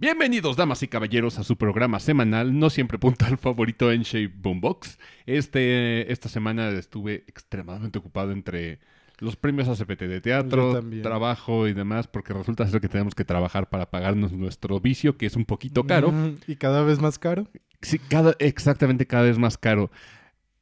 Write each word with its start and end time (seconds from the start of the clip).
Bienvenidos, 0.00 0.56
damas 0.56 0.82
y 0.82 0.88
caballeros, 0.88 1.38
a 1.38 1.44
su 1.44 1.58
programa 1.58 2.00
semanal, 2.00 2.58
no 2.58 2.70
siempre 2.70 2.96
puntual 2.96 3.36
favorito 3.36 3.92
en 3.92 4.00
Shape 4.00 4.32
Boombox. 4.34 4.98
Este, 5.26 6.10
esta 6.10 6.30
semana 6.30 6.70
estuve 6.70 7.16
extremadamente 7.26 7.98
ocupado 7.98 8.32
entre 8.32 8.78
los 9.18 9.36
premios 9.36 9.68
ACPT 9.68 10.04
de 10.04 10.22
teatro, 10.22 10.82
trabajo 11.02 11.68
y 11.68 11.74
demás, 11.74 12.06
porque 12.06 12.32
resulta 12.32 12.66
ser 12.66 12.80
que 12.80 12.88
tenemos 12.88 13.14
que 13.14 13.26
trabajar 13.26 13.68
para 13.68 13.90
pagarnos 13.90 14.32
nuestro 14.32 14.80
vicio, 14.80 15.18
que 15.18 15.26
es 15.26 15.36
un 15.36 15.44
poquito 15.44 15.84
caro. 15.84 16.14
Y 16.46 16.56
cada 16.56 16.82
vez 16.82 16.98
más 16.98 17.18
caro. 17.18 17.46
Sí, 17.82 17.98
cada, 17.98 18.34
exactamente 18.38 19.04
cada 19.06 19.24
vez 19.24 19.36
más 19.36 19.58
caro. 19.58 19.90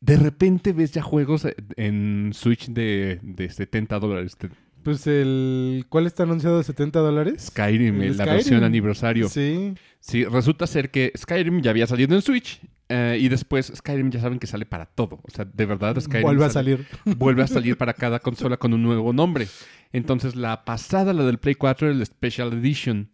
De 0.00 0.16
repente 0.16 0.72
ves 0.72 0.90
ya 0.90 1.02
juegos 1.02 1.46
en 1.76 2.32
Switch 2.34 2.66
de, 2.70 3.20
de 3.22 3.50
70 3.50 4.00
dólares. 4.00 4.36
Pues 4.82 5.06
el... 5.06 5.84
¿Cuál 5.88 6.06
está 6.06 6.22
anunciado 6.22 6.58
de 6.58 6.64
70 6.64 6.98
dólares? 7.00 7.46
Skyrim, 7.48 8.00
El 8.00 8.16
la 8.16 8.24
Skyrim. 8.24 8.34
versión 8.34 8.64
aniversario. 8.64 9.28
Sí. 9.28 9.74
Sí, 10.00 10.24
resulta 10.24 10.66
ser 10.66 10.90
que 10.90 11.12
Skyrim 11.16 11.60
ya 11.60 11.70
había 11.70 11.86
salido 11.86 12.14
en 12.14 12.22
Switch 12.22 12.60
eh, 12.88 13.18
y 13.20 13.28
después 13.28 13.72
Skyrim 13.74 14.10
ya 14.10 14.20
saben 14.20 14.38
que 14.38 14.46
sale 14.46 14.64
para 14.66 14.86
todo. 14.86 15.20
O 15.22 15.30
sea, 15.30 15.44
de 15.44 15.66
verdad 15.66 16.00
Skyrim 16.00 16.22
Vuelve 16.22 16.44
a 16.44 16.50
salir. 16.50 16.86
vuelve 17.04 17.42
a 17.42 17.46
salir 17.46 17.76
para 17.76 17.92
cada 17.92 18.20
consola 18.20 18.56
con 18.56 18.72
un 18.72 18.82
nuevo 18.82 19.12
nombre. 19.12 19.48
Entonces 19.92 20.36
la 20.36 20.64
pasada, 20.64 21.12
la 21.12 21.24
del 21.24 21.38
Play 21.38 21.54
4, 21.56 21.90
el 21.90 22.06
Special 22.06 22.52
Edition. 22.52 23.10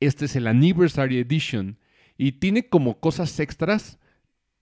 Este 0.00 0.26
es 0.26 0.36
el 0.36 0.46
Anniversary 0.46 1.18
Edition 1.18 1.78
y 2.16 2.32
tiene 2.32 2.68
como 2.68 3.00
cosas 3.00 3.38
extras 3.40 3.98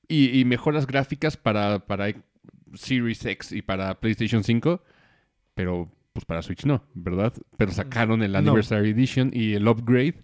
y, 0.09 0.39
y 0.39 0.45
mejoras 0.45 0.87
gráficas 0.87 1.37
para, 1.37 1.87
para 1.87 2.07
Series 2.75 3.25
X 3.25 3.53
y 3.53 3.63
para 3.63 3.99
PlayStation 4.01 4.45
5, 4.45 4.83
pero 5.55 5.91
pues 6.17 6.25
para 6.25 6.41
Switch 6.41 6.65
no, 6.65 6.83
¿verdad? 6.95 7.35
Pero 7.59 7.71
sacaron 7.73 8.23
el 8.23 8.33
No. 8.33 8.39
Anniversary 8.39 8.91
Edition 8.91 9.31
y 9.35 9.53
el 9.53 9.69
upgrade. 9.69 10.15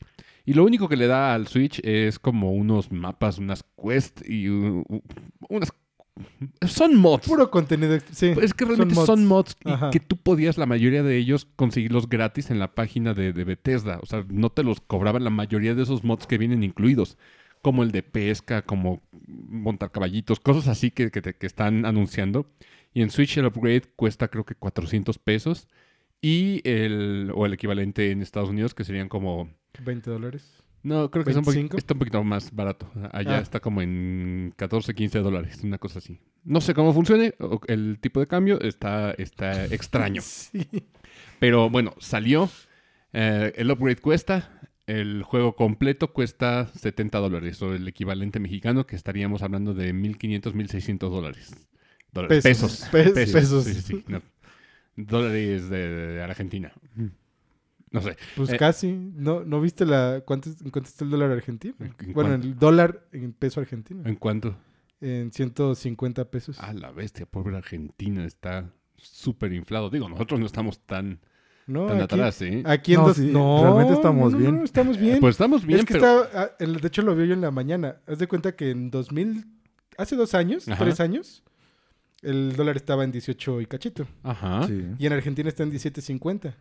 Y 0.46 0.54
lo 0.54 0.64
único 0.64 0.88
que 0.88 0.96
le 0.96 1.06
da 1.06 1.34
al 1.34 1.46
Switch 1.48 1.80
es 1.84 2.18
como 2.18 2.52
unos 2.52 2.90
mapas, 2.90 3.36
unas 3.36 3.62
quests 3.76 4.26
y 4.26 4.48
uh, 4.48 4.82
uh, 4.88 5.02
unas... 5.50 5.70
Son 6.66 6.96
mods. 6.96 7.28
Puro 7.28 7.50
contenido. 7.50 7.98
Sí. 8.10 8.32
Es 8.40 8.54
que 8.54 8.64
realmente 8.64 8.94
son 8.94 9.26
mods, 9.26 9.56
y 9.64 9.90
que 9.90 10.00
tú 10.00 10.16
podías, 10.16 10.56
la 10.56 10.66
mayoría 10.66 11.02
de 11.02 11.16
ellos, 11.18 11.46
conseguirlos 11.56 12.08
gratis 12.08 12.50
en 12.50 12.58
la 12.58 12.74
página 12.74 13.12
de, 13.12 13.34
de 13.34 13.44
Bethesda. 13.44 13.98
O 14.02 14.06
sea, 14.06 14.24
no 14.28 14.48
te 14.50 14.62
los 14.62 14.80
cobraban 14.80 15.24
la 15.24 15.30
mayoría 15.30 15.74
de 15.74 15.82
esos 15.82 16.04
mods 16.04 16.26
que 16.26 16.38
vienen 16.38 16.62
incluidos. 16.62 17.18
Como 17.60 17.82
el 17.82 17.92
de 17.92 18.02
pesca, 18.02 18.62
como 18.62 19.02
montar 19.26 19.92
caballitos, 19.92 20.40
cosas 20.40 20.68
así 20.68 20.90
que, 20.90 21.10
que, 21.10 21.22
te- 21.22 21.34
que 21.34 21.46
están 21.46 21.86
anunciando. 21.86 22.46
Y 22.94 23.02
en 23.02 23.10
Switch 23.10 23.36
el 23.38 23.46
upgrade 23.46 23.82
cuesta 23.96 24.28
creo 24.28 24.44
que 24.44 24.54
400 24.54 25.18
pesos. 25.18 25.68
Y 26.20 26.60
el, 26.68 27.32
o 27.34 27.46
el 27.46 27.52
equivalente 27.54 28.10
en 28.10 28.22
Estados 28.22 28.48
Unidos, 28.50 28.74
que 28.74 28.84
serían 28.84 29.08
como... 29.08 29.50
20 29.82 30.10
dólares. 30.10 30.62
No, 30.84 31.10
creo 31.10 31.24
que 31.24 31.30
es 31.30 31.36
un 31.36 31.44
poqui- 31.44 31.68
¿25? 31.68 31.78
está 31.78 31.94
un 31.94 31.98
poquito 32.00 32.22
más 32.24 32.54
barato. 32.54 32.90
Allá 33.12 33.38
Ah. 33.38 33.40
está 33.40 33.60
como 33.60 33.82
en 33.82 34.52
14, 34.56 34.94
15 34.94 35.20
dólares, 35.20 35.60
una 35.62 35.78
cosa 35.78 35.98
así. 36.00 36.18
No 36.44 36.60
sé 36.60 36.74
cómo 36.74 36.92
funcione, 36.92 37.34
el 37.68 37.98
tipo 38.00 38.18
de 38.20 38.26
cambio 38.26 38.60
está, 38.60 39.12
está 39.12 39.64
extraño. 39.74 40.22
Sí. 40.22 40.66
Pero 41.38 41.70
bueno, 41.70 41.94
salió, 41.98 42.50
eh, 43.12 43.52
el 43.56 43.70
upgrade 43.70 43.96
cuesta, 44.00 44.60
el 44.86 45.22
juego 45.22 45.54
completo 45.54 46.12
cuesta 46.12 46.66
70 46.66 47.18
dólares, 47.18 47.62
o 47.62 47.74
el 47.74 47.86
equivalente 47.86 48.40
mexicano, 48.40 48.84
que 48.86 48.96
estaríamos 48.96 49.42
hablando 49.42 49.74
de 49.74 49.94
1.500, 49.94 50.52
1.600 50.52 50.98
dólares. 51.10 51.68
Dólares. 52.12 52.42
Pesos. 52.42 52.86
Pesos. 52.90 53.12
Pe- 53.14 53.26
pesos. 53.26 53.64
Sí, 53.64 53.74
sí, 53.74 53.80
sí, 53.82 54.04
no. 54.08 54.22
Dólares 54.96 55.68
de, 55.70 55.88
de 55.88 56.22
Argentina. 56.22 56.72
No 57.90 58.00
sé. 58.00 58.16
Pues 58.36 58.50
Eh, 58.50 58.56
casi. 58.58 58.92
¿No, 58.92 59.44
¿No 59.44 59.60
viste 59.60 59.84
la 59.84 60.22
cuánto, 60.24 60.50
cuánto 60.70 60.88
está 60.88 61.04
el 61.04 61.10
dólar 61.10 61.30
argentino? 61.30 61.74
¿En- 61.80 61.94
en 61.98 62.12
bueno, 62.12 62.30
cuánto? 62.30 62.46
el 62.46 62.58
dólar 62.58 63.06
en 63.12 63.32
peso 63.32 63.60
argentino. 63.60 64.02
¿En 64.06 64.16
cuánto? 64.16 64.54
En 65.00 65.32
150 65.32 66.30
pesos. 66.30 66.56
Ah, 66.60 66.72
la 66.72 66.90
bestia, 66.92 67.26
pobre 67.26 67.56
Argentina, 67.56 68.24
está 68.24 68.70
súper 68.96 69.52
inflado. 69.52 69.90
Digo, 69.90 70.08
nosotros 70.08 70.38
no 70.38 70.46
estamos 70.46 70.78
tan, 70.86 71.18
no, 71.66 71.86
tan 71.86 71.96
aquí, 71.96 72.04
atrás, 72.04 72.40
¿eh? 72.42 72.62
aquí 72.66 72.94
en 72.94 73.00
No, 73.00 73.06
dos... 73.08 73.16
sí, 73.16 73.26
no, 73.32 73.62
realmente 73.64 73.94
estamos 73.94 74.32
no, 74.32 74.38
bien. 74.38 74.56
no, 74.58 74.64
estamos 74.64 74.98
bien. 74.98 75.18
Pues 75.20 75.34
estamos 75.34 75.66
bien, 75.66 75.80
es 75.80 75.86
que 75.86 75.94
pero... 75.94 76.24
está, 76.24 76.54
ah, 76.60 76.64
de 76.64 76.86
hecho 76.86 77.02
lo 77.02 77.16
vi 77.16 77.26
yo 77.26 77.34
en 77.34 77.40
la 77.40 77.50
mañana. 77.50 77.96
Haz 78.06 78.18
de 78.20 78.28
cuenta 78.28 78.54
que 78.54 78.70
en 78.70 78.90
2000, 78.92 79.44
hace 79.98 80.14
dos 80.14 80.34
años, 80.34 80.68
Ajá. 80.68 80.84
tres 80.84 81.00
años, 81.00 81.42
el 82.22 82.54
dólar 82.56 82.76
estaba 82.76 83.04
en 83.04 83.12
18 83.12 83.60
y 83.60 83.66
cachito. 83.66 84.06
Ajá. 84.22 84.66
Sí. 84.66 84.86
Y 84.98 85.06
en 85.06 85.12
Argentina 85.12 85.48
está 85.48 85.62
en 85.64 85.72
17.50. 85.72 86.54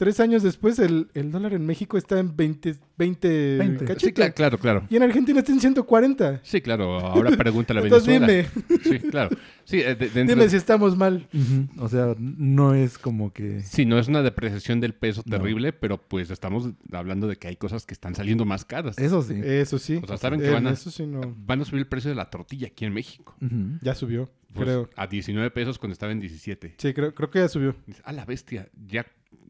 Tres 0.00 0.18
años 0.18 0.42
después, 0.42 0.78
el, 0.78 1.08
el 1.12 1.30
dólar 1.30 1.52
en 1.52 1.66
México 1.66 1.98
está 1.98 2.18
en 2.18 2.34
20, 2.34 2.74
20, 2.96 3.56
20. 3.58 3.84
cachito. 3.84 4.06
Sí, 4.06 4.12
cla- 4.14 4.32
claro, 4.32 4.56
claro. 4.56 4.86
Y 4.88 4.96
en 4.96 5.02
Argentina 5.02 5.40
está 5.40 5.52
en 5.52 5.60
140. 5.60 6.40
Sí, 6.42 6.62
claro. 6.62 6.98
Ahora 7.00 7.30
pregúntale 7.36 7.80
a 7.80 7.82
Entonces 7.82 8.18
Venezuela. 8.18 8.48
dime, 8.66 8.80
Sí, 8.82 8.98
claro. 9.10 9.36
Sí, 9.64 9.80
eh, 9.80 9.94
de- 9.96 10.08
dentro- 10.08 10.36
dime 10.36 10.48
si 10.48 10.56
estamos 10.56 10.96
mal. 10.96 11.28
O 11.76 11.86
sea, 11.90 12.14
no 12.18 12.72
es 12.74 12.96
como 12.96 13.30
que... 13.34 13.60
Sí, 13.60 13.84
no 13.84 13.98
es 13.98 14.08
una 14.08 14.22
depreciación 14.22 14.80
del 14.80 14.94
peso 14.94 15.22
No. 15.26 15.36
terrible, 15.36 15.74
pero 15.74 15.98
pues 15.98 16.30
estamos 16.30 16.70
hablando 16.92 17.26
de 17.28 17.36
que 17.36 17.48
hay 17.48 17.56
cosas 17.56 17.84
que 17.84 17.92
están 17.92 18.14
saliendo 18.14 18.46
más 18.46 18.64
caras. 18.64 18.96
Eso 18.96 19.20
sí. 19.20 19.34
Eso 19.44 19.78
sí. 19.78 20.00
O 20.02 20.06
sea, 20.06 20.16
saben 20.16 20.40
que 20.40 20.48
van 20.48 20.66
a- 20.66 20.70
Eso 20.70 20.90
sí, 20.90 21.06
no. 21.06 21.20
Van 21.44 21.60
a 21.60 21.64
subir 21.66 21.80
el 21.80 21.86
precio 21.86 22.08
de 22.08 22.14
la 22.16 22.24
tortilla 22.30 22.68
aquí 22.68 22.86
en 22.86 22.94
México. 22.94 23.36
Ya 23.82 23.94
subió, 23.94 24.30
Pues, 24.54 24.64
creo. 24.64 24.88
A 24.96 25.06
19 25.06 25.50
pesos 25.50 25.78
cuando 25.78 25.92
estaba 25.92 26.10
en 26.12 26.20
17. 26.20 26.74
Sí, 26.78 26.94
creo, 26.94 27.14
creo 27.14 27.28
que 27.30 27.40
ya 27.40 27.48
subió. 27.48 27.76
A 28.02 28.14
la 28.14 28.24
bestia, 28.24 28.66
ya 28.86 29.04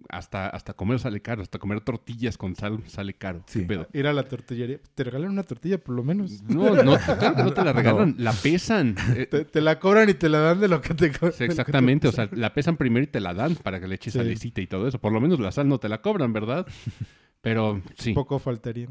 hasta, 0.08 0.48
hasta 0.48 0.72
comer 0.74 0.98
sale 0.98 1.20
caro, 1.22 1.42
hasta 1.42 1.58
comer 1.58 1.80
tortillas 1.80 2.38
con 2.38 2.56
sal 2.56 2.80
sale 2.86 3.14
caro. 3.14 3.42
Sí. 3.46 3.60
¿Qué 3.60 3.66
pedo? 3.66 3.88
Ir 3.92 4.06
a 4.06 4.12
la 4.12 4.22
tortillería. 4.24 4.78
Te 4.94 5.04
regalan 5.04 5.30
una 5.30 5.42
tortilla, 5.42 5.78
por 5.78 5.94
lo 5.94 6.02
menos. 6.02 6.42
No, 6.44 6.82
no, 6.82 6.96
claro 6.98 7.36
que 7.36 7.42
no 7.42 7.52
te 7.52 7.64
la 7.64 7.72
regalan, 7.74 8.14
la 8.18 8.32
pesan. 8.32 8.94
Eh, 9.16 9.26
Te, 9.26 9.44
te 9.44 9.60
la 9.60 9.78
cobran 9.78 10.08
y 10.08 10.14
te 10.14 10.28
la 10.28 10.40
dan 10.40 10.60
de 10.60 10.68
lo 10.68 10.80
que 10.80 10.94
te 10.94 11.10
cobran. 11.12 11.32
sí, 11.32 11.44
exactamente, 11.44 12.08
o 12.08 12.12
sea, 12.12 12.28
la 12.32 12.52
pesan 12.54 12.76
primero 12.76 13.04
y 13.04 13.08
te 13.08 13.20
la 13.20 13.34
dan 13.34 13.54
para 13.56 13.80
que 13.80 13.88
le 13.88 13.94
eches 13.96 14.12
Sí. 14.14 14.18
salecita 14.18 14.60
y 14.60 14.66
todo 14.66 14.88
eso. 14.88 14.98
Por 15.00 15.12
lo 15.12 15.20
menos 15.20 15.38
la 15.40 15.52
sal 15.52 15.68
no 15.68 15.78
te 15.78 15.88
la 15.88 16.00
cobran, 16.02 16.32
¿verdad? 16.32 16.66
Pero 17.40 17.80
sí, 17.96 18.12
Poco 18.12 18.38
faltaría. 18.38 18.88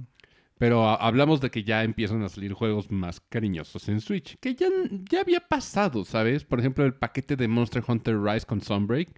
pero 0.57 0.89
hablamos 0.89 1.39
de 1.39 1.51
que 1.51 1.63
ya 1.63 1.83
empiezan 1.83 2.23
a 2.23 2.29
salir 2.29 2.53
juegos 2.53 2.89
más 2.91 3.19
cariñosos 3.21 3.87
en 3.89 4.01
Switch, 4.01 4.37
que 4.39 4.55
ya, 4.55 4.67
ya 5.09 5.21
había 5.21 5.39
pasado, 5.39 6.03
¿sabes? 6.03 6.43
Por 6.45 6.59
ejemplo, 6.59 6.83
el 6.85 6.95
paquete 6.95 7.35
de 7.35 7.47
Monster 7.47 7.83
Hunter 7.87 8.19
Rise 8.19 8.45
con 8.47 8.59
Sunbreak 8.61 9.09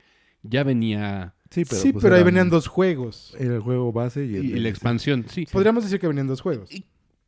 ya 0.43 0.63
venía 0.63 1.33
Sí, 1.51 1.65
pero, 1.65 1.81
sí, 1.81 1.91
pues, 1.91 2.01
pero 2.01 2.15
ahí 2.15 2.23
venían 2.23 2.49
dos 2.49 2.67
juegos. 2.67 3.35
El 3.37 3.59
juego 3.59 3.91
base 3.91 4.25
y 4.25 4.31
y, 4.31 4.35
el... 4.37 4.45
y 4.45 4.59
la 4.61 4.69
expansión, 4.69 5.25
sí. 5.29 5.45
Podríamos 5.51 5.83
decir 5.83 5.99
que 5.99 6.07
venían 6.07 6.27
dos 6.27 6.39
juegos. 6.41 6.69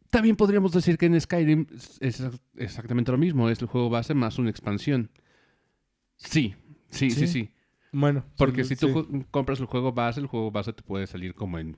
También 0.09 0.35
podríamos 0.35 0.71
decir 0.71 0.97
que 0.97 1.07
en 1.07 1.19
Skyrim 1.19 1.67
es 1.99 2.23
exactamente 2.55 3.11
lo 3.11 3.17
mismo, 3.17 3.49
es 3.49 3.61
el 3.61 3.67
juego 3.67 3.89
base 3.89 4.13
más 4.13 4.39
una 4.39 4.49
expansión. 4.49 5.09
Sí, 6.15 6.55
sí, 6.89 7.09
sí, 7.11 7.21
sí. 7.21 7.27
Sí. 7.27 7.49
Bueno. 7.91 8.23
Porque 8.37 8.63
sí, 8.63 8.75
si 8.75 8.87
tú 8.87 9.25
compras 9.29 9.59
el 9.59 9.65
juego 9.65 9.91
base, 9.91 10.19
el 10.19 10.27
juego 10.27 10.51
base 10.51 10.71
te 10.73 10.83
puede 10.83 11.05
salir 11.05 11.35
como 11.35 11.59
en... 11.59 11.77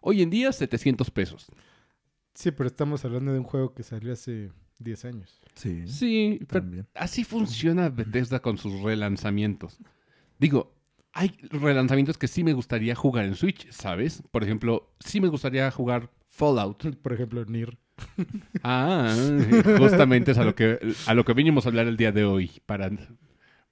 Hoy 0.00 0.22
en 0.22 0.30
día, 0.30 0.52
700 0.52 1.10
pesos. 1.10 1.46
Sí, 2.34 2.50
pero 2.50 2.66
estamos 2.66 3.04
hablando 3.04 3.32
de 3.32 3.38
un 3.38 3.44
juego 3.44 3.72
que 3.72 3.82
salió 3.82 4.12
hace 4.12 4.50
10 4.78 5.04
años. 5.06 5.40
Sí, 5.54 5.86
Sí, 5.86 6.38
pero 6.48 6.62
también. 6.62 6.86
así 6.94 7.24
funciona 7.24 7.88
Bethesda 7.88 8.40
con 8.40 8.58
sus 8.58 8.80
relanzamientos. 8.80 9.78
Digo, 10.38 10.72
hay 11.18 11.36
relanzamientos 11.50 12.16
que 12.16 12.28
sí 12.28 12.44
me 12.44 12.52
gustaría 12.52 12.94
jugar 12.94 13.24
en 13.24 13.34
Switch, 13.34 13.68
¿sabes? 13.72 14.22
Por 14.30 14.44
ejemplo, 14.44 14.92
sí 15.00 15.20
me 15.20 15.26
gustaría 15.26 15.68
jugar 15.72 16.10
Fallout. 16.28 16.96
Por 17.02 17.12
ejemplo, 17.12 17.44
Nier. 17.44 17.76
Ah, 18.62 19.12
justamente 19.78 20.30
es 20.30 20.38
a 20.38 20.44
lo 20.44 20.54
que, 20.54 20.78
a 21.06 21.14
lo 21.14 21.24
que 21.24 21.32
vinimos 21.32 21.66
a 21.66 21.70
hablar 21.70 21.88
el 21.88 21.96
día 21.96 22.12
de 22.12 22.24
hoy, 22.24 22.52
para, 22.66 22.88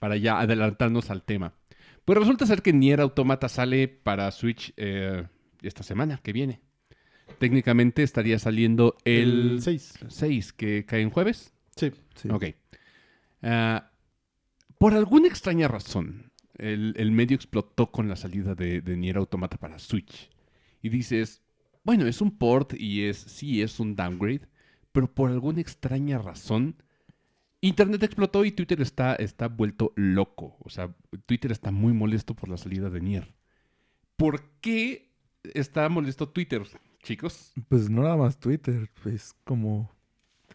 para 0.00 0.16
ya 0.16 0.40
adelantarnos 0.40 1.08
al 1.10 1.22
tema. 1.22 1.52
Pues 2.04 2.18
resulta 2.18 2.46
ser 2.46 2.62
que 2.62 2.72
Nier 2.72 3.00
Automata 3.00 3.48
sale 3.48 3.86
para 3.86 4.28
Switch 4.32 4.72
eh, 4.76 5.28
esta 5.62 5.84
semana 5.84 6.18
que 6.20 6.32
viene. 6.32 6.60
Técnicamente 7.38 8.02
estaría 8.02 8.40
saliendo 8.40 8.96
el 9.04 9.60
6. 9.62 10.00
6, 10.08 10.52
que 10.52 10.84
cae 10.84 11.02
en 11.02 11.10
jueves. 11.10 11.52
Sí. 11.76 11.92
Sí. 12.16 12.28
Ok. 12.28 12.46
Ah, 13.42 13.92
por 14.78 14.94
alguna 14.94 15.28
extraña 15.28 15.68
razón, 15.68 16.32
el, 16.58 16.94
el 16.96 17.10
medio 17.10 17.34
explotó 17.34 17.90
con 17.90 18.08
la 18.08 18.16
salida 18.16 18.54
de, 18.54 18.80
de 18.80 18.96
Nier 18.96 19.16
Automata 19.16 19.56
para 19.56 19.78
Switch. 19.78 20.30
Y 20.82 20.88
dices, 20.88 21.42
bueno, 21.84 22.06
es 22.06 22.20
un 22.20 22.36
port 22.36 22.74
y 22.78 23.04
es 23.04 23.16
sí 23.16 23.62
es 23.62 23.80
un 23.80 23.96
downgrade, 23.96 24.48
pero 24.92 25.12
por 25.12 25.30
alguna 25.30 25.60
extraña 25.60 26.18
razón, 26.18 26.76
Internet 27.60 28.02
explotó 28.02 28.44
y 28.44 28.52
Twitter 28.52 28.80
está, 28.80 29.14
está 29.14 29.48
vuelto 29.48 29.92
loco. 29.96 30.56
O 30.60 30.70
sea, 30.70 30.94
Twitter 31.26 31.52
está 31.52 31.70
muy 31.70 31.92
molesto 31.92 32.34
por 32.34 32.48
la 32.48 32.56
salida 32.56 32.90
de 32.90 33.00
Nier. 33.00 33.34
¿Por 34.16 34.42
qué 34.60 35.12
está 35.54 35.88
molesto 35.88 36.28
Twitter, 36.28 36.62
chicos? 37.02 37.52
Pues 37.68 37.90
no 37.90 38.02
nada 38.02 38.16
más 38.16 38.38
Twitter, 38.38 38.90
es 39.04 39.34
como 39.44 39.90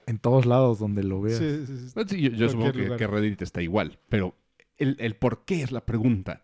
en 0.08 0.20
todos 0.20 0.46
lados 0.46 0.80
donde 0.80 1.04
lo 1.04 1.22
veas. 1.22 1.38
Sí, 1.40 1.66
sí, 1.66 1.78
sí. 1.78 2.04
Sí, 2.08 2.22
yo, 2.22 2.32
yo 2.32 2.50
supongo 2.50 2.98
que 2.98 3.08
Reddit 3.08 3.42
está 3.42 3.62
igual, 3.62 4.00
pero 4.10 4.36
el, 4.82 4.98
el 5.00 5.16
por 5.16 5.46
qué 5.46 5.62
es 5.62 5.72
la 5.72 5.86
pregunta. 5.86 6.44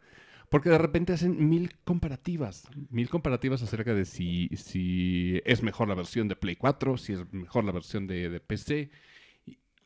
Porque 0.50 0.70
de 0.70 0.78
repente 0.78 1.14
hacen 1.14 1.50
mil 1.50 1.76
comparativas. 1.84 2.70
Mil 2.90 3.10
comparativas 3.10 3.62
acerca 3.62 3.94
de 3.94 4.06
si, 4.06 4.48
si 4.56 5.42
es 5.46 5.62
mejor 5.62 5.90
la 5.90 5.96
versión 5.96 6.28
de 6.30 6.38
Play 6.38 6.56
4, 6.56 6.98
si 6.98 7.14
es 7.14 7.34
mejor 7.34 7.66
la 7.66 7.74
versión 7.74 8.08
de, 8.08 8.30
de 8.30 8.40
PC. 8.40 8.90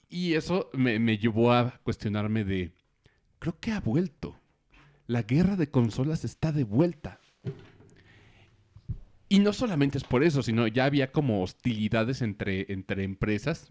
Y, 0.09 0.33
eso 0.33 0.69
me, 0.73 0.99
me 0.99 1.17
llevó 1.17 1.51
a 1.51 1.79
cuestionarme 1.83 2.43
de, 2.43 2.73
creo 3.39 3.57
que 3.59 3.71
ha 3.71 3.79
vuelto. 3.79 4.39
La 5.07 5.23
guerra 5.23 5.55
de 5.55 5.69
consolas 5.69 6.23
está 6.25 6.51
de 6.51 6.63
vuelta. 6.63 7.19
Y 9.29 9.39
no 9.39 9.53
solamente 9.53 9.97
es 9.97 10.03
por 10.03 10.23
eso, 10.23 10.43
sino 10.43 10.67
ya 10.67 10.85
había 10.85 11.11
como 11.11 11.41
hostilidades 11.41 12.21
entre, 12.21 12.71
entre 12.71 13.03
empresas. 13.03 13.67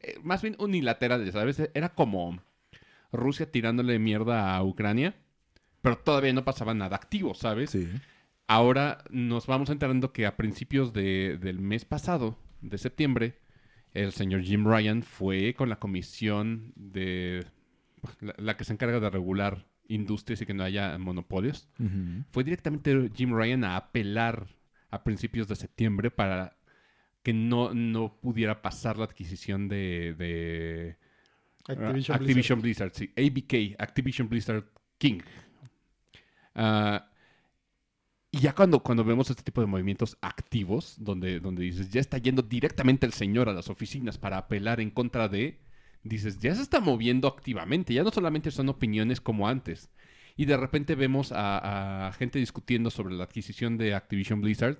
Eh, 0.00 0.18
más 0.22 0.42
bien 0.42 0.56
unilaterales, 0.58 1.32
¿sabes? 1.32 1.62
Era 1.74 1.90
como 1.90 2.40
Rusia 3.12 3.50
tirándole 3.50 3.98
mierda 3.98 4.54
a 4.56 4.62
Ucrania, 4.64 5.14
pero 5.82 5.96
todavía 5.98 6.32
no 6.32 6.44
pasaba 6.44 6.74
nada 6.74 6.96
activo, 6.96 7.34
¿sabes? 7.34 7.70
Sí. 7.70 7.88
Ahora 8.46 9.04
nos 9.10 9.46
vamos 9.46 9.70
enterando 9.70 10.12
que 10.12 10.26
a 10.26 10.36
principios 10.36 10.92
de- 10.92 11.38
del 11.40 11.60
mes 11.60 11.84
pasado, 11.84 12.38
de 12.60 12.78
septiembre, 12.78 13.38
el 13.94 14.12
señor 14.12 14.42
Jim 14.42 14.66
Ryan 14.66 15.02
fue 15.02 15.54
con 15.54 15.68
la 15.68 15.78
comisión 15.78 16.72
de 16.76 17.46
la, 18.20 18.34
la 18.38 18.56
que 18.56 18.64
se 18.64 18.72
encarga 18.72 19.00
de 19.00 19.10
regular 19.10 19.66
industrias 19.88 20.40
y 20.42 20.46
que 20.46 20.54
no 20.54 20.64
haya 20.64 20.96
monopolios. 20.98 21.68
Fue 22.30 22.44
directamente 22.44 23.10
Jim 23.14 23.32
Ryan 23.34 23.64
a 23.64 23.76
apelar 23.76 24.46
a 24.90 25.02
principios 25.04 25.48
de 25.48 25.56
septiembre 25.56 26.10
para 26.10 26.56
que 27.22 27.32
no, 27.32 27.74
no 27.74 28.18
pudiera 28.20 28.62
pasar 28.62 28.96
la 28.98 29.04
adquisición 29.04 29.68
de, 29.68 30.14
de 30.16 30.96
Activision, 31.68 32.14
Ah, 32.16 32.20
Activision 32.20 32.60
Blizzard. 32.60 32.92
sí. 32.94 33.12
ABK, 33.16 33.76
Activision 33.78 34.28
Blizzard 34.28 34.64
King. 34.98 35.20
Ah, 36.54 37.08
y 38.30 38.40
ya 38.40 38.54
cuando, 38.54 38.80
cuando 38.82 39.04
vemos 39.04 39.30
este 39.30 39.42
tipo 39.42 39.60
de 39.60 39.66
movimientos 39.66 40.18
activos, 40.20 40.96
donde, 40.98 41.40
donde 41.40 41.62
dices, 41.62 41.90
ya 41.90 42.00
está 42.00 42.18
yendo 42.18 42.42
directamente 42.42 43.06
el 43.06 43.12
señor 43.12 43.48
a 43.48 43.54
las 43.54 43.68
oficinas 43.70 44.18
para 44.18 44.36
apelar 44.36 44.80
en 44.80 44.90
contra 44.90 45.28
de, 45.28 45.60
dices, 46.02 46.38
ya 46.38 46.54
se 46.54 46.62
está 46.62 46.80
moviendo 46.80 47.28
activamente, 47.28 47.94
ya 47.94 48.02
no 48.02 48.10
solamente 48.10 48.50
son 48.50 48.68
opiniones 48.68 49.20
como 49.20 49.48
antes. 49.48 49.90
Y 50.36 50.44
de 50.44 50.56
repente 50.56 50.94
vemos 50.94 51.32
a, 51.34 52.12
gente 52.18 52.38
discutiendo 52.38 52.90
sobre 52.90 53.14
la 53.14 53.24
adquisición 53.24 53.78
de 53.78 53.94
Activision 53.94 54.40
Blizzard, 54.40 54.78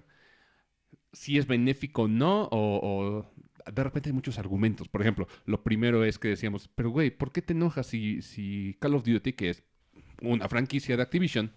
si 1.13 1.39
es 1.39 1.47
benéfico 1.47 2.03
o 2.03 2.09
no, 2.09 2.45
o, 2.45 2.51
o 2.83 3.35
de 3.73 3.85
repente 3.85 4.09
hay 4.09 4.13
muchos 4.13 4.39
argumentos. 4.39 4.89
Por 4.89 5.01
ejemplo, 5.01 5.29
lo 5.45 5.63
primero 5.63 6.05
es 6.05 6.19
que 6.19 6.29
decíamos, 6.29 6.69
pero 6.75 6.91
güey, 6.91 7.11
¿por 7.11 7.33
qué 7.33 7.43
te 7.43 7.53
enojas 7.53 7.87
si, 7.87 8.23
si 8.23 8.77
Call 8.81 8.95
of 8.95 9.05
Duty, 9.05 9.33
que 9.33 9.51
es 9.51 9.63
una 10.23 10.49
franquicia 10.49 10.97
de 10.97 11.03
Activision, 11.03 11.53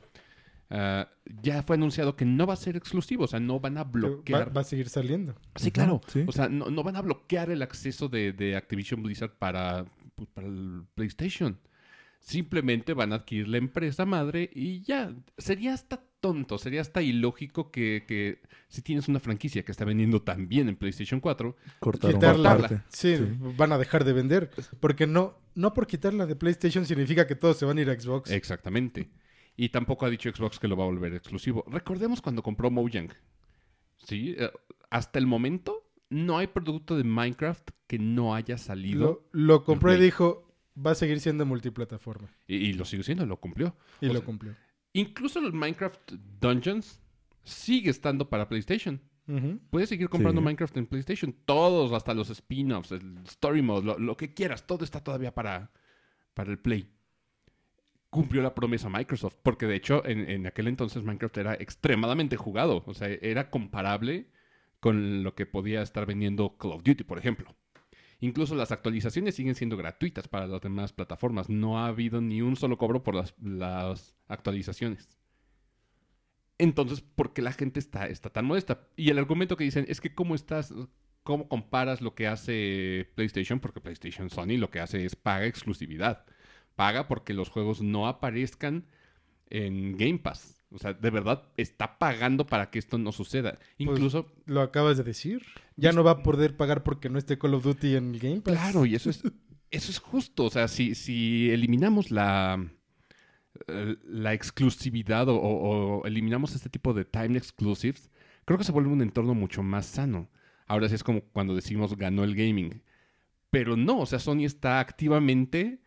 ah, 0.69 1.10
ya 1.42 1.63
fue 1.63 1.75
anunciado 1.75 2.16
que 2.16 2.25
no 2.25 2.46
va 2.46 2.54
a 2.54 2.58
ser 2.58 2.75
exclusivo? 2.75 3.25
O 3.25 3.28
sea, 3.28 3.40
no 3.40 3.60
van 3.60 3.78
a 3.78 3.84
bloquear. 3.84 4.56
va 4.56 4.62
a 4.62 4.66
seguir 4.66 4.90
saliendo. 4.90 5.36
Sí, 5.56 5.72
claro. 5.72 6.02
sí. 6.08 6.24
O 6.28 6.31
sea, 6.31 6.50
no, 6.50 6.69
no 6.69 6.84
van 6.84 6.96
a 6.96 7.02
bloquear 7.02 7.50
el 7.50 7.62
acceso 7.62 8.08
de, 8.10 8.34
de 8.34 8.56
Activision 8.56 9.02
Blizzard 9.04 9.38
para, 9.38 9.86
pues, 10.16 10.30
para 10.30 10.48
el 10.48 10.84
PlayStation. 10.96 11.60
Simplemente 12.19 12.94
van 12.94 13.13
a 13.13 13.16
adquirir 13.16 13.48
la 13.48 13.58
empresa 13.58 14.06
madre 14.06 14.50
y 14.54 14.81
ya. 14.81 15.12
Sería 15.38 15.74
hasta 15.74 16.04
tonto, 16.22 16.58
sería 16.58 16.80
hasta 16.82 17.02
ilógico 17.02 17.72
que, 17.72 18.06
que 18.08 18.42
si 18.70 18.82
tienes 18.82 19.08
una 19.10 19.20
franquicia 19.20 19.64
que 19.66 19.72
está 19.72 19.84
vendiendo 19.84 20.22
tan 20.22 20.48
bien 20.48 20.70
en 20.70 20.76
PlayStation 20.78 21.20
4, 21.20 21.56
Cortaron 21.80 22.16
Quitarla. 22.20 22.58
parte. 22.58 22.82
Sí, 22.90 23.18
Sí. 23.18 23.24
van 23.58 23.72
a 23.74 23.78
dejar 23.78 24.06
de 24.06 24.14
vender. 24.14 24.52
Porque 24.80 25.08
no, 25.08 25.38
no 25.56 25.74
por 25.74 25.88
quitarla 25.88 26.26
de 26.26 26.36
PlayStation 26.38 26.86
significa 26.86 27.28
que 27.28 27.36
todos 27.36 27.58
se 27.58 27.66
van 27.66 27.78
a 27.78 27.82
ir 27.82 27.90
a 27.90 28.00
Xbox. 28.00 28.32
Exactamente. 28.32 29.10
Y 29.58 29.70
tampoco 29.70 30.06
ha 30.06 30.10
dicho 30.10 30.30
Xbox 30.34 30.60
que 30.60 30.68
lo 30.70 30.78
va 30.78 30.84
a 30.86 30.88
volver 30.88 31.14
exclusivo. 31.14 31.66
Recordemos 31.68 32.22
cuando 32.22 32.42
compró 32.42 32.72
Mojang. 32.72 33.10
Sí, 33.98 34.36
eh, 34.38 34.50
hasta 34.90 35.20
el 35.20 35.28
momento 35.28 35.88
no 36.10 36.38
hay 36.38 36.48
producto 36.48 36.98
de 36.98 37.04
Minecraft 37.04 37.70
que 37.88 38.00
no 38.00 38.36
haya 38.36 38.58
salido. 38.58 39.28
lo, 39.32 39.42
lo 39.58 39.64
compró 39.64 39.94
y 39.94 40.00
dijo, 40.00 40.48
va 40.78 40.92
a 40.92 40.96
seguir 40.96 41.20
siendo 41.20 41.46
multiplataforma. 41.46 42.30
Y, 42.48 42.56
y 42.58 42.74
lo 42.74 42.86
sigue 42.86 43.04
siendo, 43.04 43.26
lo 43.26 43.38
cumplió. 43.38 43.76
Y 44.02 44.06
O 44.08 44.14
lo 44.14 44.20
sea, 44.20 44.26
cumplió. 44.26 44.56
Incluso 44.94 45.40
el 45.40 45.54
Minecraft 45.54 46.12
Dungeons 46.40 47.02
sigue 47.44 47.90
estando 47.90 48.30
para 48.30 48.48
PlayStation. 48.50 49.02
Puedes 49.70 49.88
seguir 49.88 50.10
comprando 50.10 50.42
Sí. 50.42 50.46
Minecraft 50.46 50.76
en 50.76 50.88
PlayStation. 50.88 51.34
Todos, 51.46 51.94
hasta 51.94 52.14
los 52.14 52.30
spin-offs, 52.30 52.92
el 52.92 53.20
Story 53.26 53.62
Mode, 53.62 53.86
lo, 53.86 53.98
lo 53.98 54.18
que 54.18 54.34
quieras, 54.34 54.68
todo 54.68 54.84
está 54.84 55.02
todavía 55.02 55.34
para, 55.34 55.72
para 56.34 56.52
el 56.52 56.60
Play. 56.60 56.90
Cumplió 58.10 58.42
la 58.42 58.54
promesa 58.54 58.90
Microsoft, 58.90 59.38
porque 59.42 59.68
de 59.68 59.76
hecho 59.76 60.06
en, 60.06 60.30
en 60.30 60.46
aquel 60.48 60.68
entonces 60.68 61.02
Minecraft 61.04 61.38
era 61.38 61.54
extremadamente 61.54 62.36
jugado. 62.36 62.84
O 62.86 62.94
sea, 62.94 63.08
era 63.08 63.50
comparable 63.50 64.28
con 64.82 65.24
lo 65.24 65.34
que 65.34 65.46
podía 65.46 65.82
estar 65.82 66.06
vendiendo 66.06 66.58
Call 66.58 66.74
of 66.74 66.84
Duty, 66.84 67.06
por 67.06 67.18
ejemplo. 67.18 67.56
Incluso 68.24 68.54
las 68.54 68.72
actualizaciones 68.72 69.34
siguen 69.34 69.56
siendo 69.56 69.78
gratuitas 69.78 70.28
para 70.28 70.46
las 70.46 70.62
demás 70.62 70.94
plataformas. 70.94 71.50
No 71.50 71.80
ha 71.80 71.88
habido 71.88 72.22
ni 72.22 72.44
un 72.44 72.56
solo 72.56 72.78
cobro 72.78 73.04
por 73.04 73.16
las, 73.16 74.16
actualizaciones. 74.28 75.18
Entonces, 76.60 77.02
¿por 77.02 77.34
qué 77.34 77.42
la 77.42 77.52
gente 77.52 77.80
está, 77.80 78.06
está 78.06 78.30
tan 78.30 78.46
modesta? 78.46 78.88
Y 78.96 79.10
el 79.10 79.18
argumento 79.18 79.58
que 79.58 79.64
dicen 79.64 79.86
es 79.90 80.00
que 80.00 80.14
cómo 80.14 80.36
estás, 80.36 80.72
cómo 81.24 81.50
comparas 81.50 82.02
lo 82.02 82.14
que 82.14 82.28
hace 82.28 83.10
PlayStation, 83.16 83.60
porque 83.60 83.82
PlayStation 83.82 84.30
Sony 84.30 84.58
lo 84.58 84.70
que 84.70 84.80
hace 84.80 85.04
es 85.04 85.16
paga 85.16 85.48
exclusividad. 85.48 86.24
Paga 86.76 87.08
porque 87.08 87.34
los 87.34 87.50
juegos 87.50 87.82
no 87.82 88.08
aparezcan 88.08 88.86
en 89.50 89.98
Game 89.98 90.20
Pass. 90.20 90.61
O 90.74 90.80
sea, 90.80 90.94
de 90.94 91.10
verdad 91.10 91.44
está 91.58 91.98
pagando 92.00 92.46
para 92.48 92.70
que 92.70 92.80
esto 92.80 92.98
no 92.98 93.12
suceda. 93.12 93.60
Incluso, 93.78 94.32
Lo 94.46 94.62
acabas 94.62 94.98
de 94.98 95.04
decir. 95.04 95.42
Ya 95.76 95.92
no 95.92 96.04
va 96.04 96.12
a 96.12 96.24
poder 96.24 96.56
pagar 96.56 96.84
porque 96.84 97.10
no 97.10 97.18
esté 97.18 97.38
Call 97.38 97.56
of 97.56 97.64
Duty 97.64 97.96
en 97.96 98.14
el 98.16 98.20
Game 98.20 98.42
Pass. 98.42 98.54
claro, 98.54 98.86
y 98.86 98.96
eso 98.96 99.10
es, 99.10 99.22
eso 99.70 99.92
es 99.92 100.00
justo. 100.00 100.46
O 100.46 100.50
sea, 100.50 100.68
si, 100.70 100.96
si 100.96 101.52
eliminamos 101.52 102.10
la, 102.10 102.66
la 103.68 104.34
exclusividad 104.34 105.28
o, 105.30 105.36
o- 105.36 106.00
o 106.02 106.06
eliminamos 106.08 106.56
este 106.56 106.70
tipo 106.70 106.94
de 106.94 107.06
time 107.06 107.38
exclusives, 107.38 108.10
creo 108.46 108.58
que 108.58 108.64
se 108.64 108.72
vuelve 108.72 108.92
un 108.92 109.02
entorno 109.02 109.34
mucho 109.34 109.64
más 109.64 109.86
sano. 109.86 110.30
Ahora 110.68 110.88
sí 110.88 110.96
es 110.96 111.04
como 111.04 111.22
cuando 111.22 111.54
decimos 111.56 111.98
ganó 111.98 112.24
el 112.24 112.36
gaming. 112.36 112.82
Pero 113.50 113.76
no, 113.76 114.00
o 114.00 114.06
sea, 114.06 114.20
Sony 114.20 114.46
está 114.46 114.80
activamente 114.80 115.81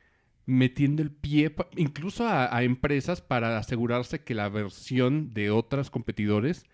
metiendo 0.46 1.02
el 1.02 1.10
pie 1.10 1.54
incluso 1.76 2.26
a, 2.26 2.54
a 2.54 2.62
empresas 2.64 3.20
para 3.22 3.58
asegurarse 3.58 4.24
que 4.24 4.34
la 4.34 4.48
versión 4.48 5.32
de 5.34 5.50
otros 5.50 5.90
competidores 5.90 6.64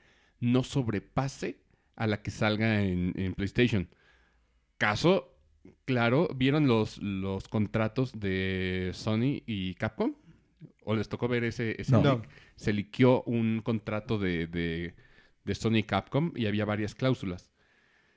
no 0.40 0.62
sobrepase 0.64 1.60
a 1.96 2.06
la 2.06 2.22
que 2.22 2.30
salga 2.30 2.82
en, 2.82 3.12
en 3.16 3.34
PlayStation. 3.34 3.88
Caso, 4.78 5.36
claro, 5.84 6.28
¿vieron 6.34 6.66
los, 6.66 6.98
los 6.98 7.48
contratos 7.48 8.18
de 8.18 8.90
Sony 8.94 9.42
y 9.46 9.74
Capcom? 9.74 10.14
¿O 10.84 10.94
les 10.96 11.08
tocó 11.08 11.28
ver 11.28 11.44
ese, 11.44 11.80
ese 11.80 11.92
No. 11.92 12.02
leak? 12.02 12.28
Se 12.56 12.72
liqueó 12.72 13.22
un 13.24 13.60
contrato 13.62 14.18
de, 14.18 14.46
de, 14.46 14.94
de 15.44 15.54
Sony 15.54 15.76
y 15.76 15.82
Capcom 15.84 16.32
y 16.34 16.46
había 16.46 16.64
varias 16.64 16.94
cláusulas. 16.94 17.50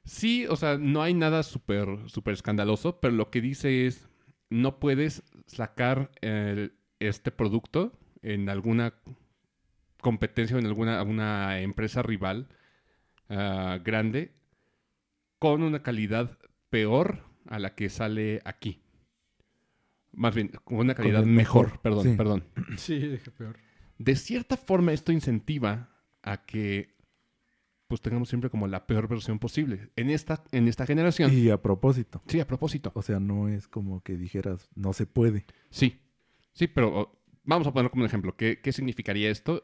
Sí, 0.06 0.46
o 0.48 0.56
sea, 0.56 0.78
no 0.78 1.02
hay 1.02 1.14
nada 1.14 1.44
súper 1.44 1.88
súper 2.08 2.34
escandaloso, 2.34 3.00
pero 3.00 3.14
lo 3.14 3.30
que 3.30 3.42
dice 3.42 3.86
es, 3.88 4.10
no 4.50 4.80
puedes 4.80 5.24
sacar 5.48 6.12
el- 6.22 6.74
este 7.00 7.32
producto 7.32 7.98
en 8.22 8.50
alguna 8.50 8.94
competencia 10.02 10.56
o 10.56 10.60
en 10.60 10.66
alguna, 10.66 11.00
alguna 11.00 11.60
empresa 11.62 12.02
rival 12.02 12.48
ah, 13.30 13.80
grande 13.84 14.34
con 15.40 15.64
una 15.64 15.82
calidad 15.84 16.38
peor 16.70 17.24
a 17.48 17.60
la 17.60 17.76
que 17.76 17.90
sale 17.90 18.42
aquí. 18.46 18.82
Más 20.12 20.36
bien, 20.36 20.50
con 20.64 20.78
una 20.78 20.94
calidad 20.96 21.24
mejor, 21.26 21.66
mejor, 21.68 21.82
perdón, 21.82 22.04
sí. 22.04 22.16
perdón. 22.16 22.44
Sí, 22.78 23.00
dije 23.00 23.32
peor. 23.32 23.58
De 23.98 24.16
cierta 24.16 24.58
forma 24.58 24.94
esto 24.94 25.12
incentiva 25.12 25.90
a 26.22 26.46
que 26.46 26.93
pues 27.88 28.02
tengamos 28.02 28.30
siempre 28.30 28.50
como 28.50 28.68
la 28.68 28.88
peor 28.88 29.08
versión 29.08 29.40
posible. 29.40 29.90
En 29.96 30.10
esta, 30.10 30.44
en 30.52 30.68
esta 30.68 30.86
generación. 30.86 31.32
Y 31.34 31.50
a 31.50 31.62
propósito. 31.62 32.22
Sí, 32.28 32.40
a 32.40 32.48
propósito. 32.48 32.92
O 32.96 33.02
sea, 33.02 33.20
no 33.20 33.50
es 33.50 33.68
como 33.68 34.02
que 34.02 34.18
dijeras, 34.18 34.70
no 34.76 34.94
se 34.94 35.06
puede. 35.06 35.46
Sí, 35.70 36.00
sí, 36.54 36.68
pero 36.68 37.20
vamos 37.44 37.68
a 37.68 37.74
poner 37.74 37.92
como 37.92 38.04
un 38.04 38.08
ejemplo. 38.08 38.36
¿Qué, 38.36 38.60
qué 38.62 38.72
significaría 38.72 39.30
esto? 39.30 39.64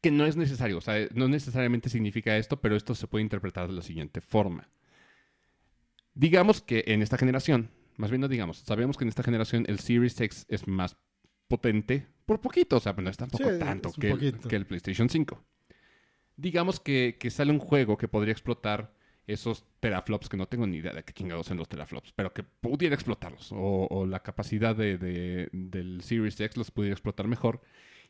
Que 0.00 0.10
no 0.10 0.26
es 0.26 0.36
necesario, 0.36 0.78
o 0.78 0.80
sea, 0.80 1.08
no 1.14 1.26
necesariamente 1.26 1.88
significa 1.88 2.36
esto, 2.36 2.60
pero 2.60 2.76
esto 2.76 2.94
se 2.94 3.08
puede 3.08 3.22
interpretar 3.22 3.66
de 3.66 3.72
la 3.72 3.82
siguiente 3.82 4.20
forma. 4.20 4.68
Digamos 6.14 6.60
que 6.60 6.84
en 6.86 7.02
esta 7.02 7.18
generación, 7.18 7.70
más 7.96 8.10
bien 8.10 8.20
no 8.20 8.28
digamos, 8.28 8.58
sabemos 8.58 8.96
que 8.96 9.04
en 9.04 9.08
esta 9.08 9.22
generación 9.22 9.64
el 9.68 9.80
Series 9.80 10.20
X 10.20 10.46
es 10.48 10.68
más 10.68 10.96
potente 11.48 12.06
por 12.24 12.40
poquito, 12.40 12.76
o 12.76 12.80
sea, 12.80 12.92
no 12.92 13.08
es 13.08 13.16
tampoco 13.16 13.50
Sí, 13.50 13.58
tanto 13.58 13.88
es 13.88 13.96
que 13.96 14.10
el, 14.10 14.38
que 14.38 14.56
el 14.56 14.66
PlayStation 14.66 15.08
5. 15.08 15.42
Digamos 16.36 16.80
que, 16.80 17.16
que 17.18 17.30
sale 17.30 17.50
un 17.52 17.58
juego 17.58 17.96
que 17.96 18.08
podría 18.08 18.32
explotar 18.32 18.94
esos 19.26 19.64
teraflops, 19.80 20.28
que 20.28 20.36
no 20.36 20.46
tengo 20.46 20.66
ni 20.66 20.76
idea 20.76 20.92
de 20.92 21.02
qué 21.02 21.12
chingados 21.12 21.46
son 21.46 21.56
los 21.56 21.68
teraflops, 21.68 22.12
pero 22.12 22.32
que 22.32 22.42
pudiera 22.44 22.94
explotarlos, 22.94 23.50
o, 23.52 23.86
o 23.90 24.06
la 24.06 24.22
capacidad 24.22 24.76
de, 24.76 24.98
de- 24.98 25.48
del 25.52 26.00
Series 26.02 26.38
X 26.40 26.56
los 26.56 26.70
pudiera 26.70 26.92
explotar 26.92 27.26
mejor, 27.26 27.60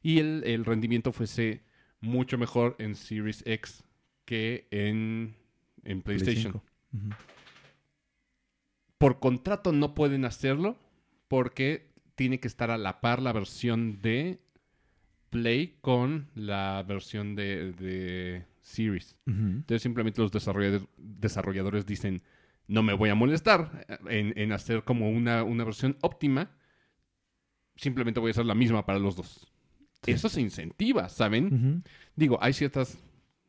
y 0.02 0.18
el, 0.18 0.42
el 0.45 0.64
rendimiento 0.64 1.12
fuese 1.12 1.62
mucho 2.00 2.37
mejor 2.37 2.76
en 2.78 2.95
Series 2.97 3.42
X 3.47 3.83
que 4.26 4.66
en, 4.71 5.37
en 5.85 6.02
Play 6.02 6.18
PlayStation. 6.18 6.52
5. 6.52 6.64
Ujú. 6.95 7.14
Por 8.99 9.21
contrato 9.21 9.73
no 9.73 9.95
pueden 9.95 10.25
hacerlo 10.25 10.78
porque 11.28 11.88
tiene 12.14 12.40
que 12.40 12.49
estar 12.49 12.71
a 12.71 12.78
la 12.78 13.00
par 13.00 13.21
la 13.23 13.33
versión 13.33 14.00
de 14.00 14.40
Play 15.40 15.78
con 15.81 16.28
la 16.35 16.85
versión 16.87 17.37
de, 17.37 17.73
de 17.73 18.45
Series. 18.62 19.16
Entonces 19.26 19.83
simplemente 19.83 20.21
los 20.21 20.33
desarrolladores, 20.33 20.88
desarrolladores 20.97 21.87
dicen, 21.87 22.23
no 22.69 22.83
me 22.83 22.95
voy 22.95 23.11
a 23.11 23.14
molestar 23.14 23.87
en, 24.09 24.33
en 24.37 24.52
hacer 24.52 24.83
como 24.83 25.11
una, 25.11 25.45
una 25.45 25.64
versión 25.64 25.97
óptima, 26.00 26.50
simplemente 27.76 28.19
voy 28.19 28.31
a 28.31 28.33
hacer 28.33 28.47
la 28.47 28.55
misma 28.55 28.85
para 28.85 28.99
los 28.99 29.16
dos. 29.16 29.47
Sí. 30.02 30.12
Eso 30.12 30.28
se 30.28 30.40
incentiva, 30.40 31.09
¿saben? 31.09 31.83
Digo, 32.16 32.38
hay 32.40 32.52
ciertas, 32.52 32.99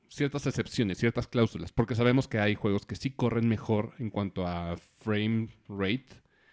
ciertas 0.08 0.46
excepciones, 0.48 0.98
ciertas 0.98 1.28
cláusulas, 1.28 1.72
porque 1.72 1.96
sabemos 1.96 2.28
que 2.28 2.40
hay 2.40 2.56
juegos 2.56 2.86
que 2.86 2.96
sí 2.96 3.12
corren 3.12 3.48
mejor 3.48 3.94
en 4.00 4.10
cuanto 4.10 4.46
a 4.48 4.78
frame 4.98 5.50
rate. 5.68 6.08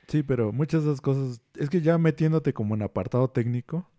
Sí, 0.08 0.22
pero 0.22 0.52
muchas 0.52 0.84
de 0.84 0.90
esas 0.90 1.00
cosas, 1.00 1.40
es 1.54 1.70
que 1.70 1.80
ya 1.80 1.96
metiéndote 1.96 2.52
como 2.52 2.74
en 2.74 2.82
apartado 2.82 3.30
técnico, 3.30 3.90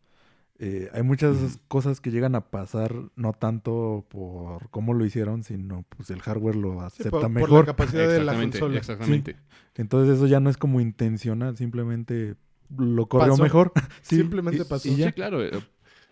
eh, 0.60 0.90
hay 0.94 1.04
muchas 1.04 1.60
cosas 1.68 2.00
que 2.00 2.12
llegan 2.12 2.34
a 2.36 2.50
pasar 2.50 2.94
no 3.16 3.34
tanto 3.34 4.06
por 4.10 4.70
cómo 4.70 4.94
lo 4.94 5.06
hicieron, 5.06 5.44
sino 5.44 5.84
pues 5.90 6.10
el 6.12 6.22
hardware 6.22 6.56
lo 6.56 6.82
acepta 6.82 7.10
por, 7.12 7.22
por 7.24 7.30
mejor. 7.32 7.60
la 7.60 7.66
capacidad 7.66 8.02
de 8.08 8.08
la 8.24 8.32
Exactamente, 8.34 8.60
consola. 8.60 8.80
exactamente. 8.80 9.36
Entonces 9.76 10.16
eso 10.16 10.28
ya 10.28 10.40
no 10.40 10.50
es 10.50 10.58
como 10.58 10.80
intencional, 10.80 11.58
simplemente 11.58 12.36
lo 12.78 13.08
corrió 13.08 13.32
Pasó. 13.34 13.44
mejor. 13.44 13.74
Sí, 14.02 14.16
Simplemente 14.18 14.62
y- 14.62 14.66
pasó. 14.66 14.88
y 14.88 14.96
ya. 14.96 15.08
Sí, 15.08 15.14
claro. 15.14 15.44
eh, 15.44 15.52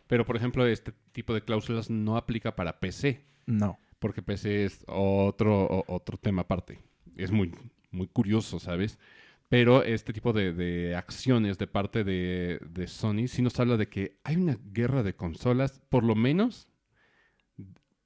Pero, 0.08 0.26
por 0.26 0.36
ejemplo, 0.36 0.66
este 0.68 0.92
tipo 1.14 1.34
de 1.34 1.42
cláusulas 1.42 1.90
no 1.90 2.18
aplica 2.18 2.56
para 2.56 2.80
PC, 2.80 3.24
No. 3.46 3.80
porque 4.00 4.22
PC 4.22 4.66
es 4.66 4.84
otro, 4.88 5.86
otro 5.88 6.18
tema 6.18 6.42
aparte. 6.42 6.80
Es 7.16 7.32
muy, 7.32 7.56
muy 7.92 8.08
curioso, 8.08 8.60
¿sabes? 8.60 9.00
Pero 9.54 9.84
este 9.84 10.14
tipo 10.14 10.34
de, 10.34 10.52
de 10.54 10.96
acciones 10.96 11.58
de 11.58 11.68
parte 11.68 12.04
de, 12.04 12.60
de 12.68 12.88
Sony 12.88 13.28
sí 13.28 13.42
nos 13.42 13.60
habla 13.60 13.78
de 13.78 13.88
que 13.88 14.20
hay 14.24 14.36
una 14.36 14.58
guerra 14.72 15.04
de 15.04 15.16
consolas, 15.16 15.80
por 15.90 16.04
lo 16.04 16.16
menos 16.16 16.68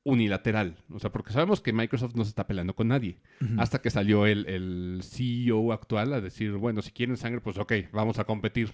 unilateral. 0.04 0.77
O 0.89 1.00
sea, 1.00 1.12
porque 1.12 1.34
sabemos 1.34 1.62
que 1.62 1.74
Microsoft 1.74 2.16
no 2.16 2.24
se 2.24 2.30
está 2.30 2.48
peleando 2.48 2.75
con 2.75 2.88
nadie. 2.88 3.22
Hasta 3.58 3.82
que 3.82 3.89
salió 3.89 4.25
el, 4.25 4.46
el 4.48 5.01
CEO 5.04 5.72
actual 5.74 6.13
a 6.13 6.22
decir, 6.22 6.51
bueno, 6.54 6.82
si 6.82 6.92
quieren 6.92 7.18
sangre, 7.18 7.42
pues 7.42 7.58
ok, 7.58 7.74
vamos 7.92 8.20
a 8.20 8.24
competir. 8.25 8.74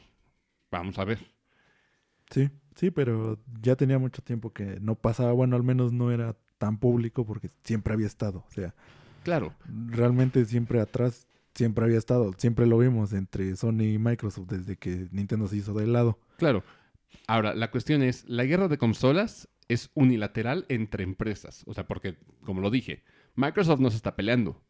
Vamos 0.71 0.97
a 0.99 1.05
ver. 1.05 1.19
Sí, 2.29 2.49
sí, 2.75 2.91
pero 2.91 3.39
ya 3.61 3.75
tenía 3.75 3.99
mucho 3.99 4.21
tiempo 4.21 4.51
que 4.53 4.79
no 4.79 4.95
pasaba, 4.95 5.31
bueno, 5.33 5.55
al 5.55 5.63
menos 5.63 5.91
no 5.91 6.11
era 6.11 6.35
tan 6.57 6.77
público 6.79 7.25
porque 7.25 7.49
siempre 7.63 7.93
había 7.93 8.07
estado. 8.07 8.45
O 8.47 8.51
sea, 8.51 8.73
Claro. 9.23 9.53
realmente 9.87 10.43
siempre 10.45 10.79
atrás, 10.81 11.27
siempre 11.55 11.85
había 11.85 11.97
estado. 11.97 12.33
Siempre 12.37 12.65
lo 12.67 12.77
vimos 12.77 13.13
entre 13.13 13.55
Sony 13.55 13.83
y 13.93 13.97
Microsoft 13.99 14.47
desde 14.49 14.77
que 14.77 15.07
Nintendo 15.11 15.47
se 15.47 15.57
hizo 15.57 15.73
de 15.73 15.87
lado. 15.87 16.19
Claro. 16.37 16.63
Ahora, 17.27 17.53
la 17.53 17.71
cuestión 17.71 18.01
es, 18.03 18.25
la 18.27 18.43
guerra 18.45 18.67
de 18.67 18.77
consolas 18.77 19.47
es 19.67 19.91
unilateral 19.93 20.65
entre 20.69 21.03
empresas. 21.03 21.63
O 21.65 21.73
sea, 21.73 21.87
porque, 21.87 22.17
como 22.43 22.61
lo 22.61 22.69
dije, 22.69 23.03
Microsoft 23.35 23.79
no 23.79 23.89
se 23.91 23.97
está 23.97 24.15
peleando. 24.15 24.61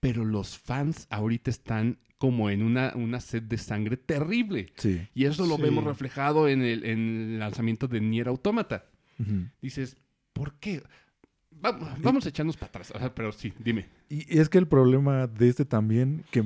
Pero 0.00 0.24
los 0.24 0.58
fans 0.58 1.06
ahorita 1.10 1.50
están 1.50 1.98
como 2.18 2.48
en 2.50 2.62
una, 2.62 2.92
una 2.96 3.20
sed 3.20 3.42
de 3.42 3.58
sangre 3.58 3.96
terrible. 3.96 4.72
Sí. 4.76 5.06
Y 5.14 5.24
eso 5.24 5.46
lo 5.46 5.56
Sí. 5.56 5.62
vemos 5.62 5.84
reflejado 5.84 6.48
en 6.48 6.62
el, 6.62 6.84
en 6.84 6.98
el 7.32 7.38
lanzamiento 7.38 7.88
de 7.88 8.00
Nier 8.00 8.28
Automata. 8.28 8.86
Dices, 9.62 9.96
¿por 10.32 10.54
qué? 10.58 10.82
Va- 11.64 11.96
vamos 12.02 12.26
a 12.26 12.28
echarnos 12.28 12.56
para 12.56 12.68
atrás. 12.68 12.92
Pero 13.14 13.32
sí, 13.32 13.52
dime. 13.58 13.86
Y 14.08 14.38
es 14.38 14.48
que 14.48 14.58
el 14.58 14.66
problema 14.68 15.26
de 15.26 15.48
este 15.48 15.64
también, 15.64 16.24
que 16.30 16.44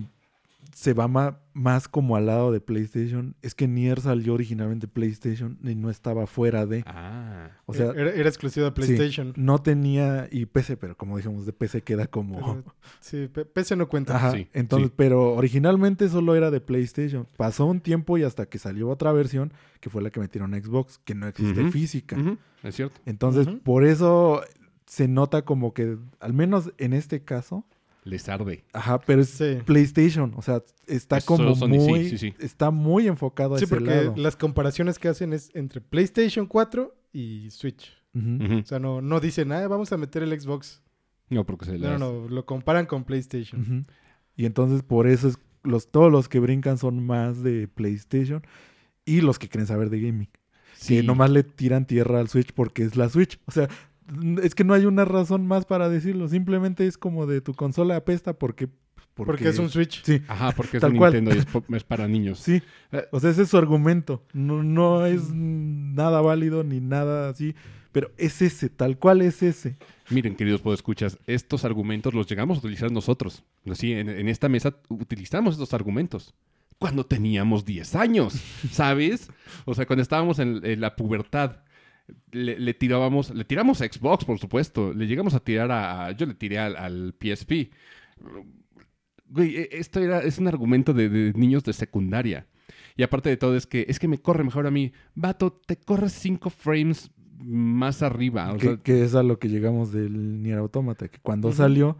se 0.75 0.93
va 0.95 1.09
ma- 1.09 1.41
más 1.53 1.89
como 1.89 2.15
al 2.17 2.27
lado 2.27 2.53
de 2.53 2.61
PlayStation, 2.61 3.35
es 3.43 3.55
que 3.57 3.67
Nier 3.67 4.01
salió 4.01 4.35
originalmente 4.35 4.87
de 4.87 4.93
PlayStation 4.93 5.59
y 5.65 5.75
no 5.75 5.91
estaba 5.91 6.27
fuera 6.29 6.65
de. 6.65 6.85
Ah. 6.87 7.51
O 7.67 7.75
sea, 7.75 7.91
era, 7.97 8.11
era 8.13 8.29
exclusiva 8.29 8.71
de 8.71 8.71
sí, 8.71 8.75
PlayStation. 8.95 9.33
no 9.37 9.59
tenía 9.61 10.29
y 10.31 10.47
PC, 10.47 10.77
pero 10.77 10.97
como 10.97 11.17
dijimos, 11.17 11.45
de 11.45 11.53
PC 11.53 11.83
queda 11.83 12.07
como... 12.07 12.37
Pero, 12.39 12.65
sí, 13.01 13.29
PC 13.53 13.75
no 13.77 13.89
cuenta. 13.89 14.17
Ajá, 14.17 14.31
Sí, 14.33 14.47
entonces, 14.53 14.89
sí. 14.91 14.95
pero 14.97 15.33
originalmente 15.35 16.09
solo 16.09 16.37
era 16.37 16.51
de 16.53 16.61
PlayStation. 16.61 17.27
Pasó 17.37 17.67
un 17.67 17.81
tiempo 17.81 18.17
y 18.17 18.23
hasta 18.23 18.47
que 18.47 18.59
salió 18.59 18.89
otra 18.91 19.11
versión, 19.13 19.53
que 19.81 19.91
fue 19.91 20.03
la 20.03 20.11
que 20.11 20.21
metieron 20.21 20.55
a 20.55 20.61
Xbox, 20.61 20.99
que 21.05 21.15
no 21.17 21.27
existe 21.27 21.69
física. 21.71 22.17
Es 22.63 22.77
cierto. 22.77 23.01
Entonces, 23.07 23.49
por 23.65 23.85
eso 23.85 24.43
se 24.91 25.07
nota 25.07 25.43
como 25.45 25.73
que, 25.73 25.97
al 26.19 26.33
menos 26.33 26.73
en 26.79 26.93
este 26.95 27.23
caso, 27.23 27.65
Les 28.03 28.29
arde. 28.29 28.65
ajá, 28.73 28.99
pero 28.99 29.23
es 29.23 29.29
Sí. 29.31 29.59
PlayStation, 29.65 30.33
o 30.37 30.43
sea, 30.43 30.65
está 30.89 31.19
Es 31.19 31.25
como 31.25 31.55
muy, 31.55 32.09
sí, 32.11 32.19
sí. 32.19 32.35
está 32.41 32.73
muy 32.73 33.07
enfocado 33.07 33.55
a 33.55 33.59
Sí, 33.59 33.67
ese 33.67 33.75
porque 33.77 33.91
lado. 33.95 34.15
las 34.17 34.35
comparaciones 34.35 34.99
que 34.99 35.07
hacen 35.07 35.33
es 35.33 35.51
entre 35.55 35.81
PlayStation 35.81 36.47
4 36.47 36.93
y 37.13 37.51
Switch. 37.51 37.97
O 38.13 38.67
sea, 38.67 38.81
no, 38.81 39.01
no 39.01 39.21
dicen, 39.21 39.53
ah, 39.53 39.69
vamos 39.69 39.93
a 39.93 39.97
meter 39.97 40.25
el 40.25 40.39
Xbox. 40.41 40.83
No, 41.29 41.47
porque 41.47 41.67
se 41.67 41.79
No, 41.79 41.91
las... 41.91 42.01
no, 42.01 42.27
lo 42.29 42.45
comparan 42.45 42.87
con 42.87 43.05
PlayStation. 43.05 43.87
Y 44.35 44.45
entonces 44.47 44.83
por 44.83 45.07
eso 45.07 45.29
es 45.29 45.39
los 45.63 45.93
todos 45.93 46.11
los 46.11 46.29
que 46.29 46.41
brincan 46.41 46.79
son 46.79 47.07
más 47.07 47.45
de 47.45 47.69
PlayStation 47.69 48.43
y 49.05 49.21
los 49.21 49.39
que 49.39 49.49
quieren 49.49 49.69
saber 49.69 49.91
de 49.91 50.01
gaming. 50.01 50.29
Sí. 50.75 50.97
Que 50.97 51.03
nomás 51.05 51.31
le 51.31 51.45
tiran 51.45 51.87
tierra 51.87 52.19
al 52.19 52.29
Switch 52.29 52.53
porque 52.55 52.83
es 52.83 52.97
la 52.97 53.09
Switch. 53.11 53.39
O 53.47 53.53
sea, 53.53 53.69
es 54.43 54.55
que 54.55 54.65
no 54.65 54.75
hay 54.75 54.87
una 54.87 55.05
razón 55.05 55.47
más 55.47 55.65
para 55.65 55.89
decirlo. 55.89 56.29
Simplemente 56.29 56.87
es 56.87 56.99
como 56.99 57.27
de 57.27 57.41
tu 57.41 57.55
consola 57.55 57.97
apesta 57.97 58.35
porque... 58.35 58.69
Porque, 59.15 59.49
es 59.49 59.59
un 59.59 59.69
Switch. 59.69 60.03
Sí, 60.03 60.23
Ajá, 60.29 60.53
porque 60.53 60.79
es 60.79 60.81
Tal 60.81 60.97
cual. 60.97 61.13
Nintendo 61.13 61.35
y 61.71 61.77
es, 61.77 61.85
para 61.85 62.09
niños. 62.09 62.39
sí. 62.39 62.63
Eh, 62.91 63.05
O 63.11 63.21
sea, 63.21 63.31
ese 63.31 63.43
es 63.43 63.51
su 63.51 63.59
argumento. 63.59 64.25
No, 64.33 64.63
no 64.63 65.05
es 65.05 65.31
nada 65.35 66.23
válido 66.23 66.65
ni 66.65 66.81
nada 66.81 67.29
así. 67.29 67.55
Pero 67.93 68.13
es 68.17 68.41
ese, 68.41 68.71
tal 68.71 68.99
cual 68.99 69.21
es 69.21 69.43
ese. 69.43 69.77
Miren, 70.11 70.37
queridos 70.37 70.63
podescuchas, 70.63 71.19
estos 71.27 71.65
argumentos 71.65 72.15
los 72.15 72.29
llegamos 72.29 72.59
a 72.59 72.61
utilizar 72.61 72.91
nosotros. 72.93 73.43
Así, 73.69 73.93
en, 73.93 74.09
en 74.09 74.29
esta 74.29 74.49
mesa 74.49 74.77
utilizamos 74.89 75.55
estos 75.55 75.75
argumentos. 75.75 76.33
Cuando 76.79 77.05
teníamos 77.05 77.65
10 77.67 77.97
años, 77.97 78.35
¿sabes? 78.71 79.29
O 79.67 79.75
sea, 79.75 79.85
cuando 79.87 80.03
estábamos 80.03 80.39
en, 80.39 80.65
en 80.65 80.81
la 80.81 80.97
pubertad, 80.97 81.57
le, 82.33 82.59
le 82.59 82.75
tirábamos, 82.75 83.35
le 83.35 83.45
tiramos 83.45 83.81
a 83.81 83.87
Xbox, 83.87 84.25
por 84.25 84.39
supuesto. 84.39 84.93
Le 84.95 85.07
llegamos 85.07 85.35
a 85.35 85.41
tirar 85.41 85.71
a. 85.71 86.07
a- 86.07 86.13
yo 86.13 86.27
le 86.27 86.35
tiré 86.35 86.59
al, 86.59 86.77
al 86.77 87.15
PSP. 87.19 87.71
Güey, 89.29 89.57
e- 89.57 89.69
esto 89.73 90.01
era, 90.01 90.21
es 90.21 90.39
un 90.39 90.49
argumento 90.49 90.93
de, 90.93 91.09
de 91.09 91.33
niños 91.35 91.65
de 91.65 91.73
secundaria. 91.73 92.47
Y 92.97 93.03
aparte 93.03 93.29
de 93.29 93.37
todo, 93.37 93.57
es 93.57 93.67
que 93.67 93.87
es 93.89 93.99
que 93.99 94.09
me 94.09 94.19
corre 94.19 94.45
mejor 94.45 94.67
a 94.67 94.71
mí. 94.71 94.93
Vato, 95.15 95.53
te 95.53 95.77
corres 95.77 96.13
5 96.13 96.51
frames 96.51 97.11
más 97.39 98.03
arriba. 98.03 98.53
O 98.53 98.57
que, 98.59 98.67
sea, 98.67 98.77
que 98.79 99.05
es 99.05 99.15
a 99.15 99.23
lo 99.23 99.39
que 99.39 99.49
llegamos 99.49 99.93
del 99.93 100.43
Nier 100.43 100.59
Automata. 100.59 101.09
Que 101.09 101.19
cuando 101.21 101.53
salió, 101.53 101.97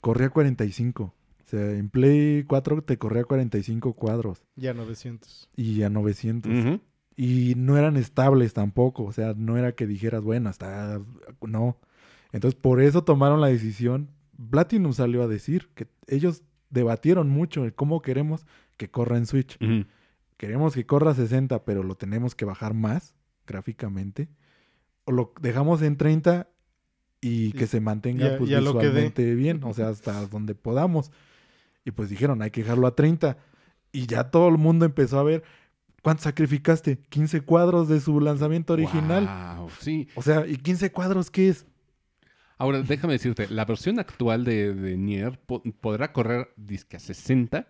corría 0.00 0.30
45. 0.30 1.04
O 1.04 1.14
sea, 1.54 1.70
en 1.72 1.90
Play 1.90 2.44
4 2.44 2.82
te 2.82 2.96
corría 2.96 3.24
45 3.24 3.92
cuadros. 3.92 4.42
Ya 4.56 4.72
900. 4.72 5.50
Y 5.54 5.82
a 5.82 5.90
900. 5.90 6.50
ujú. 6.50 6.80
Y 7.16 7.54
no 7.56 7.76
eran 7.76 7.96
estables 7.96 8.54
tampoco. 8.54 9.04
O 9.04 9.12
sea, 9.12 9.34
no 9.36 9.56
era 9.58 9.72
que 9.72 9.86
dijeras, 9.86 10.22
bueno, 10.22 10.50
está. 10.50 11.00
No. 11.46 11.78
Entonces, 12.32 12.58
por 12.58 12.80
eso 12.80 13.04
tomaron 13.04 13.40
la 13.40 13.48
decisión. 13.48 14.08
Platinum 14.50 14.92
salió 14.92 15.22
a 15.22 15.28
decir 15.28 15.68
que 15.74 15.86
ellos 16.06 16.42
debatieron 16.70 17.28
mucho 17.28 17.64
el 17.64 17.74
cómo 17.74 18.00
queremos 18.00 18.46
que 18.78 18.90
corra 18.90 19.18
en 19.18 19.26
Switch. 19.26 19.58
Queremos 20.38 20.74
que 20.74 20.86
corra 20.86 21.14
60, 21.14 21.64
pero 21.64 21.82
lo 21.82 21.94
tenemos 21.94 22.34
que 22.34 22.44
bajar 22.44 22.74
más 22.74 23.14
gráficamente. 23.46 24.28
O 25.04 25.12
lo 25.12 25.32
dejamos 25.40 25.82
en 25.82 25.96
30 25.96 26.48
y 27.20 27.52
que 27.52 27.64
Y- 27.64 27.68
se 27.68 27.80
mantenga 27.80 28.34
a- 28.34 28.38
pues, 28.38 28.50
a 28.52 28.60
visualmente 28.60 29.34
bien. 29.34 29.62
O 29.64 29.74
sea, 29.74 29.88
hasta 29.90 30.26
donde 30.26 30.54
podamos. 30.54 31.12
Y 31.84 31.90
pues 31.90 32.08
dijeron, 32.08 32.42
hay 32.42 32.50
que 32.50 32.62
dejarlo 32.62 32.86
a 32.86 32.96
30. 32.96 33.36
Y 33.92 34.06
ya 34.06 34.30
todo 34.30 34.48
el 34.48 34.56
mundo 34.58 34.84
empezó 34.86 35.18
a 35.18 35.22
ver. 35.22 35.42
¿Cuánto 36.02 36.24
sacrificaste? 36.24 36.98
15 37.08 37.42
cuadros 37.42 37.88
de 37.88 38.00
su 38.00 38.20
lanzamiento 38.20 38.72
original. 38.72 39.56
Wow, 39.56 39.70
sí. 39.80 40.08
O 40.16 40.22
sea, 40.22 40.46
¿y 40.46 40.56
15 40.56 40.90
cuadros 40.92 41.30
qué 41.30 41.48
es? 41.48 41.64
Ahora, 42.58 42.82
déjame 42.82 43.14
decirte, 43.14 43.48
la 43.48 43.64
versión 43.64 43.98
actual 43.98 44.44
de, 44.44 44.74
de 44.74 44.96
Nier 44.96 45.40
po- 45.40 45.62
podrá 45.80 46.12
correr 46.12 46.52
disque 46.56 46.96
a 46.96 47.00
60, 47.00 47.68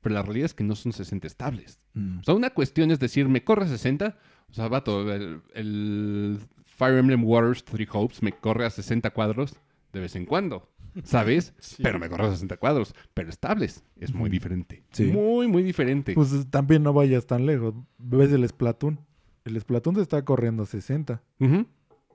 pero 0.00 0.14
la 0.14 0.22
realidad 0.22 0.46
es 0.46 0.54
que 0.54 0.64
no 0.64 0.74
son 0.74 0.92
60 0.92 1.26
estables. 1.26 1.82
Mm. 1.94 2.20
O 2.20 2.22
sea, 2.24 2.34
una 2.34 2.50
cuestión 2.50 2.90
es 2.90 2.98
decir, 2.98 3.28
¿me 3.28 3.44
corre 3.44 3.68
60? 3.68 4.16
O 4.50 4.54
sea, 4.54 4.68
vato, 4.68 5.12
el, 5.12 5.42
el 5.54 6.38
Fire 6.64 6.98
Emblem 6.98 7.24
Warriors 7.24 7.64
Three 7.64 7.86
Hopes 7.92 8.22
me 8.22 8.32
corre 8.32 8.64
a 8.66 8.70
60 8.70 9.10
cuadros 9.10 9.54
de 9.92 10.00
vez 10.00 10.16
en 10.16 10.24
cuando, 10.26 10.71
¿sabes? 11.04 11.54
Sí. 11.60 11.82
Pero 11.82 11.98
me 11.98 12.08
corre 12.08 12.26
a 12.26 12.30
60 12.32 12.56
cuadros, 12.58 12.94
pero 13.14 13.28
estables. 13.30 13.84
Es 13.98 14.12
muy 14.14 14.28
diferente. 14.30 14.82
Sí. 14.92 15.04
Muy, 15.04 15.48
muy 15.48 15.62
diferente. 15.62 16.14
Pues 16.14 16.30
también 16.50 16.82
no 16.82 16.92
vayas 16.92 17.26
tan 17.26 17.46
lejos. 17.46 17.74
Ves 17.98 18.32
el 18.32 18.46
Splatoon. 18.48 19.00
El 19.44 19.60
Splatoon 19.60 19.96
te 19.96 20.02
está 20.02 20.24
corriendo 20.24 20.62
a 20.62 20.66
60. 20.66 21.22
Ujú, 21.40 21.66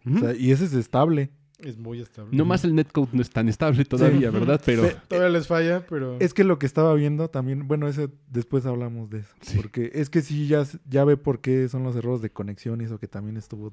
ujú. 0.05 0.15
O 0.15 0.19
sea, 0.19 0.35
y 0.35 0.51
ese 0.51 0.65
es 0.65 0.73
estable. 0.73 1.31
Es 1.59 1.75
muy 1.75 1.99
estable. 2.01 2.37
no 2.37 2.45
más 2.45 2.63
el 2.65 2.75
netcode 2.75 3.09
no 3.13 3.21
es 3.23 3.31
tan 3.31 3.49
estable 3.49 3.83
todavía, 3.83 4.29
¿verdad? 4.29 4.61
Pero 4.63 4.83
Pe- 4.83 4.95
Todavía 5.07 5.29
les 5.31 5.47
falla, 5.47 5.83
pero... 5.89 6.15
Es 6.19 6.35
que 6.35 6.43
lo 6.43 6.59
que 6.59 6.67
estaba 6.67 6.93
viendo 6.93 7.31
también, 7.31 7.67
bueno, 7.67 7.87
ese 7.87 8.09
después 8.29 8.67
hablamos 8.67 9.09
de 9.09 9.21
eso. 9.21 9.33
Sí. 9.41 9.57
Porque 9.57 9.89
es 9.95 10.11
que 10.11 10.21
sí, 10.21 10.47
ya, 10.47 10.63
ya 10.87 11.03
ve 11.03 11.17
por 11.17 11.41
qué 11.41 11.67
son 11.67 11.81
los 11.83 11.95
errores 11.95 12.21
de 12.21 12.29
conexión 12.29 12.79
y 12.81 12.83
eso 12.83 12.99
que 12.99 13.07
también 13.07 13.37
estuvo 13.37 13.71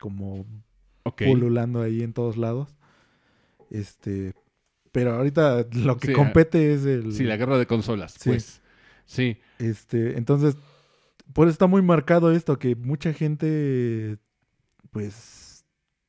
como 0.00 0.44
pululando 1.32 1.80
ahí 1.80 2.02
en 2.02 2.12
todos 2.12 2.36
lados. 2.36 2.76
Este, 3.70 4.32
pero 4.92 5.14
ahorita 5.14 5.66
lo 5.72 5.96
que 5.96 6.08
Sí, 6.08 6.12
compete 6.12 6.74
es 6.74 6.84
el... 6.84 7.12
Sí, 7.12 7.24
la 7.24 7.36
guerra 7.36 7.58
de 7.58 7.66
consolas, 7.66 8.12
Sí. 8.18 8.30
pues. 8.30 8.60
Sí. 9.06 9.38
Este, 9.58 10.16
entonces, 10.16 10.56
por 11.32 11.46
eso 11.46 11.52
está 11.52 11.66
muy 11.66 11.82
marcado 11.82 12.32
esto, 12.32 12.58
que 12.58 12.74
mucha 12.76 13.12
gente, 13.12 14.18
pues, 14.90 15.64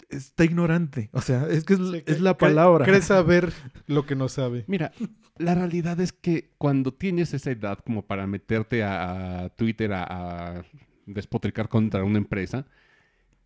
está 0.09 0.45
ignorante. 0.45 1.09
O 1.12 1.21
sea, 1.21 1.47
es 1.50 1.63
que 1.65 1.74
es, 1.74 1.79
Sí, 1.79 2.03
es 2.05 2.19
cre- 2.19 2.21
la 2.21 2.38
palabra. 2.38 2.85
Cree 2.85 3.01
saber 3.01 3.51
lo 3.88 4.05
que 4.05 4.15
no 4.15 4.29
sabe. 4.29 4.63
Mira, 4.67 4.91
la 5.38 5.55
realidad 5.55 6.00
es 6.00 6.13
que 6.13 6.51
cuando 6.57 6.93
tienes 6.93 7.33
esa 7.33 7.51
edad 7.51 7.79
como 7.85 8.05
para 8.05 8.27
meterte 8.27 8.83
a, 8.83 9.45
a 9.45 9.50
Twitter 9.50 9.91
a, 9.93 10.03
a 10.59 10.65
despotricar 11.05 11.67
contra 11.69 12.03
una 12.03 12.17
empresa, 12.17 12.65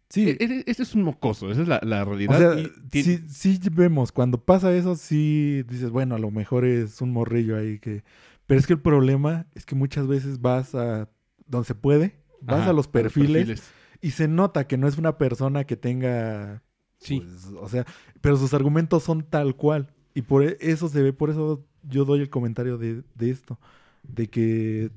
Sí, 0.09 0.29
e- 0.39 0.63
ese 0.67 0.83
es 0.83 0.95
un 0.95 1.03
mocoso, 1.03 1.51
esa 1.51 1.61
es 1.61 1.67
la, 1.67 1.79
la 1.83 2.03
o 2.25 2.33
realidad. 2.33 2.35
sea, 2.35 2.51
y 2.51 2.69
ti- 2.89 3.03
sí, 3.03 3.23
sí 3.29 3.59
vemos, 3.71 4.11
cuando 4.11 4.43
pasa 4.43 4.73
eso, 4.75 4.95
sí 4.95 5.63
dices, 5.63 5.89
bueno, 5.89 6.15
a 6.15 6.19
lo 6.19 6.31
mejor 6.31 6.65
es 6.65 7.01
un 7.01 7.11
morrillo 7.11 7.57
ahí 7.57 7.79
que... 7.79 8.03
Pero 8.45 8.59
es 8.59 8.65
que 8.67 8.73
el 8.73 8.81
problema 8.81 9.47
es 9.53 9.65
que 9.65 9.75
muchas 9.75 10.07
veces 10.07 10.41
vas 10.41 10.73
a 10.73 11.07
donde 11.45 11.67
se 11.67 11.75
puede, 11.75 12.15
vas 12.41 12.61
Ajá, 12.61 12.69
a 12.69 12.73
los 12.73 12.87
perfiles, 12.87 13.63
y 14.01 14.11
se 14.11 14.27
nota 14.27 14.65
que 14.67 14.77
no 14.77 14.87
es 14.87 14.97
una 14.97 15.17
persona 15.17 15.65
que 15.65 15.75
tenga 15.77 16.63
Sí. 16.99 17.19
Pues, 17.21 17.45
o 17.59 17.67
sea, 17.69 17.85
pero 18.21 18.37
sus 18.37 18.53
argumentos 18.53 19.03
son 19.03 19.23
tal 19.23 19.55
cual. 19.55 19.93
Y 20.13 20.23
por 20.23 20.43
e- 20.43 20.57
eso 20.61 20.89
se 20.89 21.01
ve, 21.01 21.13
por 21.13 21.29
eso 21.29 21.65
yo 21.83 22.05
doy 22.05 22.19
el 22.21 22.29
comentario 22.29 22.77
de, 22.77 23.03
de 23.15 23.29
esto. 23.31 23.59
De 24.03 24.27
que, 24.29 24.91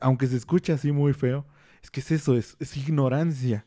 aunque 0.00 0.26
se 0.26 0.36
escucha 0.36 0.74
así 0.74 0.92
muy 0.92 1.12
feo, 1.12 1.46
es 1.82 1.90
que 1.90 2.00
es 2.00 2.10
eso, 2.10 2.36
es, 2.36 2.56
es 2.60 2.76
ignorancia. 2.76 3.66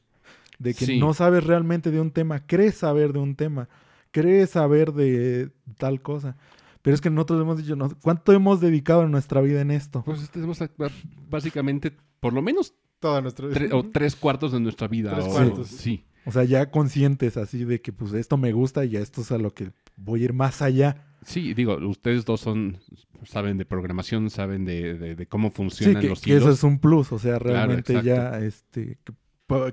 De 0.60 0.74
que 0.74 0.86
Sí. 0.86 1.00
no 1.00 1.14
sabes 1.14 1.44
realmente 1.44 1.92
de 1.92 2.00
un 2.02 2.12
tema, 2.12 2.46
crees 2.48 2.76
saber 2.76 3.14
de 3.14 3.20
un 3.20 3.36
tema, 3.36 3.70
crees 4.12 4.52
saber 4.52 4.94
de 4.94 5.52
tal 5.78 6.02
cosa. 6.02 6.36
Pero 6.82 6.96
es 6.96 7.02
que 7.02 7.10
nosotros 7.10 7.42
hemos 7.42 7.58
dicho, 7.58 7.76
¿no? 7.76 7.90
¿cuánto 8.02 8.32
hemos 8.34 8.60
dedicado 8.62 9.04
en 9.04 9.12
nuestra 9.12 9.42
vida 9.42 9.62
en 9.62 9.72
esto? 9.72 10.04
Pues 10.06 10.30
tenemos 10.32 10.62
a- 10.62 10.70
básicamente 11.30 11.92
por 12.20 12.34
lo 12.34 12.42
menos 12.42 12.74
Toda 13.00 13.22
nuestra 13.22 13.48
tre- 13.50 13.72
o 13.74 13.84
tres 13.92 14.16
cuartos 14.16 14.52
de 14.54 14.60
nuestra 14.60 14.88
vida. 14.88 15.12
Tres 15.14 15.26
o- 15.26 15.30
cuartos. 15.32 15.68
Sí. 15.68 16.04
O 16.26 16.32
sea, 16.32 16.44
ya 16.44 16.72
conscientes 16.72 17.38
así 17.38 17.64
de 17.64 17.80
que 17.82 17.94
pues 17.94 18.12
esto 18.14 18.38
me 18.38 18.52
gusta 18.54 18.84
y 18.86 18.90
ya 18.90 19.00
esto 19.00 19.22
es 19.22 19.32
a 19.32 19.38
lo 19.38 19.54
que 19.54 19.72
voy 19.96 20.22
a 20.22 20.26
ir 20.26 20.34
más 20.34 20.62
allá. 20.64 21.04
Sí, 21.24 21.54
digo, 21.54 21.78
ustedes 21.88 22.26
dos 22.26 22.42
son 22.42 22.80
saben 23.24 23.58
de 23.58 23.66
programación, 23.66 24.30
saben 24.30 24.66
de, 24.66 24.96
de- 24.98 25.16
de 25.16 25.26
cómo 25.28 25.50
Sí, 25.50 25.56
funcionan 25.56 26.02
que, 26.02 26.10
los 26.10 26.22
que 26.22 26.36
eso 26.38 26.50
es 26.52 26.64
un 26.64 26.80
plus, 26.80 27.12
o 27.12 27.20
sea, 27.20 27.38
realmente 27.38 28.02
ya, 28.02 28.40
este, 28.40 28.98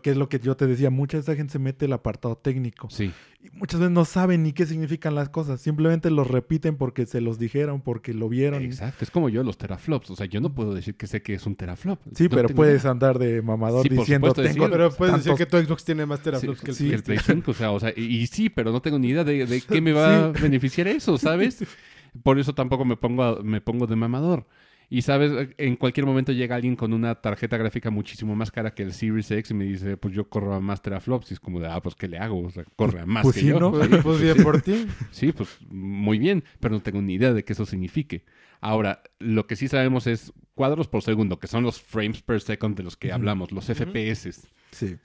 que, 0.02 0.11
es 0.11 0.16
lo 0.16 0.28
que 0.28 0.38
yo 0.38 0.57
te 0.57 0.66
decía, 0.69 0.88
mucha 0.90 1.16
de 1.16 1.23
esa 1.23 1.35
gente 1.35 1.52
se 1.52 1.59
mete 1.59 1.87
el 1.87 1.93
apartado 1.93 2.37
técnico 2.37 2.88
Sí. 2.90 3.11
y 3.43 3.50
muchas 3.57 3.81
veces 3.81 3.93
no 3.93 4.04
saben 4.04 4.45
ni 4.45 4.52
qué 4.52 4.66
significan 4.66 5.16
las 5.16 5.28
cosas, 5.31 5.61
simplemente 5.61 6.11
los 6.12 6.28
repiten 6.28 6.76
porque 6.76 7.07
se 7.07 7.21
los 7.21 7.38
dijeron, 7.40 7.81
porque 7.81 8.14
lo 8.14 8.28
vieron. 8.28 8.62
Exacto, 8.62 9.04
es 9.04 9.11
como 9.11 9.28
yo 9.28 9.43
los 9.43 9.59
teraflops, 9.59 10.11
o 10.11 10.16
sea, 10.16 10.26
yo 10.26 10.40
no 10.40 10.54
puedo 10.54 10.75
decir 10.75 10.95
que 10.95 11.09
sé 11.09 11.23
que 11.23 11.35
es 11.35 11.45
un 11.47 11.57
teraflop. 11.57 11.99
Sí, 12.14 12.25
No 12.25 12.31
pero 12.31 12.49
puedes 12.50 12.83
idea. 12.83 12.93
andar 12.93 13.19
de 13.19 13.43
mamador 13.43 13.83
Sí, 13.83 13.88
diciendo, 13.88 14.33
tengo 14.33 14.49
decir- 14.49 14.71
Pero 14.71 14.90
puedes 14.93 15.16
decir 15.16 15.35
que 15.35 15.47
tu 15.47 15.59
Xbox 15.59 15.85
tiene 15.85 16.07
más 16.07 16.21
Sí, 16.21 16.25
teraflops 16.25 16.61
que 16.61 16.71
el 16.71 16.76
que 16.76 16.85
el 16.95 17.02
Play. 17.02 17.19
Play 17.19 17.37
5, 17.37 17.50
o 17.50 17.54
sea, 17.54 17.71
o 17.73 17.81
sea, 17.81 17.93
y, 17.97 18.02
y 18.04 18.26
sí, 18.28 18.50
pero 18.50 18.71
no 18.71 18.81
tengo 18.81 18.99
ni 19.00 19.09
idea 19.09 19.25
de, 19.25 19.45
de 19.45 19.61
qué 19.61 19.81
me 19.81 19.93
va 19.93 20.26
a 20.26 20.28
beneficiar 20.28 20.87
eso, 20.87 21.19
¿sabes? 21.19 21.64
Por 22.23 22.38
eso 22.38 22.54
tampoco 22.54 22.85
me 22.85 22.97
pongo, 22.97 23.25
a- 23.25 23.43
me 23.43 23.61
pongo 23.61 23.88
de 23.88 23.97
mamador. 23.97 24.47
Y 24.88 25.02
sabes, 25.02 25.49
en 25.58 25.76
cualquier 25.76 26.06
momento 26.06 26.32
llega 26.32 26.56
alguien 26.56 26.76
con 26.76 26.92
una 26.92 27.14
tarjeta 27.16 27.56
gráfica 27.56 27.90
muchísimo 27.90 28.36
más 28.36 28.50
cara 28.50 28.75
que 28.75 28.82
el 28.82 28.92
Series 28.92 29.30
X 29.30 29.50
y 29.50 29.54
me 29.54 29.64
dice, 29.64 29.97
pues 29.97 30.14
yo 30.14 30.28
corro 30.28 30.54
a 30.54 30.60
más 30.60 30.82
teraflops. 30.82 31.30
Y 31.30 31.34
es 31.34 31.40
como 31.40 31.60
de, 31.60 31.68
ah, 31.68 31.80
pues 31.80 31.94
¿qué 31.94 32.08
le 32.08 32.18
hago? 32.18 32.42
O 32.42 32.50
sea, 32.50 32.64
corre 32.76 33.00
a 33.00 33.06
más 33.06 33.23
Pues 33.23 33.34
que 33.36 33.40
sí, 33.40 33.47
yo. 33.49 33.60
¿no? 33.60 33.73
Pues, 33.73 33.88
pues 34.02 34.20
bien 34.20 34.42
por 34.42 34.62
ti. 34.62 34.86
Sí, 35.10 35.32
pues 35.32 35.58
muy 35.70 36.18
bien, 36.18 36.44
pero 36.60 36.75
no 36.75 36.82
tengo 36.82 37.00
ni 37.02 37.14
idea 37.14 37.32
de 37.32 37.44
qué 37.44 37.52
eso 37.52 37.66
signifique. 37.66 38.25
Ahora, 38.60 39.02
lo 39.18 39.47
que 39.47 39.56
sí 39.56 39.68
sabemos 39.68 40.06
es 40.06 40.32
cuadros 40.54 40.88
por 40.88 41.02
segundo, 41.02 41.38
que 41.38 41.47
son 41.47 41.64
los 41.64 41.80
frames 41.80 42.23
per 42.23 42.40
second 42.40 42.76
de 42.76 42.82
los 42.82 42.97
que 42.97 43.12
hablamos, 43.12 43.52
los. 43.52 43.66
FPS. 43.66 44.49
Sí, 44.70 44.97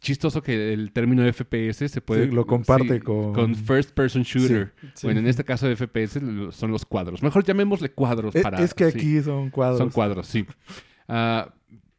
Chistoso 0.00 0.42
que 0.42 0.72
el 0.72 0.92
término 0.92 1.24
FPS 1.32 1.88
se 1.88 2.00
puede... 2.00 2.26
Sí, 2.26 2.30
lo 2.32 2.46
comparte 2.46 2.94
sí, 2.98 3.00
con- 3.00 3.54
First 3.56 3.90
Person 3.92 4.22
Shooter. 4.22 4.72
Sí. 4.94 5.06
Bueno, 5.06 5.20
en 5.20 5.26
este 5.26 5.42
caso 5.44 5.66
de 5.66 5.74
FPS 5.76 6.20
son 6.52 6.70
los 6.70 6.84
cuadros. 6.84 7.22
Mejor 7.22 7.42
llamémosle 7.44 7.90
cuadros 7.90 8.34
E- 8.36 8.42
para... 8.42 8.62
es 8.62 8.74
que 8.74 8.84
aquí 8.84 9.20
son 9.20 9.50
cuadros. 9.50 9.78
son 9.78 9.90
cuadros, 9.90 10.26
sí. 10.28 10.46
Ah, 11.08 11.52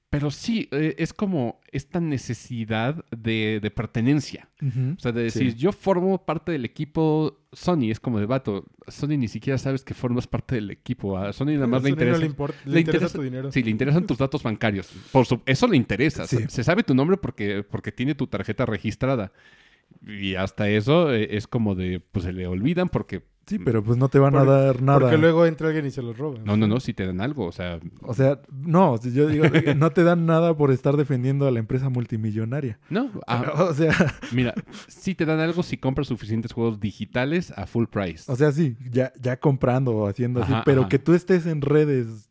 pero 0.10 0.32
sí, 0.32 0.68
eh, 0.72 0.96
es 0.98 1.14
como 1.14 1.60
esta 1.72 2.00
necesidad 2.00 3.06
de, 3.12 3.60
de 3.62 3.72
pertenencia. 3.72 4.50
Ujú. 4.62 4.96
O 4.98 5.00
sea, 5.00 5.12
de 5.12 5.24
decir, 5.24 5.52
Sí. 5.52 5.58
yo 5.58 5.72
formo 5.72 6.26
parte 6.26 6.52
del 6.52 6.66
equipo 6.66 7.40
Sony. 7.52 7.92
Es 7.92 8.00
como 8.00 8.20
de 8.20 8.26
vato. 8.26 8.66
Sony 8.88 9.18
ni 9.18 9.28
siquiera 9.28 9.58
sabes 9.58 9.84
que 9.84 9.94
formas 9.94 10.26
parte 10.26 10.56
del 10.56 10.72
equipo. 10.72 11.18
A 11.18 11.32
Sony 11.34 11.54
nada 11.54 11.68
más 11.68 11.84
le 11.84 11.90
Sony 11.90 11.96
no 11.96 12.02
interesa. 12.02 12.20
le, 12.20 12.26
importa, 12.26 12.58
le, 12.66 12.74
le 12.74 12.80
interesa, 12.80 13.06
interesa- 13.06 13.18
tu 13.18 13.22
dinero. 13.24 13.52
Sí, 13.52 13.62
le 13.64 13.70
interesan 13.72 14.08
tus 14.08 14.18
datos 14.18 14.42
bancarios. 14.42 14.88
Por 15.12 15.26
su- 15.26 15.42
eso 15.46 15.68
le 15.68 15.78
interesa. 15.78 16.26
Sí. 16.28 16.38
Se, 16.38 16.50
se 16.50 16.64
sabe 16.64 16.84
tu 16.84 16.96
nombre 16.96 17.18
porque, 17.18 17.64
porque 17.64 17.92
tiene 17.92 18.16
tu 18.16 18.26
tarjeta 18.28 18.66
registrada. 18.66 19.32
Y 20.08 20.36
hasta 20.36 20.70
eso 20.70 21.14
eh, 21.14 21.36
es 21.38 21.46
como 21.48 21.76
de, 21.76 22.00
pues 22.00 22.26
se 22.26 22.34
le 22.34 22.48
olvidan 22.48 22.90
porque... 22.90 23.24
Sí, 23.50 23.58
pero 23.58 23.84
pues 23.84 23.98
no 23.98 24.10
te 24.10 24.20
van 24.20 24.36
a 24.36 24.44
dar 24.44 24.82
nada. 24.82 25.00
Porque 25.00 25.18
luego 25.18 25.46
entra 25.46 25.68
alguien 25.68 25.88
y 25.88 25.92
se 25.92 26.04
los 26.04 26.16
roba. 26.18 26.38
No, 26.46 26.56
no, 26.56 26.68
no, 26.68 26.80
si 26.80 26.94
te 26.94 27.06
dan 27.06 27.20
algo. 27.20 27.46
O 27.48 27.52
sea, 27.52 27.80
O 28.02 28.14
sea, 28.14 28.40
no, 28.52 29.00
yo 29.02 29.28
digo, 29.28 29.46
no 29.76 29.90
te 29.92 30.04
dan 30.04 30.28
nada 30.28 30.56
por 30.56 30.72
estar 30.72 30.96
defendiendo 30.98 31.48
a 31.48 31.52
la 31.52 31.58
empresa 31.60 31.90
multimillonaria. 31.90 32.80
no. 32.90 33.10
ah, 33.28 33.54
O 33.70 33.74
sea, 33.74 33.94
mira, 34.32 34.54
sí 34.88 35.16
te 35.16 35.26
dan 35.26 35.40
algo 35.40 35.64
si 35.64 35.78
compras 35.78 36.08
suficientes 36.08 36.54
juegos 36.54 36.80
digitales 36.80 37.52
a 37.56 37.66
full 37.66 37.86
price. 37.86 38.32
o 38.32 38.36
sea, 38.36 38.52
sí, 38.52 38.78
ya, 38.92 39.12
ya 39.20 39.40
comprando 39.40 39.96
o 39.96 40.08
haciendo 40.08 40.44
así, 40.44 40.54
pero 40.66 40.82
ajá. 40.82 40.90
que 40.90 41.00
tú 41.00 41.14
estés 41.14 41.46
en 41.48 41.62
redes 41.62 42.29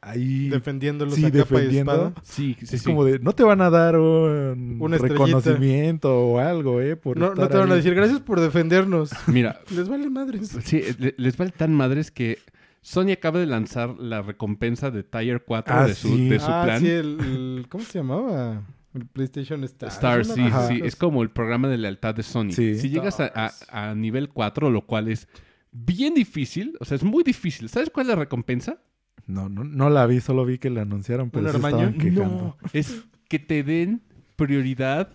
ahí 0.00 0.48
Defendiéndolos 0.50 1.14
Sí, 1.14 1.24
a 1.24 1.30
capa 1.30 1.38
y 1.38 1.40
defendiendo. 1.40 1.92
espada. 1.92 2.14
sí, 2.22 2.56
sí, 2.62 2.76
es 2.76 2.82
sí. 2.82 2.86
como 2.86 3.04
de 3.04 3.18
no 3.18 3.32
te 3.32 3.42
van 3.42 3.60
a 3.60 3.70
dar 3.70 3.98
un 3.98 4.78
Una 4.80 4.98
reconocimiento 4.98 6.16
o 6.16 6.38
algo, 6.38 6.80
eh, 6.80 6.96
por 6.96 7.16
No, 7.16 7.32
te 7.32 7.56
van 7.56 7.70
a 7.72 7.74
decir 7.74 7.94
gracias 7.94 8.20
por 8.20 8.40
defendernos. 8.40 9.10
Mira, 9.26 9.60
Les 9.74 9.88
vale 9.88 10.08
madres. 10.10 10.56
Sí, 10.64 10.82
le- 10.98 11.14
les 11.18 11.36
vale 11.36 11.50
tan 11.50 11.74
madres 11.74 12.10
que 12.10 12.38
Sony 12.82 13.12
acaba 13.12 13.38
de 13.40 13.46
lanzar 13.46 13.98
la 13.98 14.22
recompensa 14.22 14.90
de 14.90 15.02
Tier 15.02 15.42
4 15.44 15.74
Ah, 15.74 15.86
de 15.86 15.94
su, 15.94 16.08
sí. 16.08 16.28
de 16.28 16.38
su 16.38 16.46
ah, 16.50 16.62
plan. 16.64 16.80
sí, 16.80 16.88
el, 16.90 17.18
el- 17.20 17.66
¿Cómo 17.68 17.82
se 17.84 17.98
llamaba? 17.98 18.62
El 18.94 19.06
PlayStation 19.06 19.64
Star. 19.64 19.88
Star, 19.88 20.24
sí, 20.24 20.44
sí. 20.68 20.80
Es 20.84 20.94
como 20.94 21.22
el 21.24 21.30
programa 21.30 21.66
de 21.68 21.78
lealtad 21.78 22.14
de 22.14 22.22
Sony. 22.22 22.52
Sí. 22.52 22.76
Si 22.78 22.90
llegas 22.90 23.18
a, 23.18 23.32
a- 23.34 23.88
a 23.90 23.94
nivel 23.96 24.28
4, 24.28 24.70
lo 24.70 24.82
cual 24.86 25.08
es 25.08 25.26
bien 25.72 26.14
difícil, 26.14 26.76
o 26.78 26.84
sea, 26.84 26.94
es 26.96 27.02
muy 27.02 27.24
difícil. 27.24 27.68
¿Sabes 27.68 27.90
cuál 27.90 28.06
es 28.06 28.10
la 28.10 28.16
recompensa? 28.16 28.78
No, 29.26 29.48
no, 29.48 29.64
no 29.64 29.90
la 29.90 30.06
vi, 30.06 30.20
solo 30.20 30.44
vi 30.44 30.58
que 30.58 30.70
la 30.70 30.82
anunciaron, 30.82 31.30
pero 31.30 31.46
¿Un 31.46 31.50
se 31.52 31.56
estaban 31.58 31.94
quejando. 31.94 32.24
No, 32.24 32.56
es 32.72 33.04
que 33.28 33.38
te 33.38 33.62
den 33.62 34.02
prioridad 34.36 35.10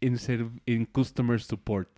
en, 0.00 0.18
ser, 0.18 0.46
en 0.66 0.84
customer 0.86 1.40
support. 1.40 1.88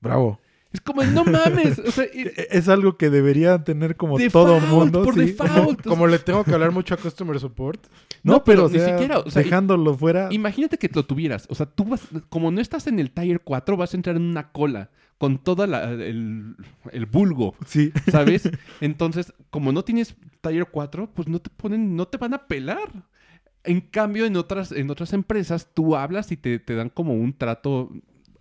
Bravo. 0.00 0.40
Es 0.72 0.80
como, 0.80 1.02
no 1.04 1.24
mames, 1.24 1.78
o 1.78 1.90
sea, 1.90 2.04
y- 2.14 2.22
E- 2.22 2.48
Es 2.50 2.68
algo 2.68 2.96
que 2.98 3.08
debería 3.08 3.62
tener 3.64 3.96
como 3.96 4.18
Default, 4.18 4.48
todo 4.48 4.60
mundo. 4.60 5.04
por 5.04 5.14
sí. 5.14 5.20
default. 5.20 5.52
Como, 5.82 5.96
como 5.96 6.06
le 6.08 6.18
tengo 6.18 6.44
que 6.44 6.52
hablar 6.52 6.72
mucho 6.72 6.92
a 6.94 6.96
Customer 6.98 7.38
Support. 7.38 7.86
No, 8.22 8.34
No, 8.34 8.44
pero, 8.44 8.68
pero 8.68 8.68
ni 8.68 8.76
o 8.82 8.84
sea, 8.86 8.94
siquiera, 8.98 9.18
o 9.20 9.30
sea, 9.30 9.42
dejándolo 9.42 9.94
fuera. 9.96 10.28
Imagínate 10.32 10.76
que 10.76 10.90
lo 10.92 11.04
tuvieras. 11.04 11.46
O 11.48 11.54
sea, 11.54 11.66
tú 11.66 11.84
vas, 11.84 12.02
como 12.28 12.50
no 12.50 12.60
estás 12.60 12.88
en 12.88 12.98
el 12.98 13.10
Tier 13.12 13.40
4, 13.40 13.76
vas 13.76 13.94
a 13.94 13.96
entrar 13.96 14.16
en 14.16 14.22
una 14.22 14.50
cola 14.50 14.90
con 15.18 15.38
todo 15.38 15.64
el, 15.64 16.56
el 16.92 17.06
vulgo, 17.06 17.54
Sí, 17.64 17.90
¿sabes? 18.10 18.50
Entonces, 18.82 19.32
como 19.48 19.72
no 19.72 19.82
tienes 19.82 20.14
Tier 20.48 20.66
4, 20.70 21.10
pues 21.14 21.28
no 21.28 21.38
te 21.40 21.50
ponen, 21.50 21.96
no 21.96 22.06
te 22.06 22.18
van 22.18 22.34
a 22.34 22.46
pelar. 22.46 22.90
En 23.64 23.80
cambio, 23.80 24.26
en 24.26 24.36
otras, 24.36 24.70
en 24.72 24.90
otras 24.90 25.12
empresas, 25.12 25.70
tú 25.74 25.96
hablas 25.96 26.30
y 26.32 26.36
te, 26.36 26.58
te 26.58 26.74
dan 26.74 26.88
como 26.88 27.14
un 27.14 27.32
trato. 27.32 27.90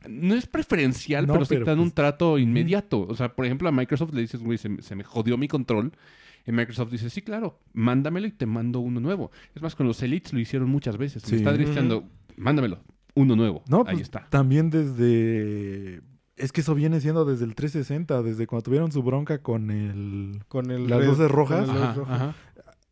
No 0.07 0.35
es 0.35 0.45
preferencial, 0.45 1.25
No, 1.25 1.33
pero 1.33 1.45
sí 1.45 1.55
te 1.55 1.63
dan 1.63 1.79
un 1.79 1.85
pues- 1.85 1.95
trato 1.95 2.37
inmediato. 2.37 3.01
O 3.07 3.15
sea, 3.15 3.35
por 3.35 3.45
ejemplo, 3.45 3.67
a 3.67 3.71
Microsoft 3.71 4.13
le 4.13 4.21
dices, 4.21 4.41
güey, 4.43 4.57
se, 4.59 4.69
me- 4.69 4.81
se 4.83 4.95
me 4.95 5.03
jodió 5.03 5.35
mi 5.37 5.47
control. 5.47 5.93
Y 6.47 6.51
Microsoft 6.51 6.91
dice, 6.91 7.09
sí, 7.09 7.23
claro, 7.23 7.59
mándamelo 7.73 8.27
y 8.27 8.31
te 8.31 8.45
mando 8.45 8.79
uno 8.81 8.99
nuevo. 8.99 9.31
Es 9.55 9.63
más, 9.63 9.73
con 9.73 9.87
los 9.87 10.03
Elites 10.03 10.31
lo 10.31 10.39
hicieron 10.39 10.69
muchas 10.69 10.95
veces. 10.97 11.23
Sí. 11.23 11.31
Me 11.31 11.37
está 11.37 11.53
drifteando, 11.53 12.07
mándamelo, 12.37 12.83
uno 13.15 13.35
nuevo. 13.35 13.63
no, 13.67 13.77
Ahí 13.79 13.95
pues 13.95 14.01
está. 14.01 14.27
también 14.29 14.69
desde. 14.69 16.01
Es 16.37 16.51
que 16.51 16.61
eso 16.61 16.75
viene 16.75 16.99
siendo 16.99 17.23
desde 17.25 17.45
el 17.45 17.55
360, 17.55 18.21
desde 18.21 18.45
cuando 18.47 18.63
tuvieron 18.63 18.91
su 18.91 19.01
bronca 19.03 19.41
con 19.41 19.71
el. 19.71 20.43
Con 20.47 20.69
el 20.71 20.87
Las 20.89 20.99
red- 20.99 21.07
luces 21.07 21.27
con 21.27 21.35
rojas. 21.35 21.61
el 21.69 21.73
luz 21.73 21.83
Ajá, 21.83 21.93
rojo. 21.93 22.11
ajá. 22.13 22.35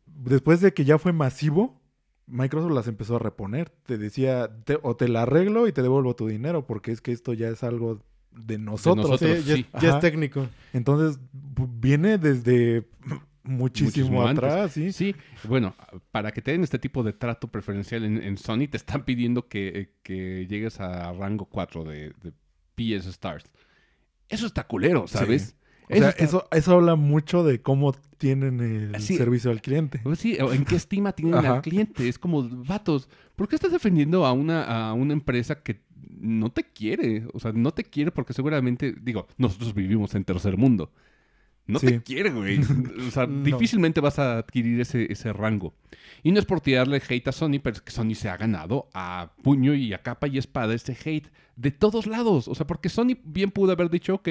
Después 0.06 0.60
de 0.60 0.72
que 0.72 0.84
ya 0.84 0.98
fue 0.98 1.12
masivo, 1.12 1.80
Microsoft 2.26 2.72
las 2.72 2.88
empezó 2.88 3.16
a 3.16 3.18
reponer. 3.18 3.70
Te 3.84 3.98
decía, 3.98 4.48
te- 4.64 4.78
o 4.82 4.96
te 4.96 5.08
la 5.08 5.22
arreglo 5.22 5.66
y 5.68 5.72
te 5.72 5.82
devuelvo 5.82 6.16
tu 6.16 6.26
dinero, 6.26 6.66
porque 6.66 6.90
es 6.92 7.00
que 7.02 7.12
esto 7.12 7.32
ya 7.34 7.48
es 7.48 7.62
algo 7.62 8.00
de 8.32 8.56
nosotros. 8.58 9.10
nosotros. 9.10 9.40
Sí, 9.40 9.44
ya, 9.48 9.54
sí. 9.56 9.66
ya 9.74 9.78
Ajá. 9.88 9.94
es 9.96 10.00
técnico. 10.00 10.46
Entonces, 10.72 11.20
viene 11.78 12.16
desde 12.18 12.88
muchísimo, 13.42 13.58
Muchísimo 14.16 14.26
antes. 14.26 14.44
atrás, 14.44 14.72
¿sí? 14.72 14.90
Sí, 14.92 15.14
bueno, 15.46 15.74
para 16.10 16.32
que 16.32 16.40
te 16.40 16.52
den 16.52 16.62
este 16.64 16.78
tipo 16.78 17.02
de 17.02 17.12
trato 17.12 17.48
preferencial 17.48 18.04
en, 18.04 18.22
en 18.22 18.38
Sony, 18.38 18.68
te 18.70 18.78
están 18.78 19.04
pidiendo 19.04 19.48
que, 19.48 19.92
que 20.02 20.46
llegues 20.48 20.80
a 20.80 21.12
rango 21.12 21.44
4 21.44 21.84
de, 21.84 22.14
de 22.22 22.32
PS 22.74 23.08
Stars. 23.10 23.44
Eso 24.28 24.46
está 24.46 24.66
culero, 24.66 25.06
¿sabes? 25.06 25.54
O 25.90 25.94
sea, 25.96 26.08
está- 26.10 26.24
eso, 26.24 26.48
eso 26.50 26.72
habla 26.74 26.94
mucho 26.96 27.44
de 27.44 27.60
cómo 27.60 27.92
tienen 28.16 28.60
el 28.60 29.00
Sí. 29.02 29.16
servicio 29.16 29.50
al 29.50 29.60
cliente. 29.60 30.00
Pues 30.02 30.18
sí, 30.18 30.36
o 30.40 30.52
en 30.52 30.64
qué 30.64 30.76
estima 30.76 31.12
tienen 31.12 31.34
al 31.44 31.60
cliente. 31.60 32.08
Es 32.08 32.18
como, 32.18 32.42
vatos, 32.64 33.08
¿por 33.36 33.48
qué 33.48 33.56
estás 33.56 33.72
defendiendo 33.72 34.24
a 34.24 34.32
una, 34.32 34.64
a 34.88 34.92
una 34.94 35.12
empresa 35.12 35.62
que 35.62 35.82
no 36.08 36.50
te 36.50 36.64
quiere? 36.64 37.26
O 37.34 37.38
sea, 37.40 37.52
no 37.52 37.70
te 37.72 37.84
quiere 37.84 38.10
porque 38.12 38.32
seguramente, 38.32 38.94
digo, 39.00 39.26
nosotros 39.36 39.74
vivimos 39.74 40.14
en 40.14 40.24
tercer 40.24 40.56
mundo. 40.56 40.90
No 41.66 41.78
Sí. 41.78 41.86
te 41.86 42.02
quiere, 42.02 42.30
güey. 42.30 42.60
O 42.60 43.10
sea, 43.10 43.26
No. 43.26 43.42
difícilmente 43.44 44.00
vas 44.00 44.18
a 44.18 44.38
adquirir 44.38 44.80
ese, 44.80 45.10
ese 45.10 45.32
rango. 45.32 45.74
Y 46.22 46.30
no 46.32 46.38
es 46.38 46.44
por 46.46 46.60
tirarle 46.60 47.00
hate 47.08 47.28
a 47.28 47.32
Sony, 47.32 47.58
pero 47.62 47.76
es 47.76 47.80
que 47.82 47.90
Sony 47.90 48.14
se 48.14 48.28
ha 48.28 48.36
ganado 48.36 48.88
a 48.94 49.32
puño 49.42 49.74
y 49.74 49.92
a 49.94 50.02
capa 50.02 50.26
y 50.28 50.36
espada 50.38 50.74
ese 50.74 50.96
hate 51.04 51.28
de 51.56 51.70
todos 51.70 52.06
lados. 52.06 52.48
O 52.48 52.54
sea, 52.54 52.66
porque 52.66 52.88
Sony 52.88 53.16
bien 53.24 53.50
pudo 53.50 53.72
haber 53.72 53.88
dicho, 53.90 54.14
ok, 54.16 54.28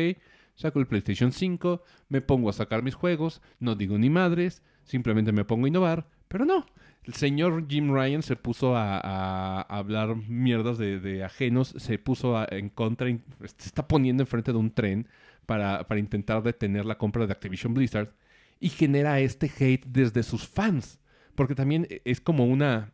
saco 0.55 0.79
el 0.79 0.85
PlayStation 0.87 1.31
5, 1.31 1.81
me 2.09 2.21
pongo 2.21 2.49
a 2.49 2.53
sacar 2.53 2.83
mis 2.83 2.93
juegos, 2.95 3.41
no 3.59 3.75
digo 3.75 3.97
ni 3.97 4.09
madres, 4.11 4.61
simplemente 4.83 5.31
me 5.31 5.45
pongo 5.45 5.65
a 5.65 5.69
innovar, 5.69 6.07
pero 6.27 6.45
no. 6.45 6.65
El 7.05 7.15
señor 7.15 7.65
Jim 7.67 7.91
Ryan 7.93 8.21
se 8.23 8.35
puso 8.37 8.77
a, 8.77 8.97
a 8.97 9.61
hablar 9.63 10.15
mierdas 10.15 10.77
de, 10.77 10.99
de 10.99 11.23
ajenos, 11.23 11.73
se 11.77 11.97
puso 11.99 12.37
a- 12.37 12.47
en 12.49 12.69
contra, 12.69 13.07
se 13.09 13.65
está 13.65 13.87
poniendo 13.87 14.23
enfrente 14.23 14.51
de 14.53 14.57
un 14.57 14.71
tren 14.71 15.07
para, 15.45 15.87
para 15.87 15.99
intentar 15.99 16.41
detener 16.43 16.85
la 16.85 16.97
compra 16.97 17.25
de 17.25 17.33
Activision 17.33 17.73
Blizzard 17.73 18.13
y 18.59 18.69
genera 18.69 19.19
este 19.19 19.51
hate 19.59 19.85
desde 19.87 20.23
sus 20.23 20.47
fans. 20.47 20.99
Porque 21.35 21.55
también 21.55 21.87
es 22.05 22.21
como 22.21 22.45
una... 22.45 22.93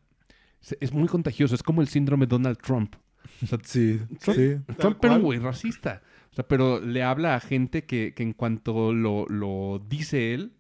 Es 0.82 0.92
muy 0.94 1.08
contagioso, 1.08 1.56
es 1.56 1.64
como 1.64 1.82
el 1.82 1.88
síndrome 1.88 2.26
Donald 2.26 2.58
Trump. 2.58 2.96
O 3.44 3.46
sea, 3.48 3.60
Sí, 3.64 4.00
Trump- 4.20 4.38
sí. 4.38 4.58
Trump 4.78 4.98
cual. 5.00 5.22
güey 5.22 5.40
racista. 5.40 6.02
O 6.32 6.36
sea, 6.36 6.48
pero 6.48 6.80
le 6.80 7.04
habla 7.04 7.36
a 7.36 7.40
gente 7.40 7.86
que, 7.86 8.14
que 8.14 8.24
en 8.24 8.34
cuanto 8.34 8.94
lo, 8.94 9.26
lo 9.28 9.82
dice 9.88 10.34
él, 10.34 10.54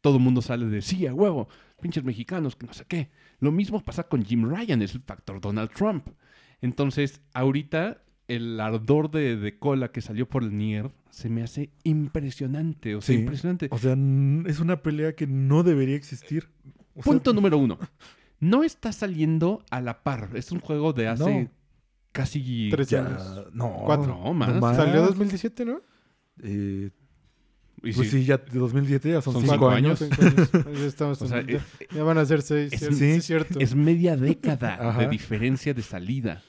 todo 0.00 0.16
el 0.16 0.22
mundo 0.22 0.42
sale 0.42 0.66
de 0.66 0.82
sí, 0.82 1.06
a 1.06 1.14
huevo, 1.14 1.48
pinches 1.80 2.04
mexicanos, 2.04 2.56
que 2.56 2.66
no 2.66 2.72
sé 2.74 2.84
qué. 2.86 3.10
Lo 3.40 3.52
mismo 3.52 3.82
pasa 3.84 4.04
con 4.04 4.24
Jim 4.24 4.48
Ryan, 4.48 4.82
es 4.82 4.94
el 4.94 5.00
factor 5.02 5.40
Donald 5.40 5.70
Trump. 5.70 6.08
Entonces, 6.60 7.20
ahorita 7.34 8.02
el 8.28 8.58
ardor 8.60 9.10
de, 9.10 9.36
de 9.36 9.58
cola 9.58 9.92
que 9.92 10.00
salió 10.00 10.26
por 10.28 10.42
el 10.42 10.56
Nier 10.56 10.90
se 11.10 11.28
me 11.28 11.42
hace 11.42 11.70
impresionante. 11.84 12.94
O 12.96 13.00
sea, 13.00 13.14
Sí. 13.14 13.20
impresionante. 13.20 13.68
O 13.70 13.78
sea, 13.78 13.92
es 14.46 14.60
una 14.60 14.82
pelea 14.82 15.14
que 15.14 15.26
no 15.26 15.62
debería 15.62 15.96
existir. 15.96 16.48
O 16.94 17.02
sea, 17.02 17.12
Punto 17.12 17.32
número 17.34 17.58
uno. 17.58 17.78
No 18.40 18.64
está 18.64 18.92
saliendo 18.92 19.64
a 19.70 19.80
la 19.80 20.02
par. 20.02 20.30
Es 20.34 20.52
un 20.52 20.60
juego 20.60 20.92
de 20.92 21.08
hace 21.08 21.42
No. 21.44 21.50
casi... 22.12 22.68
Tres 22.70 22.88
ya- 22.88 23.06
años. 23.06 23.46
No, 23.52 23.82
Cuatro. 23.84 24.06
No, 24.22 24.34
más. 24.34 24.76
Salió 24.76 25.02
2017, 25.02 25.64
¿no? 25.64 25.80
Eh, 26.42 26.90
Y 27.82 27.92
pues 27.92 28.10
sí, 28.10 28.20
sí, 28.20 28.24
ya 28.24 28.38
de 28.38 28.58
2007 28.58 29.10
ya 29.10 29.20
son, 29.22 29.34
Son 29.34 29.42
cinco 29.42 29.54
cinco 29.54 29.68
años. 29.70 30.00
años. 30.02 30.16
Cinco 30.18 30.58
años. 30.58 30.78
Ya 30.80 30.86
estamos 30.86 31.22
O 31.22 31.26
sea, 31.28 31.40
en- 31.40 31.50
eh, 31.50 31.60
ya, 31.90 31.96
ya 31.96 32.02
van 32.02 32.18
a 32.18 32.24
ser 32.26 32.42
seis. 32.42 32.72
es- 32.72 32.78
¿cierto? 32.80 32.96
sí. 32.96 33.04
Sí, 33.04 33.10
es 33.18 33.24
cierto. 33.26 33.60
Es 33.60 33.74
media 33.74 34.16
década 34.16 34.98
de 34.98 35.08
diferencia 35.08 35.74
de 35.74 35.82
salida. 35.82 36.42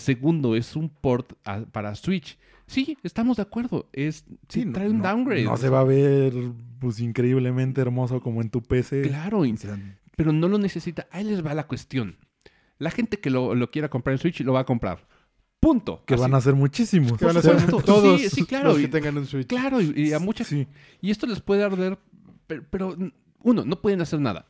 Segundo, 0.00 0.56
es 0.56 0.76
un 0.76 0.88
port 0.88 1.32
a- 1.44 1.60
para 1.66 1.94
Switch. 1.94 2.38
Sí, 2.66 2.96
estamos 3.02 3.36
de 3.36 3.42
acuerdo. 3.42 3.88
Es, 3.92 4.24
sí, 4.48 4.64
no- 4.64 4.72
trae 4.72 4.88
un 4.88 5.02
downgrade. 5.02 5.44
No 5.44 5.56
se 5.56 5.68
va 5.68 5.80
a 5.80 5.84
ver 5.84 6.32
pues 6.78 7.00
increíblemente 7.00 7.80
hermoso 7.80 8.20
como 8.20 8.40
en 8.42 8.48
tu 8.50 8.62
PC. 8.62 9.02
Claro, 9.02 9.40
O 9.40 9.56
sea, 9.56 9.78
pero 10.16 10.32
no 10.32 10.48
lo 10.48 10.58
necesita. 10.58 11.06
Ahí 11.10 11.24
les 11.24 11.44
va 11.44 11.52
la 11.54 11.66
cuestión. 11.66 12.16
La 12.78 12.90
gente 12.90 13.18
que 13.18 13.28
lo, 13.30 13.54
lo 13.54 13.70
quiera 13.70 13.88
comprar 13.90 14.14
en 14.14 14.18
Switch 14.18 14.40
lo 14.40 14.52
va 14.54 14.60
a 14.60 14.64
comprar. 14.64 15.06
Punto. 15.58 16.02
que 16.06 16.14
Así. 16.14 16.20
van 16.22 16.34
a 16.34 16.40
ser 16.40 16.54
muchísimos. 16.54 17.18
que 17.18 17.26
van 17.26 17.36
a 17.36 17.42
ser 17.42 17.66
todos 17.66 18.20
Sí, 18.20 18.30
sí, 18.30 18.44
claro, 18.46 18.70
los 18.70 18.78
que 18.78 18.88
tengan 18.88 19.18
un 19.18 19.26
Switch. 19.26 19.46
Claro, 19.46 19.80
y, 19.82 19.92
y 19.94 20.12
a 20.14 20.18
muchas. 20.18 20.46
Sí. 20.46 20.66
Y 21.02 21.10
esto 21.10 21.26
les 21.26 21.40
puede 21.40 21.62
arder, 21.64 21.98
pero, 22.46 22.64
pero, 22.70 22.96
uno, 23.42 23.64
no 23.64 23.80
pueden 23.82 24.00
hacer 24.00 24.20
nada. 24.20 24.46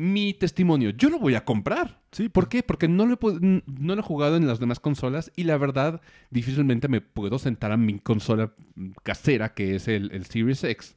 Mi 0.00 0.32
testimonio, 0.32 0.90
yo 0.90 1.10
lo 1.10 1.18
voy 1.18 1.34
a 1.34 1.44
comprar. 1.44 2.00
Sí, 2.12 2.28
¿Por 2.28 2.48
qué? 2.48 2.62
Porque 2.62 2.86
no 2.88 3.04
lo, 3.04 3.14
he, 3.14 3.18
pod- 3.18 3.42
n- 3.42 3.62
no 3.66 3.94
lo 3.96 4.00
he 4.00 4.04
jugado 4.04 4.36
en 4.36 4.46
las 4.46 4.60
demás 4.60 4.78
consolas 4.80 5.32
y 5.36 5.42
la 5.44 5.58
verdad, 5.58 6.00
difícilmente 6.30 6.86
me 6.88 7.00
puedo 7.00 7.38
sentar 7.40 7.72
a 7.72 7.76
mi 7.76 7.98
consola 7.98 8.52
casera, 9.02 9.54
que 9.54 9.74
es 9.74 9.88
el, 9.88 10.12
el 10.12 10.24
Series 10.26 10.62
X, 10.62 10.96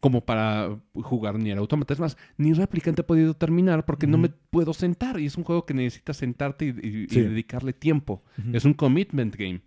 como 0.00 0.24
para 0.24 0.78
jugar 0.94 1.38
ni 1.38 1.50
el 1.50 1.58
Automata. 1.58 1.92
Es 1.92 2.00
más, 2.00 2.16
ni 2.38 2.54
Replicant 2.54 2.98
he 2.98 3.02
podido 3.02 3.34
terminar 3.34 3.84
porque 3.84 4.06
no 4.06 4.16
me 4.16 4.30
puedo 4.30 4.72
sentar 4.72 5.20
y 5.20 5.26
es 5.26 5.36
un 5.36 5.44
juego 5.44 5.66
que 5.66 5.74
necesitas 5.74 6.16
sentarte 6.16 6.64
y, 6.64 6.68
y- 6.70 7.04
y 7.04 7.08
Sí. 7.08 7.20
dedicarle 7.20 7.74
tiempo. 7.74 8.22
Es 8.54 8.64
un 8.64 8.72
commitment 8.72 9.36
game 9.36 9.60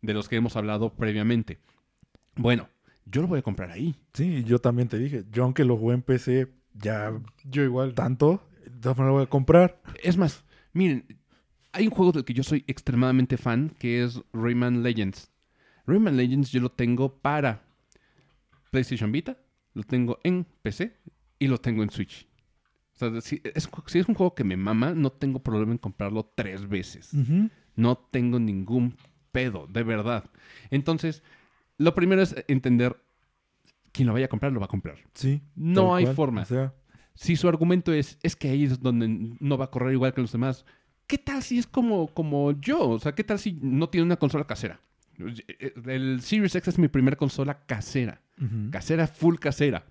de 0.00 0.14
los 0.14 0.30
que 0.30 0.36
hemos 0.36 0.56
hablado 0.56 0.94
previamente. 0.94 1.58
Bueno, 2.36 2.68
yo 3.04 3.20
lo 3.20 3.28
voy 3.28 3.40
a 3.40 3.42
comprar 3.42 3.70
ahí. 3.70 3.94
Sí, 4.14 4.44
yo 4.44 4.58
también 4.60 4.88
te 4.88 4.98
dije. 4.98 5.24
Yo 5.30 5.44
aunque 5.44 5.64
lo 5.64 5.76
jugué 5.76 5.94
en 5.94 6.02
PC 6.02 6.48
ya 6.74 7.12
Yo 7.44 7.62
igual. 7.62 7.94
tanto, 7.94 8.46
de 8.64 8.70
todas 8.80 8.98
maneras 8.98 9.10
lo 9.10 9.12
voy 9.14 9.22
a 9.24 9.30
comprar. 9.30 9.80
Es 10.02 10.16
más, 10.16 10.44
miren, 10.72 11.06
hay 11.72 11.86
un 11.86 11.90
juego 11.92 12.12
del 12.12 12.24
que 12.24 12.34
yo 12.34 12.42
soy 12.42 12.64
extremadamente 12.66 13.36
fan, 13.36 13.70
que 13.78 14.02
es 14.04 14.20
Rayman 14.32 14.82
Legends. 14.82 15.30
Rayman 15.86 16.16
Legends 16.16 16.50
yo 16.50 16.60
lo 16.60 16.70
tengo 16.70 17.18
para 17.18 17.62
PlayStation 18.70 19.12
Vita, 19.12 19.36
lo 19.74 19.82
tengo 19.82 20.18
en 20.24 20.46
PC 20.62 20.96
y 21.38 21.48
lo 21.48 21.58
tengo 21.58 21.82
en 21.82 21.90
Switch. 21.90 22.26
O 22.94 22.96
sea, 22.96 23.20
si 23.20 23.40
es, 23.42 23.68
si 23.86 23.98
es 23.98 24.08
un 24.08 24.14
juego 24.14 24.34
que 24.34 24.44
me 24.44 24.56
mama, 24.56 24.94
no 24.94 25.10
tengo 25.10 25.42
problema 25.42 25.72
en 25.72 25.78
comprarlo 25.78 26.30
tres 26.34 26.68
veces. 26.68 27.10
No 27.74 27.98
tengo 27.98 28.38
ningún 28.38 28.96
pedo, 29.32 29.66
de 29.66 29.82
verdad. 29.82 30.24
Entonces, 30.70 31.24
lo 31.76 31.92
primero 31.96 32.22
es 32.22 32.36
entender, 32.46 32.96
quien 33.94 34.06
lo 34.08 34.12
vaya 34.12 34.26
a 34.26 34.28
comprar, 34.28 34.52
lo 34.52 34.60
va 34.60 34.66
a 34.66 34.68
comprar. 34.68 34.98
Sí. 35.14 35.40
No 35.56 35.94
hay 35.94 36.04
cual. 36.04 36.16
forma. 36.16 36.42
O 36.42 36.46
sea, 36.46 36.74
Si 37.14 37.36
su 37.36 37.48
argumento 37.48 37.92
es, 37.92 38.18
es 38.22 38.34
que 38.36 38.48
ahí 38.50 38.64
es 38.64 38.80
donde 38.80 39.06
no 39.40 39.56
va 39.56 39.66
a 39.66 39.70
correr 39.70 39.92
igual 39.92 40.12
que 40.12 40.20
los 40.20 40.32
demás, 40.32 40.66
¿qué 41.06 41.16
tal 41.16 41.42
si 41.44 41.58
es 41.58 41.66
como, 41.66 42.08
como 42.08 42.50
yo? 42.60 42.88
O 42.90 42.98
sea, 42.98 43.14
¿qué 43.14 43.22
tal 43.24 43.38
si 43.38 43.52
no 43.62 43.88
tiene 43.88 44.04
una 44.04 44.16
consola 44.16 44.44
casera? 44.46 44.80
El 45.86 46.20
Series 46.22 46.54
X 46.56 46.68
es 46.68 46.78
mi 46.78 46.88
primera 46.88 47.16
consola 47.16 47.64
casera. 47.66 48.20
ujú. 48.40 48.70
Casera, 48.72 49.06
full 49.06 49.36
casera. 49.36 49.86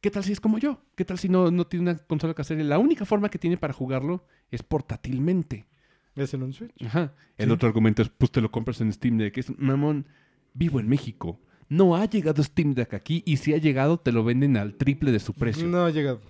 ¿Qué 0.00 0.10
tal 0.10 0.24
si 0.24 0.32
es 0.32 0.40
como 0.40 0.58
yo? 0.58 0.80
¿Qué 0.94 1.04
tal 1.04 1.18
si 1.18 1.28
no, 1.28 1.50
no 1.50 1.66
tiene 1.66 1.90
una 1.90 1.98
consola 1.98 2.32
casera? 2.32 2.62
La 2.64 2.78
única 2.78 3.04
forma 3.04 3.28
que 3.28 3.38
tiene 3.38 3.56
para 3.58 3.72
jugarlo 3.74 4.24
es 4.50 4.62
portátilmente. 4.62 5.66
¿Es 6.14 6.32
en 6.34 6.42
un 6.42 6.52
Switch? 6.52 6.72
Ajá. 6.84 7.12
El 7.36 7.46
Sí. 7.48 7.52
otro 7.52 7.68
argumento 7.68 8.00
es, 8.02 8.08
pues 8.08 8.30
te 8.30 8.40
lo 8.40 8.50
compras 8.50 8.80
en 8.80 8.92
Steam 8.92 9.18
Deck. 9.18 9.36
Es, 9.38 9.56
mamón, 9.58 10.06
vivo 10.54 10.80
en 10.80 10.88
México. 10.88 11.40
No 11.68 11.96
ha 11.96 12.06
llegado 12.06 12.42
Steam 12.42 12.74
Deck 12.74 12.94
aquí 12.94 13.22
y 13.26 13.36
si 13.36 13.52
ha 13.54 13.58
llegado 13.58 13.98
te 13.98 14.12
lo 14.12 14.24
venden 14.24 14.56
al 14.56 14.74
triple 14.74 15.12
de 15.12 15.20
su 15.20 15.34
precio. 15.34 15.66
No 15.66 15.84
ha 15.84 15.90
llegado. 15.90 16.20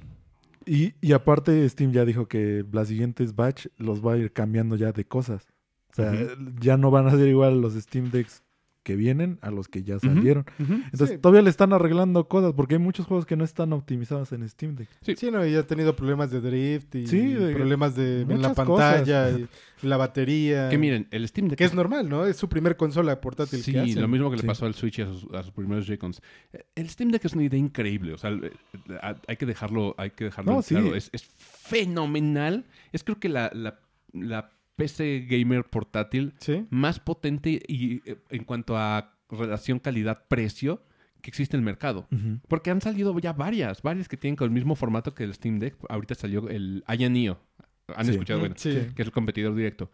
Y, 0.66 0.94
y 1.00 1.12
aparte 1.12 1.66
Steam 1.68 1.92
ya 1.92 2.04
dijo 2.04 2.26
que 2.26 2.64
las 2.72 2.88
siguientes 2.88 3.34
batch 3.34 3.68
los 3.76 4.04
va 4.04 4.14
a 4.14 4.16
ir 4.18 4.32
cambiando 4.32 4.76
ya 4.76 4.92
de 4.92 5.04
cosas. 5.04 5.46
O 5.90 5.94
sea, 5.94 6.12
ya 6.60 6.76
no 6.76 6.90
van 6.90 7.06
a 7.06 7.12
ser 7.12 7.28
igual 7.28 7.60
los 7.60 7.74
Steam 7.74 8.10
Decks 8.10 8.42
que 8.82 8.96
vienen 8.96 9.38
a 9.42 9.50
los 9.50 9.68
que 9.68 9.82
ya 9.82 9.98
salieron. 9.98 10.46
Entonces 10.58 11.10
Sí. 11.10 11.18
todavía 11.18 11.42
le 11.42 11.50
están 11.50 11.74
arreglando 11.74 12.26
cosas 12.26 12.54
porque 12.54 12.76
hay 12.76 12.80
muchos 12.80 13.04
juegos 13.06 13.26
que 13.26 13.36
no 13.36 13.44
están 13.44 13.72
optimizados 13.74 14.32
en 14.32 14.48
Steam 14.48 14.76
Deck. 14.76 14.88
Sí. 15.02 15.14
Sí, 15.16 15.30
no, 15.30 15.44
y 15.44 15.54
ha 15.56 15.66
tenido 15.66 15.94
problemas 15.94 16.30
de 16.30 16.40
drift 16.40 16.94
y 16.94 17.06
Sí, 17.06 17.34
de- 17.34 17.54
problemas 17.54 17.94
de 17.96 18.22
en 18.22 18.40
la 18.40 18.54
pantalla 18.54 19.30
y 19.30 19.46
la 19.82 19.96
batería. 19.98 20.70
Que 20.70 20.78
miren, 20.78 21.06
el 21.10 21.28
Steam 21.28 21.48
Deck 21.48 21.58
Que 21.58 21.64
es 21.64 21.74
normal, 21.74 22.08
¿no? 22.08 22.24
Es 22.24 22.36
su 22.38 22.48
primer 22.48 22.76
consola 22.78 23.20
portátil 23.20 23.60
Sí, 23.62 23.72
que 23.72 23.80
hacen. 23.80 24.00
lo 24.00 24.08
mismo 24.08 24.30
que 24.30 24.36
le 24.36 24.42
Sí. 24.42 24.46
pasó 24.46 24.64
al 24.64 24.72
Switch 24.74 24.98
y 25.00 25.02
a 25.02 25.06
sus, 25.06 25.26
a 25.34 25.42
sus 25.42 25.52
primeros 25.52 25.86
Joy-Cons. 25.86 26.22
Eh, 26.54 26.64
El 26.74 26.88
Steam 26.88 27.10
Deck 27.10 27.24
es 27.26 27.34
una 27.34 27.42
idea 27.44 27.58
increíble. 27.60 28.14
O 28.14 28.18
sea, 28.18 28.30
a- 29.02 29.16
hay 29.26 29.36
que 29.36 29.44
dejarlo, 29.44 29.94
hay 29.98 30.10
que 30.12 30.24
dejarlo 30.24 30.52
No, 30.52 30.56
en 30.58 30.62
sí. 30.62 30.74
claro. 30.74 30.94
Es, 30.94 31.10
es 31.12 31.24
fenomenal. 31.24 32.64
Es 32.92 33.04
creo 33.04 33.18
que 33.20 33.28
la, 33.28 33.50
la, 33.52 33.80
la 34.12 34.50
PC 34.78 35.26
gamer 35.28 35.64
portátil 35.64 36.32
Sí. 36.38 36.64
más 36.70 37.00
potente 37.00 37.60
y 37.68 38.00
eh, 38.08 38.16
en 38.30 38.44
cuanto 38.44 38.76
a 38.78 39.12
relación 39.28 39.78
calidad-precio 39.80 40.82
que 41.20 41.30
existe 41.30 41.56
en 41.56 41.60
el 41.62 41.64
mercado. 41.66 42.06
Porque 42.46 42.70
han 42.70 42.80
salido 42.80 43.18
ya 43.18 43.32
varias, 43.32 43.82
varias 43.82 44.08
que 44.08 44.16
tienen 44.16 44.36
con 44.36 44.46
el 44.46 44.52
mismo 44.52 44.76
formato 44.76 45.14
que 45.14 45.24
el 45.24 45.34
Steam 45.34 45.58
Deck. 45.58 45.76
Ahorita 45.88 46.14
salió 46.14 46.48
el 46.48 46.84
Aya 46.86 47.08
Neo. 47.10 47.40
Han 47.96 48.04
Sí. 48.06 48.12
escuchado, 48.12 48.38
bueno, 48.40 48.54
Sí. 48.56 48.70
que 48.94 49.02
es 49.02 49.06
el 49.08 49.12
competidor 49.12 49.54
directo. 49.56 49.90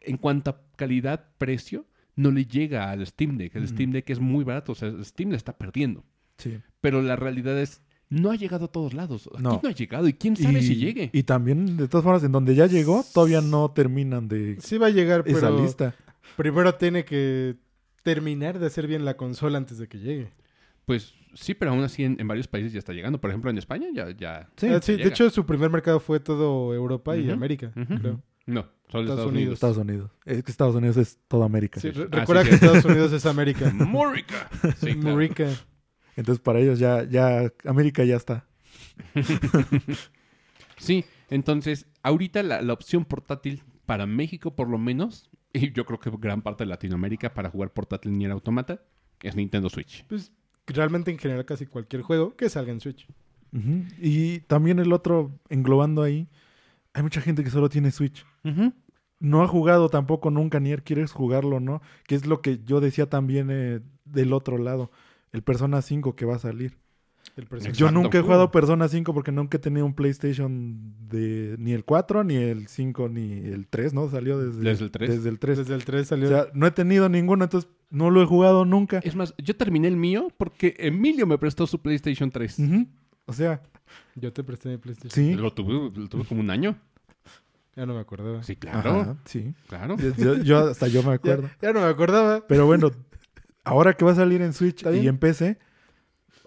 En 0.00 0.18
cuanto 0.18 0.50
a 0.50 0.60
calidad-precio, 0.76 1.86
no 2.16 2.30
le 2.30 2.44
llega 2.44 2.90
al 2.90 3.06
Steam 3.06 3.38
Deck. 3.38 3.56
El. 3.56 3.66
Steam 3.68 3.90
Deck 3.92 4.08
es 4.10 4.20
muy 4.20 4.44
barato, 4.44 4.72
o 4.72 4.74
sea, 4.74 4.92
Steam 5.02 5.30
le 5.30 5.36
está 5.36 5.56
perdiendo. 5.56 6.04
Sí. 6.38 6.58
Pero 6.80 7.00
la 7.02 7.16
realidad 7.16 7.58
es, 7.58 7.82
no 8.20 8.30
ha 8.30 8.36
llegado 8.36 8.66
a 8.66 8.68
todos 8.68 8.94
lados. 8.94 9.28
Aquí 9.32 9.42
No. 9.42 9.60
no, 9.62 9.68
ha 9.68 9.72
llegado 9.72 10.08
y 10.08 10.12
quién 10.14 10.36
sabe 10.36 10.62
si 10.62 10.76
llegue. 10.76 11.10
Y 11.12 11.22
también, 11.24 11.76
de 11.76 11.88
todas 11.88 12.04
formas, 12.04 12.24
en 12.24 12.32
donde 12.32 12.54
ya 12.54 12.66
llegó, 12.66 13.04
todavía 13.12 13.40
no 13.40 13.70
terminan 13.70 14.28
de 14.28 14.56
Sí 14.60 14.78
va 14.78 14.86
a 14.86 14.90
llegar, 14.90 15.22
esa 15.26 15.40
pero 15.48 15.62
lista. 15.62 15.94
primero 16.36 16.74
tiene 16.74 17.04
que 17.04 17.56
terminar 18.02 18.58
de 18.58 18.66
hacer 18.66 18.86
bien 18.86 19.04
la 19.04 19.16
consola 19.16 19.58
antes 19.58 19.78
de 19.78 19.88
que 19.88 19.98
llegue. 19.98 20.30
Pues 20.86 21.14
sí, 21.34 21.54
pero 21.54 21.70
aún 21.70 21.82
así 21.82 22.04
en, 22.04 22.16
en 22.20 22.28
varios 22.28 22.46
países 22.46 22.72
ya 22.72 22.78
está 22.78 22.92
llegando. 22.92 23.18
Por 23.20 23.30
ejemplo, 23.30 23.50
en 23.50 23.56
España 23.58 23.86
ya... 23.94 24.10
ya 24.16 24.50
Sí, 24.56 24.68
sí, 24.82 24.96
de 24.96 25.04
hecho, 25.08 25.30
su 25.30 25.46
primer 25.46 25.70
mercado 25.70 25.98
fue 26.00 26.20
todo 26.20 26.74
Europa 26.74 27.16
y 27.16 27.30
América, 27.30 27.72
creo. 27.72 28.20
No, 28.46 28.66
solo 28.90 29.04
Estados 29.04 29.10
Estados, 29.10 29.26
Unidos. 29.26 29.32
Unidos. 29.32 29.52
Estados 29.54 29.76
Unidos. 29.78 30.10
Es 30.26 30.42
que 30.44 30.50
Estados 30.50 30.74
Unidos 30.76 30.96
es 30.98 31.18
toda 31.28 31.46
América. 31.46 31.80
Sí, 31.80 31.90
re- 31.90 32.08
Ah, 32.12 32.16
recuerda 32.20 32.42
sí, 32.42 32.48
que. 32.50 32.54
Estados 32.56 32.84
Unidos 32.84 33.12
es 33.14 33.24
América. 33.24 33.70
Mórica. 33.74 34.50
Sí, 34.80 34.92
claro. 34.94 35.12
Entonces, 36.16 36.42
para 36.42 36.60
ellos 36.60 36.78
ya, 36.78 37.04
ya, 37.04 37.52
América 37.64 38.04
ya 38.04 38.16
está. 38.16 38.46
Sí, 40.76 41.04
entonces, 41.30 41.86
ahorita 42.02 42.42
la, 42.42 42.60
la 42.60 42.72
opción 42.72 43.04
portátil 43.04 43.62
para 43.86 44.06
México, 44.06 44.54
por 44.54 44.68
lo 44.68 44.76
menos, 44.76 45.30
y 45.52 45.72
yo 45.72 45.86
creo 45.86 46.00
que 46.00 46.10
gran 46.18 46.42
parte 46.42 46.64
de 46.64 46.68
Latinoamérica 46.68 47.32
para 47.32 47.48
jugar 47.48 47.72
portátil 47.72 48.18
ni 48.18 48.24
el 48.24 48.32
automata, 48.32 48.82
es 49.22 49.36
Nintendo 49.36 49.70
Switch. 49.70 50.04
Pues 50.06 50.32
realmente 50.66 51.10
en 51.10 51.18
general 51.18 51.44
casi 51.44 51.66
cualquier 51.66 52.02
juego 52.02 52.36
que 52.36 52.48
salga 52.48 52.72
en 52.72 52.80
Switch. 52.80 53.06
Y 54.00 54.40
también 54.40 54.80
el 54.80 54.92
otro, 54.92 55.38
englobando 55.48 56.02
ahí, 56.02 56.28
hay 56.92 57.04
mucha 57.04 57.20
gente 57.20 57.44
que 57.44 57.50
solo 57.50 57.68
tiene 57.68 57.92
Switch. 57.92 58.26
No 59.20 59.42
ha 59.44 59.46
jugado 59.46 59.88
tampoco 59.88 60.30
nunca, 60.30 60.58
ni 60.58 60.74
quieres 60.78 61.12
jugarlo, 61.12 61.60
¿no? 61.60 61.80
Que 62.08 62.16
es 62.16 62.26
lo 62.26 62.42
que 62.42 62.58
yo 62.64 62.80
decía 62.80 63.08
también 63.08 63.48
eh, 63.50 63.80
del 64.04 64.32
otro 64.32 64.58
lado. 64.58 64.90
El 65.34 65.42
Persona 65.42 65.82
5 65.82 66.16
que 66.16 66.24
va 66.24 66.36
a 66.36 66.38
salir. 66.38 66.76
El. 67.36 67.72
Yo 67.72 67.90
nunca 67.90 68.18
he 68.18 68.20
jugado 68.20 68.50
Persona 68.52 68.86
5 68.86 69.12
porque 69.12 69.32
nunca 69.32 69.56
he 69.56 69.60
tenido 69.60 69.84
un 69.84 69.94
PlayStation 69.94 70.94
de 71.08 71.56
ni 71.58 71.72
el 71.72 71.84
4, 71.84 72.22
ni 72.22 72.36
el 72.36 72.68
5, 72.68 73.08
ni 73.08 73.32
el 73.32 73.66
3, 73.66 73.92
¿no? 73.94 74.08
Salió 74.08 74.38
desde, 74.38 74.60
Desde 74.62 74.84
el 74.84 74.90
3. 74.90 75.10
Desde 75.10 75.28
el 75.30 75.38
3. 75.38 75.58
Desde 75.58 75.74
el 75.74 75.84
3 75.84 76.06
salió. 76.06 76.26
O 76.26 76.30
sea, 76.30 76.46
no 76.54 76.66
he 76.66 76.70
tenido 76.70 77.08
ninguno, 77.08 77.44
entonces 77.44 77.68
no 77.90 78.10
lo 78.10 78.22
he 78.22 78.26
jugado 78.26 78.64
nunca. 78.64 79.00
Es 79.02 79.16
más, 79.16 79.34
yo 79.38 79.56
terminé 79.56 79.88
el 79.88 79.96
mío 79.96 80.28
porque 80.36 80.76
Emilio 80.78 81.26
me 81.26 81.38
prestó 81.38 81.66
su 81.66 81.80
PlayStation 81.82 82.30
3. 82.30 82.58
Ujú. 82.60 82.86
O 83.26 83.32
sea, 83.32 83.62
Yo 84.14 84.32
te 84.32 84.44
presté 84.44 84.68
mi 84.68 84.76
PlayStation. 84.76 85.10
sí. 85.10 85.34
Lo 85.34 85.52
tuve, 85.52 85.72
lo 85.98 86.08
tuve 86.08 86.24
como 86.24 86.40
un 86.40 86.50
año. 86.50 86.76
Ya 87.74 87.86
no 87.86 87.94
me 87.94 88.00
acordaba. 88.00 88.42
Sí, 88.44 88.54
claro. 88.54 89.00
Ajá, 89.00 89.16
sí. 89.24 89.52
Claro. 89.66 89.96
Yo, 90.44 90.68
hasta 90.68 90.86
yo 90.86 91.02
me 91.02 91.08
Ya, 91.08 91.14
acuerdo. 91.14 91.50
ya 91.60 91.72
no 91.72 91.80
me 91.80 91.86
acordaba. 91.86 92.46
Pero 92.46 92.66
bueno, 92.66 92.92
ahora 93.64 93.94
que 93.94 94.04
va 94.04 94.12
a 94.12 94.16
salir 94.16 94.42
en 94.42 94.52
Switch 94.52 94.84
y 94.86 95.08
en 95.08 95.18
PC, 95.18 95.58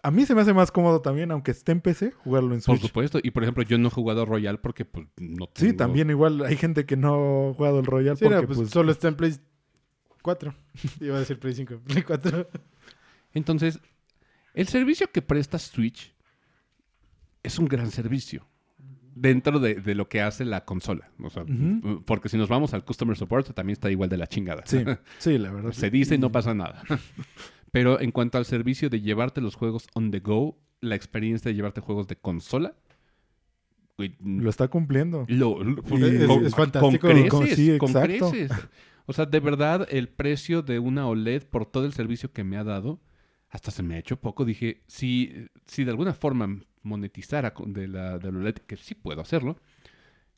a 0.04 0.12
mí 0.12 0.26
se 0.26 0.36
me 0.36 0.42
hace 0.42 0.54
más 0.54 0.72
cómodo 0.72 1.02
también, 1.02 1.32
aunque 1.32 1.52
esté 1.52 1.72
en 1.72 1.82
PC, 1.82 2.12
jugarlo 2.12 2.54
en 2.56 2.62
Por 2.62 2.78
Switch. 2.78 2.88
supuesto. 2.88 3.20
Y 3.22 3.32
por 3.32 3.44
ejemplo, 3.44 3.64
yo 3.64 3.78
no 3.78 3.88
he 3.88 3.92
jugado 3.92 4.26
Royal 4.26 4.60
porque 4.60 4.86
pues 4.86 5.08
no 5.18 5.46
Sí, 5.56 5.66
tengo- 5.68 5.78
también 5.78 6.10
igual 6.10 6.44
hay 6.46 6.56
gente 6.56 6.86
que 6.86 6.96
no 6.96 7.50
ha 7.50 7.54
jugado 7.54 7.80
el 7.80 7.86
Royal 7.86 8.16
Sí, 8.18 8.24
porque 8.24 8.42
no, 8.42 8.46
pues, 8.48 8.58
pues, 8.60 8.70
solo 8.70 8.92
está 8.92 9.08
en 9.10 9.16
Play 9.16 9.36
4. 10.22 10.54
Iba 11.02 11.16
a 11.18 11.20
decir 11.20 11.40
Play 11.40 11.54
5. 11.56 11.80
Play 11.86 12.04
4. 12.04 12.48
Entonces, 13.34 13.80
el 14.54 14.68
servicio 14.68 15.12
que 15.12 15.22
presta 15.22 15.60
Switch 15.60 16.14
es 17.44 17.58
un 17.60 17.66
gran 17.68 17.92
servicio 17.92 18.48
dentro 19.20 19.60
de, 19.60 19.76
de 19.76 19.96
lo 19.96 20.08
que 20.10 20.22
hace 20.22 20.46
la 20.46 20.66
consola. 20.66 21.10
O 21.22 21.30
sea, 21.30 21.44
Ujú. 21.44 22.04
porque 22.06 22.30
si 22.30 22.38
nos 22.38 22.50
vamos 22.50 22.74
al 22.74 22.84
customer 22.86 23.18
support, 23.18 23.54
también 23.54 23.74
está 23.74 23.90
igual 23.92 24.10
de 24.10 24.18
la 24.18 24.28
chingada. 24.28 24.64
Sí, 24.66 24.84
sí, 25.20 25.38
la 25.38 25.52
verdad. 25.52 25.72
Se 25.72 25.90
dice 25.90 26.16
y 26.16 26.18
no 26.18 26.32
pasa 26.32 26.54
nada. 26.54 26.84
Pero 27.72 28.00
en 28.00 28.12
cuanto 28.12 28.38
al 28.38 28.46
servicio 28.46 28.90
de 28.90 29.02
llevarte 29.02 29.42
los 29.42 29.56
juegos 29.56 29.88
on 29.94 30.12
the 30.12 30.20
go, 30.20 30.58
la 30.82 30.96
experiencia 30.96 31.50
de 31.50 31.56
llevarte 31.56 31.82
juegos 31.82 32.08
de 32.08 32.16
consola, 32.16 32.76
güey, 33.98 34.16
Lo 34.24 34.50
está 34.50 34.68
cumpliendo. 34.68 35.26
lo- 35.28 35.64
lo- 35.64 35.82
Y 35.98 36.04
es- 36.04 36.26
con, 36.28 36.46
es 36.46 36.54
con 36.54 36.72
fantástico. 36.72 37.08
creces, 37.08 37.30
Con- 37.30 37.48
sí, 37.48 37.78
con 37.78 37.90
exacto. 37.90 38.30
creces. 38.32 38.52
O 39.06 39.14
sea, 39.14 39.26
de 39.26 39.40
verdad, 39.40 39.88
el 39.90 40.10
precio 40.10 40.62
de 40.62 40.80
una 40.80 41.08
OLED 41.08 41.44
por 41.44 41.66
todo 41.66 41.86
el 41.86 41.94
servicio 41.94 42.32
que 42.32 42.44
me 42.44 42.58
ha 42.58 42.64
dado, 42.64 43.00
hasta 43.50 43.72
se 43.72 43.82
me 43.82 43.96
ha 43.96 44.00
hecho 44.00 44.18
poco. 44.20 44.44
Dije, 44.46 44.84
si, 44.88 45.48
si 45.66 45.84
de 45.86 45.92
alguna 45.92 46.14
forma 46.14 46.60
monetizara 46.88 47.54
de 47.68 47.88
la, 47.88 48.18
de 48.18 48.32
la 48.32 48.40
OLED, 48.40 48.56
que 48.66 48.78
sí 48.78 48.96
puedo 48.96 49.22
hacerlo, 49.22 49.58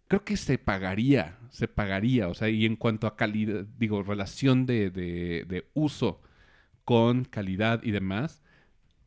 creo 0.07 0.23
que 0.25 0.35
se 0.37 0.57
pagaría, 0.57 1.37
se 1.51 1.67
pagaría. 1.67 2.27
O 2.27 2.33
sea, 2.33 2.49
y 2.49 2.65
en 2.65 2.75
cuanto 2.75 3.07
a 3.07 3.15
calidad, 3.15 3.65
digo, 3.77 4.03
relación 4.03 4.65
de, 4.65 4.89
de- 4.89 5.45
de 5.47 5.65
uso 5.73 6.21
con 6.83 7.23
calidad 7.25 7.81
y 7.83 7.91
demás, 7.91 8.41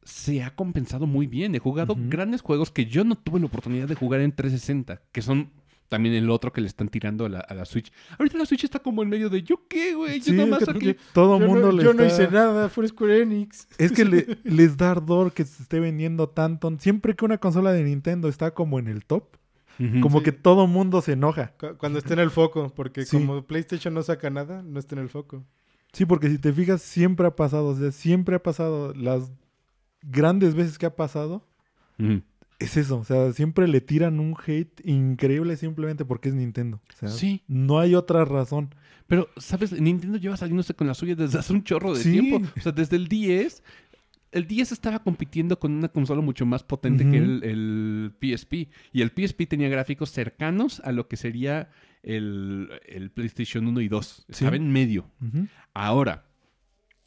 se 0.05 0.43
ha 0.43 0.55
compensado 0.55 1.07
muy 1.07 1.27
bien. 1.27 1.55
He 1.55 1.59
jugado 1.61 1.95
grandes 2.11 2.41
juegos 2.41 2.71
que 2.71 2.87
yo 2.87 3.05
no 3.05 3.17
tuve 3.17 3.41
la 3.41 3.47
oportunidad 3.47 3.89
de 3.89 3.95
jugar 3.95 4.21
en 4.21 4.33
360, 4.33 5.01
que 5.13 5.23
son 5.23 5.51
también 5.93 6.15
el 6.15 6.31
otro 6.31 6.51
que 6.55 6.63
le 6.63 6.67
están 6.69 6.89
tirando 6.89 7.27
a 7.27 7.29
la, 7.29 7.41
a 7.41 7.53
la 7.53 7.67
Switch. 7.67 7.93
Ahorita 8.19 8.39
la 8.39 8.47
Switch 8.47 8.65
está 8.65 8.79
como 8.79 9.03
en 9.03 9.11
medio 9.11 9.29
de, 9.29 9.43
¿yo 9.43 9.61
qué, 9.69 9.95
güey? 9.95 10.21
Yo 10.21 10.25
Sí, 10.25 10.33
nada 10.33 10.47
más 10.49 10.63
es 10.63 10.69
que 10.71 10.91
aquí... 10.91 10.97
todo 11.13 11.39
Yo, 11.39 11.47
mundo 11.47 11.67
no, 11.67 11.73
le 11.73 11.85
yo 11.85 11.93
no 11.93 12.03
está- 12.03 12.23
hice 12.25 12.33
nada. 12.33 12.71
Fue 12.71 12.89
Square 12.89 13.21
Enix. 13.21 13.69
Es 13.77 13.93
que 13.93 14.07
le- 14.07 14.39
les 14.45 14.79
da 14.79 14.93
ardor 14.93 15.33
que 15.35 15.45
se 15.45 15.63
esté 15.63 15.81
vendiendo 15.81 16.31
tanto. 16.31 16.75
Siempre 16.79 17.15
que 17.15 17.27
una 17.27 17.37
consola 17.37 17.73
de 17.73 17.85
Nintendo 17.85 18.29
está 18.29 18.53
como 18.53 18.79
en 18.79 18.89
el 18.89 19.05
top, 19.05 19.37
como 20.01 20.19
Sí. 20.21 20.25
que 20.25 20.33
todo 20.33 20.67
mundo 20.67 21.03
se 21.03 21.13
enoja. 21.13 21.53
Cu- 21.59 21.77
Cuando 21.77 21.99
esté 21.99 22.15
en 22.15 22.21
el 22.21 22.31
foco. 22.31 22.73
Porque 22.75 23.05
Sí. 23.05 23.19
como 23.19 23.43
PlayStation 23.45 23.93
no 23.93 24.03
saca 24.03 24.31
nada, 24.31 24.63
no 24.63 24.79
está 24.79 24.95
en 24.95 25.03
el 25.03 25.11
foco. 25.11 25.45
Sí, 25.93 26.07
porque 26.07 26.31
si 26.31 26.39
te 26.39 26.53
fijas, 26.55 26.81
siempre 26.81 27.27
ha 27.27 27.37
pasado. 27.37 27.67
O 27.69 27.77
sea, 27.77 27.93
siempre 27.93 28.37
ha 28.37 28.43
pasado. 28.43 28.95
Las 28.95 29.31
grandes 30.01 30.55
veces 30.55 30.79
que 30.79 30.87
ha 30.87 30.97
pasado. 30.97 31.45
Es 32.63 32.77
eso. 32.77 32.99
O 32.99 33.05
sea, 33.05 33.33
siempre 33.33 33.67
le 33.69 33.81
tiran 33.81 34.21
un 34.21 34.35
hate 34.47 34.81
increíble 34.87 35.57
simplemente 35.57 36.05
porque 36.05 36.29
es 36.31 36.35
Nintendo. 36.35 36.81
O 36.93 36.97
sea, 36.97 37.09
Sí. 37.09 37.43
no 37.49 37.79
hay 37.81 37.95
otra 37.95 38.25
razón. 38.25 38.75
Pero, 39.07 39.29
¿sabes? 39.37 39.73
Nintendo 39.79 40.17
lleva 40.19 40.37
saliéndose 40.37 40.75
con 40.75 40.87
la 40.87 40.95
suya 40.95 41.15
desde 41.15 41.39
hace 41.39 41.53
un 41.53 41.65
chorro 41.65 41.95
de 41.95 42.03
Sí. 42.03 42.13
tiempo. 42.13 42.49
O 42.57 42.61
sea, 42.61 42.73
desde 42.73 42.97
el 42.97 43.09
10. 43.09 43.63
El 44.31 44.47
10 44.47 44.73
estaba 44.73 45.03
compitiendo 45.03 45.59
con 45.59 45.73
una 45.73 45.89
consola 45.89 46.23
mucho 46.23 46.47
más 46.47 46.63
potente 46.63 47.05
que 47.09 47.19
el, 47.19 47.45
el 47.45 48.13
PSP. 48.19 48.71
Y 48.93 49.03
el 49.03 49.11
PSP 49.11 49.47
tenía 49.47 49.69
gráficos 49.69 50.09
cercanos 50.11 50.81
a 50.81 50.93
lo 50.93 51.07
que 51.07 51.17
sería 51.19 51.69
el, 52.03 52.71
el 52.87 53.11
PlayStation 53.11 53.67
1 53.67 53.81
y 53.83 53.89
2. 53.89 54.25
Estaba 54.29 54.57
en 54.57 54.73
medio. 54.73 55.11
Ahora, 55.75 56.25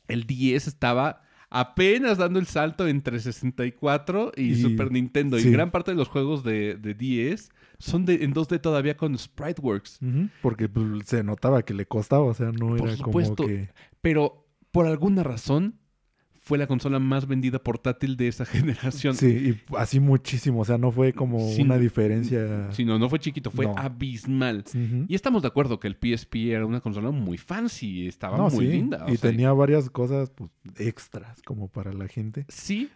el 0.08 0.26
10 0.28 0.68
estaba 0.68 1.24
apenas 1.60 2.18
dando 2.18 2.38
el 2.39 2.48
salto 2.48 2.88
entre 2.88 3.20
64 3.20 4.32
y, 4.36 4.41
Y- 4.52 4.56
Super 4.62 4.91
Nintendo. 4.91 5.39
sí. 5.39 5.48
Y 5.48 5.52
gran 5.52 5.72
parte 5.72 5.91
de 5.91 5.98
los 5.98 6.08
juegos 6.10 6.44
de, 6.44 6.76
de 6.76 6.94
10 6.94 7.50
son 7.80 8.06
de, 8.06 8.24
en 8.24 8.34
2D 8.34 8.60
todavía 8.62 8.98
con 8.98 9.18
Spriteworks. 9.18 10.00
Ujú. 10.02 10.30
Porque 10.41 10.68
pues, 10.70 10.86
se 11.08 11.24
notaba 11.24 11.63
que 11.63 11.74
le 11.74 11.86
costaba. 11.86 12.24
O 12.26 12.34
sea, 12.34 12.52
no 12.52 12.76
Por 12.76 12.89
era 12.89 12.98
supuesto. 12.98 13.36
como 13.44 13.48
que... 13.48 13.70
Pero 14.02 14.46
por 14.72 14.86
alguna 14.88 15.24
razón 15.24 15.80
fue 16.47 16.60
la 16.60 16.67
consola 16.67 16.99
más 16.99 17.27
vendida 17.27 17.58
portátil 17.58 18.17
de 18.17 18.27
esa 18.27 18.45
generación. 19.03 19.15
Sí, 19.15 19.25
y 19.27 19.75
así 19.77 19.99
muchísimo. 19.99 20.60
O 20.62 20.65
sea, 20.65 20.77
no 20.77 20.91
fue 20.91 21.12
como 21.12 21.39
Sí. 21.39 21.63
una 21.63 21.79
diferencia. 21.79 22.71
Si 22.71 22.86
no, 22.86 22.99
no 22.99 23.10
fue 23.10 23.17
chiquito, 23.17 23.49
fue 23.49 23.65
No. 23.65 23.75
abismal. 23.75 24.63
Y 25.08 25.15
estamos 25.15 25.41
de 25.41 25.47
acuerdo 25.47 25.79
que 25.79 25.88
el 25.88 25.95
PSP 25.95 26.51
era 26.53 26.65
una 26.67 26.81
consola 26.81 27.10
muy 27.10 27.39
fancy, 27.39 28.08
estaba 28.08 28.38
No, 28.38 28.49
muy 28.49 28.65
sí, 28.67 28.71
linda. 28.73 29.05
o 29.05 29.12
Y 29.12 29.17
sea, 29.17 29.31
tenía 29.31 29.51
varias 29.53 29.89
cosas 29.89 30.29
pues, 30.29 30.51
extras 30.77 31.41
como 31.41 31.67
para 31.67 31.91
la 31.93 32.08
gente. 32.08 32.45
Sí, 32.47 32.89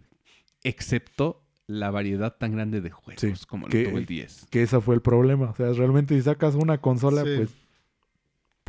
excepto 0.63 1.41
la 1.67 1.91
variedad 1.91 2.35
tan 2.37 2.51
grande 2.53 2.81
de 2.81 2.89
juegos 2.89 3.21
Sí, 3.21 3.33
como 3.47 3.67
lo 3.67 3.71
que- 3.71 3.85
tuvo 3.85 3.97
el 3.97 4.05
10. 4.05 4.47
Que 4.49 4.63
ese 4.63 4.79
fue 4.81 4.95
el 4.95 5.01
problema. 5.01 5.49
O 5.51 5.55
sea, 5.55 5.71
realmente 5.73 6.15
si 6.15 6.21
sacas 6.21 6.55
una 6.55 6.79
consola, 6.79 7.23
Sí. 7.23 7.47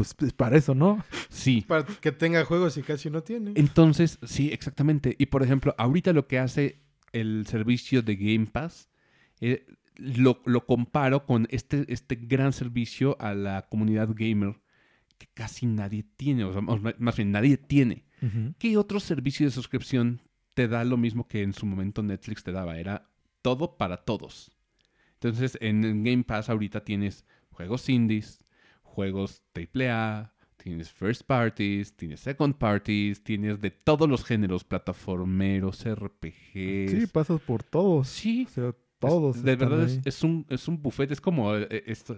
Pues, 0.01 0.15
pues 0.15 0.29
es 0.29 0.33
para 0.33 0.57
eso, 0.57 0.75
¿no? 0.75 1.05
Sí. 1.29 1.63
Para 1.69 1.85
que 1.85 2.11
tenga 2.11 2.43
juegos 2.47 2.79
y 2.79 2.83
casi 2.83 3.11
no 3.11 3.23
tiene. 3.23 3.53
Entonces, 3.55 4.19
sí, 4.23 4.51
exactamente. 4.51 5.15
Y 5.19 5.27
por 5.27 5.43
ejemplo, 5.43 5.75
ahorita 5.77 6.15
lo 6.15 6.27
que 6.27 6.39
hace 6.39 6.81
el 7.13 7.47
servicio 7.47 8.01
de 8.01 8.17
Game 8.17 8.47
Pass, 8.47 8.89
eh, 9.43 9.67
lo, 9.97 10.41
lo 10.47 10.65
comparo 10.65 11.27
con 11.27 11.47
este, 11.51 11.85
este 11.93 12.15
gran 12.15 12.55
servicio 12.55 13.19
a 13.21 13.35
la 13.35 13.69
comunidad 13.69 14.09
gamer 14.15 14.59
que 15.19 15.27
casi 15.35 15.67
nadie 15.67 16.07
tiene, 16.17 16.45
o 16.45 16.53
sea, 16.55 16.63
más 16.63 17.17
bien 17.17 17.31
nadie 17.31 17.59
tiene. 17.59 18.07
¿Qué 18.59 18.79
otro 18.79 19.01
servicio 19.01 19.45
de 19.45 19.53
suscripción 19.53 20.23
te 20.55 20.67
da 20.67 20.83
lo 20.85 20.97
mismo 20.97 21.29
que 21.29 21.43
en 21.43 21.53
su 21.53 21.67
momento 21.67 22.03
Netflix 22.03 22.43
te 22.43 22.53
daba? 22.53 22.79
Era 22.79 23.11
todo 23.43 23.77
para 23.77 23.99
todos. 23.99 24.51
Entonces, 25.15 25.59
en 25.61 25.85
el 25.85 26.03
Game 26.03 26.25
Pass 26.25 26.49
ahorita 26.49 26.85
tienes 26.85 27.27
juegos 27.51 27.87
indies, 27.91 28.41
juegos 29.01 29.43
AAA, 29.55 30.33
tienes 30.57 30.91
first 30.91 31.23
parties, 31.27 31.97
tienes 31.97 32.21
second 32.21 32.55
parties, 32.57 33.23
tienes 33.23 33.61
de 33.61 33.71
todos 33.71 34.07
los 34.09 34.25
géneros, 34.25 34.63
plataformeros, 34.63 35.85
RPGs. 35.87 36.91
Sí, 36.91 37.07
pasas 37.13 37.41
por 37.41 37.63
todos. 37.63 38.09
Sí, 38.09 38.45
O 38.47 38.53
sea, 38.53 38.75
todos. 38.99 39.37
es- 39.37 39.43
de 39.43 39.57
verdad 39.57 39.85
es, 39.85 40.01
es 40.05 40.23
un, 40.23 40.45
es 40.51 40.69
un 40.69 40.81
buffet, 40.83 41.11
es 41.11 41.21
como 41.21 41.55
eh, 41.57 41.83
esto, 41.87 42.15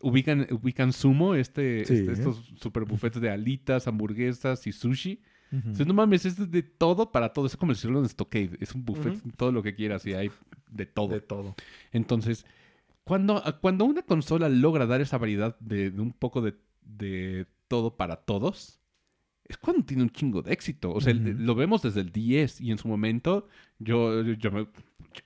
ubican, 0.00 0.46
ubican 0.50 0.92
sumo, 0.92 1.34
este, 1.36 1.84
Sí. 1.84 1.94
este- 1.94 2.12
estos 2.12 2.44
super 2.56 2.84
buffets 2.84 3.20
de 3.20 3.30
alitas, 3.30 3.86
hamburguesas 3.86 4.66
y 4.66 4.72
sushi. 4.72 5.20
Ujú. 5.52 5.58
Entonces, 5.58 5.86
no 5.86 5.94
mames, 5.94 6.24
es 6.26 6.50
de 6.50 6.62
todo 6.64 7.12
para 7.12 7.32
todo. 7.32 7.46
Es 7.46 7.56
como 7.56 7.70
el 7.70 7.78
Sirloin 7.78 8.08
Stockade. 8.08 8.56
Es 8.58 8.74
un 8.74 8.84
buffet, 8.84 9.14
Ujú. 9.14 9.30
todo 9.36 9.52
lo 9.52 9.62
que 9.62 9.76
quieras. 9.76 10.04
Y 10.04 10.12
hay 10.12 10.28
de 10.68 10.86
todo. 10.86 11.08
De 11.14 11.20
todo. 11.20 11.54
Entonces, 11.92 12.44
cuando, 13.06 13.42
cuando 13.62 13.86
una 13.86 14.02
consola 14.02 14.50
logra 14.50 14.86
dar 14.86 15.00
esa 15.00 15.18
variedad 15.18 15.56
de, 15.60 15.92
de 15.92 16.02
un 16.02 16.12
poco 16.12 16.42
de, 16.42 16.56
de 16.82 17.46
todo 17.68 17.96
para 17.96 18.16
todos, 18.16 18.80
es 19.44 19.56
cuando 19.58 19.84
tiene 19.84 20.02
un 20.04 20.10
chingo 20.10 20.42
de 20.42 20.52
éxito. 20.52 20.92
O 20.92 21.00
sea, 21.00 21.14
lo 21.14 21.54
vemos 21.54 21.82
desde 21.82 22.00
el 22.02 22.12
10 22.12 22.60
y 22.60 22.72
en 22.72 22.78
su 22.78 22.88
momento 22.88 23.48
yo, 23.78 24.22
yo 24.24 24.50
me- 24.52 24.68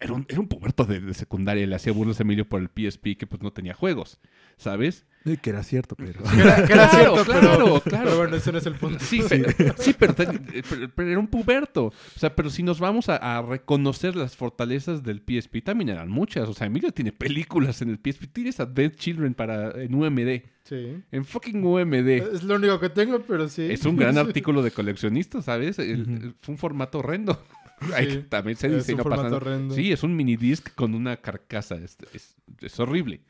era, 0.01 0.13
un, 0.15 0.27
era 0.29 0.41
un 0.41 0.49
puberto 0.49 0.85
de, 0.85 1.01
de 1.01 1.15
secundaria. 1.15 1.67
Le 1.67 1.75
hacía 1.77 1.93
burlas 1.93 2.21
a 2.21 2.25
Emilio 2.25 2.49
por 2.49 2.61
el 2.63 2.69
PSP 2.69 3.17
que 3.19 3.27
pues 3.27 3.43
no 3.43 3.53
tenía 3.53 3.75
juegos, 3.75 4.21
¿sabes? 4.59 5.07
Sí, 5.25 5.37
que 5.37 5.51
era 5.51 5.63
cierto, 5.63 5.97
pero... 5.97 6.23
Que 6.35 6.41
era, 6.41 6.57
que 6.67 6.73
era 6.73 6.89
Claro, 6.89 7.15
cierto, 7.17 7.25
claro, 7.25 7.51
pero, 7.59 7.81
claro. 7.81 8.05
pero 8.05 8.17
bueno, 8.17 8.37
ese 8.37 8.53
no 8.53 8.59
es 8.59 8.67
el 8.67 8.75
punto. 8.75 8.99
Sí, 9.05 9.23
pero, 9.29 9.75
sí, 9.79 9.95
pero, 9.99 10.15
te- 10.15 10.27
pero- 10.69 10.91
pero 10.95 11.09
era 11.11 11.19
un 11.19 11.27
puberto. 11.29 11.87
O 11.87 12.19
sea, 12.19 12.35
pero 12.35 12.49
si 12.49 12.63
nos 12.63 12.81
vamos 12.81 13.09
a, 13.11 13.17
a 13.17 13.43
reconocer 13.43 14.17
las 14.17 14.35
fortalezas 14.37 15.03
del 15.03 15.19
PSP, 15.21 15.63
también 15.63 15.91
eran 15.91 16.09
muchas. 16.09 16.49
O 16.49 16.55
sea, 16.55 16.67
Emilio 16.69 16.91
tiene 16.93 17.13
películas 17.13 17.83
en 17.83 17.91
el 17.91 17.97
PSP. 18.03 18.33
Tienes 18.33 18.61
Advent 18.61 18.97
Children 18.97 19.35
para, 19.35 19.73
en 19.83 19.95
UMD. 19.95 20.43
Sí. 20.65 21.03
En 21.13 21.25
fucking 21.25 21.65
UMD. 21.65 22.09
Es 22.09 22.43
lo 22.43 22.55
único 22.57 22.81
que 22.81 22.89
tengo, 22.89 23.21
pero 23.21 23.49
sí. 23.49 23.67
Es 23.71 23.85
un 23.85 23.97
gran 23.97 24.17
artículo 24.19 24.63
de 24.63 24.71
coleccionista, 24.71 25.43
¿sabes? 25.43 25.79
El- 25.79 26.35
fue 26.41 26.55
un 26.55 26.59
formato 26.59 27.01
horrendo. 27.01 27.43
Ay, 27.95 28.11
Sí, 28.11 28.25
también 28.29 28.57
se 28.59 28.67
es 28.67 28.73
un 28.73 28.79
diseñó 28.79 29.03
formato 29.03 29.23
pasando. 29.23 29.37
horrendo. 29.39 29.75
Sí, 29.75 29.91
es 29.91 30.03
un 30.03 30.15
mini 30.15 30.37
disc 30.37 30.69
con 30.75 30.95
una 30.95 31.17
carcasa. 31.19 31.77
Es, 31.77 31.97
es- 32.15 32.37
es 32.61 32.79
horrible. 32.81 33.21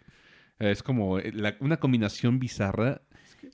Es 0.61 0.83
como 0.83 1.19
eh, 1.19 1.33
la- 1.35 1.57
una 1.61 1.79
combinación 1.79 2.39
bizarra 2.39 3.03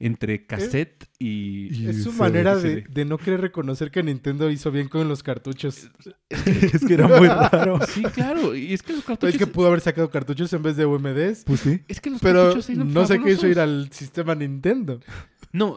entre 0.01 0.45
cassette 0.45 1.09
y... 1.19 1.73
Y 1.75 1.89
Es 1.89 2.03
su 2.03 2.13
manera 2.13 2.57
de, 2.57 2.83
de 2.83 3.05
no 3.05 3.17
querer 3.17 3.41
reconocer 3.41 3.91
que 3.91 4.03
Nintendo 4.03 4.51
hizo 4.51 4.71
bien 4.71 4.89
con 4.89 5.09
los 5.09 5.23
cartuchos. 5.23 5.89
es 6.29 6.85
que 6.85 6.95
era 6.95 7.07
muy 7.09 7.29
raro. 7.29 7.79
Sí, 7.87 8.03
claro. 8.03 8.55
Y 8.55 8.75
es 8.75 8.83
que 8.83 8.93
los 8.93 9.01
Es 9.01 9.07
cartuchos... 9.07 9.39
que 9.39 9.47
pudo 9.47 9.69
haber 9.69 9.81
sacado 9.81 10.11
cartuchos 10.11 10.53
en 10.53 10.63
vez 10.63 10.77
de 10.77 10.85
UMDs. 10.85 11.45
Pues 11.45 11.61
sí. 11.61 11.81
Es 11.89 12.01
que 12.01 12.11
los 12.11 12.21
Pero 12.21 12.43
cartuchos 12.47 12.69
eran 12.71 12.93
no 12.93 13.07
se 13.07 13.15
quiso 13.15 13.25
fabulosos. 13.43 13.51
ir 13.51 13.61
al 13.61 13.93
sistema 13.93 14.35
Nintendo. 14.35 15.01
No, 15.53 15.77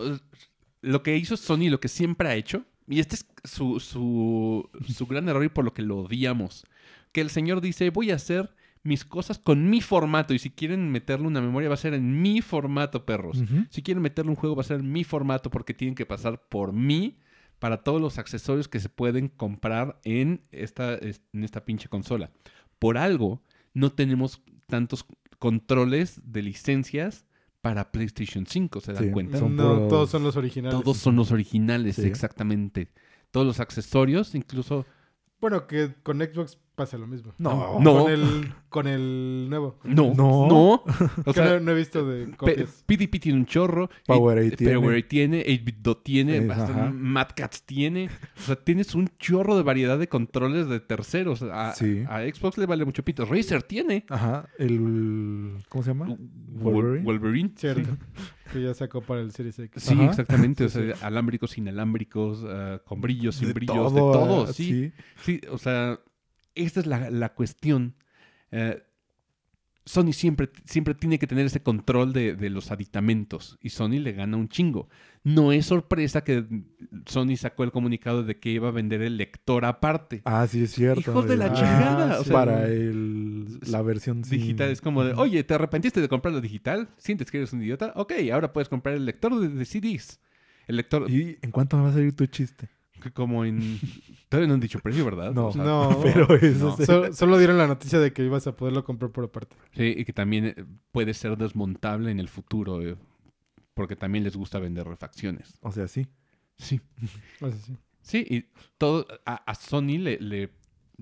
lo 0.82 1.04
que 1.04 1.16
hizo 1.16 1.38
Sony, 1.38 1.70
lo 1.70 1.80
que 1.80 1.88
siempre 1.88 2.28
ha 2.28 2.36
hecho, 2.36 2.66
y 2.88 3.00
este 3.00 3.16
es 3.16 3.26
su, 3.44 3.80
su, 3.80 4.68
su 4.94 5.06
gran 5.06 5.30
error 5.30 5.44
y 5.46 5.50
por 5.50 5.64
lo 5.64 5.74
que 5.74 5.84
lo 5.84 6.00
odiamos, 6.00 6.66
que 7.12 7.22
el 7.22 7.30
señor 7.30 7.62
dice, 7.62 7.90
voy 7.92 8.10
a 8.12 8.16
hacer 8.16 8.50
mis 8.84 9.04
cosas 9.06 9.38
con 9.40 9.70
mi 9.70 9.82
formato, 9.82 10.34
y 10.34 10.40
si 10.40 10.50
quieren 10.52 10.90
meterle 10.92 11.28
una 11.28 11.42
memoria 11.42 11.68
va 11.70 11.76
a 11.76 11.78
ser 11.78 11.94
en 11.94 12.22
mi 12.22 12.42
formato, 12.42 13.06
perros. 13.06 13.42
Si 13.70 13.82
quieren 13.84 14.02
meterle 14.02 14.30
un 14.32 14.36
juego 14.38 14.56
va 14.56 14.62
a 14.62 14.66
ser 14.66 14.80
en 14.80 14.92
mi 14.92 15.04
formato 15.04 15.50
porque 15.50 15.74
tienen 15.74 15.96
que 15.96 16.06
pasar 16.06 16.48
por 16.48 16.72
mí 16.74 17.18
para 17.60 17.84
todos 17.84 18.00
los 18.02 18.18
accesorios 18.18 18.68
que 18.70 18.80
se 18.80 18.88
pueden 18.88 19.28
comprar 19.28 20.00
en 20.06 20.42
esta, 20.52 20.94
es- 20.96 21.22
en 21.34 21.44
esta 21.44 21.66
pinche 21.66 21.90
consola. 21.90 22.32
Por 22.80 22.98
algo, 22.98 23.44
no 23.74 23.92
tenemos 23.92 24.42
tantos 24.68 25.06
controles 25.40 26.22
de 26.24 26.42
licencias 26.44 27.26
para 27.62 27.92
PlayStation 27.92 28.46
5, 28.46 28.80
¿se 28.80 28.94
dan 28.94 29.04
Sí. 29.06 29.12
cuenta? 29.12 29.38
Son 29.40 29.56
no, 29.56 29.76
puros- 29.76 29.90
todos 29.90 30.10
son 30.10 30.24
los 30.24 30.38
originales. 30.38 30.80
Todos 30.82 30.98
son 30.98 31.16
los 31.18 31.32
originales, 31.32 31.98
Sí. 31.98 32.04
exactamente. 32.08 32.92
Todos 33.32 33.46
los 33.46 33.60
accesorios, 33.60 34.34
incluso... 34.36 34.86
Bueno, 35.42 35.68
que 35.68 35.94
con 36.04 36.20
Xbox 36.20 36.58
pasa 36.80 36.98
lo 36.98 37.06
mismo. 37.08 37.34
No. 37.38 37.80
No. 37.82 38.04
Con 38.04 38.12
el, 38.12 38.54
con 38.70 38.88
el 38.88 39.48
nuevo. 39.50 39.78
No, 39.84 40.14
No. 40.16 40.48
no. 40.48 40.84
O 41.26 41.34
sea, 41.34 41.46
no, 41.46 41.60
no 41.60 41.72
he 41.72 41.76
visto 41.76 42.06
de 42.08 42.32
copias. 42.38 42.84
PDP 42.88 43.20
tiene 43.20 43.38
un 43.40 43.46
chorro. 43.46 43.90
Power 44.08 44.38
A 44.40 44.56
tiene. 44.56 44.74
Power 44.80 44.98
A 45.04 45.08
tiene. 45.08 45.46
8-Bit 45.46 46.04
tiene. 46.04 46.42
Mad 46.42 47.28
Cats 47.36 47.64
tiene. 47.64 48.10
O 48.38 48.42
sea, 48.42 48.56
tienes 48.56 48.96
un 48.96 49.10
chorro 49.20 49.58
de 49.58 49.64
variedad 49.64 50.00
de 50.00 50.08
controles 50.08 50.70
de 50.70 50.80
terceros. 50.80 51.42
A, 51.44 51.74
Sí. 51.76 52.04
a 52.08 52.22
Xbox 52.22 52.58
le 52.58 52.66
vale 52.66 52.86
mucho 52.86 53.04
pito. 53.04 53.26
Razer 53.26 53.62
tiene. 53.64 54.06
Ajá. 54.10 54.48
El... 54.58 55.58
¿Cómo 55.68 55.84
se 55.84 55.90
llama? 55.90 56.16
Wolverine. 56.48 57.04
Wolverine. 57.04 57.52
Cierto. 57.56 57.98
Que 58.52 58.64
ya 58.64 58.74
sacó 58.74 59.02
para 59.02 59.22
el 59.22 59.32
Series 59.32 59.60
X. 59.60 59.84
Sí, 59.84 59.94
Ajá. 59.94 60.06
exactamente. 60.06 60.64
O 60.66 60.70
Sí, 60.70 60.80
sea, 60.80 61.06
alámbricos, 61.08 61.58
inalámbricos, 61.58 62.44
ah, 62.48 62.82
con 62.86 63.00
brillos, 63.02 63.36
sin 63.36 63.50
De 63.50 63.54
brillos, 63.54 63.94
de 63.94 64.00
todo, 64.00 64.12
todo. 64.12 64.44
ah, 64.50 64.54
sí. 64.54 64.92
Sí, 65.24 65.40
o 65.52 65.58
sea, 65.60 66.00
esta 66.64 66.80
es 66.80 66.86
la, 66.86 67.10
la 67.10 67.34
cuestión. 67.34 67.96
Eh, 68.52 68.84
Sony 69.86 70.14
siempre, 70.14 70.50
siempre 70.66 70.94
tiene 70.94 71.18
que 71.18 71.26
tener 71.26 71.48
ese 71.48 71.64
control 71.64 72.14
de, 72.14 72.36
de 72.36 72.52
los 72.52 72.70
aditamentos 72.70 73.58
y 73.60 73.70
Sony 73.70 73.98
le 74.00 74.12
gana 74.12 74.38
un 74.38 74.48
chingo. 74.48 74.88
No 75.24 75.52
es 75.52 75.66
sorpresa 75.66 76.24
que 76.24 76.46
Sony 77.08 77.36
sacó 77.38 77.64
el 77.64 77.72
comunicado 77.72 78.24
de 78.24 78.38
que 78.40 78.52
iba 78.52 78.68
a 78.68 78.72
vender 78.72 79.02
el 79.02 79.18
lector 79.18 79.66
aparte. 79.66 80.22
Ah, 80.26 80.46
sí, 80.48 80.62
es 80.64 80.74
cierto. 80.74 81.00
Hijos 81.00 81.28
de 81.28 81.38
la 81.38 81.48
El- 81.48 81.54
chingada. 81.56 82.20
o 82.20 82.24
sea, 82.24 82.34
para 82.34 82.68
el, 82.68 83.60
la 83.62 83.82
versión 83.82 84.24
sin- 84.24 84.38
digital 84.40 84.70
es 84.70 84.80
como 84.82 85.04
de, 85.04 85.14
oye, 85.14 85.44
¿te 85.44 85.56
arrepentiste 85.56 86.02
de 86.02 86.08
comprar 86.08 86.36
lo 86.36 86.42
digital? 86.42 86.90
¿Sientes 86.98 87.32
que 87.32 87.38
eres 87.38 87.52
un 87.54 87.64
idiota? 87.64 87.92
Ok, 87.96 88.14
ahora 88.32 88.54
puedes 88.54 88.70
comprar 88.70 88.94
el 88.94 89.06
lector 89.06 89.40
de, 89.40 89.50
de 89.50 89.66
CDs. 89.66 90.20
El 90.68 90.76
lector, 90.76 91.10
¿Y 91.10 91.40
en 91.42 91.50
cuánto 91.50 91.82
va 91.82 91.90
a 91.90 91.94
salir 91.94 92.16
tu 92.16 92.28
chiste? 92.28 92.70
Que 93.00 93.12
como 93.12 93.46
en... 93.46 93.80
Todavía 94.30 94.48
no 94.48 94.54
han 94.56 94.60
dicho 94.60 94.80
precio, 94.80 95.06
¿verdad? 95.06 95.34
No. 95.34 95.48
O 95.48 95.52
sea, 95.52 95.64
No. 95.64 96.00
Pero 96.04 96.36
eso 96.36 96.76
no. 96.80 96.86
se- 97.08 97.14
solo 97.14 97.38
dieron 97.38 97.58
la 97.58 97.68
noticia 97.68 98.00
de 98.00 98.14
que 98.14 98.24
ibas 98.24 98.46
a 98.48 98.56
poderlo 98.56 98.84
comprar 98.84 99.12
por 99.12 99.26
aparte. 99.26 99.56
Sí, 99.76 99.94
y 99.98 100.06
que 100.06 100.14
también 100.14 100.46
eh, 100.46 100.66
puede 100.92 101.14
ser 101.14 101.38
desmontable 101.38 102.12
en 102.12 102.20
el 102.20 102.28
futuro, 102.30 102.82
eh, 102.82 102.96
porque 103.74 103.96
también 103.96 104.24
les 104.24 104.36
gusta 104.36 104.60
vender 104.60 104.88
refacciones. 104.88 105.58
O 105.62 105.72
sea, 105.72 105.88
sí. 105.88 106.08
Sí. 106.58 106.80
Sí. 107.66 107.78
Sí, 108.02 108.26
y 108.30 108.46
todo 108.78 109.06
a, 109.26 109.36
a 109.36 109.56
Sony 109.56 109.98
le, 110.00 110.18
le, 110.20 110.50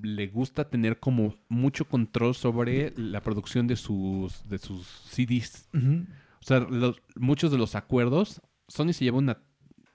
le 0.02 0.28
gusta 0.28 0.68
tener 0.70 1.00
como 1.00 1.36
mucho 1.48 1.86
control 1.86 2.36
sobre 2.36 2.92
la 2.98 3.22
producción 3.22 3.66
de 3.68 3.76
sus, 3.78 4.48
de 4.50 4.58
sus 4.58 4.86
CDs. 5.10 5.70
O 5.74 6.44
sea, 6.44 6.60
los- 6.60 7.02
muchos 7.16 7.52
de 7.52 7.58
los 7.58 7.76
acuerdos, 7.76 8.42
Sony 8.68 8.94
se 8.94 9.06
lleva 9.06 9.18
una... 9.20 9.38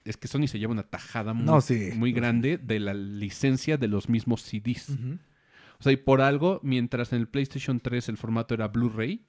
Es 0.05 0.17
que 0.17 0.27
Sony 0.27 0.47
se 0.47 0.59
lleva 0.59 0.71
una 0.73 0.83
tajada 0.83 1.33
muy, 1.33 1.45
No, 1.45 1.61
sí. 1.61 1.91
muy 1.95 2.11
grande 2.11 2.57
de 2.57 2.79
la 2.79 2.93
licencia 2.93 3.77
de 3.77 3.87
los 3.87 4.09
mismos 4.09 4.41
CDs. 4.41 4.89
O 5.79 5.83
sea, 5.83 5.91
y 5.91 5.97
por 5.97 6.21
algo, 6.21 6.59
mientras 6.63 7.13
en 7.13 7.19
el 7.19 7.27
PlayStation 7.27 7.79
3 7.79 8.09
el 8.09 8.17
formato 8.17 8.53
era 8.53 8.67
Blu-ray, 8.67 9.25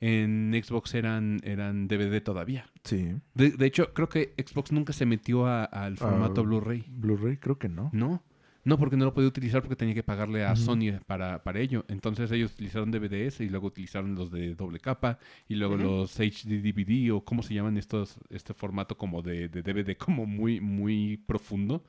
en 0.00 0.58
Xbox 0.64 0.94
eran, 0.94 1.40
eran 1.44 1.86
DVD 1.86 2.22
todavía. 2.22 2.70
Sí. 2.84 3.14
De, 3.34 3.50
de 3.50 3.66
hecho, 3.66 3.92
creo 3.92 4.08
que 4.08 4.34
Xbox 4.38 4.72
nunca 4.72 4.92
se 4.94 5.04
metió 5.04 5.46
al 5.46 5.96
formato 5.98 6.42
Blu-ray. 6.44 6.86
Blu-ray 6.88 7.36
creo 7.36 7.58
que 7.58 7.68
no. 7.68 7.90
No. 7.92 8.22
No, 8.62 8.78
porque 8.78 8.96
no 8.96 9.06
lo 9.06 9.14
podía 9.14 9.28
utilizar 9.28 9.62
porque 9.62 9.76
tenía 9.76 9.94
que 9.94 10.02
pagarle 10.02 10.44
a. 10.44 10.54
Sony 10.54 11.00
para, 11.06 11.42
para 11.42 11.60
ello. 11.60 11.84
Entonces 11.88 12.30
ellos 12.30 12.52
utilizaron 12.52 12.90
DVDs 12.90 13.40
y 13.40 13.48
luego 13.48 13.68
utilizaron 13.68 14.14
los 14.14 14.30
de 14.30 14.54
doble 14.54 14.78
capa 14.80 15.18
y 15.48 15.54
luego 15.54 15.76
los 15.76 16.18
HD 16.20 16.60
DVD 16.62 17.12
o 17.12 17.24
cómo 17.24 17.42
se 17.42 17.54
llaman 17.54 17.76
estos, 17.78 18.16
este 18.28 18.52
formato 18.52 18.98
como 18.98 19.22
de, 19.22 19.48
de 19.48 19.62
DVD 19.62 19.96
como 19.96 20.26
muy, 20.26 20.60
muy 20.60 21.16
profundo. 21.26 21.82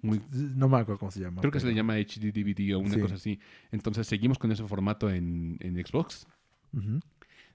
Muy, 0.00 0.20
No 0.32 0.68
me 0.68 0.78
acuerdo 0.78 0.98
cómo 0.98 1.10
se 1.10 1.20
llama. 1.20 1.40
Creo 1.40 1.52
que 1.52 1.60
se 1.60 1.66
le 1.66 1.74
llama 1.74 1.94
HD 1.96 2.32
DVD 2.32 2.74
o 2.74 2.78
una 2.78 2.94
Sí. 2.94 3.00
cosa 3.00 3.14
así. 3.16 3.38
Entonces 3.72 4.06
seguimos 4.06 4.38
con 4.38 4.50
ese 4.52 4.64
formato 4.64 5.10
en, 5.10 5.56
en 5.60 5.74
Xbox. 5.86 6.26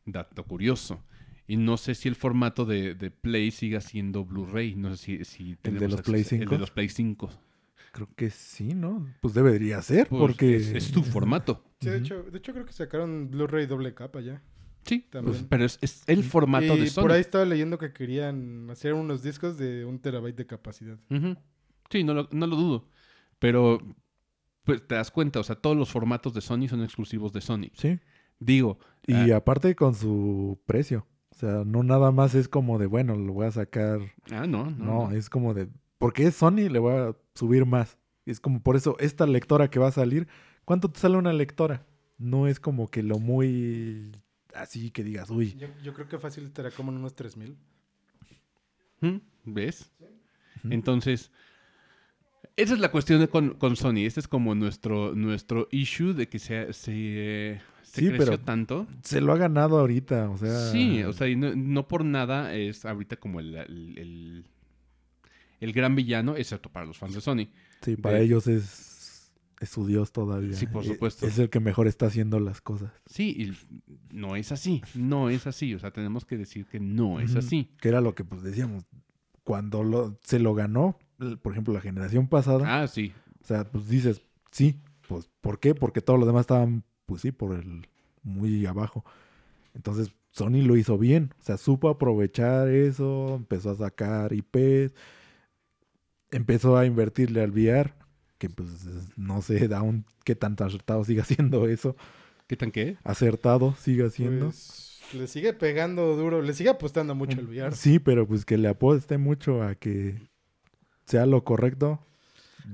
Dato 0.05 0.43
curioso. 0.43 1.03
Y 1.47 1.57
no 1.57 1.77
sé 1.77 1.95
si 1.95 2.07
el 2.07 2.15
formato 2.15 2.65
de, 2.65 2.93
de 2.95 3.09
Play 3.11 3.51
siga 3.51 3.81
siendo 3.81 4.23
Blu-ray. 4.25 4.75
No 4.75 4.95
sé 4.95 4.97
si, 4.97 5.25
si 5.25 5.55
tenemos 5.55 5.91
los 5.91 6.01
Play 6.03 6.21
acceso- 6.21 6.35
El 6.35 6.41
5? 6.41 6.53
de 6.55 6.59
los 6.59 6.71
Play 6.71 6.89
5. 6.89 7.29
Creo 7.91 8.07
que 8.15 8.29
sí, 8.29 8.73
¿no? 8.73 9.07
Pues 9.21 9.33
debería 9.33 9.81
ser, 9.81 10.07
Pues, 10.07 10.19
porque... 10.19 10.55
es, 10.55 10.67
es 10.73 10.91
tu 10.91 11.03
formato. 11.03 11.63
Sí, 11.81 11.89
de 11.89 11.97
hecho, 11.97 12.23
de 12.23 12.37
hecho 12.37 12.53
creo 12.53 12.65
que 12.65 12.73
sacaron 12.73 13.29
Blu-ray 13.31 13.65
doble 13.65 13.93
capa 13.93 14.21
ya. 14.21 14.41
Sí, 14.85 15.05
También. 15.09 15.33
pues, 15.35 15.45
pero 15.49 15.65
es, 15.65 15.77
es 15.81 16.03
el 16.07 16.23
formato 16.23 16.75
y 16.75 16.79
de 16.81 16.87
Sony. 16.87 17.01
por 17.03 17.11
ahí 17.11 17.21
estaba 17.21 17.45
leyendo 17.45 17.77
que 17.77 17.91
querían 17.93 18.69
hacer 18.69 18.93
unos 18.93 19.21
discos 19.23 19.57
de 19.57 19.85
un 19.85 19.99
terabyte 19.99 20.37
de 20.37 20.45
capacidad. 20.47 20.97
Sí, 21.89 22.03
no 22.03 22.13
lo, 22.13 22.27
no 22.31 22.47
lo 22.47 22.55
dudo. 22.55 22.87
Pero 23.39 23.79
pues, 24.63 24.85
te 24.87 24.95
das 24.95 25.11
cuenta, 25.11 25.39
o 25.39 25.43
sea, 25.43 25.55
todos 25.55 25.75
los 25.75 25.89
formatos 25.89 26.33
de 26.33 26.41
Sony 26.41 26.67
son 26.67 26.83
exclusivos 26.83 27.33
de 27.33 27.41
Sony. 27.41 27.69
Sí. 27.73 27.99
Digo, 28.39 28.79
Y 29.05 29.31
ah, 29.31 29.37
aparte 29.37 29.75
con 29.75 29.95
su 29.95 30.61
precio. 30.65 31.05
O 31.31 31.35
sea, 31.35 31.63
no 31.65 31.83
nada 31.83 32.11
más 32.11 32.35
es 32.35 32.47
como 32.47 32.79
de, 32.79 32.85
bueno, 32.85 33.15
lo 33.15 33.33
voy 33.33 33.47
a 33.47 33.51
sacar. 33.51 33.99
ah, 34.31 34.45
no, 34.47 34.65
no. 34.65 34.71
No, 34.71 35.09
no. 35.09 35.11
es 35.11 35.29
como 35.29 35.53
de, 35.53 35.67
porque 35.99 36.25
es 36.25 36.35
Sony, 36.35 36.67
le 36.71 36.79
voy 36.79 36.93
a 36.93 37.15
subir 37.35 37.65
más. 37.67 37.97
Es 38.25 38.39
como 38.39 38.61
por 38.63 38.75
eso, 38.75 38.95
esta 38.99 39.27
lectora 39.27 39.69
que 39.69 39.79
va 39.79 39.87
a 39.87 39.91
salir, 39.91 40.27
¿cuánto 40.65 40.89
te 40.89 40.99
sale 40.99 41.17
una 41.17 41.33
lectora? 41.33 41.85
No 42.17 42.47
es 42.47 42.59
como 42.59 42.87
que 42.89 43.03
lo 43.03 43.19
muy 43.19 44.11
así 44.55 44.89
que 44.91 45.03
digas, 45.03 45.29
uy. 45.29 45.55
Yo, 45.57 45.67
yo 45.83 45.93
creo 45.93 46.07
que 46.07 46.17
fácil 46.17 46.45
estará 46.45 46.71
como 46.71 46.91
en 46.91 46.97
unos 46.97 47.15
3000. 47.15 47.55
¿Mm? 49.01 49.17
¿Ves? 49.45 49.91
Entonces, 50.69 51.31
esa 52.57 52.73
es 52.73 52.79
la 52.79 52.91
cuestión 52.91 53.19
de 53.21 53.29
con, 53.29 53.53
con 53.55 53.75
Sony. 53.75 53.99
Este 54.05 54.19
es 54.19 54.27
como 54.27 54.53
nuestro, 54.55 55.15
nuestro 55.15 55.67
issue 55.71 56.13
de 56.13 56.27
que 56.27 56.39
se, 56.39 56.73
se, 56.73 57.61
se 57.83 58.01
Sí, 58.01 58.07
creció 58.09 58.17
pero- 58.17 58.39
tanto. 58.39 58.87
Se 59.03 59.21
lo 59.21 59.31
ha 59.31 59.37
ganado 59.37 59.79
ahorita, 59.79 60.29
o 60.29 60.37
sea. 60.37 60.69
Sí, 60.71 61.03
o 61.03 61.13
sea, 61.13 61.27
y 61.29 61.35
no, 61.35 61.55
no 61.55 61.87
por 61.87 62.03
nada 62.03 62.53
es 62.53 62.85
ahorita 62.85 63.15
como 63.17 63.39
el, 63.39 63.55
el, 63.55 63.97
el- 63.97 64.45
el 65.59 65.73
gran 65.73 65.95
villano, 65.95 66.35
excepto 66.35 66.69
para 66.71 66.85
los 66.85 66.97
fans 66.97 67.13
de 67.15 67.21
Sony. 67.21 67.47
Sí, 67.81 67.95
para 67.95 68.17
de- 68.17 68.23
ellos 68.23 68.47
es 68.47 68.87
es 69.61 69.67
su 69.69 69.85
Dios 69.85 70.13
todavía. 70.13 70.53
Sí, 70.53 70.67
por 70.67 70.85
Eh, 70.85 70.87
supuesto. 70.87 71.27
Es 71.27 71.37
el 71.37 71.49
que 71.49 71.59
mejor 71.59 71.87
está 71.87 72.05
haciendo 72.05 72.39
las 72.39 72.61
cosas. 72.61 72.93
Sí, 73.05 73.35
y 73.37 74.15
no 74.15 74.37
es 74.37 74.53
así, 74.53 74.81
no 74.95 75.29
es 75.29 75.47
así. 75.47 75.73
O 75.73 75.79
sea, 75.79 75.91
tenemos 75.91 76.23
que 76.23 76.37
decir 76.37 76.65
que 76.65 76.79
no 76.79 77.19
es 77.19 77.35
así. 77.35 77.69
Que 77.81 77.89
era 77.89 77.99
lo 77.99 78.15
que 78.15 78.23
pues 78.23 78.41
decíamos. 78.41 78.85
Cuando 79.43 79.83
lo, 79.83 80.17
se 80.23 80.39
lo 80.39 80.53
ganó, 80.53 80.97
por 81.41 81.51
ejemplo, 81.51 81.73
la 81.73 81.81
generación 81.81 82.29
pasada. 82.29 82.81
Ah, 82.83 82.87
sí. 82.87 83.11
O 83.43 83.45
sea, 83.45 83.69
pues 83.69 83.89
dices, 83.89 84.21
sí, 84.51 84.79
pues 85.09 85.29
¿por 85.41 85.59
qué? 85.59 85.75
Porque 85.75 85.99
todos 85.99 86.17
los 86.19 86.27
demás 86.27 86.41
estaban, 86.41 86.85
pues 87.05 87.21
sí, 87.23 87.33
por 87.33 87.53
el 87.59 87.85
muy 88.23 88.65
abajo. 88.65 89.03
Entonces, 89.73 90.13
Sony 90.31 90.61
lo 90.63 90.77
hizo 90.77 90.97
bien. 90.97 91.33
O 91.37 91.43
sea, 91.43 91.57
supo 91.57 91.89
aprovechar 91.89 92.69
eso, 92.69 93.35
empezó 93.35 93.71
a 93.71 93.75
sacar 93.75 94.31
IPs, 94.31 94.93
empezó 96.31 96.77
a 96.77 96.85
invertirle 96.85 97.41
al 97.41 97.51
VR, 97.51 97.93
que 98.37 98.49
pues 98.49 98.69
es- 98.85 99.17
no 99.17 99.41
sé 99.41 99.69
aún 99.73 100.05
qué 100.23 100.35
tan 100.35 100.55
acertado 100.59 101.03
siga 101.03 101.23
siendo 101.25 101.67
eso. 101.67 101.95
¿Qué 102.47 102.55
tan 102.57 102.71
qué? 102.71 102.97
Acertado 103.03 103.75
siga 103.79 104.09
siendo. 104.09 104.45
Pues, 104.47 105.01
le 105.13 105.27
sigue 105.27 105.53
pegando 105.53 106.15
duro, 106.15 106.41
le 106.41 106.53
sigue 106.53 106.69
apostando 106.69 107.15
mucho 107.15 107.39
el 107.39 107.47
VR. 107.47 107.75
Sí, 107.75 107.99
pero 107.99 108.27
pues 108.27 108.45
que 108.45 108.57
le 108.57 108.67
apueste 108.69 109.17
mucho 109.17 109.61
a 109.63 109.75
que 109.75 110.19
sea 111.05 111.25
lo 111.25 111.43
correcto. 111.43 111.99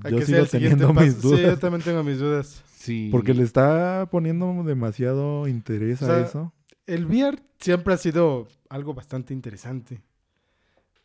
A 0.03 0.10
Yo 0.10 0.18
que 0.18 0.26
sea 0.26 0.36
sigo 0.45 0.47
teniendo 0.47 0.93
paso. 0.93 1.06
mis 1.06 1.22
dudas. 1.22 1.39
Sí, 1.39 1.45
yo 1.45 1.58
también 1.60 1.82
tengo 1.84 2.03
mis 2.03 2.20
dudas. 2.20 2.64
Sí. 2.76 3.08
Porque 3.12 3.34
le 3.34 3.43
está 3.43 4.08
poniendo 4.12 4.64
demasiado 4.64 5.47
interés 5.47 6.01
O 6.01 6.12
a 6.12 6.20
eso. 6.22 6.53
El 6.86 7.06
VR 7.06 7.39
siempre 7.60 7.93
ha 7.93 7.97
sido 7.97 8.47
algo 8.70 8.93
bastante 8.93 9.34
interesante, 9.34 10.01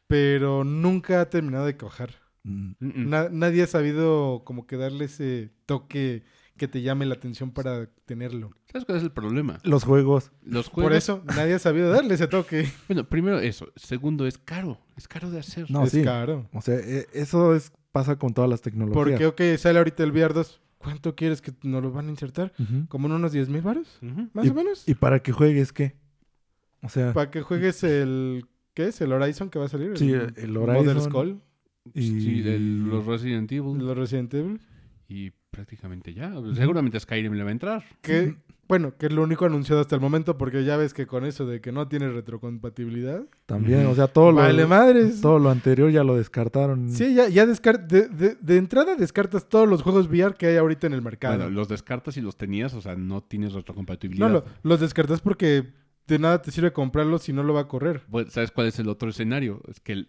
pero 0.06 0.64
nunca 0.64 1.20
ha 1.20 1.30
terminado 1.30 1.66
de 1.66 1.76
cojar. 1.76 2.10
Mm. 2.42 2.74
Na- 2.80 3.28
nadie 3.30 3.62
ha 3.62 3.66
sabido 3.66 4.42
como 4.44 4.66
que 4.66 4.76
darle 4.76 5.04
ese 5.06 5.50
toque 5.66 6.22
que 6.56 6.68
te 6.68 6.82
llame 6.82 7.06
la 7.06 7.14
atención 7.14 7.52
para 7.52 7.86
tenerlo. 8.04 8.50
¿Sabes 8.70 8.84
cuál 8.84 8.98
es 8.98 9.04
el 9.04 9.12
problema? 9.12 9.58
Los 9.62 9.84
juegos. 9.84 10.30
Los 10.42 10.68
juegos. 10.68 10.90
Por 10.90 10.96
eso 10.96 11.22
nadie 11.36 11.54
ha 11.54 11.58
sabido 11.58 11.90
darle 11.90 12.14
ese 12.14 12.28
toque. 12.28 12.68
Bueno, 12.88 13.08
primero 13.08 13.38
eso. 13.40 13.68
Segundo, 13.76 14.26
es 14.26 14.36
caro. 14.38 14.78
Es 14.96 15.08
caro 15.08 15.30
de 15.30 15.38
hacer. 15.40 15.70
No, 15.70 15.84
es 15.84 15.92
sí. 15.92 16.02
caro. 16.02 16.48
O 16.52 16.60
sea, 16.60 16.76
e- 16.76 17.06
eso 17.14 17.54
es 17.54 17.72
pasa 17.92 18.16
con 18.16 18.34
todas 18.34 18.48
las 18.50 18.60
tecnologías. 18.60 19.20
Porque, 19.20 19.26
ok, 19.54 19.58
sale 19.58 19.78
ahorita 19.78 20.02
el 20.04 20.10
VR 20.12 20.34
2. 20.34 20.60
¿Cuánto 20.78 21.14
quieres 21.14 21.42
que 21.42 21.52
nos 21.62 21.82
lo 21.82 21.92
van 21.92 22.06
a 22.06 22.10
insertar? 22.10 22.52
¿Como 22.88 23.06
en 23.06 23.12
unos 23.12 23.32
10 23.32 23.48
mil 23.50 23.60
baros? 23.60 23.98
¿Más 24.32 24.48
o 24.48 24.54
menos? 24.54 24.88
¿Y 24.88 24.94
para 24.94 25.22
que 25.22 25.32
juegues 25.32 25.72
qué? 25.74 25.96
O 26.82 26.88
sea, 26.88 27.12
Para 27.12 27.30
que 27.30 27.42
juegues 27.42 27.82
el... 27.84 28.46
¿Qué 28.72 28.86
es? 28.88 29.00
¿El 29.02 29.12
Horizon 29.12 29.50
que 29.50 29.58
va 29.58 29.66
a 29.66 29.68
salir? 29.68 29.98
Sí, 29.98 30.10
el 30.12 30.56
Horizon. 30.56 30.86
Mother 30.86 31.00
Skull. 31.02 31.40
Y 31.94 32.02
Sí, 32.20 32.42
el- 32.46 32.88
los 32.88 33.06
Resident 33.06 33.50
Evil. 33.52 33.78
Los 33.78 33.96
Resident 33.96 34.32
Evil. 34.34 34.60
Y 35.08 35.32
prácticamente 35.50 36.14
ya. 36.14 36.32
Seguramente 36.54 37.00
Skyrim 37.00 37.32
le 37.32 37.42
va 37.42 37.48
a 37.48 37.52
entrar. 37.52 37.84
Que, 38.00 38.36
bueno, 38.68 38.96
que 38.96 39.06
es 39.06 39.12
lo 39.12 39.24
único 39.24 39.44
anunciado 39.44 39.80
hasta 39.80 39.96
el 39.96 40.00
momento, 40.00 40.38
porque 40.38 40.62
ya 40.64 40.76
ves 40.76 40.94
que 40.94 41.06
con 41.08 41.24
eso 41.24 41.44
de 41.46 41.60
que 41.60 41.72
no 41.72 41.88
tiene 41.88 42.08
retrocompatibilidad. 42.08 43.24
también, 43.46 43.86
o 43.86 43.94
sea, 43.96 44.06
todo 44.06 44.30
lo, 44.30 44.36
Vale, 44.38 44.66
madres. 44.66 45.20
todo 45.20 45.40
lo 45.40 45.50
anterior 45.50 45.90
ya 45.90 46.04
lo 46.04 46.14
descartaron. 46.16 46.88
Sí, 46.90 47.14
ya, 47.14 47.28
ya 47.28 47.44
descar- 47.46 47.84
de, 47.88 48.08
de- 48.08 48.36
de 48.40 48.56
entrada 48.56 48.94
descartas 48.94 49.48
todos 49.48 49.68
los 49.68 49.82
juegos 49.82 50.06
VR 50.06 50.34
que 50.36 50.46
hay 50.46 50.56
ahorita 50.56 50.86
en 50.86 50.92
el 50.92 51.02
mercado. 51.02 51.36
Bueno, 51.36 51.50
los 51.50 51.68
descartas 51.68 52.16
y 52.16 52.20
los 52.20 52.36
tenías, 52.36 52.72
o 52.74 52.80
sea, 52.80 52.94
no 52.94 53.22
tienes 53.24 53.52
retrocompatibilidad. 53.54 54.28
no, 54.28 54.32
lo- 54.34 54.44
los 54.62 54.78
descartas 54.78 55.20
porque 55.20 55.72
de 56.06 56.18
nada 56.20 56.40
te 56.42 56.52
sirve 56.52 56.72
comprarlos 56.72 57.22
si 57.22 57.32
no 57.32 57.42
lo 57.42 57.54
va 57.54 57.62
a 57.62 57.68
correr. 57.68 58.02
Bueno, 58.08 58.30
¿Sabes 58.30 58.52
cuál 58.52 58.68
es 58.68 58.78
el 58.78 58.88
otro 58.88 59.08
escenario? 59.10 59.60
Es 59.68 59.80
que 59.80 59.92
el- 59.92 60.08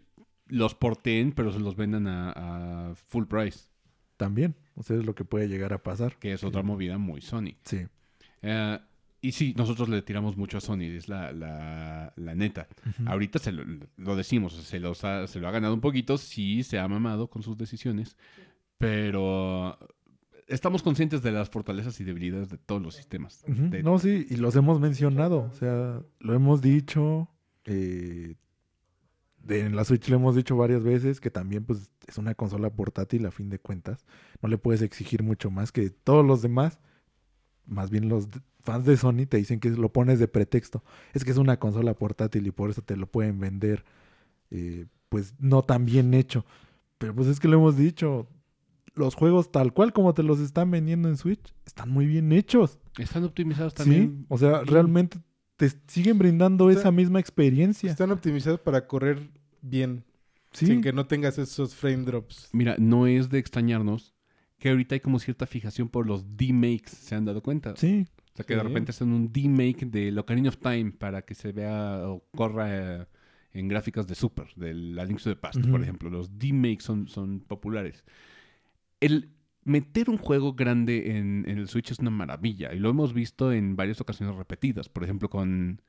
los 0.52 0.76
porteen, 0.76 1.32
pero 1.32 1.52
se 1.52 1.60
los 1.60 1.76
vendan 1.76 2.06
a, 2.08 2.90
a 2.92 2.96
full 2.96 3.26
price, 3.26 3.70
También. 4.18 4.54
O 4.76 4.84
sea, 4.84 4.98
es 4.98 5.06
lo 5.06 5.16
que 5.16 5.26
puede 5.26 5.48
llegar 5.48 5.74
a 5.74 5.82
pasar. 5.82 6.18
que 6.18 6.34
es 6.34 6.44
otra 6.44 6.62
movida 6.64 6.98
muy 6.98 7.22
Sony. 7.22 7.56
Sí. 7.64 7.86
Eh, 8.44 8.80
y 9.24 9.32
sí, 9.34 9.54
nosotros 9.58 9.88
le 9.90 10.02
tiramos 10.02 10.36
mucho 10.38 10.58
a 10.58 10.62
Sony, 10.62 10.82
es 10.84 11.08
la, 11.08 11.32
la, 11.32 12.12
la 12.16 12.36
neta. 12.36 12.68
Ahorita 13.06 13.38
se 13.40 13.52
lo, 13.52 13.64
lo 13.98 14.16
decimos, 14.16 14.54
se, 14.54 14.80
los 14.80 15.04
ha- 15.04 15.28
se 15.28 15.40
lo 15.40 15.48
ha 15.48 15.52
ganado 15.52 15.74
un 15.74 15.82
poquito, 15.82 16.18
sí 16.18 16.64
se 16.64 16.80
ha 16.80 16.88
mamado 16.88 17.28
con 17.30 17.44
sus 17.44 17.56
decisiones, 17.58 18.16
pero 18.78 19.78
estamos 20.48 20.82
conscientes 20.84 21.22
de 21.22 21.32
las 21.32 21.50
fortalezas 21.50 22.00
y 22.00 22.04
debilidades 22.04 22.50
de 22.50 22.58
todos 22.58 22.82
los 22.82 22.96
sistemas. 22.96 23.44
De- 23.48 23.84
No, 23.84 24.00
sí, 24.00 24.26
y 24.30 24.38
los 24.38 24.56
hemos 24.56 24.80
mencionado. 24.80 25.50
O 25.52 25.54
sea, 25.54 26.02
lo 26.20 26.34
hemos 26.34 26.62
dicho. 26.62 27.30
eh, 27.66 28.36
en 29.50 29.76
la 29.76 29.84
Switch 29.84 30.08
lo 30.10 30.16
hemos 30.18 30.36
dicho 30.36 30.56
varias 30.56 30.84
veces 30.84 31.20
que 31.20 31.32
también 31.32 31.64
pues 31.64 31.92
es 32.08 32.18
una 32.18 32.36
consola 32.36 32.70
portátil 32.70 33.26
a 33.26 33.32
fin 33.32 33.50
de 33.50 33.60
cuentas. 33.60 34.06
No 34.42 34.50
le 34.50 34.58
puedes 34.58 34.82
exigir 34.82 35.24
mucho 35.24 35.50
más 35.52 35.72
que 35.72 35.90
todos 35.90 36.26
los 36.26 36.42
demás. 36.42 36.80
Más 37.66 37.90
bien 37.90 38.10
los 38.10 38.28
fans 38.64 38.86
de 38.86 38.98
Sony 38.98 39.26
te 39.28 39.38
dicen 39.38 39.60
que 39.60 39.70
lo 39.70 39.92
pones 39.92 40.20
de 40.20 40.28
pretexto. 40.28 40.84
Es 41.14 41.24
que 41.24 41.32
es 41.32 41.38
una 41.38 41.58
consola 41.58 41.94
portátil 41.94 42.46
y 42.48 42.52
por 42.52 42.70
eso 42.70 42.82
te 42.82 42.96
lo 42.98 43.08
pueden 43.08 43.40
vender 43.40 43.84
eh, 44.52 44.86
pues 45.10 45.34
no 45.40 45.62
tan 45.64 45.86
bien 45.86 46.14
hecho. 46.14 46.46
Pero 46.98 47.16
pues 47.16 47.28
es 47.28 47.40
que 47.40 47.48
lo 47.48 47.58
hemos 47.58 47.78
dicho. 47.78 48.28
Los 48.94 49.16
juegos 49.16 49.52
tal 49.54 49.74
cual 49.74 49.94
como 49.94 50.14
te 50.14 50.22
los 50.22 50.40
están 50.40 50.70
vendiendo 50.70 51.08
en 51.08 51.16
Switch 51.18 51.54
están 51.66 51.90
muy 51.90 52.06
bien 52.06 52.32
hechos. 52.34 52.78
Están 52.98 53.24
optimizados 53.24 53.72
Sí, 53.74 53.78
también. 53.78 54.26
o 54.28 54.38
sea, 54.38 54.62
realmente 54.66 55.18
te 55.70 55.78
siguen 55.88 56.18
brindando 56.18 56.70
Está- 56.70 56.82
esa 56.82 56.92
misma 56.92 57.20
experiencia. 57.20 57.92
Están 57.92 58.12
optimizados 58.12 58.60
para 58.60 58.88
correr 58.88 59.20
bien, 59.62 60.04
Sí, 60.54 60.66
sin 60.66 60.82
que 60.82 60.92
no 60.92 61.06
tengas 61.06 61.38
esos 61.38 61.76
frame 61.76 62.04
drops. 62.04 62.50
Mira, 62.52 62.76
no 62.80 63.06
es 63.08 63.30
de 63.30 63.38
extrañarnos 63.40 64.14
que 64.58 64.70
ahorita 64.70 64.96
hay 64.96 65.00
como 65.02 65.20
cierta 65.20 65.46
fijación 65.46 65.88
por 65.90 66.08
los 66.08 66.36
D-makes, 66.38 66.90
¿se 66.90 67.16
han 67.16 67.26
dado 67.26 67.42
cuenta? 67.42 67.76
sí, 67.76 68.06
O 68.34 68.36
sea, 68.38 68.46
que 68.46 68.56
de 68.56 68.64
repente 68.64 68.92
hacen 68.92 69.12
un 69.12 69.32
D-make 69.32 69.86
de 69.86 70.18
Ocarina 70.20 70.50
of 70.50 70.58
Time 70.58 70.92
para 70.92 71.22
que 71.24 71.36
se 71.36 71.52
vea 71.52 72.02
o 72.06 72.24
corra 72.36 73.02
eh, 73.02 73.06
en 73.54 73.68
gráficas 73.68 74.08
de 74.08 74.16
Super, 74.16 74.48
de 74.56 74.74
la 74.74 75.04
Link 75.06 75.22
to 75.22 75.30
the 75.30 75.36
Past, 75.36 75.58
Ujú. 75.60 75.72
por 75.72 75.82
ejemplo. 75.84 76.10
Los 76.10 76.38
D-makes 76.40 76.84
son, 76.84 77.08
son 77.08 77.40
populares. 77.42 78.04
El 79.00 79.30
meter 79.64 80.10
un 80.10 80.18
juego 80.18 80.54
grande 80.54 81.18
en, 81.18 81.46
en 81.48 81.58
el 81.58 81.68
Switch 81.68 81.92
es 81.92 82.00
una 82.00 82.10
maravilla 82.10 82.74
y 82.74 82.80
lo 82.80 82.90
hemos 82.90 83.14
visto 83.14 83.52
en 83.52 83.76
varias 83.76 84.02
ocasiones 84.02 84.36
repetidas. 84.36 84.90
Por 84.90 85.04
ejemplo, 85.04 85.30
con, 85.30 85.82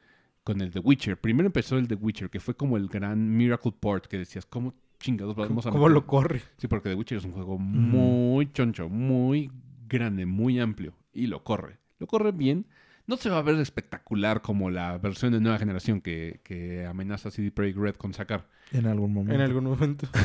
con 0.45 0.61
el 0.61 0.71
The 0.71 0.81
Witcher. 0.81 1.19
Primero 1.21 1.47
empezó 1.47 1.79
el 1.79 1.89
The 1.89 1.95
Witcher, 1.95 2.31
que 2.31 2.41
fue 2.41 2.55
como 2.55 2.77
el 2.77 2.89
gran 2.89 3.37
Miracle 3.37 3.73
Port 3.79 4.07
que 4.07 4.19
decías, 4.19 4.47
¿cómo 4.47 4.75
chingados 4.99 5.35
vamos 5.35 5.67
a 5.67 5.71
¿Cómo 5.71 5.85
meter- 5.85 5.95
lo 5.95 6.07
corre? 6.07 6.43
Sí, 6.59 6.69
porque 6.69 6.91
The 6.91 6.95
Witcher 6.97 7.19
es 7.19 7.25
un 7.25 7.33
juego 7.33 7.59
muy 7.59 8.51
choncho, 8.53 8.89
muy 8.89 9.51
grande, 9.89 10.27
muy 10.27 10.61
amplio. 10.61 10.95
Y 11.13 11.27
lo 11.27 11.43
corre. 11.45 11.79
Lo 11.99 12.07
corre 12.07 12.33
bien. 12.33 12.67
No 13.07 13.17
se 13.17 13.29
va 13.31 13.39
a 13.39 13.43
ver 13.43 13.57
espectacular 13.57 14.43
como 14.43 14.71
la 14.71 14.97
versión 14.99 15.33
de 15.33 15.41
nueva 15.41 15.59
generación 15.59 16.01
que, 16.01 16.41
que 16.45 16.87
amenaza 16.87 17.31
CD 17.31 17.51
Projekt 17.51 17.79
Red 17.79 17.95
con 17.97 18.15
sacar. 18.15 18.49
En 18.73 18.87
algún 18.87 19.13
momento. 19.13 19.35
En 19.35 19.41
algún 19.41 19.65
momento. 19.65 20.09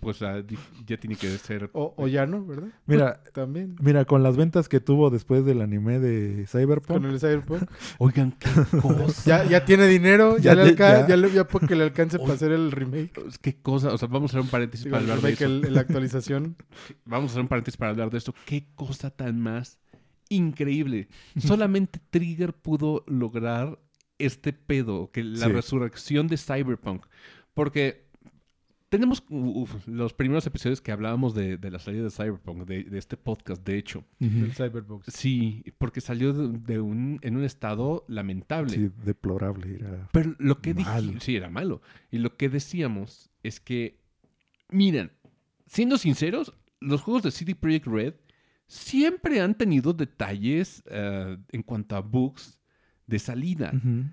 Pues 0.00 0.20
ah, 0.20 0.42
ya 0.86 0.98
tiene 0.98 1.16
que 1.16 1.28
ser... 1.38 1.70
O, 1.72 1.94
o 1.96 2.06
ya 2.08 2.26
no, 2.26 2.44
¿verdad? 2.44 2.68
Mira, 2.84 3.22
También. 3.32 3.74
mira, 3.80 4.04
con 4.04 4.22
las 4.22 4.36
ventas 4.36 4.68
que 4.68 4.78
tuvo 4.78 5.08
después 5.08 5.46
del 5.46 5.62
anime 5.62 5.98
de 5.98 6.46
Cyberpunk, 6.46 7.00
Con 7.00 7.06
el 7.06 7.18
Cyberpunk. 7.18 7.70
Oigan, 7.98 8.32
qué 8.32 8.50
cosa. 8.80 9.22
Ya, 9.24 9.48
ya 9.48 9.64
tiene 9.64 9.86
dinero, 9.86 10.36
ya, 10.36 10.54
Ya 10.54 10.54
le 10.56 10.62
te- 10.64 10.68
alca- 10.70 11.00
ya. 11.02 11.08
ya 11.08 11.16
le 11.16 11.30
ya 11.32 11.48
porque 11.48 11.74
le 11.74 11.84
alcance 11.84 12.18
para 12.18 12.34
hacer 12.34 12.52
el 12.52 12.70
remake. 12.70 13.12
Qué 13.40 13.56
cosa. 13.62 13.94
O 13.94 13.96
sea, 13.98 14.08
vamos 14.08 14.30
a 14.30 14.32
hacer 14.32 14.40
un 14.42 14.48
paréntesis 14.50 14.84
Digo, 14.84 14.94
para 14.94 15.02
hablar 15.04 15.16
de 15.22 15.22
remake, 15.36 15.44
eso. 15.44 15.66
el- 15.68 15.74
la 15.74 15.80
actualización. 15.80 16.56
Vamos 17.06 17.30
a 17.30 17.32
hacer 17.32 17.42
un 17.42 17.48
paréntesis 17.48 17.78
para 17.78 17.92
hablar 17.92 18.10
de 18.10 18.18
esto. 18.18 18.34
Qué 18.44 18.66
cosa 18.74 19.08
tan 19.10 19.40
más 19.40 19.78
increíble. 20.28 21.08
Solamente 21.38 21.98
Trigger 22.10 22.52
pudo 22.52 23.04
lograr 23.06 23.78
este 24.18 24.52
pedo, 24.52 25.10
que 25.12 25.24
la 25.24 25.46
Sí. 25.46 25.52
resurrección 25.52 26.28
de 26.28 26.36
Cyberpunk. 26.36 27.04
Porque 27.54 28.04
tenemos 28.88 29.24
uf, 29.28 29.88
los 29.88 30.12
primeros 30.12 30.46
episodios 30.46 30.80
que 30.80 30.92
hablábamos 30.92 31.34
de, 31.34 31.56
de 31.56 31.70
la 31.70 31.78
salida 31.80 32.04
de 32.04 32.10
Cyberpunk, 32.10 32.64
de, 32.64 32.84
de 32.84 32.98
este 32.98 33.16
podcast, 33.16 33.64
de 33.66 33.76
hecho. 33.78 34.04
del 34.20 34.52
Cyberbox. 34.52 35.06
Sí, 35.12 35.64
porque 35.78 36.00
salió 36.00 36.32
de, 36.32 36.58
de 36.58 36.80
un, 36.80 37.18
en 37.22 37.36
un 37.36 37.44
estado 37.44 38.04
lamentable. 38.08 38.72
sí, 38.74 38.90
deplorable. 39.04 39.76
Era... 39.80 40.08
Pero 40.12 40.36
lo 40.38 40.60
que 40.60 40.74
dije, 40.74 40.90
sí, 41.20 41.34
era 41.34 41.50
malo. 41.50 41.82
Y 42.10 42.18
lo 42.18 42.36
que 42.36 42.48
decíamos 42.48 43.30
es 43.42 43.58
que, 43.58 44.00
miren, 44.70 45.10
siendo 45.66 45.98
sinceros, 45.98 46.52
los 46.80 47.02
juegos 47.02 47.22
de 47.24 47.30
CD 47.32 47.54
Projekt 47.56 47.86
Red 47.86 48.14
siempre 48.66 49.40
han 49.40 49.56
tenido 49.56 49.92
detalles 49.92 50.82
eh, 50.86 51.36
en 51.50 51.62
cuanto 51.62 51.96
a 51.96 52.00
bugs 52.00 52.58
de 53.06 53.18
salida. 53.18 53.72
Ujú. 53.74 54.04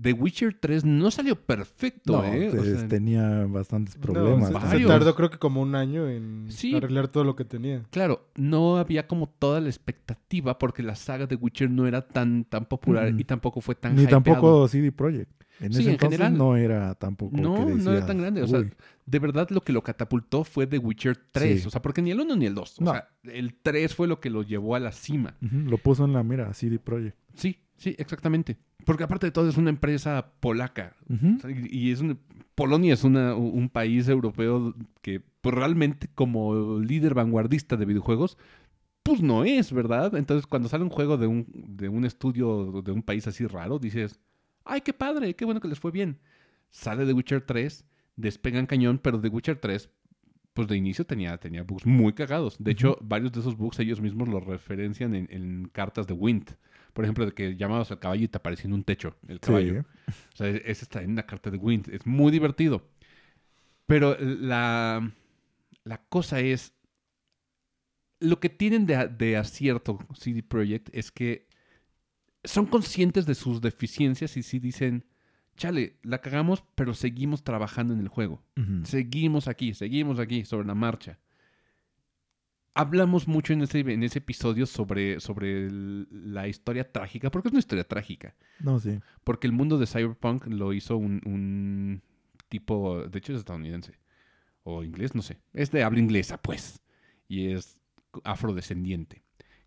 The 0.00 0.12
Witcher 0.12 0.54
3 0.54 0.84
no 0.84 1.10
salió 1.10 1.34
perfecto, 1.34 2.22
No, 2.22 2.24
¿eh? 2.24 2.50
O 2.56 2.62
sea, 2.64 2.86
tenía 2.86 3.46
bastantes 3.46 3.96
problemas. 3.96 4.46
se- 4.48 4.52
¿no? 4.54 4.60
se, 4.60 4.66
Varios. 4.66 4.88
tardó 4.90 5.14
creo 5.16 5.30
que 5.30 5.38
como 5.38 5.60
un 5.60 5.74
año 5.74 6.08
en 6.08 6.46
Sí. 6.50 6.74
arreglar 6.74 7.08
todo 7.08 7.24
lo 7.24 7.34
que 7.34 7.44
tenía. 7.44 7.82
Claro, 7.90 8.28
no 8.36 8.76
había 8.76 9.06
como 9.08 9.28
toda 9.28 9.60
la 9.60 9.68
expectativa 9.68 10.58
porque 10.58 10.82
la 10.84 10.94
saga 10.94 11.26
de 11.26 11.34
Witcher 11.34 11.68
no 11.70 11.86
era 11.86 12.06
tan, 12.06 12.44
tan 12.44 12.64
popular 12.66 13.12
Mm. 13.12 13.20
y 13.20 13.24
tampoco 13.24 13.60
fue 13.60 13.74
tan 13.74 13.96
Ni 13.96 14.02
hypeado. 14.02 14.22
tampoco 14.22 14.68
CD 14.68 14.92
Projekt. 14.92 15.32
En 15.60 15.72
Sí, 15.72 15.80
ese 15.80 15.88
en 15.88 15.94
entonces 15.96 16.18
general. 16.20 16.38
no 16.38 16.56
era 16.56 16.94
tampoco. 16.94 17.36
No, 17.36 17.66
que 17.66 17.74
no 17.74 17.92
era 17.92 18.06
tan 18.06 18.18
grande. 18.18 18.42
O 18.42 18.46
sea, 18.46 18.60
"Uy". 18.60 18.72
de 19.06 19.18
verdad 19.18 19.48
lo 19.50 19.62
que 19.62 19.72
lo 19.72 19.82
catapultó 19.82 20.44
fue 20.44 20.68
The 20.68 20.78
Witcher 20.78 21.16
3. 21.32 21.62
Sí. 21.62 21.66
O 21.66 21.70
sea, 21.70 21.82
porque 21.82 22.00
ni 22.02 22.12
el 22.12 22.20
1 22.20 22.36
ni 22.36 22.46
el 22.46 22.54
2. 22.54 22.78
O 22.80 22.84
No. 22.84 22.92
sea, 22.92 23.08
el 23.24 23.54
3 23.60 23.92
fue 23.96 24.06
lo 24.06 24.20
que 24.20 24.30
lo 24.30 24.44
llevó 24.44 24.76
a 24.76 24.78
la 24.80 24.92
cima. 24.92 25.34
Lo 25.40 25.76
puso 25.78 26.04
en 26.04 26.12
la 26.12 26.22
mira, 26.22 26.54
CD 26.54 26.78
Projekt. 26.78 27.16
Sí, 27.34 27.58
sí, 27.76 27.96
exactamente. 27.98 28.56
Porque 28.88 29.04
aparte 29.04 29.26
de 29.26 29.30
todo 29.32 29.48
es 29.48 29.56
una 29.56 29.70
empresa 29.70 30.32
polaca. 30.40 30.96
O 31.08 31.40
sea, 31.40 31.50
Y 31.70 31.90
es 31.92 32.00
una- 32.00 32.16
Polonia 32.54 32.92
es 32.94 33.04
una- 33.04 33.36
un 33.36 33.68
país 33.68 34.08
europeo 34.08 34.74
que 35.00 35.20
pues, 35.40 35.54
realmente 35.54 36.08
como 36.14 36.80
líder 36.80 37.14
vanguardista 37.14 37.76
de 37.76 37.84
videojuegos, 37.84 38.36
pues 39.04 39.22
no 39.22 39.44
es, 39.44 39.72
¿verdad? 39.72 40.16
Entonces 40.16 40.46
cuando 40.46 40.68
sale 40.68 40.82
un 40.84 40.90
juego 40.90 41.16
de 41.16 41.26
un, 41.28 41.46
de 41.54 41.88
un 41.88 42.04
estudio 42.04 42.82
de 42.82 42.90
un 42.92 43.02
país 43.02 43.26
así 43.28 43.46
raro, 43.46 43.78
dices, 43.78 44.18
ay, 44.64 44.80
qué 44.80 44.92
padre, 44.92 45.34
qué 45.36 45.44
bueno 45.44 45.60
que 45.60 45.68
les 45.68 45.78
fue 45.78 45.90
bien. 45.92 46.18
Sale 46.70 47.06
The 47.06 47.12
Witcher 47.12 47.42
3, 47.42 47.84
despegan 48.16 48.66
cañón, 48.66 48.98
pero 49.02 49.20
The 49.20 49.28
Witcher 49.28 49.56
3, 49.60 49.88
pues 50.52 50.66
de 50.66 50.76
inicio 50.76 51.06
tenía, 51.06 51.38
tenía 51.38 51.62
bugs 51.62 51.86
muy 51.86 52.12
cagados. 52.12 52.56
De 52.58 52.72
hecho, 52.72 52.98
varios 53.00 53.30
de 53.32 53.40
esos 53.40 53.56
bugs 53.56 53.78
ellos 53.78 54.00
mismos 54.00 54.28
los 54.28 54.44
referencian 54.44 55.14
en, 55.14 55.28
en 55.30 55.68
cartas 55.72 56.06
de 56.08 56.14
Wind. 56.14 56.56
Por 56.98 57.04
ejemplo, 57.04 57.26
de 57.26 57.32
que 57.32 57.54
llamabas 57.54 57.92
al 57.92 58.00
caballo 58.00 58.24
y 58.24 58.26
te 58.26 58.38
aparecía 58.38 58.66
en 58.66 58.72
un 58.72 58.82
techo 58.82 59.14
el 59.28 59.38
caballo. 59.38 59.84
Sí. 60.08 60.12
O 60.34 60.36
sea, 60.36 60.48
ese 60.48 60.84
está 60.84 61.00
en 61.00 61.12
una 61.12 61.26
carta 61.26 61.48
de 61.48 61.56
Wind. 61.56 61.88
Es 61.90 62.04
muy 62.04 62.32
divertido. 62.32 62.90
Pero 63.86 64.16
la, 64.18 65.08
la 65.84 65.98
cosa 66.08 66.40
es. 66.40 66.72
Lo 68.18 68.40
que 68.40 68.48
tienen 68.48 68.84
de, 68.84 69.06
de 69.16 69.36
acierto 69.36 70.00
CD 70.12 70.42
Projekt 70.42 70.88
es 70.92 71.12
que 71.12 71.46
son 72.42 72.66
conscientes 72.66 73.26
de 73.26 73.36
sus 73.36 73.60
deficiencias 73.60 74.36
y 74.36 74.42
sí 74.42 74.58
dicen: 74.58 75.04
Chale, 75.56 76.00
la 76.02 76.20
cagamos, 76.20 76.64
pero 76.74 76.94
seguimos 76.94 77.44
trabajando 77.44 77.94
en 77.94 78.00
el 78.00 78.08
juego. 78.08 78.42
Seguimos 78.82 79.46
aquí, 79.46 79.72
seguimos 79.72 80.18
aquí, 80.18 80.44
sobre 80.44 80.66
la 80.66 80.74
marcha. 80.74 81.20
Hablamos 82.78 83.26
mucho 83.26 83.52
en 83.52 83.62
ese, 83.62 83.80
en 83.80 84.02
ese 84.04 84.18
episodio 84.20 84.64
sobre, 84.66 85.18
sobre 85.20 85.66
el- 85.66 86.06
la 86.10 86.46
historia 86.46 86.90
trágica, 86.90 87.30
porque 87.30 87.48
es 87.48 87.52
una 87.52 87.58
historia 87.58 87.84
trágica. 87.84 88.34
No, 88.60 88.78
sí. 88.78 89.00
Porque 89.24 89.46
el 89.48 89.52
mundo 89.52 89.78
de 89.78 89.86
Cyberpunk 89.86 90.46
lo 90.46 90.72
hizo 90.72 90.96
un, 90.96 91.20
un 91.24 92.02
tipo, 92.48 93.02
de 93.08 93.18
hecho 93.18 93.32
es 93.32 93.40
estadounidense, 93.40 93.98
o 94.62 94.84
inglés, 94.84 95.14
no 95.14 95.22
sé. 95.22 95.38
Es 95.52 95.70
de 95.72 95.82
habla 95.82 95.98
inglesa, 95.98 96.40
pues, 96.40 96.80
y 97.26 97.50
es 97.52 97.80
afrodescendiente, 98.24 99.22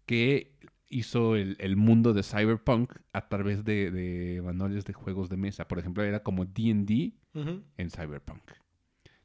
que 0.05 0.55
hizo 0.89 1.35
el, 1.35 1.55
el 1.59 1.75
mundo 1.75 2.13
de 2.13 2.23
Cyberpunk 2.23 2.93
a 3.13 3.27
través 3.27 3.63
de, 3.63 3.91
de 3.91 4.41
manuales 4.41 4.85
de 4.85 4.93
juegos 4.93 5.29
de 5.29 5.37
mesa. 5.37 5.67
Por 5.67 5.79
ejemplo, 5.79 6.03
era 6.03 6.21
como 6.23 6.45
D&D 6.45 7.13
Ujú. 7.33 7.63
en 7.77 7.89
Cyberpunk. 7.89 8.41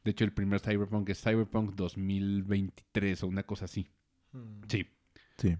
De 0.07 0.13
hecho, 0.13 0.23
el 0.25 0.33
primer 0.33 0.61
Cyberpunk 0.61 1.09
es 1.09 1.21
Cyberpunk 1.21 1.75
2023 1.75 3.25
o 3.25 3.27
una 3.27 3.43
cosa 3.43 3.65
así. 3.65 3.89
Mm. 4.31 4.63
Sí. 4.69 4.87
Sí. 5.37 5.57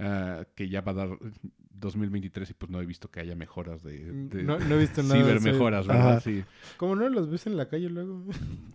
Ah, 0.00 0.44
que 0.56 0.68
ya 0.68 0.80
va 0.80 0.90
a 0.90 0.94
dar 0.96 1.10
2023 1.70 2.50
y 2.50 2.54
pues 2.54 2.72
no 2.72 2.80
he 2.80 2.86
visto 2.86 3.08
que 3.08 3.20
haya 3.20 3.36
mejoras 3.36 3.84
de... 3.84 4.10
de 4.10 4.42
No, 4.42 4.58
no 4.58 4.74
he 4.74 4.78
visto 4.78 5.00
nada. 5.04 5.14
de 5.14 5.20
cibermejoras. 5.22 5.86
¿verdad? 5.86 6.08
Ajá. 6.10 6.20
Sí. 6.22 6.42
¿Cómo 6.76 6.96
no 6.96 7.08
los 7.08 7.30
ves 7.30 7.46
en 7.46 7.56
la 7.56 7.68
calle 7.68 7.88
luego? 7.88 8.24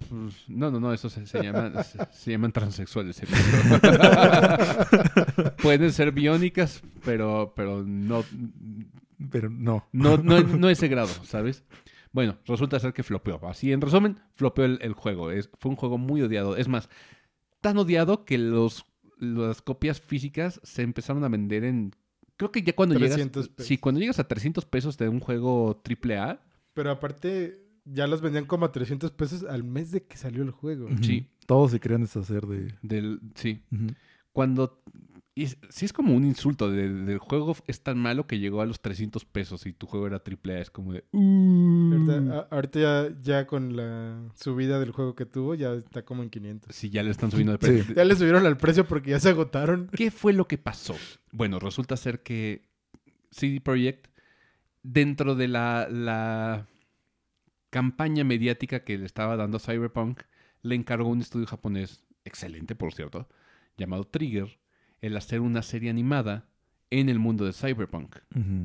Pues, 0.09 0.35
no, 0.47 0.71
no, 0.71 0.79
no, 0.79 0.93
eso 0.93 1.09
se, 1.09 1.27
se 1.27 1.43
llaman, 1.43 1.73
se, 1.83 1.99
se 2.13 2.31
llaman 2.31 2.53
transexuales. 2.53 3.21
Pueden 5.61 5.91
ser 5.91 6.13
biónicas, 6.13 6.81
pero, 7.03 7.51
pero 7.57 7.83
no, 7.85 8.23
Pero 9.29 9.49
no. 9.49 9.85
no, 9.91 10.15
no, 10.15 10.39
no 10.41 10.69
ese 10.69 10.87
grado, 10.87 11.09
¿sabes? 11.25 11.65
Bueno, 12.11 12.37
resulta 12.45 12.79
ser 12.79 12.93
que 12.93 13.03
flopeó. 13.03 13.39
Así, 13.47 13.71
en 13.71 13.81
resumen, 13.81 14.19
flopeó 14.33 14.65
el, 14.65 14.79
el 14.81 14.93
juego. 14.93 15.31
Es, 15.31 15.49
fue 15.59 15.69
un 15.69 15.77
juego 15.77 15.97
muy 15.97 16.21
odiado. 16.21 16.55
Es 16.57 16.67
más, 16.67 16.89
tan 17.61 17.77
odiado 17.77 18.25
que 18.25 18.37
los, 18.37 18.85
las 19.19 19.61
copias 19.61 19.99
físicas 20.01 20.59
se 20.63 20.81
empezaron 20.81 21.23
a 21.23 21.29
vender 21.29 21.63
en... 21.63 21.95
Creo 22.37 22.51
que 22.51 22.63
ya 22.63 22.73
cuando 22.73 22.95
300 22.95 23.17
llegas... 23.17 23.55
pesos. 23.55 23.67
Sí, 23.67 23.77
cuando 23.77 23.99
llegas 23.99 24.19
a 24.19 24.27
300 24.27 24.65
pesos 24.65 24.97
de 24.97 25.09
un 25.09 25.19
juego 25.19 25.81
AAA, 25.83 26.39
Pero 26.73 26.91
aparte, 26.91 27.65
ya 27.85 28.07
los 28.07 28.21
vendían 28.21 28.45
como 28.45 28.65
a 28.65 28.71
300 28.71 29.11
pesos 29.11 29.43
al 29.43 29.63
mes 29.63 29.91
de 29.91 30.03
que 30.03 30.17
salió 30.17 30.41
el 30.43 30.51
juego. 30.51 30.87
Sí. 31.01 31.27
Todos 31.45 31.71
se 31.71 31.79
querían 31.79 32.01
deshacer 32.01 32.45
de. 32.45 32.75
del... 32.81 33.19
Sí, 33.35 33.61
cuando... 34.31 34.81
Y 35.39 35.43
es- 35.45 35.57
sí 35.69 35.85
es 35.85 35.93
como 35.93 36.13
un 36.15 36.25
insulto 36.25 36.69
de- 36.69 36.89
del 36.89 37.17
juego 37.17 37.55
es 37.67 37.81
tan 37.81 37.97
malo 37.97 38.27
que 38.27 38.39
llegó 38.39 38.61
a 38.61 38.65
los 38.65 38.81
300 38.81 39.23
pesos 39.23 39.65
y 39.65 39.71
tu 39.71 39.87
juego 39.87 40.05
era 40.07 40.19
AAA. 40.19 40.59
Es 40.59 40.69
como 40.69 40.91
de... 40.91 41.05
"Uh". 41.13 41.93
Ahorita, 41.93 42.35
a- 42.35 42.47
ahorita 42.55 42.79
ya, 42.79 43.09
ya 43.21 43.47
con 43.47 43.75
la 43.77 44.21
subida 44.35 44.79
del 44.81 44.91
juego 44.91 45.15
que 45.15 45.25
tuvo, 45.25 45.55
ya 45.55 45.73
está 45.75 46.03
como 46.03 46.23
en 46.23 46.29
500. 46.29 46.75
Sí, 46.75 46.89
ya 46.89 47.03
le 47.03 47.11
están 47.11 47.31
subiendo 47.31 47.53
de 47.57 47.65
Sí. 47.65 47.73
precio. 47.73 47.95
Ya 47.95 48.03
le 48.03 48.15
subieron 48.15 48.45
al 48.45 48.57
precio 48.57 48.85
porque 48.85 49.11
ya 49.11 49.19
se 49.21 49.29
agotaron. 49.29 49.89
¿Qué 49.95 50.11
fue 50.11 50.33
lo 50.33 50.47
que 50.47 50.57
pasó? 50.57 50.95
Bueno, 51.31 51.57
resulta 51.59 51.95
ser 51.95 52.21
que 52.21 52.63
CD 53.31 53.61
Projekt, 53.61 54.07
dentro 54.83 55.35
de 55.35 55.47
la, 55.47 55.87
la 55.89 56.67
campaña 57.69 58.23
mediática 58.23 58.83
que 58.83 58.97
le 58.97 59.05
estaba 59.05 59.37
dando 59.37 59.59
Cyberpunk, 59.59 60.21
le 60.63 60.75
encargó 60.75 61.07
a 61.07 61.11
un 61.11 61.21
estudio 61.21 61.45
japonés, 61.45 62.03
excelente 62.25 62.75
por 62.75 62.93
cierto, 62.93 63.27
llamado 63.77 64.03
Trigger, 64.05 64.59
el 65.01 65.15
hacer 65.17 65.41
una 65.41 65.61
serie 65.61 65.89
animada 65.89 66.47
en 66.89 67.09
el 67.09 67.19
mundo 67.19 67.45
de 67.45 67.53
Cyberpunk. 67.53 68.15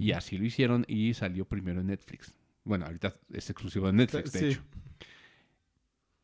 Y 0.01 0.13
así 0.13 0.39
lo 0.39 0.45
hicieron 0.45 0.85
y 0.89 1.15
salió 1.15 1.45
primero 1.47 1.81
en 1.81 1.89
Netflix. 1.89 2.35
Bueno, 2.65 2.87
ahorita 2.87 3.13
es 3.33 3.51
exclusivo 3.51 3.87
de 3.89 3.93
Netflix, 3.93 4.33
de 4.33 4.39
Sí. 4.39 4.45
hecho. 4.47 4.63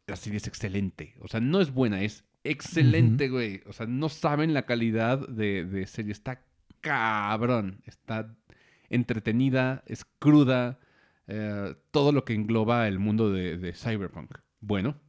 La 0.06 0.16
serie 0.16 0.38
es 0.38 0.46
excelente. 0.46 1.14
O 1.20 1.28
sea, 1.28 1.40
no 1.40 1.60
es 1.60 1.72
buena, 1.72 2.02
es 2.02 2.24
excelente, 2.42 3.28
güey. 3.28 3.62
O 3.66 3.72
sea, 3.72 3.86
no 3.86 4.08
saben 4.08 4.54
la 4.54 4.64
calidad 4.66 5.28
de, 5.28 5.64
de 5.64 5.86
serie. 5.86 6.12
Está 6.12 6.42
cabrón. 6.80 7.82
Está 7.86 8.34
entretenida, 8.88 9.84
es 9.86 10.04
cruda. 10.18 10.78
eh, 11.32 11.76
todo 11.92 12.10
lo 12.10 12.24
que 12.24 12.34
engloba 12.34 12.88
el 12.88 12.98
mundo 12.98 13.30
de, 13.30 13.56
de 13.56 13.72
Cyberpunk. 13.72 14.38
Bueno, 14.58 15.00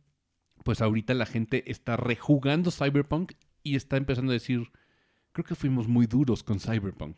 pues 0.63 0.79
ahorita 0.81 1.15
la 1.15 1.25
gente 1.25 1.63
está 1.71 1.97
rejugando 1.97 2.69
Cyberpunk 2.69 3.31
y 3.63 3.75
está 3.75 3.97
empezando 3.97 4.31
a 4.31 4.33
decir, 4.33 4.71
creo 5.33 5.45
que 5.45 5.55
fuimos 5.55 5.87
muy 5.87 6.07
duros 6.07 6.43
con 6.43 6.59
Cyberpunk. 6.59 7.15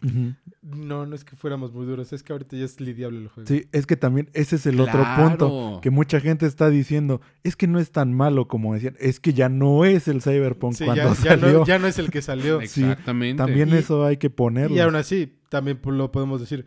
No, 0.61 1.05
no 1.05 1.16
es 1.16 1.24
que 1.24 1.36
fuéramos 1.36 1.74
muy 1.74 1.86
duros, 1.86 2.14
es 2.14 2.22
que 2.24 2.32
ahorita 2.34 2.55
ya 2.57 2.66
es 2.66 2.80
lidiable 2.80 3.20
el 3.20 3.28
juego. 3.28 3.47
Sí, 3.47 3.66
es 3.72 3.86
que 3.86 3.95
también 3.97 4.30
ese 4.34 4.55
es 4.57 4.66
el 4.66 4.80
otro 4.80 5.03
punto 5.18 5.80
que 5.82 5.89
mucha 5.89 6.20
gente 6.20 6.45
está 6.45 6.70
diciendo, 6.70 7.22
es 7.43 7.55
que 7.55 7.68
no 7.68 7.80
es 7.80 7.91
tan 7.91 8.14
malo 8.14 8.47
como 8.47 8.74
decían, 8.74 8.95
es 8.99 9.20
que 9.20 9.34
ya 9.34 9.49
no 9.49 9.86
es 9.86 10.07
el 10.07 10.22
Cyberpunk 10.22 10.74
Sí, 10.76 10.86
cuando 10.86 11.03
ya, 11.03 11.09
ya 11.09 11.30
salió. 11.39 11.59
no, 11.59 11.66
ya 11.66 11.80
no 11.80 11.88
es 11.88 11.97
el 11.99 12.11
que 12.11 12.22
salió. 12.22 12.59
Sí, 12.61 12.82
Exactamente. 12.84 13.38
También 13.43 13.70
Y- 13.70 13.74
eso 13.74 14.05
hay 14.05 14.18
que 14.18 14.30
ponerlo. 14.30 14.76
y 14.76 14.80
aún 14.80 14.95
así, 14.95 15.39
también 15.49 15.80
lo 15.84 16.11
podemos 16.11 16.39
decir. 16.39 16.66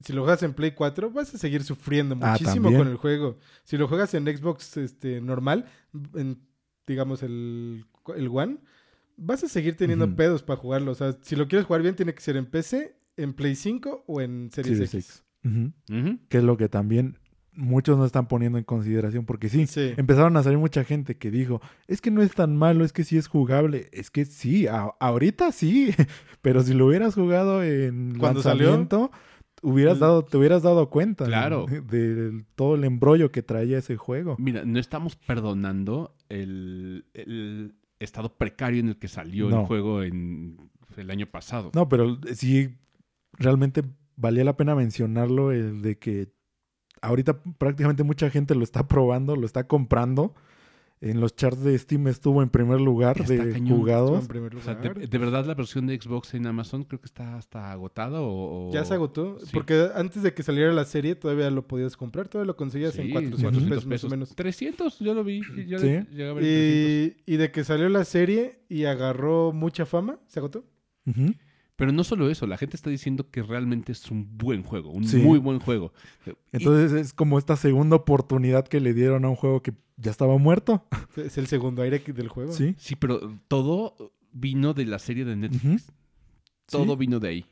Si 0.00 0.12
lo 0.12 0.22
juegas 0.22 0.42
en 0.42 0.52
Play 0.52 0.72
4, 0.72 1.10
vas 1.10 1.34
a 1.34 1.38
seguir 1.38 1.64
sufriendo 1.64 2.18
Ah, 2.20 2.32
muchísimo 2.32 2.70
con 2.70 2.86
el 2.86 2.96
juego. 2.96 3.38
Si 3.64 3.78
lo 3.78 3.88
juegas 3.88 4.12
en 4.12 4.26
Xbox 4.26 4.76
este, 4.76 5.22
normal, 5.22 5.64
en, 6.14 6.38
digamos 6.86 7.22
el, 7.22 7.86
el 8.14 8.28
One, 8.28 8.58
vas 9.16 9.42
a 9.44 9.48
seguir 9.48 9.76
teniendo 9.76 10.14
pedos 10.14 10.42
para 10.42 10.58
jugarlo. 10.60 10.92
O 10.92 10.94
sea, 10.94 11.16
si 11.22 11.36
lo 11.36 11.48
quieres 11.48 11.66
jugar 11.66 11.82
bien, 11.82 11.96
tiene 11.96 12.14
que 12.14 12.20
ser 12.20 12.36
en 12.36 12.46
PC, 12.46 12.96
en 13.16 13.32
Play 13.34 13.54
5 13.56 14.04
o 14.06 14.20
en 14.20 14.50
Series 14.52 14.76
Series 14.90 14.94
X. 14.94 15.22
Que 16.28 16.38
es 16.38 16.44
lo 16.44 16.56
que 16.56 16.68
también 16.68 17.18
muchos 17.52 17.96
no 17.96 18.04
están 18.04 18.28
poniendo 18.28 18.58
en 18.58 18.64
consideración, 18.64 19.24
porque 19.24 19.48
sí, 19.48 19.66
Sí. 19.66 19.94
empezaron 19.96 20.36
a 20.36 20.42
salir 20.42 20.58
mucha 20.58 20.84
gente 20.84 21.16
que 21.16 21.30
dijo, 21.30 21.62
es 21.86 22.02
que 22.02 22.10
no 22.10 22.20
es 22.20 22.32
tan 22.34 22.54
malo, 22.54 22.84
es 22.84 22.92
que 22.92 23.02
sí 23.04 23.16
es 23.16 23.28
jugable. 23.28 23.88
Es 23.92 24.10
que 24.10 24.24
sí, 24.26 24.66
a- 24.66 24.90
ahorita 25.00 25.52
sí, 25.52 25.94
pero 26.42 26.62
si 26.62 26.74
lo 26.74 26.86
hubieras 26.86 27.14
jugado 27.14 27.62
en 27.62 28.18
Cuando 28.18 28.42
salió, 28.42 28.66
lanzamiento, 28.66 29.10
hubieras 29.62 29.94
el- 29.94 30.00
dado, 30.00 30.24
te 30.26 30.36
hubieras 30.36 30.62
dado 30.64 30.90
cuenta 30.90 31.24
Claro. 31.24 31.64
de, 31.88 32.14
de 32.14 32.44
todo 32.56 32.74
el 32.74 32.84
embrollo 32.84 33.32
que 33.32 33.42
traía 33.42 33.78
ese 33.78 33.96
juego. 33.96 34.36
Mira, 34.38 34.66
no 34.66 34.78
estamos 34.78 35.16
perdonando 35.16 36.14
el, 36.28 37.06
el 37.14 37.72
estado 37.98 38.36
precario 38.36 38.80
en 38.80 38.88
el 38.88 38.98
que 38.98 39.08
salió 39.08 39.48
No. 39.48 39.60
el 39.60 39.66
juego 39.66 40.02
en 40.02 40.70
el 40.96 41.10
año 41.10 41.26
pasado. 41.26 41.70
No, 41.74 41.88
pero 41.88 42.18
sí, 42.34 42.76
realmente 43.32 43.82
valía 44.16 44.44
la 44.44 44.56
pena 44.56 44.74
mencionarlo, 44.74 45.52
el 45.52 45.82
de 45.82 45.98
que 45.98 46.28
ahorita 47.02 47.42
prácticamente 47.58 48.02
mucha 48.02 48.30
gente 48.30 48.54
lo 48.54 48.64
está 48.64 48.86
probando, 48.88 49.36
lo 49.36 49.46
está 49.46 49.66
comprando. 49.66 50.34
En 51.02 51.20
los 51.20 51.36
charts 51.36 51.62
de 51.62 51.78
Steam 51.78 52.08
estuvo 52.08 52.42
en 52.42 52.48
primer 52.48 52.80
lugar 52.80 53.20
Está 53.20 53.34
de 53.34 53.52
cañón. 53.52 53.78
Jugados. 53.78 54.18
en 54.22 54.26
primer 54.28 54.56
O 54.56 54.62
sea, 54.62 54.74
lugar. 54.74 54.98
de, 54.98 55.06
de 55.06 55.18
verdad 55.18 55.44
la 55.44 55.52
versión 55.54 55.86
de 55.86 56.00
Xbox 56.00 56.32
en 56.32 56.46
Amazon 56.46 56.84
creo 56.84 57.00
que 57.00 57.06
está 57.06 57.36
hasta 57.36 57.70
agotada 57.70 58.22
o... 58.22 58.70
o- 58.70 58.72
Ya 58.72 58.82
se 58.86 58.94
agotó, 58.94 59.38
Sí. 59.40 59.50
porque 59.52 59.88
antes 59.94 60.22
de 60.22 60.32
que 60.32 60.42
saliera 60.42 60.72
la 60.72 60.86
serie 60.86 61.14
todavía 61.14 61.50
lo 61.50 61.66
podías 61.68 61.98
comprar, 61.98 62.28
todavía 62.28 62.46
lo 62.46 62.56
conseguías 62.56 62.94
Sí, 62.94 63.02
en 63.02 63.10
400 63.10 63.42
400 63.42 63.84
pesos, 63.84 64.04
más 64.04 64.04
o 64.04 64.08
menos. 64.16 64.34
300, 64.34 64.98
yo 65.00 65.12
lo 65.12 65.22
vi. 65.22 65.42
Yo 65.68 65.78
Sí. 65.78 65.86
llegué 65.86 66.28
a 66.28 66.32
ver 66.32 66.42
300. 66.42 67.22
Y, 67.26 67.36
de 67.36 67.50
que 67.52 67.64
salió 67.64 67.88
la 67.90 68.04
serie 68.06 68.60
y 68.70 68.84
agarró 68.84 69.52
mucha 69.52 69.84
fama, 69.84 70.18
se 70.28 70.38
agotó. 70.38 70.64
Ujú. 71.06 71.34
Pero 71.76 71.92
no 71.92 72.04
solo 72.04 72.30
eso, 72.30 72.46
la 72.46 72.56
gente 72.56 72.74
está 72.76 72.88
diciendo 72.88 73.30
que 73.30 73.42
realmente 73.42 73.92
es 73.92 74.10
un 74.10 74.38
buen 74.38 74.62
juego, 74.62 74.90
un 74.90 75.06
Sí. 75.06 75.18
muy 75.18 75.38
buen 75.38 75.60
juego. 75.60 75.92
Y- 76.26 76.30
Entonces 76.52 76.92
es 76.92 77.12
como 77.12 77.38
esta 77.38 77.54
segunda 77.56 77.96
oportunidad 77.96 78.66
que 78.66 78.80
le 78.80 78.94
dieron 78.94 79.24
a 79.26 79.28
un 79.28 79.36
juego 79.36 79.62
que 79.62 79.74
ya 79.98 80.10
estaba 80.10 80.36
muerto. 80.38 80.86
Es 81.16 81.36
el 81.38 81.46
segundo 81.46 81.82
aire 81.82 81.98
del 81.98 82.28
juego. 82.28 82.52
Sí. 82.52 82.74
sí, 82.78 82.96
pero 82.96 83.38
todo 83.48 83.94
vino 84.32 84.72
de 84.74 84.86
la 84.86 84.98
serie 84.98 85.24
de 85.24 85.36
Netflix. 85.36 85.92
Todo 86.66 86.92
Sí. 86.94 86.96
vino 86.98 87.20
de 87.20 87.28
ahí. 87.28 87.46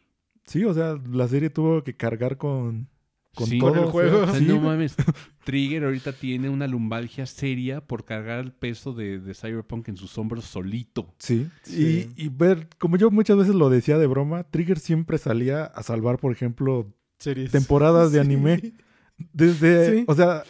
Sí, 0.47 0.65
o 0.65 0.75
sea, 0.75 0.99
la 1.11 1.29
serie 1.29 1.49
tuvo 1.51 1.83
que 1.85 1.95
cargar 1.95 2.37
con, 2.39 2.89
con 3.35 3.47
Sí. 3.47 3.59
todo. 3.59 3.71
Con 3.73 3.79
el 3.81 3.85
juego. 3.91 4.23
O 4.23 4.27
sea, 4.27 4.39
sí, 4.39 4.45
no 4.47 4.61
mames. 4.61 4.95
Trigger 5.45 5.85
ahorita 5.85 6.13
tiene 6.13 6.49
una 6.49 6.67
lumbalgia 6.67 7.27
seria 7.27 7.81
por 7.81 8.05
cargar 8.05 8.39
el 8.41 8.53
peso 8.53 8.93
de, 8.95 9.19
de 9.19 9.35
Cyberpunk 9.35 9.89
en 9.89 9.97
sus 9.97 10.17
hombros 10.19 10.45
solito. 10.45 11.13
Sí. 11.19 11.49
Sí. 11.63 12.11
Y, 12.17 12.25
y 12.25 12.29
ver, 12.29 12.69
como 12.79 12.97
yo 12.97 13.11
muchas 13.11 13.37
veces 13.37 13.55
lo 13.55 13.69
decía 13.71 13.99
de 13.99 14.07
broma, 14.07 14.45
Trigger 14.45 14.79
siempre 14.79 15.19
salía 15.19 15.65
a 15.65 15.83
salvar, 15.83 16.19
por 16.19 16.33
ejemplo, 16.33 16.93
Series. 17.19 17.51
temporadas 17.51 18.13
de 18.13 18.19
Sí. 18.23 18.27
anime. 18.27 18.73
Desde, 19.33 19.99
Sí. 19.99 20.05
o 20.09 20.15
sea, 20.15 20.43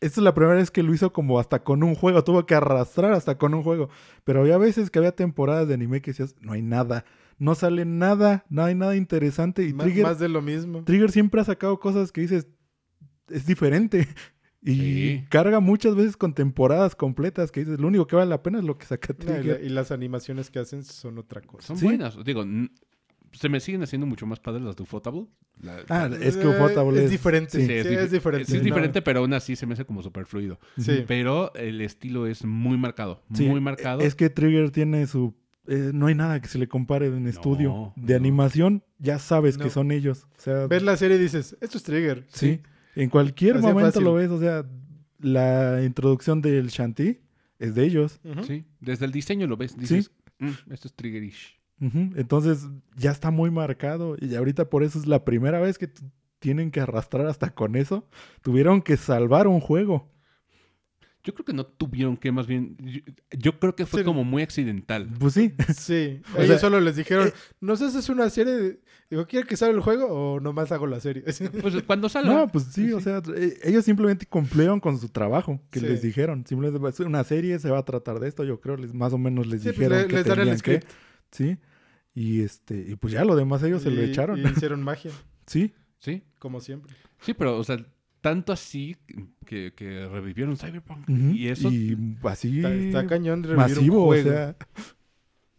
esta 0.00 0.20
es 0.20 0.24
la 0.24 0.34
primera 0.34 0.56
vez 0.56 0.70
que 0.70 0.82
lo 0.82 0.92
hizo 0.94 1.12
como 1.12 1.38
hasta 1.38 1.62
con 1.62 1.82
un 1.82 1.94
juego, 1.94 2.22
tuvo 2.24 2.44
que 2.46 2.54
arrastrar 2.54 3.12
hasta 3.12 3.38
con 3.38 3.54
un 3.54 3.62
juego. 3.62 3.88
Pero 4.24 4.40
había 4.40 4.58
veces 4.58 4.90
que 4.90 4.98
había 4.98 5.12
temporadas 5.14 5.68
de 5.68 5.74
anime 5.74 6.00
que 6.02 6.10
decías, 6.12 6.34
no 6.40 6.52
hay 6.52 6.62
nada, 6.62 7.04
no 7.38 7.54
sale 7.54 7.84
nada, 7.84 8.44
no 8.48 8.62
hay 8.64 8.74
nada 8.74 8.96
interesante. 8.96 9.66
Y 9.66 9.72
Ma- 9.72 9.84
Trigger, 9.84 10.04
Más 10.04 10.18
de 10.18 10.28
lo 10.28 10.42
mismo. 10.42 10.84
Trigger 10.84 11.10
siempre 11.10 11.40
ha 11.40 11.44
sacado 11.44 11.78
cosas 11.80 12.12
que 12.12 12.20
dices, 12.22 12.46
es 13.28 13.46
diferente. 13.46 14.06
Y 14.64 14.74
Sí. 14.76 15.24
carga 15.28 15.58
muchas 15.58 15.96
veces 15.96 16.16
con 16.16 16.34
temporadas 16.34 16.94
completas 16.94 17.50
que 17.50 17.64
dices, 17.64 17.80
lo 17.80 17.88
único 17.88 18.06
que 18.06 18.14
vale 18.14 18.28
la 18.30 18.44
pena 18.44 18.60
es 18.60 18.64
lo 18.64 18.78
que 18.78 18.86
saca 18.86 19.12
No, 19.18 19.24
y, 19.24 19.26
la- 19.26 19.34
Trigger. 19.40 19.60
y 19.64 19.68
las 19.70 19.90
animaciones 19.90 20.50
que 20.52 20.60
hacen 20.60 20.84
son 20.84 21.18
otra 21.18 21.40
cosa. 21.40 21.66
Son 21.66 21.78
Sí. 21.78 21.84
buenas. 21.84 22.16
Digo, 22.24 22.44
se 23.32 23.48
me 23.48 23.58
siguen 23.58 23.82
haciendo 23.82 24.06
mucho 24.06 24.24
más 24.24 24.38
padres 24.38 24.62
las 24.62 24.76
de 24.76 24.84
Ufotable. 24.84 25.26
La- 25.60 25.78
Ah, 25.88 26.08
la- 26.08 26.16
es 26.18 26.36
que 26.36 26.46
Ufotable 26.46 26.98
es 27.00 27.06
es- 27.06 27.10
diferente. 27.10 27.58
sí. 27.58 27.66
Sí, 27.66 27.72
es, 27.72 28.12
diferente. 28.12 28.44
sí 28.46 28.52
es 28.58 28.62
No. 28.62 28.66
diferente, 28.66 29.02
pero 29.02 29.18
aún 29.18 29.32
así 29.34 29.56
se 29.56 29.66
me 29.66 29.72
hace 29.74 29.84
como 29.84 30.00
súper 30.00 30.26
fluido. 30.26 30.60
Sí. 30.78 31.02
Pero 31.08 31.52
el 31.56 31.80
estilo 31.80 32.28
es 32.28 32.44
muy 32.44 32.76
marcado. 32.78 33.20
Sí, 33.34 33.46
Muy 33.48 33.60
marcado. 33.60 34.00
Es 34.00 34.14
que 34.14 34.30
Trigger 34.30 34.70
tiene 34.70 35.08
su... 35.08 35.34
eh, 35.66 35.90
no 35.94 36.06
hay 36.06 36.14
nada 36.14 36.40
que 36.40 36.48
se 36.48 36.58
le 36.58 36.66
compare 36.68 37.06
en 37.06 37.26
estudio. 37.26 37.92
De 37.96 38.14
no. 38.14 38.16
animación, 38.18 38.82
ya 38.98 39.18
sabes 39.18 39.56
que 39.58 39.70
son 39.70 39.92
ellos. 39.92 40.26
O 40.38 40.40
sea, 40.40 40.66
Ves 40.66 40.82
la 40.82 40.96
serie 40.96 41.16
y 41.16 41.20
dices, 41.20 41.56
esto 41.60 41.78
es 41.78 41.84
Trigger. 41.84 42.24
sí. 42.28 42.60
En 42.94 43.08
cualquier 43.08 43.56
Así 43.56 43.62
momento 43.66 43.86
fácil. 43.92 44.04
lo 44.04 44.12
ves. 44.14 44.30
O 44.30 44.38
sea, 44.38 44.66
la 45.18 45.82
introducción 45.82 46.42
del 46.42 46.68
Shanty 46.68 47.20
es 47.58 47.74
de 47.74 47.84
ellos. 47.84 48.20
Sí, 48.46 48.66
desde 48.80 49.06
el 49.06 49.12
diseño 49.12 49.46
lo 49.46 49.56
ves. 49.56 49.78
Dices, 49.78 50.10
"Mm, 50.38 50.50
esto 50.72 50.88
es 50.88 50.94
Triggerish. 50.94 51.58
Entonces, 51.80 52.68
ya 52.96 53.10
está 53.10 53.30
muy 53.30 53.50
marcado. 53.50 54.16
Y 54.20 54.34
ahorita 54.34 54.68
por 54.68 54.82
eso 54.84 54.98
es 54.98 55.06
la 55.06 55.24
primera 55.24 55.58
vez 55.58 55.78
que 55.78 55.88
tienen 56.38 56.70
que 56.70 56.80
arrastrar 56.80 57.26
hasta 57.26 57.54
con 57.54 57.76
eso. 57.76 58.06
Tuvieron 58.42 58.82
que 58.82 58.96
salvar 58.98 59.46
un 59.46 59.60
juego. 59.60 60.11
Yo 61.24 61.32
creo 61.34 61.44
que 61.44 61.52
no 61.52 61.64
tuvieron 61.64 62.16
que, 62.16 62.32
más 62.32 62.48
bien. 62.48 62.76
Yo, 62.80 63.00
yo 63.38 63.58
creo 63.60 63.76
que 63.76 63.86
fue 63.86 64.00
Sí. 64.00 64.04
como 64.04 64.24
muy 64.24 64.42
accidental. 64.42 65.08
Pues 65.20 65.34
sí. 65.34 65.52
Sí. 65.76 66.20
O 66.34 66.38
Ellos 66.38 66.48
sea, 66.48 66.58
solo 66.58 66.80
les 66.80 66.96
dijeron, 66.96 67.28
eh, 67.28 67.32
¿nos 67.60 67.80
haces 67.80 68.08
una 68.08 68.28
serie? 68.28 68.52
De... 68.54 68.80
Digo, 69.08 69.26
¿quieren 69.26 69.46
que 69.46 69.56
salga 69.56 69.74
el 69.76 69.82
juego 69.82 70.06
o 70.06 70.40
nomás 70.40 70.72
hago 70.72 70.86
la 70.88 70.98
serie? 70.98 71.22
Pues 71.62 71.80
cuando 71.84 72.08
salga. 72.10 72.32
No, 72.34 72.48
pues 72.48 72.64
sí, 72.72 72.92
o 72.92 73.00
sea, 73.00 73.22
eh, 73.36 73.56
ellos 73.62 73.84
simplemente 73.84 74.26
cumplieron 74.26 74.80
con 74.80 74.98
su 74.98 75.08
trabajo 75.10 75.60
que 75.70 75.78
Sí. 75.80 75.86
les 75.86 76.02
dijeron. 76.02 76.44
Simplemente 76.46 76.80
va 76.82 76.88
a 76.88 76.92
ser 76.92 77.06
una 77.06 77.22
serie, 77.22 77.58
se 77.60 77.70
va 77.70 77.78
a 77.78 77.84
tratar 77.84 78.18
de 78.18 78.26
esto, 78.28 78.42
yo 78.42 78.60
creo, 78.60 78.76
les, 78.76 78.92
más 78.92 79.12
o 79.12 79.18
menos 79.18 79.46
les 79.46 79.62
Sí, 79.62 79.68
pues, 79.68 79.78
dijeron 79.78 79.98
le- 80.02 80.06
que 80.08 80.14
les 80.14 80.24
dan 80.26 80.40
el 80.40 80.48
que, 80.50 80.58
script. 80.58 80.88
sí. 81.30 81.56
Y 82.14 82.42
este, 82.42 82.84
y 82.88 82.96
pues 82.96 83.12
ya 83.12 83.24
lo 83.24 83.36
demás 83.36 83.62
ellos 83.62 83.82
se 83.82 83.90
lo 83.90 84.02
echaron. 84.02 84.38
Y 84.38 84.42
hicieron 84.46 84.82
magia, 84.82 85.12
Sí. 85.46 85.72
Sí, 85.98 86.24
como 86.40 86.60
siempre. 86.60 86.94
sí, 87.20 87.32
pero, 87.32 87.56
o 87.56 87.62
sea, 87.64 87.76
tanto 88.22 88.52
así 88.52 88.96
que, 89.44 89.74
que 89.74 90.08
revivieron 90.08 90.56
Cyberpunk. 90.56 91.08
Y 91.10 91.48
eso. 91.48 91.70
Y 91.70 92.16
así 92.22 92.58
Está, 92.58 92.72
está 92.72 93.06
cañón 93.06 93.42
de 93.42 93.48
revivir 93.48 93.66
un 93.66 93.76
masivo, 93.76 94.06
o 94.06 94.14
sea, 94.14 94.56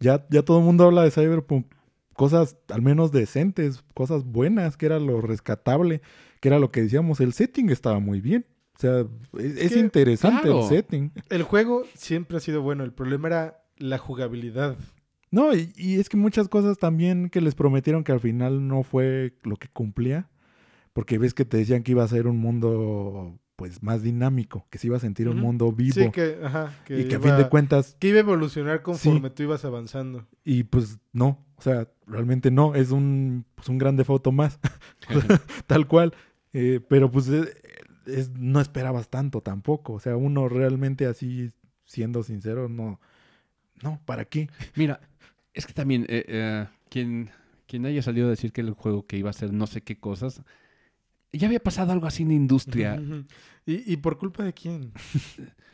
ya, 0.00 0.26
ya 0.30 0.42
todo 0.42 0.58
el 0.58 0.64
mundo 0.64 0.84
habla 0.84 1.04
de 1.04 1.12
Cyberpunk, 1.12 1.66
cosas 2.14 2.56
al 2.68 2.82
menos 2.82 3.12
decentes, 3.12 3.84
cosas 3.94 4.24
buenas, 4.24 4.76
que 4.76 4.86
era 4.86 4.98
lo 4.98 5.20
rescatable, 5.20 6.00
que 6.40 6.48
era 6.48 6.58
lo 6.58 6.72
que 6.72 6.82
decíamos, 6.82 7.20
el 7.20 7.34
setting 7.34 7.70
estaba 7.70 8.00
muy 8.00 8.20
bien. 8.20 8.46
O 8.76 8.80
sea, 8.80 9.06
es, 9.38 9.56
es 9.56 9.72
que, 9.74 9.78
interesante 9.78 10.42
claro. 10.42 10.62
el 10.62 10.68
setting. 10.68 11.12
El 11.30 11.44
juego 11.44 11.84
siempre 11.94 12.38
ha 12.38 12.40
sido 12.40 12.60
bueno. 12.60 12.82
El 12.82 12.92
problema 12.92 13.28
era 13.28 13.62
la 13.76 13.98
jugabilidad. 13.98 14.76
No, 15.30 15.54
y, 15.54 15.72
y 15.76 16.00
es 16.00 16.08
que 16.08 16.16
muchas 16.16 16.48
cosas 16.48 16.78
también 16.78 17.28
que 17.28 17.40
les 17.40 17.54
prometieron 17.54 18.02
que 18.02 18.10
al 18.10 18.20
final 18.20 18.66
no 18.66 18.82
fue 18.82 19.36
lo 19.44 19.56
que 19.56 19.68
cumplía. 19.68 20.28
Porque 20.94 21.18
ves 21.18 21.34
que 21.34 21.44
te 21.44 21.58
decían 21.58 21.82
que 21.82 21.90
iba 21.92 22.02
a 22.04 22.08
ser 22.08 22.26
un 22.26 22.38
mundo 22.38 23.38
pues 23.56 23.82
más 23.82 24.02
dinámico, 24.02 24.66
que 24.70 24.78
se 24.78 24.86
iba 24.88 24.96
a 24.96 25.00
sentir 25.00 25.28
un 25.28 25.36
mundo 25.38 25.70
vivo. 25.70 25.92
Sí, 25.94 26.10
que, 26.10 26.38
ajá, 26.42 26.72
que, 26.86 27.00
y 27.00 27.04
que 27.08 27.16
a 27.16 27.20
fin 27.20 27.36
de 27.36 27.48
cuentas, 27.48 27.96
que 28.00 28.08
iba 28.08 28.16
a 28.16 28.20
evolucionar 28.20 28.82
conforme 28.82 29.28
tú 29.30 29.42
ibas 29.44 29.64
avanzando. 29.64 30.26
y 30.44 30.64
pues 30.64 30.98
no, 31.12 31.44
o 31.56 31.62
sea, 31.62 31.88
realmente 32.06 32.50
no, 32.50 32.74
es 32.74 32.90
un, 32.90 33.44
pues, 33.54 33.68
un 33.68 33.78
grande 33.78 34.04
foto 34.04 34.32
más, 34.32 34.58
tal 35.66 35.86
cual. 35.86 36.14
Eh, 36.52 36.80
pero 36.88 37.10
pues 37.10 37.28
eh, 37.28 37.52
es- 38.06 38.30
no 38.30 38.60
esperabas 38.60 39.08
tanto 39.08 39.40
tampoco. 39.40 39.92
O 39.94 40.00
sea, 40.00 40.16
uno 40.16 40.48
realmente 40.48 41.06
así, 41.06 41.50
siendo 41.84 42.22
sincero, 42.24 42.68
no, 42.68 43.00
no, 43.82 44.00
¿para 44.04 44.24
qué? 44.24 44.48
Mira, 44.74 45.00
es 45.52 45.66
que 45.66 45.72
también, 45.72 46.06
eh, 46.08 46.24
eh, 46.28 46.66
quien, 46.90 47.30
quien 47.66 47.86
haya 47.86 48.02
salido 48.02 48.26
a 48.26 48.30
decir 48.30 48.52
que 48.52 48.60
el 48.62 48.70
juego 48.72 49.06
que 49.06 49.16
iba 49.16 49.30
a 49.30 49.32
ser 49.32 49.52
no 49.52 49.66
sé 49.68 49.80
qué 49.82 49.98
cosas, 49.98 50.42
ya 51.38 51.46
había 51.46 51.60
pasado 51.60 51.92
algo 51.92 52.06
así 52.06 52.22
en 52.22 52.28
la 52.28 52.34
industria. 52.34 53.00
¿Y, 53.66 53.92
¿Y 53.92 53.96
por 53.98 54.18
culpa 54.18 54.44
de 54.44 54.52
quién? 54.52 54.92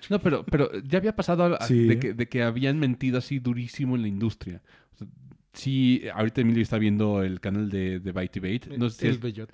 No, 0.09 0.19
pero, 0.19 0.47
pero 0.47 0.71
ya 0.83 0.97
había 0.99 1.15
pasado 1.15 1.45
algo- 1.45 1.59
Sí. 1.69 1.85
de, 1.87 1.99
que, 1.99 2.15
de 2.15 2.27
que 2.27 2.43
habían 2.43 2.79
mentido 2.79 3.19
así 3.19 3.39
durísimo 3.39 3.97
en 3.97 4.03
la 4.03 4.09
industria. 4.09 4.63
O 4.95 4.97
sea, 4.97 5.07
sí, 5.53 6.03
ahorita 6.15 6.41
Emilio 6.41 6.63
está 6.63 6.79
viendo 6.79 7.23
el 7.23 7.39
canal 7.39 7.69
de, 7.69 8.01
de 8.01 8.11
Byte 8.11 8.41
Bait. 8.41 8.67
No 8.79 8.89
sé 8.89 9.01
si 9.01 9.07
el 9.09 9.13
es- 9.17 9.21
bellot. 9.21 9.53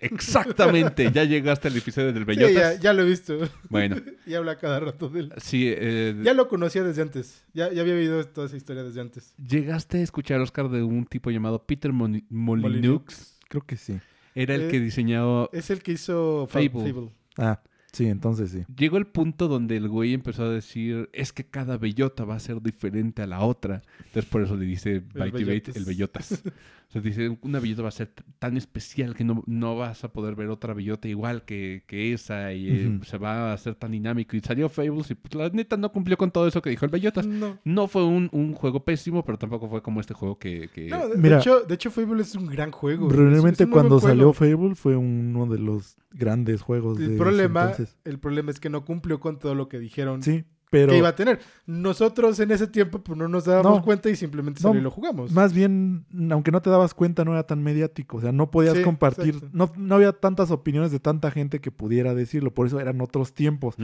Exactamente, 0.00 1.10
ya 1.12 1.22
llegaste 1.24 1.68
al 1.68 1.76
episodio 1.76 2.12
del 2.12 2.24
Sí, 2.24 2.26
Bellotas. 2.26 2.74
ya, 2.76 2.80
ya 2.80 2.92
lo 2.92 3.02
he 3.02 3.06
visto. 3.08 3.38
Bueno, 3.70 3.96
y 4.26 4.34
habla 4.34 4.58
cada 4.58 4.80
rato 4.80 5.08
de 5.08 5.20
él. 5.20 5.32
sí, 5.38 5.66
eh, 5.68 6.14
Ya 6.22 6.34
lo 6.34 6.48
conocía 6.48 6.82
desde 6.82 7.00
antes. 7.02 7.44
Ya, 7.54 7.72
ya 7.72 7.82
había 7.82 7.94
oído 7.94 8.22
toda 8.26 8.48
esa 8.48 8.56
historia 8.56 8.82
desde 8.82 9.00
antes. 9.00 9.32
llegaste 9.38 9.98
a 9.98 10.02
escuchar, 10.02 10.40
Oscar, 10.40 10.68
de 10.70 10.82
un 10.82 11.06
tipo 11.06 11.30
llamado 11.30 11.64
Peter 11.64 11.92
Molyneux. 11.92 13.38
Creo 13.48 13.62
que 13.64 13.76
sí. 13.76 13.98
Era 14.34 14.54
el 14.54 14.62
Eh, 14.62 14.68
que 14.68 14.80
diseñó... 14.80 15.48
Es 15.52 15.70
el 15.70 15.82
que 15.82 15.92
hizo 15.92 16.46
Fa- 16.48 16.60
Fable. 16.60 17.10
Ah, 17.38 17.62
sí, 17.92 18.06
entonces 18.06 18.50
sí. 18.50 18.64
Llegó 18.76 18.96
el 18.96 19.06
punto 19.06 19.48
donde 19.48 19.76
el 19.76 19.88
güey 19.88 20.12
empezó 20.14 20.44
a 20.44 20.50
decir, 20.50 21.08
es 21.12 21.32
que 21.32 21.44
cada 21.44 21.76
bellota 21.78 22.24
va 22.24 22.34
a 22.36 22.40
ser 22.40 22.60
diferente 22.60 23.22
a 23.22 23.26
la 23.26 23.40
otra. 23.40 23.82
Entonces 23.98 24.24
por 24.26 24.42
eso 24.42 24.56
le 24.56 24.64
dice 24.66 25.02
bellotas. 25.14 25.76
el 25.76 25.84
bellotas. 25.84 26.42
O 26.88 26.92
sea, 26.92 27.00
dice, 27.00 27.36
una 27.42 27.58
bellota 27.58 27.82
va 27.82 27.88
a 27.88 27.92
ser 27.92 28.12
tan 28.38 28.56
especial 28.56 29.14
que 29.14 29.24
no, 29.24 29.42
no 29.46 29.76
vas 29.76 30.04
a 30.04 30.12
poder 30.12 30.34
ver 30.36 30.48
otra 30.48 30.74
bellota 30.74 31.08
igual 31.08 31.44
que, 31.44 31.82
que 31.86 32.12
esa 32.12 32.52
y 32.52 32.68
eh, 32.68 33.00
se 33.04 33.18
va 33.18 33.50
a 33.50 33.52
hacer 33.54 33.74
tan 33.74 33.90
dinámico. 33.92 34.36
Y 34.36 34.40
salió 34.40 34.68
Fables 34.68 35.10
y 35.10 35.14
pues, 35.16 35.34
la 35.34 35.48
neta 35.48 35.76
no 35.76 35.90
cumplió 35.90 36.16
con 36.16 36.30
todo 36.30 36.46
eso 36.46 36.62
que 36.62 36.70
dijo 36.70 36.84
el 36.84 36.90
bellotas. 36.90 37.26
No. 37.26 37.58
No 37.64 37.88
fue 37.88 38.04
un, 38.04 38.28
un 38.32 38.52
juego 38.54 38.84
pésimo, 38.84 39.24
pero 39.24 39.38
tampoco 39.38 39.68
fue 39.68 39.82
como 39.82 40.00
este 40.00 40.14
juego 40.14 40.38
que... 40.38 40.68
que- 40.72 40.88
No, 40.88 41.08
de, 41.08 41.16
Mira. 41.16 41.36
de 41.36 41.40
hecho, 41.42 41.60
de 41.62 41.74
hecho, 41.74 41.90
Fable 41.90 42.22
es 42.22 42.34
un 42.36 42.46
gran 42.46 42.70
juego. 42.70 43.08
Realmente 43.08 43.66
cuando 43.68 43.98
salió. 43.98 44.32
Fable 44.32 44.74
fue 44.76 44.96
uno 44.96 45.46
de 45.46 45.58
los 45.58 45.96
grandes 46.12 46.60
juegos 46.62 46.98
de 46.98 47.06
el 47.06 47.16
problema, 47.16 47.70
entonces. 47.70 47.96
el 48.04 48.18
problema 48.20 48.50
es 48.52 48.60
que 48.60 48.70
no 48.70 48.84
cumplió 48.84 49.18
con 49.18 49.38
todo 49.40 49.56
lo 49.56 49.68
que 49.68 49.80
dijeron 49.80 50.22
Sí, 50.22 50.44
pero 50.78 50.92
que 50.92 50.98
iba 50.98 51.08
a 51.08 51.16
tener. 51.16 51.40
Nosotros 51.66 52.38
en 52.40 52.50
ese 52.50 52.66
tiempo 52.66 52.98
pues, 53.00 53.18
no 53.18 53.28
nos 53.28 53.44
dábamos 53.44 53.78
No. 53.78 53.84
cuenta 53.84 54.10
y 54.10 54.16
simplemente 54.16 54.60
No. 54.62 54.68
salió 54.70 54.80
y 54.80 54.84
lo 54.84 54.90
jugamos. 54.90 55.32
más 55.32 55.52
bien, 55.52 56.04
aunque 56.30 56.50
no 56.50 56.60
te 56.62 56.70
dabas 56.70 56.94
cuenta, 56.94 57.24
no 57.24 57.32
era 57.32 57.44
tan 57.46 57.62
mediático. 57.62 58.18
O 58.18 58.20
sea, 58.20 58.32
no 58.32 58.50
podías 58.50 58.76
Sí, 58.76 58.82
compartir, 58.82 59.36
no, 59.52 59.72
no 59.76 59.94
había 59.94 60.12
tantas 60.12 60.50
opiniones 60.50 60.90
de 60.92 61.00
tanta 61.00 61.30
gente 61.30 61.60
que 61.60 61.70
pudiera 61.70 62.14
decirlo. 62.14 62.52
Por 62.52 62.66
eso 62.66 62.80
eran 62.80 63.00
otros 63.00 63.32
tiempos. 63.34 63.76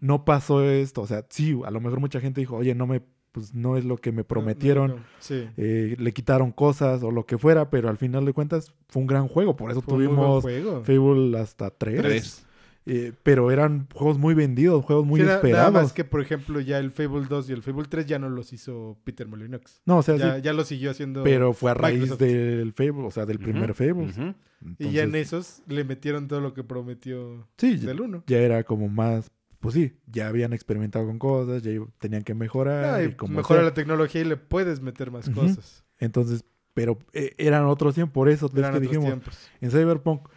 No 0.00 0.24
pasó 0.24 0.62
esto. 0.64 1.02
O 1.02 1.06
sea, 1.06 1.24
sí, 1.28 1.58
a 1.64 1.70
lo 1.70 1.80
mejor 1.80 2.00
mucha 2.00 2.20
gente 2.20 2.40
dijo, 2.40 2.56
oye, 2.56 2.74
no 2.74 2.86
me, 2.86 3.02
pues 3.32 3.54
no 3.54 3.76
es 3.76 3.84
lo 3.84 3.96
que 3.98 4.10
me 4.12 4.24
prometieron. 4.24 4.88
no, 4.90 4.96
no. 4.96 5.02
Sí. 5.20 5.46
eh, 5.56 5.94
le 5.98 6.12
quitaron 6.12 6.50
cosas 6.52 7.02
o 7.02 7.10
lo 7.10 7.26
que 7.26 7.38
fuera, 7.38 7.70
pero 7.70 7.88
al 7.88 7.96
final 7.98 8.24
de 8.24 8.32
cuentas 8.32 8.72
fue 8.88 9.00
un 9.02 9.06
gran 9.06 9.28
juego. 9.28 9.54
Por 9.56 9.70
eso 9.70 9.80
Fue 9.82 9.94
tuvimos 9.94 10.42
juego. 10.42 10.82
Fable 10.82 11.38
hasta 11.38 11.70
tres. 11.70 12.00
Tres. 12.02 12.46
Eh, 12.90 13.12
pero 13.22 13.50
eran 13.50 13.86
juegos 13.92 14.16
muy 14.18 14.32
vendidos, 14.34 14.82
juegos 14.84 15.04
muy 15.04 15.20
esperados. 15.20 15.72
Nada 15.72 15.82
más 15.82 15.92
que, 15.92 16.04
por 16.04 16.22
ejemplo, 16.22 16.58
ya 16.60 16.78
el 16.78 16.90
Fable 16.90 17.26
2 17.28 17.50
y 17.50 17.52
el 17.52 17.62
Fable 17.62 17.84
3 17.88 18.06
ya 18.06 18.18
no 18.18 18.30
los 18.30 18.52
hizo 18.54 18.96
Peter 19.04 19.26
Molyneux. 19.28 19.82
No, 19.84 19.98
o 19.98 20.02
sea, 20.02 20.16
Ya, 20.16 20.36
sí, 20.36 20.42
ya 20.42 20.52
lo 20.54 20.64
siguió 20.64 20.90
haciendo. 20.90 21.22
pero 21.22 21.52
fue 21.52 21.70
a 21.70 21.74
raíz 21.74 22.00
Microsoft. 22.00 22.20
del 22.20 22.72
Fable, 22.72 23.06
o 23.06 23.10
sea, 23.10 23.26
del 23.26 23.38
primer 23.38 23.74
Fable. 23.74 24.34
Y 24.78 24.90
ya 24.90 25.02
en 25.02 25.14
esos 25.14 25.62
le 25.68 25.84
metieron 25.84 26.28
todo 26.28 26.40
lo 26.40 26.54
que 26.54 26.64
prometió 26.64 27.46
Sí, 27.58 27.76
del 27.76 28.00
1. 28.00 28.24
ya 28.26 28.38
era 28.38 28.64
como 28.64 28.88
más, 28.88 29.30
pues 29.60 29.74
sí, 29.74 29.92
ya 30.06 30.28
habían 30.28 30.52
experimentado 30.54 31.04
con 31.06 31.18
cosas, 31.18 31.62
ya 31.62 31.72
tenían 31.98 32.22
que 32.24 32.34
mejorar. 32.34 33.04
y 33.04 33.12
como 33.12 33.34
mejora 33.36 33.60
sea. 33.60 33.68
la 33.68 33.74
tecnología 33.74 34.22
y 34.22 34.24
le 34.24 34.36
puedes 34.38 34.80
meter 34.80 35.10
más 35.10 35.28
cosas. 35.28 35.84
Entonces, 36.00 36.42
pero 36.74 36.96
eh, 37.12 37.34
eran 37.38 37.66
otros 37.66 37.94
tiempos, 37.94 38.14
por 38.14 38.28
eso 38.28 38.46
es 38.46 38.52
que 38.52 38.80
dijimos, 38.80 39.04
tiempos. 39.06 39.50
en 39.60 39.70
Cyberpunk, 39.70 40.28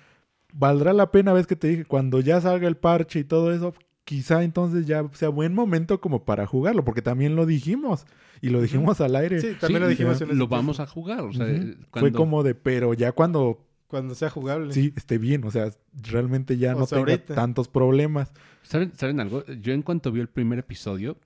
valdrá 0.53 0.93
la 0.93 1.11
pena, 1.11 1.33
ves 1.33 1.47
que 1.47 1.55
te 1.55 1.67
dije, 1.67 1.85
cuando 1.85 2.19
ya 2.19 2.39
salga 2.41 2.67
el 2.67 2.77
parche 2.77 3.19
y 3.19 3.23
todo 3.23 3.53
eso, 3.53 3.73
quizá 4.05 4.43
entonces 4.43 4.85
ya 4.87 5.03
sea 5.13 5.29
buen 5.29 5.53
momento 5.53 6.01
como 6.01 6.25
para 6.25 6.45
jugarlo, 6.47 6.83
porque 6.83 7.01
también 7.01 7.35
lo 7.35 7.45
dijimos, 7.45 8.05
y 8.41 8.49
lo 8.49 8.61
dijimos 8.61 8.99
al 9.01 9.15
aire. 9.15 9.39
Sí, 9.39 9.47
también 9.59 9.79
Sí, 9.79 9.83
lo 9.83 9.87
dijimos 9.87 10.21
en 10.21 10.27
Lo 10.29 10.33
tiempo. 10.33 10.47
vamos 10.55 10.79
a 10.79 10.87
jugar. 10.87 11.21
O 11.21 11.31
sea, 11.33 11.47
eh, 11.47 11.75
Fue 11.91 12.01
cuando- 12.01 12.17
como 12.17 12.43
de, 12.43 12.55
pero 12.55 12.93
ya 12.93 13.11
cuando 13.11 13.67
Cuando 13.87 14.15
sea 14.15 14.29
jugable. 14.29 14.73
sí 14.73 14.93
esté 14.95 15.17
bien, 15.17 15.43
o 15.43 15.51
sea, 15.51 15.69
realmente 15.93 16.57
ya 16.57 16.75
O 16.75 16.79
no 16.79 16.85
sea, 16.87 16.97
tenga 16.99 17.11
ahorita. 17.11 17.35
tantos 17.35 17.67
problemas. 17.67 18.31
¿Saben, 18.63 18.93
¿Saben 18.95 19.19
algo? 19.19 19.45
Yo 19.45 19.73
en 19.73 19.81
cuanto 19.83 20.11
vi 20.11 20.21
el 20.21 20.29
primer 20.29 20.59
episodio, 20.59 21.17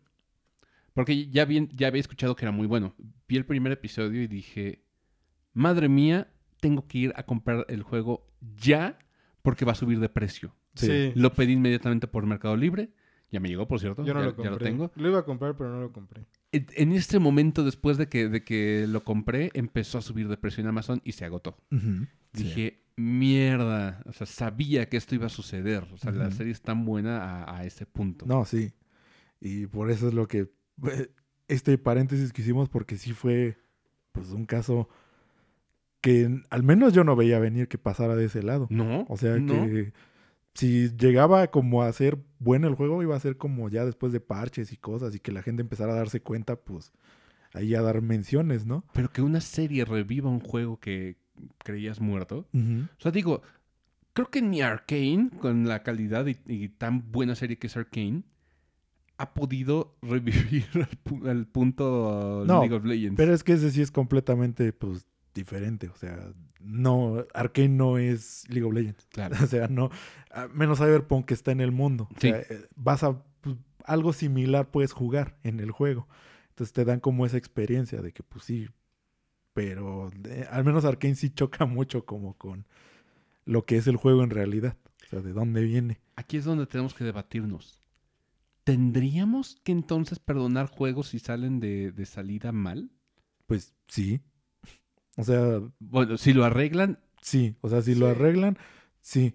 porque 0.94 1.28
ya, 1.30 1.46
bien, 1.46 1.70
ya 1.74 1.88
había 1.88 2.00
escuchado 2.02 2.36
que 2.36 2.46
era 2.46 2.52
muy 2.52 2.68
bueno, 2.68 2.96
vi 3.28 3.38
el 3.38 3.46
primer 3.46 3.72
episodio 3.72 4.22
y 4.22 4.28
dije, 4.28 4.84
madre 5.54 5.90
mía, 5.90 6.28
tengo 6.60 6.88
que 6.88 6.98
ir 6.98 7.14
a 7.16 7.24
comprar 7.24 7.66
el 7.70 7.84
juego 7.84 8.28
ya 8.58 8.98
porque 9.46 9.64
va 9.64 9.72
a 9.72 9.76
subir 9.76 10.02
de 10.02 10.10
precio. 10.10 10.54
Sí. 10.74 10.88
Sí. 10.88 11.14
Lo 11.16 11.34
pedí 11.34 11.54
inmediatamente 11.54 12.08
por 12.08 12.26
Mercado 12.26 12.58
Libre. 12.58 12.90
Ya 13.32 13.40
me 13.40 13.48
llegó, 13.48 13.68
por 13.68 13.80
cierto. 13.80 14.04
Yo 14.04 14.14
no 14.14 14.20
ya, 14.20 14.26
lo 14.26 14.32
ya 14.32 14.36
compré. 14.36 14.52
lo 14.52 14.58
tengo. 14.58 14.92
Lo 14.96 15.10
iba 15.10 15.20
a 15.20 15.26
comprar, 15.26 15.56
pero 15.56 15.70
no 15.70 15.80
lo 15.80 15.92
compré. 15.94 16.26
En, 16.52 16.68
en 16.76 16.92
este 16.92 17.20
momento, 17.20 17.64
después 17.64 17.98
de 17.98 18.08
que, 18.08 18.28
de 18.28 18.44
que 18.44 18.86
lo 18.88 19.04
compré, 19.04 19.52
empezó 19.54 19.98
a 19.98 20.02
subir 20.02 20.28
de 20.28 20.38
precio 20.38 20.62
en 20.62 20.68
Amazon 20.68 21.02
y 21.06 21.14
se 21.14 21.26
agotó. 21.26 21.58
Dije, 22.34 22.84
mierda. 22.96 24.02
O 24.06 24.14
sea, 24.14 24.28
sabía 24.28 24.90
que 24.90 24.98
esto 24.98 25.16
iba 25.16 25.28
a 25.28 25.30
suceder. 25.30 25.88
O 25.94 25.98
sea, 25.98 26.12
la 26.12 26.32
serie 26.32 26.52
es 26.52 26.62
tan 26.62 26.86
buena 26.86 27.44
a, 27.44 27.60
a 27.60 27.66
ese 27.66 27.86
punto. 27.86 28.26
No, 28.26 28.46
sí. 28.46 28.74
Y 29.40 29.68
por 29.68 29.92
eso 29.92 30.08
es 30.08 30.14
lo 30.14 30.28
que. 30.28 30.52
Este 31.48 31.78
paréntesis 31.78 32.34
que 32.34 32.42
hicimos, 32.42 32.70
porque 32.70 32.98
sí 32.98 33.14
fue 33.14 33.56
pues 34.12 34.32
un 34.32 34.48
caso 34.48 34.90
que 36.06 36.42
al 36.52 36.62
menos 36.64 36.94
yo 36.94 37.04
no 37.04 37.16
veía 37.16 37.40
venir 37.40 37.68
que 37.68 37.78
pasara 37.80 38.16
de 38.16 38.26
ese 38.26 38.44
lado. 38.44 38.68
No. 38.70 39.06
O 39.10 39.18
sea 39.18 39.38
no. 39.38 39.54
que 39.66 39.92
si 40.54 40.90
llegaba 40.96 41.48
como 41.48 41.82
a 41.82 41.92
ser 41.92 42.20
bueno 42.38 42.68
el 42.68 42.76
juego, 42.76 43.02
iba 43.02 43.16
a 43.16 43.20
ser 43.20 43.38
como 43.38 43.70
ya 43.70 43.86
después 43.86 44.14
de 44.14 44.20
parches 44.20 44.72
y 44.72 44.78
cosas 44.78 45.16
y 45.16 45.20
que 45.20 45.32
la 45.32 45.42
gente 45.42 45.62
empezara 45.64 45.94
a 45.94 45.98
darse 45.98 46.22
cuenta, 46.22 46.56
pues 46.58 46.92
ahí 47.54 47.74
a 47.74 47.82
dar 47.82 48.02
menciones, 48.04 48.66
¿no? 48.68 48.86
Pero 48.94 49.10
que 49.12 49.22
una 49.24 49.42
serie 49.42 49.84
reviva 49.84 50.30
un 50.30 50.40
juego 50.42 50.80
que 50.80 51.18
creías 51.58 52.00
muerto. 52.00 52.48
O 52.54 53.02
sea, 53.02 53.12
digo, 53.12 53.42
creo 54.14 54.30
que 54.30 54.42
ni 54.44 54.62
Arkane, 54.62 55.32
con 55.40 55.68
la 55.68 55.82
calidad 55.82 56.28
y, 56.28 56.38
y 56.46 56.70
tan 56.70 57.12
buena 57.12 57.34
serie 57.36 57.58
que 57.58 57.66
es 57.68 57.76
Arkane, 57.76 58.22
ha 59.18 59.34
podido 59.34 59.96
revivir 60.04 60.68
al, 60.76 60.90
pu- 61.04 61.28
al 61.28 61.48
punto 61.48 62.44
No, 62.46 62.60
League 62.62 62.76
of 62.76 62.86
Legends. 62.86 63.18
Pero 63.18 63.34
es 63.34 63.44
que 63.44 63.54
ese 63.54 63.72
sí 63.72 63.82
es 63.82 63.90
completamente 63.92 64.72
pues 64.72 65.06
diferente. 65.36 65.90
O 65.90 65.96
sea, 65.96 66.18
no, 66.60 67.26
Arkane 67.36 67.70
no 67.70 68.00
es 68.00 68.46
League 68.50 68.66
of 68.66 68.74
Legends. 68.74 69.06
Claro. 69.12 69.36
O 69.44 69.48
sea, 69.48 69.68
no, 69.68 69.92
menos 70.52 70.80
Cyberpunk 70.80 71.28
que 71.28 71.36
está 71.36 71.52
en 71.52 71.62
el 71.62 71.72
mundo. 71.72 72.10
O 72.16 72.20
sea, 72.20 72.38
eh, 72.38 72.68
vas 72.76 73.04
a, 73.04 73.22
pues, 73.42 73.56
algo 73.84 74.14
similar 74.14 74.72
puedes 74.72 74.94
jugar 74.94 75.38
en 75.44 75.60
el 75.60 75.70
juego. 75.70 76.08
Entonces 76.50 76.74
te 76.74 76.86
dan 76.86 77.00
como 77.00 77.26
esa 77.26 77.38
experiencia 77.38 78.02
de 78.02 78.14
que 78.14 78.24
pues 78.24 78.46
sí, 78.46 78.70
pero 79.54 80.10
eh, 80.24 80.48
al 80.50 80.64
menos 80.64 80.86
Arkane 80.86 81.16
sí 81.16 81.30
choca 81.30 81.66
mucho 81.66 82.06
como 82.06 82.36
con 82.38 82.66
lo 83.44 83.66
que 83.66 83.78
es 83.78 83.88
el 83.88 83.98
juego 83.98 84.24
en 84.24 84.30
realidad. 84.32 84.78
O 85.04 85.08
sea, 85.08 85.20
de 85.20 85.34
dónde 85.34 85.64
viene. 85.64 86.02
Aquí 86.16 86.38
es 86.38 86.46
donde 86.46 86.66
tenemos 86.66 86.94
que 86.94 87.04
debatirnos. 87.04 87.82
¿Tendríamos 88.64 89.58
que 89.64 89.72
entonces 89.72 90.18
perdonar 90.18 90.68
juegos 90.68 91.10
si 91.10 91.20
salen 91.20 91.60
de, 91.60 91.92
de 91.92 92.06
salida 92.08 92.52
mal? 92.52 92.90
Pues 93.46 93.76
sí. 93.88 94.22
O 95.18 95.24
sea, 95.24 95.62
Bueno, 95.80 96.18
si 96.18 96.34
lo 96.34 96.44
arreglan, 96.46 97.00
Sí, 97.22 97.56
o 97.62 97.70
sea, 97.70 97.82
si 97.82 97.96
lo 97.96 98.06
Sí. 98.08 98.12
arreglan, 98.12 98.58
sí. 99.02 99.34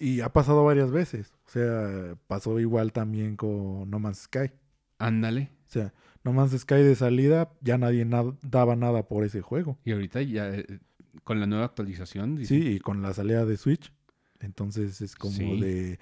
Y 0.00 0.20
ha 0.20 0.32
pasado 0.32 0.64
varias 0.64 0.90
veces. 0.90 1.32
O 1.46 1.50
sea, 1.50 2.16
pasó 2.26 2.58
igual 2.58 2.92
también 2.92 3.36
con 3.36 3.88
No 3.90 3.98
Man's 4.00 4.22
Sky. 4.22 4.50
ándale. 4.98 5.50
O 5.68 5.70
sea, 5.70 5.92
No 6.24 6.32
Man's 6.32 6.58
Sky 6.58 6.76
de 6.82 6.94
salida, 6.96 7.52
ya 7.60 7.78
nadie 7.78 8.04
na- 8.04 8.34
daba 8.42 8.74
nada 8.76 9.06
por 9.08 9.24
ese 9.24 9.40
juego. 9.42 9.78
Y 9.84 9.92
ahorita 9.92 10.20
ya, 10.22 10.48
eh, 10.54 10.80
con 11.24 11.38
la 11.40 11.46
nueva 11.46 11.64
actualización, 11.66 12.44
Sí, 12.44 12.72
y 12.76 12.78
con 12.80 13.00
la 13.02 13.12
salida 13.14 13.44
de 13.46 13.56
Switch. 13.56 13.92
Entonces 14.40 15.00
es 15.00 15.14
como 15.14 15.32
Sí. 15.36 15.60
de... 15.60 15.98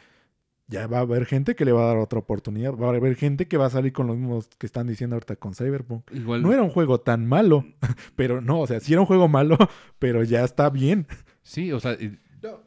Ya 0.71 0.87
va 0.87 0.99
a 0.99 1.01
haber 1.01 1.25
gente 1.25 1.55
que 1.57 1.65
le 1.65 1.73
va 1.73 1.83
a 1.85 1.87
dar 1.87 1.97
otra 1.97 2.19
oportunidad. 2.19 2.75
Va 2.75 2.87
a 2.87 2.91
haber 2.95 3.17
gente 3.17 3.49
que 3.49 3.57
va 3.57 3.67
a 3.67 3.71
salir 3.71 3.93
con 3.93 4.07
los 4.07 4.17
mismos 4.19 4.49
que 4.59 4.67
están 4.67 4.87
diciendo 4.87 5.17
ahorita 5.17 5.37
con 5.37 5.55
Cyberpunk. 5.55 6.11
igual. 6.13 6.43
No 6.43 6.53
era 6.53 6.63
un 6.63 6.69
juego 6.71 7.01
tan 7.01 7.27
malo, 7.27 7.65
pero 8.17 8.41
no, 8.43 8.61
o 8.61 8.67
sea, 8.67 8.79
sí 8.81 8.93
era 8.93 9.01
un 9.01 9.07
juego 9.07 9.29
malo, 9.29 9.57
pero 9.99 10.23
ya 10.25 10.45
está 10.45 10.69
bien. 10.71 11.07
Sí, 11.43 11.73
o 11.73 11.81
sea, 11.81 11.97
No, 12.43 12.61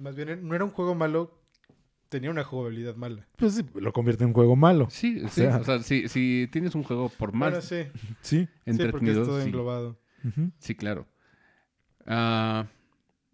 más 0.00 0.14
bien 0.14 0.46
no 0.46 0.54
era 0.54 0.64
un 0.64 0.70
juego 0.70 0.94
malo, 0.94 1.40
tenía 2.08 2.30
una 2.30 2.44
jugabilidad 2.44 2.94
mala. 2.94 3.26
Pues 3.36 3.54
sí, 3.54 3.64
lo 3.74 3.92
convierte 3.92 4.22
en 4.22 4.28
un 4.28 4.34
juego 4.34 4.54
malo. 4.54 4.86
sí, 4.90 5.20
sí, 5.22 5.42
sea- 5.42 5.56
o 5.56 5.64
sea, 5.64 5.80
si, 5.82 6.08
si 6.08 6.48
tienes 6.52 6.74
un 6.76 6.84
juego 6.84 7.08
por 7.08 7.32
más 7.32 7.50
Bueno, 7.50 7.62
sí, 7.62 7.84
Sí. 8.22 8.38
sí, 8.40 8.46
porque 8.46 8.70
es 8.70 8.78
entretenido, 8.80 9.24
todo 9.26 9.40
sí. 9.40 9.46
englobado. 9.48 9.98
Sí, 10.58 10.74
claro. 10.76 11.06
Ah, 12.06 12.66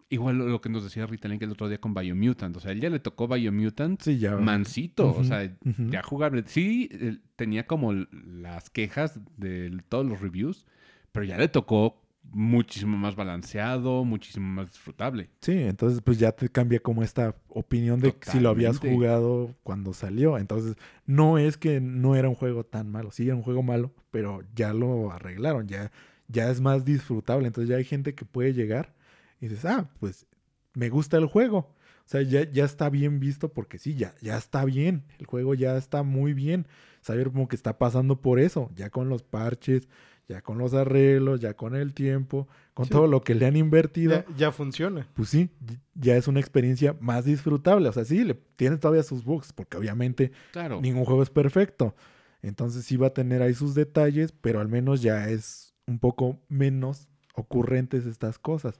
igual 0.09 0.37
lo, 0.37 0.61
que 0.61 0.69
nos 0.69 0.83
decía 0.83 1.05
Rita 1.05 1.27
Link 1.27 1.41
el 1.41 1.51
otro 1.51 1.67
día 1.67 1.79
con 1.79 1.93
Biomutant. 1.93 2.55
O 2.55 2.59
sea, 2.59 2.71
él 2.71 2.79
ya 2.81 2.89
le 2.89 2.99
tocó 2.99 3.27
Biomutant 3.27 4.01
Sí, 4.01 4.17
ya. 4.17 4.35
mansito. 4.35 5.09
O 5.09 5.11
Ujú, 5.11 5.23
sea, 5.25 5.57
ujú. 5.65 5.89
ya 5.89 6.03
jugable. 6.03 6.43
Sí, 6.47 6.89
él 6.91 7.21
tenía 7.35 7.67
como 7.67 7.93
las 7.93 8.69
quejas 8.69 9.19
de 9.37 9.81
todos 9.89 10.05
los 10.05 10.21
reviews, 10.21 10.65
pero 11.11 11.25
ya 11.25 11.37
le 11.37 11.47
tocó 11.47 12.01
muchísimo 12.31 12.97
más 12.97 13.15
balanceado, 13.15 14.03
muchísimo 14.03 14.47
más 14.47 14.67
disfrutable. 14.67 15.29
Sí, 15.41 15.53
entonces 15.53 16.01
pues 16.01 16.19
ya 16.19 16.31
te 16.33 16.49
cambia 16.49 16.79
como 16.79 17.03
esta 17.03 17.35
opinión 17.47 17.99
de 17.99 18.13
si 18.21 18.39
lo 18.39 18.49
habías 18.49 18.79
Totalmente. 18.79 18.89
jugado 18.89 19.55
cuando 19.63 19.93
salió. 19.93 20.37
Entonces, 20.37 20.75
no 21.05 21.37
es 21.37 21.57
que 21.57 21.79
no 21.79 22.15
era 22.15 22.29
un 22.29 22.35
juego 22.35 22.65
tan 22.65 22.89
malo. 22.91 23.11
Sí, 23.11 23.25
era 23.27 23.35
un 23.35 23.43
juego 23.43 23.63
malo, 23.63 23.93
pero 24.11 24.41
ya 24.55 24.73
lo 24.73 25.11
arreglaron. 25.11 25.67
Ya, 25.67 25.91
ya 26.27 26.49
es 26.49 26.59
más 26.59 26.83
disfrutable. 26.85 27.47
Entonces 27.47 27.69
ya 27.69 27.77
hay 27.77 27.85
gente 27.85 28.13
que 28.13 28.25
puede 28.25 28.53
llegar 28.53 28.96
y 29.39 29.47
dices, 29.47 29.65
ah, 29.65 29.89
pues 29.99 30.25
me 30.73 30.89
gusta 30.89 31.17
el 31.17 31.25
juego. 31.25 31.57
O 32.05 32.09
sea, 32.09 32.21
ya, 32.21 32.49
ya 32.49 32.63
está 32.63 32.89
bien 32.89 33.19
visto 33.19 33.49
porque 33.51 33.77
sí, 33.79 33.95
ya, 33.95 34.13
ya 34.21 34.37
está 34.37 34.63
bien. 34.63 35.03
El 35.19 35.25
juego 35.25 35.53
ya 35.55 35.75
está 35.77 36.03
muy 36.03 36.33
bien. 36.33 36.67
Saber 37.01 37.27
como 37.31 37.47
que 37.47 37.55
está 37.55 37.77
pasando 37.77 38.21
por 38.21 38.39
eso, 38.39 38.69
ya 38.75 38.89
con 38.89 39.09
los 39.09 39.23
parches, 39.23 39.87
ya 40.27 40.41
con 40.41 40.57
los 40.57 40.73
arreglos, 40.73 41.39
ya 41.41 41.53
con 41.53 41.75
el 41.75 41.93
tiempo, 41.93 42.47
con 42.73 42.85
Sí. 42.85 42.91
todo 42.91 43.07
lo 43.07 43.21
que 43.21 43.33
le 43.35 43.45
han 43.45 43.55
invertido 43.57 44.25
Ya, 44.27 44.35
ya 44.37 44.51
funciona. 44.51 45.07
pues 45.13 45.29
sí, 45.29 45.49
ya 45.95 46.15
es 46.17 46.27
una 46.27 46.39
experiencia 46.39 46.95
más 46.99 47.25
disfrutable. 47.25 47.87
O 47.89 47.93
sea, 47.93 48.05
sí, 48.05 48.23
le 48.23 48.35
tiene 48.55 48.77
todavía 48.77 49.03
sus 49.03 49.23
bugs, 49.23 49.51
porque 49.53 49.77
obviamente 49.77 50.31
Claro. 50.51 50.79
ningún 50.81 51.05
juego 51.05 51.23
es 51.23 51.29
perfecto. 51.29 51.95
Entonces 52.41 52.85
sí 52.85 52.97
va 52.97 53.07
a 53.07 53.13
tener 53.13 53.41
ahí 53.41 53.53
sus 53.53 53.73
detalles, 53.75 54.31
pero 54.31 54.59
al 54.61 54.67
menos 54.69 55.01
ya 55.01 55.29
es 55.29 55.73
un 55.87 55.99
poco 55.99 56.39
menos 56.49 57.07
ocurrentes 57.35 58.05
estas 58.05 58.37
cosas. 58.39 58.79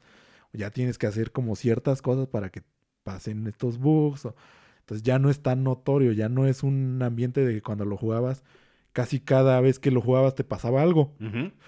Ya 0.54 0.72
tienes 0.72 0.98
que 0.98 1.08
hacer 1.08 1.32
como 1.32 1.56
ciertas 1.56 2.02
cosas 2.02 2.28
para 2.28 2.50
que 2.50 2.64
pasen 3.04 3.48
estos 3.48 3.78
bugs. 3.78 4.26
o- 4.26 4.36
Entonces 4.80 5.04
ya 5.04 5.20
no 5.20 5.30
es 5.30 5.42
tan 5.42 5.64
notorio, 5.64 6.14
ya 6.14 6.30
no 6.30 6.48
es 6.48 6.64
un 6.64 7.02
ambiente 7.04 7.46
de 7.46 7.54
que 7.56 7.62
cuando 7.62 7.84
lo 7.86 7.98
jugabas, 7.98 8.44
casi 8.94 9.20
cada 9.20 9.60
vez 9.62 9.80
que 9.80 9.92
lo 9.92 10.02
jugabas 10.02 10.34
te 10.36 10.44
pasaba 10.44 10.82
algo. 10.82 11.14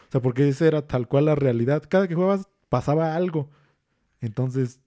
O 0.07 0.11
sea, 0.11 0.21
porque 0.21 0.47
esa 0.47 0.65
era 0.67 0.88
tal 0.88 1.07
cual 1.07 1.25
la 1.25 1.36
realidad. 1.36 1.84
Cada 1.88 2.07
que 2.07 2.15
jugabas 2.15 2.47
pasaba 2.69 3.15
algo. 3.15 3.49
Entonces, 4.21 4.80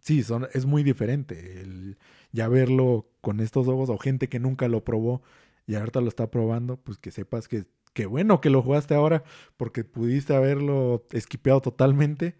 sí, 0.00 0.22
son, 0.22 0.48
es 0.54 0.66
muy 0.66 0.82
diferente 0.82 1.60
el 1.60 1.98
ya 2.32 2.48
verlo 2.48 3.08
con 3.20 3.40
estos 3.40 3.68
ojos 3.68 3.88
o 3.90 3.98
gente 3.98 4.28
que 4.28 4.38
nunca 4.38 4.68
lo 4.68 4.84
probó 4.84 5.22
y 5.66 5.74
ahorita 5.74 6.00
lo 6.00 6.08
está 6.08 6.30
probando, 6.30 6.76
pues 6.78 6.98
que 6.98 7.10
sepas 7.10 7.48
que, 7.48 7.64
que 7.94 8.06
bueno 8.06 8.40
que 8.40 8.50
lo 8.50 8.62
jugaste 8.62 8.94
ahora 8.94 9.22
porque 9.56 9.84
pudiste 9.84 10.34
haberlo 10.34 11.04
esquipeado 11.12 11.60
totalmente 11.60 12.36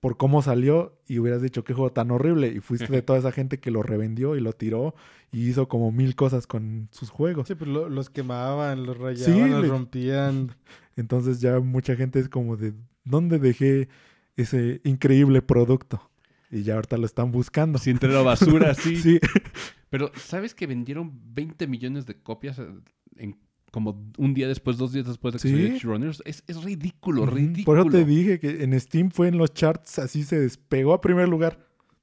Por 0.00 0.16
cómo 0.18 0.42
salió 0.42 1.00
y 1.08 1.18
hubieras 1.18 1.40
dicho 1.40 1.64
qué 1.64 1.72
juego 1.72 1.90
tan 1.92 2.10
horrible 2.10 2.48
y 2.48 2.60
fuiste 2.60 2.88
de 2.92 3.00
toda 3.02 3.18
esa 3.18 3.32
gente 3.32 3.58
que 3.58 3.70
lo 3.70 3.82
revendió 3.82 4.36
y 4.36 4.40
lo 4.40 4.52
tiró 4.52 4.94
y 5.32 5.48
hizo 5.48 5.66
como 5.68 5.92
mil 5.92 6.14
cosas 6.14 6.46
con 6.46 6.88
sus 6.92 7.08
juegos. 7.10 7.48
Sí, 7.48 7.54
pues 7.54 7.70
lo- 7.70 7.88
los 7.88 8.10
quemaban, 8.10 8.84
los 8.84 8.98
rayaban, 8.98 9.34
Sí, 9.34 9.48
los 9.50 9.62
le- 9.62 9.68
rompían. 9.68 10.54
Entonces 10.96 11.40
ya 11.40 11.58
mucha 11.60 11.96
gente 11.96 12.18
es 12.20 12.28
como 12.28 12.56
de, 12.56 12.74
¿dónde 13.04 13.38
dejé 13.38 13.88
ese 14.36 14.80
increíble 14.84 15.40
producto? 15.42 16.10
Y 16.50 16.62
ya 16.62 16.74
ahorita 16.74 16.98
lo 16.98 17.06
están 17.06 17.32
buscando. 17.32 17.78
Entre 17.84 18.12
la 18.12 18.22
basura, 18.22 18.74
sí. 18.74 18.96
Sí. 19.02 19.18
Pero, 19.90 20.10
¿sabes 20.16 20.54
que 20.54 20.66
vendieron 20.66 21.12
20 21.34 21.66
millones 21.66 22.04
de 22.04 22.20
copias 22.20 22.60
en 23.16 23.36
como 23.74 24.08
un 24.16 24.32
día 24.34 24.46
después, 24.46 24.78
dos 24.78 24.92
días 24.92 25.06
después 25.06 25.34
de 25.34 25.40
que 25.40 25.48
Sí. 25.48 25.54
salió 25.78 25.78
Runners? 25.82 26.22
Es, 26.24 26.44
es 26.46 26.62
ridículo, 26.62 27.26
ridículo. 27.26 27.64
Por 27.64 27.78
eso 27.78 27.90
te 27.90 28.04
dije 28.04 28.38
que 28.38 28.62
en 28.62 28.78
Steam 28.80 29.10
fue 29.10 29.26
en 29.28 29.36
los 29.36 29.52
charts, 29.52 29.98
así 29.98 30.22
se 30.22 30.38
despegó 30.38 30.94
a 30.94 31.00
primer 31.00 31.28
lugar 31.28 31.58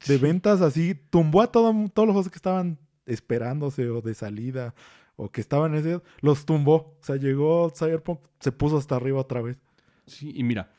de 0.06 0.18
ventas, 0.18 0.60
así 0.60 0.94
tumbó 0.94 1.40
a 1.42 1.50
todo- 1.50 1.72
todos 1.94 2.06
los 2.06 2.12
juegos 2.14 2.30
que 2.30 2.36
estaban 2.36 2.78
esperándose 3.06 3.88
o 3.88 4.02
de 4.02 4.14
salida 4.14 4.74
o 5.16 5.30
que 5.30 5.40
estaban 5.40 5.74
ese, 5.74 6.00
los 6.20 6.44
tumbó. 6.44 6.74
O 7.00 7.04
sea, 7.04 7.16
llegó 7.16 7.72
Cyberpunk, 7.74 8.20
se 8.40 8.52
puso 8.52 8.76
hasta 8.76 8.96
arriba 8.96 9.18
otra 9.20 9.40
vez. 9.40 9.56
Sí, 10.06 10.32
y 10.34 10.42
mira, 10.42 10.70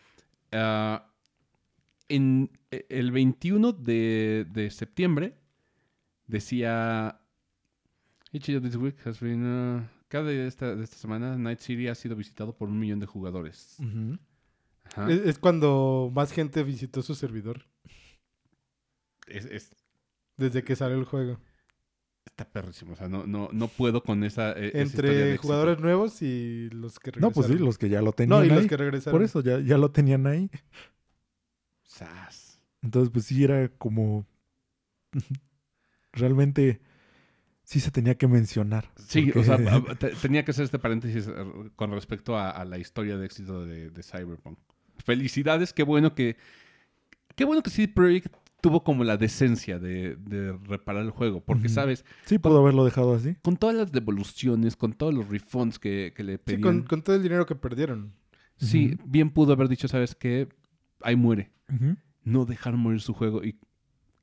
ah, 0.52 1.10
en 2.10 2.52
eh, 2.72 2.86
el 2.90 3.12
21 3.12 3.72
de, 3.74 4.46
de 4.52 4.70
septiembre 4.70 5.36
decía... 6.28 7.20
Each 8.36 8.50
of 8.50 8.64
this 8.64 8.76
week 8.76 8.96
has 9.06 9.20
been, 9.20 9.44
uh, 9.46 9.84
cada 10.14 10.30
día 10.30 10.42
de 10.44 10.48
esta, 10.48 10.76
de 10.76 10.84
esta 10.84 10.96
semana, 10.98 11.36
Night 11.38 11.60
City 11.60 11.88
ha 11.88 11.96
sido 11.96 12.16
visitado 12.16 12.56
por 12.56 12.70
un 12.70 12.80
millón 12.80 13.00
de 13.00 13.08
jugadores. 13.08 13.78
Ajá. 14.86 15.12
Es, 15.12 15.22
es 15.26 15.40
cuando 15.40 16.12
más 16.14 16.32
gente 16.32 16.62
visitó 16.64 17.02
su 17.02 17.16
servidor 17.16 17.66
Es- 19.28 19.46
es- 19.46 19.76
desde 20.38 20.64
que 20.64 20.76
salió 20.76 20.98
el 20.98 21.06
juego. 21.06 21.40
está 22.26 22.46
perrísimo. 22.50 22.94
O 22.94 22.96
sea, 22.96 23.08
no, 23.10 23.26
no, 23.26 23.50
no 23.52 23.68
puedo 23.68 24.04
con 24.04 24.24
esa. 24.24 24.52
eh, 24.52 24.72
de 24.72 24.82
Entre 24.82 25.30
éxito. 25.32 25.42
jugadores 25.44 25.80
nuevos 25.80 26.22
y 26.22 26.70
los 26.72 27.00
que 27.00 27.10
No, 27.12 27.30
regresaron. 27.30 27.34
pues 27.34 27.48
sí, 27.48 27.58
los 27.66 27.78
que 27.78 27.90
ya 27.90 28.02
lo 28.02 28.12
tenían 28.14 28.40
No, 28.40 28.46
y 28.46 28.50
ahí. 28.50 28.56
los 28.56 28.68
que 28.68 28.78
regresaron. 28.78 29.18
Por 29.18 29.24
eso 29.24 29.42
ya, 29.42 29.60
ya 29.60 29.78
lo 29.78 29.92
tenían 29.92 30.26
ahí. 30.28 30.50
Sas. 31.84 32.62
Entonces, 32.82 33.10
pues 33.12 33.26
sí 33.26 33.44
era 33.44 33.68
como. 33.78 34.26
Realmente 36.14 36.82
sí 37.64 37.80
se 37.80 37.92
tenía 37.92 38.16
que 38.16 38.28
mencionar. 38.28 38.90
Sí, 39.08 39.24
porque- 39.32 39.40
o 39.40 39.44
sea, 39.44 39.56
a- 39.56 39.96
te- 40.00 40.10
tenía 40.22 40.44
que 40.46 40.52
hacer 40.52 40.66
este 40.66 40.80
paréntesis 40.80 41.28
eh, 41.28 41.34
con 41.76 41.92
respecto 41.92 42.38
a, 42.38 42.50
a 42.50 42.66
la 42.66 42.78
historia 42.78 43.18
de 43.18 43.26
éxito 43.26 43.66
de, 43.66 43.90
de 43.90 44.04
Cyberpunk. 44.04 44.58
Felicidades, 44.98 45.74
qué 45.74 45.84
bueno 45.84 46.14
que. 46.16 46.38
Qué 47.36 47.46
bueno 47.46 47.64
que 47.64 47.72
CD 47.72 47.88
Projekt 47.88 48.32
tuvo 48.62 48.84
como 48.84 49.04
la 49.04 49.18
decencia 49.18 49.80
de, 49.80 50.16
de 50.18 50.54
reparar 50.64 51.04
el 51.04 51.10
juego. 51.10 51.42
Porque. 51.44 51.68
¿sabes? 51.68 52.06
sí 52.26 52.38
pudo 52.38 52.60
haberlo 52.60 52.86
dejado 52.86 53.16
así. 53.16 53.36
Con 53.42 53.58
todas 53.58 53.76
las 53.76 53.92
devoluciones, 53.92 54.76
con 54.76 54.94
todos 54.94 55.14
los 55.14 55.28
refunds 55.30 55.80
que, 55.80 56.14
que 56.16 56.24
le 56.24 56.34
Sí, 56.34 56.42
pedían. 56.46 56.62
con, 56.62 56.84
con 56.84 57.02
todo 57.02 57.16
el 57.16 57.24
dinero 57.24 57.46
que 57.46 57.56
perdieron. 57.56 58.14
Sí, 58.58 58.98
bien 59.06 59.32
pudo 59.32 59.54
haber 59.54 59.68
dicho, 59.68 59.88
¿sabes 59.88 60.16
qué? 60.16 60.48
Ahí 61.02 61.16
muere. 61.16 61.52
No 62.24 62.46
dejar 62.46 62.78
morir 62.78 63.02
su 63.02 63.14
juego. 63.14 63.44
Y 63.44 63.58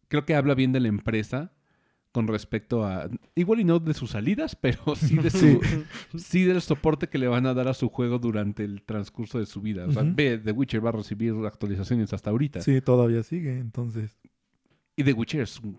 creo 0.08 0.24
que 0.24 0.34
habla 0.34 0.54
bien 0.54 0.72
de 0.72 0.80
la 0.80 0.88
empresa 0.88 1.52
con 2.12 2.26
respecto 2.28 2.84
a. 2.84 3.08
Igual 3.34 3.60
y 3.60 3.64
no 3.64 3.78
de 3.78 3.94
sus 3.94 4.10
salidas, 4.10 4.56
pero 4.60 4.96
sí 4.96 5.16
de 5.16 5.30
su. 5.30 5.60
sí 6.18 6.44
del 6.44 6.60
soporte 6.60 7.08
que 7.08 7.18
le 7.18 7.28
van 7.28 7.46
a 7.46 7.54
dar 7.54 7.68
a 7.68 7.74
su 7.74 7.88
juego 7.88 8.18
durante 8.18 8.64
el 8.64 8.82
transcurso 8.82 9.38
de 9.38 9.46
su 9.46 9.60
vida. 9.60 9.86
O 9.86 9.92
sea, 9.92 10.02
ve, 10.04 10.38
The 10.38 10.52
Witcher 10.52 10.84
va 10.84 10.88
a 10.90 10.92
recibir 10.92 11.34
actualizaciones 11.46 12.12
hasta 12.12 12.30
ahorita. 12.30 12.60
Sí, 12.62 12.80
todavía 12.80 13.22
sigue, 13.22 13.58
entonces. 13.58 14.18
Y 14.96 15.04
The 15.04 15.12
Witcher 15.12 15.42
es 15.42 15.58
un. 15.60 15.78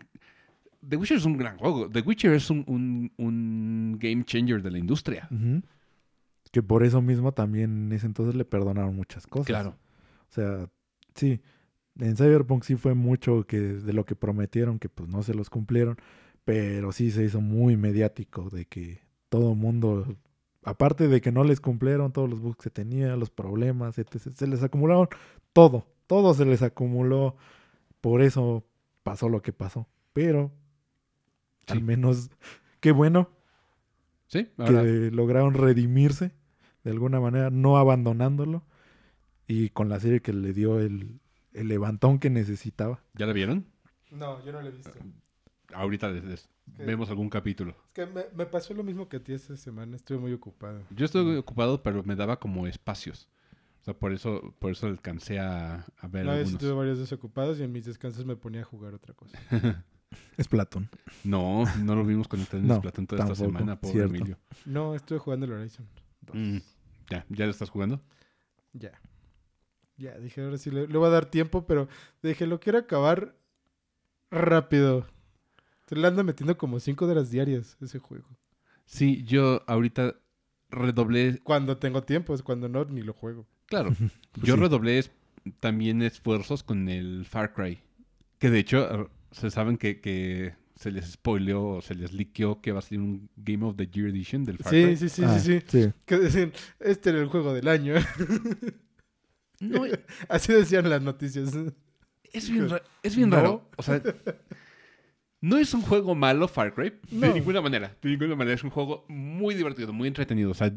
The 0.87 0.95
Witcher 0.97 1.17
es 1.17 1.25
un 1.25 1.37
gran 1.37 1.57
juego. 1.57 1.89
The 1.89 1.99
Witcher 2.01 2.33
es 2.33 2.49
un, 2.49 2.63
un- 2.67 3.11
un 3.17 3.97
game 3.99 4.23
changer 4.23 4.63
de 4.63 4.71
la 4.71 4.79
industria. 4.79 5.29
Que 6.51 6.63
por 6.63 6.83
eso 6.83 7.01
mismo 7.01 7.31
también 7.33 7.85
en 7.87 7.91
ese 7.93 8.07
entonces 8.07 8.35
le 8.35 8.45
perdonaron 8.45 8.95
muchas 8.95 9.27
cosas. 9.27 9.47
Claro. 9.47 9.77
O 10.29 10.33
sea, 10.33 10.69
sí. 11.13 11.39
En 12.01 12.17
Cyberpunk 12.17 12.63
sí 12.63 12.75
fue 12.75 12.93
mucho 12.95 13.45
que 13.45 13.59
de 13.59 13.93
lo 13.93 14.05
que 14.05 14.15
prometieron, 14.15 14.79
que 14.79 14.89
pues 14.89 15.07
no 15.09 15.23
se 15.23 15.33
los 15.33 15.49
cumplieron. 15.49 15.97
Pero 16.43 16.91
sí 16.91 17.11
se 17.11 17.23
hizo 17.23 17.39
muy 17.39 17.77
mediático 17.77 18.49
de 18.49 18.65
que 18.65 18.99
todo 19.29 19.53
mundo, 19.55 20.17
aparte 20.63 21.07
de 21.07 21.21
que 21.21 21.31
no 21.31 21.43
les 21.43 21.61
cumplieron 21.61 22.11
todos 22.11 22.29
los 22.29 22.39
bugs 22.41 22.57
que 22.57 22.69
tenía, 22.71 23.15
los 23.15 23.29
problemas, 23.29 23.97
etc., 23.99 24.17
se 24.35 24.47
les 24.47 24.63
acumularon 24.63 25.07
todo. 25.53 25.85
Todo 26.07 26.33
se 26.33 26.45
les 26.45 26.61
acumuló. 26.63 27.35
Por 28.01 28.21
eso 28.21 28.65
pasó 29.03 29.29
lo 29.29 29.41
que 29.41 29.53
pasó. 29.53 29.87
Pero 30.13 30.51
Sí. 31.67 31.73
al 31.73 31.83
menos, 31.83 32.31
qué 32.79 32.91
bueno 32.91 33.29
Sí, 34.27 34.49
ahora. 34.57 34.81
que 34.81 35.11
lograron 35.11 35.53
redimirse 35.53 36.31
de 36.83 36.89
alguna 36.91 37.19
manera, 37.19 37.51
no 37.51 37.77
abandonándolo 37.77 38.63
y 39.47 39.69
con 39.69 39.87
la 39.87 39.99
serie 39.99 40.21
que 40.21 40.33
le 40.33 40.51
dio 40.53 40.79
el, 40.79 41.20
el 41.53 41.67
levantón 41.67 42.19
que 42.19 42.29
necesitaba. 42.29 43.01
¿Ya 43.13 43.25
la 43.25 43.33
vieron? 43.33 43.65
No, 44.11 44.43
yo 44.43 44.51
no 44.51 44.61
lo 44.61 44.67
he 44.67 44.71
visto. 44.71 44.91
Ahorita 45.73 46.09
les- 46.09 46.23
les- 46.23 46.49
¿Qué? 46.77 46.85
vemos 46.85 47.09
algún 47.09 47.29
capítulo. 47.29 47.71
Es 47.87 47.91
que 47.93 48.05
me, 48.05 48.25
me 48.35 48.45
pasó 48.45 48.73
lo 48.73 48.83
mismo 48.83 49.07
que 49.09 49.17
a 49.17 49.23
ti 49.23 49.33
esta 49.33 49.55
semana. 49.57 49.95
Estuve 49.95 50.17
muy 50.19 50.33
ocupado. 50.33 50.83
Yo 50.89 51.05
estoy 51.05 51.35
ocupado, 51.37 51.81
pero 51.83 52.03
me 52.03 52.15
daba 52.15 52.39
como 52.39 52.67
espacios. 52.67 53.27
O 53.81 53.83
sea, 53.83 53.93
por 53.97 54.11
eso, 54.13 54.53
por 54.59 54.71
eso 54.71 54.87
alcancé 54.87 55.39
a, 55.39 55.85
a 55.97 56.07
ver 56.07 56.25
No, 56.25 56.31
algunos. 56.31 56.53
estuve 56.53 56.71
varios 56.73 56.99
desocupados 56.99 57.59
y 57.59 57.63
en 57.63 57.71
mis 57.71 57.85
descansos 57.85 58.25
me 58.25 58.35
ponía 58.35 58.61
a 58.61 58.65
jugar 58.65 58.93
otra 58.93 59.13
cosa. 59.13 59.37
Es 60.37 60.49
Platón. 60.49 60.89
No, 61.23 61.63
no 61.79 61.95
lo 61.95 62.03
vimos 62.03 62.27
conectado 62.27 62.57
en 62.61 62.67
No, 62.67 62.75
Splatoon 62.77 63.07
toda 63.07 63.23
esta 63.23 63.35
semana, 63.35 63.79
pobre 63.79 63.93
cierto. 63.93 64.13
Emilio. 64.15 64.37
No, 64.65 64.93
estuve 64.93 65.19
jugando 65.19 65.45
el 65.45 65.53
Horizon. 65.53 65.87
dos. 66.19 66.35
Mm, 66.35 66.57
ya, 67.09 67.25
¿ya 67.29 67.45
lo 67.45 67.51
estás 67.51 67.69
jugando? 67.69 68.01
Ya. 68.73 68.91
Ya, 70.01 70.17
dije, 70.17 70.41
ahora 70.41 70.57
sí 70.57 70.71
le, 70.71 70.87
le 70.87 70.97
voy 70.97 71.07
a 71.07 71.11
dar 71.11 71.25
tiempo, 71.27 71.65
pero 71.67 71.87
dije, 72.23 72.47
lo 72.47 72.59
quiero 72.59 72.79
acabar 72.79 73.35
rápido. 74.31 75.05
Se 75.87 75.95
le 75.95 76.07
ando 76.07 76.23
metiendo 76.23 76.57
como 76.57 76.79
5 76.79 77.05
horas 77.05 77.29
diarias 77.31 77.77
ese 77.81 77.99
juego. 77.99 78.25
Sí, 78.85 79.23
yo 79.23 79.61
ahorita 79.67 80.15
redoblé, 80.69 81.39
Cuando 81.43 81.77
tengo 81.77 82.03
tiempo, 82.03 82.33
es 82.33 82.41
cuando 82.43 82.67
no, 82.69 82.85
ni 82.85 83.01
lo 83.01 83.13
juego. 83.13 83.45
claro, 83.67 83.91
Pues 84.31 84.47
yo 84.47 84.55
sí. 84.55 84.59
redoblé 84.59 84.99
es- 84.99 85.11
también 85.59 86.01
esfuerzos 86.01 86.63
con 86.63 86.87
el 86.89 87.25
Far 87.25 87.53
Cry. 87.53 87.79
Que 88.39 88.49
de 88.49 88.59
hecho, 88.59 89.01
eh, 89.03 89.07
se 89.31 89.49
saben 89.51 89.77
que, 89.77 89.99
que 90.01 90.53
se 90.75 90.91
les 90.91 91.11
spoileó 91.11 91.63
o 91.63 91.81
se 91.81 91.93
les 91.95 92.13
liqueó 92.13 92.61
que 92.61 92.71
va 92.71 92.79
a 92.79 92.81
salir 92.81 93.01
un 93.01 93.29
Game 93.35 93.65
of 93.65 93.75
the 93.75 93.87
Year 93.87 94.07
Edition 94.09 94.43
del 94.45 94.57
Far 94.57 94.71
Sí, 94.73 94.83
Cry. 94.83 94.97
sí, 94.97 95.09
sí, 95.09 95.23
Ah, 95.25 95.39
sí, 95.39 95.59
sí. 95.67 95.91
Que 96.05 96.17
decían, 96.17 96.53
este 96.79 97.09
era 97.11 97.19
el 97.19 97.27
juego 97.27 97.53
del 97.53 97.67
año. 97.67 97.93
No, 99.61 99.83
Así 100.27 100.51
decían 100.51 100.89
las 100.89 101.01
noticias. 101.01 101.53
Es 102.33 102.49
bien, 102.49 102.67
ra- 102.69 102.81
es 103.03 103.15
bien 103.15 103.29
No. 103.29 103.35
raro. 103.37 103.69
O 103.77 103.83
sea, 103.83 104.01
no 105.41 105.57
es 105.57 105.73
un 105.73 105.81
juego 105.81 106.13
malo 106.15 106.47
Far 106.47 106.73
Cry. 106.73 106.93
De 107.09 107.27
No. 107.27 107.33
ninguna 107.33 107.61
manera. 107.61 107.95
De 108.01 108.09
ninguna 108.09 108.35
manera. 108.35 108.55
Es 108.55 108.63
un 108.63 108.69
juego 108.69 109.05
muy 109.07 109.55
divertido, 109.55 109.93
muy 109.93 110.07
entretenido. 110.07 110.51
O 110.51 110.53
sea, 110.53 110.73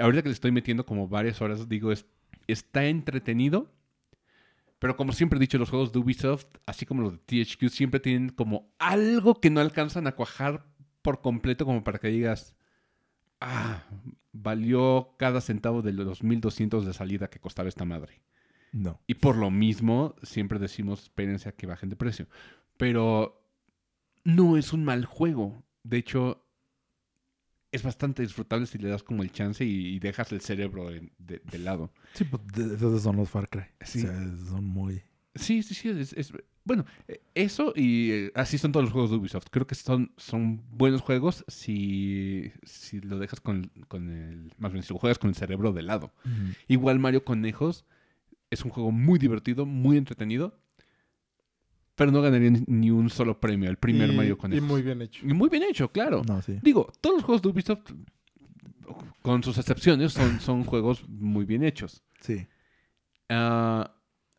ahorita 0.00 0.22
que 0.22 0.28
le 0.28 0.34
estoy 0.34 0.52
metiendo 0.52 0.84
como 0.84 1.08
varias 1.08 1.40
horas, 1.40 1.68
digo, 1.68 1.90
es, 1.92 2.06
está 2.46 2.84
entretenido. 2.86 3.70
Pero 4.78 4.96
como 4.96 5.12
siempre 5.12 5.38
he 5.38 5.40
dicho, 5.40 5.56
los 5.56 5.70
juegos 5.70 5.92
de 5.92 5.98
Ubisoft, 5.98 6.46
así 6.66 6.84
como 6.84 7.02
los 7.02 7.12
de 7.12 7.18
THQ, 7.44 7.68
siempre 7.70 8.00
tienen 8.00 8.28
como 8.30 8.70
algo 8.78 9.40
que 9.40 9.48
no 9.48 9.60
alcanzan 9.60 10.06
a 10.06 10.12
cuajar 10.12 10.66
por 11.00 11.20
completo 11.22 11.64
como 11.64 11.82
para 11.84 11.98
que 11.98 12.08
digas, 12.08 12.54
ah, 13.40 13.84
valió 14.34 15.14
cada 15.16 15.40
centavo 15.40 15.80
de 15.80 15.92
los 15.92 16.22
1200 16.22 16.84
de 16.84 16.92
salida 16.92 17.30
que 17.30 17.38
costaba 17.40 17.68
esta 17.68 17.84
madre. 17.86 18.20
No. 18.72 19.00
Y 19.06 19.14
por 19.14 19.36
lo 19.36 19.50
mismo, 19.50 20.16
siempre 20.22 20.58
decimos, 20.58 21.04
espérense 21.04 21.48
a 21.48 21.52
que 21.52 21.66
bajen 21.66 21.88
de 21.88 21.96
precio. 21.96 22.26
Pero 22.76 23.40
no 24.24 24.56
es 24.56 24.72
un 24.72 24.84
mal 24.84 25.04
juego. 25.06 25.62
De 25.84 25.96
hecho, 25.98 26.44
es 27.70 27.82
bastante 27.82 28.22
disfrutable 28.22 28.66
si 28.66 28.78
le 28.78 28.88
das 28.88 29.02
como 29.04 29.22
el 29.22 29.30
chance 29.32 29.64
y, 29.64 29.94
y 29.94 29.98
dejas 30.00 30.32
el 30.32 30.40
cerebro 30.40 30.90
de, 30.90 31.10
de 31.18 31.58
lado. 31.58 31.92
Sí, 32.14 32.24
pues 32.24 32.42
esos 32.72 33.02
son 33.02 33.16
los 33.16 33.30
Far 33.30 33.48
Cry. 33.48 33.64
Sí. 33.80 34.00
O 34.00 34.02
sea, 34.02 34.12
son 34.48 34.64
muy... 34.64 35.02
Sí, 35.36 35.62
sí, 35.62 35.74
sí. 35.74 35.88
es- 35.90 36.12
es- 36.12 36.32
bueno, 36.64 36.84
eh, 37.08 37.20
eso 37.34 37.72
y 37.76 38.10
eh, 38.10 38.32
así 38.34 38.56
son 38.58 38.72
todos 38.72 38.84
los 38.84 38.92
juegos 38.92 39.10
de 39.10 39.16
Ubisoft. 39.18 39.46
Creo 39.50 39.66
que 39.66 39.74
son, 39.74 40.12
son 40.16 40.62
buenos 40.70 41.02
juegos 41.02 41.44
si, 41.48 42.52
si 42.62 43.00
lo 43.00 43.18
dejas 43.18 43.40
con, 43.40 43.70
con 43.88 44.10
el... 44.10 44.52
Más 44.58 44.72
bien, 44.72 44.82
si 44.82 44.92
lo 44.92 44.98
juegas 44.98 45.18
con 45.18 45.28
el 45.30 45.36
cerebro 45.36 45.72
de 45.72 45.82
lado. 45.82 46.12
Igual 46.68 46.98
Mario 46.98 47.24
Conejos 47.24 47.84
es 48.50 48.64
un 48.64 48.70
juego 48.70 48.90
muy 48.92 49.18
divertido, 49.18 49.66
muy 49.66 49.96
entretenido, 49.96 50.58
pero 51.96 52.10
no 52.10 52.22
ganaría 52.22 52.50
ni- 52.66 52.90
un 52.90 53.08
solo 53.10 53.38
premio, 53.40 53.68
el 53.70 53.76
primer 53.76 54.10
y, 54.10 54.16
Mario 54.16 54.34
y 54.34 54.36
Conejos. 54.36 54.66
muy 54.68 54.82
bien 54.82 55.02
hecho. 55.02 55.26
Y 55.26 55.32
muy 55.32 55.48
bien 55.48 55.62
hecho, 55.64 55.90
claro. 55.92 56.22
No, 56.26 56.40
sí. 56.42 56.58
Digo, 56.62 56.90
todos 57.00 57.16
los 57.16 57.24
juegos 57.24 57.42
de 57.42 57.48
Ubisoft, 57.48 57.90
con 59.22 59.42
sus 59.42 59.58
excepciones, 59.58 60.12
son, 60.12 60.40
son 60.40 60.64
juegos 60.64 61.08
muy 61.08 61.44
bien 61.44 61.62
hechos. 61.62 62.02
Sí. 62.20 62.46
Ah, 63.28 63.94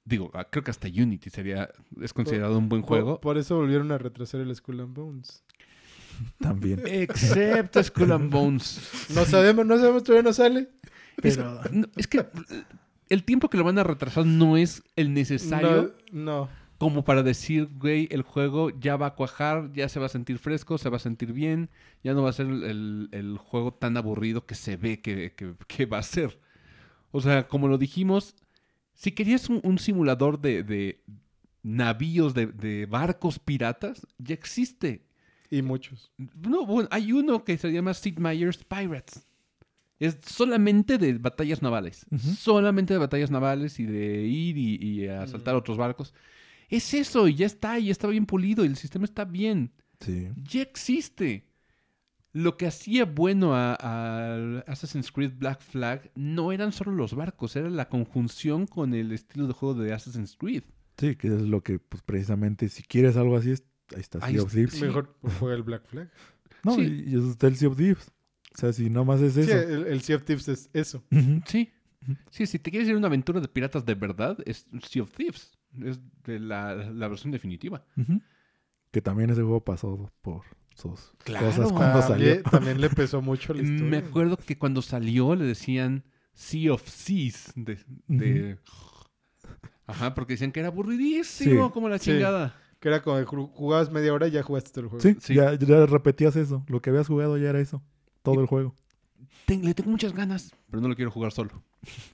digo, 0.06 0.32
ah, 0.34 0.46
creo 0.50 0.64
que 0.64 0.72
hasta 0.72 0.88
Unity 0.88 1.30
sería 1.30 1.70
es 2.02 2.14
considerado 2.14 2.58
un 2.58 2.70
buen 2.70 2.82
juego. 2.82 3.20
Por, 3.20 3.38
eso 3.38 3.58
volvieron 3.58 3.92
a 3.92 3.98
retrasar 3.98 4.40
el 4.42 4.56
Skull 4.56 4.80
and 4.82 4.94
Bones. 4.96 5.44
También. 6.40 6.82
Excepto 6.86 7.84
Skull 7.84 8.12
and 8.12 8.32
Bones. 8.32 9.10
No 9.14 9.26
sabemos, 9.26 9.66
no 9.66 9.78
sabemos, 9.78 10.04
todavía 10.04 10.24
no 10.24 10.34
sale. 10.34 10.70
Es, 11.22 11.38
Pero... 11.38 11.62
no, 11.72 11.88
es 11.96 12.08
que 12.08 12.26
el 13.10 13.24
tiempo 13.24 13.50
que 13.50 13.58
lo 13.58 13.64
van 13.64 13.80
a 13.80 13.84
retrasar 13.84 14.26
no 14.26 14.58
es 14.58 14.84
el 14.96 15.14
necesario. 15.14 15.96
No, 16.12 16.24
no. 16.42 16.50
como 16.78 17.04
para 17.06 17.24
decir, 17.24 17.70
güey, 17.78 18.08
el 18.12 18.22
juego 18.22 18.70
ya 18.70 18.96
va 18.98 19.08
a 19.08 19.16
cuajar, 19.16 19.72
ya 19.74 19.88
se 19.90 20.00
va 20.00 20.06
a 20.08 20.10
sentir 20.10 20.38
fresco, 20.40 20.78
se 20.78 20.90
va 20.90 20.98
a 20.98 21.00
sentir 21.00 21.32
bien, 21.34 21.70
ya 22.04 22.14
no 22.14 22.22
va 22.24 22.30
a 22.30 22.34
ser 22.34 22.48
el, 22.48 22.64
el- 22.64 23.10
el 23.12 23.38
juego 23.38 23.74
tan 23.74 23.96
aburrido 23.98 24.46
que 24.46 24.56
se 24.56 24.78
ve 24.78 25.02
que, 25.02 25.34
que- 25.34 25.54
que 25.68 25.86
va 25.86 25.98
a 26.00 26.04
ser. 26.04 26.40
O 27.12 27.22
sea, 27.22 27.48
como 27.48 27.68
lo 27.70 27.78
dijimos, 27.78 28.36
si 28.96 29.12
querías 29.12 29.50
un, 29.50 29.60
un 29.64 29.78
simulador 29.78 30.42
de, 30.42 30.64
de 30.64 31.04
navíos, 31.64 32.34
de, 32.34 32.48
de 32.48 32.86
barcos 32.88 33.40
piratas, 33.40 34.06
ya 34.18 34.34
existe. 34.34 35.06
Y 35.52 35.62
muchos. 35.62 36.12
No, 36.18 36.66
bueno, 36.66 36.90
hay 36.92 37.12
uno 37.12 37.44
que 37.44 37.58
se 37.58 37.72
llama 37.72 37.94
Sid 37.94 38.18
Meier's 38.18 38.64
Pirates. 38.64 39.28
Es 40.00 40.18
solamente 40.26 40.98
de 40.98 41.14
batallas 41.14 41.62
navales. 41.62 42.06
Solamente 42.38 42.94
de 42.94 42.98
batallas 43.00 43.32
navales 43.32 43.80
y 43.80 43.86
de 43.86 44.24
ir 44.26 44.58
y, 44.58 44.76
y 44.76 45.08
asaltar 45.08 45.54
Mm. 45.56 45.58
otros 45.58 45.78
barcos. 45.78 46.14
Es 46.68 46.94
eso, 46.94 47.28
y 47.28 47.36
ya 47.36 47.46
está, 47.46 47.78
y 47.80 47.86
ya 47.86 47.92
está 47.92 48.08
bien 48.08 48.26
pulido, 48.26 48.66
y 48.66 48.68
el 48.68 48.76
sistema 48.76 49.06
está 49.06 49.24
bien. 49.24 49.72
Sí. 50.00 50.28
Ya 50.52 50.64
existe. 50.64 51.46
Lo 52.38 52.58
que 52.58 52.68
hacía 52.68 53.06
bueno 53.06 53.56
a, 53.56 53.76
a 53.80 54.60
Assassin's 54.68 55.10
Creed 55.10 55.32
Black 55.38 55.62
Flag 55.62 56.12
no 56.16 56.52
eran 56.52 56.74
solo 56.74 56.92
los 56.92 57.14
barcos, 57.16 57.56
era 57.56 57.70
la 57.70 57.88
conjunción 57.88 58.68
con 58.68 58.94
el 58.94 59.14
estilo 59.14 59.48
de 59.48 59.54
juego 59.54 59.74
de 59.82 59.94
Assassin's 59.94 60.36
Creed. 60.36 60.64
Sí, 60.98 61.16
que 61.16 61.28
es 61.30 61.42
lo 61.44 61.62
que, 61.64 61.80
pues 61.80 62.04
precisamente, 62.04 62.68
si 62.68 62.84
quieres 62.84 63.16
algo 63.16 63.38
así, 63.38 63.52
es- 63.52 63.64
ahí 63.94 64.02
está 64.02 64.20
Ahí 64.22 64.34
Sea 64.34 64.44
of. 64.44 64.52
Thieves. 64.52 64.74
Sí. 64.74 64.84
Mejor 64.84 65.16
juega 65.40 65.56
el 65.56 65.64
Black 65.64 65.86
Flag. 65.88 66.12
No, 66.64 66.76
Sí. 66.76 66.82
y, 66.82 67.14
y 67.14 67.16
eso 67.18 67.32
está 67.32 67.48
el 67.48 67.56
Sea 67.56 67.70
of 67.70 67.78
Thieves. 67.78 68.12
O 68.54 68.58
sea, 68.58 68.74
si 68.74 68.90
nomás 68.90 69.22
es 69.22 69.36
Sí, 69.36 69.42
eso. 69.42 69.54
el, 69.58 69.88
el 69.88 70.02
Sea 70.02 70.18
of 70.18 70.24
Thieves 70.26 70.48
es 70.50 70.70
eso. 70.74 71.04
Sí. 71.46 71.72
Sí, 72.32 72.46
si 72.48 72.60
te 72.60 72.70
quieres 72.70 72.88
ir 72.90 72.96
a 72.96 72.98
una 72.98 73.08
aventura 73.08 73.40
de 73.40 73.48
piratas 73.48 73.86
de 73.86 73.96
verdad, 73.96 74.38
es 74.46 74.68
Sea 74.90 75.04
of 75.04 75.12
Thieves. 75.12 75.58
Es 75.82 76.00
de 76.26 76.40
la, 76.40 76.76
la 76.76 77.08
versión 77.08 77.32
definitiva. 77.32 77.86
Que 78.92 79.02
también 79.02 79.30
ese 79.30 79.42
juego 79.42 79.64
pasó 79.64 80.12
por 80.22 80.44
sus 80.76 81.12
Claro. 81.24 81.48
cosas 81.48 81.72
cuando 81.72 82.02
salió. 82.04 82.44
también 82.52 82.80
le 82.80 82.90
pesó 82.92 83.22
mucho 83.22 83.54
la 83.56 83.64
historia. 83.64 83.84
Me 83.90 83.98
acuerdo 83.98 84.38
que 84.38 84.58
cuando 84.58 84.82
salió 84.84 85.34
le 85.36 85.46
decían 85.46 86.04
Sea 86.34 86.74
of 86.74 86.88
Seas. 86.88 87.52
De, 87.56 87.80
de- 88.08 88.58
Ajá, 89.88 90.14
porque 90.14 90.34
decían 90.34 90.52
que 90.52 90.60
era 90.60 90.70
aburridísimo 90.70 91.68
Sí. 91.68 91.72
como 91.74 91.90
la 91.90 91.98
Sí. 92.00 92.12
chingada. 92.12 92.56
Que 92.80 92.90
era 92.90 93.02
como 93.02 93.18
ju- 93.20 93.50
jugabas 93.54 93.92
media 93.92 94.14
hora 94.14 94.28
y 94.28 94.32
ya 94.32 94.44
jugaste 94.44 94.70
todo 94.72 94.82
el 94.84 94.90
juego. 94.90 95.02
Sí, 95.02 95.16
Sí. 95.20 95.34
Ya, 95.36 95.54
ya 95.58 95.86
repetías 95.86 96.36
eso. 96.36 96.64
Lo 96.68 96.82
que 96.82 96.90
habías 96.90 97.08
jugado 97.08 97.38
ya 97.38 97.50
era 97.50 97.60
eso. 97.60 97.82
Todo 98.22 98.36
Y- 98.36 98.40
el 98.40 98.46
juego. 98.48 98.76
Ten- 99.46 99.64
le 99.66 99.74
tengo 99.74 99.90
muchas 99.92 100.14
ganas, 100.14 100.54
pero 100.70 100.82
no 100.82 100.88
lo 100.90 100.96
quiero 100.96 101.12
jugar 101.12 101.32
solo. 101.32 101.64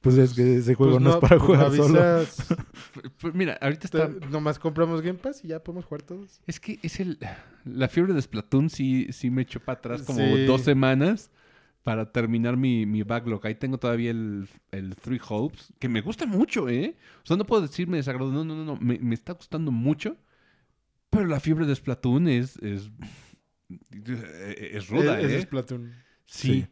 Pues 0.01 0.18
es 0.18 0.34
que 0.34 0.57
ese 0.57 0.76
juego 0.76 0.93
Pues 0.93 1.03
no, 1.03 1.09
es 1.12 1.16
para 1.18 1.38
pues 1.38 1.47
jugar 1.47 1.72
solo. 1.76 2.01
avisas, 2.01 2.47
Pues 3.22 3.34
mira, 3.34 3.57
ahorita 3.62 3.86
está... 3.88 4.09
nomás 4.30 4.59
compramos 4.59 5.01
Game 5.01 5.18
Pass 5.20 5.45
y 5.45 5.47
ya 5.49 5.64
podemos 5.64 5.86
jugar 5.86 6.01
todos. 6.01 6.41
Es 6.45 6.59
que 6.59 6.78
es 6.84 6.99
el... 6.99 7.18
La 7.64 7.88
fiebre 7.88 8.14
de 8.14 8.22
Splatoon 8.22 8.70
sí, 8.70 9.07
sí 9.12 9.30
me 9.30 9.43
echó 9.43 9.59
para 9.62 9.80
atrás 9.80 10.01
como 10.03 10.20
Sí. 10.20 10.45
dos 10.45 10.62
semanas 10.64 11.32
para 11.84 12.12
terminar 12.12 12.57
mi, 12.57 12.86
mi 12.86 13.03
backlog. 13.03 13.45
Ahí 13.47 13.55
tengo 13.55 13.78
todavía 13.78 14.12
el, 14.12 14.47
el 14.72 14.95
Three 14.97 15.22
Hopes, 15.30 15.72
que 15.80 15.88
me 15.89 16.01
gusta 16.01 16.26
mucho, 16.26 16.68
¿eh? 16.68 16.97
O 17.24 17.26
sea, 17.26 17.38
no 17.38 17.45
puedo 17.45 17.62
decirme 17.62 17.97
desagrado. 17.97 18.30
No, 18.32 18.43
no, 18.43 18.53
no, 18.55 18.66
no. 18.66 18.76
Me, 18.76 18.99
me 18.99 19.16
está 19.16 19.34
gustando 19.34 19.72
mucho. 19.72 20.18
Pero 21.09 21.26
la 21.28 21.39
fiebre 21.39 21.66
de 21.66 21.76
Splatoon 21.76 22.28
es... 22.28 22.57
Es, 22.57 22.89
es 24.09 24.88
ruda, 24.89 25.20
Es, 25.20 25.28
es 25.28 25.32
¿eh? 25.32 25.41
Splatoon. 25.43 25.91
Sí. 26.26 26.68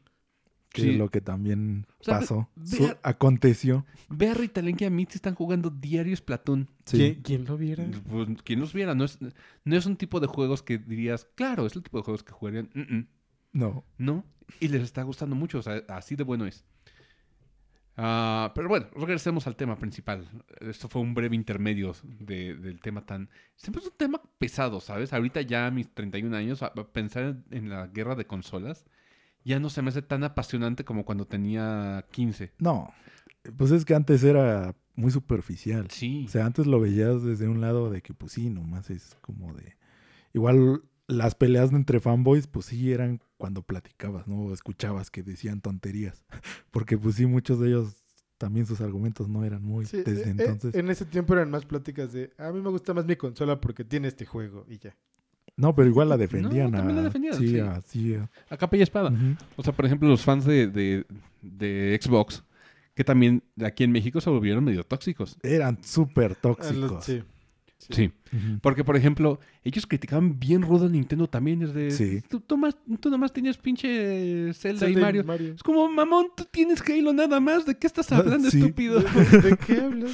Que 0.72 0.84
Sí. 0.84 0.90
es 0.92 0.98
lo 0.98 1.10
que 1.10 1.20
también 1.20 1.88
O 2.00 2.04
sea, 2.04 2.20
pasó. 2.20 2.48
ve- 2.56 2.68
Su- 2.68 2.84
vea- 2.84 3.00
aconteció. 3.02 3.86
Ve 4.10 4.30
a 4.30 4.34
Ritalin 4.36 4.78
y 4.80 4.86
a 4.86 4.90
Mitzi 4.92 5.16
están 5.16 5.34
jugando 5.34 5.72
diario 5.72 6.16
Splatoon. 6.16 6.70
Sí. 6.86 6.98
¿Quién, 6.98 7.22
quién 7.24 7.46
lo 7.46 7.58
viera? 7.58 7.86
Pues, 8.08 8.28
quien 8.44 8.60
los 8.60 8.72
viera, 8.74 8.94
no 8.94 9.04
es, 9.06 9.18
no 9.64 9.76
es 9.76 9.86
un 9.88 9.96
tipo 9.98 10.20
de 10.20 10.28
juegos 10.28 10.62
que 10.62 10.78
dirías, 10.78 11.26
claro, 11.36 11.66
es 11.66 11.76
el 11.76 11.82
tipo 11.82 11.98
de 11.98 12.04
juegos 12.04 12.24
que 12.24 12.32
jugarían. 12.34 12.70
Mm, 12.76 12.82
mm. 12.98 13.08
No. 13.54 13.84
No, 13.98 14.26
y 14.60 14.68
les 14.68 14.84
está 14.84 15.02
gustando 15.02 15.36
mucho, 15.36 15.58
o 15.58 15.62
sea, 15.64 15.84
así 15.90 16.16
de 16.16 16.24
bueno 16.24 16.46
es. 16.46 16.64
Ah, 18.02 18.52
pero 18.56 18.70
bueno, 18.70 18.88
regresemos 18.96 19.46
al 19.48 19.56
tema 19.58 19.78
principal. 19.78 20.26
Esto 20.62 20.88
fue 20.88 21.02
un 21.02 21.14
breve 21.14 21.36
intermedio 21.36 21.94
de- 22.04 22.56
del 22.56 22.80
tema 22.80 23.06
tan... 23.06 23.30
Siempre 23.58 23.82
es 23.82 23.88
un 23.90 23.98
tema 23.98 24.22
pesado, 24.38 24.80
¿sabes? 24.80 25.12
Ahorita 25.12 25.42
ya 25.42 25.68
a 25.68 25.72
mis 25.72 25.90
31 25.94 26.34
años, 26.34 26.64
a- 26.64 26.68
a 26.68 26.88
pensar 26.94 27.24
en, 27.24 27.44
en 27.50 27.70
la 27.70 27.88
guerra 27.88 28.16
de 28.16 28.26
consolas 28.26 28.86
ya 29.44 29.60
no 29.60 29.70
se 29.70 29.82
me 29.82 29.90
hace 29.90 30.02
tan 30.02 30.24
apasionante 30.24 30.84
como 30.86 31.06
cuando 31.06 31.26
tenía 31.26 32.06
15. 32.12 32.54
No. 32.60 32.94
Pues 33.58 33.72
es 33.72 33.86
que 33.86 33.96
antes 33.96 34.24
era 34.24 34.76
muy 34.96 35.12
superficial. 35.12 35.90
Sí. 35.90 36.26
O 36.28 36.30
sea, 36.30 36.46
antes 36.46 36.68
lo 36.68 36.80
veías 36.80 37.24
desde 37.24 37.48
un 37.48 37.62
lado 37.62 37.90
de 37.90 38.02
que, 38.02 38.14
pues 38.14 38.34
sí, 38.34 38.50
nomás 38.50 38.90
es 38.90 39.16
como 39.22 39.54
de. 39.54 39.78
Igual 40.34 40.84
las 41.08 41.36
peleas 41.36 41.72
entre 41.72 42.00
fanboys, 42.00 42.48
pues 42.48 42.68
sí, 42.68 42.92
eran 42.92 43.22
cuando 43.38 43.64
platicabas, 43.64 44.28
¿no? 44.28 44.54
Escuchabas 44.54 45.10
que 45.10 45.24
decían 45.24 45.62
tonterías. 45.62 46.24
Porque, 46.72 46.98
pues 46.98 47.16
sí, 47.16 47.26
muchos 47.26 47.60
de 47.60 47.70
ellos 47.70 48.04
también 48.38 48.66
sus 48.66 48.80
argumentos 48.82 49.28
no 49.28 49.44
eran 49.44 49.64
muy 49.64 49.86
Sí, 49.86 49.98
desde 49.98 50.22
eh, 50.22 50.26
eh, 50.28 50.30
entonces. 50.38 50.74
en 50.76 50.90
ese 50.90 51.06
tiempo 51.06 51.34
eran 51.34 51.52
más 51.52 51.66
pláticas 51.66 52.14
de 52.14 52.32
a 52.38 52.52
mí 52.52 52.62
me 52.62 52.70
gusta 52.70 52.94
más 52.94 53.06
mi 53.06 53.18
consola 53.18 53.60
porque 53.60 53.84
tiene 53.84 54.08
este 54.08 54.26
juego 54.26 54.66
y 54.68 54.80
ya. 54.80 54.96
No, 55.60 55.76
pero 55.76 55.88
igual 55.90 56.10
la 56.10 56.18
defendían. 56.18 56.72
No, 56.72 56.78
también 56.78 56.96
la 56.98 57.04
defendían, 57.04 57.34
Sí, 57.36 57.48
sí. 57.50 58.14
a- 58.16 58.30
A 58.50 58.58
capa 58.58 58.78
y 58.78 58.82
espada. 58.82 59.12
O 59.56 59.64
sea, 59.64 59.74
por 59.74 59.86
ejemplo, 59.86 60.08
los 60.08 60.24
fans 60.24 60.46
de, 60.46 60.68
de- 60.68 61.06
de 61.42 62.00
Xbox, 62.02 62.44
que 62.96 63.04
también 63.04 63.44
aquí 63.64 63.84
en 63.84 63.92
México 63.92 64.20
se 64.22 64.30
volvieron 64.30 64.64
medio 64.64 64.84
tóxicos. 64.84 65.38
Eran 65.44 65.84
súper 65.84 66.34
Ah, 66.34 66.38
tóxicos. 66.42 67.06
sí. 67.06 67.22
Sí. 67.92 68.12
Porque, 68.62 68.84
por 68.84 68.98
ejemplo, 68.98 69.40
ellos 69.64 69.88
criticaban 69.88 70.38
bien 70.38 70.62
rudo 70.64 70.88
a 70.88 70.90
Nintendo 70.90 71.28
también. 71.28 71.62
Es 71.64 71.74
de, 71.74 71.92
Sí. 71.92 72.22
tú, 72.30 72.42
tú 72.42 72.58
más- 72.58 72.76
tú 73.00 73.10
nomás 73.10 73.32
tenías 73.32 73.58
pinche 73.58 74.54
Zelda, 74.54 74.90
y 74.90 74.96
Mario. 74.98 75.24
Es 75.56 75.64
como, 75.64 75.90
mamón, 75.90 76.28
tú 76.36 76.46
tienes 76.52 76.82
Halo 76.82 77.14
nada 77.14 77.40
más. 77.40 77.66
¿De 77.66 77.76
qué 77.78 77.88
estás 77.88 78.12
hablando, 78.42 78.50
Sí. 78.52 78.60
estúpido? 78.60 79.00
¿De, 79.00 79.06
de 79.54 79.58
qué 79.66 79.80
hablas? 79.80 80.12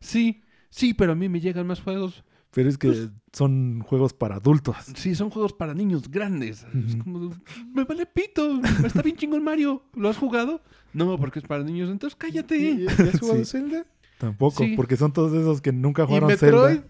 sí, 0.00 0.42
sí, 0.70 0.94
pero 0.94 1.12
a 1.12 1.14
mí 1.16 1.28
me 1.28 1.40
llegan 1.40 1.66
más 1.66 1.80
juegos. 1.82 2.22
Pero 2.52 2.68
es 2.70 2.78
que 2.78 2.88
Pues 2.88 3.08
son 3.32 3.80
juegos 3.80 4.14
para 4.14 4.36
adultos. 4.36 4.76
Sí, 4.96 5.14
son 5.14 5.30
juegos 5.30 5.52
para 5.52 5.74
niños 5.74 6.10
grandes. 6.10 6.66
Es 6.86 6.96
como, 6.96 7.30
me 7.74 7.84
vale 7.84 8.06
pito. 8.06 8.60
Está 8.84 9.02
bien 9.02 9.16
chingón 9.16 9.44
Mario. 9.44 9.82
¿Lo 9.94 10.08
has 10.08 10.16
jugado? 10.16 10.62
No, 10.94 11.18
porque 11.18 11.40
es 11.40 11.44
para 11.44 11.62
niños. 11.62 11.90
Entonces 11.90 12.16
cállate. 12.16 12.56
¿Y, 12.56 12.84
y 12.84 12.86
has 12.86 12.96
jugado 13.20 13.44
Sí. 13.44 13.50
Zelda? 13.50 13.86
Tampoco, 14.18 14.64
Sí. 14.64 14.74
porque 14.76 14.96
son 14.96 15.12
todos 15.12 15.32
esos 15.32 15.60
que 15.60 15.72
nunca 15.72 16.02
¿Y 16.04 16.06
jugaron 16.06 16.28
Metroid? 16.28 16.76
Zelda. 16.80 16.88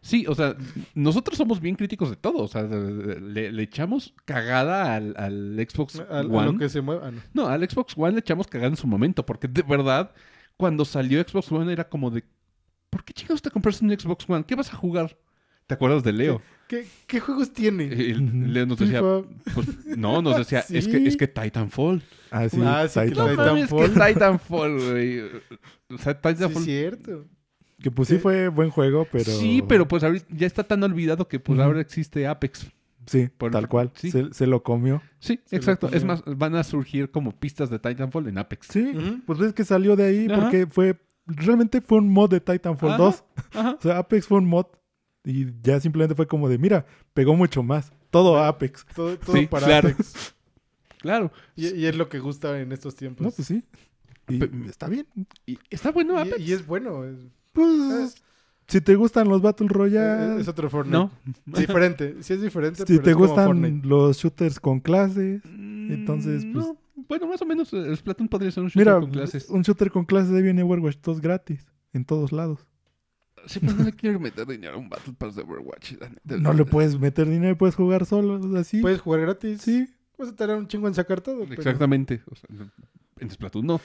Sí, 0.00 0.24
o 0.28 0.36
sea, 0.36 0.56
nosotros 0.94 1.36
somos 1.36 1.60
bien 1.60 1.74
críticos 1.74 2.08
de 2.10 2.16
todo. 2.16 2.38
O 2.44 2.48
sea, 2.48 2.62
le, 2.62 3.50
le 3.50 3.62
echamos 3.64 4.14
cagada 4.24 4.94
al, 4.94 5.14
al 5.18 5.66
Xbox 5.68 5.98
A, 5.98 6.20
a 6.20 6.20
One. 6.20 6.52
lo 6.52 6.58
que 6.58 6.68
se 6.68 6.80
mueva. 6.80 7.10
No. 7.10 7.20
No, 7.34 7.48
al 7.48 7.68
Xbox 7.68 7.94
One 7.98 8.12
le 8.12 8.20
echamos 8.20 8.46
cagada 8.46 8.70
en 8.70 8.76
su 8.76 8.86
momento. 8.86 9.26
Porque 9.26 9.48
de 9.48 9.62
verdad, 9.62 10.12
cuando 10.56 10.84
salió 10.84 11.20
Xbox 11.26 11.50
One 11.50 11.72
era 11.72 11.88
como 11.88 12.10
de... 12.12 12.22
¿Por 12.96 13.04
qué 13.04 13.12
chingados 13.12 13.42
te 13.42 13.50
compraste 13.50 13.84
un 13.84 13.90
Xbox 13.90 14.24
One? 14.28 14.44
¿Qué 14.46 14.54
vas 14.54 14.72
a 14.72 14.76
jugar? 14.76 15.18
¿Te 15.66 15.74
acuerdas 15.74 16.02
de 16.02 16.12
Leo? 16.14 16.40
¿Qué, 16.66 16.86
qué 17.06 17.20
juegos 17.20 17.52
tiene? 17.52 17.84
El-. 17.84 18.54
Leo 18.54 18.64
nos 18.64 18.78
decía... 18.78 19.02
Pues, 19.54 19.84
no, 19.98 20.22
nos 20.22 20.36
decía, 20.38 20.64
es, 20.70 20.88
que, 20.88 21.06
es 21.06 21.16
que 21.16 21.28
Titanfall. 21.28 22.02
Ah, 22.30 22.48
sí, 22.48 22.58
Ah, 22.64 22.88
sí, 22.88 23.00
que 23.00 23.06
Titan. 23.10 23.24
No 23.26 23.30
Titanfall. 23.54 23.90
mames, 23.90 23.98
que 24.08 24.12
Titanfall, 24.14 24.90
güey. 24.90 25.20
O 25.90 25.98
sea, 25.98 26.14
Sí, 26.14 26.18
Titanfall... 26.22 26.56
es 26.62 26.64
cierto. 26.64 27.24
Que 27.82 27.90
pues 27.90 28.08
sí 28.08 28.16
fue 28.18 28.48
buen 28.48 28.70
juego, 28.70 29.06
pero... 29.12 29.24
Sí, 29.24 29.62
pero 29.68 29.86
pues 29.86 30.02
ahorita 30.02 30.24
ya 30.30 30.46
está 30.46 30.64
tan 30.64 30.82
olvidado 30.82 31.28
que 31.28 31.38
pues 31.38 31.60
ahora 31.60 31.82
existe 31.82 32.26
Apex. 32.26 32.66
Sí, 33.04 33.28
por- 33.36 33.52
tal 33.52 33.68
cual. 33.68 33.92
sí. 33.94 34.10
Se, 34.10 34.32
se 34.32 34.46
lo 34.46 34.62
comió. 34.62 35.02
Sí, 35.18 35.38
Se 35.44 35.54
exacto. 35.56 35.90
Es 35.92 36.02
más, 36.02 36.22
van 36.26 36.54
a 36.56 36.64
surgir 36.64 37.10
como 37.10 37.32
pistas 37.32 37.68
de 37.68 37.78
Titanfall 37.78 38.28
en 38.28 38.38
Apex. 38.38 38.68
Sí, 38.70 39.20
pues 39.26 39.38
es 39.40 39.52
que 39.52 39.64
salió 39.64 39.94
de 39.94 40.04
ahí 40.06 40.26
Ajá. 40.30 40.40
porque 40.42 40.66
fue... 40.66 40.96
Realmente 41.26 41.80
fue 41.80 41.98
un 41.98 42.08
mod 42.08 42.30
de 42.30 42.40
Titanfall 42.40 42.90
Ajá. 42.92 42.98
2. 43.02 43.24
Ajá. 43.54 43.76
O 43.78 43.82
sea, 43.82 43.98
Apex 43.98 44.26
fue 44.26 44.38
un 44.38 44.46
mod 44.46 44.66
y 45.24 45.46
ya 45.62 45.80
simplemente 45.80 46.14
fue 46.14 46.26
como 46.26 46.48
de, 46.48 46.56
mira, 46.58 46.86
pegó 47.14 47.34
mucho 47.34 47.62
más. 47.62 47.92
Todo 48.10 48.42
Apex. 48.42 48.86
Todo, 48.94 49.18
todo 49.18 49.36
Sí, 49.36 49.46
para 49.46 49.66
claro. 49.66 49.88
Apex. 49.88 50.34
Claro. 50.98 51.30
Y, 51.54 51.68
y 51.74 51.86
es 51.86 51.94
lo 51.96 52.08
que 52.08 52.18
gusta 52.18 52.58
en 52.60 52.72
estos 52.72 52.96
tiempos. 52.96 53.24
No, 53.24 53.30
pues 53.30 53.46
sí. 53.46 53.62
Y 54.28 54.38
Pe- 54.38 54.50
está 54.68 54.88
bien. 54.88 55.06
Y 55.44 55.56
está 55.70 55.92
bueno 55.92 56.18
Apex. 56.18 56.40
y, 56.40 56.44
y 56.44 56.52
es 56.52 56.66
bueno. 56.66 57.04
Es, 57.04 57.18
Pues, 57.52 58.16
si 58.66 58.80
te 58.80 58.96
gustan 58.96 59.28
los 59.28 59.40
Battle 59.40 59.66
es- 59.66 59.72
Royale, 59.72 60.40
es 60.40 60.48
otro 60.48 60.68
Fortnite. 60.68 60.96
No. 60.98 61.10
Diferente. 61.44 62.16
Sí 62.22 62.32
es 62.32 62.40
diferente, 62.42 62.78
si 62.78 62.94
pero 62.94 63.02
te 63.02 63.10
es 63.10 63.16
gustan 63.16 63.82
los 63.84 64.16
shooters 64.16 64.58
con 64.58 64.80
clases, 64.80 65.42
Mm, 65.44 65.92
Entonces, 65.92 66.44
pues- 66.52 66.66
No. 66.66 66.76
Bueno, 67.08 67.26
más 67.26 67.40
o 67.42 67.46
menos 67.46 67.72
el 67.72 67.96
Splatoon 67.96 68.28
podría 68.28 68.50
ser 68.50 68.62
un 68.62 68.68
shooter 68.68 68.86
mira, 68.86 69.00
con 69.00 69.10
clases. 69.10 69.48
un 69.48 69.62
shooter 69.62 69.90
con 69.90 70.04
clases 70.04 70.32
ahí 70.32 70.42
viene 70.42 70.62
Overwatch 70.62 70.98
2 71.02 71.20
gratis 71.20 71.66
en 71.92 72.04
todos 72.04 72.32
lados. 72.32 72.66
Sí, 73.46 73.60
pero 73.60 73.74
no 73.74 73.84
le 73.84 73.92
quiero 73.92 74.18
meter 74.18 74.46
dinero 74.46 74.74
a 74.74 74.78
un 74.78 74.88
Battle 74.88 75.14
Pass 75.16 75.36
de 75.36 75.42
Overwatch. 75.42 75.94
No 76.24 76.52
le 76.52 76.64
puedes 76.64 76.98
meter 76.98 77.28
dinero 77.28 77.52
y 77.52 77.54
puedes 77.54 77.76
jugar 77.76 78.04
solo, 78.06 78.40
así. 78.58 78.80
Puedes 78.80 79.00
jugar 79.00 79.20
gratis. 79.20 79.62
sí. 79.62 79.88
Vas 80.18 80.30
a 80.30 80.34
tardar 80.34 80.56
un 80.56 80.66
chingo 80.66 80.88
en 80.88 80.94
sacar 80.94 81.20
todo. 81.20 81.40
pero 81.46 81.52
Exactamente. 81.60 82.22
O 82.30 82.34
sea, 82.34 82.48
en 83.20 83.30
Splatoon 83.30 83.66
no. 83.66 83.80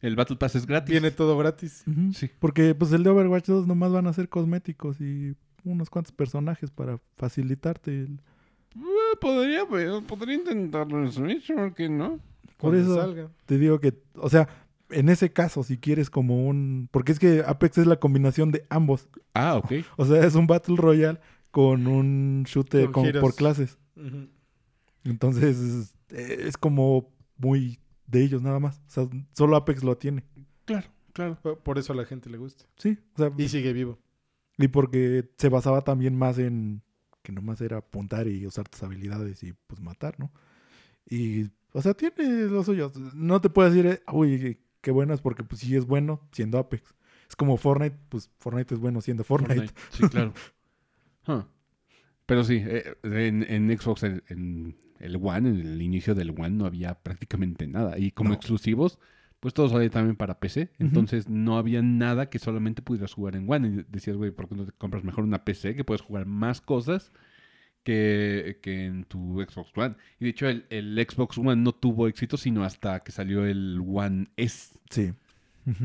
El 0.00 0.16
Battle 0.16 0.36
Pass 0.36 0.56
es 0.56 0.66
gratis. 0.66 0.90
Viene 0.90 1.10
todo 1.10 1.36
gratis. 1.36 1.84
Sí. 2.14 2.30
Porque 2.38 2.74
pues 2.74 2.90
el 2.92 3.02
de 3.02 3.10
Overwatch 3.10 3.46
2 3.48 3.66
nomás 3.66 3.92
van 3.92 4.06
a 4.06 4.12
ser 4.14 4.30
cosméticos 4.30 4.98
y 5.02 5.36
unos 5.62 5.90
cuantos 5.90 6.12
personajes 6.12 6.70
para 6.70 6.98
facilitarte 7.16 7.90
el... 7.90 8.20
Eh, 8.76 9.16
podría, 9.20 9.68
pero 9.70 10.00
podría 10.02 10.36
intentarlo 10.36 11.04
en 11.04 11.12
Switch, 11.12 11.52
¿por 11.54 11.74
qué 11.74 11.88
no? 11.88 12.18
Por 12.64 12.74
eso- 12.76 12.94
salga. 12.96 13.30
Te 13.46 13.58
digo 13.58 13.78
que, 13.80 13.94
o 14.14 14.28
sea, 14.28 14.48
en 14.90 15.08
ese 15.08 15.32
caso, 15.32 15.62
si 15.62 15.78
quieres 15.78 16.10
como 16.10 16.46
un... 16.46 16.88
Porque 16.90 17.12
es 17.12 17.18
que 17.18 17.42
Apex 17.46 17.78
es 17.78 17.86
la 17.86 17.98
combinación 18.00 18.50
de 18.52 18.64
ambos. 18.68 19.08
Ah, 19.34 19.56
ok. 19.56 19.72
O 19.96 20.04
sea, 20.04 20.24
es 20.24 20.34
un 20.34 20.46
Battle 20.46 20.76
Royale 20.76 21.18
con 21.50 21.86
un 21.86 22.44
shooter 22.46 22.90
Con 22.90 23.10
por 23.20 23.34
clases. 23.34 23.78
Entonces, 25.04 25.58
es, 25.58 25.94
es 26.10 26.56
como 26.56 27.12
muy 27.36 27.78
de 28.06 28.22
ellos 28.24 28.42
nada 28.42 28.58
más. 28.60 28.78
O 28.86 28.90
sea, 28.90 29.08
solo 29.32 29.56
Apex 29.56 29.82
lo 29.82 29.96
tiene. 29.96 30.24
Claro, 30.64 30.88
claro. 31.12 31.38
Por- 31.42 31.58
Por 31.58 31.78
eso 31.78 31.92
a 31.92 31.96
la 31.96 32.04
gente 32.04 32.30
le 32.30 32.38
gusta. 32.38 32.64
Sí, 32.76 32.98
o 33.14 33.18
sea, 33.18 33.32
Y 33.36 33.48
sigue 33.48 33.72
vivo. 33.72 33.98
y 34.58 34.68
porque 34.68 35.28
se 35.36 35.48
basaba 35.48 35.82
también 35.82 36.16
más 36.16 36.38
en 36.38 36.82
que 37.22 37.32
nomás 37.32 37.60
era 37.62 37.78
apuntar 37.78 38.28
y 38.28 38.46
usar 38.46 38.68
tus 38.68 38.82
habilidades 38.82 39.42
y 39.42 39.54
pues 39.66 39.80
matar, 39.80 40.18
¿no? 40.20 40.30
Y, 41.08 41.46
o 41.76 41.82
sea, 41.82 41.92
tiene 41.94 42.46
lo 42.46 42.64
suyo. 42.64 42.90
No 43.14 43.40
te 43.40 43.50
puedes 43.50 43.74
decir, 43.74 43.90
eh, 43.90 44.02
uy, 44.12 44.58
qué 44.80 44.90
bueno 44.90 45.12
es 45.14 45.20
porque 45.20 45.44
pues 45.44 45.60
sí 45.60 45.76
es 45.76 45.86
bueno 45.86 46.20
siendo 46.32 46.58
Apex. 46.58 46.94
Es 47.28 47.36
como 47.36 47.56
Fortnite, 47.56 47.96
pues 48.08 48.30
Fortnite 48.38 48.74
es 48.74 48.80
bueno 48.80 49.00
siendo 49.00 49.24
Fortnite. 49.24 49.68
Fortnite, 49.68 49.80
Sí, 49.90 50.08
claro. 50.08 50.32
Huh. 51.26 51.44
Pero 52.26 52.44
sí, 52.44 52.62
eh, 52.64 52.94
en, 53.02 53.42
en 53.48 53.78
Xbox, 53.78 54.02
en, 54.02 54.22
en 54.28 54.76
el 54.98 55.16
One, 55.16 55.48
en 55.48 55.60
el 55.60 55.82
inicio 55.82 56.14
del 56.14 56.30
One, 56.30 56.50
no 56.50 56.66
había 56.66 56.94
prácticamente 57.02 57.66
nada. 57.66 57.98
Y 57.98 58.12
como 58.12 58.30
No. 58.30 58.34
exclusivos, 58.34 58.98
pues 59.40 59.52
todo 59.54 59.68
salía 59.68 59.90
también 59.90 60.16
para 60.16 60.38
PC. 60.38 60.70
Entonces 60.78 61.28
no 61.28 61.58
había 61.58 61.82
nada 61.82 62.30
que 62.30 62.38
solamente 62.38 62.82
pudieras 62.82 63.12
jugar 63.14 63.36
en 63.36 63.50
One. 63.50 63.68
Y 63.68 63.84
decías, 63.90 64.16
güey, 64.16 64.30
¿por 64.30 64.48
qué 64.48 64.54
no 64.54 64.66
te 64.66 64.72
compras 64.72 65.04
mejor 65.04 65.24
una 65.24 65.44
PC 65.44 65.74
que 65.74 65.84
puedes 65.84 66.02
jugar 66.02 66.26
más 66.26 66.60
cosas 66.60 67.10
que, 67.84 68.58
que 68.62 68.86
en 68.86 69.04
tu 69.04 69.40
Xbox 69.48 69.70
One? 69.76 69.94
Y 70.18 70.24
de 70.24 70.30
hecho, 70.30 70.48
el, 70.48 70.66
el 70.70 71.06
Xbox 71.08 71.38
One 71.38 71.56
no 71.56 71.72
tuvo 71.72 72.08
éxito 72.08 72.36
sino 72.36 72.64
hasta 72.64 73.00
que 73.00 73.12
salió 73.12 73.46
el 73.46 73.80
One 73.86 74.26
S, 74.36 74.76
Sí. 74.90 75.12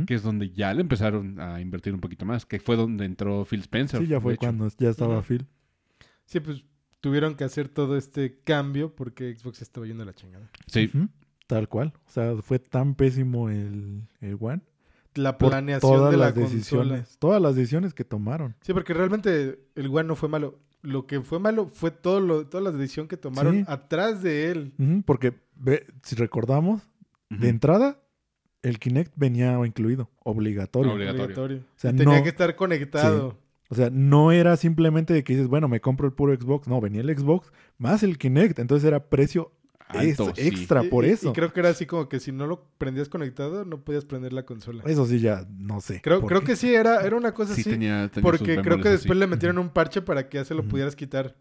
Que 0.08 0.14
es 0.16 0.24
donde 0.24 0.50
ya 0.50 0.74
le 0.74 0.82
empezaron 0.82 1.40
a 1.40 1.62
invertir 1.62 1.94
un 1.94 2.02
poquito 2.02 2.26
más, 2.26 2.46
que 2.46 2.60
fue 2.60 2.76
donde 2.76 3.06
entró 3.06 3.46
Phil 3.46 3.62
Spencer. 3.62 4.02
Sí, 4.02 4.08
ya 4.08 4.20
fue 4.20 4.36
cuando 4.36 4.68
ya 4.78 4.90
estaba. 4.90 5.22
Phil. 5.22 5.46
Sí, 6.26 6.42
pues 6.42 6.66
tuvieron 7.00 7.36
que 7.36 7.46
hacer 7.46 7.70
todo 7.70 7.96
este 7.96 8.40
cambio 8.44 8.94
porque 8.94 9.34
Xbox 9.34 9.62
estaba 9.62 9.86
yendo 9.88 10.04
a 10.04 10.08
la 10.08 10.14
chingada. 10.14 10.50
Sí. 10.68 10.92
Tal 11.48 11.70
cual. 11.70 11.94
O 12.08 12.12
sea, 12.12 12.36
fue 12.42 12.60
tan 12.60 12.94
pésimo 12.94 13.50
el, 13.50 14.04
el 14.20 14.36
One. 14.40 14.62
La 15.16 15.38
Por 15.38 15.50
planeación 15.52 15.92
todas 15.94 16.12
de 16.12 16.18
la 16.18 16.26
las 16.26 16.34
consola. 16.34 16.56
decisiones. 16.58 17.18
Todas 17.18 17.42
las 17.42 17.56
decisiones 17.56 17.94
que 17.94 18.04
tomaron. 18.04 18.56
Sí, 18.62 18.74
porque 18.74 18.94
realmente 18.94 19.62
el 19.76 19.88
One 19.88 20.04
no 20.10 20.16
fue 20.18 20.28
malo. 20.28 20.60
Lo 20.82 21.06
que 21.08 21.22
fue 21.22 21.40
malo 21.40 21.68
fue 21.68 21.92
todo 21.92 22.20
lo, 22.22 22.46
toda 22.48 22.64
la 22.64 22.72
decisión 22.72 23.08
que 23.08 23.18
tomaron 23.18 23.58
Sí. 23.58 23.64
atrás 23.68 24.22
de 24.24 24.50
él. 24.52 24.74
Porque, 25.06 25.34
ve, 25.56 25.86
si 26.04 26.16
recordamos, 26.16 26.82
de 27.30 27.50
entrada, 27.50 28.00
el 28.62 28.80
Kinect 28.80 29.14
venía 29.16 29.60
incluido, 29.66 30.10
obligatorio. 30.24 30.94
Obligatorio. 30.94 31.24
Obligatorio. 31.26 31.58
O 31.60 31.80
sea, 31.80 31.92
tenía 31.92 32.18
no- 32.18 32.24
que 32.24 32.30
estar 32.30 32.56
conectado. 32.56 33.38
O 33.72 33.76
sea, 33.76 33.90
no 33.92 34.32
era 34.32 34.58
simplemente 34.58 35.14
de 35.14 35.24
que 35.24 35.34
dices, 35.34 35.48
bueno, 35.48 35.68
me 35.68 35.80
compro 35.80 36.08
el 36.08 36.14
puro 36.14 36.34
Xbox. 36.36 36.68
No, 36.68 36.82
venía 36.82 37.02
el 37.02 37.16
Xbox 37.16 37.52
más 37.78 38.02
el 38.02 38.18
Kinect. 38.18 38.58
Entonces 38.58 38.88
era 38.88 39.10
precio 39.10 39.52
Alto, 39.90 40.32
extra 40.38 40.84
por 40.84 41.04
y- 41.06 41.10
eso. 41.10 41.30
Y 41.30 41.34
creo 41.34 41.52
que 41.52 41.60
era 41.60 41.70
así 41.70 41.86
como 41.86 42.08
que 42.08 42.20
si 42.20 42.32
no 42.32 42.46
lo 42.48 42.64
prendías 42.78 43.10
conectado, 43.10 43.66
no 43.66 43.84
podías 43.84 44.06
prender 44.06 44.34
la 44.34 44.46
consola. 44.46 44.84
Eso 44.86 45.06
sí 45.06 45.20
ya 45.20 45.46
no 45.58 45.82
sé. 45.82 46.00
Creo, 46.02 46.22
creo 46.26 46.42
qué. 46.42 46.48
que 46.48 46.56
sí, 46.56 46.74
era, 46.74 47.02
era 47.06 47.16
una 47.16 47.34
cosa 47.34 47.56
Sí, 47.56 47.62
así. 47.62 47.70
tenía, 47.72 48.10
tenía 48.10 48.14
sus 48.14 48.40
porque 48.40 48.62
creo 48.62 48.78
que 48.78 48.90
así. 48.90 48.98
después 48.98 49.18
le 49.18 49.28
metieron 49.28 49.58
un 49.58 49.70
parche 49.70 50.02
para 50.02 50.30
que 50.30 50.38
ya 50.38 50.46
se 50.46 50.54
lo 50.54 50.64
pudieras 50.68 50.96
quitar. 50.96 51.36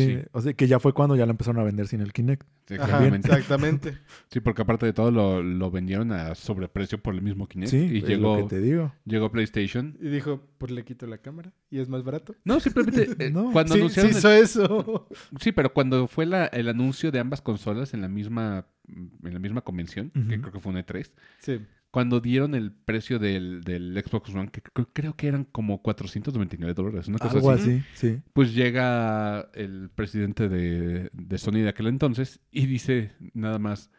Sí, 0.00 0.06
sí. 0.06 0.18
o 0.32 0.40
sea, 0.40 0.52
que 0.52 0.66
ya 0.66 0.78
fue 0.80 0.92
cuando 0.92 1.16
ya 1.16 1.24
lo 1.24 1.30
empezaron 1.30 1.60
a 1.60 1.64
vender 1.64 1.86
sin 1.86 2.00
el 2.00 2.12
Kinect. 2.12 2.46
Sí, 2.66 2.74
Ajá, 2.78 3.04
exactamente. 3.14 3.98
Sí, 4.30 4.40
porque 4.40 4.62
aparte 4.62 4.86
de 4.86 4.92
todo 4.92 5.10
lo, 5.10 5.42
lo 5.42 5.70
vendieron 5.70 6.12
a 6.12 6.34
sobreprecio 6.34 6.98
por 6.98 7.14
el 7.14 7.22
mismo 7.22 7.46
Kinect. 7.46 7.70
Sí, 7.70 7.88
y 7.92 7.98
es 7.98 8.04
llegó, 8.08 8.36
lo 8.36 8.42
que 8.48 8.56
te 8.56 8.60
digo. 8.60 8.92
llegó 9.04 9.30
PlayStation. 9.30 9.96
Y 10.00 10.08
dijo, 10.08 10.42
pues 10.58 10.72
le 10.72 10.84
quito 10.84 11.06
la 11.06 11.18
cámara 11.18 11.52
y 11.70 11.78
es 11.78 11.88
más 11.88 12.02
barato. 12.04 12.34
No, 12.44 12.60
simplemente 12.60 13.08
eh, 13.26 13.30
No. 13.30 13.52
cuando 13.52 13.74
Sí, 13.74 13.78
sí 13.78 14.00
anunciaron... 14.00 14.10
el- 14.10 14.16
hizo 14.16 14.30
eso. 14.32 15.08
Sí, 15.40 15.52
pero 15.52 15.72
cuando 15.72 16.06
fue 16.08 16.26
la- 16.26 16.46
el 16.46 16.68
anuncio 16.68 17.10
de 17.12 17.18
ambas 17.20 17.40
consolas 17.40 17.94
en 17.94 18.00
la 18.00 18.08
misma, 18.08 18.66
en 18.88 19.32
la 19.32 19.38
misma 19.38 19.60
convención, 19.62 20.10
que 20.10 20.40
creo 20.40 20.52
que 20.52 20.60
fue 20.60 20.72
un 20.72 20.78
E3, 20.78 21.12
Sí. 21.40 21.60
Cuando 21.94 22.18
dieron 22.20 22.56
el 22.56 22.72
precio 22.72 23.20
del, 23.20 23.62
del 23.62 24.02
Xbox 24.04 24.34
One, 24.34 24.48
que 24.50 24.60
cre- 24.64 24.88
creo 24.92 25.14
que 25.14 25.28
eran 25.28 25.44
como 25.44 25.80
499 25.80 26.74
dólares, 26.74 27.06
una 27.06 27.18
cosa 27.18 27.36
Algo 27.36 27.50
así. 27.52 27.70
así, 27.70 27.82
sí. 27.94 28.20
Pues 28.32 28.52
llega 28.52 29.48
el 29.54 29.90
presidente 29.94 30.48
de, 30.48 31.08
de 31.12 31.38
Sony 31.38 31.60
de 31.62 31.68
aquel 31.68 31.86
entonces 31.86 32.40
y 32.50 32.66
dice 32.66 33.12
nada 33.32 33.60
más 33.60 33.90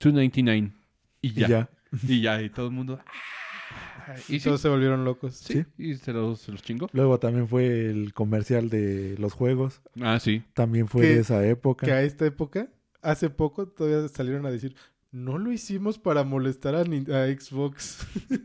299 0.00 0.72
y 1.20 1.28
Y 1.28 1.32
ya. 1.34 1.48
ya. 1.48 1.70
Y 2.08 2.20
ya, 2.22 2.40
y 2.40 2.48
todo 2.48 2.68
el 2.68 2.72
mundo. 2.72 2.98
"Ah". 2.98 3.04
Y 4.28 4.38
sí, 4.40 4.44
Todos 4.44 4.60
se 4.62 4.68
volvieron 4.70 5.04
locos. 5.04 5.34
sí, 5.36 5.52
sí. 5.54 5.64
y 5.76 5.94
se 5.96 6.12
los, 6.14 6.40
se 6.40 6.50
los 6.52 6.62
chingó. 6.62 6.88
Luego 6.92 7.18
también 7.18 7.46
fue 7.48 7.88
el 7.90 8.12
comercial 8.14 8.68
de 8.70 9.16
los 9.18 9.32
juegos. 9.34 9.80
Ah, 10.00 10.18
sí. 10.18 10.42
También 10.54 10.88
fue 10.88 11.06
de 11.06 11.20
esa 11.20 11.46
época. 11.46 11.84
Que 11.86 11.92
a 11.92 12.02
esta 12.02 12.24
época, 12.26 12.68
hace 13.02 13.28
poco, 13.30 13.66
todavía 13.68 14.08
salieron 14.08 14.44
a 14.46 14.50
decir, 14.50 14.76
no 15.14 15.38
lo 15.38 15.52
hicimos 15.52 15.98
para 15.98 16.24
molestar 16.24 16.74
a, 16.74 16.80
a 16.80 17.26
Xbox. 17.38 17.98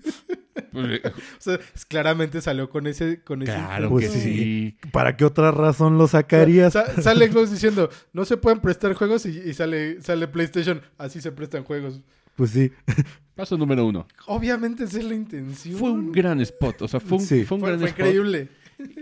Pues, 0.72 0.86
eh, 0.92 1.02
o 1.16 1.42
sea, 1.42 1.56
es- 1.74 1.86
claramente 1.86 2.42
salió 2.42 2.70
con 2.70 2.86
ese... 2.86 3.22
Con 3.24 3.42
ese 3.42 3.54
claro 3.54 3.90
Pues 3.90 4.10
que 4.10 4.20
sí. 4.20 4.22
sí. 4.22 4.78
¿Para 4.92 5.16
qué 5.16 5.26
otra 5.26 5.52
razón 5.52 5.98
lo 5.98 6.08
sacarías? 6.08 6.74
Sa- 6.74 7.02
sale 7.02 7.32
Xbox 7.32 7.50
diciendo, 7.52 7.90
no 8.14 8.26
se 8.26 8.38
pueden 8.38 8.60
prestar 8.60 8.94
juegos 8.94 9.26
y, 9.26 9.30
y 9.40 9.54
sale, 9.54 10.02
sale 10.02 10.28
PlayStation, 10.28 10.82
así 10.98 11.22
se 11.22 11.32
prestan 11.32 11.64
juegos. 11.64 12.02
Pues 12.36 12.52
sí. 12.52 12.72
Paso 13.36 13.58
número 13.58 13.86
uno. 13.86 14.06
Obviamente 14.28 14.84
esa 14.84 15.00
es 15.00 15.06
la 15.06 15.16
intención. 15.16 15.78
Fue 15.78 15.92
un 15.92 16.12
gran 16.12 16.40
spot. 16.42 16.82
O 16.84 16.88
sea, 16.88 17.00
fue 17.00 17.18
un, 17.18 17.24
Sí. 17.24 17.46
fue 17.46 17.56
un 17.56 17.62
Fue- 17.62 17.70
gran 17.70 17.80
fue 17.80 17.90
spot. 17.90 18.00
increíble. 18.06 18.50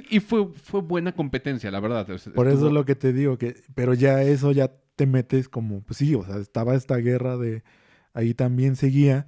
Y 0.09 0.20
fue, 0.20 0.47
fue 0.63 0.82
buena 0.82 1.11
competencia, 1.11 1.70
la 1.72 1.80
verdad. 1.80 2.07
Por 2.36 2.47
eso 2.47 2.68
es 2.68 2.74
lo 2.74 2.86
que 2.86 2.95
te 2.95 3.13
digo, 3.13 3.38
que, 3.38 3.55
pero 3.76 3.93
ya 3.93 4.22
eso 4.24 4.51
ya 4.51 4.72
te 4.97 5.05
metes 5.05 5.47
como, 5.47 5.79
pues 5.81 5.97
sí, 5.99 6.13
o 6.15 6.25
sea, 6.25 6.35
estaba 6.37 6.75
esta 6.75 6.97
guerra 6.97 7.37
de, 7.37 7.63
ahí 8.13 8.33
también 8.33 8.75
seguía, 8.75 9.27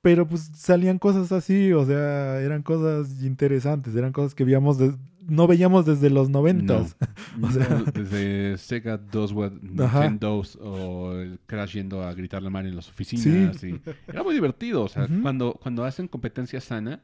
pero 0.00 0.26
pues 0.26 0.50
salían 0.54 0.98
cosas 0.98 1.30
así, 1.32 1.72
o 1.74 1.84
sea, 1.84 2.40
eran 2.40 2.62
cosas 2.62 3.22
interesantes, 3.22 3.94
eran 3.94 4.12
cosas 4.12 4.34
que 4.34 4.44
veíamos, 4.44 4.78
de- 4.78 4.94
no 5.28 5.46
veíamos 5.46 5.84
desde 5.84 6.08
los 6.10 6.30
noventas. 6.30 6.96
No, 7.36 7.46
O 7.48 7.50
sea- 7.52 7.68
no, 7.68 7.84
desde 7.92 8.56
Sega 8.56 8.96
2, 8.96 9.34
Ajá. 9.80 10.00
Nintendo 10.08 10.42
o 10.60 11.12
el 11.12 11.38
Crash 11.46 11.74
yendo 11.74 12.02
a 12.02 12.14
gritar 12.14 12.42
la 12.42 12.48
mar 12.50 12.64
en 12.66 12.74
las 12.76 12.88
oficinas. 12.88 13.62
y- 13.62 13.78
era 14.08 14.22
muy 14.22 14.32
divertido. 14.34 14.82
O 14.84 14.88
sea, 14.88 15.04
Ujú. 15.04 15.20
cuando, 15.22 15.52
cuando 15.60 15.84
hacen 15.84 16.08
competencia 16.08 16.60
sana, 16.62 17.02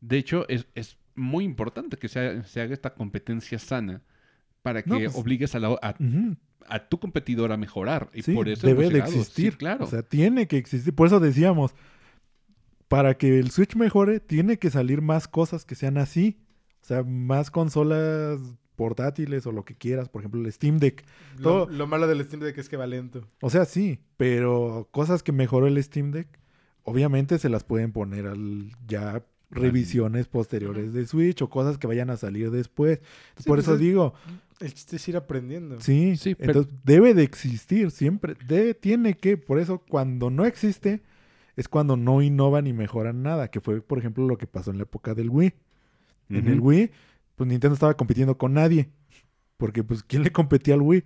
de 0.00 0.16
hecho, 0.16 0.48
es, 0.48 0.66
es 0.74 0.96
muy 1.14 1.44
importante 1.44 1.96
que 1.98 2.08
se 2.08 2.18
haga, 2.20 2.44
se 2.44 2.60
haga 2.62 2.72
esta 2.72 2.94
competencia 2.94 3.58
sana 3.58 4.00
para 4.62 4.82
que 4.82 4.88
No, 4.90 4.96
pues- 4.98 5.14
obligues 5.14 5.54
a, 5.54 5.58
la, 5.58 5.68
a, 5.82 5.94
a 6.70 6.88
tu 6.88 6.98
competidor 6.98 7.52
a 7.52 7.56
mejorar. 7.56 8.10
Y 8.14 8.22
sí, 8.22 8.32
por 8.32 8.48
eso 8.48 8.66
debe 8.66 8.88
de. 8.88 9.06
Sí, 9.06 9.18
existir. 9.18 9.56
claro. 9.56 9.84
O 9.84 9.88
sea, 9.88 10.02
tiene 10.02 10.46
que 10.48 10.56
existir. 10.56 10.94
Por 10.94 11.06
eso 11.06 11.20
decíamos, 11.20 11.74
para 12.88 13.16
que 13.16 13.38
el 13.38 13.50
Switch 13.50 13.76
mejore, 13.76 14.20
tiene 14.20 14.58
que 14.58 14.70
salir 14.70 15.00
más 15.02 15.28
cosas 15.28 15.64
que 15.64 15.74
sean 15.74 15.98
así. 15.98 16.38
O 16.82 16.86
sea, 16.86 17.02
más 17.02 17.50
consolas 17.50 18.40
portátiles 18.74 19.46
o 19.46 19.52
lo 19.52 19.64
que 19.64 19.74
quieras. 19.74 20.08
Por 20.08 20.22
ejemplo, 20.22 20.40
el 20.40 20.50
Steam 20.52 20.78
Deck. 20.78 21.04
Lo, 21.36 21.42
Todo- 21.42 21.68
lo 21.68 21.86
malo 21.86 22.06
del 22.06 22.24
Steam 22.24 22.40
Deck 22.42 22.56
es 22.58 22.68
que 22.68 22.76
va 22.76 22.86
lento. 22.86 23.26
O 23.42 23.50
sea, 23.50 23.64
sí, 23.66 24.00
pero 24.16 24.88
cosas 24.90 25.22
que 25.22 25.32
mejoró 25.32 25.66
el 25.66 25.80
Steam 25.82 26.10
Deck, 26.10 26.26
obviamente 26.82 27.38
se 27.38 27.48
las 27.50 27.62
pueden 27.64 27.92
poner 27.92 28.26
al 28.26 28.72
ya 28.88 29.22
revisiones 29.50 30.28
posteriores 30.28 30.92
de 30.92 31.06
Switch 31.06 31.42
o 31.42 31.50
cosas 31.50 31.76
que 31.78 31.86
vayan 31.86 32.10
a 32.10 32.16
salir 32.16 32.50
después. 32.50 33.00
Sí, 33.36 33.44
Por 33.44 33.56
pues 33.56 33.64
eso 33.66 33.74
es- 33.74 33.80
digo, 33.80 34.14
El 34.60 34.72
chiste 34.74 34.96
es 34.96 35.08
ir 35.08 35.16
aprendiendo. 35.16 35.80
sí, 35.80 36.16
Sí, 36.16 36.34
pero- 36.34 36.52
entonces 36.60 36.74
debe 36.84 37.14
de 37.14 37.22
existir 37.22 37.90
siempre, 37.90 38.36
debe, 38.46 38.74
tiene 38.74 39.14
que, 39.16 39.36
por 39.36 39.58
eso 39.58 39.78
cuando 39.88 40.30
no 40.30 40.44
existe 40.44 41.02
es 41.56 41.66
cuando 41.68 41.96
no 41.96 42.22
innovan 42.22 42.66
y 42.66 42.72
mejoran 42.72 43.22
nada, 43.22 43.48
que 43.48 43.60
fue 43.60 43.80
por 43.82 43.98
ejemplo 43.98 44.26
lo 44.26 44.38
que 44.38 44.46
pasó 44.46 44.70
en 44.70 44.76
la 44.78 44.84
época 44.84 45.14
del 45.14 45.30
Wii. 45.30 45.52
En 46.30 46.46
el. 46.46 46.60
Wii, 46.60 46.90
pues 47.34 47.48
Nintendo 47.48 47.74
estaba 47.74 47.94
compitiendo 47.94 48.38
con 48.38 48.52
nadie, 48.54 48.88
porque 49.56 49.82
pues 49.82 50.02
¿quién 50.04 50.22
le 50.22 50.30
competía 50.30 50.74
al 50.74 50.82
Wii? 50.82 51.02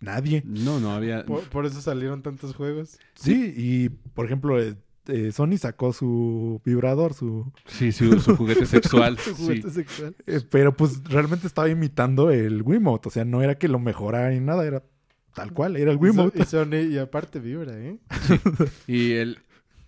Nadie. 0.00 0.42
No, 0.44 0.78
no 0.80 0.90
había. 0.90 1.24
Por, 1.24 1.42
por 1.48 1.64
eso 1.66 1.80
salieron 1.80 2.22
tantos 2.22 2.54
juegos. 2.54 2.98
Sí, 3.14 3.54
y 3.56 3.88
por 3.88 4.26
ejemplo, 4.26 4.60
eh, 4.60 4.76
eh, 5.08 5.32
Sony 5.32 5.56
sacó 5.58 5.92
su 5.92 6.60
vibrador, 6.64 7.14
su 7.14 7.52
Sí, 7.66 7.92
su, 7.92 8.18
su 8.20 8.36
juguete 8.36 8.66
sexual. 8.66 9.18
Su 9.18 9.34
sí. 9.34 9.42
juguete 9.42 9.70
sexual. 9.70 10.14
eh, 10.26 10.40
pero 10.50 10.76
pues 10.76 11.02
realmente 11.04 11.46
estaba 11.46 11.68
imitando 11.68 12.30
el 12.30 12.62
Wiimote, 12.62 13.08
o 13.08 13.10
sea, 13.10 13.24
no 13.24 13.42
era 13.42 13.56
que 13.56 13.68
lo 13.68 13.78
mejorara 13.78 14.30
ni 14.30 14.40
nada, 14.40 14.66
era 14.66 14.82
tal 15.34 15.52
cual, 15.52 15.76
era 15.76 15.90
el 15.92 15.98
Wiimote. 15.98 16.42
Y 16.42 16.44
Sony, 16.44 16.90
y 16.90 16.98
aparte 16.98 17.38
vibra, 17.40 17.78
¿eh? 17.78 17.98
Y 18.86 19.12
el, 19.12 19.38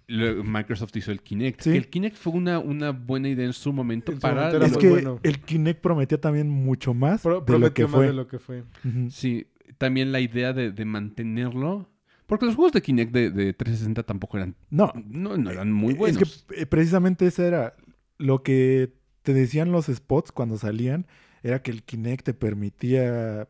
Microsoft 0.08 0.96
hizo 0.96 1.10
el 1.12 1.20
Kinect. 1.20 1.60
Sí. 1.60 1.70
El 1.76 1.88
Kinect 1.88 2.16
fue 2.16 2.32
una, 2.32 2.58
una 2.58 2.92
buena 2.92 3.28
idea 3.28 3.44
en 3.44 3.52
su 3.52 3.72
momento 3.74 4.10
En 4.12 4.16
su 4.18 4.22
para... 4.22 4.46
momento 4.46 4.64
Es 4.66 4.76
que 4.78 4.88
bueno. 4.88 5.20
el 5.22 5.38
Kinect 5.40 5.80
prometía 5.82 6.18
también 6.20 6.48
mucho 6.48 6.94
más 6.94 7.20
Pro- 7.22 7.42
de 7.42 7.58
lo 7.58 7.72
que 7.74 7.84
prometió 7.84 7.88
más 7.88 7.94
fue. 7.96 8.06
de 8.06 8.12
lo 8.14 8.26
que 8.26 8.38
fue. 8.38 8.64
Sí, 9.10 9.48
también 9.76 10.10
la 10.12 10.20
idea 10.20 10.52
de, 10.54 10.70
de 10.72 10.84
mantenerlo... 10.86 11.88
Porque 12.28 12.44
los 12.44 12.56
juegos 12.56 12.72
de 12.72 12.82
Kinect 12.82 13.10
de, 13.10 13.30
de 13.30 13.54
360 13.54 14.02
tampoco 14.02 14.36
eran... 14.36 14.54
No, 14.68 14.92
No, 15.06 15.38
no 15.38 15.50
eran 15.50 15.72
muy 15.72 15.94
buenos. 15.94 16.20
Es 16.20 16.44
que 16.46 16.60
eh, 16.60 16.66
precisamente 16.66 17.26
eso 17.26 17.42
era 17.42 17.74
lo 18.18 18.42
que 18.42 18.92
te 19.22 19.32
decían 19.32 19.72
los 19.72 19.86
spots 19.86 20.30
cuando 20.30 20.58
salían, 20.58 21.06
era 21.42 21.62
que 21.62 21.70
el 21.70 21.82
Kinect 21.82 22.26
te 22.26 22.34
permitía 22.34 23.48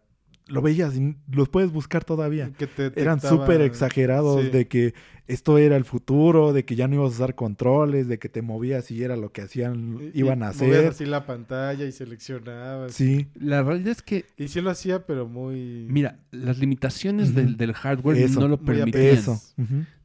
lo 0.49 0.63
veías 0.63 0.97
y 0.97 1.17
los 1.31 1.49
puedes 1.49 1.71
buscar 1.71 2.05
todavía. 2.05 2.51
Que 2.59 2.67
te 2.67 2.93
Eran 3.01 3.21
súper 3.21 3.61
exagerados 3.61 4.43
Sí. 4.45 4.51
de 4.51 4.67
que 4.67 4.95
esto 5.27 5.59
era 5.59 5.77
el 5.77 5.85
futuro, 5.85 6.53
de 6.55 6.65
que 6.65 6.75
ya 6.75 6.89
no 6.89 6.95
ibas 6.95 7.13
a 7.13 7.15
usar 7.17 7.35
controles, 7.35 8.09
de 8.09 8.19
que 8.19 8.29
te 8.31 8.41
movías 8.41 8.91
y 8.91 9.03
era 9.05 9.15
lo 9.17 9.31
que 9.31 9.43
hacían, 9.43 9.99
Y- 10.15 10.21
iban 10.21 10.43
a 10.43 10.47
movías 10.53 10.57
hacer. 10.63 10.87
así 10.89 11.05
la 11.07 11.27
pantalla 11.27 11.85
y 11.85 11.93
seleccionabas. 11.93 12.93
Sí, 12.95 13.29
La 13.39 13.63
realidad 13.63 13.91
es 13.91 14.03
que, 14.03 14.25
Y 14.39 14.49
sí 14.49 14.61
lo 14.63 14.71
hacía, 14.71 15.07
pero 15.07 15.29
muy... 15.29 15.87
mira, 15.91 16.19
las 16.31 16.59
limitaciones 16.59 17.35
del, 17.35 17.57
del 17.59 17.75
hardware 17.75 18.17
Eso. 18.17 18.41
no 18.41 18.49
lo 18.49 18.59
permitían. 18.59 19.05
eso. 19.05 19.41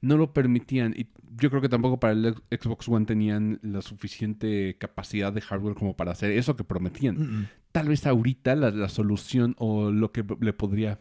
No 0.02 0.18
lo 0.18 0.34
permitían. 0.34 0.94
Y 0.98 1.08
yo 1.40 1.50
creo 1.50 1.62
que 1.62 1.70
tampoco 1.70 2.00
para 2.00 2.14
el 2.14 2.36
Xbox 2.52 2.88
One 2.90 3.06
tenían 3.06 3.60
la 3.64 3.82
suficiente 3.82 4.76
capacidad 4.78 5.32
de 5.34 5.42
hardware 5.42 5.74
como 5.76 5.96
para 5.96 6.12
hacer 6.12 6.32
eso 6.32 6.56
que 6.56 6.64
prometían. 6.64 7.16
Mm. 7.18 7.48
Tal 7.74 7.90
vez 7.90 8.08
ahorita 8.08 8.56
la, 8.56 8.72
la 8.72 8.88
solución 8.88 9.56
o 9.58 9.92
lo 9.92 10.12
que 10.14 10.24
le 10.40 10.54
podría, 10.54 11.00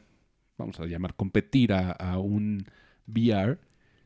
vamos 0.59 0.81
a 0.81 0.87
llamar, 0.87 1.15
competir 1.15 1.73
a, 1.73 1.93
a 1.93 2.19
un 2.19 2.65
VR 3.07 3.59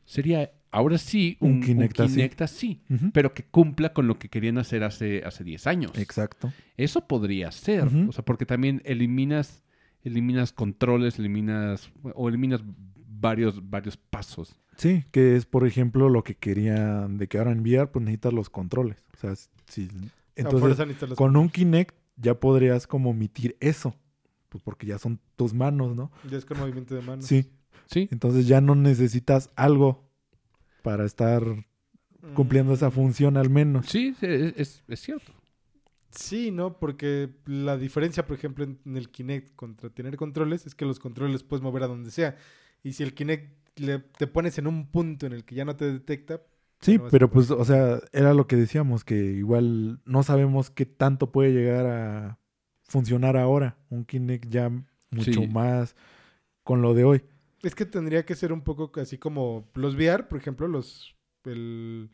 sería 0.05 0.51
ahora 0.69 0.97
sí 0.97 1.37
Un 1.39 1.49
un, 1.49 1.55
un 1.57 1.61
Kinect 1.63 1.99
así. 2.01 2.13
Kinect 2.13 2.41
así, 2.41 2.81
Ujú. 2.89 3.11
pero 3.13 3.33
que 3.33 3.43
cumpla 3.43 3.93
con 3.93 4.07
lo 4.07 4.19
que 4.19 4.29
querían 4.29 4.57
hacer 4.59 4.83
hace, 4.83 5.23
hace 5.25 5.43
10 5.43 5.65
años. 5.65 5.91
Exacto. 5.97 6.51
Eso 6.77 7.07
podría 7.07 7.51
ser, 7.51 7.85
o 7.87 8.11
sea, 8.11 8.23
porque 8.23 8.45
también 8.45 8.81
eliminas, 8.85 9.63
eliminas 10.03 10.51
controles, 10.53 11.17
eliminas 11.19 11.89
o 12.13 12.29
eliminas 12.29 12.61
varios, 13.09 13.69
varios 13.69 13.97
pasos. 13.97 14.59
Sí, 14.75 15.05
que 15.11 15.35
es 15.35 15.45
por 15.45 15.65
ejemplo 15.65 16.07
lo 16.09 16.23
que 16.23 16.35
querían 16.35 17.17
de 17.17 17.27
que 17.27 17.37
ahora 17.39 17.51
en 17.51 17.61
VR 17.61 17.87
pues 17.87 18.03
necesitas 18.05 18.33
los 18.33 18.49
controles. 18.49 18.97
O 19.15 19.17
sea, 19.17 19.33
si 19.67 19.87
entonces 20.35 20.99
los- 21.09 21.17
con 21.17 21.35
un 21.35 21.49
Kinect 21.49 21.95
ya 22.17 22.39
podrías 22.39 22.87
como 22.87 23.11
omitir 23.11 23.57
eso, 23.59 23.95
pues 24.49 24.63
porque 24.63 24.87
ya 24.87 24.97
son 24.99 25.19
tus 25.35 25.53
manos, 25.53 25.95
¿no? 25.95 26.11
Ya 26.23 26.37
es 26.37 26.45
con 26.45 26.57
movimiento 26.57 26.95
de 26.95 27.01
mano. 27.01 27.21
Sí, 27.27 27.51
Sí, 27.85 28.11
entonces 28.11 28.47
ya 28.47 28.61
no 28.61 28.75
necesitas 28.75 29.51
algo 29.55 30.09
para 30.83 31.05
estar 31.05 31.43
cumpliendo 32.33 32.73
esa 32.73 32.89
Mm, 32.89 32.91
función 32.91 33.37
al 33.37 33.49
menos. 33.49 33.87
sí, 33.87 34.15
es, 34.21 34.53
es- 34.57 34.83
es 34.87 34.99
cierto. 35.01 35.33
Sí, 36.11 36.51
¿no? 36.51 36.79
Porque 36.79 37.29
la 37.45 37.77
diferencia, 37.77 38.25
por 38.25 38.37
ejemplo, 38.37 38.63
en, 38.63 38.79
en 38.85 38.97
el 38.97 39.09
Kinect 39.09 39.55
contra 39.55 39.89
tener 39.89 40.15
controles 40.17 40.65
es 40.65 40.73
que 40.75 40.85
los 40.85 40.99
controles 40.99 41.43
puedes 41.43 41.61
mover 41.63 41.83
a 41.83 41.87
donde 41.87 42.11
sea. 42.11 42.37
Y 42.83 42.93
si 42.93 43.03
el 43.03 43.13
Kinect 43.13 43.79
le- 43.79 43.99
te 43.99 44.27
pones 44.27 44.57
en 44.57 44.67
un 44.67 44.87
punto 44.89 45.25
en 45.25 45.33
el 45.33 45.43
que 45.45 45.55
ya 45.55 45.65
no 45.65 45.75
te 45.75 45.91
detecta, 45.91 46.41
Sí, 46.79 46.97
No 46.99 47.07
pero 47.09 47.29
pues, 47.29 47.49
o 47.51 47.65
sea, 47.65 47.99
era 48.13 48.33
lo 48.33 48.47
que 48.47 48.55
decíamos, 48.55 49.03
que 49.03 49.15
igual 49.15 49.99
no 50.05 50.21
sabemos 50.23 50.69
qué 50.69 50.85
tanto 50.85 51.31
puede 51.31 51.51
llegar 51.51 51.85
a 51.87 52.39
funcionar 52.83 53.35
ahora. 53.37 53.77
Un 53.89 54.05
Kinect 54.05 54.47
ya 54.49 54.69
mucho 55.09 55.31
Sí. 55.41 55.47
más 55.47 55.95
con 56.63 56.81
lo 56.81 56.93
de 56.93 57.03
hoy. 57.03 57.23
es 57.63 57.73
que 57.75 57.85
tendría 57.85 58.25
que 58.25 58.35
ser 58.35 58.53
un 58.53 58.61
poco 58.61 58.91
así 59.01 59.17
como 59.17 59.67
los 59.73 59.95
VR, 59.95 60.23
por 60.27 60.37
ejemplo, 60.37 60.67
los 60.67 61.15
el, 61.45 62.11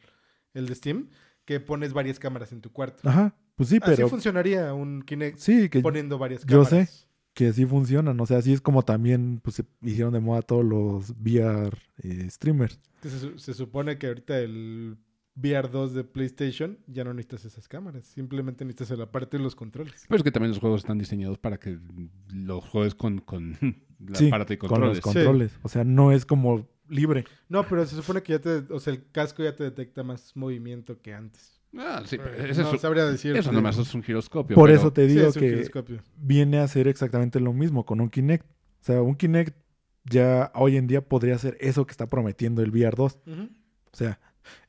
el 0.54 0.66
de 0.68 0.76
Steam, 0.76 1.10
que 1.46 1.60
pones 1.60 1.92
varias 1.94 2.18
cámaras 2.20 2.52
en 2.54 2.62
tu 2.62 2.72
cuarto. 2.72 3.08
Ajá, 3.10 3.36
pues 3.56 3.70
sí, 3.70 3.80
Así 3.82 3.96
pero 3.96 4.08
funcionaría 4.10 4.74
un 4.74 5.02
Kinect 5.02 5.38
sí, 5.40 5.70
que, 5.70 5.82
poniendo 5.82 6.18
varias 6.18 6.46
yo 6.46 6.64
cámaras. 6.64 6.90
sé. 6.90 7.08
Que 7.34 7.52
sí 7.54 7.66
funcionan. 7.66 8.20
O 8.20 8.26
sea, 8.26 8.38
así 8.38 8.54
es 8.54 8.62
como 8.62 8.84
también 8.84 9.40
pues, 9.44 9.58
se 9.58 9.66
hicieron 9.82 10.14
de 10.14 10.20
moda 10.20 10.42
todos 10.42 10.64
los 10.66 11.12
VR 11.12 11.78
eh, 12.04 12.28
streamers. 12.30 12.80
Se, 13.02 13.10
su- 13.10 13.38
se 13.40 13.54
supone 13.54 13.98
que 13.98 14.08
ahorita 14.08 14.40
el 14.40 14.98
VR 15.36 15.68
2 15.70 15.94
de 15.96 16.04
PlayStation 16.04 16.78
ya 16.88 17.04
no 17.04 17.14
necesitas 17.14 17.46
esas 17.46 17.68
cámaras. 17.68 18.06
Simplemente 18.06 18.64
necesitas 18.66 18.92
el 18.92 19.02
aparato 19.02 19.36
y 19.38 19.42
los 19.42 19.56
controles. 19.56 20.06
Pero 20.08 20.18
es 20.18 20.24
que 20.24 20.32
también 20.32 20.52
los 20.52 20.60
juegos 20.60 20.82
están 20.82 21.00
diseñados 21.00 21.38
para 21.40 21.58
que 21.60 21.80
los 22.32 22.64
juegues 22.66 22.94
con, 22.96 23.20
con 23.20 23.58
la 24.00 24.16
Sí, 24.16 24.28
aparato 24.28 24.54
y 24.54 24.58
con 24.58 24.70
controles. 24.70 24.98
los 24.98 25.04
controles. 25.04 25.60
O 25.64 25.70
sea, 25.70 25.84
no 25.84 26.12
es 26.12 26.26
como 26.28 26.68
libre. 26.88 27.26
No, 27.50 27.68
pero 27.68 27.84
se 27.88 27.96
supone 27.96 28.22
que 28.22 28.34
ya 28.34 28.40
te... 28.40 28.58
O 28.72 28.80
sea, 28.80 28.94
el 28.94 29.10
casco 29.12 29.42
ya 29.44 29.56
te 29.56 29.64
detecta 29.64 30.04
más 30.04 30.36
movimiento 30.36 31.02
que 31.02 31.14
antes. 31.16 31.53
Ah, 31.78 32.04
sí, 32.06 32.18
no 32.18 32.26
es- 32.74 32.82
sabría 32.82 33.06
decir. 33.06 33.36
eso 33.36 33.52
nomás 33.52 33.78
es 33.78 33.94
un 33.96 34.04
giroscopio. 34.04 34.56
Por 34.56 34.70
pero- 34.70 34.80
eso 34.80 34.94
te 34.94 35.08
Sí, 35.08 35.16
digo 35.16 35.28
es 35.30 35.34
que 35.36 36.02
viene 36.18 36.60
a 36.60 36.68
ser 36.68 36.88
exactamente 36.88 37.40
lo 37.40 37.52
mismo 37.54 37.86
con 37.86 38.00
un 38.02 38.10
Kinect. 38.10 38.46
O 38.46 38.84
sea, 38.86 39.02
un 39.02 39.16
Kinect 39.16 39.56
ya 40.06 40.52
hoy 40.56 40.78
en 40.78 40.88
día 40.88 41.02
podría 41.08 41.38
ser 41.38 41.58
eso 41.60 41.86
que 41.86 41.92
está 41.92 42.10
prometiendo 42.10 42.62
el 42.62 42.70
VR 42.72 42.96
2. 42.96 43.20
Ujú. 43.26 43.44
O 43.92 43.96
sea, 43.96 44.20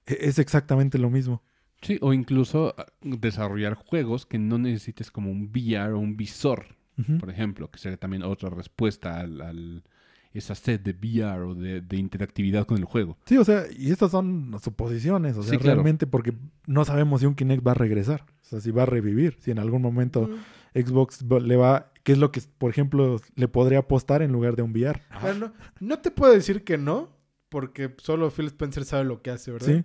e- 0.07 0.19
es 0.21 0.39
exactamente 0.39 0.99
lo 0.99 1.11
mismo. 1.11 1.43
Sí, 1.83 1.99
o 2.01 2.13
incluso 2.15 2.75
ah, 2.79 2.87
desarrollar 3.03 3.75
juegos 3.75 4.25
que 4.25 4.39
no 4.39 4.57
necesites 4.59 5.11
como 5.11 5.31
un 5.31 5.51
VR 5.53 5.93
o 5.93 5.99
un 5.99 6.17
visor, 6.17 6.77
por 7.21 7.29
ejemplo, 7.29 7.71
que 7.71 7.79
sería 7.79 7.97
también 7.99 8.23
otra 8.23 8.49
respuesta 8.51 9.19
al, 9.21 9.41
al- 9.43 9.85
esa 10.35 10.55
sed 10.55 10.81
de 10.81 10.91
VR 10.93 11.43
o 11.45 11.55
de, 11.55 11.81
de 11.81 11.97
interactividad 11.97 12.67
con 12.67 12.77
el 12.79 12.85
juego. 12.85 13.17
Sí, 13.25 13.37
o 13.39 13.45
sea, 13.45 13.65
y 13.75 13.91
estas 13.93 14.11
son 14.11 14.55
suposiciones, 14.63 15.37
o 15.37 15.43
sea, 15.43 15.53
Sí, 15.53 15.59
claro. 15.59 15.77
realmente 15.77 16.07
porque 16.07 16.35
no 16.67 16.85
sabemos 16.85 17.21
si 17.21 17.27
un 17.27 17.35
Kinect 17.35 17.67
va 17.67 17.71
a 17.71 17.75
regresar, 17.75 18.25
o 18.43 18.45
sea, 18.45 18.61
si 18.61 18.71
va 18.71 18.83
a 18.83 18.87
revivir, 18.87 19.37
si 19.41 19.51
en 19.51 19.59
algún 19.59 19.81
momento. 19.83 20.29
Xbox 20.75 21.23
le 21.23 21.55
va, 21.57 21.93
qué 22.03 22.11
es 22.11 22.19
lo 22.19 22.33
que, 22.33 22.43
por 22.59 22.69
ejemplo, 22.69 23.21
le 23.37 23.47
podría 23.47 23.79
apostar 23.79 24.23
en 24.23 24.33
lugar 24.33 24.57
de 24.57 24.63
un 24.63 24.73
VR. 24.73 25.01
Pero 25.23 25.35
no, 25.35 25.53
no 25.79 25.99
te 26.01 26.11
puedo 26.11 26.33
decir 26.33 26.65
que 26.65 26.77
no, 26.79 27.11
porque 27.49 27.95
solo 27.99 28.29
Phil 28.33 28.47
Spencer 28.47 28.85
sabe 28.85 29.05
lo 29.05 29.23
que 29.23 29.31
hace, 29.31 29.53
¿verdad? 29.53 29.69
Sí, 29.69 29.85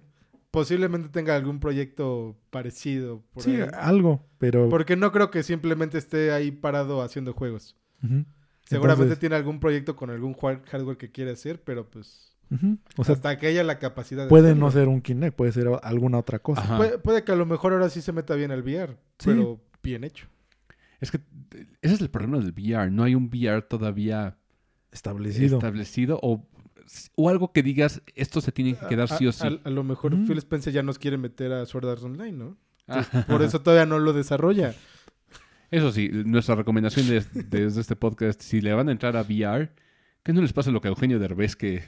Posiblemente 0.49 1.09
tenga 1.09 1.35
algún 1.35 1.59
proyecto 1.59 2.35
parecido 2.49 3.21
por 3.33 3.43
sí, 3.43 3.51
ahí. 3.57 3.69
algo, 3.73 4.25
pero... 4.39 4.67
Porque 4.69 4.95
no 4.95 5.11
creo 5.11 5.29
que 5.29 5.43
simplemente 5.43 5.99
esté 5.99 6.31
ahí 6.31 6.49
parado 6.49 7.03
haciendo 7.03 7.33
juegos. 7.33 7.75
Ujú. 8.03 8.25
Seguramente 8.69 9.03
Entonces, 9.03 9.19
tiene 9.19 9.35
algún 9.35 9.59
proyecto 9.59 9.95
con 9.95 10.09
algún 10.11 10.35
hard- 10.35 10.63
hardware 10.69 10.97
que 10.97 11.11
quiere 11.11 11.31
hacer, 11.31 11.61
pero 11.63 11.89
pues 11.89 12.35
ujú, 12.51 12.77
O 12.97 13.03
sea, 13.03 13.15
hasta 13.15 13.37
que 13.37 13.47
haya 13.47 13.63
la 13.63 13.79
capacidad 13.79 14.23
de 14.23 14.29
puede 14.29 14.49
hacerlo. 14.49 14.65
no 14.65 14.71
ser 14.71 14.87
un 14.87 15.01
Kinect, 15.01 15.35
puede 15.35 15.51
ser 15.51 15.67
alguna 15.81 16.19
otra 16.19 16.39
cosa. 16.39 16.77
Puede, 16.77 16.99
puede 16.99 17.23
que 17.23 17.31
a 17.31 17.35
lo 17.35 17.45
mejor 17.47 17.73
ahora 17.73 17.89
sí 17.89 18.01
se 18.01 18.11
meta 18.11 18.35
bien 18.35 18.51
al 18.51 18.61
VR, 18.61 18.93
Sí. 19.17 19.25
pero 19.29 19.59
bien 19.81 20.03
hecho. 20.03 20.27
Es 20.99 21.09
que 21.11 21.19
ese 21.81 21.95
es 21.95 22.01
el 22.01 22.09
problema 22.09 22.37
del 22.39 22.51
VR. 22.51 22.91
No 22.91 23.03
hay 23.03 23.15
un 23.15 23.25
VR 23.33 23.61
todavía 23.63 24.37
Establecido. 24.91 25.57
establecido 25.57 26.19
o, 26.21 26.47
o 27.15 27.29
algo 27.29 27.51
que 27.53 27.63
digas, 27.63 28.01
esto 28.15 28.41
se 28.41 28.51
tiene 28.51 28.75
que 28.75 28.85
quedar 28.87 29.11
A- 29.11 29.17
sí 29.17 29.25
o 29.25 29.29
a- 29.29 29.33
sí. 29.33 29.47
A, 29.63 29.67
a 29.67 29.71
lo 29.71 29.83
mejor. 29.83 30.11
Phil 30.27 30.37
Spencer 30.37 30.73
ya 30.73 30.83
nos 30.83 30.99
quiere 30.99 31.17
meter 31.17 31.53
a 31.53 31.65
Sword 31.65 31.87
Art 31.89 32.03
Online, 32.03 32.31
¿no? 32.33 32.57
Por 33.27 33.43
eso 33.43 33.61
todavía 33.61 33.85
no 33.85 33.99
lo 33.99 34.13
desarrolla. 34.13 34.73
Eso 35.71 35.91
sí, 35.91 36.09
nuestra 36.25 36.55
recomendación 36.55 37.07
de- 37.07 37.23
desde 37.43 37.81
este 37.81 37.95
podcast, 37.95 38.41
si 38.41 38.61
le 38.61 38.73
van 38.73 38.89
a 38.89 38.91
entrar 38.91 39.15
a 39.17 39.21
VR, 39.21 39.69
que 40.23 40.33
no 40.33 40.41
les 40.41 40.53
pase 40.53 40.71
lo 40.71 40.81
que 40.81 40.87
a 40.87 40.91
Eugenio 40.91 41.19
Derbez 41.19 41.55
que, 41.55 41.83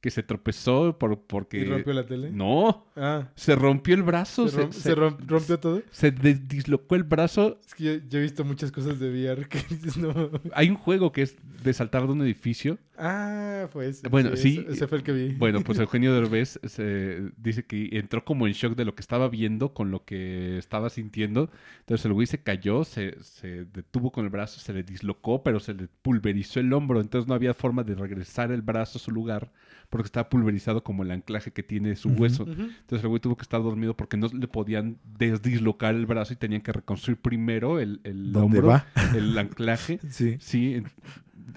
que 0.00 0.10
se 0.10 0.22
tropezó 0.22 0.98
por, 0.98 1.20
porque... 1.26 1.58
¿Y 1.58 1.64
rompió 1.64 1.92
la 1.92 2.06
tele? 2.06 2.30
No, 2.30 2.86
Ah, 2.96 3.28
se 3.34 3.54
rompió 3.54 3.94
el 3.94 4.02
brazo, 4.02 4.48
¿se, 4.48 4.56
se, 4.56 4.62
rom- 4.62 4.72
se- 4.72 4.80
se 4.80 4.94
rom- 4.96 5.16
rompió 5.26 5.58
todo? 5.58 5.82
se 5.90 6.10
dislocó 6.10 6.94
el 6.96 7.04
brazo. 7.04 7.58
Es 7.66 7.74
que 7.74 7.84
yo, 7.84 7.92
yo 8.08 8.18
he 8.18 8.22
visto 8.22 8.44
muchas 8.44 8.70
cosas 8.72 8.98
de 8.98 9.10
VR 9.10 9.46
que 9.48 9.58
dices, 9.70 9.96
no. 9.96 10.30
Hay 10.54 10.68
un 10.70 10.76
juego 10.76 11.12
que 11.12 11.22
es 11.22 11.36
de 11.62 11.72
saltar 11.72 12.06
de 12.06 12.12
un 12.12 12.22
edificio. 12.22 12.78
Ah, 12.98 13.68
pues. 13.72 14.02
Bueno, 14.10 14.36
sí. 14.36 14.58
Ese, 14.66 14.72
ese 14.74 14.86
fue 14.86 14.98
el 14.98 15.04
que 15.04 15.12
vi. 15.12 15.32
Bueno, 15.34 15.60
pues 15.62 15.78
Eugenio 15.80 16.12
Derbez 16.14 16.60
se 16.64 17.30
dice 17.38 17.64
que 17.64 17.88
entró 17.92 18.24
como 18.24 18.46
en 18.46 18.52
shock 18.52 18.76
de 18.76 18.84
lo 18.84 18.94
que 18.94 19.00
estaba 19.00 19.28
viendo 19.28 19.72
con 19.72 19.90
lo 19.90 20.04
que 20.04 20.58
estaba 20.58 20.90
sintiendo. 20.90 21.50
Entonces 21.80 22.04
el 22.04 22.12
güey 22.12 22.26
se 22.26 22.42
cayó, 22.42 22.84
se, 22.84 23.16
se 23.22 23.64
detuvo 23.66 24.12
con 24.12 24.24
el 24.24 24.30
brazo, 24.30 24.60
se 24.60 24.72
le 24.74 24.82
dislocó, 24.82 25.42
pero 25.42 25.60
se 25.60 25.72
le 25.72 25.88
pulverizó 26.02 26.60
el 26.60 26.70
hombro. 26.74 27.00
Entonces 27.00 27.26
no 27.28 27.34
había 27.34 27.54
forma 27.54 27.82
de 27.82 27.94
regresar 27.94 28.52
el 28.52 28.60
brazo 28.62 28.98
a 28.98 29.00
su 29.00 29.10
lugar 29.10 29.50
porque 29.90 30.06
estaba 30.06 30.28
pulverizado 30.28 30.82
como 30.84 31.02
el 31.02 31.10
anclaje 31.10 31.50
que 31.52 31.62
tiene 31.62 31.96
su 31.96 32.10
hueso. 32.10 32.44
Entonces 32.44 33.02
el 33.02 33.08
güey 33.08 33.20
tuvo 33.20 33.36
que 33.36 33.42
estar 33.42 33.62
dormido 33.62 33.94
porque 33.96 34.16
no 34.16 34.28
le 34.28 34.46
podían 34.48 34.98
desdislocar 35.18 35.94
el 35.94 36.06
brazo 36.06 36.32
y 36.32 36.36
tenían 36.36 36.62
que 36.62 36.72
reconstruir 36.72 37.18
primero 37.18 37.78
el, 37.80 38.00
el 38.04 38.32
¿Dónde 38.32 38.58
hombro, 38.58 38.68
va? 38.68 38.86
el 39.14 39.36
anclaje. 39.38 39.98
Sí. 40.10 40.36
Sí, 40.40 40.74
en- 40.74 40.86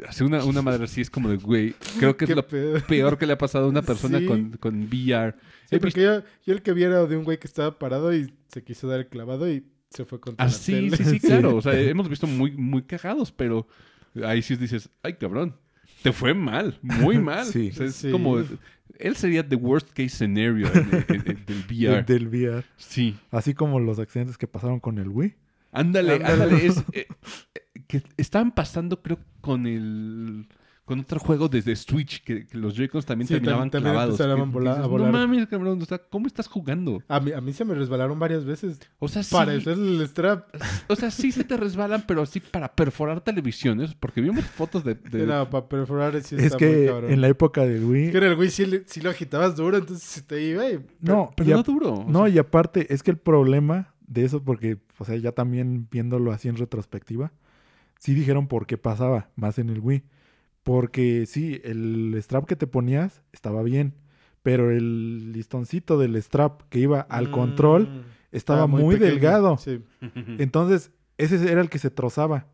hace 0.07 0.23
una, 0.23 0.43
una 0.43 0.61
madre 0.63 0.85
así 0.85 1.01
es 1.01 1.09
como 1.11 1.29
de, 1.29 1.37
güey, 1.37 1.75
creo 1.99 2.17
que 2.17 2.25
es 2.25 2.35
lo 2.35 2.47
pedo. 2.47 2.79
peor 2.87 3.17
que 3.17 3.27
le 3.27 3.33
ha 3.33 3.37
pasado 3.37 3.65
a 3.65 3.69
una 3.69 3.83
persona 3.83 4.17
Sí. 4.19 4.25
con, 4.25 4.51
con 4.53 4.83
VR. 4.85 5.35
Sí, 5.69 5.77
porque 5.79 6.01
yo, 6.01 6.23
yo 6.45 6.53
el 6.53 6.61
que 6.63 6.73
vi 6.73 6.83
era 6.83 7.05
de 7.05 7.15
un 7.17 7.23
güey 7.23 7.37
que 7.39 7.47
estaba 7.47 7.77
parado 7.77 8.13
y 8.15 8.33
se 8.47 8.63
quiso 8.63 8.87
dar 8.87 8.99
el 8.99 9.07
clavado 9.07 9.49
y 9.51 9.63
se 9.91 10.05
fue 10.05 10.19
contra 10.19 10.43
Ah, 10.43 10.47
la 10.47 10.53
sí, 10.53 10.71
tele. 10.71 10.97
sí, 10.97 11.03
sí, 11.03 11.09
Sí. 11.19 11.27
claro. 11.27 11.55
O 11.55 11.61
sea, 11.61 11.79
hemos 11.79 12.09
visto 12.09 12.25
muy, 12.25 12.51
muy 12.51 12.81
cagados, 12.83 13.31
pero 13.31 13.67
ahí 14.23 14.41
sí 14.41 14.55
dices, 14.55 14.89
ay, 15.03 15.13
cabrón, 15.13 15.55
te 16.03 16.11
fue 16.11 16.33
mal, 16.33 16.77
muy 16.81 17.17
mal. 17.19 17.45
Sí. 17.45 17.69
O 17.71 17.75
sea, 17.75 17.85
es 17.87 17.95
Sí. 17.95 18.11
como, 18.11 18.37
él 18.99 19.15
sería 19.15 19.47
the 19.47 19.55
worst 19.55 19.89
case 19.89 20.09
scenario 20.09 20.67
en- 20.73 21.05
en- 21.07 21.23
en- 21.31 21.45
del 21.45 21.63
VR. 21.69 22.03
Del 22.07 22.27
VR. 22.27 22.63
Sí. 22.77 23.15
Así 23.31 23.53
como 23.53 23.79
los 23.79 23.97
accidentes 23.99 24.37
que 24.37 24.47
pasaron 24.47 24.79
con 24.79 24.99
el 24.99 25.09
Wii. 25.09 25.33
Ándale, 25.71 26.13
Ándale. 26.15 26.33
ándale. 26.43 26.65
Es, 26.67 26.77
eh, 26.93 27.07
eh, 27.55 27.61
que 27.87 28.03
estaban 28.17 28.51
pasando, 28.53 29.01
creo, 29.01 29.19
con 29.41 29.65
el 29.65 30.47
con 30.85 30.99
otro 30.99 31.17
juego 31.17 31.47
desde 31.47 31.75
Switch, 31.77 32.21
que, 32.25 32.45
que 32.45 32.57
los 32.57 32.75
Joy-Cons 32.75 33.05
también 33.05 33.25
Sí, 33.27 33.35
terminaban 33.35 33.69
también 33.71 33.93
clavados. 33.93 34.19
empezaban 34.19 34.35
que 34.35 34.41
a 34.41 34.59
volar- 34.59 34.73
dices, 34.73 34.83
a 34.83 34.87
volar. 34.87 35.11
No 35.13 35.17
mames, 35.17 35.47
cabrón, 35.47 35.81
o 35.81 35.85
sea, 35.85 35.97
¿cómo 35.97 36.27
estás 36.27 36.47
jugando? 36.47 37.01
A 37.07 37.21
mí, 37.21 37.31
a 37.31 37.39
mí 37.39 37.53
se 37.53 37.63
me 37.63 37.73
resbalaron 37.73 38.19
varias 38.19 38.43
veces. 38.43 38.79
O 38.99 39.07
sea, 39.07 39.23
sí, 39.23 39.33
Para 39.33 39.53
eso 39.53 39.71
es 39.71 39.77
el 39.77 40.01
strap. 40.07 40.53
o 40.89 40.95
sea, 40.97 41.09
sí 41.09 41.31
se 41.31 41.45
te 41.45 41.55
resbalan, 41.55 42.03
pero 42.05 42.21
así 42.21 42.41
para 42.41 42.67
perforar 42.75 43.21
televisiones, 43.21 43.95
porque 43.95 44.19
vimos 44.19 44.43
fotos 44.45 44.83
de... 44.83 44.95
de- 44.95 45.25
No, 45.25 45.49
para 45.49 45.69
perforar 45.69 46.21
sí 46.21 46.35
Es 46.35 46.43
está 46.43 46.57
muy 46.57 46.59
que 46.59 46.85
cabrón. 46.87 47.11
en 47.11 47.21
la 47.21 47.27
época 47.29 47.61
del 47.65 47.85
Wii... 47.85 48.05
Es 48.07 48.11
que 48.11 48.17
en 48.17 48.23
el 48.25 48.37
Wii 48.37 48.49
sí, 48.49 48.65
le- 48.65 48.83
sí 48.85 48.99
lo 48.99 49.09
agitabas 49.09 49.55
duro, 49.55 49.77
entonces 49.77 50.03
se 50.03 50.21
te 50.21 50.43
iba 50.43 50.69
y... 50.69 50.85
no, 50.99 51.31
pero 51.37 51.49
y 51.49 51.53
a- 51.53 51.55
no 51.55 51.63
duro. 51.63 51.93
o 51.93 52.11
No, 52.11 52.25
sea, 52.25 52.29
y 52.35 52.37
aparte, 52.39 52.93
es 52.93 53.03
que 53.03 53.11
el 53.11 53.17
problema 53.17 53.93
de 54.05 54.25
eso, 54.25 54.43
porque, 54.43 54.79
o 54.97 55.05
sea, 55.05 55.15
ya 55.15 55.31
también 55.31 55.87
viéndolo 55.89 56.33
así 56.33 56.49
en 56.49 56.57
retrospectiva, 56.57 57.31
sí 57.99 58.13
dijeron 58.13 58.47
por 58.47 58.67
qué 58.67 58.77
pasaba 58.77 59.29
más 59.37 59.57
en 59.59 59.69
el 59.69 59.79
Wii. 59.79 60.03
Porque 60.63 61.25
sí, 61.25 61.59
el 61.63 62.15
strap 62.21 62.45
que 62.45 62.55
te 62.55 62.67
ponías 62.67 63.21
estaba 63.33 63.63
bien, 63.63 63.95
pero 64.41 64.71
el 64.71 65.31
listoncito 65.33 65.97
del 65.97 66.15
strap 66.21 66.61
que 66.69 66.79
iba 66.79 67.01
al 67.01 67.27
Mm, 67.27 67.31
control 67.31 68.05
estaba 68.31 68.65
muy, 68.67 68.95
delgado. 68.97 69.57
Sí. 69.57 69.81
Entonces, 70.39 70.91
ese 71.17 71.51
era 71.51 71.61
el 71.61 71.69
que 71.69 71.79
se 71.79 71.89
trozaba. 71.91 72.47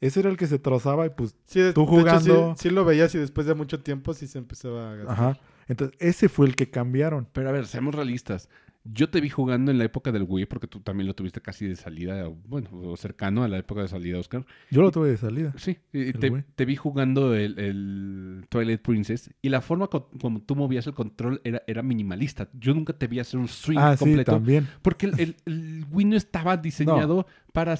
Ese 0.00 0.20
era 0.20 0.28
el 0.28 0.36
que 0.36 0.46
se 0.46 0.58
trozaba 0.58 1.06
y 1.06 1.10
pues, 1.10 1.34
Sí, 1.46 1.60
de- 1.60 1.72
Tú 1.72 1.82
de 1.82 1.86
hecho, 1.86 2.00
jugando- 2.20 2.54
sí, 2.58 2.68
sí 2.68 2.74
lo 2.74 2.84
veías 2.84 3.14
y 3.14 3.18
después 3.18 3.46
de 3.46 3.54
mucho 3.54 3.80
tiempo 3.80 4.12
sí 4.12 4.26
se 4.26 4.38
empezaba 4.38 4.92
a 4.92 4.96
gastar. 4.96 5.12
ajá. 5.32 5.40
Entonces, 5.66 5.96
ese 5.98 6.28
fue 6.28 6.46
el 6.46 6.56
que 6.56 6.68
cambiaron. 6.68 7.26
Pero 7.32 7.48
a 7.48 7.52
ver, 7.52 7.66
seamos 7.66 7.94
realistas. 7.94 8.50
Yo 8.86 9.08
te 9.08 9.22
vi 9.22 9.30
jugando 9.30 9.70
en 9.70 9.78
la 9.78 9.84
época 9.84 10.12
del 10.12 10.26
Wii, 10.28 10.44
porque 10.44 10.66
tú 10.66 10.80
también 10.80 11.06
lo 11.06 11.14
tuviste 11.14 11.40
casi 11.40 11.66
de 11.66 11.74
salida, 11.74 12.28
bueno, 12.46 12.68
o 12.70 12.98
cercano 12.98 13.42
a 13.42 13.48
la 13.48 13.56
época 13.56 13.80
de 13.80 13.88
salida, 13.88 14.18
Oscar. 14.18 14.44
Yo 14.70 14.82
lo 14.82 14.90
tuve 14.90 15.08
de 15.08 15.16
salida. 15.16 15.54
Sí, 15.56 15.78
te, 15.90 16.64
vi 16.66 16.76
jugando 16.76 17.34
el, 17.34 17.58
el 17.58 18.44
Twilight 18.50 18.82
Princess 18.82 19.30
y 19.40 19.48
la 19.48 19.62
forma 19.62 19.86
co- 19.86 20.10
como 20.20 20.42
tú 20.42 20.54
movías 20.54 20.86
el 20.86 20.92
control 20.92 21.40
era, 21.44 21.62
era 21.66 21.82
minimalista. 21.82 22.50
Yo 22.52 22.74
nunca 22.74 22.92
te 22.92 23.06
vi 23.06 23.20
hacer 23.20 23.40
un 23.40 23.48
swing 23.48 23.78
Ah, 23.78 23.96
sí, 23.96 24.04
completo. 24.04 24.32
también. 24.32 24.68
porque 24.82 25.06
el, 25.06 25.18
el- 25.18 25.36
el 25.46 25.86
Wii 25.90 26.04
no 26.04 26.16
estaba 26.16 26.56
diseñado 26.58 27.26
para, 27.54 27.78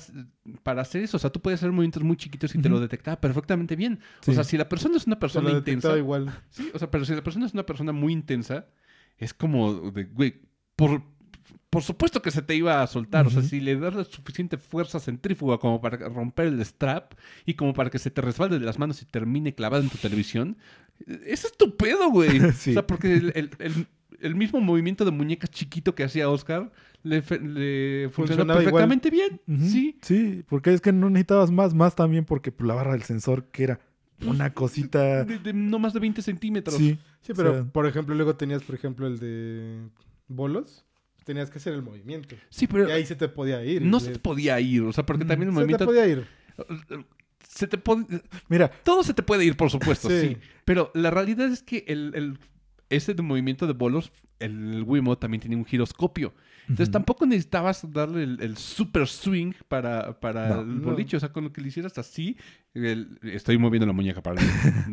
para 0.63 0.81
hacer 0.81 1.03
eso. 1.03 1.19
O 1.19 1.21
sea, 1.21 1.29
tú 1.29 1.39
podías 1.43 1.61
hacer 1.61 1.71
movimientos 1.71 2.03
muy 2.03 2.17
chiquitos 2.17 2.55
y 2.55 2.63
te 2.63 2.71
lo 2.71 2.81
detectaba 2.81 3.21
perfectamente 3.21 3.77
bien. 3.77 3.99
Sí. 4.23 4.31
O 4.31 4.35
sea, 4.35 4.43
si 4.45 4.57
la 4.57 4.71
persona 4.71 4.97
es 4.97 5.07
una 5.07 5.19
persona 5.19 5.51
intensa, 5.51 5.99
igual. 5.99 6.33
Sí, 6.49 6.71
o 6.73 6.79
sea, 6.79 6.91
pero 6.91 7.05
si 7.05 7.15
la 7.15 7.23
persona 7.23 7.45
es 7.45 7.53
una 7.53 7.67
persona 7.67 7.93
muy 7.93 8.15
intensa, 8.15 8.69
es 9.19 9.35
como 9.35 9.91
de, 9.91 10.05
güey, 10.05 10.41
por, 10.77 11.03
por 11.71 11.83
supuesto 11.83 12.23
que 12.23 12.31
se 12.31 12.43
te 12.43 12.55
iba 12.55 12.83
a 12.83 12.87
soltar. 12.87 13.27
O 13.27 13.31
sea, 13.31 13.43
si 13.43 13.61
le 13.61 13.77
das 13.77 13.95
la 13.95 14.05
suficiente 14.05 14.59
fuerza 14.59 15.01
centrífuga 15.01 15.59
como 15.59 15.81
para 15.81 15.97
romper 16.09 16.47
el 16.47 16.61
strap 16.65 17.15
y 17.47 17.55
como 17.55 17.75
para 17.75 17.91
que 17.91 17.99
se 17.99 18.11
te 18.11 18.21
resbalde 18.21 18.59
de 18.59 18.65
las 18.67 18.79
manos 18.79 19.03
y 19.03 19.07
termine 19.07 19.55
clavado 19.55 19.83
en 19.83 19.91
tu 19.91 19.99
televisión, 19.99 20.57
es 21.27 21.51
tu 21.57 21.77
pedo, 21.77 22.11
güey. 22.11 22.39
Sí. 22.55 22.71
O 22.71 22.73
sea, 22.75 22.87
porque 22.87 23.15
el, 23.15 23.33
el- 23.35 23.51
el- 23.59 23.87
el 24.21 24.37
mismo 24.37 24.59
movimiento 24.61 25.05
de 25.05 25.11
muñeca 25.11 25.47
chiquito 25.49 25.95
que 25.95 26.05
hacía 26.05 26.31
Oscar 26.31 26.71
le, 27.03 27.17
le 27.17 28.09
funcionó 28.09 28.13
Funcionaba 28.13 28.63
igual. 28.63 28.89
perfectamente 28.89 29.11
bien. 29.11 29.41
Sí. 29.69 29.99
Sí, 30.01 30.45
porque 30.49 30.73
es 30.73 30.81
que 30.81 30.93
no 30.93 31.11
necesitabas 31.11 31.51
más, 31.51 31.75
más 31.75 31.95
también 31.95 32.25
porque 32.25 32.51
pues, 32.51 32.67
la 32.67 32.75
barra 32.75 32.93
del 32.93 33.03
sensor 33.03 33.47
que 33.51 33.65
era 33.65 33.81
una 34.25 34.55
cosita. 34.55 35.25
De, 35.25 35.39
de 35.41 35.53
no 35.53 35.79
más 35.79 35.93
de 35.93 36.01
20 36.01 36.23
centímetros. 36.23 36.77
Sí, 36.77 36.97
Sí, 37.21 37.33
pero 37.37 37.51
O 37.51 37.55
sea- 37.55 37.65
por 37.65 37.87
ejemplo, 37.87 38.15
luego 38.15 38.37
tenías, 38.37 38.63
por 38.63 38.77
ejemplo, 38.77 39.07
el 39.09 39.19
de 39.19 39.81
bolos. 40.37 40.85
Tenías 41.25 41.51
que 41.51 41.57
hacer 41.59 41.73
el 41.73 41.83
movimiento. 41.83 42.37
Sí, 42.51 42.67
pero 42.67 42.87
y 42.89 42.93
ahí 42.93 43.07
se 43.07 43.17
te 43.17 43.29
podía 43.29 43.65
ir. 43.65 43.81
no 43.83 43.99
se 43.99 44.13
te 44.13 44.19
podía 44.19 44.61
ir. 44.61 44.83
O 44.83 44.93
sea, 44.93 45.07
porque 45.07 45.25
también 45.25 45.49
el 45.49 45.55
se 45.55 45.59
te 45.59 45.61
movimiento... 45.61 45.85
podía 45.87 46.07
ir. 46.07 46.27
Se 47.49 47.67
te 47.67 47.79
puede... 47.79 48.05
mira, 48.49 48.69
Todo 48.83 49.03
se 49.05 49.15
te 49.15 49.23
puede 49.23 49.45
ir, 49.45 49.57
por 49.57 49.71
supuesto, 49.71 50.09
sí. 50.11 50.21
Sí. 50.21 50.37
Pero 50.65 50.91
la 50.95 51.11
realidad 51.11 51.49
es 51.51 51.63
que 51.63 51.85
el, 51.89 52.13
el- 52.15 52.39
ese 52.91 53.15
de 53.15 53.23
movimiento 53.23 53.67
de 53.67 53.73
bolos, 53.73 54.13
el 54.39 54.83
Wiimote 54.87 55.21
también 55.21 55.41
tenía 55.41 55.57
un 55.57 55.65
giroscopio. 55.65 56.35
Entonces 56.69 56.91
tampoco 56.91 57.27
necesitabas 57.27 57.91
darle 57.93 58.23
el, 58.25 58.39
el 58.41 58.57
super 58.57 59.07
swing 59.07 59.53
para, 59.69 60.19
para 60.21 60.49
No. 60.49 60.61
el 60.63 60.83
No. 60.83 60.91
boliche. 60.91 61.17
O 61.17 61.21
sea, 61.21 61.31
con 61.33 61.45
lo 61.45 61.53
que 61.53 61.61
le 61.61 61.69
hicieras 61.69 61.97
así, 61.99 62.37
el- 62.75 63.19
estoy 63.23 63.57
moviendo 63.59 63.87
la 63.87 63.93
muñeca 63.93 64.23
para 64.23 64.41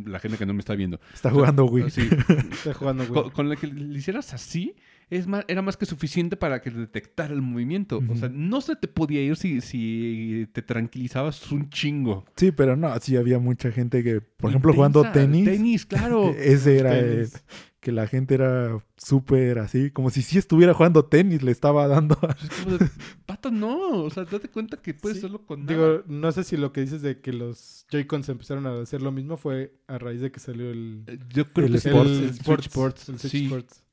la 0.06 0.20
gente 0.20 0.38
que 0.38 0.46
no 0.46 0.54
me 0.54 0.60
está 0.60 0.76
viendo. 0.76 1.00
está 1.14 1.30
jugando 1.32 1.66
Wii. 1.66 1.90
Sí, 1.90 2.08
Está 2.52 2.74
jugando, 2.74 3.06
güey. 3.08 3.24
con, 3.24 3.32
con 3.32 3.50
lo 3.50 3.56
que 3.58 3.68
le 3.68 3.98
hicieras 3.98 4.34
así, 4.34 4.76
es 5.12 5.28
más, 5.28 5.44
era 5.48 5.62
más 5.62 5.78
que 5.78 5.86
suficiente 5.86 6.38
para 6.38 6.62
que 6.62 6.72
detectara 6.72 7.34
el 7.34 7.42
movimiento. 7.42 8.02
O 8.10 8.16
sea, 8.16 8.30
no 8.30 8.62
se 8.62 8.76
te 8.76 8.88
podía 8.88 9.22
ir 9.22 9.36
si, 9.36 9.62
si 9.62 10.48
te 10.54 10.62
tranquilizabas 10.62 11.52
un 11.52 11.70
chingo. 11.70 12.26
Sí, 12.38 12.52
pero 12.52 12.76
no, 12.78 12.98
sí 13.00 13.18
había 13.18 13.38
mucha 13.38 13.72
gente 13.72 14.04
que, 14.04 14.22
por 14.22 14.50
ejemplo, 14.52 14.74
jugando 14.74 15.04
tenis, 15.12 15.46
Tenis, 15.46 15.86
claro. 15.86 16.30
ese 16.40 16.80
era 16.80 16.98
eh, 16.98 17.04
Tenis. 17.04 17.44
que 17.82 17.92
la 17.92 18.08
gente 18.08 18.36
era 18.36 18.78
súper 18.96 19.60
así, 19.60 19.92
como 19.92 20.12
si 20.12 20.22
sí 20.22 20.38
estuviera 20.38 20.74
jugando 20.74 21.04
tenis, 21.04 21.42
le 21.44 21.52
estaba 21.52 21.88
dando. 21.88 22.18
Es 22.42 22.50
como 22.64 22.78
de, 22.78 22.88
pato, 23.26 23.52
no. 23.52 24.04
O 24.04 24.10
sea, 24.10 24.24
date 24.24 24.48
cuenta 24.48 24.78
que 24.78 24.94
puedes 24.94 25.18
Sí. 25.18 25.26
hacerlo 25.26 25.46
con 25.46 25.66
nada. 25.66 25.74
Digo, 25.74 26.04
no 26.08 26.32
sé 26.32 26.46
si 26.46 26.56
lo 26.56 26.72
que 26.72 26.82
dices 26.82 27.02
de 27.02 27.20
que 27.20 27.34
los 27.34 27.86
Joy-Cons 27.92 28.30
empezaron 28.30 28.66
a 28.66 28.80
hacer 28.82 29.02
lo 29.02 29.12
mismo 29.12 29.36
fue 29.36 29.74
a 29.88 29.98
raíz 29.98 30.22
de 30.22 30.32
que 30.32 30.40
salió 30.40 30.72
el, 30.72 31.04
Eh, 31.08 31.20
Yo 31.34 31.52
creo 31.52 31.66
el 31.68 31.74
que. 31.74 31.78
Sports. 31.80 32.10
el 32.12 32.24
El 32.24 32.30
Sports. 32.62 33.10
El 33.10 33.20
Switch 33.20 33.32
Sí. 33.32 33.44
Sports. 33.46 33.84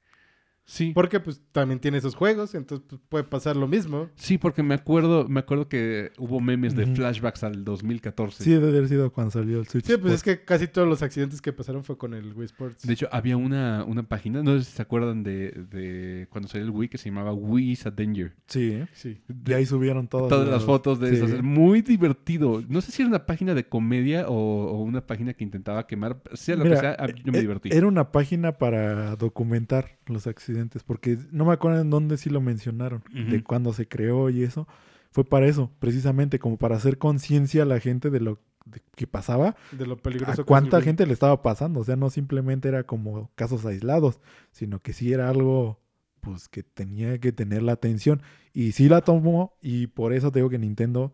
Sí. 0.69 0.93
Porque 0.95 1.19
pues 1.19 1.41
también 1.51 1.81
tiene 1.81 1.97
esos 1.97 2.15
juegos, 2.15 2.55
entonces 2.55 2.87
pues, 2.87 3.01
puede 3.09 3.25
pasar 3.25 3.57
lo 3.57 3.67
mismo. 3.67 4.11
Sí, 4.17 4.37
porque 4.37 4.63
me 4.63 4.75
acuerdo, 4.75 5.27
me 5.27 5.41
acuerdo 5.41 5.67
que 5.67 6.13
hubo 6.19 6.41
memes 6.41 6.77
de 6.77 6.87
flashbacks 6.87 7.43
al 7.43 7.65
2014. 7.65 8.45
Sí, 8.45 8.51
debe 8.51 8.69
haber 8.69 8.87
sido 8.87 9.11
cuando 9.11 9.31
salió 9.31 9.61
el 9.61 9.67
Switch. 9.67 9.87
Sí, 9.87 9.97
pues 9.97 10.13
es 10.13 10.23
que 10.23 10.45
casi 10.45 10.69
todos 10.69 10.87
los 10.87 11.03
accidentes 11.03 11.41
que 11.41 11.55
pasaron 11.55 11.85
fue 11.85 11.97
con 11.97 12.13
el 12.13 12.35
Wii 12.35 12.45
Sports. 12.45 12.87
De 12.87 12.93
hecho, 12.93 13.09
había 13.11 13.39
una, 13.39 13.83
una 13.85 14.03
página, 14.03 14.43
no 14.43 14.59
sé 14.59 14.65
si 14.65 14.73
se 14.73 14.83
acuerdan 14.83 15.23
de, 15.23 15.53
de 15.71 16.27
cuando 16.29 16.49
salió 16.49 16.67
el 16.67 16.71
Wii, 16.71 16.91
que 16.91 16.99
se 16.99 17.09
llamaba 17.09 17.33
Wii 17.33 17.71
is 17.71 17.87
a 17.87 17.91
Danger. 17.91 18.35
Sí, 18.47 18.73
¿eh? 18.73 18.89
Sí. 18.93 19.23
De 19.27 19.55
ahí 19.55 19.65
subieron 19.65 20.07
todos 20.07 20.29
Todas 20.29 20.49
las 20.49 20.65
fotos 20.65 21.01
de 21.01 21.09
sí. 21.09 21.17
esas. 21.17 21.43
Muy 21.43 21.81
divertido. 21.81 22.63
No 22.69 22.83
sé 22.83 22.93
si 22.93 23.01
era 23.01 23.09
una 23.09 23.25
página 23.25 23.55
de 23.55 23.67
comedia 23.67 24.29
o, 24.29 24.35
o 24.35 24.83
una 24.83 25.07
página 25.07 25.33
que 25.33 25.45
intentaba 25.45 25.87
quemar. 25.87 26.21
Sea 26.35 26.57
lo 26.57 26.65
Mira, 26.65 26.77
que 26.77 26.81
sea, 26.83 27.07
yo 27.25 27.33
me 27.33 27.39
eh, 27.39 27.41
divertí. 27.41 27.71
Era 27.73 27.87
una 27.87 28.13
página 28.13 28.59
para 28.59 29.17
documentar 29.17 29.99
los 30.07 30.27
accidentes, 30.27 30.58
porque 30.85 31.19
no 31.31 31.45
me 31.45 31.53
acuerdo 31.53 31.81
en 31.81 31.91
dónde 31.91 32.17
sí 32.17 32.31
lo 32.31 32.41
mencionaron, 32.41 33.03
de 33.13 33.43
cuándo 33.43 33.73
se 33.73 33.89
creó 33.89 34.31
y 34.31 34.43
eso. 34.43 34.67
Fue 35.11 35.25
para 35.25 35.47
eso, 35.47 35.71
precisamente, 35.79 36.39
como 36.39 36.57
para 36.59 36.77
hacer 36.77 36.99
conciencia 36.99 37.63
a 37.63 37.67
la 37.67 37.81
gente 37.81 38.11
de 38.11 38.21
lo 38.21 38.39
de- 38.67 38.83
que 38.97 39.07
pasaba, 39.07 39.57
De 39.73 39.87
lo 39.87 39.95
a 39.95 39.97
peligroso 39.97 40.35
que 40.37 40.41
es 40.43 40.47
cuánta 40.47 40.81
gente 40.83 41.07
le 41.07 41.13
estaba 41.15 41.43
pasando. 41.43 41.81
O 41.81 41.85
sea, 41.85 41.97
no 41.97 42.11
simplemente 42.11 42.69
era 42.69 42.85
como 42.85 43.31
casos 43.35 43.65
aislados, 43.67 44.21
sino 44.53 44.81
que 44.81 44.93
sí 44.93 45.13
era 45.13 45.29
algo 45.31 45.79
pues 46.21 46.49
que 46.49 46.63
tenía 46.63 47.19
que 47.19 47.33
tener 47.33 47.63
la 47.63 47.73
atención. 47.73 48.23
Y 48.53 48.73
sí 48.73 48.89
la 48.89 49.03
tomó, 49.03 49.55
y 49.63 49.87
por 49.89 50.13
eso 50.13 50.31
te 50.33 50.41
digo 50.41 50.51
que 50.51 50.59
Nintendo 50.59 51.13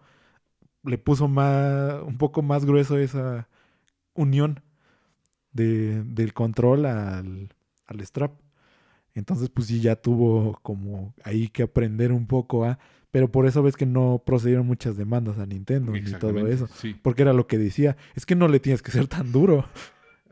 le 0.85 0.99
puso 0.99 1.29
más, 1.29 2.03
un 2.03 2.19
poco 2.19 2.43
más 2.43 2.65
grueso 2.65 2.99
esa 2.99 3.49
unión 4.15 4.62
de, 5.53 6.03
del 6.05 6.35
control 6.35 6.87
al, 6.87 7.55
al 7.87 8.01
strap. 8.07 8.33
Entonces, 9.15 9.49
pues 9.49 9.69
sí, 9.69 9.81
ya 9.81 9.97
tuvo 9.97 10.59
como 10.62 11.15
ahí 11.23 11.49
que 11.49 11.62
aprender 11.65 12.12
un 12.12 12.27
poco 12.27 12.65
a... 12.65 12.78
Pero 13.11 13.31
por 13.31 13.47
eso 13.47 13.62
ves 13.62 13.77
que 13.77 13.86
no 13.86 14.20
procedieron 14.27 14.66
muchas 14.66 14.97
demandas 14.97 15.39
a 15.39 15.47
Nintendo 15.47 15.93
ni 15.93 16.03
todo 16.19 16.49
eso. 16.49 16.66
Sí. 16.66 16.97
Porque 17.01 17.23
era 17.23 17.32
lo 17.32 17.47
que 17.47 17.59
decía, 17.59 17.97
es 18.16 18.27
que 18.27 18.35
no 18.35 18.49
le 18.49 18.59
tienes 18.59 18.82
que 18.82 18.91
ser 18.91 19.07
tan 19.07 19.31
duro. 19.31 19.69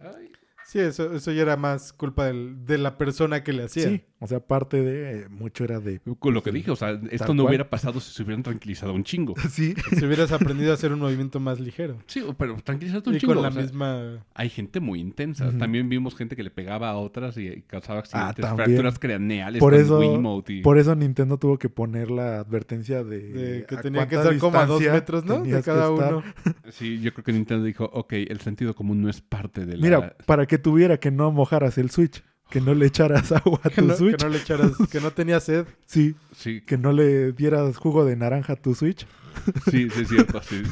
Ay, 0.01 0.31
Sí, 0.67 0.81
eso, 0.81 1.13
eso 1.15 1.31
ya 1.33 1.43
era 1.43 1.57
más 1.57 1.93
culpa 1.93 2.25
del- 2.27 2.65
de 2.65 2.79
la 2.79 2.97
persona 2.99 3.45
que 3.45 3.53
le 3.53 3.65
hacía. 3.65 3.89
Sí, 3.89 4.05
o 4.23 4.27
sea, 4.29 4.39
parte 4.39 4.81
de, 4.83 5.23
eh, 5.23 5.27
mucho 5.29 5.65
era 5.65 5.81
de... 5.81 6.01
Con 6.21 6.33
lo 6.33 6.45
que 6.45 6.53
dije, 6.53 6.71
o 6.71 6.77
sea, 6.77 6.93
esto 7.11 7.35
no 7.35 7.43
cual. 7.43 7.51
hubiera 7.51 7.69
pasado 7.69 7.99
si 7.99 8.13
se 8.13 8.23
hubieran 8.23 8.45
tranquilizado 8.45 8.93
un 8.95 9.03
chingo. 9.03 9.35
Sí, 9.51 9.75
Si 9.99 10.05
hubieras 10.05 10.31
aprendido 10.31 10.71
a 10.71 10.75
hacer 10.75 10.93
un 10.93 11.01
movimiento 11.01 11.41
más 11.41 11.59
ligero. 11.59 11.99
Sí, 12.07 12.23
pero 12.39 12.55
tranquilizarte 12.63 13.11
un 13.11 13.17
Y 13.17 13.19
chingo. 13.19 13.35
con 13.35 13.43
la 13.43 13.49
o 13.49 13.53
sea, 13.53 13.63
misma... 13.63 14.25
Hay 14.35 14.49
gente 14.49 14.79
muy 14.79 15.01
intensa. 15.01 15.51
También 15.59 15.89
vimos 15.89 16.15
gente 16.15 16.37
que 16.37 16.45
le 16.45 16.51
pegaba 16.51 16.91
a 16.91 16.97
otras 16.97 17.37
y, 17.37 17.63
causaba 17.67 17.99
accidentes, 17.99 18.37
también. 18.45 18.67
fracturas 18.69 18.99
craneales 19.01 19.59
Por 19.61 19.75
eso- 19.75 20.01
y- 20.49 20.63
por 20.63 20.79
eso 20.79 20.95
Nintendo 20.95 21.37
tuvo 21.39 21.59
que 21.59 21.69
poner 21.69 22.11
la 22.11 22.39
advertencia 22.39 23.03
de... 23.03 23.19
de 23.33 23.67
que 23.67 23.77
tenía 23.79 24.07
que 24.07 24.15
estar 24.15 24.39
como 24.39 24.57
a 24.59 24.67
dos 24.67 24.81
metros, 24.81 25.25
¿no? 25.25 25.41
De 25.43 25.63
cada 25.63 25.91
uno. 25.91 26.23
Sí, 26.71 27.01
yo 27.01 27.13
creo 27.13 27.25
que 27.25 27.33
Nintendo 27.33 27.65
dijo, 27.65 27.85
ok, 27.93 28.13
el 28.15 28.41
sentido 28.41 28.75
común 28.75 29.03
no 29.03 29.11
es 29.11 29.21
parte 29.21 29.67
de 29.67 29.77
la... 29.77 29.83
Mira, 29.83 30.17
para 30.27 30.47
que 30.47 30.59
tuviera 30.59 30.99
que 30.99 31.11
no 31.11 31.31
mojaras 31.33 31.77
el 31.77 31.91
Switch, 31.91 32.23
que 32.53 32.61
no 32.61 32.75
le 32.75 32.87
echaras 32.87 33.33
agua 33.33 33.61
a 33.65 33.71
Que 33.71 33.77
tu 33.83 33.87
no, 33.89 33.95
que 33.95 33.99
Switch, 33.99 34.23
no 34.23 34.29
le 34.29 34.39
echaras... 34.39 34.73
Que 34.91 35.01
no 35.01 35.11
tenía 35.11 35.41
sed. 35.41 35.67
sí, 35.87 36.15
Sí, 36.37 36.61
que 36.61 36.77
no 36.77 36.93
le 36.93 37.33
dieras 37.33 37.77
jugo 37.79 38.05
de 38.05 38.15
naranja 38.15 38.53
a 38.53 38.57
tu 38.57 38.75
Switch. 38.75 39.07
sí, 39.71 39.89
sí, 39.91 40.03
es 40.03 40.09
cierto. 40.09 40.43
Sí, 40.43 40.63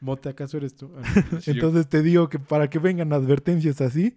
Mote, 0.00 0.28
¿acaso 0.28 0.56
eres 0.56 0.76
tú? 0.76 0.92
Ah. 0.96 1.02
Sí, 1.40 1.46
yo- 1.46 1.52
Entonces 1.54 1.88
te 1.88 2.02
digo 2.02 2.28
que 2.28 2.38
para 2.38 2.70
que 2.70 2.78
vengan 2.78 3.12
advertencias 3.12 3.80
así, 3.80 4.16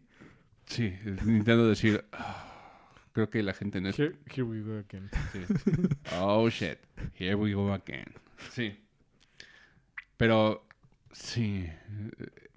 sí, 0.67 0.93
Nintendo 1.25 1.67
decir, 1.67 2.05
"Ah, 2.13 2.47
creo 3.13 3.29
que 3.29 3.41
la 3.41 3.53
gente 3.53 3.81
no 3.81 3.89
es... 3.89 3.97
Here, 3.99 4.15
here 4.27 4.43
we 4.43 4.61
go 4.61 4.77
again. 4.77 5.09
sí. 5.33 5.39
Oh, 6.19 6.47
shit. 6.49 6.77
Here 7.19 7.33
we 7.35 7.53
go 7.53 7.73
again. 7.73 8.05
Sí. 8.51 8.77
Pero, 10.17 10.63
sí. 11.11 11.65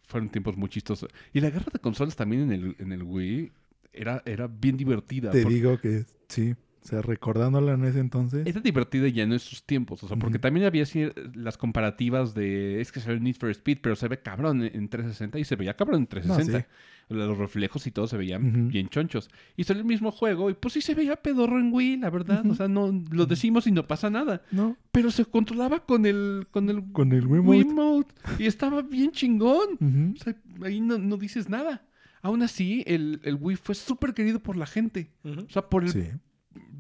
fueron 0.03 0.29
tiempos 0.29 0.57
muy 0.57 0.69
chistosos. 0.69 1.09
Y 1.33 1.41
la 1.41 1.51
guerra 1.51 1.67
de 1.73 1.79
consolas 1.79 2.15
también 2.15 2.43
en 2.43 2.53
el, 2.53 2.77
en 2.79 2.93
el 2.93 3.03
Wii 3.03 3.51
era, 3.95 4.23
era 4.27 4.47
bien 4.47 4.77
divertida. 4.77 5.31
Te 5.31 5.43
porque- 5.43 5.55
digo 5.55 5.79
que 5.79 6.05
sí. 6.29 6.55
O 6.83 6.87
sea, 6.87 7.01
recordándola 7.01 7.73
en 7.73 7.85
ese 7.87 7.99
entonces. 7.99 8.47
Era 8.47 8.61
divertida 8.61 9.09
ya 9.09 9.23
en 9.23 9.33
esos 9.33 9.65
tiempos, 9.65 10.03
o 10.05 10.07
sea, 10.09 10.19
porque 10.19 10.39
también 10.39 10.67
había 10.67 10.83
así 10.83 11.07
las 11.33 11.57
comparativas 11.57 12.35
de, 12.35 12.79
es 12.83 12.93
que 12.93 13.01
salió 13.01 13.19
Need 13.21 13.37
for 13.37 13.49
Speed, 13.49 13.79
pero 13.81 13.97
se 13.97 14.07
ve 14.07 14.19
cabrón 14.21 14.63
en 14.63 14.89
360 14.91 15.39
y 15.39 15.45
se 15.45 15.57
veía 15.57 15.77
cabrón 15.77 16.01
en 16.01 16.07
360. 16.07 16.61
sí. 16.61 16.67
Los 17.15 17.37
reflejos 17.39 17.87
y 17.87 17.91
todo 17.91 18.07
se 18.07 18.19
veían 18.19 18.69
bien 18.69 18.89
chonchos. 18.91 19.31
Y 19.57 19.65
salió 19.65 19.81
el 19.81 19.87
mismo 19.87 20.11
juego 20.11 20.51
y 20.51 20.55
pues 20.55 20.75
sí 20.75 20.83
se 20.83 20.95
veía 20.95 21.17
pedorro 21.17 21.59
en 21.59 21.71
Wii, 21.73 21.99
la 21.99 22.11
verdad, 22.11 22.45
o 22.51 22.55
sea, 22.55 22.69
no 22.69 23.03
lo 23.11 23.25
decimos 23.27 23.67
y 23.67 23.73
no 23.73 23.87
pasa 23.87 24.09
nada, 24.11 24.43
No, 24.51 24.77
pero 24.93 25.11
se 25.11 25.25
controlaba 25.25 25.85
con 25.87 26.05
el 26.05 26.47
con 26.51 26.69
el 26.69 26.83
con 26.93 27.13
el 27.13 27.27
Wiimote. 27.27 27.49
Wiimote 27.59 28.15
y 28.39 28.47
estaba 28.47 28.83
bien 28.83 29.11
chingón. 29.11 30.15
O 30.19 30.23
sea, 30.23 30.35
ahí 30.63 30.81
no, 30.81 30.99
no 30.99 31.17
dices 31.17 31.49
nada. 31.49 31.83
Aún 32.25 32.43
así, 32.43 32.83
el, 32.87 33.21
el 33.23 33.37
Wii 33.41 33.57
fue 33.57 33.75
súper 33.75 34.15
querido 34.15 34.41
por 34.41 34.57
la 34.57 34.67
gente. 34.67 35.11
O 35.25 35.49
sea, 35.51 35.63
por 35.69 35.85
el 35.85 35.91
Sí. 35.91 36.09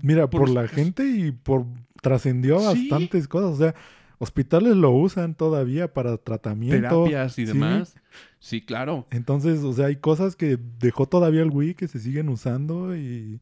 Mira, 0.02 0.28
por 0.30 0.40
por, 0.40 0.48
los- 0.48 0.54
la 0.54 0.66
gente 0.68 1.06
y 1.06 1.32
por 1.32 1.66
trascendió 2.02 2.58
Sí. 2.72 2.88
bastantes 2.88 3.28
cosas. 3.28 3.50
O 3.50 3.56
sea, 3.56 3.74
hospitales 4.18 4.74
lo 4.74 4.90
usan 4.90 5.34
todavía 5.34 5.92
para 5.92 6.16
tratamiento. 6.16 7.04
terapias 7.04 7.38
y 7.38 7.46
Sí. 7.46 7.52
demás. 7.52 7.94
Sí, 8.38 8.62
claro. 8.62 9.06
Entonces, 9.10 9.60
o 9.64 9.72
sea, 9.74 9.86
hay 9.86 9.96
cosas 9.96 10.34
que 10.34 10.58
dejó 10.78 11.06
todavía 11.06 11.42
el 11.42 11.50
Wii 11.50 11.74
que 11.74 11.88
se 11.88 11.98
siguen 11.98 12.30
usando 12.30 12.96
y 12.96 13.40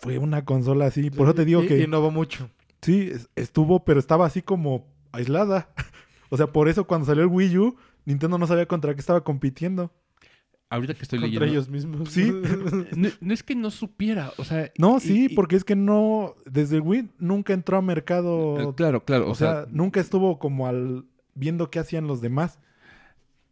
fue 0.00 0.18
una 0.18 0.44
consola 0.44 0.86
así. 0.86 1.10
Por 1.10 1.26
eso 1.28 1.34
te 1.34 1.44
digo 1.46 1.62
Y- 1.64 1.68
que 1.68 1.82
Innovó 1.82 2.10
mucho. 2.10 2.50
sí, 2.82 3.08
es- 3.10 3.28
estuvo, 3.36 3.84
pero 3.84 3.98
estaba 4.00 4.26
así 4.26 4.42
como 4.42 4.86
aislada. 5.12 5.68
o 6.28 6.36
sea, 6.36 6.48
por 6.48 6.68
eso 6.68 6.84
cuando 6.86 7.06
salió 7.06 7.22
el 7.22 7.30
Wii 7.30 7.58
U, 7.58 7.76
Nintendo 8.04 8.36
no 8.36 8.46
sabía 8.46 8.66
contra 8.66 8.92
qué 8.94 9.00
estaba 9.00 9.24
compitiendo. 9.24 9.90
Ahorita 10.74 10.94
que 10.94 11.02
estoy 11.02 11.20
Contra 11.20 11.40
leyendo. 11.46 11.52
ellos 11.52 11.68
mismos. 11.68 12.08
Sí. 12.10 12.30
No, 12.96 13.08
no 13.20 13.34
es 13.34 13.42
que 13.42 13.54
no 13.54 13.70
supiera, 13.70 14.32
o 14.38 14.44
sea. 14.44 14.70
No, 14.78 14.96
y- 14.98 15.00
sí, 15.00 15.24
y- 15.30 15.34
porque 15.34 15.56
es 15.56 15.64
que 15.64 15.76
no, 15.76 16.34
desde 16.46 16.76
el 16.76 16.82
Wii 16.82 17.10
nunca 17.18 17.52
entró 17.52 17.76
a 17.78 17.82
mercado 17.82 18.70
eh, 18.70 18.74
Claro, 18.76 19.04
claro. 19.04 19.28
O, 19.30 19.34
sea, 19.34 19.66
nunca 19.70 20.00
estuvo 20.00 20.38
como 20.38 20.66
al 20.66 21.04
viendo 21.34 21.70
qué 21.70 21.78
hacían 21.80 22.06
los 22.06 22.20
demás. 22.20 22.58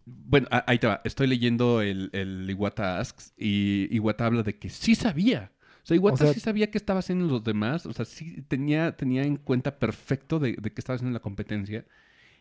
bueno, 0.05 0.49
ahí 0.67 0.79
te 0.79 0.87
va. 0.87 1.01
Estoy 1.05 1.27
leyendo 1.29 1.81
el, 1.81 2.11
el 2.13 2.49
Iwata 2.51 2.99
Asks 2.99 3.33
y 3.37 3.89
Iwata 3.95 4.27
habla 4.27 4.43
de 4.43 4.59
que 4.59 4.69
sí 4.69 4.95
sabía. 4.95 5.53
O 5.83 5.87
sea, 5.87 5.97
Iwata 5.97 6.15
O 6.15 6.17
sea- 6.19 6.35
sí 6.35 6.41
sabía 6.41 6.71
qué 6.71 6.79
estaba 6.79 7.01
haciendo 7.01 7.27
los 7.27 7.43
demás. 7.45 7.87
O 7.87 7.93
sea, 7.93 8.05
sí 8.05 8.43
tenía, 8.49 8.97
tenía 8.97 9.23
en 9.23 9.37
cuenta 9.37 9.79
perfecto 9.79 10.39
de, 10.39 10.53
de 10.61 10.73
qué 10.73 10.81
estaba 10.81 10.97
haciendo 10.97 11.15
la 11.15 11.23
competencia. 11.23 11.85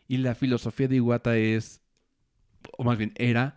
Y 0.08 0.18
la 0.18 0.34
filosofía 0.34 0.88
de 0.88 0.96
Iwata 0.96 1.36
es, 1.36 1.80
o 2.76 2.84
más 2.84 2.98
bien 2.98 3.12
era, 3.16 3.56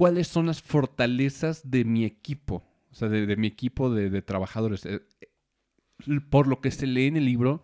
¿cuáles 0.00 0.28
son 0.28 0.46
las 0.46 0.62
fortalezas 0.62 1.60
de 1.70 1.84
mi 1.84 2.04
equipo? 2.06 2.64
O 2.90 2.94
sea, 2.94 3.08
de, 3.10 3.26
de 3.26 3.36
mi 3.36 3.46
equipo 3.46 3.92
de, 3.94 4.08
de 4.08 4.22
trabajadores. 4.22 4.86
Eh, 4.86 5.02
eh, 5.20 6.20
Por 6.30 6.46
lo 6.46 6.62
que 6.62 6.70
se 6.70 6.86
lee 6.86 7.04
en 7.08 7.18
el 7.18 7.26
libro, 7.26 7.62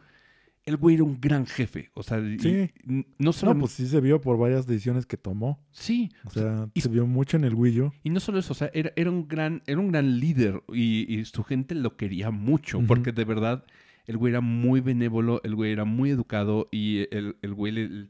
el 0.67 0.77
güey 0.77 0.97
era 0.97 1.05
un 1.05 1.19
gran 1.19 1.47
jefe. 1.47 1.91
O 1.95 2.03
sea, 2.03 2.21
Sí. 2.39 2.71
no 3.19 3.33
solo... 3.33 3.55
No, 3.55 3.61
pues 3.61 3.73
sí 3.73 3.87
se 3.87 4.01
vio 4.03 4.21
por 4.21 4.37
varias 4.37 4.67
decisiones 4.67 5.07
que 5.07 5.17
tomó. 5.17 5.65
sí, 5.71 6.11
O 6.27 6.31
sea, 6.31 6.69
y- 6.75 6.83
se 6.83 6.91
vio 6.91 7.07
mucho 7.07 7.39
en 7.39 7.45
el 7.45 7.55
U. 7.55 7.93
Y 8.05 8.11
no 8.11 8.21
solo 8.21 8.39
eso, 8.39 8.53
o 8.53 8.57
sea, 8.57 8.71
era, 8.75 8.93
era 8.97 9.11
un 9.11 9.27
gran, 9.29 9.63
era 9.67 9.81
un 9.81 9.91
gran 9.91 10.21
líder 10.21 10.63
y, 10.73 11.07
y 11.13 11.25
su 11.25 11.43
gente 11.43 11.75
lo 11.75 11.97
quería 11.97 12.31
mucho, 12.31 12.81
porque 12.87 13.13
de 13.13 13.25
verdad 13.25 13.65
el 14.07 14.19
güey 14.19 14.33
era 14.33 14.43
muy 14.43 14.81
benévolo, 14.81 15.41
el 15.43 15.55
güey 15.55 15.73
era 15.73 15.85
muy 15.87 16.11
educado 16.11 16.69
y 16.71 17.07
el, 17.17 17.37
el 17.41 17.55
güey 17.55 17.73
le, 17.73 17.89
le 17.89 18.09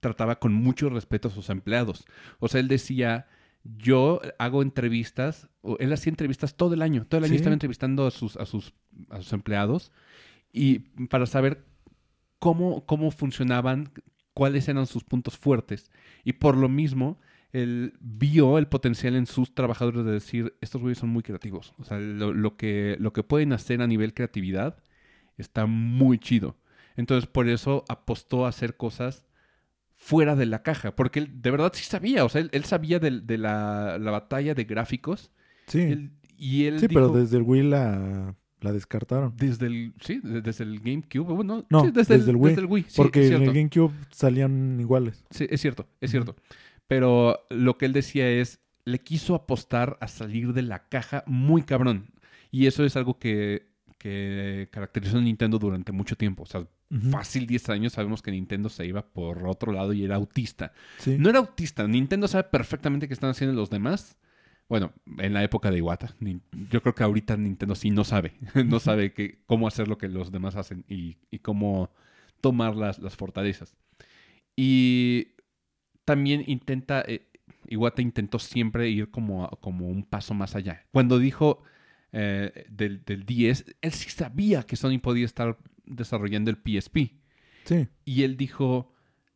trataba 0.00 0.40
con 0.40 0.52
mucho 0.52 0.90
respeto 0.90 1.28
a 1.28 1.30
sus 1.30 1.48
empleados. 1.50 2.04
O 2.40 2.48
sea, 2.48 2.60
él 2.60 2.68
decía, 2.68 3.26
yo 3.64 4.20
hago 4.38 4.62
entrevistas, 4.62 5.48
o 5.62 5.76
él 5.78 5.92
hacía 5.92 6.10
entrevistas 6.10 6.56
todo 6.56 6.74
el 6.74 6.82
año, 6.82 7.06
todo 7.06 7.18
el 7.18 7.24
año 7.24 7.32
Sí. 7.32 7.36
estaba 7.36 7.52
entrevistando 7.52 8.06
a 8.06 8.10
sus, 8.10 8.36
a 8.36 8.46
sus, 8.46 8.72
a 9.10 9.18
sus 9.20 9.32
empleados 9.32 9.92
y 10.52 10.80
para 11.08 11.26
saber 11.26 11.64
cómo, 12.38 12.86
cómo 12.86 13.10
funcionaban, 13.10 13.92
cuáles 14.34 14.68
eran 14.68 14.86
sus 14.86 15.04
puntos 15.04 15.36
fuertes. 15.36 15.90
Y 16.24 16.34
por 16.34 16.56
lo 16.56 16.68
mismo, 16.68 17.20
él 17.52 17.94
vio 18.00 18.56
el 18.58 18.66
potencial 18.68 19.14
en 19.16 19.26
sus 19.26 19.54
trabajadores 19.54 20.04
de 20.04 20.12
decir, 20.12 20.54
estos 20.60 20.80
güeyes 20.80 20.98
son 20.98 21.10
muy 21.10 21.22
creativos. 21.22 21.74
O 21.78 21.84
sea, 21.84 21.98
lo, 21.98 22.32
lo 22.32 22.56
que, 22.56 22.96
lo 22.98 23.12
que 23.12 23.22
pueden 23.22 23.52
hacer 23.52 23.82
a 23.82 23.86
nivel 23.86 24.14
creatividad 24.14 24.82
está 25.36 25.66
muy 25.66 26.18
chido. 26.18 26.56
Entonces, 26.96 27.28
por 27.28 27.48
eso 27.48 27.84
apostó 27.88 28.46
a 28.46 28.48
hacer 28.50 28.76
cosas 28.76 29.26
fuera 30.02 30.34
de 30.34 30.46
la 30.46 30.62
caja, 30.62 30.96
porque 30.96 31.18
él 31.20 31.42
de 31.42 31.50
verdad 31.50 31.72
sí 31.74 31.84
sabía, 31.84 32.24
o 32.24 32.30
sea, 32.30 32.40
él, 32.40 32.48
él 32.52 32.64
sabía 32.64 32.98
de, 32.98 33.10
la, 33.36 33.98
la 33.98 34.10
batalla 34.10 34.54
de 34.54 34.64
gráficos. 34.64 35.30
Sí. 35.66 35.80
él- 35.82 36.10
y 36.38 36.64
él 36.64 36.80
sí, 36.80 36.86
dijo, 36.86 36.98
pero 37.02 37.12
desde 37.12 37.36
el 37.36 37.42
Wii 37.42 37.64
la, 37.64 38.34
la 38.62 38.72
descartaron. 38.72 39.34
desde 39.36 39.66
el, 39.66 39.92
sí, 40.00 40.18
de- 40.24 40.40
desde 40.40 40.64
el 40.64 40.80
GameCube, 40.80 41.34
bueno, 41.34 41.66
No, 41.68 41.84
sí, 41.84 41.90
desde, 41.92 42.16
desde 42.16 42.30
el 42.30 42.36
Wii, 42.36 42.48
desde 42.48 42.60
el 42.62 42.66
Wii, 42.66 42.84
sí, 42.88 42.94
Porque 42.96 43.26
en 43.28 43.42
el 43.42 43.52
GameCube 43.52 43.92
salían 44.10 44.80
iguales. 44.80 45.22
Sí, 45.28 45.46
es 45.50 45.60
cierto, 45.60 45.86
es 46.00 46.10
cierto. 46.10 46.34
Pero 46.88 47.46
lo 47.50 47.76
que 47.76 47.84
él 47.84 47.92
decía 47.92 48.28
es, 48.30 48.58
le 48.86 49.00
quiso 49.00 49.34
apostar 49.34 49.98
a 50.00 50.08
salir 50.08 50.54
de 50.54 50.62
la 50.62 50.88
caja 50.88 51.22
muy 51.26 51.62
cabrón. 51.62 52.06
Y 52.50 52.66
eso 52.66 52.84
es 52.86 52.96
algo 52.96 53.18
que, 53.18 53.68
que 53.98 54.68
caracterizó 54.72 55.18
a 55.18 55.20
Nintendo 55.20 55.58
durante 55.58 55.92
mucho 55.92 56.16
tiempo. 56.16 56.44
O 56.44 56.46
sea, 56.46 56.66
Fácil 57.10 57.46
10 57.46 57.68
años 57.68 57.92
sabemos 57.92 58.20
que 58.20 58.32
Nintendo 58.32 58.68
se 58.68 58.84
iba 58.84 59.06
por 59.06 59.46
otro 59.46 59.72
lado 59.72 59.92
y 59.92 60.04
era 60.04 60.16
autista. 60.16 60.72
Sí. 60.98 61.16
No 61.18 61.30
era 61.30 61.38
autista, 61.38 61.86
Nintendo 61.86 62.26
sabe 62.26 62.44
perfectamente 62.44 63.06
qué 63.06 63.14
están 63.14 63.30
haciendo 63.30 63.54
los 63.54 63.70
demás. 63.70 64.16
Bueno, 64.68 64.92
en 65.18 65.32
la 65.32 65.42
época 65.42 65.70
de 65.70 65.78
Iwata. 65.78 66.14
Yo 66.70 66.82
creo 66.82 66.94
que 66.94 67.02
ahorita 67.02 67.36
Nintendo 67.36 67.74
sí 67.74 67.90
no 67.90 68.04
sabe. 68.04 68.34
no 68.66 68.80
sabe 68.80 69.12
que, 69.12 69.40
cómo 69.46 69.68
hacer 69.68 69.88
lo 69.88 69.98
que 69.98 70.08
los 70.08 70.32
demás 70.32 70.56
hacen 70.56 70.84
y, 70.88 71.18
y 71.30 71.40
cómo 71.40 71.90
tomar 72.40 72.74
las, 72.74 72.98
las 72.98 73.16
fortalezas. 73.16 73.76
Y 74.56 75.28
también 76.04 76.44
intenta, 76.46 77.04
eh, 77.06 77.28
Iwata 77.68 78.02
intentó 78.02 78.38
siempre 78.38 78.90
ir 78.90 79.10
como, 79.10 79.48
como 79.60 79.88
un 79.88 80.04
paso 80.04 80.34
más 80.34 80.56
allá. 80.56 80.86
Cuando 80.92 81.18
dijo 81.18 81.62
eh, 82.12 82.66
del, 82.68 83.04
del 83.04 83.24
10, 83.24 83.76
él 83.80 83.92
sí 83.92 84.10
sabía 84.10 84.64
que 84.64 84.76
Sony 84.76 84.98
podía 85.00 85.24
estar 85.24 85.56
desarrollando 85.90 86.50
el 86.50 86.56
PSP. 86.56 87.12
Sí. 87.64 87.88
Y 88.04 88.22
él 88.22 88.36
dijo, 88.36 88.92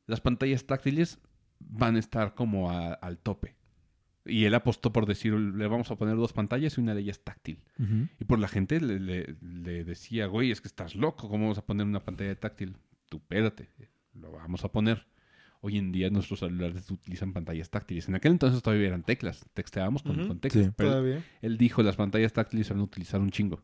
las 0.06 0.20
pantallas 0.20 0.64
táctiles 0.66 1.18
van 1.60 1.96
a 1.96 1.98
estar 1.98 2.34
como 2.34 2.70
a- 2.70 2.94
al 2.94 3.18
tope. 3.18 3.56
Y 4.26 4.44
él 4.46 4.54
apostó 4.54 4.90
por 4.92 5.04
decir, 5.04 5.34
le 5.34 5.66
vamos 5.66 5.90
a 5.90 5.96
poner 5.96 6.16
dos 6.16 6.32
pantallas 6.32 6.78
y 6.78 6.80
una 6.80 6.94
de 6.94 7.02
ellas 7.02 7.20
táctil. 7.22 7.58
Y 8.18 8.24
por 8.24 8.38
la 8.38 8.48
gente 8.48 8.80
le, 8.80 8.98
le- 8.98 9.36
le 9.42 9.84
decía, 9.84 10.26
güey, 10.26 10.50
es 10.50 10.60
que 10.62 10.68
estás 10.68 10.94
loco, 10.94 11.28
¿cómo 11.28 11.44
vamos 11.44 11.58
a 11.58 11.66
poner 11.66 11.86
una 11.86 12.00
pantalla 12.02 12.34
táctil? 12.34 12.76
Tú 13.10 13.18
espérate, 13.18 13.68
lo 14.14 14.32
vamos 14.32 14.64
a 14.64 14.72
poner. 14.72 15.06
Hoy 15.60 15.78
en 15.78 15.92
día 15.92 16.10
nuestros 16.10 16.40
celulares 16.40 16.90
utilizan 16.90 17.32
pantallas 17.32 17.70
táctiles. 17.70 18.08
En 18.08 18.14
aquel 18.14 18.32
entonces 18.32 18.62
todavía 18.62 18.86
eran 18.88 19.02
teclas, 19.02 19.44
texteábamos 19.54 20.02
con, 20.02 20.26
con 20.28 20.38
teclas. 20.38 20.66
Sí. 20.66 20.72
Pero 20.76 20.88
él, 20.90 20.94
Todavía. 20.94 21.24
él 21.42 21.56
dijo, 21.58 21.82
las 21.82 21.96
pantallas 21.96 22.32
táctiles 22.34 22.66
se 22.66 22.72
van 22.74 22.80
a 22.80 22.84
utilizar 22.84 23.20
un 23.20 23.30
chingo. 23.30 23.62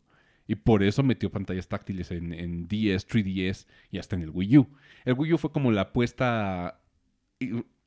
Y 0.51 0.57
por 0.57 0.83
eso 0.83 1.05
metió 1.05 1.31
pantallas 1.31 1.69
táctiles 1.69 2.11
en, 2.11 2.33
en 2.33 2.67
10, 2.67 3.07
3DS 3.09 3.67
y 3.93 3.99
hasta 3.99 4.17
en 4.17 4.23
el 4.23 4.31
Wii 4.31 4.59
U. 4.59 4.69
El 5.05 5.15
Wii 5.15 5.35
U 5.35 5.39
fue 5.39 5.53
como 5.53 5.71
la 5.71 5.83
apuesta... 5.83 6.81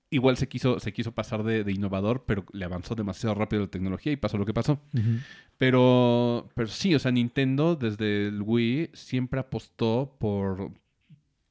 Igual 0.09 0.37
se 0.37 0.47
quiso, 0.47 0.79
se 0.79 0.93
quiso 0.93 1.11
pasar 1.11 1.43
de, 1.43 1.63
de 1.65 1.71
innovador, 1.73 2.23
pero 2.25 2.45
le 2.53 2.63
avanzó 2.63 2.95
demasiado 2.95 3.35
rápido 3.35 3.63
la 3.63 3.67
tecnología 3.71 4.11
y 4.13 4.15
pasó 4.15 4.37
lo 4.37 4.45
que 4.45 4.53
pasó. 4.53 4.79
Pero, 5.57 6.49
pero 6.55 6.67
sí, 6.67 6.93
o 6.95 6.99
sea, 6.99 7.11
Nintendo 7.11 7.75
desde 7.75 8.27
el 8.27 8.41
Wii 8.41 8.91
siempre 8.93 9.39
apostó 9.39 10.15
por, 10.19 10.71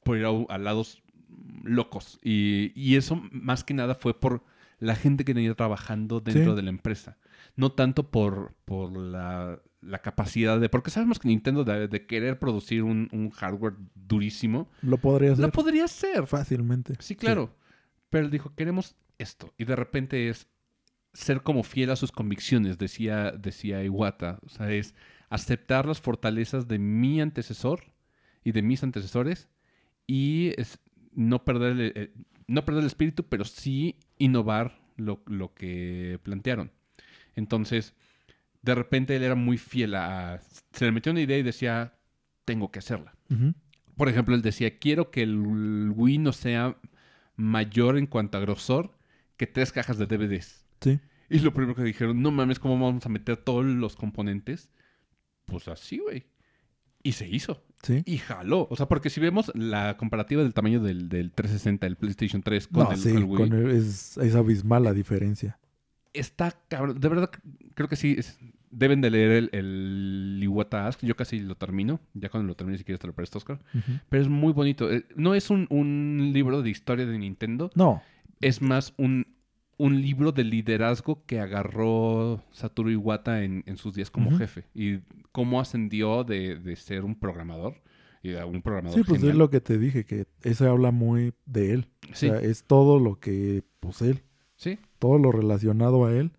por 0.03 0.17
ir 0.17 0.25
a, 0.25 0.29
a 0.49 0.57
lados 0.57 1.03
locos. 1.63 2.19
Y, 2.23 2.71
y 2.75 2.95
eso 2.95 3.21
más 3.31 3.63
que 3.63 3.73
nada 3.73 3.95
fue 3.95 4.19
por 4.19 4.43
la 4.79 4.95
gente 4.95 5.25
que 5.25 5.33
tenía 5.33 5.53
trabajando 5.55 6.21
dentro 6.21 6.51
Sí. 6.51 6.55
de 6.55 6.61
la 6.63 6.69
empresa. 6.69 7.17
No 7.55 7.71
tanto 7.73 8.09
por, 8.11 8.53
por 8.65 8.95
la, 8.97 9.59
la 9.85 9.99
capacidad 9.99 10.59
de... 10.59 10.69
Porque 10.69 10.91
sabemos 10.91 11.19
que 11.19 11.27
Nintendo 11.27 11.63
de, 11.63 11.87
de 11.87 12.05
querer 12.05 12.39
producir 12.39 12.83
un, 12.83 13.09
un 13.11 13.29
hardware 13.31 13.75
durísimo, 13.95 14.69
Lo 14.81 14.97
podría 14.97 15.33
hacer 15.33 15.45
lo 15.45 15.51
podría 15.51 15.85
hacer. 15.85 16.27
fácilmente. 16.27 16.95
Sí, 16.99 17.15
claro. 17.15 17.55
Pero 18.09 18.25
él 18.25 18.31
dijo, 18.31 18.53
queremos 18.55 18.95
esto. 19.17 19.53
Y 19.57 19.65
de 19.65 19.75
repente 19.75 20.29
es 20.29 20.47
ser 21.13 21.43
como 21.43 21.63
fiel 21.63 21.91
a 21.91 21.95
sus 21.95 22.11
convicciones, 22.11 22.77
decía, 22.77 23.31
decía 23.31 23.83
Iwata. 23.83 24.39
O 24.45 24.49
sea, 24.49 24.71
es 24.71 24.95
aceptar 25.29 25.85
las 25.85 26.01
fortalezas 26.01 26.67
de 26.67 26.79
mi 26.79 27.21
antecesor 27.21 27.93
y 28.43 28.51
de 28.51 28.61
mis 28.61 28.83
antecesores 28.83 29.49
y 30.07 30.53
es 30.59 30.79
no 31.11 31.43
perder 31.45 31.71
el, 31.71 31.93
eh, 31.95 32.13
no 32.47 32.65
perder 32.65 32.81
el 32.81 32.87
espíritu, 32.87 33.23
pero 33.23 33.45
sí 33.45 33.97
innovar 34.17 34.79
lo, 34.97 35.23
lo 35.27 35.53
que 35.53 36.19
plantearon. 36.23 36.71
Entonces, 37.35 37.93
de 38.63 38.73
repente 38.75 39.15
él 39.15 39.23
era 39.23 39.35
muy 39.35 39.57
fiel 39.57 39.93
a... 39.95 40.41
Se 40.71 40.85
le 40.85 40.91
metió 40.91 41.11
una 41.11 41.21
idea 41.21 41.37
y 41.37 41.43
decía, 41.43 41.93
tengo 42.45 42.71
que 42.71 42.79
hacerla. 42.79 43.13
Por 43.95 44.09
ejemplo, 44.09 44.33
él 44.33 44.41
decía, 44.41 44.79
quiero 44.79 45.11
que 45.11 45.21
el 45.21 45.91
Wii 45.95 46.17
no 46.17 46.33
sea 46.33 46.77
mayor 47.35 47.97
en 47.97 48.07
cuanto 48.07 48.37
a 48.37 48.41
grosor 48.41 48.97
que 49.37 49.45
tres 49.47 49.71
cajas 49.71 49.97
de 49.97 50.05
DVDs. 50.07 50.65
Sí. 50.81 50.99
Y 51.29 51.39
lo 51.39 51.53
primero 51.53 51.75
que 51.75 51.83
dijeron, 51.83 52.21
no 52.21 52.31
mames, 52.31 52.59
¿cómo 52.59 52.79
vamos 52.83 53.05
a 53.05 53.09
meter 53.09 53.37
todos 53.37 53.65
los 53.65 53.95
componentes? 53.95 54.69
Pues 55.45 55.67
así, 55.67 55.97
güey. 55.99 56.25
Y 57.01 57.13
se 57.13 57.27
hizo. 57.27 57.63
Sí. 57.81 58.01
Y 58.05 58.17
jaló. 58.17 58.67
O 58.69 58.75
sea, 58.75 58.87
porque 58.87 59.09
si 59.09 59.19
vemos 59.19 59.51
la 59.55 59.97
comparativa 59.97 60.41
del 60.43 60.53
tamaño 60.53 60.79
del, 60.79 61.09
del 61.09 61.31
360, 61.31 61.85
el 61.87 61.95
PlayStation 61.97 62.41
3 62.41 62.67
con 62.67 62.83
No, 62.85 62.91
el, 62.91 62.97
sí, 62.97 63.09
el 63.09 63.23
Wii, 63.25 63.49
con 63.49 63.53
el- 63.53 63.71
es, 63.71 64.17
es 64.17 64.35
abismal 64.35 64.83
la 64.83 64.93
diferencia. 64.93 65.59
Está 66.13 66.51
cabrón. 66.67 66.99
De 66.99 67.09
verdad, 67.09 67.29
creo 67.75 67.87
que 67.89 67.95
sí. 67.95 68.15
es- 68.17 68.39
deben 68.75 69.01
de 69.01 69.11
leer 69.11 69.31
el, 69.31 69.49
el 69.53 70.39
Iwata 70.41 70.87
Ask. 70.87 71.03
Yo 71.03 71.15
casi 71.15 71.39
lo 71.39 71.55
termino. 71.55 71.99
Ya 72.15 72.29
cuando 72.29 72.47
lo 72.47 72.55
termine, 72.55 72.77
si 72.79 72.83
quieres 72.83 72.99
te 72.99 73.05
lo 73.07 73.13
presto, 73.13 73.37
Oscar. 73.37 73.59
Pero 74.09 74.23
es 74.23 74.29
muy 74.29 74.51
bonito. 74.51 74.91
Eh, 74.91 75.05
No 75.15 75.35
es 75.35 75.49
un, 75.51 75.67
un 75.69 76.31
libro 76.33 76.61
de 76.63 76.71
historia 76.71 77.05
de 77.05 77.17
Nintendo. 77.19 77.69
No, 77.75 78.01
Es 78.41 78.63
más 78.63 78.93
un, 78.97 79.27
un 79.77 80.01
libro 80.01 80.31
de 80.31 80.43
liderazgo 80.43 81.23
que 81.27 81.39
agarró 81.39 82.43
Satoru 82.51 82.89
Iwata 82.89 83.43
en, 83.43 83.63
en 83.67 83.77
sus 83.77 83.93
días 83.93 84.09
como 84.09 84.35
jefe. 84.37 84.65
Y 84.73 84.99
cómo 85.31 85.59
ascendió 85.59 86.23
de, 86.23 86.55
de 86.57 86.75
ser 86.75 87.03
un 87.03 87.13
programador. 87.15 87.75
Y 88.23 88.29
de 88.29 88.43
un 88.43 88.61
programador 88.63 88.97
sí, 88.97 89.03
pues 89.05 89.21
es 89.21 89.35
lo 89.35 89.49
que 89.51 89.61
te 89.61 89.77
dije, 89.77 90.05
que 90.05 90.25
eso 90.43 90.67
habla 90.69 90.89
muy 90.91 91.33
de 91.45 91.73
él. 91.73 91.87
Sí, 92.13 92.27
O 92.29 92.31
sea, 92.31 92.39
es 92.41 92.63
todo 92.63 92.97
lo 92.99 93.19
que, 93.19 93.63
pues 93.81 94.01
él, 94.01 94.23
sí. 94.63 94.79
todo 94.99 95.17
lo 95.17 95.31
relacionado 95.31 96.05
a 96.05 96.13
él 96.13 96.31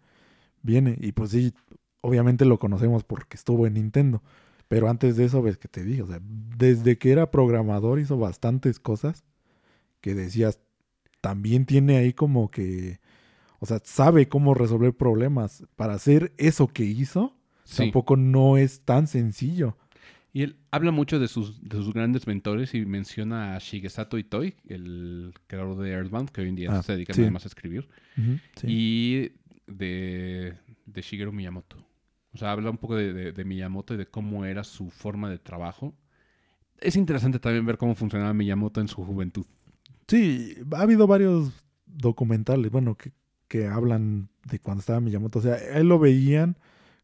viene. 0.62 0.96
Y 1.00 1.12
pues 1.12 1.30
sí, 1.30 1.52
obviamente 2.00 2.44
lo 2.44 2.58
conocemos 2.58 3.04
porque 3.04 3.36
estuvo 3.36 3.66
en 3.66 3.74
Nintendo. 3.74 4.22
Pero 4.68 4.88
antes 4.88 5.16
de 5.16 5.26
eso, 5.26 5.42
ves 5.42 5.58
que 5.58 5.68
te 5.68 5.84
dije, 5.84 6.02
o 6.02 6.06
sea, 6.06 6.20
desde 6.22 6.98
que 6.98 7.12
era 7.12 7.30
programador 7.30 7.98
hizo 7.98 8.18
bastantes 8.18 8.80
cosas 8.80 9.24
que 10.00 10.14
decías, 10.14 10.58
también 11.20 11.64
tiene 11.66 11.96
ahí 11.96 12.12
como 12.12 12.50
que, 12.50 13.00
o 13.58 13.66
sea, 13.66 13.80
sabe 13.84 14.28
cómo 14.28 14.54
resolver 14.54 14.96
problemas. 14.96 15.64
Para 15.76 15.94
hacer 15.94 16.32
eso 16.38 16.68
que 16.68 16.84
hizo, 16.84 17.36
sí. 17.64 17.84
tampoco 17.84 18.16
no 18.16 18.56
es 18.56 18.80
tan 18.80 19.06
sencillo. 19.06 19.76
Y 20.34 20.42
él 20.42 20.56
habla 20.72 20.90
mucho 20.90 21.18
de 21.18 21.28
sus, 21.28 21.62
de 21.62 21.76
sus 21.76 21.94
grandes 21.94 22.26
mentores 22.26 22.74
y 22.74 22.84
menciona 22.84 23.54
a 23.54 23.58
Shigesato 23.60 24.18
Itoi, 24.18 24.56
el 24.68 25.32
creador 25.46 25.78
de 25.78 25.92
Earthbound, 25.92 26.28
que 26.30 26.40
hoy 26.42 26.48
en 26.48 26.56
día 26.56 26.70
Ah, 26.72 26.82
se 26.82 26.92
dedica 26.92 27.14
sí. 27.14 27.20
nada 27.20 27.30
más 27.30 27.44
a 27.44 27.48
escribir, 27.48 27.88
sí. 28.56 28.66
y 28.68 29.32
de, 29.72 30.54
de 30.86 31.00
Shigeru 31.02 31.32
Miyamoto. 31.32 31.76
O 32.32 32.36
sea, 32.38 32.50
habla 32.50 32.68
un 32.70 32.78
poco 32.78 32.96
de, 32.96 33.12
de- 33.12 33.32
de 33.32 33.44
Miyamoto 33.44 33.94
y 33.94 33.96
de 33.96 34.06
cómo 34.06 34.44
era 34.44 34.64
su 34.64 34.90
forma 34.90 35.30
de 35.30 35.38
trabajo. 35.38 35.94
Es 36.80 36.96
interesante 36.96 37.38
también 37.38 37.64
ver 37.64 37.78
cómo 37.78 37.94
funcionaba 37.94 38.34
Miyamoto 38.34 38.80
en 38.80 38.88
su 38.88 39.04
juventud. 39.04 39.46
Sí, 40.08 40.56
ha 40.72 40.80
habido 40.80 41.06
varios 41.06 41.52
documentales, 41.86 42.72
bueno, 42.72 42.96
que, 42.96 43.12
que 43.46 43.68
hablan 43.68 44.28
de 44.50 44.58
cuando 44.58 44.80
estaba 44.80 44.98
Miyamoto. 45.00 45.38
O 45.38 45.42
sea, 45.42 45.54
él 45.56 45.86
lo 45.88 46.00
veían 46.00 46.58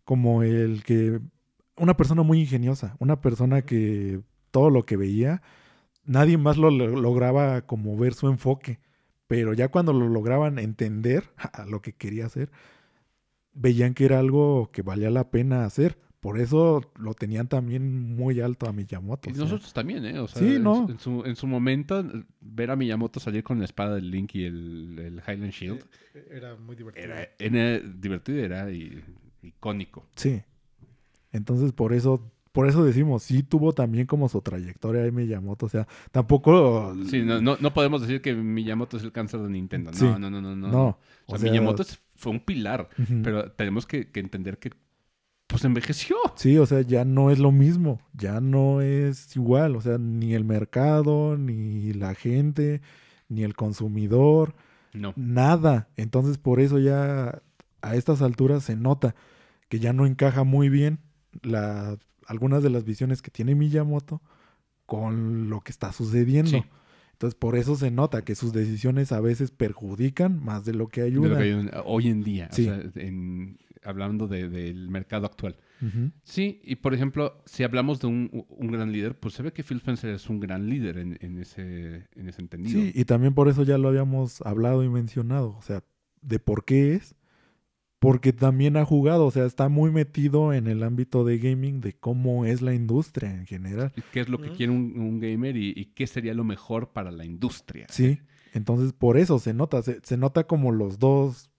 como 0.04 0.42
el 0.42 0.82
que. 0.82 1.20
Una 1.80 1.96
persona 1.96 2.22
muy 2.22 2.40
ingeniosa, 2.40 2.94
una 2.98 3.20
persona 3.20 3.62
que 3.62 4.20
todo 4.50 4.70
lo 4.70 4.84
que 4.86 4.96
veía, 4.96 5.42
nadie 6.04 6.36
más 6.38 6.56
lo, 6.56 6.70
lo- 6.70 6.88
lograba 7.00 7.62
como 7.62 7.96
ver 7.96 8.14
su 8.14 8.28
enfoque. 8.28 8.78
Pero 9.26 9.52
ya 9.54 9.68
cuando 9.68 9.92
lo 9.92 10.08
lograban 10.08 10.58
entender 10.58 11.24
a 11.38 11.64
lo 11.66 11.80
que 11.82 11.92
quería 11.94 12.26
hacer, 12.26 12.50
veían 13.52 13.94
que 13.94 14.04
era 14.04 14.18
algo 14.18 14.70
que 14.72 14.82
valía 14.82 15.10
la 15.10 15.30
pena 15.30 15.64
hacer. 15.64 15.98
Por 16.20 16.38
eso 16.38 16.82
lo 16.98 17.14
tenían 17.14 17.48
también 17.48 18.14
muy 18.14 18.40
alto 18.42 18.68
a 18.68 18.72
Miyamoto. 18.74 19.30
Y 19.30 19.32
o 19.32 19.36
sea. 19.36 19.44
nosotros 19.44 19.72
también, 19.72 20.04
¿eh? 20.04 20.18
O 20.18 20.28
sea, 20.28 20.42
Sí, 20.42 20.56
en, 20.56 20.62
no. 20.64 20.86
en 20.90 20.98
su, 20.98 21.24
en 21.24 21.34
su 21.34 21.46
momento, 21.46 22.04
ver 22.42 22.70
a 22.70 22.76
Miyamoto 22.76 23.20
salir 23.20 23.42
con 23.42 23.58
la 23.58 23.64
espada 23.64 23.94
del 23.94 24.10
Link 24.10 24.34
y 24.34 24.44
el, 24.44 24.98
el 24.98 25.14
Highland 25.26 25.52
Shield 25.52 25.82
Eh, 26.14 26.26
Era 26.32 26.56
muy 26.56 26.76
divertido. 26.76 27.06
era, 27.06 27.26
era 27.38 27.78
divertido, 27.78 28.38
era 28.44 28.70
i- 28.70 29.02
icónico. 29.42 30.06
Sí. 30.14 30.42
Entonces, 31.32 31.72
por 31.72 31.92
eso, 31.92 32.22
por 32.52 32.68
eso 32.68 32.84
decimos, 32.84 33.22
sí 33.22 33.42
tuvo 33.42 33.72
también 33.72 34.06
como 34.06 34.28
su 34.28 34.40
trayectoria 34.40 35.02
ahí 35.02 35.12
Miyamoto. 35.12 35.66
O 35.66 35.68
sea, 35.68 35.86
tampoco. 36.10 36.94
Sí, 37.08 37.22
no, 37.22 37.40
no, 37.40 37.56
no 37.60 37.72
podemos 37.72 38.00
decir 38.00 38.20
que 38.20 38.34
Miyamoto 38.34 38.96
es 38.96 39.02
el 39.04 39.12
cáncer 39.12 39.40
de 39.40 39.50
Nintendo. 39.50 39.90
No, 39.92 39.96
Sí. 39.96 40.04
no, 40.04 40.18
no, 40.18 40.30
no, 40.30 40.56
no. 40.56 40.68
No. 40.68 40.82
O 40.86 40.96
o 41.26 41.30
sea, 41.30 41.38
sea, 41.38 41.50
Miyamoto 41.50 41.84
fue 42.16 42.32
un 42.32 42.40
pilar, 42.40 42.88
pero 43.22 43.50
tenemos 43.52 43.86
que, 43.86 44.10
que 44.10 44.20
entender 44.20 44.58
que 44.58 44.70
pues 45.46 45.64
envejeció. 45.64 46.16
Sí, 46.36 46.58
o 46.58 46.66
sea, 46.66 46.80
ya 46.82 47.04
no 47.04 47.30
es 47.32 47.38
lo 47.40 47.50
mismo. 47.50 48.00
Ya 48.12 48.40
no 48.40 48.80
es 48.82 49.34
igual. 49.36 49.74
O 49.74 49.80
sea, 49.80 49.98
ni 49.98 50.34
el 50.34 50.44
mercado, 50.44 51.36
ni 51.36 51.92
la 51.92 52.14
gente, 52.14 52.80
ni 53.28 53.42
el 53.42 53.54
consumidor, 53.56 54.54
No. 54.92 55.12
nada. 55.16 55.88
Entonces, 55.96 56.38
por 56.38 56.60
eso 56.60 56.78
ya 56.78 57.42
a 57.82 57.94
estas 57.96 58.22
alturas 58.22 58.62
se 58.64 58.76
nota 58.76 59.14
que 59.68 59.80
ya 59.80 59.92
no 59.92 60.06
encaja 60.06 60.44
muy 60.44 60.68
bien 60.68 60.98
la, 61.42 61.96
algunas 62.26 62.62
de 62.62 62.70
las 62.70 62.84
visiones 62.84 63.22
que 63.22 63.30
tiene 63.30 63.54
Miyamoto 63.54 64.22
con 64.86 65.48
lo 65.50 65.60
que 65.60 65.70
está 65.72 65.92
sucediendo. 65.92 66.50
Sí. 66.50 66.64
Entonces, 67.12 67.34
por 67.38 67.56
eso 67.56 67.76
se 67.76 67.90
nota 67.90 68.24
que 68.24 68.34
sus 68.34 68.52
decisiones 68.52 69.12
a 69.12 69.20
veces 69.20 69.50
perjudican 69.50 70.42
más 70.42 70.64
de 70.64 70.72
lo 70.74 70.88
que 70.88 71.02
De 71.02 71.10
lo 71.10 71.22
ayudan. 71.24 71.38
que 71.38 71.44
hay 71.44 71.50
en- 71.50 71.70
hoy 71.84 72.08
en 72.08 72.22
día, 72.22 72.48
o 72.50 72.54
Sí. 72.54 72.64
sea, 72.64 72.80
en- 72.94 73.58
hablando 73.84 74.26
de- 74.26 74.48
del 74.48 74.88
mercado 74.88 75.26
actual. 75.26 75.56
Sí, 76.24 76.60
y 76.62 76.76
por 76.76 76.92
ejemplo, 76.92 77.42
si 77.46 77.62
hablamos 77.62 78.00
de 78.00 78.06
un, 78.08 78.44
un 78.50 78.70
gran 78.70 78.92
líder, 78.92 79.18
pues 79.18 79.32
se 79.32 79.42
ve 79.42 79.54
que 79.54 79.62
Phil 79.64 79.78
Spencer 79.78 80.10
es 80.14 80.28
un 80.28 80.38
gran 80.38 80.68
líder 80.68 80.98
en, 80.98 81.16
en 81.22 81.38
ese, 81.38 82.06
en 82.14 82.28
ese 82.28 82.42
entendido. 82.42 82.78
Sí, 82.78 82.92
y 82.94 83.04
también 83.06 83.32
por 83.32 83.48
eso 83.48 83.62
ya 83.62 83.78
lo 83.78 83.88
habíamos 83.88 84.42
hablado 84.42 84.84
y 84.84 84.90
mencionado. 84.90 85.56
O 85.56 85.62
sea, 85.62 85.82
de 86.20 86.38
por 86.38 86.66
qué 86.66 86.94
es. 86.96 87.14
Porque 88.00 88.32
también 88.32 88.76
ha 88.78 88.84
jugado, 88.86 89.26
o 89.26 89.30
sea, 89.30 89.44
está 89.44 89.68
muy 89.68 89.90
metido 89.92 90.52
en 90.54 90.66
el 90.66 90.82
ámbito 90.82 91.22
de 91.22 91.38
gaming, 91.38 91.80
de 91.82 91.92
cómo 91.92 92.46
es 92.46 92.62
la 92.62 92.72
industria 92.74 93.30
en 93.32 93.46
general. 93.46 93.92
¿Qué 94.10 94.20
es 94.20 94.28
lo 94.30 94.40
que 94.40 94.50
quiere 94.50 94.72
un, 94.72 94.98
un 94.98 95.20
gamer 95.20 95.56
y, 95.56 95.74
y 95.76 95.84
qué 95.94 96.06
sería 96.06 96.32
lo 96.32 96.42
mejor 96.42 96.92
para 96.92 97.10
la 97.10 97.26
industria? 97.26 97.86
Sí, 97.90 98.18
entonces 98.54 98.94
por 98.94 99.18
eso 99.18 99.38
se 99.38 99.52
nota, 99.52 99.82
se, 99.82 100.00
se 100.02 100.16
nota 100.16 100.44
como 100.46 100.72
los 100.72 100.98
dos, 100.98 101.50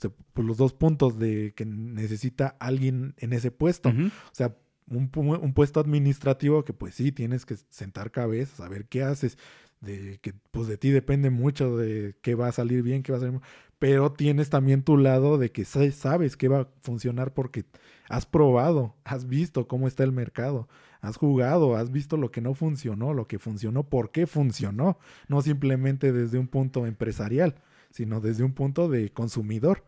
se- 0.00 0.08
pues, 0.08 0.46
los 0.46 0.56
dos 0.56 0.72
puntos 0.72 1.18
de 1.18 1.52
que 1.54 1.66
necesita 1.66 2.56
alguien 2.60 3.14
en 3.18 3.34
ese 3.34 3.50
puesto. 3.50 3.90
O 3.90 4.10
sea, 4.34 4.56
un, 4.88 5.12
pu- 5.12 5.38
un 5.38 5.52
puesto 5.52 5.80
administrativo 5.80 6.64
que 6.64 6.72
pues 6.72 6.94
sí, 6.94 7.12
tienes 7.12 7.44
que 7.44 7.56
sentar 7.68 8.10
cabeza, 8.10 8.56
saber 8.56 8.86
qué 8.86 9.02
haces, 9.02 9.36
de 9.80 10.18
que 10.22 10.32
pues 10.50 10.66
de 10.66 10.78
ti 10.78 10.88
depende 10.90 11.28
mucho 11.28 11.76
de 11.76 12.16
qué 12.22 12.34
va 12.34 12.48
a 12.48 12.52
salir 12.52 12.82
bien, 12.82 13.02
qué 13.02 13.12
va 13.12 13.18
a 13.18 13.20
salir 13.20 13.34
mal, 13.34 13.42
pero 13.78 14.12
tienes 14.12 14.50
también 14.50 14.82
tu 14.82 14.96
lado 14.96 15.38
de 15.38 15.50
que 15.50 15.64
sa- 15.64 15.90
sabes 15.90 16.36
que 16.36 16.48
va 16.48 16.60
a 16.60 16.68
funcionar 16.80 17.32
porque 17.34 17.64
has 18.08 18.26
probado, 18.26 18.94
has 19.04 19.26
visto 19.28 19.66
cómo 19.66 19.88
está 19.88 20.04
el 20.04 20.12
mercado, 20.12 20.68
has 21.00 21.16
jugado, 21.16 21.76
has 21.76 21.90
visto 21.90 22.16
lo 22.16 22.30
que 22.30 22.40
no 22.40 22.54
funcionó, 22.54 23.12
lo 23.14 23.26
que 23.26 23.38
funcionó, 23.38 23.82
por 23.84 24.10
qué 24.10 24.26
funcionó, 24.26 24.98
no 25.28 25.42
simplemente 25.42 26.12
desde 26.12 26.38
un 26.38 26.48
punto 26.48 26.86
empresarial, 26.86 27.54
sino 27.90 28.20
desde 28.20 28.44
un 28.44 28.52
punto 28.52 28.88
de 28.88 29.10
consumidor. 29.10 29.84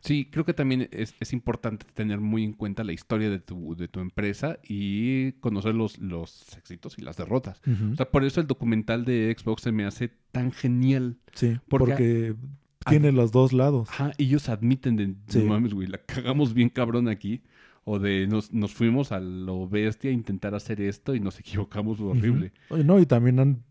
Sí, 0.00 0.28
creo 0.30 0.44
que 0.44 0.54
también 0.54 0.88
es, 0.90 1.14
es 1.20 1.32
importante 1.32 1.86
tener 1.94 2.18
muy 2.20 2.42
en 2.44 2.52
cuenta 2.52 2.82
la 2.84 2.92
historia 2.92 3.30
de 3.30 3.38
tu, 3.38 3.76
de 3.76 3.86
tu 3.86 4.00
empresa 4.00 4.58
y 4.62 5.32
conocer 5.34 5.74
los, 5.74 5.98
los 5.98 6.56
éxitos 6.56 6.98
y 6.98 7.02
las 7.02 7.16
derrotas. 7.16 7.60
O 7.92 7.96
sea, 7.96 8.10
por 8.10 8.24
eso 8.24 8.40
el 8.40 8.46
documental 8.48 9.04
de 9.04 9.34
Xbox 9.38 9.62
se 9.62 9.72
me 9.72 9.84
hace 9.84 10.10
tan 10.32 10.50
genial. 10.52 11.16
Sí, 11.34 11.58
porque- 11.68 11.92
porque, 11.92 12.34
tiene 12.86 13.12
los 13.12 13.32
dos 13.32 13.52
lados. 13.52 13.88
Ajá, 13.90 14.12
ellos 14.18 14.48
admiten 14.48 14.96
de, 14.96 15.14
Sí. 15.28 15.38
no 15.40 15.46
mames, 15.46 15.74
güey, 15.74 15.88
la 15.88 15.98
cagamos 15.98 16.54
bien 16.54 16.68
cabrón 16.68 17.08
aquí. 17.08 17.42
O 17.84 17.98
de 17.98 18.26
nos, 18.26 18.52
nos 18.52 18.74
fuimos 18.74 19.12
a 19.12 19.20
lo 19.20 19.66
bestia 19.66 20.10
a 20.10 20.12
intentar 20.12 20.54
hacer 20.54 20.80
esto 20.82 21.14
y 21.14 21.20
nos 21.20 21.38
equivocamos 21.40 21.98
horrible. 22.00 22.52
Oye, 22.68 22.84
No, 22.84 22.98
y 23.00 23.06
también 23.06 23.40
han- 23.40 23.62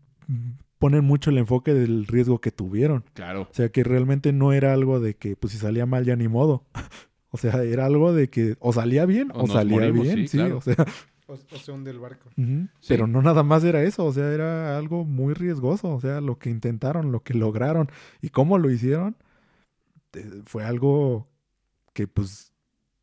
ponen 0.78 1.04
mucho 1.04 1.30
el 1.30 1.38
enfoque 1.38 1.72
del 1.74 2.04
riesgo 2.06 2.40
que 2.40 2.50
tuvieron. 2.50 3.04
Claro. 3.14 3.42
O 3.42 3.54
sea, 3.54 3.68
que 3.70 3.84
realmente 3.84 4.32
no 4.32 4.52
era 4.52 4.72
algo 4.72 4.98
de 5.00 5.14
que, 5.14 5.36
pues 5.36 5.52
si 5.52 5.58
salía 5.58 5.86
mal 5.86 6.04
ya 6.04 6.16
ni 6.16 6.28
modo. 6.28 6.64
O 7.30 7.36
sea, 7.36 7.62
era 7.62 7.84
algo 7.84 8.14
de 8.14 8.30
que 8.30 8.56
o 8.58 8.72
salía 8.72 9.04
bien 9.04 9.30
O 9.34 9.42
o, 9.44 9.46
salía 9.46 9.76
morimos, 9.76 10.02
bien, 10.02 10.16
sí, 10.16 10.28
sí, 10.28 10.36
claro. 10.38 10.56
o 10.56 10.60
sea, 10.62 10.76
O, 11.28 11.34
o 11.34 11.58
se 11.58 11.70
hunde 11.70 11.90
el 11.90 11.98
barco. 11.98 12.30
Sí. 12.36 12.68
pero 12.88 13.06
no 13.06 13.22
nada 13.22 13.42
más 13.42 13.62
era 13.62 13.82
eso, 13.82 14.04
o 14.04 14.12
sea, 14.12 14.32
era 14.32 14.76
algo 14.78 15.04
muy 15.04 15.34
riesgoso, 15.34 15.94
o 15.94 16.00
sea, 16.00 16.20
lo 16.20 16.38
que 16.38 16.50
intentaron, 16.50 17.12
lo 17.12 17.22
que 17.22 17.34
lograron 17.34 17.90
y 18.22 18.30
cómo 18.30 18.58
lo 18.58 18.70
hicieron, 18.70 19.14
eh, 20.14 20.42
fue 20.44 20.64
algo 20.64 21.28
que 21.92 22.08
pues 22.08 22.54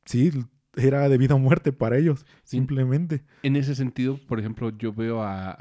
sí, 0.06 0.31
era 0.76 1.07
de 1.07 1.18
vida 1.18 1.35
o 1.35 1.39
muerte 1.39 1.72
para 1.72 1.97
ellos, 1.97 2.26
simplemente. 2.43 3.23
En 3.43 3.56
ese 3.56 3.76
sentido, 3.76 4.18
por 4.18 4.39
ejemplo, 4.39 4.76
yo 4.77 4.91
veo 4.91 5.22
a, 5.22 5.52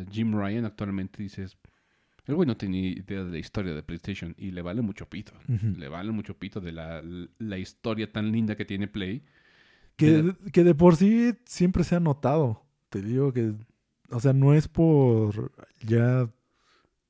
a 0.00 0.04
Jim 0.10 0.32
Ryan 0.34 0.64
actualmente 0.64 1.20
y 1.20 1.24
dices, 1.24 1.58
el 2.26 2.34
güey 2.34 2.46
no 2.46 2.56
tiene 2.56 2.78
idea 2.78 3.24
de 3.24 3.30
la 3.30 3.38
historia 3.38 3.74
de 3.74 3.82
PlayStation 3.82 4.34
y 4.38 4.50
le 4.50 4.62
vale 4.62 4.82
mucho 4.82 5.08
pito. 5.08 5.32
Le 5.48 5.88
vale 5.88 6.12
mucho 6.12 6.38
pito 6.38 6.60
de 6.60 6.72
la, 6.72 7.02
la 7.38 7.58
historia 7.58 8.12
tan 8.12 8.30
linda 8.30 8.54
que 8.54 8.66
tiene 8.66 8.86
Play. 8.86 9.24
Que, 9.98 10.22
De- 10.22 10.34
que 10.52 10.64
de 10.64 10.74
por 10.74 10.96
sí 10.96 11.34
siempre 11.44 11.84
se 11.84 11.94
ha 11.96 12.00
notado. 12.00 12.62
Te 12.88 13.02
digo 13.02 13.32
que, 13.34 13.52
o 14.10 14.20
sea, 14.20 14.32
no 14.32 14.54
es 14.54 14.66
por 14.68 15.52
ya 15.86 16.30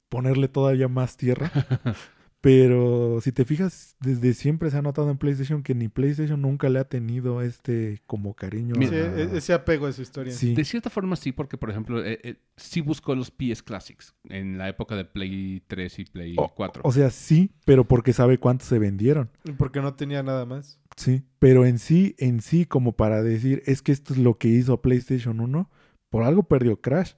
ponerle 0.08 0.48
todavía 0.48 0.88
más 0.88 1.16
tierra, 1.16 1.52
Pero 2.40 3.20
si 3.20 3.32
te 3.32 3.44
fijas, 3.44 3.96
desde 3.98 4.32
siempre 4.32 4.70
se 4.70 4.76
ha 4.78 4.82
notado 4.82 5.10
en 5.10 5.18
PlayStation 5.18 5.64
que 5.64 5.74
ni 5.74 5.88
PlayStation 5.88 6.40
nunca 6.40 6.68
le 6.68 6.78
ha 6.78 6.84
tenido 6.84 7.42
este 7.42 8.00
como 8.06 8.34
cariño. 8.34 8.74
Mira, 8.78 8.90
Sí, 8.92 8.96
a- 8.96 9.18
e- 9.34 9.36
ese 9.38 9.52
apego 9.52 9.86
a 9.86 9.92
su 9.92 10.02
historia. 10.02 10.32
Sí. 10.32 10.54
De 10.54 10.64
cierta 10.64 10.88
forma 10.88 11.16
sí, 11.16 11.32
porque 11.32 11.58
por 11.58 11.68
ejemplo, 11.68 12.02
eh, 12.04 12.20
eh, 12.22 12.36
sí 12.56 12.80
buscó 12.80 13.16
los 13.16 13.32
PS 13.32 13.64
Classics 13.64 14.14
en 14.28 14.56
la 14.56 14.68
época 14.68 14.94
de 14.94 15.04
Play 15.04 15.64
3 15.66 15.98
y 15.98 16.04
Play 16.04 16.34
O- 16.38 16.48
4. 16.54 16.82
O 16.84 16.92
sea, 16.92 17.10
sí, 17.10 17.50
pero 17.64 17.82
porque 17.82 18.12
sabe 18.12 18.38
cuántos 18.38 18.68
se 18.68 18.78
vendieron. 18.78 19.30
Porque 19.56 19.80
no 19.80 19.94
tenía 19.94 20.22
nada 20.22 20.46
más. 20.46 20.78
Sí. 20.98 21.22
Pero 21.38 21.64
en 21.64 21.78
sí, 21.78 22.14
en 22.18 22.42
sí, 22.42 22.66
como 22.66 22.92
para 22.92 23.22
decir, 23.22 23.62
es 23.66 23.82
que 23.82 23.92
esto 23.92 24.12
es 24.12 24.18
lo 24.18 24.36
que 24.36 24.48
hizo 24.48 24.82
PlayStation 24.82 25.40
1, 25.40 25.70
por 26.10 26.24
algo 26.24 26.42
perdió 26.42 26.80
Crash. 26.80 27.12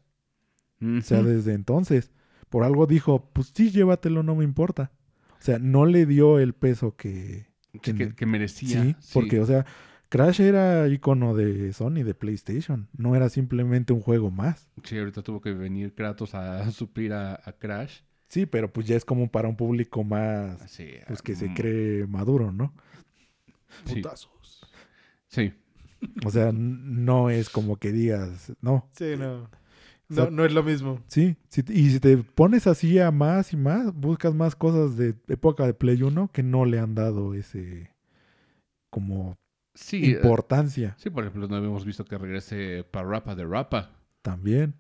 O 0.82 1.02
sea, 1.02 1.22
desde 1.22 1.54
entonces. 1.54 2.10
Por 2.48 2.64
algo 2.64 2.86
dijo, 2.86 3.30
pues 3.32 3.52
sí, 3.54 3.70
llévatelo, 3.70 4.22
no 4.22 4.34
me 4.34 4.44
importa. 4.44 4.92
O 5.38 5.42
sea, 5.42 5.58
no 5.58 5.86
le 5.86 6.06
dio 6.06 6.38
el 6.38 6.52
peso 6.52 6.96
que... 6.96 7.46
Que, 7.82 8.14
que 8.14 8.26
merecía. 8.26 8.82
Sí, 8.82 8.96
sí. 8.98 9.10
porque, 9.14 9.40
o 9.40 9.46
sea, 9.46 9.64
Crash 10.08 10.40
era 10.40 10.88
icono 10.88 11.34
de 11.34 11.72
Sony, 11.72 12.02
de 12.02 12.14
PlayStation. 12.14 12.88
No 12.96 13.14
era 13.14 13.28
simplemente 13.28 13.92
un 13.92 14.00
juego 14.00 14.30
más. 14.30 14.68
Sí, 14.82 14.98
ahorita 14.98 15.22
tuvo 15.22 15.40
que 15.40 15.52
venir 15.52 15.94
Kratos 15.94 16.34
a 16.34 16.70
suplir 16.72 17.12
a, 17.12 17.40
a 17.44 17.52
Crash. 17.52 18.00
Sí, 18.28 18.46
pero 18.46 18.72
pues 18.72 18.86
ya 18.86 18.96
es 18.96 19.04
como 19.04 19.30
para 19.30 19.48
un 19.48 19.56
público 19.56 20.04
más, 20.04 20.70
Sí, 20.70 20.88
pues 21.08 21.20
que 21.20 21.34
se 21.34 21.48
mm, 21.48 21.54
cree 21.54 22.06
maduro, 22.06 22.52
¿no? 22.52 22.72
Putazos. 23.86 24.60
sí. 25.28 25.52
O 26.24 26.30
sea, 26.30 26.50
no 26.52 27.28
es 27.28 27.50
como 27.50 27.76
que 27.76 27.92
digas, 27.92 28.54
no. 28.62 28.88
Sí, 28.92 29.16
no. 29.18 29.50
O 30.08 30.14
sea, 30.14 30.24
No, 30.24 30.30
no 30.30 30.44
es 30.46 30.52
lo 30.54 30.62
mismo. 30.62 31.02
Sí, 31.08 31.36
sí, 31.50 31.62
y 31.68 31.90
si 31.90 32.00
te 32.00 32.16
pones 32.16 32.66
así 32.66 32.98
a 32.98 33.10
más 33.10 33.52
y 33.52 33.58
más, 33.58 33.92
buscas 33.94 34.34
más 34.34 34.56
cosas 34.56 34.96
de 34.96 35.14
época 35.28 35.66
de 35.66 35.74
Play 35.74 36.02
1 36.02 36.30
que 36.32 36.42
no 36.42 36.64
le 36.64 36.78
han 36.78 36.94
dado 36.94 37.34
ese 37.34 37.90
como 38.88 39.36
Sí, 39.74 40.04
eh, 40.04 40.08
importancia 40.16 40.94
sí, 40.98 41.10
por 41.10 41.24
ejemplo, 41.24 41.46
no 41.48 41.56
habíamos 41.56 41.84
visto 41.84 42.04
que 42.06 42.16
regrese 42.18 42.82
Parappa 42.90 43.34
de 43.34 43.44
Rapa. 43.44 43.90
también. 44.22 44.74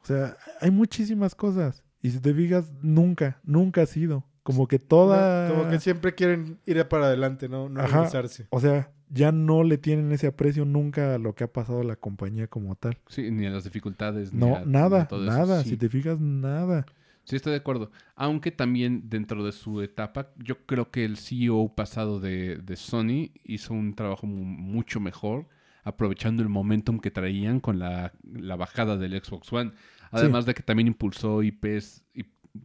O 0.00 0.06
sea, 0.06 0.36
hay 0.60 0.70
muchísimas 0.70 1.34
cosas. 1.34 1.82
Y 2.00 2.10
si 2.10 2.20
te 2.20 2.32
fijas, 2.34 2.72
nunca, 2.82 3.40
nunca 3.44 3.82
ha 3.82 3.86
sido. 3.86 4.24
Como 4.42 4.66
que 4.66 4.78
toda... 4.78 5.48
Como 5.50 5.68
que 5.70 5.78
siempre 5.78 6.14
quieren 6.14 6.58
ir 6.66 6.86
para 6.88 7.06
adelante, 7.06 7.48
no, 7.48 7.68
no 7.68 7.80
Ajá. 7.80 7.98
regresarse. 7.98 8.46
O 8.50 8.58
sea, 8.60 8.90
ya 9.08 9.30
no 9.30 9.62
le 9.62 9.78
tienen 9.78 10.10
ese 10.12 10.26
aprecio 10.26 10.64
nunca 10.64 11.14
a 11.14 11.18
lo 11.18 11.34
que 11.34 11.44
ha 11.44 11.52
pasado 11.52 11.80
a 11.80 11.84
la 11.84 11.96
compañía 11.96 12.48
como 12.48 12.74
tal. 12.74 12.98
Sí, 13.08 13.30
ni 13.30 13.46
a 13.46 13.50
las 13.50 13.64
dificultades. 13.64 14.32
ni 14.32 14.40
No, 14.40 14.46
ni 14.48 14.54
a 14.56 14.64
nada, 14.64 15.02
eso. 15.02 15.18
nada. 15.18 15.62
Sí. 15.62 15.70
Si 15.70 15.76
te 15.76 15.88
fijas, 15.88 16.18
nada. 16.20 16.86
Sí, 17.24 17.36
estoy 17.36 17.52
de 17.52 17.58
acuerdo. 17.58 17.92
Aunque 18.16 18.50
también 18.50 19.08
dentro 19.08 19.44
de 19.44 19.52
su 19.52 19.80
etapa, 19.80 20.30
yo 20.38 20.66
creo 20.66 20.90
que 20.90 21.04
el 21.04 21.16
CEO 21.18 21.72
pasado 21.76 22.18
de, 22.18 22.56
de 22.56 22.74
Sony 22.76 23.30
hizo 23.44 23.74
un 23.74 23.94
trabajo 23.94 24.26
mu- 24.26 24.42
mucho 24.44 24.98
mejor, 24.98 25.46
aprovechando 25.84 26.42
el 26.42 26.48
momentum 26.48 26.98
que 26.98 27.12
traían 27.12 27.60
con 27.60 27.78
la, 27.78 28.12
la 28.24 28.56
bajada 28.56 28.96
del 28.96 29.12
Xbox 29.22 29.52
One. 29.52 29.70
Además 30.10 30.46
de 30.46 30.54
que 30.54 30.62
también 30.64 30.88
impulsó 30.88 31.42
IPs 31.44 32.01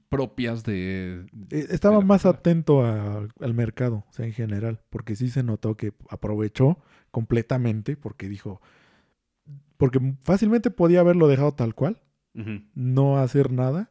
propias 0.09 0.63
de... 0.63 1.25
Eh, 1.49 1.67
Estaba 1.69 1.99
de 1.99 2.05
más 2.05 2.25
atento 2.25 2.85
a- 2.85 3.27
al 3.39 3.53
mercado, 3.53 4.05
o 4.09 4.13
sea, 4.13 4.25
en 4.25 4.33
general, 4.33 4.81
porque 4.89 5.15
sí 5.15 5.29
se 5.29 5.43
notó 5.43 5.75
que 5.77 5.93
aprovechó 6.09 6.79
completamente, 7.11 7.95
porque 7.95 8.27
dijo, 8.29 8.61
porque 9.77 10.15
fácilmente 10.21 10.71
podía 10.71 10.99
haberlo 11.01 11.27
dejado 11.27 11.53
tal 11.53 11.73
cual, 11.75 12.01
no 12.75 13.17
hacer 13.17 13.51
nada, 13.51 13.89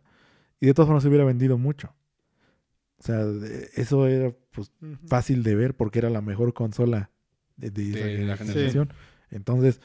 y 0.60 0.66
de 0.66 0.74
todas 0.74 0.86
formas 0.86 1.02
se 1.02 1.09
hubiera 1.09 1.24
vendido 1.24 1.59
mucho. 1.59 1.93
O 2.98 3.02
sea, 3.02 3.24
de- 3.24 3.68
eso 3.77 4.06
era 4.06 4.32
pues 4.52 4.73
fácil 5.06 5.43
de 5.43 5.55
ver 5.55 5.77
porque 5.77 5.98
era 5.98 6.10
la 6.10 6.20
mejor 6.23 6.55
consola 6.55 7.10
de, 7.56 7.70
de 7.70 7.90
esa 7.90 7.98
De 8.06 8.24
la 8.24 8.36
generación. 8.36 8.89
Entonces, 9.31 9.81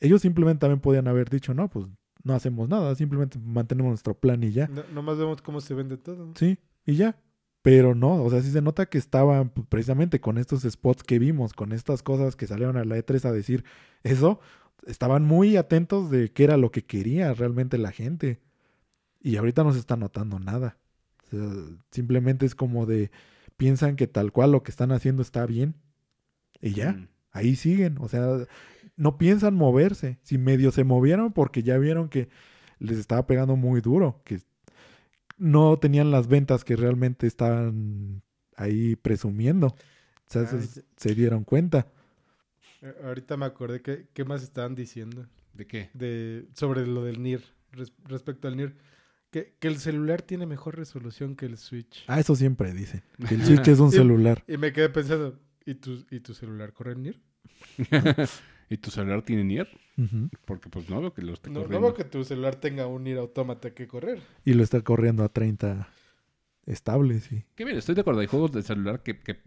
ellos 0.00 0.20
simplemente 0.22 0.60
también 0.60 0.80
podían 0.80 1.06
haber 1.08 1.30
dicho, 1.30 1.54
no, 1.54 1.68
pues 1.70 1.86
no 2.24 2.34
hacemos 2.34 2.68
nada, 2.68 2.94
simplemente 2.94 3.38
mantenemos 3.38 3.90
nuestro 3.90 4.14
plan 4.14 4.42
y 4.42 4.50
ya. 4.52 4.68
No- 4.68 4.84
nomás 4.94 5.18
vemos 5.18 5.42
cómo 5.42 5.60
se 5.60 5.74
vende 5.74 5.96
todo. 5.96 6.32
Sí, 6.36 6.58
y 6.86 6.94
ya. 6.96 7.16
Pero 7.62 7.94
no, 7.94 8.22
o 8.24 8.28
sea, 8.30 8.42
sí 8.42 8.50
se 8.50 8.60
nota 8.60 8.86
que 8.86 8.98
estaban 8.98 9.50
pues, 9.50 9.66
precisamente 9.68 10.20
con 10.20 10.36
estos 10.36 10.62
spots 10.62 11.04
que 11.04 11.18
vimos, 11.20 11.52
con 11.52 11.72
estas 11.72 12.02
cosas 12.02 12.34
que 12.34 12.46
salieron 12.48 12.76
a 12.76 12.84
la 12.84 12.96
E3 12.98 13.24
a 13.24 13.32
decir 13.32 13.64
eso, 14.02 14.40
estaban 14.84 15.24
muy 15.24 15.56
atentos 15.56 16.10
de 16.10 16.32
qué 16.32 16.42
era 16.44 16.56
lo 16.56 16.72
que 16.72 16.84
quería 16.84 17.32
realmente 17.34 17.78
la 17.78 17.92
gente. 17.92 18.40
Y 19.20 19.36
ahorita 19.36 19.62
no 19.62 19.72
se 19.72 19.78
está 19.78 19.94
notando 19.96 20.40
nada. 20.40 20.76
O 21.26 21.30
sea, 21.30 21.48
simplemente 21.92 22.46
es 22.46 22.56
como 22.56 22.84
de, 22.84 23.12
piensan 23.56 23.94
que 23.94 24.08
tal 24.08 24.32
cual 24.32 24.50
lo 24.50 24.64
que 24.64 24.72
están 24.72 24.90
haciendo 24.90 25.22
está 25.22 25.46
bien. 25.46 25.76
Y 26.60 26.72
ya, 26.72 26.94
Mm. 26.94 27.08
ahí 27.30 27.54
siguen. 27.54 27.96
O 28.00 28.08
sea, 28.08 28.38
no 29.02 29.18
piensan 29.18 29.54
moverse. 29.54 30.18
Si 30.22 30.38
medio 30.38 30.70
se 30.70 30.84
movieron 30.84 31.32
porque 31.32 31.64
ya 31.64 31.76
vieron 31.76 32.08
que 32.08 32.28
les 32.78 32.98
estaba 32.98 33.26
pegando 33.26 33.56
muy 33.56 33.80
duro, 33.80 34.22
que 34.24 34.40
no 35.38 35.76
tenían 35.78 36.12
las 36.12 36.28
ventas 36.28 36.62
que 36.62 36.76
realmente 36.76 37.26
estaban 37.26 38.22
ahí 38.56 38.94
presumiendo. 38.94 39.66
O 39.66 39.76
sea, 40.28 40.46
se, 40.46 40.56
Ay, 40.56 40.84
se 40.96 41.14
dieron 41.16 41.42
cuenta. 41.42 41.88
Ahorita 43.04 43.36
me 43.36 43.46
acordé 43.46 43.82
que 43.82 44.06
qué 44.12 44.24
más 44.24 44.42
estaban 44.42 44.74
diciendo 44.74 45.26
¿De 45.52 45.66
qué? 45.66 45.90
de 45.94 46.46
sobre 46.54 46.86
lo 46.86 47.02
del 47.04 47.22
NIR 47.22 47.42
res- 47.72 47.92
respecto 48.04 48.46
al 48.46 48.56
NIR. 48.56 48.76
Que, 49.30 49.56
que 49.58 49.66
el 49.66 49.78
celular 49.78 50.22
tiene 50.22 50.46
mejor 50.46 50.76
resolución 50.76 51.34
que 51.36 51.46
el 51.46 51.56
Switch. 51.58 52.04
Ah, 52.06 52.20
eso 52.20 52.36
siempre 52.36 52.72
dicen. 52.72 53.02
Que 53.28 53.34
el 53.34 53.44
Switch 53.44 53.66
es 53.66 53.80
un 53.80 53.90
celular. 53.90 54.44
Y 54.46 54.58
me 54.58 54.72
quedé 54.72 54.90
pensando, 54.90 55.40
¿y 55.66 55.74
tu, 55.74 56.04
¿y 56.10 56.20
tu 56.20 56.34
celular 56.34 56.72
corre 56.72 56.92
en 56.92 57.02
NIR? 57.02 57.20
¿Y 58.72 58.78
tu 58.78 58.90
celular 58.90 59.22
tiene 59.22 59.44
NIR? 59.44 59.68
Ujú. 59.98 60.28
Porque 60.46 60.70
pues 60.70 60.88
no 60.88 61.00
veo 61.00 61.12
que 61.12 61.22
lo 61.22 61.34
esté 61.34 61.50
No, 61.50 61.54
no 61.60 61.62
corriendo. 61.66 61.86
veo 61.88 61.94
que 61.94 62.04
tu 62.04 62.24
celular 62.24 62.54
tenga 62.56 62.86
un 62.86 63.04
NIR 63.04 63.18
autómata 63.18 63.72
que 63.74 63.86
correr. 63.86 64.20
Y 64.44 64.54
lo 64.54 64.62
está 64.62 64.80
corriendo 64.80 65.24
a 65.24 65.28
30 65.28 65.88
estables. 66.66 67.24
Sí. 67.24 67.44
Que 67.54 67.64
bien, 67.64 67.76
estoy 67.76 67.94
de 67.94 68.00
acuerdo. 68.00 68.20
Hay 68.20 68.26
juegos 68.28 68.52
de 68.52 68.62
celular 68.62 69.02
que, 69.02 69.18
que 69.18 69.40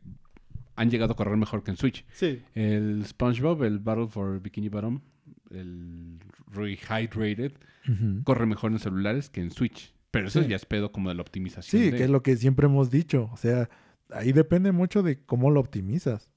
han 0.76 0.90
llegado 0.92 1.14
a 1.14 1.16
correr 1.16 1.38
mejor 1.38 1.64
que 1.64 1.72
en 1.72 1.78
Switch. 1.78 2.06
Sí, 2.14 2.42
El 2.54 3.06
SpongeBob, 3.06 3.64
el 3.64 3.80
Battle 3.80 4.08
for 4.08 4.40
Bikini 4.42 4.70
Bottom, 4.70 5.02
el 5.50 6.20
Rehydrated, 6.52 7.54
Ujú. 7.90 8.24
corre 8.24 8.46
mejor 8.46 8.72
en 8.72 8.80
celulares 8.80 9.30
que 9.30 9.42
en 9.42 9.52
Switch. 9.52 9.94
Pero 10.12 10.28
eso 10.28 10.42
Sí. 10.44 10.50
ya 10.50 10.56
es 10.56 10.66
pedo 10.66 10.92
como 10.92 11.10
de 11.10 11.16
la 11.16 11.22
optimización. 11.22 11.82
Sí, 11.82 11.90
de- 11.92 11.98
que 11.98 12.04
es 12.04 12.10
lo 12.10 12.22
que 12.24 12.38
siempre 12.38 12.68
hemos 12.68 12.90
dicho. 12.92 13.30
O 13.34 13.38
sea, 13.38 13.70
ahí 14.12 14.32
depende 14.34 14.72
mucho 14.72 15.02
de 15.04 15.20
cómo 15.26 15.50
lo 15.52 15.60
optimizas. 15.60 16.30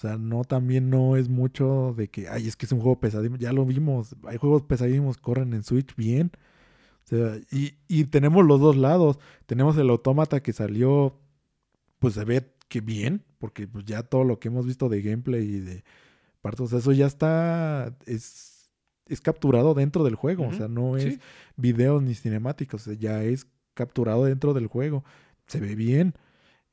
O 0.00 0.06
sea, 0.08 0.16
no 0.16 0.44
también 0.44 0.88
no 0.88 1.16
es 1.16 1.28
mucho 1.28 1.92
de 1.94 2.08
que, 2.08 2.26
ay, 2.26 2.48
es 2.48 2.56
que 2.56 2.64
es 2.64 2.72
un 2.72 2.80
juego 2.80 2.98
pesadísimo. 3.00 3.36
Ya 3.36 3.52
lo 3.52 3.66
vimos. 3.66 4.16
Hay 4.26 4.38
juegos 4.38 4.62
pesadísimos, 4.62 5.18
corren 5.18 5.52
en 5.52 5.62
Switch 5.62 5.94
bien. 5.94 6.30
O 7.04 7.06
sea, 7.06 7.36
y, 7.52 7.74
y 7.86 8.04
tenemos 8.04 8.46
los 8.46 8.60
dos 8.60 8.78
lados. 8.78 9.18
Tenemos 9.44 9.76
el 9.76 9.90
autómata 9.90 10.42
que 10.42 10.54
salió, 10.54 11.18
pues 11.98 12.14
se 12.14 12.24
ve 12.24 12.50
que 12.68 12.80
bien, 12.80 13.24
porque 13.38 13.68
pues 13.68 13.84
ya 13.84 14.02
todo 14.02 14.24
lo 14.24 14.38
que 14.40 14.48
hemos 14.48 14.64
visto 14.64 14.88
de 14.88 15.02
gameplay 15.02 15.44
y 15.44 15.60
de 15.60 15.84
sea, 16.66 16.78
eso 16.78 16.92
ya 16.92 17.04
está, 17.06 17.94
es, 18.06 18.70
es 19.04 19.20
capturado 19.20 19.74
dentro 19.74 20.02
del 20.02 20.14
juego. 20.14 20.46
O 20.48 20.54
sea, 20.54 20.68
no 20.68 20.96
es 20.96 21.14
Sí. 21.14 21.20
videos 21.56 22.02
ni 22.02 22.14
cinemáticos, 22.14 22.80
o 22.80 22.84
sea, 22.86 22.94
ya 22.98 23.22
es 23.22 23.46
capturado 23.74 24.24
dentro 24.24 24.54
del 24.54 24.66
juego. 24.66 25.04
Se 25.46 25.60
ve 25.60 25.74
bien. 25.74 26.14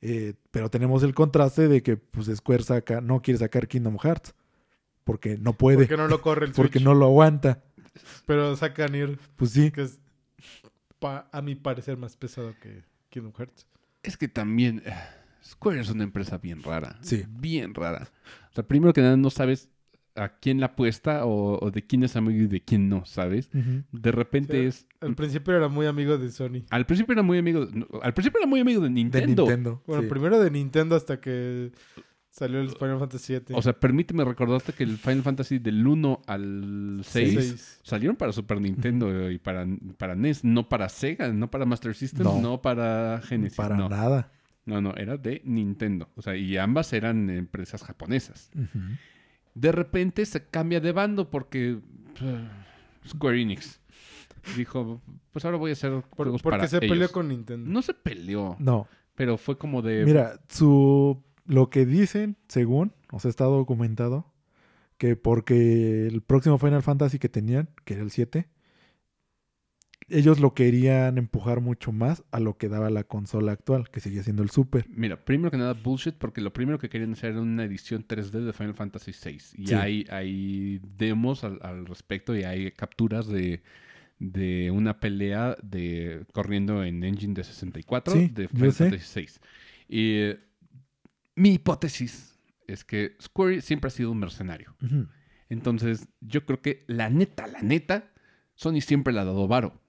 Eh, 0.00 0.34
pero 0.50 0.70
tenemos 0.70 1.02
el 1.02 1.14
contraste 1.14 1.68
de 1.68 1.82
que 1.82 1.96
pues 1.96 2.26
Square 2.34 2.62
saca, 2.62 3.00
no 3.00 3.20
quiere 3.22 3.38
sacar 3.38 3.68
Kingdom 3.68 3.98
Hearts. 3.98 4.34
Porque 5.04 5.38
no 5.38 5.54
puede. 5.54 5.78
porque 5.78 5.96
no 5.96 6.06
lo 6.08 6.20
corre 6.20 6.46
el 6.46 6.52
Switch. 6.54 6.56
porque 6.66 6.80
no 6.80 6.94
lo 6.94 7.06
aguanta. 7.06 7.62
Pero 8.26 8.54
saca 8.56 8.86
NIR, 8.88 9.18
Pues 9.36 9.52
sí. 9.52 9.70
que 9.70 9.82
es 9.82 9.98
pa- 10.98 11.28
a 11.32 11.40
mi 11.42 11.54
parecer 11.54 11.96
más 11.96 12.16
pesado 12.16 12.54
que 12.60 12.84
Kingdom 13.08 13.32
Hearts. 13.32 13.66
Es 14.02 14.16
que 14.16 14.28
también 14.28 14.82
eh, 14.84 14.92
Square 15.44 15.80
es 15.80 15.88
una 15.88 16.04
empresa 16.04 16.36
bien 16.38 16.62
rara. 16.62 16.98
Sí. 17.00 17.24
Bien 17.28 17.74
rara. 17.74 18.08
O 18.50 18.54
sea, 18.54 18.66
primero 18.68 18.92
que 18.92 19.00
nada 19.00 19.16
no 19.16 19.30
sabes 19.30 19.70
a 20.18 20.38
quién 20.38 20.60
la 20.60 20.66
apuesta 20.66 21.24
o, 21.24 21.58
o 21.64 21.70
de 21.70 21.86
quién 21.86 22.02
es 22.02 22.16
amigo 22.16 22.42
y 22.42 22.46
de 22.46 22.60
quién 22.62 22.88
no, 22.88 23.04
¿sabes? 23.06 23.50
De 23.52 24.12
repente 24.12 24.66
es... 24.66 24.86
Al 25.00 25.14
principio 25.14 25.54
era 25.56 25.68
muy 25.68 25.86
amigo 25.86 26.18
de 26.18 26.30
Sony. 26.30 26.64
Al 26.70 26.86
principio 26.86 27.12
era 27.12 27.22
muy 27.22 27.38
amigo... 27.38 27.66
no, 27.72 27.86
al 28.02 28.14
principio 28.14 28.38
era 28.40 28.46
muy 28.48 28.60
amigo 28.60 28.80
de 28.80 28.88
De 28.88 28.94
Nintendo. 28.94 29.42
Nintendo. 29.44 29.82
Bueno, 29.86 30.02
sí. 30.02 30.08
primero 30.08 30.38
de 30.40 30.50
Nintendo 30.50 30.96
hasta 30.96 31.20
que 31.20 31.72
salió 32.30 32.60
el 32.60 32.70
Final 32.70 32.98
Fantasy 32.98 33.32
VII. 33.34 33.56
O 33.56 33.62
sea, 33.62 33.72
permíteme 33.78 34.24
recordarte 34.24 34.72
que 34.72 34.84
el 34.84 34.96
Final 34.98 35.22
Fantasy 35.22 35.58
del 35.58 35.84
1 35.86 36.22
al 36.26 37.00
6 37.04 37.34
Seis. 37.34 37.80
salieron 37.82 38.16
para 38.16 38.32
Super 38.32 38.60
Nintendo 38.60 39.30
y 39.30 39.38
para, 39.38 39.66
para 39.96 40.14
NES, 40.14 40.44
no 40.44 40.68
para 40.68 40.88
Sega, 40.88 41.32
no 41.32 41.50
para 41.50 41.64
Master 41.64 41.94
System, 41.94 42.24
no, 42.24 42.40
No. 42.40 42.62
para 42.62 43.20
Genesis. 43.24 43.56
Para 43.56 43.76
no. 43.76 43.88
nada. 43.88 44.30
no, 44.66 44.80
no, 44.80 44.94
era 44.96 45.16
de 45.16 45.42
Nintendo. 45.44 46.10
O 46.14 46.22
sea, 46.22 46.36
y 46.36 46.56
ambas 46.58 46.92
eran 46.92 47.28
empresas 47.30 47.82
japonesas. 47.82 48.50
Ujú. 48.54 48.78
De 49.60 49.72
repente 49.72 50.24
se 50.26 50.44
cambia 50.46 50.80
de 50.80 50.92
bando 50.92 51.30
porque 51.30 51.78
eh, 52.20 52.48
Square 53.06 53.40
Enix 53.40 53.80
dijo, 54.56 55.00
pues 55.32 55.44
ahora 55.44 55.56
voy 55.58 55.70
a 55.70 55.72
hacer 55.74 55.90
Por- 55.90 56.04
juegos 56.26 56.42
porque 56.42 56.58
para 56.58 56.68
se 56.68 56.80
peleó 56.80 56.94
ellos. 56.96 57.12
con 57.12 57.28
Nintendo. 57.28 57.68
No 57.70 57.82
se 57.82 57.94
peleó. 57.94 58.56
No. 58.58 58.86
pero 59.14 59.36
fue 59.36 59.58
como 59.58 59.82
de... 59.82 60.04
Mira, 60.04 60.40
su 60.48 61.22
lo 61.44 61.70
que 61.70 61.84
dicen, 61.86 62.36
según, 62.48 62.92
o 63.10 63.18
sea, 63.20 63.28
está 63.30 63.44
documentado, 63.44 64.32
que 64.98 65.16
porque 65.16 66.06
el 66.06 66.20
próximo 66.22 66.58
Final 66.58 66.82
Fantasy 66.82 67.18
que 67.18 67.28
tenían, 67.28 67.68
que 67.84 67.94
era 67.94 68.02
el 68.02 68.10
7, 68.10 68.48
ellos 70.08 70.40
lo 70.40 70.54
querían 70.54 71.18
empujar 71.18 71.60
mucho 71.60 71.92
más 71.92 72.22
a 72.30 72.40
lo 72.40 72.56
que 72.56 72.68
daba 72.68 72.90
la 72.90 73.04
consola 73.04 73.52
actual, 73.52 73.90
que 73.90 74.00
sigue 74.00 74.22
siendo 74.22 74.42
el 74.42 74.50
Super. 74.50 74.86
Mira, 74.88 75.24
primero 75.24 75.50
que 75.50 75.56
nada, 75.58 75.74
bullshit, 75.74 76.14
porque 76.14 76.40
lo 76.40 76.52
primero 76.52 76.78
que 76.78 76.88
querían 76.88 77.12
hacer 77.12 77.32
era 77.32 77.40
una 77.40 77.64
edición 77.64 78.06
3D 78.06 78.44
de 78.44 78.52
Final 78.52 78.74
Fantasy 78.74 79.12
VI. 79.12 79.38
Y 79.62 79.66
Sí. 79.68 79.74
hay, 79.74 80.06
hay 80.10 80.80
demos 80.96 81.44
al, 81.44 81.58
al 81.62 81.86
respecto 81.86 82.36
y 82.36 82.44
hay 82.44 82.70
capturas 82.72 83.26
de, 83.28 83.62
de 84.18 84.70
una 84.70 84.98
pelea 85.00 85.56
de 85.62 86.24
corriendo 86.32 86.82
en 86.84 87.04
engine 87.04 87.34
de 87.34 87.44
64 87.44 88.12
Sí, 88.14 88.28
de 88.28 88.48
Final. 88.48 88.72
Fantasy 88.72 89.20
VI. 89.20 89.26
Y 89.88 90.12
eh, 90.16 90.40
mi 91.36 91.54
hipótesis 91.54 92.38
es 92.66 92.84
que 92.84 93.16
Square 93.22 93.60
siempre 93.62 93.88
ha 93.88 93.90
sido 93.90 94.10
un 94.10 94.18
mercenario. 94.18 94.74
Entonces, 95.48 96.08
yo 96.20 96.44
creo 96.44 96.60
que 96.60 96.84
la 96.88 97.08
neta, 97.08 97.46
la 97.46 97.62
neta, 97.62 98.10
Sony 98.54 98.80
siempre 98.80 99.12
le 99.14 99.20
ha 99.20 99.24
dado 99.24 99.46
varo. 99.48 99.80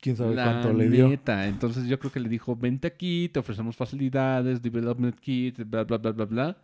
¿Quién 0.00 0.16
sabe 0.16 0.34
La 0.34 0.44
cuánto 0.44 0.72
le 0.72 0.88
dio? 0.88 1.08
neta. 1.08 1.46
Entonces 1.48 1.86
yo 1.86 1.98
creo 1.98 2.12
que 2.12 2.20
le 2.20 2.28
dijo, 2.28 2.56
vente 2.56 2.86
aquí, 2.86 3.28
te 3.28 3.40
ofrecemos 3.40 3.76
facilidades, 3.76 4.62
development 4.62 5.18
kit, 5.18 5.58
bla, 5.68 5.84
bla, 5.84 5.98
bla, 5.98 6.12
bla, 6.12 6.24
bla. 6.24 6.58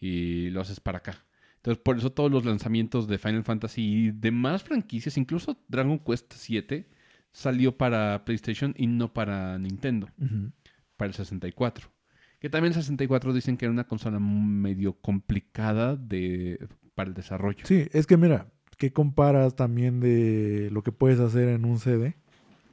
Y 0.00 0.50
lo 0.50 0.60
haces 0.60 0.80
para 0.80 0.98
acá. 0.98 1.24
Entonces 1.56 1.82
por 1.82 1.98
eso 1.98 2.10
todos 2.12 2.30
los 2.30 2.44
lanzamientos 2.44 3.08
de 3.08 3.18
Final 3.18 3.42
Fantasy 3.44 3.82
y 3.82 4.10
demás 4.12 4.62
franquicias, 4.62 5.16
incluso 5.16 5.58
Dragon 5.68 5.98
Quest 5.98 6.32
7, 6.36 6.88
salió 7.32 7.76
para 7.76 8.24
PlayStation 8.24 8.74
y 8.76 8.86
no 8.86 9.12
para 9.12 9.58
Nintendo, 9.58 10.08
para 10.96 11.08
el 11.08 11.14
64. 11.14 11.88
Que 12.38 12.48
también 12.48 12.72
el 12.72 12.80
64 12.80 13.32
dicen 13.32 13.56
que 13.56 13.64
era 13.64 13.72
una 13.72 13.88
consola 13.88 14.20
medio 14.20 14.92
complicada 14.94 15.96
de, 15.96 16.68
para 16.94 17.08
el 17.08 17.14
desarrollo. 17.14 17.66
Sí, 17.66 17.88
es 17.92 18.06
que 18.06 18.16
mira, 18.16 18.46
¿qué 18.76 18.92
comparas 18.92 19.56
también 19.56 19.98
de 19.98 20.68
lo 20.70 20.82
que 20.84 20.92
puedes 20.92 21.18
hacer 21.18 21.48
en 21.48 21.64
un 21.64 21.80
CD? 21.80 22.14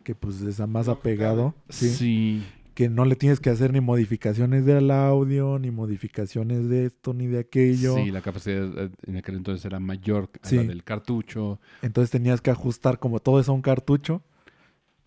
Que 0.06 0.14
pues 0.15 0.40
es 0.41 0.60
más 0.68 0.88
apegado. 0.88 1.56
Sí. 1.68 1.90
sí. 1.90 2.44
Que 2.76 2.90
no 2.90 3.06
le 3.06 3.15
tienes 3.15 3.40
que 3.40 3.49
hacer 3.49 3.73
ni 3.73 3.82
modificaciones 3.82 4.65
del 4.65 4.91
audio, 4.91 5.57
ni 5.60 5.72
modificaciones 5.72 6.69
de 6.69 6.86
esto, 6.86 7.14
ni 7.14 7.26
de 7.26 7.40
aquello. 7.40 7.95
Sí, 7.95 8.11
la 8.11 8.22
capacidad 8.22 8.65
eh, 8.77 8.90
en 9.07 9.18
aquel 9.18 9.36
entonces 9.36 9.65
era 9.65 9.80
mayor 9.80 10.30
a 10.44 10.48
Sí. 10.48 10.57
la 10.57 10.64
del 10.64 10.84
cartucho. 10.84 11.60
Entonces 11.82 12.11
tenías 12.11 12.40
que 12.41 12.52
ajustar 12.52 12.99
como 12.99 13.19
todo 13.19 13.40
eso 13.40 13.52
a 13.52 13.56
un 13.56 13.61
cartucho. 13.61 14.22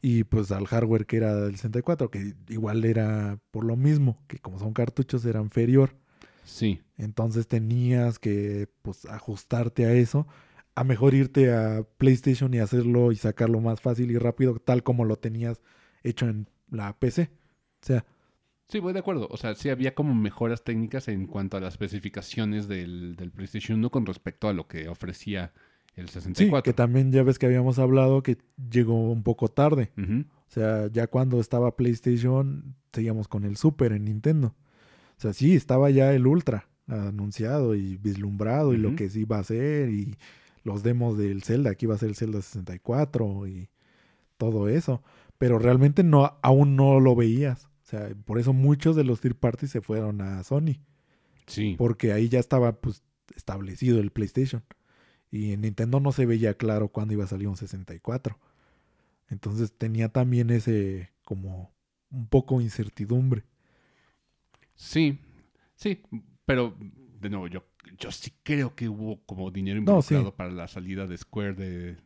Y 0.03 0.25
pues 0.25 0.51
al 0.51 0.67
hardware 0.67 1.07
que 1.07 1.17
era 1.19 1.35
del 1.37 1.53
64, 1.57 2.11
que 2.11 2.35
igual 2.49 2.85
era 2.85 3.39
por 3.53 3.65
lo 3.65 3.77
mismo, 3.77 4.19
que 4.29 4.39
como 4.39 4.59
son 4.59 4.73
cartuchos 4.73 5.25
era 5.25 5.41
inferior. 5.41 5.95
Sí. 6.45 6.81
Entonces 6.97 7.47
tenías 7.47 8.19
que 8.19 8.69
pues 8.83 9.05
ajustarte 9.07 9.87
a 9.87 9.93
eso. 9.93 10.27
A 10.79 10.85
mejor 10.85 11.15
irte 11.15 11.53
a 11.53 11.85
PlayStation 11.99 12.53
y 12.55 12.59
hacerlo 12.59 13.11
y 13.13 13.17
sacarlo 13.17 13.61
más 13.61 13.81
fácil 13.81 14.11
y 14.11 14.19
rápido, 14.19 14.59
tal 14.59 14.83
como 14.83 15.05
lo 15.05 15.17
tenías 15.17 15.61
hecho 16.03 16.29
en 16.29 16.49
la 16.71 16.97
PC. 16.99 17.31
O 17.83 17.87
sea, 17.87 18.05
Sí, 18.69 18.81
voy 18.81 18.93
de 18.93 18.99
acuerdo. 18.99 19.29
O 19.31 19.37
sea, 19.39 19.55
sí 19.55 19.71
había 19.71 19.95
como 19.95 20.15
mejoras 20.15 20.63
técnicas 20.63 21.09
en 21.09 21.27
cuanto 21.27 21.57
a 21.57 21.61
las 21.61 21.75
especificaciones 21.75 22.69
del, 22.69 23.17
del 23.17 23.31
PlayStation 23.31 23.79
1 23.79 23.91
con 23.91 24.05
respecto 24.05 24.47
a 24.47 24.53
lo 24.53 24.69
que 24.69 24.89
ofrecía 24.89 25.53
el 25.97 26.09
sí, 26.09 26.21
64. 26.21 26.63
que 26.63 26.77
también 26.77 27.11
ya 27.11 27.23
ves 27.23 27.39
que 27.39 27.47
habíamos 27.47 27.79
hablado 27.79 28.23
que 28.23 28.37
llegó 28.71 29.11
un 29.11 29.23
poco 29.23 29.49
tarde. 29.49 29.91
O 29.97 30.51
sea, 30.51 30.89
ya 30.89 31.07
cuando 31.07 31.41
estaba 31.41 31.77
PlayStation, 31.77 32.75
seguíamos 32.93 33.27
con 33.27 33.45
el 33.45 33.57
Super 33.57 33.93
en 33.93 34.05
Nintendo. 34.05 34.55
O 35.17 35.21
sea, 35.21 35.33
sí, 35.33 35.57
estaba 35.57 35.89
ya 35.91 36.13
el 36.13 36.27
Ultra 36.27 36.69
anunciado 36.87 37.75
y 37.75 37.97
vislumbrado 37.97 38.75
y 38.75 38.79
lo 38.79 38.97
que 38.97 39.11
sí 39.11 39.21
iba 39.21 39.39
a 39.39 39.45
ser 39.45 39.91
y 39.91 40.17
los 40.69 40.83
demos 40.83 41.17
del 41.17 41.43
Zelda, 41.43 41.75
que 41.75 41.87
iba 41.87 41.95
a 41.95 41.99
ser 41.99 42.11
el 42.11 42.15
Zelda 42.15 42.43
64 42.43 43.47
y 43.49 43.71
todo 44.37 44.69
eso. 44.69 45.03
Pero 45.39 45.59
realmente 45.59 46.03
no, 46.03 46.39
aún 46.43 46.77
no 46.77 47.01
lo 47.01 47.17
veías. 47.17 47.65
O 47.65 47.87
sea, 47.87 48.11
por 48.27 48.39
eso 48.39 48.53
muchos 48.53 48.95
de 48.95 49.05
los 49.05 49.21
third 49.21 49.37
parties 49.37 49.71
se 49.71 49.81
fueron 49.81 50.21
a 50.21 50.45
Sony. 50.45 50.77
Sí. 51.47 51.75
Porque 51.79 52.13
ahí 52.13 52.29
ya 52.29 52.39
estaba 52.39 52.81
pues 52.81 53.03
establecido 53.35 53.99
el 53.99 54.11
PlayStation. 54.11 54.63
Y 55.31 55.53
en 55.53 55.63
Nintendo 55.63 56.01
no 56.01 56.13
se 56.13 56.27
veía 56.27 56.55
claro 56.55 56.89
cuándo 56.89 57.15
iba 57.15 57.25
a 57.25 57.29
salir 57.29 57.49
un 57.49 57.57
64. 57.57 58.39
Entonces 59.31 59.73
tenía 59.73 60.11
también 60.11 60.51
ese 60.51 61.11
como 61.25 61.73
un 62.11 62.29
poco 62.29 62.61
incertidumbre. 62.61 63.45
Sí. 64.75 65.19
Sí. 65.77 66.03
Pero, 66.45 66.77
de 67.21 67.31
nuevo, 67.31 67.47
yo, 67.47 67.65
yo 67.99 68.11
sí 68.11 68.33
creo 68.43 68.75
que 68.75 68.89
hubo 68.89 69.21
como 69.25 69.51
dinero 69.51 69.81
No, 69.81 70.03
sí. 70.03 70.15
involucrado 70.15 70.37
para 70.37 70.51
la 70.51 70.69
salida 70.69 71.07
de 71.07 71.17
Square 71.17 71.55
de... 71.55 71.97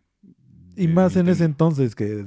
Y 0.77 0.89
más 0.89 1.17
en 1.17 1.29
ese 1.29 1.45
entonces 1.45 1.95
que 1.95 2.25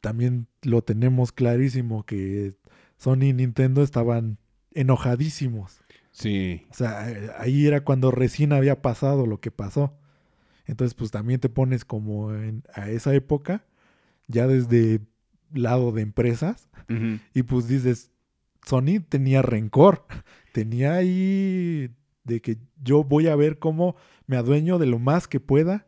también 0.00 0.46
lo 0.62 0.82
tenemos 0.82 1.32
clarísimo 1.32 2.04
que 2.04 2.54
Sony 2.98 3.24
y 3.28 3.32
Nintendo 3.32 3.82
estaban 3.82 4.38
enojadísimos. 4.72 5.80
Sí. 6.10 6.62
O 6.70 6.74
sea, 6.74 7.06
ahí 7.38 7.66
era 7.66 7.82
cuando 7.84 8.10
recién 8.10 8.52
había 8.52 8.82
pasado 8.82 9.26
lo 9.26 9.40
que 9.40 9.50
pasó. 9.50 9.98
Entonces, 10.66 10.94
pues 10.94 11.10
también 11.10 11.40
te 11.40 11.48
pones 11.48 11.84
como 11.84 12.34
en- 12.34 12.62
a 12.74 12.88
esa 12.90 13.14
época, 13.14 13.64
ya 14.26 14.46
desde 14.46 15.00
lado 15.52 15.92
de 15.92 16.02
empresas, 16.02 16.68
y 17.34 17.42
pues 17.44 17.66
dices, 17.68 18.10
Sony 18.64 19.00
tenía 19.08 19.42
rencor, 19.42 20.06
tenía 20.52 20.94
ahí 20.94 21.90
de 22.26 22.40
que 22.42 22.58
yo 22.82 23.04
voy 23.04 23.28
a 23.28 23.36
ver 23.36 23.58
cómo 23.58 23.96
me 24.26 24.36
adueño 24.36 24.78
de 24.78 24.86
lo 24.86 24.98
más 24.98 25.28
que 25.28 25.40
pueda 25.40 25.86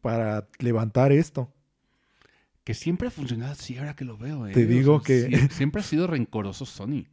para 0.00 0.48
levantar 0.58 1.12
esto. 1.12 1.52
Que 2.64 2.74
siempre 2.74 3.08
ha 3.08 3.10
funcionado 3.10 3.52
así 3.52 3.78
ahora 3.78 3.96
que 3.96 4.04
lo 4.04 4.18
veo. 4.18 4.46
¿eh? 4.46 4.52
Te 4.52 4.64
O 4.64 4.68
digo 4.68 5.00
sea, 5.00 5.28
que- 5.28 5.48
siempre 5.50 5.80
ha 5.80 5.84
sido 5.84 6.06
rencoroso 6.06 6.66
Sony. 6.66 7.06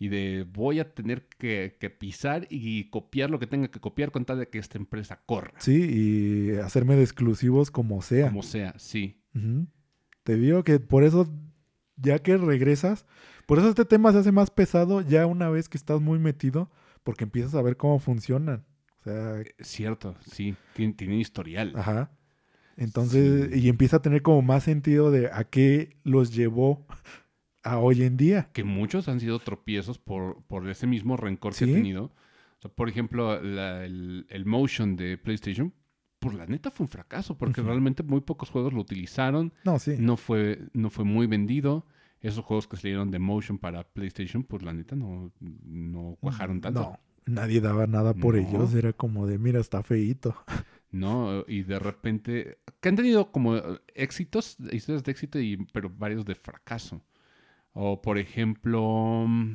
Y 0.00 0.08
de 0.08 0.46
voy 0.52 0.78
a 0.80 0.94
tener 0.94 1.26
que, 1.26 1.76
que 1.80 1.90
pisar 1.90 2.46
y 2.50 2.84
copiar 2.88 3.30
lo 3.30 3.38
que 3.40 3.46
tenga 3.48 3.68
que 3.68 3.80
copiar 3.80 4.12
con 4.12 4.24
tal 4.24 4.38
de 4.38 4.48
que 4.48 4.58
esta 4.58 4.78
empresa 4.78 5.20
corra. 5.26 5.54
Sí, 5.58 5.74
y 6.52 6.56
hacerme 6.58 6.94
de 6.96 7.02
exclusivos 7.02 7.70
como 7.70 8.00
sea. 8.00 8.28
Como 8.28 8.42
sea, 8.42 8.74
sí. 8.78 9.20
Te 10.22 10.36
digo 10.36 10.62
que 10.64 10.78
por 10.80 11.02
eso, 11.04 11.28
ya 11.96 12.20
que 12.20 12.36
regresas, 12.36 13.06
por 13.46 13.58
eso 13.58 13.68
este 13.68 13.84
tema 13.84 14.12
se 14.12 14.18
hace 14.18 14.30
más 14.32 14.50
pesado 14.50 15.00
ya 15.00 15.26
una 15.26 15.48
vez 15.50 15.68
que 15.68 15.76
estás 15.78 16.00
muy 16.00 16.18
metido, 16.18 16.70
porque 17.02 17.24
empiezas 17.24 17.54
a 17.54 17.62
ver 17.62 17.76
cómo 17.76 17.98
funcionan. 17.98 18.64
O 19.00 19.02
sea, 19.04 19.40
Es 19.58 19.66
Cierto, 19.68 20.16
sí. 20.30 20.54
Tiene, 20.74 20.94
tiene 20.94 21.16
historial. 21.18 21.72
ajá. 21.76 22.10
Entonces, 22.76 23.50
Sí. 23.52 23.60
y 23.60 23.68
empieza 23.68 23.96
a 23.96 24.02
tener 24.02 24.22
como 24.22 24.40
más 24.42 24.62
sentido 24.64 25.10
de 25.10 25.30
a 25.32 25.44
qué 25.44 25.96
los 26.04 26.32
llevó 26.34 26.86
a 27.64 27.78
hoy 27.78 28.02
en 28.04 28.16
día. 28.16 28.50
Que 28.52 28.62
muchos 28.64 29.08
han 29.08 29.18
sido 29.20 29.38
tropiezos 29.40 29.98
por, 29.98 30.42
por 30.44 30.68
ese 30.68 30.86
mismo 30.86 31.16
rencor 31.16 31.54
que 31.54 31.64
ha 31.64 31.68
tenido. 31.68 32.04
O 32.04 32.60
sea, 32.62 32.70
por 32.70 32.88
ejemplo, 32.88 33.42
la- 33.42 33.84
el, 33.84 34.26
el 34.30 34.46
motion 34.46 34.94
de 34.96 35.18
PlayStation, 35.18 35.72
por 36.20 36.34
la 36.34 36.46
neta 36.46 36.70
fue 36.70 36.84
un 36.84 36.88
fracaso, 36.88 37.36
porque 37.36 37.62
realmente 37.62 38.02
muy 38.04 38.20
pocos 38.20 38.50
juegos 38.50 38.72
lo 38.72 38.80
utilizaron. 38.80 39.52
No, 39.64 39.78
sí. 39.80 39.96
No 39.98 40.16
fue, 40.16 40.60
no 40.72 40.90
fue 40.90 41.04
muy 41.04 41.26
vendido. 41.26 41.84
Esos 42.20 42.44
juegos 42.44 42.66
que 42.66 42.76
salieron 42.76 43.10
de 43.10 43.18
motion 43.18 43.58
para 43.58 43.84
PlayStation, 43.84 44.42
pues 44.42 44.62
la 44.62 44.72
neta 44.72 44.96
no, 44.96 45.32
no 45.40 46.16
cuajaron 46.20 46.60
tanto. 46.60 46.80
No, 46.80 47.00
nadie 47.26 47.60
daba 47.60 47.86
nada 47.86 48.14
por 48.14 48.34
No. 48.34 48.40
ellos. 48.48 48.74
Era 48.74 48.92
como 48.92 49.26
de, 49.26 49.38
mira, 49.38 49.60
está 49.60 49.82
feíto. 49.82 50.34
¿no? 50.90 51.44
Y 51.46 51.62
de 51.64 51.78
repente, 51.78 52.58
que 52.80 52.88
han 52.88 52.96
tenido 52.96 53.30
como 53.30 53.56
eh, 53.56 53.62
éxitos, 53.94 54.56
historias 54.72 55.04
de 55.04 55.12
éxito, 55.12 55.38
y, 55.38 55.56
pero 55.72 55.90
varios 55.90 56.24
de 56.24 56.34
fracaso. 56.34 57.04
O 57.72 58.00
por 58.02 58.18
ejemplo, 58.18 59.24
mm, 59.28 59.52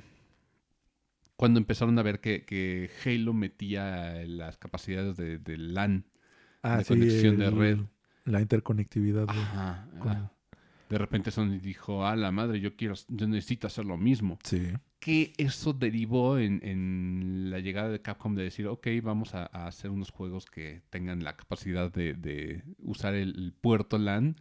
cuando 1.35 1.59
empezaron 1.59 1.97
a 1.99 2.03
ver 2.03 2.19
que, 2.21 2.45
que 2.45 2.89
Halo 3.03 3.33
metía 3.33 4.23
las 4.25 4.57
capacidades 4.57 5.17
de, 5.17 5.39
de 5.39 5.57
LAN. 5.57 6.05
Ah, 6.61 6.77
De 6.77 6.85
conexión 6.85 7.37
de 7.37 7.49
red. 7.49 7.79
La 8.25 8.39
interconectividad. 8.39 9.25
de- 9.25 9.31
Ajá, 9.33 9.89
con- 9.99 10.11
ah. 10.11 10.31
De 10.93 10.99
repente 10.99 11.31
Sony 11.31 11.57
dijo, 11.59 12.05
a 12.05 12.15
la 12.15 12.31
madre, 12.31 12.59
yo 12.59 12.75
quiero, 12.75 12.93
yo 13.07 13.27
necesito 13.27 13.65
hacer 13.65 13.83
lo 13.85 13.97
mismo. 13.97 14.37
Sí. 14.43 14.61
Que 14.99 15.33
eso 15.37 15.73
derivó 15.73 16.37
en, 16.37 16.59
en 16.63 17.49
la 17.49 17.59
llegada 17.59 17.89
de 17.89 17.99
Capcom 18.01 18.35
de 18.35 18.43
decir, 18.43 18.67
ok, 18.67 18.87
vamos 19.01 19.33
a, 19.33 19.49
a 19.51 19.65
hacer 19.67 19.89
unos 19.89 20.11
juegos 20.11 20.45
que 20.45 20.83
tengan 20.91 21.23
la 21.23 21.35
capacidad 21.35 21.91
de, 21.91 22.13
de 22.13 22.63
usar 22.77 23.15
el, 23.15 23.29
el 23.37 23.53
puerto 23.53 23.97
LAN 23.97 24.35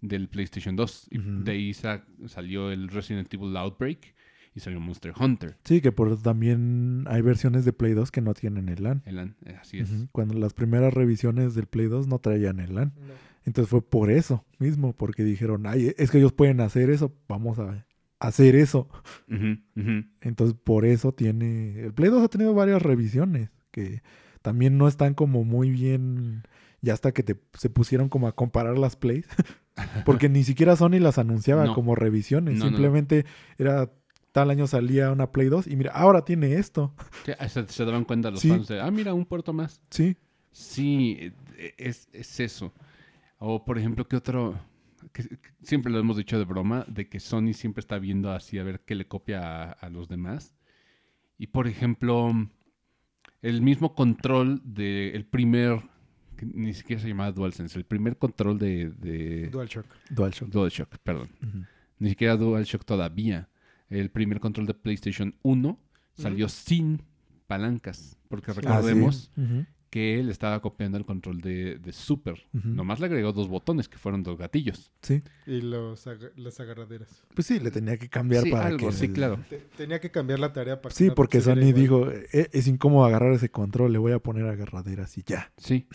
del 0.00 0.28
PlayStation 0.28 0.76
2. 0.76 1.08
Y 1.10 1.18
Ujú. 1.18 1.30
de 1.44 1.50
ahí 1.52 1.74
sa- 1.74 2.04
salió 2.26 2.70
el 2.70 2.88
Resident 2.88 3.34
Evil 3.34 3.56
Outbreak 3.56 4.14
y 4.54 4.60
salió 4.60 4.78
Monster 4.80 5.12
Hunter. 5.18 5.56
Sí, 5.64 5.80
que 5.80 5.90
por 5.92 6.22
también 6.22 7.04
hay 7.08 7.20
versiones 7.20 7.64
de 7.64 7.72
Play 7.72 7.92
2 7.94 8.10
que 8.10 8.20
no 8.22 8.32
tienen 8.32 8.68
el 8.68 8.82
LAN. 8.84 9.02
El 9.04 9.16
LAN, 9.16 9.36
eh, 9.44 9.56
así 9.60 9.78
es. 9.80 9.90
Cuando 10.12 10.34
las 10.38 10.54
primeras 10.54 10.94
revisiones 10.94 11.54
del 11.54 11.66
Play 11.66 11.88
2 11.88 12.06
no 12.06 12.20
traían 12.20 12.60
el 12.60 12.74
LAN. 12.76 12.92
Entonces 13.46 13.70
fue 13.70 13.80
por 13.80 14.10
eso 14.10 14.44
mismo, 14.58 14.92
porque 14.92 15.24
dijeron, 15.24 15.66
ay, 15.66 15.94
es 15.96 16.10
que 16.10 16.18
ellos 16.18 16.32
pueden 16.34 16.60
hacer 16.60 16.90
eso, 16.90 17.14
vamos 17.28 17.58
a 17.58 17.86
hacer 18.18 18.54
eso. 18.56 18.88
Entonces, 20.20 20.56
por 20.62 20.84
eso 20.84 21.12
tiene. 21.12 21.80
El 21.80 21.94
Play 21.94 22.10
2 22.10 22.22
ha 22.24 22.28
tenido 22.28 22.54
varias 22.54 22.82
revisiones 22.82 23.50
que 23.70 24.02
también 24.42 24.78
no 24.78 24.88
están 24.88 25.14
como 25.14 25.44
muy 25.44 25.70
bien. 25.70 26.42
Ya 26.82 26.92
hasta 26.92 27.12
que 27.12 27.22
te- 27.22 27.40
se 27.54 27.70
pusieron 27.70 28.08
como 28.08 28.28
a 28.28 28.32
comparar 28.34 28.78
las 28.78 28.96
plays. 28.96 29.26
Porque 30.04 30.28
ni 30.28 30.44
siquiera 30.44 30.76
Sony 30.76 30.98
las 31.00 31.18
anunciaba 31.18 31.64
No. 31.66 31.74
como 31.74 31.94
revisiones. 31.94 32.54
No, 32.54 32.66
no, 32.66 32.70
no. 32.70 32.76
Simplemente 32.76 33.26
era. 33.58 33.90
Tal 34.32 34.50
año 34.50 34.66
salía 34.66 35.10
una 35.12 35.32
Play 35.32 35.48
2 35.48 35.66
y 35.66 35.76
mira, 35.76 35.92
ahora 35.92 36.22
tiene 36.26 36.56
esto. 36.56 36.94
Sí, 37.24 37.32
ah, 37.38 37.48
Se, 37.48 37.66
se 37.68 37.84
daban 37.86 38.04
cuenta 38.04 38.30
los 38.30 38.40
Sí. 38.40 38.50
fans 38.50 38.68
de, 38.68 38.82
ah, 38.82 38.90
mira, 38.90 39.14
un 39.14 39.24
puerto 39.24 39.54
más. 39.54 39.80
Sí. 39.90 40.16
Sí, 40.52 41.32
eh, 41.56 41.72
es, 41.78 42.08
es 42.12 42.40
eso. 42.40 42.74
O, 43.38 43.64
por 43.64 43.78
ejemplo, 43.78 44.06
¿qué 44.08 44.16
otro? 44.16 44.58
Que, 45.12 45.22
que 45.28 45.38
siempre 45.62 45.92
lo 45.92 45.98
hemos 45.98 46.16
dicho 46.16 46.38
de 46.38 46.44
broma, 46.44 46.84
de 46.88 47.08
que 47.08 47.20
Sony 47.20 47.52
siempre 47.52 47.80
está 47.80 47.98
viendo 47.98 48.30
así 48.32 48.58
a 48.58 48.64
ver 48.64 48.80
qué 48.80 48.94
le 48.94 49.06
copia 49.06 49.40
a, 49.64 49.72
a 49.72 49.88
los 49.90 50.08
demás. 50.08 50.54
Y, 51.38 51.48
por 51.48 51.68
ejemplo, 51.68 52.32
el 53.42 53.60
mismo 53.62 53.94
control 53.94 54.60
del 54.64 55.26
primer, 55.26 55.82
que 56.36 56.46
ni 56.46 56.72
siquiera 56.72 57.02
se 57.02 57.08
llamaba 57.08 57.32
DualSense, 57.32 57.78
el 57.78 57.84
primer 57.84 58.16
control 58.16 58.58
de, 58.58 58.90
de 58.90 59.48
DualShock. 59.50 59.86
DualShock. 60.10 60.48
DualShock, 60.48 60.96
perdón. 60.98 61.28
Ujú. 61.46 61.64
Ni 61.98 62.08
siquiera 62.10 62.36
DualShock 62.36 62.84
todavía. 62.84 63.48
El 63.88 64.10
primer 64.10 64.40
control 64.40 64.66
de 64.66 64.74
PlayStation 64.74 65.34
1 65.42 65.78
salió 66.14 66.48
sin 66.48 67.02
palancas. 67.46 68.16
Porque 68.28 68.50
Ah, 68.50 68.54
sí. 68.54 68.60
recordemos. 68.62 69.30
Que 69.96 70.20
él 70.20 70.28
estaba 70.28 70.60
copiando 70.60 70.98
el 70.98 71.06
control 71.06 71.40
de, 71.40 71.78
de 71.78 71.92
Super. 71.92 72.46
Nomás 72.52 73.00
le 73.00 73.06
agregó 73.06 73.32
dos 73.32 73.48
botones, 73.48 73.88
que 73.88 73.96
fueron 73.96 74.22
dos 74.22 74.36
gatillos. 74.36 74.90
Sí. 75.00 75.22
Y 75.46 75.62
los 75.62 76.04
las 76.36 76.60
agarraderas. 76.60 77.24
Pues 77.34 77.46
sí, 77.46 77.58
le 77.60 77.70
tenía 77.70 77.96
que 77.96 78.10
cambiar 78.10 78.42
Sí, 78.44 78.50
para 78.50 78.66
algo, 78.66 78.88
que. 78.90 78.92
sí, 78.94 79.08
claro. 79.08 79.38
Te- 79.48 79.56
tenía 79.74 79.98
que 79.98 80.10
cambiar 80.10 80.38
la 80.38 80.52
tarea 80.52 80.82
para 80.82 80.92
que 80.94 80.98
Sí, 81.04 81.10
porque 81.16 81.40
Sony 81.40 81.60
igual. 81.62 81.74
dijo, 81.74 82.10
"E- 82.10 82.50
es 82.52 82.66
incómodo 82.68 83.06
agarrar 83.06 83.32
ese 83.32 83.48
control, 83.50 83.90
le 83.92 83.98
voy 83.98 84.12
a 84.12 84.18
poner 84.18 84.44
agarraderas 84.46 85.16
y 85.16 85.22
ya. 85.22 85.50
Sí. 85.56 85.86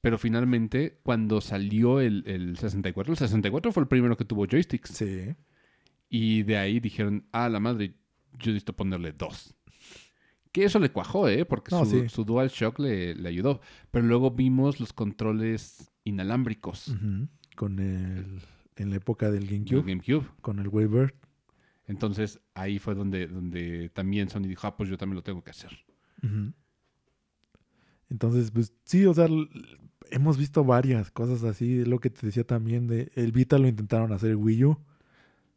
Pero 0.00 0.16
finalmente, 0.16 0.98
cuando 1.02 1.42
salió 1.42 2.00
el, 2.00 2.22
el 2.26 2.56
64, 2.56 3.12
el 3.12 3.18
64 3.18 3.72
fue 3.72 3.82
el 3.82 3.88
primero 3.88 4.16
que 4.16 4.24
tuvo 4.24 4.46
joysticks. 4.46 4.88
Sí. 4.90 5.34
Y 6.08 6.44
de 6.44 6.56
ahí 6.56 6.80
dijeron, 6.80 7.26
ah, 7.32 7.50
la 7.50 7.60
madre, 7.60 7.92
yo 8.38 8.52
necesito 8.52 8.74
ponerle 8.74 9.12
dos. 9.12 9.54
Que 10.58 10.64
eso 10.66 10.78
le 10.78 10.90
cuajó, 10.90 11.28
¿eh? 11.28 11.44
Porque 11.44 11.74
No, 11.74 11.84
su, 11.84 12.02
sí. 12.02 12.08
su 12.08 12.24
DualShock 12.24 12.78
le, 12.80 13.14
le 13.14 13.28
ayudó. 13.28 13.60
Pero 13.90 14.06
luego 14.06 14.30
vimos 14.32 14.80
los 14.80 14.92
controles 14.92 15.90
inalámbricos. 16.04 16.94
Con 17.56 17.78
el. 17.78 18.40
En 18.76 18.90
la 18.90 18.96
época 18.96 19.30
del 19.30 19.46
del 19.48 19.64
GameCube, 19.64 20.24
con 20.40 20.58
el 20.60 20.68
Wavebird. 20.68 21.12
Entonces 21.86 22.38
ahí 22.54 22.78
fue 22.78 22.94
donde, 22.94 23.26
donde 23.26 23.88
también 23.88 24.28
Sony 24.28 24.42
dijo, 24.42 24.66
ah, 24.66 24.76
pues 24.76 24.88
yo 24.88 24.96
también 24.96 25.16
lo 25.16 25.22
tengo 25.22 25.42
que 25.42 25.50
hacer. 25.50 25.70
Entonces, 28.10 28.50
pues 28.50 28.72
sí, 28.84 29.04
o 29.06 29.14
sea, 29.14 29.26
hemos 30.10 30.38
visto 30.38 30.64
varias 30.64 31.10
cosas 31.10 31.42
así. 31.44 31.84
Lo 31.84 31.98
que 31.98 32.10
te 32.10 32.26
decía 32.26 32.44
también 32.44 32.86
de 32.86 33.10
el 33.14 33.32
Vita 33.32 33.58
lo 33.58 33.68
intentaron 33.68 34.12
hacer 34.12 34.36
Wii 34.36 34.64
U. 34.64 34.78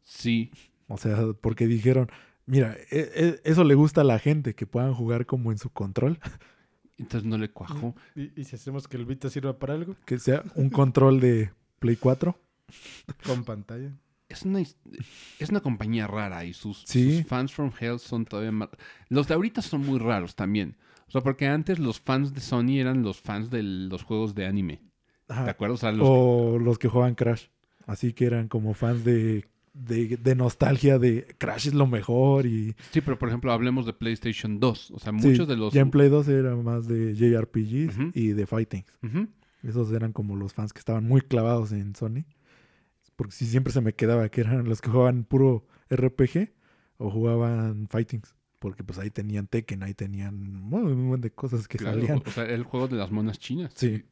Sí, 0.02 0.50
O 0.88 0.98
sea, 0.98 1.16
porque 1.40 1.66
dijeron, 1.66 2.08
mira, 2.46 2.76
e- 2.90 3.10
e- 3.14 3.40
eso 3.44 3.64
le 3.64 3.74
gusta 3.74 4.00
a 4.02 4.04
la 4.04 4.18
gente, 4.18 4.54
que 4.54 4.66
puedan 4.66 4.94
jugar 4.94 5.26
como 5.26 5.52
en 5.52 5.58
su 5.58 5.70
control. 5.70 6.18
entonces 6.98 7.28
no 7.28 7.38
le 7.38 7.50
cuajó. 7.50 7.94
¿Y, 8.14 8.38
y 8.40 8.44
si 8.44 8.56
hacemos 8.56 8.88
que 8.88 8.96
el 8.96 9.06
Vita 9.06 9.28
sirva 9.30 9.58
para 9.58 9.74
algo? 9.74 9.96
Que 10.04 10.18
sea 10.18 10.42
un 10.54 10.70
control 10.70 11.20
de 11.20 11.50
Play 11.78 11.96
4. 11.96 12.38
Con 13.26 13.44
pantalla. 13.44 13.92
Es 14.28 14.42
una, 14.44 14.60
es 14.60 15.50
una 15.50 15.60
compañía 15.60 16.06
rara 16.06 16.44
y 16.46 16.54
sus, 16.54 16.84
Sí. 16.86 17.18
sus 17.18 17.26
fans 17.26 17.52
from 17.52 17.70
hell 17.78 17.98
son 17.98 18.24
todavía 18.24 18.52
más... 18.52 18.70
Los 19.10 19.28
de 19.28 19.34
ahorita 19.34 19.60
son 19.60 19.84
muy 19.84 19.98
raros 19.98 20.34
también. 20.36 20.76
O 21.06 21.10
sea, 21.10 21.20
porque 21.20 21.46
antes 21.46 21.78
los 21.78 22.00
fans 22.00 22.32
de 22.32 22.40
Sony 22.40 22.78
eran 22.78 23.02
los 23.02 23.20
fans 23.20 23.50
de 23.50 23.62
los 23.62 24.02
juegos 24.04 24.34
de 24.34 24.46
anime. 24.46 24.80
Ajá. 25.28 25.44
¿Te 25.44 25.50
acuerdas? 25.50 25.74
O 25.74 25.80
sea, 25.80 25.92
los 25.92 26.08
O 26.10 26.58
los 26.58 26.78
que 26.78 26.88
juegan 26.88 27.14
Crash. 27.14 27.48
Así 27.86 28.14
que 28.14 28.24
eran 28.24 28.48
como 28.48 28.72
fans 28.72 29.04
de, 29.04 29.44
de, 29.74 30.16
de 30.18 30.34
nostalgia 30.34 30.98
de 30.98 31.34
Crash 31.38 31.68
es 31.68 31.74
lo 31.74 31.86
mejor 31.86 32.46
y... 32.46 32.74
Sí, 32.90 33.00
pero 33.00 33.18
por 33.18 33.28
ejemplo, 33.28 33.52
hablemos 33.52 33.86
de 33.86 33.92
PlayStation 33.92 34.60
2. 34.60 34.90
O 34.90 34.98
sea, 34.98 35.12
Sí, 35.18 35.28
muchos 35.28 35.48
de 35.48 35.56
los... 35.56 35.72
Ya 35.72 35.80
en 35.80 35.90
Play 35.90 36.08
2 36.08 36.28
era 36.28 36.56
más 36.56 36.86
de 36.88 37.14
JRPGs 37.14 38.14
y 38.14 38.28
de 38.28 38.46
Fighting. 38.46 38.84
Esos 39.62 39.92
eran 39.92 40.12
como 40.12 40.36
los 40.36 40.52
fans 40.52 40.72
que 40.72 40.78
estaban 40.80 41.04
muy 41.06 41.20
clavados 41.20 41.72
en 41.72 41.94
Sony. 41.94 42.24
Porque 43.16 43.32
sí, 43.34 43.46
siempre 43.46 43.72
se 43.72 43.80
me 43.80 43.94
quedaba 43.94 44.28
que 44.28 44.40
eran 44.42 44.68
los 44.68 44.80
que 44.80 44.90
jugaban 44.90 45.24
puro 45.24 45.66
RPG 45.90 46.52
o 46.98 47.10
jugaban 47.10 47.86
Fightings. 47.88 48.34
Porque 48.58 48.84
pues 48.84 48.98
ahí 48.98 49.10
tenían 49.10 49.46
Tekken, 49.48 49.82
ahí 49.82 49.94
tenían 49.94 50.70
bueno, 50.70 50.86
un 50.88 51.04
montón 51.04 51.20
de 51.22 51.30
cosas 51.30 51.66
que 51.66 51.78
Claro, 51.78 52.00
salían. 52.00 52.22
O 52.24 52.30
sea, 52.30 52.44
el 52.44 52.62
juego 52.64 52.88
de 52.88 52.96
las 52.96 53.10
monas 53.10 53.38
chinas. 53.38 53.72
Sí. 53.74 54.04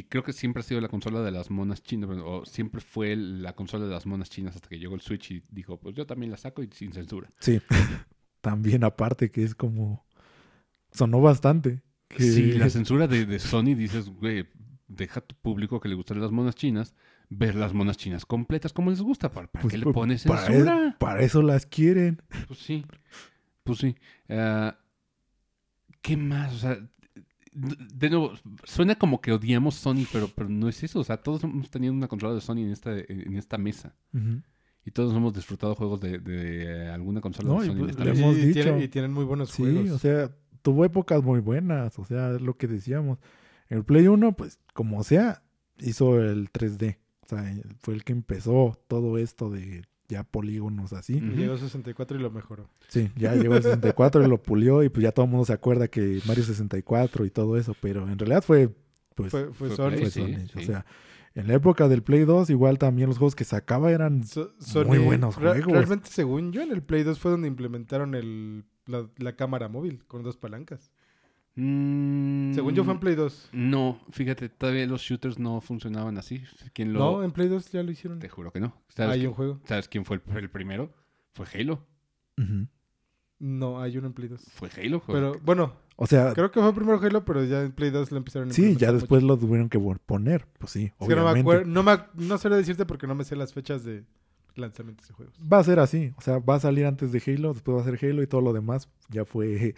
Y 0.00 0.04
creo 0.04 0.22
que 0.24 0.32
siempre 0.32 0.60
ha 0.60 0.62
sido 0.62 0.80
la 0.80 0.88
consola 0.88 1.20
de 1.20 1.30
las 1.30 1.50
monas 1.50 1.82
chinas. 1.82 2.08
O 2.24 2.46
siempre 2.46 2.80
fue 2.80 3.16
la 3.16 3.52
consola 3.54 3.84
de 3.84 3.90
las 3.90 4.06
monas 4.06 4.30
chinas 4.30 4.56
hasta 4.56 4.66
que 4.68 4.78
llegó 4.78 4.94
el 4.94 5.02
Switch 5.02 5.30
y 5.30 5.42
dijo, 5.50 5.78
pues 5.78 5.94
yo 5.94 6.06
también 6.06 6.30
la 6.30 6.38
saco 6.38 6.62
y 6.62 6.70
sin 6.72 6.92
censura. 6.94 7.30
Sí. 7.40 7.60
También 8.40 8.82
aparte 8.84 9.30
que 9.30 9.42
es 9.44 9.54
como... 9.54 10.06
Sonó 10.90 11.20
bastante. 11.20 11.82
Que... 12.08 12.22
Sí, 12.22 12.52
la 12.52 12.70
censura 12.70 13.06
de, 13.06 13.26
de 13.26 13.38
Sony 13.38 13.74
dices, 13.76 14.08
güey, 14.08 14.48
deja 14.88 15.20
a 15.20 15.22
tu 15.22 15.34
público 15.36 15.80
que 15.80 15.90
le 15.90 15.94
gustan 15.96 16.18
las 16.22 16.30
monas 16.30 16.54
chinas 16.54 16.94
ver 17.28 17.54
las 17.54 17.74
monas 17.74 17.98
chinas 17.98 18.24
completas 18.24 18.72
como 18.72 18.88
les 18.90 19.02
gusta. 19.02 19.30
¿Para, 19.30 19.48
para 19.48 19.60
Pues, 19.62 19.72
qué 19.72 19.78
le 19.78 19.92
pones 19.92 20.24
para, 20.24 20.46
censura? 20.46 20.88
e- 20.88 20.98
para 20.98 21.20
eso 21.20 21.42
las 21.42 21.66
quieren. 21.66 22.22
Pues 22.48 22.58
sí, 22.60 22.86
pues 23.64 23.78
sí. 23.80 23.94
Ah, 24.30 24.78
¿Qué 26.00 26.16
más? 26.16 26.54
O 26.54 26.58
sea, 26.58 26.78
de 27.52 28.10
nuevo, 28.10 28.32
suena 28.64 28.94
como 28.94 29.20
que 29.20 29.32
odiamos 29.32 29.74
Sony, 29.74 30.06
pero, 30.12 30.28
pero 30.34 30.48
no 30.48 30.68
es 30.68 30.82
eso. 30.82 31.00
O 31.00 31.04
sea, 31.04 31.16
todos 31.18 31.42
hemos 31.44 31.70
tenido 31.70 31.92
una 31.92 32.08
consola 32.08 32.34
de 32.34 32.40
Sony 32.40 32.58
en 32.58 32.70
esta, 32.70 32.96
en 32.96 33.36
esta 33.36 33.58
mesa. 33.58 33.94
Y 34.84 34.90
todos 34.92 35.14
hemos 35.14 35.34
disfrutado 35.34 35.74
juegos 35.74 36.00
de, 36.00 36.18
de 36.18 36.88
alguna 36.88 37.20
consola 37.20 37.48
No, 37.48 37.60
de 37.60 37.66
y 37.66 37.68
Sony 37.68 37.72
en 37.74 37.78
pues, 37.80 37.90
esta 37.90 38.04
le 38.04 38.10
mesa. 38.12 38.22
hemos 38.22 38.36
y, 38.36 38.40
dicho. 38.46 38.62
tienen, 38.62 38.82
y 38.82 38.88
tienen 38.88 39.12
muy 39.12 39.24
buenos 39.24 39.50
Sí, 39.50 39.62
juegos. 39.62 39.90
o 39.90 39.98
sea, 39.98 40.30
tuvo 40.62 40.84
épocas 40.84 41.22
muy 41.22 41.40
buenas, 41.40 41.98
o 41.98 42.04
sea, 42.04 42.32
es 42.34 42.40
lo 42.40 42.56
que 42.56 42.66
decíamos. 42.66 43.18
El 43.68 43.84
Play 43.84 44.06
1, 44.08 44.32
pues, 44.36 44.58
como 44.74 45.02
sea, 45.04 45.42
hizo 45.78 46.20
el 46.20 46.50
3D. 46.50 46.98
O 47.22 47.28
sea, 47.28 47.54
fue 47.80 47.94
el 47.94 48.04
que 48.04 48.12
empezó 48.12 48.78
todo 48.88 49.18
esto 49.18 49.50
de 49.50 49.84
ya 50.10 50.24
polígonos 50.24 50.92
así. 50.92 51.20
Llegó 51.20 51.54
a 51.54 51.58
64 51.58 52.18
y 52.18 52.20
lo 52.20 52.30
mejoró. 52.30 52.68
Sí, 52.88 53.10
ya 53.16 53.34
llegó 53.34 53.56
el 53.56 53.62
64 53.62 54.22
y 54.24 54.28
lo 54.28 54.42
pulió 54.42 54.82
y 54.82 54.88
pues 54.90 55.02
ya 55.04 55.12
todo 55.12 55.24
el 55.24 55.30
mundo 55.30 55.46
se 55.46 55.52
acuerda 55.54 55.88
que 55.88 56.20
Mario 56.26 56.44
64 56.44 57.24
y 57.24 57.30
todo 57.30 57.56
eso, 57.56 57.74
pero 57.80 58.08
en 58.08 58.18
realidad 58.18 58.42
fue, 58.42 58.68
pues, 59.14 59.30
Fue, 59.30 59.44
fue 59.54 59.68
fue 59.68 59.76
Sony. 59.76 59.90
Play, 59.96 60.10
sí. 60.10 60.36
O 60.54 60.58
sí. 60.60 60.66
sea, 60.66 60.84
en 61.34 61.46
la 61.46 61.54
época 61.54 61.88
del 61.88 62.02
Play 62.02 62.24
2, 62.24 62.50
igual 62.50 62.78
también 62.78 63.08
los 63.08 63.18
juegos 63.18 63.34
que 63.36 63.44
sacaba 63.44 63.92
eran... 63.92 64.24
So- 64.24 64.52
Sony- 64.58 64.86
Muy 64.86 64.98
buenos 64.98 65.36
juegos. 65.36 65.64
Realmente, 65.66 66.10
según 66.10 66.52
yo, 66.52 66.60
en 66.62 66.72
el 66.72 66.82
Play 66.82 67.04
2 67.04 67.18
fue 67.20 67.30
donde 67.30 67.46
implementaron 67.48 68.14
el, 68.16 68.64
la, 68.86 69.08
la 69.16 69.36
cámara 69.36 69.68
móvil 69.68 70.04
con 70.06 70.22
dos 70.24 70.36
palancas. 70.36 70.90
Mm, 71.56 72.54
Según 72.54 72.74
yo, 72.74 72.84
fue 72.84 72.94
en 72.94 73.00
Play 73.00 73.14
2. 73.16 73.50
No, 73.52 74.00
fíjate, 74.10 74.48
todavía 74.48 74.86
los 74.86 75.02
shooters 75.02 75.38
no 75.38 75.60
funcionaban 75.60 76.16
así. 76.18 76.42
¿Quién 76.72 76.92
lo...? 76.92 76.98
No, 77.00 77.24
en 77.24 77.32
Play 77.32 77.48
2 77.48 77.70
ya 77.72 77.82
lo 77.82 77.90
hicieron. 77.90 78.18
Te 78.18 78.28
juro 78.28 78.52
que 78.52 78.60
no. 78.60 78.74
¿Sabes, 78.88 79.14
Hay 79.14 79.22
qui- 79.22 79.28
un 79.28 79.34
juego. 79.34 79.60
¿Sabes 79.64 79.88
quién 79.88 80.04
fue 80.04 80.20
el, 80.26 80.36
el 80.36 80.50
primero? 80.50 80.92
Fue 81.34 81.46
Halo. 81.54 81.86
No, 83.38 83.80
hay 83.80 83.96
uno 83.96 84.06
en 84.08 84.12
Play 84.12 84.28
2. 84.28 84.42
Fue 84.52 84.68
Halo. 84.76 85.00
fue- 85.00 85.14
Pero 85.14 85.32
bueno, 85.44 85.74
O 85.96 86.06
sea, 86.06 86.32
creo 86.34 86.50
que 86.50 86.60
fue 86.60 86.74
primero 86.74 86.98
Halo, 87.00 87.24
pero 87.24 87.44
ya 87.44 87.62
en 87.62 87.72
Play 87.72 87.90
2 87.90 88.10
lo 88.12 88.18
empezaron 88.18 88.50
a 88.50 88.52
sí, 88.52 88.76
ya 88.76 88.88
mucho. 88.88 88.92
después 89.00 89.22
lo 89.22 89.36
tuvieron 89.38 89.68
que 89.68 89.78
poner, 90.06 90.46
pues 90.58 90.72
sí, 90.72 90.92
Es 90.98 91.08
que 91.08 91.14
no 91.14 91.22
me 91.24 91.30
obviamente. 91.30 91.40
acuerdo, 91.40 91.64
no, 91.66 91.82
me, 91.82 91.98
no 92.14 92.38
sé 92.38 92.48
decirte 92.50 92.86
porque 92.86 93.06
no 93.06 93.14
me 93.14 93.24
sé 93.24 93.36
las 93.36 93.52
fechas 93.52 93.84
de 93.84 94.04
lanzamientos 94.56 95.08
de 95.08 95.14
juegos. 95.14 95.34
Va 95.50 95.58
a 95.58 95.64
ser 95.64 95.78
así, 95.78 96.12
o 96.16 96.20
sea, 96.20 96.38
va 96.38 96.56
a 96.56 96.60
salir 96.60 96.86
antes 96.86 97.12
de 97.12 97.22
Halo, 97.26 97.52
después 97.54 97.76
va 97.76 97.82
a 97.82 97.84
ser 97.84 97.98
Halo 98.02 98.22
y 98.22 98.26
todo 98.26 98.40
lo 98.40 98.52
demás 98.52 98.88
ya 99.08 99.24
fue 99.24 99.74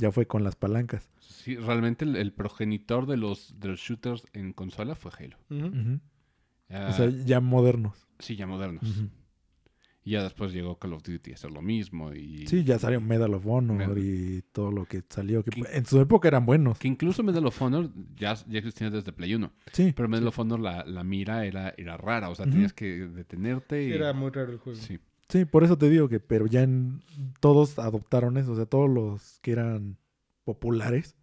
ya 0.00 0.10
fue 0.12 0.26
con 0.26 0.42
las 0.42 0.56
palancas. 0.56 1.08
Sí, 1.20 1.56
realmente 1.56 2.04
el, 2.04 2.16
el 2.16 2.32
progenitor 2.32 3.06
de 3.06 3.16
los, 3.16 3.58
de 3.60 3.68
los 3.68 3.80
shooters 3.80 4.24
en 4.32 4.52
consola 4.52 4.94
fue 4.94 5.10
Halo. 5.18 5.36
Ah, 6.68 6.88
O 6.90 6.92
sea, 6.92 7.08
ya 7.08 7.40
modernos. 7.40 8.06
sí, 8.18 8.36
ya 8.36 8.46
modernos. 8.46 8.82
Y 10.02 10.12
ya 10.12 10.22
después 10.22 10.52
llegó 10.54 10.78
Call 10.78 10.94
of 10.94 11.02
Duty 11.02 11.32
a 11.32 11.34
hacer 11.34 11.50
lo 11.50 11.60
mismo. 11.60 12.12
Y 12.14 12.46
Sí, 12.46 12.64
ya 12.64 12.78
salió 12.78 13.00
Medal 13.02 13.34
of 13.34 13.44
Honor 13.46 13.76
Medal. 13.76 13.98
y 13.98 14.42
todo 14.50 14.70
lo 14.72 14.86
que 14.86 15.02
salió, 15.08 15.44
en 15.72 15.84
su 15.84 16.00
época 16.00 16.28
eran 16.28 16.46
buenos. 16.46 16.78
Que 16.78 16.88
incluso 16.88 17.22
Medal 17.22 17.44
of 17.46 17.60
Honor 17.60 17.90
ya, 18.16 18.34
ya 18.48 18.58
existía 18.58 18.88
desde 18.88 19.12
Play 19.12 19.34
1. 19.34 19.52
Sí, 19.72 19.92
Pero 19.94 20.08
Medal 20.08 20.28
of 20.28 20.38
Honor 20.38 20.58
la, 20.60 20.84
la 20.86 21.04
mira 21.04 21.44
era, 21.44 21.74
era 21.76 21.96
rara. 21.98 22.30
O 22.30 22.34
sea, 22.34 22.46
tenías 22.46 22.72
que 22.72 22.86
detenerte. 23.08 23.88
Y... 23.88 23.92
Era 23.92 24.12
muy 24.14 24.30
raro 24.30 24.52
el 24.52 24.58
juego. 24.58 24.78
Sí. 24.80 24.98
Sí, 25.30 25.44
por 25.44 25.64
eso 25.64 25.78
te 25.78 25.88
digo 25.88 26.08
que, 26.08 26.20
pero 26.20 26.46
ya 26.46 26.62
en, 26.62 27.02
todos 27.40 27.78
adoptaron 27.78 28.36
eso, 28.36 28.52
o 28.52 28.56
sea, 28.56 28.66
todos 28.66 28.90
los 28.90 29.38
que 29.40 29.52
eran 29.52 29.96
populares 30.44 31.16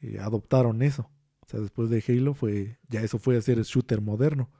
eh, 0.00 0.18
adoptaron 0.20 0.82
eso. 0.82 1.08
O 1.40 1.48
sea, 1.48 1.60
después 1.60 1.90
de 1.90 2.02
Halo 2.06 2.34
fue, 2.34 2.78
ya 2.88 3.02
eso 3.02 3.18
fue 3.18 3.36
hacer 3.36 3.62
shooter 3.62 4.00
moderno. 4.00 4.50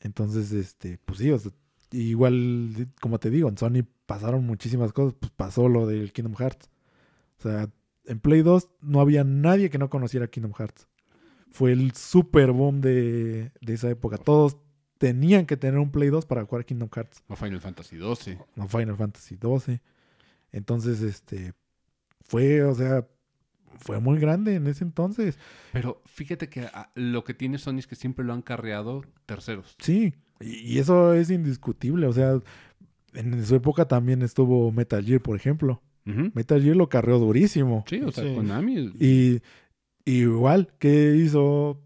Entonces, 0.00 0.52
este, 0.52 0.98
pues 1.04 1.18
sí, 1.18 1.30
o 1.30 1.38
sea, 1.38 1.52
igual, 1.92 2.88
como 3.00 3.18
te 3.18 3.30
digo, 3.30 3.48
en 3.48 3.56
Sony 3.56 3.84
pasaron 4.06 4.44
muchísimas 4.44 4.92
cosas. 4.92 5.14
Pues 5.18 5.32
pasó 5.34 5.68
lo 5.68 5.86
del 5.86 6.12
Kingdom 6.12 6.34
Hearts. 6.34 6.70
O 7.38 7.42
sea, 7.42 7.70
en 8.04 8.20
Play 8.20 8.42
2 8.42 8.68
no 8.80 9.00
había 9.00 9.24
nadie 9.24 9.70
que 9.70 9.78
no 9.78 9.88
conociera 9.88 10.28
Kingdom 10.28 10.52
Hearts. 10.52 10.88
Fue 11.50 11.72
el 11.72 11.92
super 11.92 12.52
boom 12.52 12.80
de, 12.80 13.52
de 13.60 13.74
esa 13.74 13.90
época. 13.90 14.18
Todos 14.18 14.56
tenían 15.02 15.46
que 15.46 15.56
tener 15.56 15.80
un 15.80 15.90
Play 15.90 16.10
2 16.10 16.26
para 16.26 16.44
jugar 16.44 16.64
Kingdom 16.64 16.88
Hearts. 16.94 17.24
O 17.26 17.34
Final 17.34 17.60
Fantasy 17.60 17.96
XII. 17.96 18.38
No 18.54 18.68
Final 18.68 18.96
Fantasy 18.96 19.34
12. 19.34 19.80
Entonces, 20.52 21.02
este, 21.02 21.54
fue, 22.20 22.62
o 22.62 22.72
sea, 22.72 23.04
fue 23.80 23.98
muy 23.98 24.20
grande 24.20 24.54
en 24.54 24.68
ese 24.68 24.84
entonces. 24.84 25.40
Pero 25.72 26.00
fíjate 26.06 26.48
que 26.48 26.68
ah, 26.72 26.92
lo 26.94 27.24
que 27.24 27.34
tiene 27.34 27.58
Sony 27.58 27.78
es 27.78 27.88
que 27.88 27.96
siempre 27.96 28.24
lo 28.24 28.32
han 28.32 28.42
carreado 28.42 29.02
terceros. 29.26 29.74
Sí, 29.80 30.14
y, 30.40 30.74
y 30.74 30.78
eso 30.78 31.14
es 31.14 31.30
indiscutible. 31.30 32.06
O 32.06 32.12
sea, 32.12 32.38
en 33.12 33.44
su 33.44 33.56
época 33.56 33.88
también 33.88 34.22
estuvo 34.22 34.70
Metal 34.70 35.04
Gear, 35.04 35.20
por 35.20 35.34
ejemplo. 35.34 35.82
Metal 36.04 36.62
Gear 36.62 36.76
lo 36.76 36.88
carreó 36.88 37.18
durísimo. 37.18 37.84
Sí, 37.88 38.00
o 38.02 38.12
sea, 38.12 38.22
Sí. 38.22 38.36
Konami. 38.36 38.92
Y, 39.00 39.40
y 40.04 40.12
igual, 40.20 40.72
¿qué 40.78 41.16
hizo? 41.16 41.80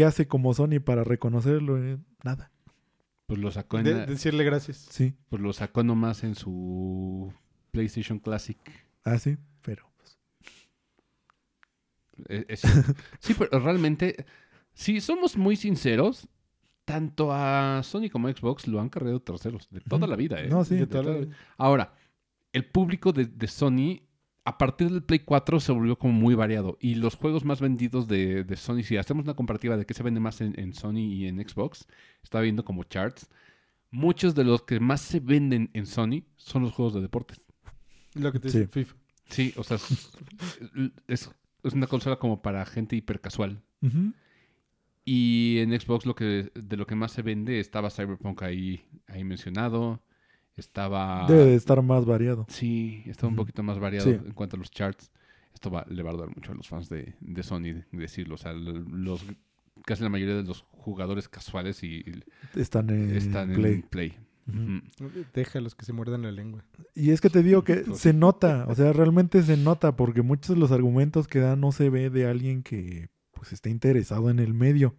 ¿Qué 0.00 0.06
hace 0.06 0.26
como 0.26 0.54
Sony 0.54 0.80
para 0.82 1.04
reconocerlo? 1.04 1.76
Eh, 1.76 1.98
Nada. 2.24 2.50
Pues 3.26 3.38
lo 3.38 3.50
sacó 3.50 3.76
en 3.76 3.84
De- 3.84 4.06
decirle 4.06 4.44
gracias. 4.44 4.78
Sí, 4.90 5.14
pues 5.28 5.42
lo 5.42 5.52
sacó 5.52 5.82
nomás 5.84 6.24
en 6.24 6.34
su 6.34 7.30
PlayStation 7.70 8.18
Classic. 8.18 8.56
así, 9.04 9.36
pero 9.60 9.84
pues, 9.98 10.18
es- 12.48 12.62
sí, 13.20 13.34
pero 13.38 13.58
realmente, 13.60 14.24
si 14.72 15.02
somos 15.02 15.36
muy 15.36 15.54
sinceros, 15.56 16.28
tanto 16.86 17.30
a 17.34 17.82
Sony 17.82 18.08
como 18.10 18.28
a 18.28 18.32
Xbox 18.32 18.66
lo 18.68 18.80
han 18.80 18.88
cargado 18.88 19.20
terceros 19.20 19.68
de 19.70 19.80
toda 19.80 20.06
la 20.06 20.16
vida. 20.16 20.40
¿eh? 20.40 20.48
No, 20.48 20.64
sí. 20.64 20.76
De 20.76 20.80
De 20.80 20.86
toda 20.86 21.02
la 21.04 21.10
la- 21.10 21.18
vida. 21.26 21.36
Ahora, 21.58 21.94
el 22.54 22.64
público 22.64 23.12
de, 23.12 23.26
de 23.26 23.46
Sony, 23.48 24.00
a 24.44 24.56
partir 24.58 24.90
del 24.90 25.02
Play 25.02 25.20
4, 25.20 25.60
se 25.60 25.72
volvió 25.72 25.98
como 25.98 26.12
muy 26.14 26.34
variado. 26.34 26.76
Y 26.80 26.94
los 26.96 27.14
juegos 27.16 27.44
más 27.44 27.60
vendidos 27.60 28.08
de, 28.08 28.42
de 28.44 28.56
Sony, 28.56 28.82
si 28.82 28.96
hacemos 28.96 29.24
una 29.24 29.34
comparativa 29.34 29.76
de 29.76 29.84
qué 29.86 29.94
se 29.94 30.02
vende 30.02 30.20
más 30.20 30.40
en, 30.40 30.58
en 30.58 30.72
Sony 30.74 30.98
y 30.98 31.26
en 31.26 31.46
Xbox, 31.46 31.86
estaba 32.22 32.42
viendo 32.42 32.64
como 32.64 32.84
charts. 32.84 33.28
Muchos 33.90 34.34
de 34.34 34.44
los 34.44 34.62
que 34.62 34.80
más 34.80 35.00
se 35.00 35.20
venden 35.20 35.70
en 35.74 35.86
Sony 35.86 36.22
son 36.36 36.62
los 36.62 36.72
juegos 36.72 36.94
de 36.94 37.00
deportes. 37.00 37.46
Lo 38.14 38.32
que 38.32 38.38
te 38.40 38.48
Sí. 38.50 38.58
dice 38.60 38.68
FIFA. 38.70 38.94
Sí, 39.28 39.52
o 39.56 39.62
sea, 39.64 39.76
es, 39.76 40.10
es- 41.08 41.30
es 41.62 41.72
una 41.74 41.86
consola 41.86 42.16
como 42.16 42.40
para 42.40 42.64
gente 42.66 42.96
hipercasual. 42.96 43.62
ujú. 43.82 44.12
Y 45.04 45.58
en 45.58 45.78
Xbox 45.80 46.06
lo 46.06 46.14
que 46.14 46.50
de 46.54 46.76
lo 46.76 46.86
que 46.86 46.94
más 46.94 47.10
se 47.12 47.22
vende 47.22 47.58
estaba 47.58 47.90
Cyberpunk 47.90 48.42
ahí, 48.42 48.84
ahí 49.08 49.24
mencionado. 49.24 50.02
Estaba. 50.56 51.26
debe 51.28 51.46
de 51.46 51.54
estar 51.54 51.80
más 51.82 52.04
variado. 52.04 52.46
Sí, 52.48 53.02
estaba 53.06 53.28
un 53.28 53.36
poquito 53.36 53.62
más 53.62 53.78
variado 53.78 54.10
Sí. 54.10 54.18
en 54.24 54.32
cuanto 54.32 54.56
a 54.56 54.58
los 54.58 54.70
charts. 54.70 55.10
Esto 55.54 55.70
va, 55.70 55.84
le 55.88 56.02
va 56.02 56.10
a 56.10 56.16
dar 56.16 56.28
mucho 56.28 56.52
a 56.52 56.54
los 56.54 56.68
fans 56.68 56.88
de, 56.88 57.14
de 57.20 57.42
Sony 57.42 57.82
decirlo. 57.92 58.34
O 58.34 58.38
sea, 58.38 58.52
los, 58.52 59.24
casi 59.84 60.02
la 60.02 60.08
mayoría 60.08 60.36
de 60.36 60.44
los 60.44 60.62
jugadores 60.70 61.28
casuales 61.28 61.82
y, 61.82 61.96
y 61.96 62.22
Están 62.58 62.90
en 62.90 63.14
están 63.16 63.52
Play. 63.52 63.74
en 63.74 63.82
Play. 63.82 64.14
Ujú. 64.48 65.04
Ujú. 65.06 65.24
Déjalos 65.34 65.74
que 65.74 65.84
se 65.84 65.92
muerdan 65.92 66.22
la 66.22 66.32
lengua. 66.32 66.64
Y 66.94 67.10
es 67.10 67.20
que 67.20 67.30
te 67.30 67.42
digo 67.42 67.62
que 67.64 67.76
Pues 67.76 68.00
se 68.00 68.12
nota, 68.12 68.66
o 68.68 68.74
sea, 68.74 68.92
realmente 68.92 69.42
se 69.42 69.56
nota, 69.56 69.96
porque 69.96 70.22
muchos 70.22 70.56
de 70.56 70.60
los 70.60 70.72
argumentos 70.72 71.28
que 71.28 71.38
da 71.40 71.56
no 71.56 71.72
se 71.72 71.88
ve 71.90 72.10
de 72.10 72.26
alguien 72.26 72.62
que 72.62 73.08
pues 73.32 73.52
está 73.52 73.68
interesado 73.70 74.28
en 74.30 74.38
el 74.38 74.52
medio. 74.54 74.94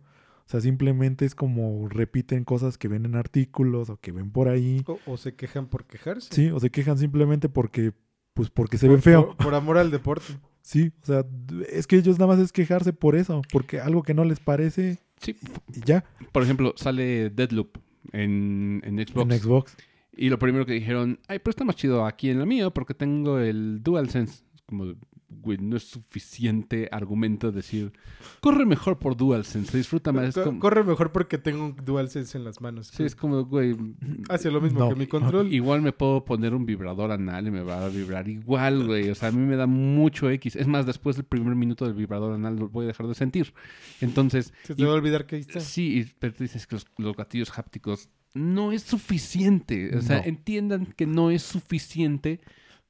O 0.51 0.55
sea, 0.59 0.59
simplemente 0.59 1.23
es 1.23 1.33
como 1.33 1.87
repiten 1.87 2.43
cosas 2.43 2.77
que 2.77 2.89
ven 2.89 3.05
en 3.05 3.15
artículos 3.15 3.89
o 3.89 3.95
que 3.95 4.11
ven 4.11 4.31
por 4.31 4.49
ahí. 4.49 4.83
O, 4.85 4.99
o 5.05 5.15
se 5.15 5.33
quejan 5.33 5.67
por 5.67 5.85
quejarse. 5.85 6.27
Sí, 6.29 6.51
o 6.51 6.59
se 6.59 6.69
quejan 6.69 6.97
simplemente 6.97 7.47
porque, 7.47 7.93
pues 8.33 8.49
porque 8.49 8.77
se 8.77 8.87
Por- 8.87 8.95
ven 8.97 9.01
feo. 9.01 9.27
Por, 9.27 9.37
por 9.45 9.55
amor 9.55 9.77
al 9.77 9.91
deporte. 9.91 10.25
Sí, 10.61 10.91
o 11.03 11.05
sea, 11.05 11.25
es 11.71 11.87
que 11.87 11.95
ellos 11.95 12.19
nada 12.19 12.33
más 12.33 12.39
es 12.43 12.51
quejarse 12.51 12.91
por 12.91 13.15
eso, 13.15 13.41
porque 13.53 13.79
algo 13.79 14.03
que 14.03 14.13
no 14.13 14.25
les 14.25 14.41
parece 14.41 14.99
Sí, 15.21 15.37
y 15.73 15.79
ya 15.85 16.03
por 16.33 16.43
ejemplo, 16.43 16.73
sale 16.75 17.29
Deadloop 17.29 17.77
en, 18.11 18.81
en 18.83 18.97
Xbox. 19.07 19.31
en 19.33 19.39
Xbox. 19.39 19.77
Y 20.11 20.29
lo 20.29 20.37
primero 20.37 20.65
que 20.65 20.73
dijeron, 20.73 21.17
ay, 21.29 21.39
pero 21.39 21.51
está 21.51 21.63
más 21.63 21.77
chido 21.77 22.05
aquí 22.05 22.29
en 22.29 22.39
la 22.39 22.45
mío 22.45 22.71
porque 22.73 22.93
tengo 22.93 23.39
el 23.39 23.81
DualSense. 23.81 24.43
Es 24.53 24.61
como, 24.65 24.95
güey, 25.41 25.57
no 25.57 25.77
es 25.77 25.83
suficiente 25.83 26.89
argumento 26.91 27.51
decir, 27.51 27.93
corre 28.41 28.65
mejor 28.65 28.99
por 28.99 29.15
DualSense, 29.15 29.71
se 29.71 29.77
disfruta 29.77 30.11
más. 30.11 30.25
Es 30.29 30.35
Co- 30.35 30.43
como, 30.43 30.59
Corre 30.59 30.83
mejor 30.83 31.11
porque 31.11 31.37
tengo 31.37 31.65
un 31.65 31.75
DualSense 31.75 32.37
en 32.37 32.43
las 32.43 32.59
manos. 32.61 32.87
sí, 32.87 33.03
es 33.03 33.15
como, 33.15 33.45
güey, 33.45 33.75
Hace 34.29 34.51
lo 34.51 34.61
mismo 34.61 34.79
No. 34.81 34.89
que 34.89 34.95
mi 34.95 35.07
control. 35.07 35.51
igual 35.53 35.81
me 35.81 35.91
puedo 35.93 36.25
poner 36.25 36.53
un 36.53 36.65
vibrador 36.65 37.11
anal 37.11 37.47
y 37.47 37.51
me 37.51 37.61
va 37.63 37.85
a 37.85 37.89
vibrar 37.89 38.27
igual, 38.27 38.85
güey. 38.85 39.09
O 39.09 39.15
sea, 39.15 39.29
a 39.29 39.31
mí 39.31 39.39
me 39.45 39.55
da 39.55 39.67
mucho 39.67 40.29
X. 40.29 40.55
Es 40.55 40.67
más, 40.67 40.85
después 40.85 41.15
del 41.15 41.25
primer 41.25 41.55
minuto 41.55 41.85
del 41.85 41.93
vibrador 41.93 42.33
anal 42.33 42.57
lo 42.57 42.69
voy 42.69 42.83
a 42.85 42.87
dejar 42.87 43.07
de 43.07 43.15
sentir. 43.15 43.53
Entonces, 44.01 44.53
Se 44.63 44.75
te 44.75 44.81
y- 44.81 44.85
va 44.85 44.91
a 44.91 44.95
olvidar 44.95 45.25
que 45.25 45.35
ahí 45.37 45.41
está. 45.41 45.59
Sí, 45.59 46.05
pero 46.19 46.33
tú 46.33 46.43
dices 46.43 46.67
que 46.67 46.75
los, 46.75 46.85
los 46.97 47.15
gatillos 47.15 47.57
hápticos 47.57 48.09
no 48.33 48.71
es 48.71 48.83
suficiente. 48.83 49.95
O 49.97 50.01
sea, 50.01 50.17
No. 50.19 50.23
entiendan 50.25 50.85
que 50.95 51.05
no 51.05 51.31
es 51.31 51.41
suficiente 51.43 52.39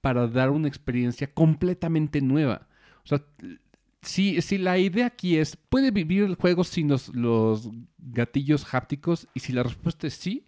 para 0.01 0.27
dar 0.27 0.49
una 0.49 0.67
experiencia 0.67 1.31
completamente 1.31 2.21
nueva. 2.21 2.67
O 3.03 3.07
sea, 3.07 3.23
si, 4.01 4.41
si 4.41 4.57
la 4.57 4.77
idea 4.77 5.05
aquí 5.05 5.37
es, 5.37 5.55
¿puede 5.55 5.91
vivir 5.91 6.23
el 6.23 6.35
juego 6.35 6.63
sin 6.63 6.87
los, 6.87 7.13
los 7.15 7.69
gatillos 7.97 8.73
hápticos? 8.73 9.27
Y 9.33 9.41
si 9.41 9.53
la 9.53 9.63
respuesta 9.63 10.07
es 10.07 10.15
sí, 10.15 10.47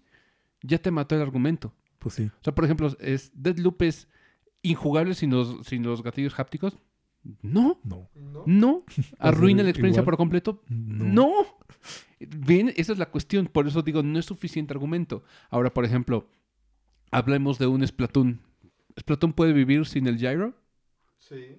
ya 0.62 0.80
te 0.80 0.92
mató 0.92 1.16
el 1.16 1.22
argumento. 1.22 1.74
Pues 2.00 2.16
sí. 2.16 2.24
O 2.24 2.44
sea, 2.44 2.54
por 2.54 2.66
ejemplo, 2.66 2.92
¿es 3.00 3.32
Deadloop 3.36 3.82
es 3.84 4.08
injugable 4.64 5.14
sin 5.14 5.30
los, 5.30 5.66
sin 5.68 5.84
los 5.84 6.02
gatillos 6.02 6.40
hápticos? 6.40 6.78
No, 7.42 7.80
No. 7.84 8.10
¿No? 8.46 8.84
Arruina 9.20 9.64
la 9.64 9.70
experiencia 9.70 10.02
igual. 10.02 10.06
por 10.06 10.18
completo. 10.18 10.62
No. 10.68 11.06
No. 11.06 11.34
Bien, 12.20 12.74
esa 12.76 12.94
es 12.94 12.98
la 12.98 13.10
cuestión. 13.10 13.48
Por 13.48 13.68
eso 13.68 13.82
digo, 13.82 14.04
no 14.04 14.20
es 14.20 14.26
suficiente 14.26 14.74
argumento. 14.74 15.24
Ahora, 15.50 15.74
por 15.74 15.86
ejemplo, 15.86 16.28
hablemos 17.12 17.60
de 17.60 17.68
un 17.68 17.86
Splatoon. 17.86 18.42
¿Splatoon 19.00 19.34
puede 19.34 19.54
vivir 19.54 19.86
sin 19.86 20.08
el 20.08 20.18
gyro? 20.18 20.54
Sí. 21.20 21.58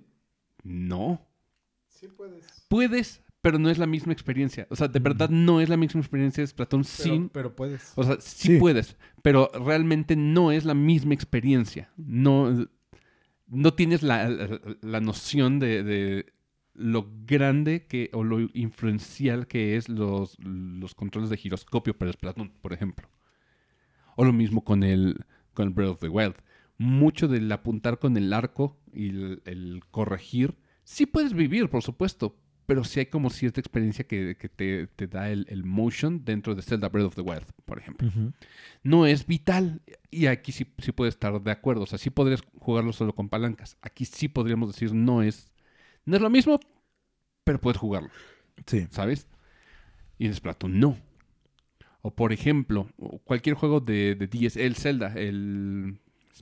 No. 0.62 1.26
Sí 1.88 2.08
puedes. 2.08 2.64
Puedes, 2.68 3.22
pero 3.40 3.58
no 3.58 3.70
es 3.70 3.78
la 3.78 3.86
misma 3.86 4.12
experiencia. 4.12 4.66
O 4.70 4.76
sea, 4.76 4.88
de 4.88 4.98
verdad 5.00 5.28
no 5.30 5.60
es 5.60 5.68
la 5.68 5.76
misma 5.76 6.00
experiencia 6.00 6.42
de 6.42 6.46
Splatoon 6.48 6.82
Pero, 6.82 7.14
sin... 7.14 7.28
pero 7.28 7.56
puedes. 7.56 7.92
O 7.96 8.02
sea, 8.04 8.16
sí, 8.20 8.54
Sí. 8.54 8.58
puedes, 8.58 8.96
pero 9.22 9.50
realmente 9.54 10.16
no 10.16 10.52
es 10.52 10.64
la 10.64 10.74
misma 10.74 11.14
experiencia. 11.14 11.90
No, 11.96 12.66
no 13.46 13.74
tienes 13.74 14.02
la, 14.02 14.28
la- 14.28 14.60
la 14.80 15.00
noción 15.00 15.58
de, 15.58 15.82
de 15.82 16.32
lo 16.72 17.08
grande 17.26 17.86
que 17.86 18.10
o 18.12 18.24
lo 18.24 18.40
influencial 18.54 19.46
que 19.46 19.76
es 19.76 19.88
los, 19.88 20.36
los 20.40 20.94
controles 20.94 21.30
de 21.30 21.36
giroscopio 21.36 21.96
para 21.96 22.12
Splatoon, 22.12 22.50
por 22.60 22.72
ejemplo. 22.72 23.08
O 24.16 24.24
lo 24.24 24.32
mismo 24.32 24.64
con 24.64 24.82
el, 24.82 25.24
con 25.52 25.68
el 25.68 25.74
Breath 25.74 25.90
of 25.90 26.00
the 26.00 26.08
Wild. 26.08 26.34
Mucho 26.78 27.28
del 27.28 27.50
apuntar 27.52 27.98
con 27.98 28.16
el 28.16 28.32
arco 28.32 28.76
y 28.92 29.08
el, 29.10 29.42
el 29.44 29.82
corregir, 29.90 30.54
sí 30.82 31.06
puedes 31.06 31.32
vivir, 31.32 31.68
por 31.70 31.82
supuesto, 31.82 32.36
pero 32.66 32.82
sí 32.82 33.00
hay 33.00 33.06
como 33.06 33.30
cierta 33.30 33.60
experiencia 33.60 34.06
que, 34.06 34.36
que 34.36 34.48
te, 34.48 34.86
te 34.88 35.06
da 35.06 35.30
el, 35.30 35.46
el 35.50 35.64
motion 35.64 36.24
dentro 36.24 36.54
de 36.54 36.62
Zelda 36.62 36.88
Breath 36.88 37.06
of 37.08 37.14
the 37.14 37.20
Wild, 37.20 37.44
por 37.64 37.78
ejemplo 37.78 38.08
no 38.82 39.06
es 39.06 39.26
vital. 39.26 39.80
Y 40.10 40.26
aquí 40.26 40.52
sí, 40.52 40.66
sí 40.78 40.92
puede 40.92 41.08
estar 41.08 41.40
de 41.42 41.50
acuerdo. 41.50 41.82
O 41.82 41.86
sea, 41.86 41.98
sí 41.98 42.10
podrías 42.10 42.42
jugarlo 42.58 42.92
solo 42.92 43.14
con 43.14 43.28
palancas. 43.28 43.76
Aquí 43.82 44.04
sí 44.04 44.28
podríamos 44.28 44.70
decir 44.72 44.92
no 44.94 45.22
es. 45.22 45.52
No 46.04 46.16
es 46.16 46.22
lo 46.22 46.28
mismo, 46.30 46.60
pero 47.44 47.60
puedes 47.60 47.78
jugarlo, 47.78 48.10
Sí. 48.66 48.86
¿sabes? 48.90 49.26
Y 50.18 50.26
en 50.26 50.34
Splatoon 50.34 50.78
no. 50.78 50.98
O 52.02 52.14
por 52.14 52.32
ejemplo, 52.32 52.88
cualquier 53.24 53.56
juego 53.56 53.80
de, 53.80 54.14
de 54.14 54.26
DS, 54.26 54.56
el 54.58 54.76
Zelda, 54.76 55.14
el. 55.16 55.98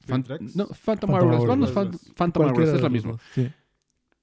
Fan- 0.06 0.24
no, 0.54 0.66
Phantom 0.68 0.74
Phantom 0.84 1.10
Hourglass. 1.10 1.40
Hourglass. 1.40 1.48
Vamos, 1.48 1.70
Fan- 1.72 2.14
Phantom 2.14 2.42
Cualquiera 2.44 2.70
Hourglass, 2.72 2.74
es 2.76 2.82
lo 2.82 2.90
mismo. 2.90 3.12
dos, 3.12 3.20
Sí. 3.34 3.50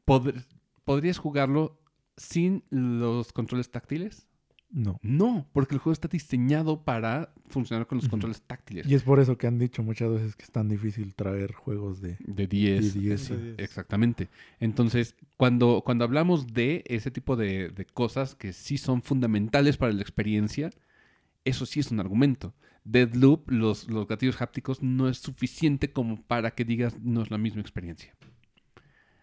Pod- 0.06 0.46
¿Podrías 0.84 1.18
jugarlo 1.18 1.80
sin 2.18 2.64
los 2.72 3.32
controles 3.32 3.70
táctiles? 3.70 4.26
No. 4.72 5.00
No, 5.02 5.48
porque 5.52 5.74
el 5.74 5.80
juego 5.80 5.94
está 5.94 6.08
diseñado 6.08 6.84
para 6.84 7.34
funcionar 7.48 7.88
con 7.88 7.98
los 7.98 8.08
controles 8.08 8.41
táctiles. 8.44 8.86
Y 8.88 8.94
es 8.94 9.02
por 9.02 9.20
eso 9.20 9.36
que 9.36 9.48
han 9.48 9.58
dicho 9.58 9.82
muchas 9.82 10.12
veces 10.12 10.36
que 10.36 10.44
es 10.44 10.52
tan 10.52 10.70
difícil 10.70 11.16
traer 11.16 11.54
juegos 11.54 12.02
de, 12.02 12.18
De 12.20 12.34
de 12.46 12.48
10. 12.48 12.94
10. 12.94 13.20
sí. 13.22 13.36
De- 13.36 13.56
Exactamente. 13.64 14.30
Entonces, 14.60 15.16
cuando, 15.38 15.82
cuando 15.84 16.04
hablamos 16.04 16.46
de 16.54 16.84
ese 16.88 17.10
tipo 17.10 17.36
de, 17.36 17.70
de 17.70 17.86
cosas 17.86 18.36
que 18.36 18.54
sí 18.54 18.78
son 18.78 19.02
fundamentales 19.02 19.78
para 19.78 19.91
la 19.91 20.02
experiencia, 20.04 20.70
eso 21.46 21.66
sí 21.66 21.80
es 21.80 21.90
un 21.90 22.00
argumento. 22.00 22.54
Deadloop, 22.84 23.49
los, 23.51 23.88
los 23.89 24.07
gatillos 24.07 24.41
hápticos, 24.41 24.81
no 24.81 25.07
es 25.10 25.18
suficiente 25.19 25.91
como 25.91 26.22
para 26.23 26.51
que 26.51 26.65
digas 26.65 26.99
no 27.01 27.22
es 27.22 27.30
la 27.31 27.38
misma 27.38 27.61
experiencia. 27.61 28.15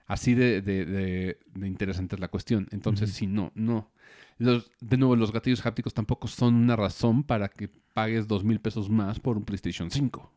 Así 0.06 0.34
de, 0.34 0.62
de- 0.62 0.84
de- 0.84 1.38
de 1.54 1.66
interesante 1.66 2.14
es 2.14 2.20
la 2.20 2.28
cuestión. 2.28 2.68
Entonces, 2.70 3.10
Ujú. 3.10 3.18
sí, 3.18 3.26
no, 3.26 3.50
no. 3.54 3.90
Los, 4.38 4.70
de 4.80 4.96
nuevo, 4.98 5.16
los 5.16 5.32
gatillos 5.32 5.64
hápticos 5.66 5.94
tampoco 5.94 6.28
son 6.28 6.54
una 6.54 6.76
razón 6.76 7.24
para 7.24 7.48
que 7.48 7.68
pagues 7.92 8.28
dos 8.28 8.44
mil 8.44 8.60
pesos 8.60 8.88
más 8.88 9.18
por 9.18 9.36
un 9.36 9.44
PlayStation 9.44 9.90
5. 9.90 10.32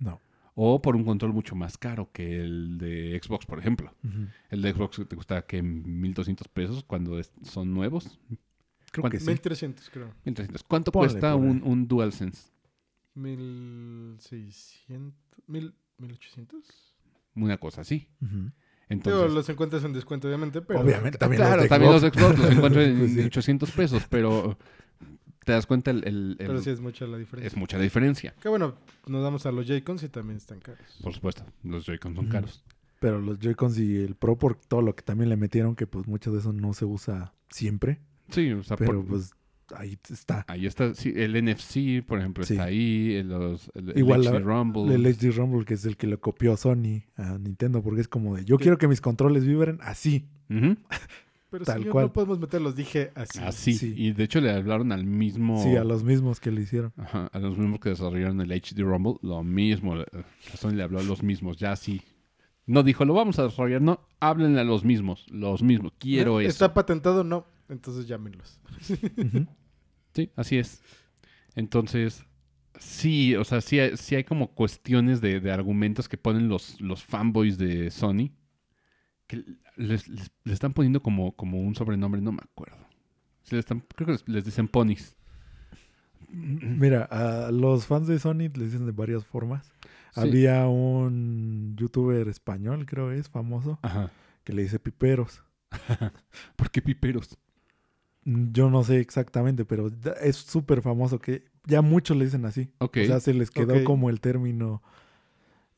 No. 0.00 0.20
O 0.56 0.82
por 0.82 0.94
un 0.94 1.04
control 1.04 1.32
mucho 1.32 1.54
más 1.56 1.78
caro 1.78 2.10
que 2.12 2.40
el 2.40 2.76
de 2.78 3.18
Xbox, 3.22 3.46
por 3.46 3.58
ejemplo. 3.58 3.94
El 4.50 4.60
de 4.62 4.72
Xbox 4.72 5.00
te 5.08 5.14
cuesta 5.16 5.42
que 5.46 5.62
1.200 5.62 6.46
pesos 6.48 6.84
cuando 6.84 7.18
es- 7.18 7.32
son 7.42 7.72
nuevos. 7.72 8.20
Creo 8.92 9.08
que 9.10 9.18
sí. 9.20 9.26
1300, 9.26 9.88
creo. 9.90 10.12
1.300. 10.24 10.62
¿Cuánto 10.68 10.92
cuesta 10.92 11.32
por 11.32 11.40
un, 11.42 11.62
un 11.64 11.88
DualSense? 11.88 12.52
1600, 13.14 15.14
1000, 15.46 15.74
1800. 15.98 16.64
Una 17.36 17.58
cosa 17.58 17.80
así. 17.82 18.08
Digo, 18.20 18.50
Entonces, 18.88 19.32
los 19.32 19.48
encuentras 19.48 19.84
en 19.84 19.92
descuento, 19.92 20.28
obviamente, 20.28 20.60
pero... 20.62 20.80
Obviamente, 20.80 21.18
también 21.18 21.40
claro, 21.40 21.56
los 21.56 21.62
de 21.64 21.68
también 21.68 21.92
los 21.92 22.02
Xbox. 22.02 22.38
los 22.38 22.50
encuentro 22.52 22.82
en 22.82 22.98
Pues 22.98 23.12
sí. 23.12 23.20
800 23.22 23.70
pesos, 23.72 24.02
pero 24.08 24.56
te 25.44 25.52
das 25.52 25.66
cuenta 25.66 25.90
el, 25.90 26.06
el- 26.06 26.36
el- 26.38 26.46
Pero 26.46 26.60
sí 26.62 26.70
es 26.70 26.80
mucha 26.80 27.06
la 27.06 27.18
diferencia. 27.18 27.48
es 27.48 27.56
mucha 27.56 27.76
la 27.76 27.82
diferencia. 27.82 28.34
Que 28.40 28.48
bueno, 28.48 28.76
nos 29.06 29.22
damos 29.22 29.46
a 29.46 29.52
los 29.52 29.66
J-Cons 29.66 30.02
y 30.04 30.08
también 30.08 30.36
están 30.36 30.60
caros. 30.60 30.98
Por 31.02 31.12
supuesto, 31.12 31.44
los 31.62 31.84
Joy-Con 31.86 32.14
son 32.14 32.28
caros. 32.28 32.64
Pero 33.00 33.20
los 33.20 33.38
Joy-Cons 33.38 33.78
y 33.78 33.96
el 33.96 34.14
Pro, 34.14 34.38
por 34.38 34.54
todo 34.56 34.80
lo 34.80 34.94
que 34.94 35.02
también 35.02 35.28
le 35.28 35.36
metieron, 35.36 35.74
que 35.76 35.86
pues 35.86 36.06
mucho 36.06 36.32
de 36.32 36.38
eso 36.38 36.52
no 36.52 36.72
se 36.72 36.84
usa 36.84 37.34
siempre. 37.50 38.00
Sí, 38.30 38.50
o 38.52 38.62
sea, 38.62 38.76
Pero 38.76 39.00
por- 39.02 39.06
pues 39.06 39.32
ahí 39.76 39.98
está. 40.10 40.44
ahí 40.48 40.66
está, 40.66 40.94
sí, 40.94 41.12
el 41.16 41.32
NFC, 41.42 42.04
por 42.06 42.18
ejemplo, 42.18 42.44
Sí. 42.44 42.54
está 42.54 42.64
ahí, 42.64 43.14
el, 43.14 43.28
los, 43.28 43.70
el, 43.74 43.90
el 43.90 43.98
Igual 43.98 44.22
HD 44.26 44.40
Rumble. 44.40 44.94
El 44.94 45.06
HD 45.06 45.30
Rumble, 45.36 45.64
que 45.64 45.74
es 45.74 45.84
el 45.84 45.96
que 45.96 46.06
lo 46.06 46.20
copió 46.20 46.56
Sony 46.56 47.02
a 47.16 47.38
Nintendo, 47.38 47.82
porque 47.82 48.00
es 48.02 48.08
como 48.08 48.36
de, 48.36 48.44
yo 48.44 48.58
quiero 48.58 48.78
que 48.78 48.88
mis 48.88 49.00
controles 49.00 49.44
vibren 49.46 49.78
así. 49.82 50.28
Pero 51.50 51.64
Tal 51.66 51.78
señor, 51.78 51.92
cual. 51.92 52.04
no 52.06 52.12
podemos 52.12 52.40
meterlos, 52.40 52.74
dije 52.74 53.12
así. 53.14 53.38
Así. 53.38 53.74
Sí. 53.74 53.94
Y 53.96 54.10
de 54.12 54.24
hecho 54.24 54.40
le 54.40 54.50
hablaron 54.50 54.90
al 54.90 55.04
mismo... 55.04 55.62
Sí, 55.62 55.76
a 55.76 55.84
los 55.84 56.02
mismos 56.02 56.40
que 56.40 56.50
le 56.50 56.62
hicieron. 56.62 56.92
Ajá, 56.96 57.28
a 57.32 57.38
los 57.38 57.56
mismos 57.56 57.78
que 57.78 57.90
desarrollaron 57.90 58.40
el 58.40 58.50
HD 58.50 58.80
Rumble, 58.80 59.14
lo 59.22 59.44
mismo. 59.44 59.96
eh, 60.00 60.04
a 60.52 60.56
Sony 60.56 60.72
le 60.72 60.82
habló 60.82 60.98
a 60.98 61.04
los 61.04 61.22
mismos, 61.22 61.56
ya 61.56 61.76
sí. 61.76 62.02
No 62.66 62.82
dijo, 62.82 63.04
lo 63.04 63.14
vamos 63.14 63.38
a 63.38 63.44
desarrollar, 63.44 63.82
no, 63.82 64.00
háblenle 64.18 64.62
a 64.62 64.64
los 64.64 64.84
mismos, 64.84 65.26
los 65.30 65.62
mismos, 65.62 65.92
quiero 65.98 66.40
¿Eh? 66.40 66.44
eso. 66.46 66.50
¿Está 66.50 66.74
patentado? 66.74 67.22
No. 67.22 67.46
Entonces 67.68 68.06
llámenlos. 68.06 68.58
Sí, 70.14 70.30
así 70.36 70.58
es. 70.58 70.82
Entonces, 71.56 72.24
sí, 72.78 73.34
o 73.36 73.44
sea, 73.44 73.60
sí 73.60 73.78
hay, 73.80 73.96
sí 73.96 74.14
hay 74.14 74.24
como 74.24 74.54
cuestiones 74.54 75.20
de, 75.20 75.40
de 75.40 75.52
argumentos 75.52 76.08
que 76.08 76.16
ponen 76.18 76.48
los, 76.48 76.80
los 76.80 77.02
fanboys 77.02 77.58
de 77.58 77.90
Sony 77.90 78.30
que 79.26 79.42
les, 79.76 80.06
les- 80.08 80.30
le 80.44 80.52
están 80.52 80.72
poniendo 80.74 81.02
como, 81.02 81.32
como 81.34 81.60
un 81.60 81.74
sobrenombre, 81.74 82.20
no 82.20 82.32
me 82.32 82.42
acuerdo. 82.42 82.76
Se 83.42 83.54
le 83.56 83.60
están, 83.60 83.80
creo 83.94 84.06
que 84.06 84.12
les, 84.12 84.28
les 84.28 84.44
dicen 84.44 84.68
ponis. 84.68 85.16
Mira, 86.28 87.04
a 87.04 87.50
los 87.52 87.86
fans 87.86 88.06
de 88.06 88.18
Sony 88.18 88.48
les 88.54 88.72
dicen 88.72 88.86
de 88.86 88.92
varias 88.92 89.24
formas. 89.24 89.66
Sí. 90.14 90.20
Había 90.20 90.66
un 90.66 91.74
youtuber 91.76 92.28
español, 92.28 92.86
creo 92.86 93.12
es, 93.12 93.28
famoso, 93.28 93.78
Ajá. 93.82 94.10
que 94.44 94.52
le 94.52 94.62
dice 94.62 94.78
piperos. 94.78 95.42
¿Por 96.56 96.70
qué 96.70 96.82
piperos? 96.82 97.38
Mm, 98.24 98.52
Yo 98.52 98.70
no 98.70 98.82
sé 98.84 99.00
exactamente, 99.00 99.64
pero 99.64 99.90
es 100.22 100.36
súper 100.36 100.82
famoso 100.82 101.18
que 101.18 101.44
ya 101.66 101.82
muchos 101.82 102.16
le 102.16 102.24
dicen 102.26 102.44
así. 102.44 102.70
O 103.04 103.06
sea, 103.06 103.20
se 103.20 103.34
les 103.34 103.50
quedó 103.50 103.74
como 103.84 104.10
el 104.10 104.20
término 104.20 104.82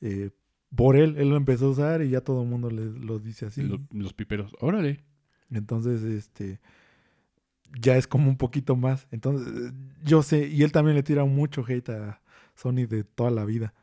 eh, 0.00 0.30
por 0.74 0.96
él. 0.96 1.16
Él 1.18 1.30
lo 1.30 1.36
empezó 1.36 1.66
a 1.66 1.70
usar 1.70 2.02
y 2.02 2.10
ya 2.10 2.20
todo 2.20 2.42
el 2.42 2.48
mundo 2.48 2.70
le, 2.70 2.84
lo 2.86 3.18
dice 3.18 3.46
así. 3.46 3.62
Lo- 3.62 3.80
los 3.92 4.12
piperos. 4.12 4.52
Órale. 4.60 5.04
Entonces, 5.50 6.02
este, 6.02 6.60
ya 7.80 7.96
es 7.96 8.06
como 8.06 8.28
un 8.28 8.36
poquito 8.36 8.76
más. 8.76 9.06
Entonces, 9.10 9.46
eh, 9.48 9.72
yo 10.04 10.22
sé, 10.22 10.48
y 10.48 10.62
él 10.62 10.72
también 10.72 10.96
le 10.96 11.02
tira 11.02 11.24
mucho 11.24 11.64
hate 11.66 11.88
a 11.90 12.20
Sony 12.54 12.86
de 12.88 13.04
toda 13.04 13.30
la 13.30 13.44
vida. 13.44 13.74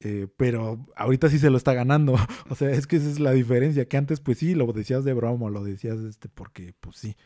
Eh, 0.00 0.26
pero 0.36 0.84
ahorita 0.96 1.28
sí 1.28 1.38
se 1.38 1.50
lo 1.50 1.56
está 1.56 1.74
ganando. 1.74 2.14
o 2.48 2.54
sea, 2.54 2.70
es 2.70 2.86
que 2.86 2.96
esa 2.96 3.08
es 3.08 3.20
la 3.20 3.32
diferencia. 3.32 3.86
Que 3.86 3.96
antes, 3.96 4.20
pues 4.20 4.38
sí, 4.38 4.54
lo 4.54 4.72
decías 4.72 5.04
de 5.04 5.12
broma, 5.12 5.50
lo 5.50 5.62
decías 5.62 5.98
este, 6.00 6.28
porque, 6.28 6.74
pues 6.80 6.96
sí. 6.96 7.16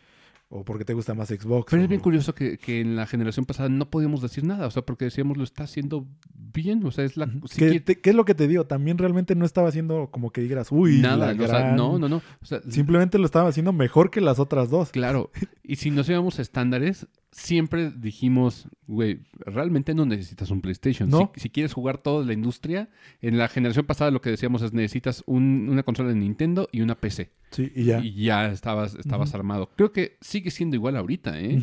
O 0.48 0.64
porque 0.64 0.84
te 0.84 0.94
gusta 0.94 1.12
más 1.14 1.28
Xbox. 1.28 1.70
Pero 1.70 1.82
es 1.82 1.88
bien 1.88 2.00
curioso 2.00 2.32
que, 2.32 2.56
que 2.56 2.80
en 2.80 2.94
la 2.94 3.06
generación 3.06 3.46
pasada 3.46 3.68
no 3.68 3.90
podíamos 3.90 4.22
decir 4.22 4.44
nada. 4.44 4.68
O 4.68 4.70
sea, 4.70 4.82
porque 4.82 5.06
decíamos 5.06 5.36
lo 5.36 5.42
está 5.42 5.64
haciendo 5.64 6.06
bien. 6.34 6.84
O 6.84 6.92
sea, 6.92 7.04
es 7.04 7.16
la. 7.16 7.26
si 7.26 7.32
¿Qué, 7.58 7.66
quiere- 7.68 7.80
te- 7.80 8.00
qué 8.00 8.10
es 8.10 8.16
lo 8.16 8.24
que 8.24 8.36
te 8.36 8.46
digo? 8.46 8.64
También 8.64 8.96
realmente 8.96 9.34
no 9.34 9.44
estaba 9.44 9.68
haciendo 9.68 10.08
como 10.12 10.30
que 10.30 10.40
digas, 10.42 10.68
uy, 10.70 11.00
nada. 11.00 11.32
la 11.34 11.44
o 11.44 11.46
sea, 11.48 11.58
gran- 11.58 11.76
no, 11.76 11.98
no, 11.98 12.08
no. 12.08 12.22
O 12.40 12.44
sea, 12.46 12.60
Simplemente 12.70 13.18
lo 13.18 13.24
estaba 13.26 13.48
haciendo 13.48 13.72
mejor 13.72 14.10
que 14.12 14.20
las 14.20 14.38
otras 14.38 14.70
dos. 14.70 14.90
Claro. 14.90 15.32
Y 15.64 15.76
si 15.76 15.90
nos 15.90 16.08
íbamos 16.08 16.38
a 16.38 16.42
estándares, 16.42 17.08
siempre 17.32 17.90
dijimos, 17.90 18.68
güey, 18.86 19.20
realmente 19.38 19.94
no 19.94 20.06
necesitas 20.06 20.50
un 20.50 20.60
PlayStation. 20.62 21.08
No. 21.10 21.30
Si, 21.34 21.42
si 21.42 21.50
quieres 21.50 21.72
jugar 21.72 21.98
toda 21.98 22.24
la 22.24 22.32
industria, 22.32 22.88
en 23.20 23.36
la 23.38 23.48
generación 23.48 23.84
pasada 23.86 24.10
lo 24.10 24.20
que 24.20 24.30
decíamos 24.30 24.62
es 24.62 24.72
necesitas 24.72 25.22
un- 25.26 25.68
una 25.70 25.82
consola 25.82 26.08
de 26.10 26.14
Nintendo 26.14 26.68
y 26.72 26.80
una 26.80 26.94
PC. 26.94 27.32
Sí, 27.50 27.70
y 27.74 27.84
ya. 27.84 28.00
Y 28.00 28.14
ya 28.24 28.46
estabas, 28.50 28.94
estabas 28.94 29.34
armado. 29.34 29.70
Creo 29.76 29.92
que 29.92 30.16
sigue 30.20 30.50
siendo 30.50 30.76
igual 30.76 30.96
ahorita, 30.96 31.38
¿eh? 31.40 31.60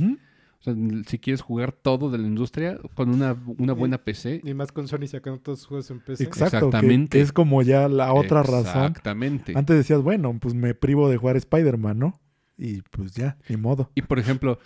O 0.59 0.63
sea, 0.63 0.75
si 1.07 1.19
quieres 1.19 1.41
jugar 1.41 1.73
todo 1.73 2.09
de 2.09 2.17
la 2.19 2.25
industria 2.27 2.77
con 2.95 3.09
una, 3.09 3.35
una 3.57 3.73
buena 3.73 3.97
PC. 3.97 4.39
Y 4.45 4.53
más 4.53 4.71
con 4.71 4.87
Sony 4.87 5.07
sacando 5.07 5.41
todos 5.41 5.59
sus 5.59 5.67
juegos 5.67 5.91
en 5.91 5.99
PC. 5.99 6.23
Exacto. 6.23 6.55
Exactamente. 6.67 7.17
que 7.17 7.21
es 7.21 7.33
como 7.33 7.61
ya 7.63 7.89
la 7.89 8.13
otra 8.13 8.43
razón. 8.43 8.85
Exactamente. 8.85 9.51
Antes 9.57 9.75
decías, 9.75 10.01
bueno, 10.01 10.37
pues 10.39 10.53
me 10.53 10.73
privo 10.73 11.09
de 11.09 11.17
jugar 11.17 11.35
Spider-Man, 11.35 11.99
¿no? 11.99 12.21
Y 12.57 12.81
pues 12.91 13.13
ya, 13.13 13.37
ni 13.49 13.57
modo. 13.57 13.91
Y 13.95 14.03
por 14.03 14.19
ejemplo, 14.19 14.57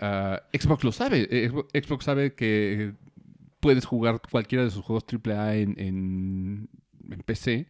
ah, 0.00 0.42
Xbox 0.52 0.84
lo 0.84 0.92
sabe. 0.92 1.28
Eh, 1.30 1.50
Xbox- 1.50 2.02
sabe 2.02 2.34
que 2.34 2.94
puedes 3.60 3.84
jugar 3.84 4.20
cualquiera 4.30 4.64
de 4.64 4.70
sus 4.70 4.84
juegos 4.84 5.04
AAA 5.12 5.56
en, 5.56 5.74
en, 5.80 6.68
en 7.10 7.20
PC. 7.22 7.66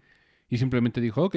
Y 0.49 0.59
simplemente 0.59 1.01
dijo, 1.01 1.25
ok, 1.25 1.37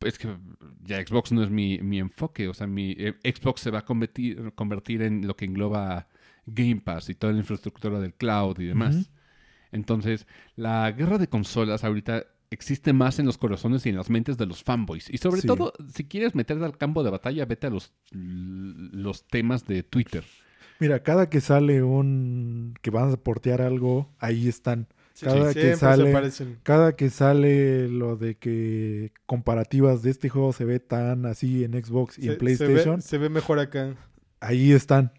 es 0.00 0.18
que 0.18 0.36
ya 0.82 1.04
Xbox 1.04 1.32
no 1.32 1.42
es 1.42 1.50
mi, 1.50 1.78
mi 1.80 1.98
enfoque. 1.98 2.48
O 2.48 2.54
sea, 2.54 2.66
mi 2.66 2.92
eh, 2.98 3.14
Xbox 3.24 3.60
se 3.60 3.70
va 3.70 3.80
a 3.80 3.84
convertir, 3.84 4.52
convertir 4.54 5.02
en 5.02 5.26
lo 5.26 5.36
que 5.36 5.44
engloba 5.44 6.08
Game 6.46 6.80
Pass 6.80 7.08
y 7.10 7.14
toda 7.14 7.32
la 7.32 7.40
infraestructura 7.40 8.00
del 8.00 8.14
cloud 8.14 8.58
y 8.60 8.66
demás. 8.66 9.10
Entonces, 9.70 10.26
la 10.56 10.90
guerra 10.92 11.18
de 11.18 11.28
consolas 11.28 11.84
ahorita 11.84 12.24
existe 12.50 12.92
más 12.92 13.18
en 13.18 13.26
los 13.26 13.38
corazones 13.38 13.84
y 13.86 13.90
en 13.90 13.96
las 13.96 14.10
mentes 14.10 14.36
de 14.38 14.46
los 14.46 14.62
fanboys. 14.64 15.08
Y 15.10 15.18
sobre 15.18 15.40
Sí. 15.42 15.46
todo, 15.46 15.72
si 15.94 16.04
quieres 16.04 16.34
meterte 16.34 16.64
al 16.64 16.76
campo 16.78 17.02
de 17.02 17.10
batalla, 17.10 17.44
vete 17.44 17.66
a 17.66 17.70
los, 17.70 17.92
los 18.12 19.24
temas 19.26 19.66
de 19.66 19.82
Twitter. 19.82 20.24
Mira, 20.80 21.02
cada 21.02 21.28
que 21.28 21.40
sale 21.40 21.82
un... 21.82 22.74
que 22.82 22.90
van 22.90 23.10
a 23.12 23.16
portear 23.16 23.60
algo, 23.62 24.08
ahí 24.18 24.48
están. 24.48 24.86
Sí, 25.12 25.26
Cada 25.26 25.52
que 25.52 25.74
sale-. 25.74 26.12
Cada 26.62 26.94
que 26.94 27.10
sale 27.10 27.88
lo 27.88 28.16
de 28.16 28.36
que 28.36 29.12
comparativas 29.26 30.02
de 30.02 30.10
este 30.10 30.28
juego 30.28 30.52
se 30.52 30.64
ve 30.64 30.78
tan 30.78 31.26
así 31.26 31.64
en 31.64 31.72
Xbox 31.72 32.16
y 32.18 32.22
Se- 32.22 32.26
en 32.28 32.32
se 32.34 32.38
PlayStation, 32.38 32.96
ve, 32.96 33.02
se 33.02 33.18
ve 33.18 33.28
mejor 33.28 33.58
acá. 33.58 33.96
ahí 34.40 34.70
están. 34.70 35.12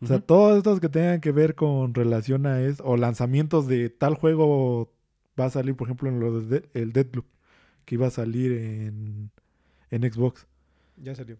O 0.00 0.06
sea, 0.06 0.20
todos 0.20 0.56
estos 0.56 0.80
que 0.80 0.88
tengan 0.88 1.20
que 1.20 1.32
ver 1.32 1.54
con 1.54 1.92
relación 1.92 2.46
a 2.46 2.62
eso, 2.62 2.82
o 2.86 2.96
lanzamientos 2.96 3.66
de 3.66 3.90
tal 3.90 4.14
juego 4.14 4.94
va 5.38 5.46
a 5.46 5.50
salir, 5.50 5.74
por 5.76 5.86
ejemplo, 5.86 6.08
en 6.08 6.20
lo 6.20 6.40
de 6.40 6.68
el 6.74 6.92
Deadloop, 6.92 7.26
que 7.84 7.94
iba 7.94 8.06
a 8.06 8.10
salir 8.10 8.52
en, 8.52 9.30
en 9.90 10.12
Xbox. 10.12 10.46
Ya 10.96 11.14
salió. 11.14 11.36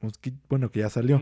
Pues 0.00 0.18
que- 0.18 0.32
Bueno, 0.48 0.70
que 0.70 0.80
ya 0.80 0.90
salió. 0.90 1.20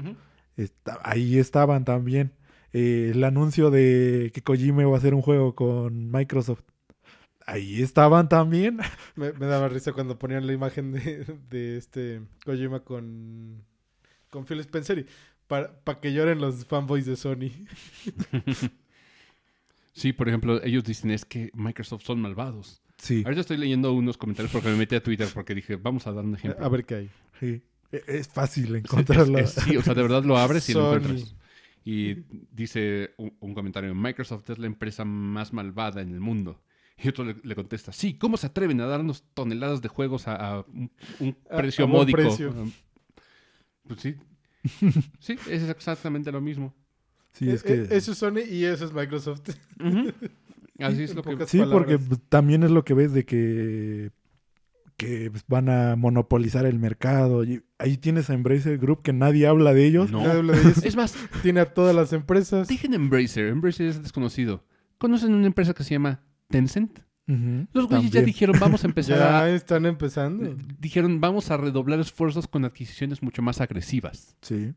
Está- 0.56 0.98
ahí 1.02 1.38
estaban 1.38 1.84
también. 1.84 2.32
Eh, 2.72 3.10
el 3.14 3.24
anuncio 3.24 3.70
de 3.70 4.30
que 4.32 4.42
Kojima 4.42 4.82
iba 4.82 4.94
a 4.94 4.98
hacer 4.98 5.14
un 5.14 5.22
juego 5.22 5.54
con 5.54 6.10
Microsoft. 6.10 6.62
Ahí 7.46 7.82
estaban 7.82 8.28
también. 8.28 8.78
Me, 9.16 9.32
me 9.32 9.46
daba 9.46 9.68
risa 9.68 9.92
cuando 9.92 10.18
ponían 10.18 10.46
la 10.46 10.52
imagen 10.52 10.92
de, 10.92 11.24
de 11.50 11.76
este 11.76 12.20
Kojima 12.44 12.80
con, 12.84 13.64
con 14.30 14.44
Phil 14.46 14.60
Spencer 14.60 14.98
y 15.00 15.06
para, 15.48 15.72
que 16.00 16.12
lloren 16.12 16.40
los 16.40 16.64
fanboys 16.64 17.06
de 17.06 17.16
Sony. 17.16 17.50
Sí, 19.92 20.12
por 20.12 20.28
ejemplo, 20.28 20.62
ellos 20.62 20.84
dicen 20.84 21.10
es 21.10 21.24
que 21.24 21.50
Microsoft 21.54 22.04
son 22.04 22.20
malvados. 22.20 22.82
Sí. 22.98 23.22
Ahorita 23.24 23.40
estoy 23.40 23.56
leyendo 23.56 23.92
unos 23.92 24.16
comentarios 24.16 24.52
porque 24.52 24.68
me 24.68 24.76
metí 24.76 24.94
a 24.94 25.02
Twitter 25.02 25.28
porque 25.32 25.54
dije, 25.54 25.76
vamos 25.76 26.06
a 26.06 26.12
dar 26.12 26.24
un 26.24 26.34
ejemplo. 26.34 26.64
A 26.64 26.68
ver 26.68 26.84
qué 26.84 26.94
hay. 26.94 27.10
sí. 27.38 27.62
E- 27.92 28.04
Es 28.06 28.28
fácil 28.28 28.76
encontrarlo. 28.76 29.38
es- 29.38 29.56
es- 29.56 29.64
sí, 29.64 29.76
o 29.76 29.82
sea, 29.82 29.94
de 29.94 30.02
verdad 30.02 30.22
lo 30.24 30.38
abres 30.38 30.68
y 30.68 30.74
lo 30.74 30.80
Sony. 30.92 30.96
encuentras. 30.98 31.34
Y 31.84 32.14
dice 32.52 33.14
un, 33.16 33.34
un 33.40 33.54
comentario, 33.54 33.94
Microsoft 33.94 34.48
es 34.50 34.58
la 34.58 34.66
empresa 34.66 35.04
más 35.04 35.52
malvada 35.52 36.02
en 36.02 36.12
el 36.12 36.20
mundo. 36.20 36.62
Y 37.02 37.08
otro 37.08 37.24
le, 37.24 37.34
le 37.42 37.54
contesta, 37.54 37.90
sí, 37.92 38.14
¿cómo 38.18 38.36
se 38.36 38.46
atreven 38.46 38.80
a 38.82 38.86
darnos 38.86 39.24
toneladas 39.32 39.80
de 39.80 39.88
juegos 39.88 40.28
a, 40.28 40.36
a 40.36 40.60
un, 40.60 40.90
un 41.20 41.36
A- 41.50 41.56
precio 41.56 41.86
a 41.86 41.88
buen 41.88 42.02
módico? 42.02 42.16
precio. 42.18 42.54
Pues 43.88 44.00
sí. 44.00 44.14
Sí, 45.20 45.36
es 45.48 45.62
exactamente 45.68 46.30
lo 46.30 46.40
mismo. 46.42 46.74
Sí, 47.32 47.50
es 47.50 47.64
Eh, 47.64 47.86
que... 47.88 47.96
Eso 47.96 48.12
es 48.12 48.18
Sony 48.18 48.40
y 48.50 48.64
eso 48.64 48.84
es 48.84 48.92
Microsoft. 48.92 49.42
Así 50.78 51.02
es 51.02 51.14
lo 51.14 51.22
que... 51.22 51.46
Sí, 51.46 51.58
porque 51.70 51.98
palabras. 51.98 52.00
pues, 52.08 52.20
también 52.28 52.62
es 52.62 52.70
lo 52.70 52.84
que 52.84 52.94
ves 52.94 53.12
de 53.12 53.24
que 53.24 54.10
que 54.96 55.30
pues, 55.30 55.44
van 55.48 55.70
a 55.70 55.96
monopolizar 55.96 56.66
el 56.66 56.78
mercado. 56.78 57.42
Y 57.42 57.62
ahí 57.78 57.96
tienes 57.96 58.28
a 58.28 58.34
Embracer 58.34 58.76
Group 58.76 59.00
que 59.00 59.14
nadie 59.14 59.46
habla 59.46 59.72
de 59.72 59.86
ellos. 59.86 60.10
No. 60.10 60.18
Nadie 60.18 60.32
habla 60.38 60.52
de 60.52 60.60
ellos. 60.60 60.84
Es 60.84 60.94
más, 60.94 61.14
Tiene 61.42 61.60
a 61.60 61.72
todas 61.72 61.96
las 61.96 62.12
empresas. 62.12 62.68
dejen 62.68 62.92
Embracer. 62.92 63.46
Embracer 63.46 63.86
es 63.86 64.02
desconocido. 64.02 64.62
¿Conocen 64.98 65.32
una 65.32 65.46
empresa 65.46 65.72
que 65.72 65.84
se 65.84 65.92
llama 65.94 66.20
Tencent? 66.48 66.98
Los 67.72 67.86
güeyes 67.86 68.10
ya 68.10 68.22
dijeron, 68.22 68.56
vamos 68.60 68.82
a 68.82 68.88
empezar 68.88 69.16
Ya 69.16 69.40
a... 69.44 69.50
están 69.50 69.86
empezando. 69.86 70.54
Dijeron, 70.80 71.20
vamos 71.20 71.50
a 71.52 71.56
redoblar 71.56 72.00
esfuerzos 72.00 72.48
con 72.48 72.64
adquisiciones 72.64 73.22
mucho 73.22 73.40
más 73.40 73.60
agresivas. 73.60 74.36
Sí. 74.42 74.74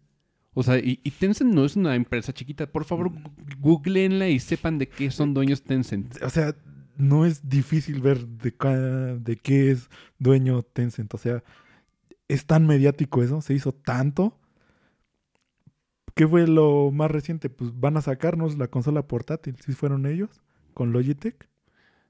O 0.54 0.64
sea, 0.64 0.78
y, 0.78 1.00
y 1.04 1.12
Tencent 1.12 1.54
no 1.54 1.66
es 1.66 1.76
una 1.76 1.96
empresa 1.96 2.34
chiquita. 2.34 2.68
Por 2.68 2.86
favor, 2.86 3.10
gu- 3.12 3.32
googleenla 3.60 4.30
y 4.30 4.40
sepan 4.40 4.78
de 4.78 4.88
qué 4.88 5.10
son 5.12 5.34
dueños 5.34 5.64
Tencent. 5.64 6.22
O 6.22 6.30
sea, 6.30 6.56
no 6.98 7.26
es 7.26 7.50
difícil 7.50 8.02
ver 8.02 8.28
de, 8.28 9.36
qué 9.42 9.72
es 9.72 9.90
dueño 10.20 10.62
Tencent. 10.62 11.14
O 11.14 11.18
sea, 11.18 11.44
es 12.28 12.46
tan 12.46 12.68
mediático 12.68 13.24
eso, 13.24 13.42
se 13.42 13.54
hizo 13.56 13.72
tanto. 13.74 14.40
¿Qué 16.16 16.28
fue 16.28 16.48
lo 16.48 16.92
más 16.92 17.10
reciente? 17.10 17.50
Pues 17.50 17.72
van 17.80 17.98
a 17.98 18.02
sacarnos 18.02 18.58
la 18.58 18.68
consola 18.68 19.08
portátil. 19.08 19.56
¿Sí 19.66 19.74
fueron 19.74 20.06
ellos? 20.06 20.30
Con 20.76 20.92
Logitech. 20.92 21.48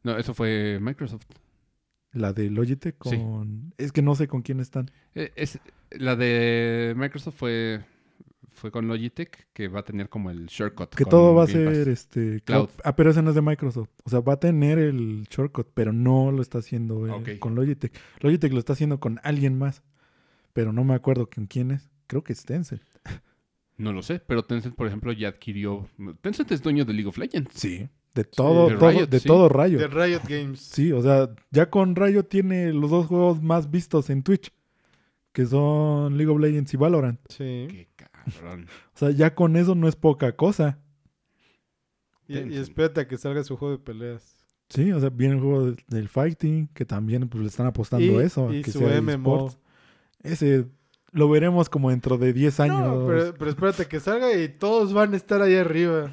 No, 0.03 0.17
eso 0.17 0.33
fue 0.33 0.79
Microsoft. 0.81 1.25
La 2.11 2.33
de 2.33 2.49
Logitech 2.49 2.95
Sí. 3.05 3.17
con... 3.17 3.73
Es 3.77 3.91
que 3.93 4.01
no 4.01 4.15
sé 4.15 4.27
con 4.27 4.41
quién 4.41 4.59
están. 4.59 4.91
Eh, 5.15 5.31
es, 5.37 5.59
la 5.91 6.15
de 6.17 6.93
Microsoft 6.97 7.35
fue, 7.37 7.85
fue 8.53 8.71
con 8.71 8.87
Logitech, 8.87 9.47
que 9.53 9.67
va 9.67 9.81
a 9.81 9.83
tener 9.83 10.09
como 10.09 10.29
el 10.29 10.45
shortcut. 10.47 10.95
Que 10.95 11.03
con 11.03 11.11
todo 11.11 11.35
va 11.35 11.43
a 11.43 11.47
Game 11.47 11.65
Pass. 11.65 11.75
ser 11.75 11.89
este 11.89 12.41
Cloud. 12.41 12.67
cloud. 12.67 12.69
Ah, 12.83 12.95
pero 12.95 13.11
ese 13.11 13.21
no 13.21 13.29
es 13.29 13.35
de 13.35 13.41
Microsoft. 13.41 13.89
O 14.03 14.09
sea, 14.09 14.19
va 14.21 14.33
a 14.33 14.39
tener 14.39 14.79
el 14.79 15.27
shortcut, 15.29 15.67
pero 15.73 15.91
no 15.91 16.31
lo 16.31 16.41
está 16.41 16.59
haciendo 16.59 17.07
eh, 17.25 17.39
con 17.39 17.55
Logitech. 17.55 17.93
Logitech 18.21 18.53
lo 18.53 18.59
está 18.59 18.73
haciendo 18.73 18.99
con 18.99 19.19
alguien 19.23 19.57
más. 19.57 19.83
Pero 20.53 20.71
no 20.71 20.83
me 20.83 20.93
acuerdo 20.93 21.29
con 21.29 21.47
quién 21.47 21.71
es. 21.71 21.89
Creo 22.07 22.23
que 22.23 22.33
es 22.33 22.45
Tencent. 22.45 22.81
No 23.75 23.91
lo 23.91 24.03
sé, 24.03 24.19
pero 24.19 24.43
Tencent, 24.43 24.75
por 24.75 24.87
ejemplo, 24.87 25.11
ya 25.11 25.29
adquirió... 25.29 25.89
Tencent 26.21 26.51
es 26.51 26.61
dueño 26.61 26.85
de 26.85 26.93
League 26.93 27.09
of 27.09 27.17
Legends. 27.17 27.51
Sí. 27.53 27.89
De 28.13 28.23
todo, 28.23 28.69
de 28.69 28.75
todo, 28.75 28.91
Riot, 28.91 29.07
de 29.07 29.19
sí. 29.19 29.27
todo 29.27 29.49
Rayo. 29.49 29.79
De 29.79 29.87
Riot 29.87 30.21
Games. 30.27 30.59
Sí, 30.59 30.91
o 30.91 31.01
sea, 31.01 31.29
ya 31.49 31.71
con 31.71 31.95
Rayo 31.95 32.23
tiene 32.23 32.71
los 32.71 32.91
dos 32.91 33.07
juegos 33.07 33.41
más 33.41 33.71
vistos 33.71 34.11
en 34.11 34.21
Twitch. 34.21 34.53
Que 35.31 35.47
son 35.47 36.15
League 36.15 36.31
of 36.31 36.39
Legends 36.39 36.71
y 36.75 36.77
Valorant. 36.77 37.19
Sí. 37.29 37.65
Qué 37.67 37.87
cabrón. 38.41 38.67
O 38.95 38.97
sea, 38.97 39.09
ya 39.11 39.33
con 39.35 39.55
eso 39.55 39.75
no 39.75 39.87
es 39.87 39.95
poca 39.95 40.35
cosa. 40.35 40.79
Y, 42.27 42.37
espérate 42.57 43.01
a 43.01 43.07
que 43.07 43.17
salga 43.17 43.43
su 43.43 43.57
juego 43.57 43.77
de 43.77 43.83
peleas. 43.83 44.35
Sí, 44.69 44.91
o 44.91 44.99
sea, 44.99 45.09
viene 45.09 45.35
el 45.35 45.41
juego 45.41 45.71
de- 45.71 45.83
del 45.87 46.07
fighting, 46.09 46.67
que 46.73 46.85
también 46.85 47.27
pues, 47.27 47.41
le 47.43 47.49
están 47.49 47.67
apostando 47.67 48.05
y, 48.21 48.25
eso. 48.25 48.51
y 48.53 48.61
que 48.61 48.71
su 48.71 48.79
sea 48.79 48.99
MMO. 49.01 49.11
esports. 49.47 49.59
Ese 50.23 50.65
lo 51.11 51.29
veremos 51.29 51.69
como 51.69 51.89
dentro 51.91 52.17
de 52.17 52.33
10 52.33 52.59
años. 52.61 52.79
No, 52.79 53.05
pero, 53.05 53.33
pero 53.37 53.51
espérate 53.51 53.85
que 53.87 53.99
salga 53.99 54.33
y 54.33 54.47
todos 54.49 54.93
van 54.93 55.13
a 55.13 55.17
estar 55.17 55.41
ahí 55.41 55.55
arriba. 55.55 56.11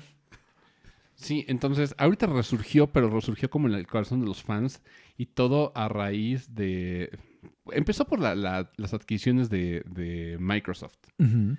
Sí, 1.15 1.45
entonces, 1.49 1.95
ahorita 1.97 2.27
resurgió, 2.27 2.89
pero 2.93 3.09
resurgió 3.09 3.49
como 3.51 3.69
en 3.69 3.74
el 3.74 3.87
corazón 3.87 4.20
de 4.20 4.27
los 4.27 4.43
fans 4.43 4.82
y 5.16 5.27
todo 5.27 5.70
a 5.74 5.89
raíz 5.89 6.55
de... 6.55 7.16
Empezó 7.73 8.05
por 8.07 8.19
la- 8.20 8.35
la- 8.35 8.70
las 8.77 8.93
adquisiciones 8.95 9.49
de, 9.49 9.82
de 9.87 10.37
Microsoft. 10.41 10.97
Ujú. 11.19 11.57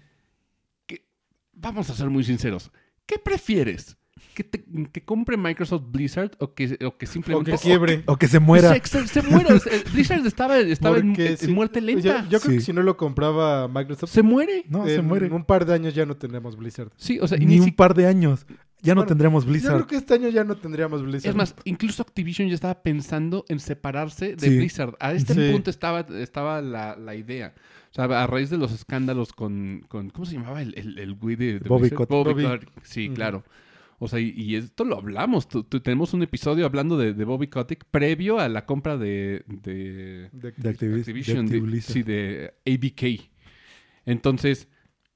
Vamos 1.62 1.90
a 1.90 1.96
ser 1.96 2.10
muy 2.10 2.24
sinceros. 2.24 2.72
¿Qué 3.06 3.18
prefieres? 3.20 3.98
¿Que, 4.36 4.44
te- 4.44 4.64
que 4.94 5.04
compre 5.04 5.36
Microsoft 5.36 5.84
Blizzard 5.92 6.32
o 6.40 6.54
que, 6.54 6.78
o 6.86 6.98
que 6.98 7.06
O 7.06 7.10
simplemente... 7.10 7.52
que 7.52 7.58
quiebre. 7.58 8.04
O 8.06 8.18
que 8.18 8.28
se 8.28 8.40
muera. 8.40 8.74
Se, 8.74 8.82
se- 8.88 9.08
se 9.08 9.22
muera. 9.24 9.60
Se- 9.60 9.84
Blizzard 9.92 10.26
estaba, 10.26 10.58
estaba 10.60 10.98
en, 11.00 11.14
en 11.18 11.54
muerte 11.54 11.82
lenta. 11.82 12.24
Yo, 12.24 12.30
yo 12.30 12.40
creo 12.40 12.52
Sí. 12.52 12.58
que 12.58 12.62
si 12.62 12.74
no 12.74 12.82
lo 12.84 12.96
compraba 12.98 13.68
Microsoft, 13.68 14.12
Se 14.12 14.22
muere. 14.22 14.64
No, 14.70 14.88
en 14.88 14.96
se 14.96 15.02
muere. 15.02 15.30
un 15.32 15.44
par 15.44 15.66
de 15.66 15.74
años 15.74 15.94
ya 15.96 16.06
no 16.06 16.16
tendríamos 16.16 16.56
Blizzard. 16.56 16.92
Sí, 16.98 17.20
o 17.20 17.28
sea, 17.28 17.38
Ni 17.38 17.46
ni 17.46 17.60
un 17.60 17.66
si- 17.66 17.72
par 17.72 17.94
de 17.94 18.08
años. 18.08 18.46
Ya 18.84 18.96
no 18.96 19.02
Bueno, 19.02 19.10
tendremos 19.10 19.44
Yo 19.44 19.50
creo 19.52 19.60
Blizzard. 19.62 19.86
que 19.88 19.96
este 19.98 20.14
año 20.16 20.30
ya 20.30 20.44
no 20.44 20.56
tendríamos 20.58 21.04
Blizzard. 21.04 21.30
Es 21.30 21.36
más, 21.36 21.54
incluso 21.66 22.02
Activision 22.02 22.48
ya 22.48 22.56
estaba 22.56 22.82
pensando 22.82 23.46
en 23.50 23.60
separarse 23.60 24.36
de 24.36 24.50
Sí. 24.50 24.58
Blizzard. 24.58 24.96
A 25.00 25.14
este 25.14 25.34
Sí. 25.36 25.52
punto 25.52 25.70
estaba, 25.70 26.00
estaba 26.20 26.62
la, 26.62 26.96
la 26.96 27.14
idea. 27.16 27.54
O 27.92 27.94
sea, 27.94 28.06
a 28.06 28.26
raíz 28.28 28.50
de 28.50 28.58
los 28.58 28.72
escándalos 28.72 29.34
con... 29.34 29.84
con 29.90 30.10
¿Cómo 30.12 30.26
se 30.26 30.36
llamaba 30.36 30.62
el, 30.62 30.74
el, 30.78 30.98
el 30.98 31.14
güey 31.16 31.36
de, 31.36 31.60
de 31.60 31.68
Bobby? 31.70 31.90
Kotick. 31.90 32.10
Bobby 32.10 32.46
Sí, 32.84 33.10
claro. 33.10 33.44
O 34.00 34.08
sea, 34.08 34.20
y, 34.20 34.30
y 34.36 34.56
esto 34.56 34.84
lo 34.86 34.98
hablamos. 34.98 35.48
Tu- 35.50 35.64
tu- 35.64 35.82
tenemos 35.82 36.14
un 36.14 36.24
episodio 36.24 36.66
hablando 36.66 36.98
de, 36.98 37.14
de 37.14 37.26
Bobby 37.26 37.48
Kotick 37.48 37.84
previo 37.92 38.40
a 38.40 38.48
la 38.50 38.66
compra 38.66 38.98
de, 38.98 39.44
de 39.48 40.30
De- 40.32 40.52
de 40.56 40.70
Activis- 40.74 41.00
Activision, 41.02 41.46
de 41.48 41.52
de- 41.52 41.58
Activision. 41.60 41.94
sí, 41.94 42.04
de 42.04 42.54
ABK. 42.66 43.30
Entonces, 44.06 44.68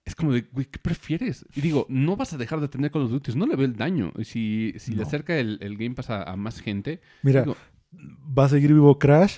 es 0.03 0.15
como 0.15 0.34
de, 0.34 0.41
güey, 0.52 0.65
¿qué 0.65 0.77
prefieres? 0.80 1.45
Y 1.56 1.61
digo, 1.61 1.85
no 1.89 2.15
vas 2.15 2.34
a 2.34 2.38
dejar 2.38 2.60
de 2.61 2.68
tener 2.68 2.91
Call 2.91 3.03
of 3.03 3.11
Duty, 3.11 3.34
no 3.35 3.47
le 3.47 3.56
ve 3.56 3.65
el 3.65 3.76
daño. 3.76 4.11
Y 4.18 4.26
Si, 4.26 4.73
si 4.77 4.93
le 4.93 5.03
acerca 5.03 5.38
el, 5.38 5.57
el 5.61 5.77
Game 5.77 5.95
Pass 5.95 6.10
a, 6.10 6.23
a 6.23 6.35
más 6.35 6.60
gente, 6.60 7.02
Mira, 7.23 7.41
digo, 7.41 7.56
va 8.38 8.45
a 8.45 8.49
seguir 8.49 8.72
vivo 8.73 8.99
Crash 8.99 9.38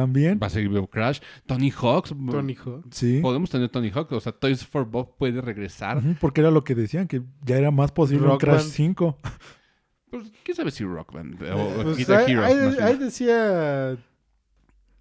también. 0.00 0.38
va 0.42 0.46
a 0.48 0.50
seguir 0.50 0.68
vivo 0.68 0.86
Crash. 0.88 1.20
Tony 1.46 1.70
Hawk, 1.70 2.08
Tony 2.30 2.54
Hawk. 2.54 2.84
Sí. 2.90 3.20
podemos 3.22 3.48
tener 3.50 3.68
Tony 3.70 3.90
Hawk, 3.90 4.12
o 4.12 4.20
sea, 4.20 4.32
Toys 4.32 4.64
for 4.66 4.84
Bob 4.84 5.16
puede 5.16 5.40
regresar. 5.40 6.02
Porque 6.20 6.40
era 6.42 6.50
lo 6.50 6.64
que 6.64 6.74
decían, 6.74 7.06
que 7.08 7.22
ya 7.44 7.56
era 7.56 7.70
más 7.70 7.92
posible 7.92 8.28
un 8.28 8.38
Crash 8.38 8.58
Band. 8.62 8.70
5. 8.72 9.18
Pues, 10.10 10.24
¿quién 10.44 10.56
sabe 10.56 10.70
si 10.70 10.84
Rock 10.84 11.12
Band 11.12 11.42
o, 11.42 11.80
o 11.80 11.82
Pues 11.82 11.96
Guitar 11.96 12.18
ahí, 12.24 12.32
Hero, 12.32 12.44
ahí- 12.84 12.96
decía. 12.96 13.96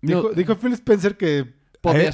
No, 0.01 0.29
Dijo, 0.29 0.55
Phil 0.57 0.73
Spencer 0.73 1.15
que. 1.17 1.53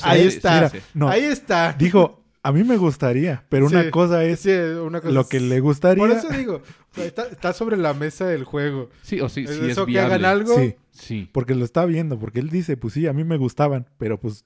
ahí- 0.04 0.22
está. 0.28 0.72
No, 0.94 1.08
Ahí 1.10 1.24
está. 1.24 1.74
dijo, 1.74 2.21
a 2.44 2.52
mí 2.52 2.64
me 2.64 2.78
gustaría, 2.78 3.46
pero 3.50 3.70
Sí. 3.70 3.76
una 3.76 3.92
cosa 3.92 4.24
es 4.24 4.40
Sí, 4.40 4.50
una 4.52 5.00
cosa 5.02 5.14
lo 5.14 5.22
es- 5.22 5.28
que 5.28 5.40
le 5.40 5.60
gustaría. 5.60 6.04
Por 6.04 6.12
eso 6.12 6.30
digo, 6.30 6.56
o 6.56 6.96
sea, 6.96 7.06
está, 7.06 7.28
está 7.28 7.54
sobre 7.54 7.78
la 7.78 7.94
mesa 7.94 8.34
el 8.34 8.44
juego. 8.44 8.90
Sí, 9.04 9.20
o 9.22 9.30
sí, 9.30 9.44
Es 9.44 9.52
sí 9.52 9.58
es 9.58 9.72
eso 9.72 9.86
que 9.86 9.92
viable. 9.92 10.16
hagan 10.16 10.26
algo. 10.26 10.56
Sí, 10.58 10.76
Sí. 10.92 11.30
porque 11.32 11.54
lo 11.56 11.64
está 11.66 11.86
viendo, 11.86 12.20
porque 12.20 12.40
él 12.40 12.50
dice, 12.50 12.78
pues 12.78 12.94
sí, 12.96 13.06
a 13.08 13.14
mí 13.14 13.24
me 13.24 13.38
gustaban, 13.38 13.88
pero 13.98 14.20
pues 14.20 14.46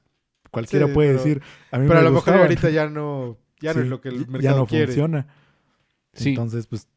cualquiera 0.52 0.88
Sí, 0.88 0.94
puede 0.94 1.10
pero- 1.14 1.24
decir, 1.24 1.42
a 1.72 1.80
mí 1.80 1.88
Pero 1.88 2.00
a 2.00 2.02
me 2.02 2.06
lo 2.10 2.12
mejor 2.12 2.16
gustaban. 2.34 2.42
ahorita 2.42 2.70
ya 2.70 2.90
no, 2.90 3.38
ya 3.62 3.74
no 3.74 3.82
es 3.82 3.88
lo 3.88 4.02
que 4.02 4.10
el 4.10 4.26
ya 4.26 4.32
mercado 4.32 4.58
no 4.60 4.68
quiere. 4.68 4.86
funciona. 4.88 5.28
Sí. 6.14 6.30
Entonces, 6.30 6.68
pues, 6.68 6.88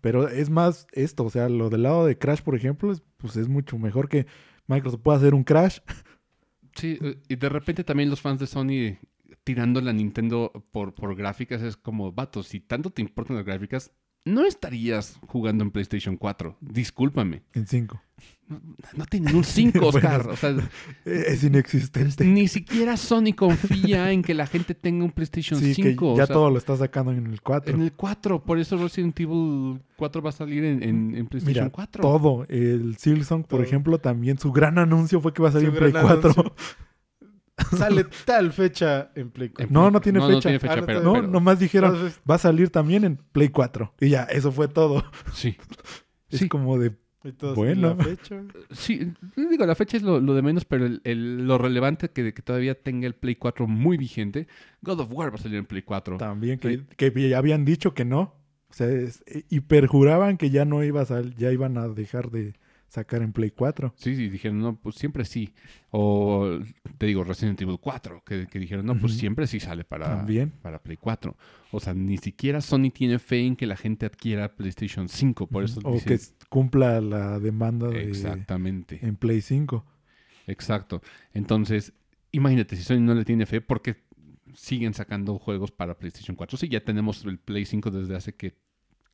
pero 0.00 0.28
es 0.28 0.50
más 0.50 0.86
esto, 0.92 1.24
o 1.24 1.30
sea, 1.30 1.48
lo 1.48 1.70
del 1.70 1.82
lado 1.84 2.04
de 2.06 2.18
Crash, 2.18 2.40
por 2.42 2.54
ejemplo, 2.56 2.92
es, 2.92 3.02
pues 3.18 3.36
es 3.36 3.48
mucho 3.48 3.78
mejor 3.78 4.08
que 4.08 4.26
Microsoft 4.66 5.00
pueda 5.02 5.18
hacer 5.18 5.34
un 5.34 5.44
Crash. 5.44 5.78
Sí, 6.74 6.98
y 7.28 7.36
de 7.36 7.48
repente 7.48 7.84
también 7.84 8.10
los 8.10 8.20
fans 8.20 8.40
de 8.40 8.46
Sony 8.46 8.98
tirando 9.42 9.80
la 9.80 9.92
Nintendo 9.92 10.52
por, 10.72 10.94
por 10.94 11.14
gráficas 11.16 11.62
es 11.62 11.76
como, 11.76 12.12
vato, 12.12 12.42
si 12.42 12.60
tanto 12.60 12.90
te 12.90 13.02
importan 13.02 13.36
las 13.36 13.44
gráficas, 13.44 13.90
no 14.26 14.46
estarías 14.46 15.18
jugando 15.26 15.64
en 15.64 15.70
PlayStation 15.70 16.16
4. 16.16 16.56
Discúlpame. 16.62 17.42
En 17.52 17.66
5. 17.66 18.00
No, 18.48 18.60
no 18.96 19.04
tienen 19.04 19.34
un 19.36 19.44
5, 19.44 19.78
Oscar. 19.86 20.22
Bueno. 20.22 20.32
O 20.32 20.36
sea, 20.36 20.56
Es 21.04 21.44
inexistente. 21.44 22.24
ni 22.24 22.48
siquiera 22.48 22.96
Sony 22.96 23.34
confía 23.36 24.12
en 24.12 24.22
que 24.22 24.32
la 24.32 24.46
gente 24.46 24.74
tenga 24.74 25.04
un 25.04 25.10
PlayStation 25.10 25.60
Sí, 25.60 25.74
5. 25.74 25.98
que 25.98 26.04
o 26.06 26.16
ya 26.16 26.24
sea, 26.26 26.34
todo 26.34 26.48
lo 26.50 26.56
está 26.56 26.74
sacando 26.74 27.12
en 27.12 27.26
el 27.26 27.42
4. 27.42 27.74
En 27.74 27.82
el 27.82 27.92
4, 27.92 28.42
por 28.44 28.58
eso 28.58 28.78
Resident 28.78 29.18
Evil 29.20 29.82
4 29.96 30.22
va 30.22 30.30
a 30.30 30.32
salir 30.32 30.64
en, 30.64 30.82
en- 30.82 31.14
en 31.16 31.26
PlayStation 31.26 31.64
Mira, 31.64 31.70
4. 31.70 32.00
todo. 32.02 32.46
El 32.48 32.96
Silksong, 32.96 33.44
por 33.44 33.62
ejemplo, 33.62 33.98
también 33.98 34.38
su 34.38 34.52
gran 34.52 34.78
anuncio 34.78 35.20
fue 35.20 35.34
que 35.34 35.42
va 35.42 35.50
a 35.50 35.52
salir 35.52 35.68
Su 35.68 35.74
en 35.74 35.78
Play 35.80 35.92
gran 35.92 36.04
4. 36.06 36.30
anuncio. 36.30 36.54
Sale 37.76 38.04
tal 38.24 38.52
fecha 38.52 39.10
en 39.14 39.30
Play 39.30 39.50
4. 39.50 39.72
No, 39.72 39.90
no 39.90 40.00
tiene 40.00 40.18
no, 40.18 40.26
fecha. 40.26 40.36
No 40.36 40.40
tiene 40.42 40.58
fecha, 40.58 40.72
Ah, 40.74 40.76
no 40.80 40.86
pero, 40.86 41.02
No, 41.02 41.12
pero- 41.14 41.26
nomás 41.28 41.58
dijeron, 41.58 41.94
Entonces, 41.94 42.20
va 42.28 42.34
a 42.34 42.38
salir 42.38 42.70
también 42.70 43.04
en 43.04 43.16
Play 43.16 43.48
4. 43.48 43.94
Y 44.00 44.08
ya, 44.10 44.24
eso 44.24 44.50
fue 44.52 44.68
todo. 44.68 45.04
Sí. 45.32 45.56
Es 46.30 46.40
Sí. 46.40 46.48
como 46.48 46.78
de, 46.78 46.96
y 47.22 47.30
Bueno. 47.54 47.92
¿y 47.92 47.96
la 47.98 48.04
fecha? 48.04 48.42
Sí, 48.72 49.12
digo, 49.36 49.64
la 49.66 49.76
fecha 49.76 49.96
es 49.96 50.02
lo, 50.02 50.18
lo 50.20 50.34
de 50.34 50.42
menos, 50.42 50.64
pero 50.64 50.84
el- 50.86 51.00
el- 51.04 51.46
lo 51.46 51.58
relevante 51.58 52.10
que, 52.10 52.34
que 52.34 52.42
todavía 52.42 52.74
tenga 52.74 53.06
el 53.06 53.14
Play 53.14 53.36
4 53.36 53.68
muy 53.68 53.96
vigente. 53.96 54.48
God 54.82 55.00
of 55.00 55.12
War 55.12 55.30
va 55.30 55.36
a 55.36 55.38
salir 55.38 55.58
en 55.58 55.66
Play 55.66 55.82
4. 55.82 56.16
también 56.18 56.58
que, 56.58 56.82
que 56.96 57.28
ya 57.28 57.38
habían 57.38 57.64
dicho 57.64 57.94
que 57.94 58.04
no. 58.04 58.34
O 58.68 58.72
sea, 58.72 58.88
es- 58.88 59.22
eh, 59.28 59.44
hiperjuraban 59.48 60.36
que 60.38 60.50
ya 60.50 60.64
no 60.64 60.82
iba 60.82 61.02
a 61.02 61.04
sal- 61.06 61.36
ya 61.36 61.52
iban 61.52 61.78
a 61.78 61.86
dejar 61.86 62.30
de 62.32 62.54
sacar 62.88 63.22
en 63.22 63.32
Play 63.32 63.50
4. 63.50 63.92
Sí, 63.96 64.14
sí, 64.14 64.28
dijeron, 64.28 64.60
no, 64.60 64.76
pues 64.76 64.94
siempre 64.96 65.24
sí. 65.24 65.52
O 65.90 66.58
te 66.98 67.06
digo, 67.06 67.24
Resident 67.24 67.60
Evil 67.60 67.78
4, 67.80 68.22
que, 68.24 68.46
que 68.46 68.58
dijeron, 68.58 68.86
no, 68.86 68.96
pues 68.96 69.14
siempre 69.14 69.46
sí 69.46 69.58
sale 69.60 69.84
para, 69.84 70.06
También. 70.18 70.50
para 70.62 70.80
Play 70.82 70.96
4. 70.96 71.36
O 71.72 71.80
sea, 71.80 71.92
ni 71.94 72.18
siquiera 72.18 72.60
Sony 72.60 72.90
tiene 72.92 73.18
fe 73.18 73.40
en 73.40 73.56
que 73.56 73.66
la 73.66 73.76
gente 73.76 74.06
adquiera 74.06 74.54
PlayStation 74.54 75.08
5, 75.08 75.46
por 75.48 75.64
eso 75.64 75.80
o 75.84 75.92
dicen- 75.94 76.18
que 76.18 76.46
cumpla 76.48 77.00
la 77.00 77.38
demanda 77.40 77.88
de, 77.88 78.02
Exactamente, 78.08 79.00
en 79.02 79.16
Play 79.16 79.40
5. 79.40 79.84
exacto. 80.46 81.02
Entonces, 81.32 81.92
imagínate, 82.32 82.76
si 82.76 82.82
Sony 82.82 83.00
no 83.00 83.14
le 83.14 83.24
tiene 83.24 83.46
fe, 83.46 83.60
¿por 83.60 83.82
qué 83.82 83.96
siguen 84.54 84.94
sacando 84.94 85.38
juegos 85.38 85.72
para 85.72 85.98
PlayStation 85.98 86.36
4? 86.36 86.56
Sí, 86.58 86.68
ya 86.68 86.84
tenemos 86.84 87.24
el 87.24 87.38
Play 87.38 87.64
5 87.64 87.90
desde 87.90 88.14
hace 88.14 88.34
que 88.34 88.54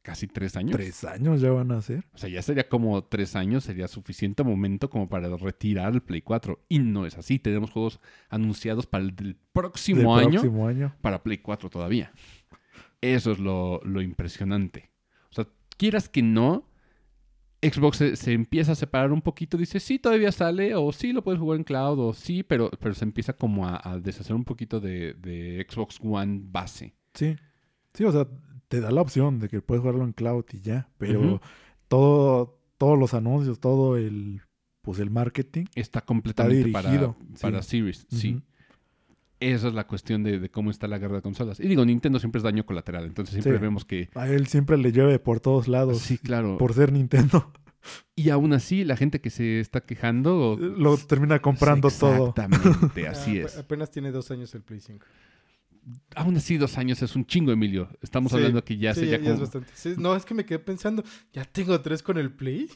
casi 0.03 0.27
tres 0.27 0.57
años. 0.57 0.77
Tres 0.77 1.05
años 1.05 1.41
ya 1.41 1.51
van 1.51 1.73
a 1.73 1.83
ser. 1.83 2.05
O 2.13 2.19
sea, 2.19 2.29
ya 2.29 2.43
sería 2.43 2.69
como 2.69 3.03
tres 3.05 3.37
años, 3.37 3.65
sería 3.65 3.89
suficiente 3.89 4.43
momento 4.43 4.91
como 4.91 5.09
para 5.09 5.35
retirar 5.37 5.93
el 5.93 6.03
Play 6.03 6.23
4. 6.23 6.65
Y 6.69 6.79
no 6.79 7.07
es 7.07 7.17
así. 7.17 7.39
Tenemos 7.39 7.71
juegos 7.71 8.01
anunciados 8.29 8.87
para 8.87 9.05
el 9.05 9.15
del 9.15 9.37
próximo 9.53 10.17
Del 10.17 10.27
año 10.29 10.41
próximo 10.41 10.67
año. 10.67 10.95
para 11.01 11.23
Play 11.23 11.39
4 11.39 11.71
todavía. 11.71 12.13
Eso 13.01 13.33
es 13.33 13.39
lo, 13.39 13.81
lo 13.85 14.03
impresionante. 14.03 14.91
O 15.31 15.35
sea, 15.35 15.47
quieras 15.77 16.09
que 16.09 16.23
no, 16.23 16.67
Xbox 17.63 17.99
se, 17.99 18.17
se 18.17 18.33
empieza 18.33 18.73
a 18.73 18.75
separar 18.75 19.13
un 19.13 19.23
poquito. 19.23 19.57
Dice, 19.57 19.81
sí, 19.81 19.99
todavía 19.99 20.33
sale, 20.33 20.75
o 20.75 20.93
sí, 20.93 21.13
lo 21.13 21.23
puedes 21.23 21.41
jugar 21.41 21.59
en 21.59 21.65
cloud, 21.65 21.99
o 21.99 22.13
sí, 22.13 22.43
pero, 22.43 22.71
pero 22.81 22.95
se 22.95 23.05
empieza 23.05 23.33
como 23.35 23.67
a, 23.67 23.81
a 23.83 23.99
deshacer 23.99 24.35
un 24.35 24.45
poquito 24.45 24.81
de, 24.81 25.15
de 25.15 25.67
Xbox 25.69 25.99
One 26.03 26.41
base. 26.43 26.95
Sí. 27.15 27.37
Sí, 27.95 28.05
o 28.05 28.13
sea, 28.13 28.27
te 28.71 28.81
da 28.81 28.93
la 28.93 29.01
opción 29.01 29.41
de 29.41 29.49
que 29.49 29.61
puedes 29.61 29.81
jugarlo 29.81 30.05
en 30.05 30.13
cloud 30.13 30.45
y 30.53 30.61
ya. 30.61 30.89
Pero 30.97 31.43
todo, 31.89 32.57
todos 32.79 32.97
los 32.97 33.15
anuncios, 33.15 33.59
todo 33.59 33.97
el 33.97 34.43
pues 34.81 35.01
el 35.01 35.11
marketing. 35.11 35.65
Está 35.75 36.01
completamente 36.03 36.71
para, 36.71 36.89
dirigido, 36.89 37.17
para 37.43 37.63
sí. 37.63 37.71
Series, 37.79 38.07
sí. 38.09 38.41
Esa 39.41 39.69
es 39.69 39.75
la 39.75 39.87
cuestión 39.89 40.23
de, 40.23 40.39
de 40.39 40.51
cómo 40.51 40.71
está 40.71 40.87
la 40.87 40.99
guerra 40.99 41.17
de 41.17 41.23
consolas. 41.23 41.59
Y 41.59 41.67
digo, 41.67 41.85
Nintendo 41.85 42.19
siempre 42.21 42.39
es 42.39 42.43
daño 42.45 42.65
colateral, 42.65 43.07
entonces 43.07 43.33
siempre 43.33 43.55
Sí. 43.55 43.59
vemos 43.61 43.85
que... 43.85 44.09
A 44.15 44.29
él 44.29 44.47
siempre 44.47 44.79
le 44.79 44.93
llueve 44.93 45.19
por 45.19 45.41
todos 45.41 45.67
lados. 45.67 45.99
Sí, 45.99 46.17
claro. 46.19 46.57
Por 46.57 46.73
ser 46.73 46.93
Nintendo. 46.93 47.53
Y 48.15 48.29
aún 48.31 48.53
así, 48.53 48.85
la 48.85 48.97
gente 48.97 49.21
que 49.21 49.31
se 49.31 49.59
está 49.59 49.81
quejando... 49.81 50.57
Lo 50.61 50.97
termina 50.99 51.41
comprando 51.41 51.89
todo. 51.91 52.29
Exactamente, 52.37 53.09
así 53.09 53.39
es. 53.41 53.57
Apenas 53.59 53.91
tiene 53.91 54.13
dos 54.13 54.31
años 54.31 54.55
el 54.55 54.63
Play 54.63 54.81
5. 54.81 55.05
Aún 56.15 56.37
así, 56.37 56.57
dos 56.57 56.77
años 56.79 57.03
es 57.03 57.15
un 57.17 57.25
chingo, 57.27 57.53
Emilio. 57.53 57.89
Estamos 58.03 58.33
Sí, 58.33 58.37
hablando 58.39 58.65
que 58.65 58.77
ya 58.79 58.95
sí, 58.95 59.01
sería 59.01 59.19
ya, 59.19 59.25
ya 59.25 59.31
es 59.31 59.35
como... 59.35 59.41
bastante. 59.43 59.71
Sí, 59.75 59.95
no, 59.99 60.15
es 60.17 60.25
que 60.25 60.35
me 60.35 60.45
quedé 60.45 60.59
pensando, 60.59 61.03
¿ya 61.33 61.45
tengo 61.45 61.81
tres 61.81 62.03
con 62.03 62.19
el 62.19 62.33
Play? 62.33 62.69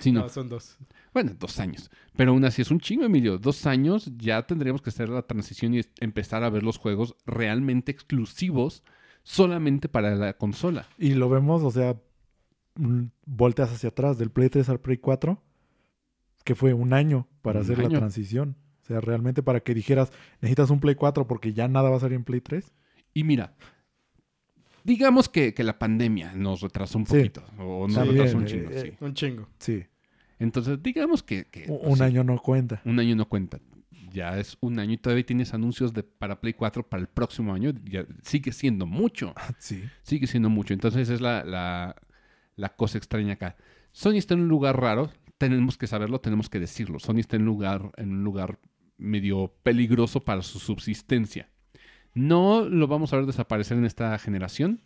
Sí, 0.00 0.12
no. 0.12 0.20
No, 0.22 0.28
son 0.28 0.48
dos. 0.48 0.76
Bueno, 1.12 1.32
dos 1.38 1.58
años. 1.60 1.90
Pero 2.16 2.32
aún 2.32 2.44
así 2.44 2.62
es 2.62 2.70
un 2.70 2.78
chingo, 2.80 3.04
Emilio. 3.04 3.38
Dos 3.38 3.66
años 3.66 4.10
ya 4.16 4.46
tendríamos 4.46 4.82
que 4.82 4.90
hacer 4.90 5.08
la 5.08 5.22
transición 5.22 5.74
y 5.74 5.80
empezar 6.00 6.44
a 6.44 6.50
ver 6.50 6.62
los 6.62 6.76
juegos 6.78 7.14
realmente 7.26 7.90
exclusivos 7.92 8.82
solamente 9.22 9.88
para 9.88 10.14
la 10.14 10.34
consola. 10.34 10.86
Y 10.98 11.14
lo 11.14 11.28
vemos, 11.28 11.62
o 11.62 11.70
sea, 11.70 11.96
mm, 12.76 13.04
volteas 13.24 13.72
hacia 13.72 13.88
atrás 13.88 14.18
del 14.18 14.30
Play 14.30 14.48
3 14.50 14.68
al 14.68 14.80
Play 14.80 14.98
4, 14.98 15.42
que 16.44 16.54
fue 16.54 16.72
un 16.74 16.92
año 16.92 17.26
para 17.42 17.60
Un 17.60 17.64
hacer 17.64 17.80
año. 17.80 17.88
la 17.90 17.98
transición. 17.98 18.56
O 18.86 18.88
sea, 18.88 19.00
realmente 19.00 19.42
para 19.42 19.58
que 19.60 19.74
dijeras, 19.74 20.12
necesitas 20.40 20.70
un 20.70 20.78
Play 20.78 20.94
4 20.94 21.26
porque 21.26 21.52
ya 21.52 21.66
nada 21.66 21.90
va 21.90 21.96
a 21.96 22.00
salir 22.00 22.14
en 22.14 22.22
Play 22.24 22.40
3. 22.40 22.72
Y 23.14 23.24
mira, 23.24 23.56
digamos 24.84 25.28
que, 25.28 25.54
que 25.54 25.64
la 25.64 25.78
pandemia 25.78 26.32
nos 26.34 26.60
retrasó 26.60 26.98
un 26.98 27.06
Sí. 27.06 27.16
poquito. 27.16 27.42
O 27.58 27.88
nos 27.88 28.06
retrasó 28.06 28.36
un 28.36 28.44
eh, 28.44 28.46
chingo, 28.46 28.70
eh, 28.70 28.80
sí. 28.82 29.04
Un 29.04 29.14
chingo. 29.14 29.48
Sí, 29.58 29.84
Entonces, 30.38 30.80
digamos 30.82 31.22
que... 31.24 31.46
que, 31.46 31.64
pues, 31.66 31.80
un 31.82 31.96
sí, 31.96 32.02
año 32.04 32.22
no 32.22 32.38
cuenta. 32.38 32.80
Un 32.84 33.00
año 33.00 33.16
no 33.16 33.28
cuenta. 33.28 33.58
Ya 34.12 34.38
es 34.38 34.56
un 34.60 34.78
año 34.78 34.92
y 34.92 34.98
todavía 34.98 35.26
tienes 35.26 35.52
anuncios 35.52 35.92
de, 35.92 36.02
para 36.04 36.40
Play 36.40 36.52
4 36.54 36.88
para 36.88 37.00
el 37.00 37.08
próximo 37.08 37.52
año. 37.54 37.72
Ya 37.90 38.06
sigue 38.22 38.52
siendo 38.52 38.86
mucho. 38.86 39.34
Sí. 39.58 39.82
Sigue 40.02 40.26
siendo 40.28 40.48
mucho. 40.48 40.74
Entonces 40.74 41.08
es 41.08 41.20
la, 41.20 41.42
la, 41.42 41.96
la 42.54 42.68
cosa 42.76 42.98
extraña 42.98 43.32
acá. 43.32 43.56
Sony 43.90 44.12
está 44.12 44.34
en 44.34 44.42
un 44.42 44.48
lugar 44.48 44.80
raro. 44.80 45.10
Tenemos 45.38 45.76
que 45.76 45.86
saberlo, 45.86 46.20
tenemos 46.20 46.48
que 46.48 46.60
decirlo. 46.60 46.98
Sony 46.98 47.16
está 47.18 47.36
en 47.36 47.44
lugar, 47.44 47.90
en 47.96 48.10
un 48.12 48.24
lugar 48.24 48.58
medio 48.98 49.52
peligroso 49.62 50.20
para 50.24 50.42
su 50.42 50.58
subsistencia. 50.58 51.48
No 52.14 52.62
lo 52.68 52.86
vamos 52.86 53.12
a 53.12 53.16
ver 53.16 53.26
desaparecer 53.26 53.76
en 53.76 53.84
esta 53.84 54.16
generación, 54.18 54.80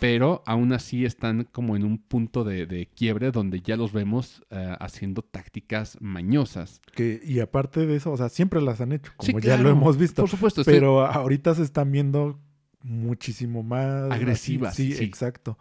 pero 0.00 0.42
aún 0.46 0.72
así 0.74 1.04
están 1.06 1.44
como 1.44 1.74
en 1.74 1.84
un 1.84 1.98
punto 1.98 2.44
de, 2.44 2.66
de 2.66 2.86
quiebre 2.86 3.30
donde 3.30 3.60
ya 3.60 3.76
los 3.76 3.92
vemos 3.92 4.42
eh, 4.50 4.76
haciendo 4.78 5.22
tácticas 5.22 5.96
mañosas. 6.00 6.80
Que, 6.94 7.20
y 7.24 7.40
aparte 7.40 7.86
de 7.86 7.96
eso, 7.96 8.12
o 8.12 8.16
sea, 8.16 8.28
siempre 8.28 8.60
las 8.60 8.80
han 8.80 8.92
hecho, 8.92 9.12
como 9.16 9.40
Sí, 9.40 9.46
ya 9.46 9.56
lo 9.56 9.70
hemos 9.70 9.96
visto. 9.96 10.22
Por 10.22 10.28
supuesto, 10.30 10.60
estoy- 10.60 10.74
Pero 10.74 11.04
ahorita 11.06 11.54
se 11.54 11.62
están 11.62 11.90
viendo 11.90 12.38
muchísimo 12.82 13.62
más 13.62 14.10
Agresivas, 14.12 14.74
así. 14.74 14.92
Sí, 14.92 14.98
sí. 14.98 15.04
exacto. 15.04 15.58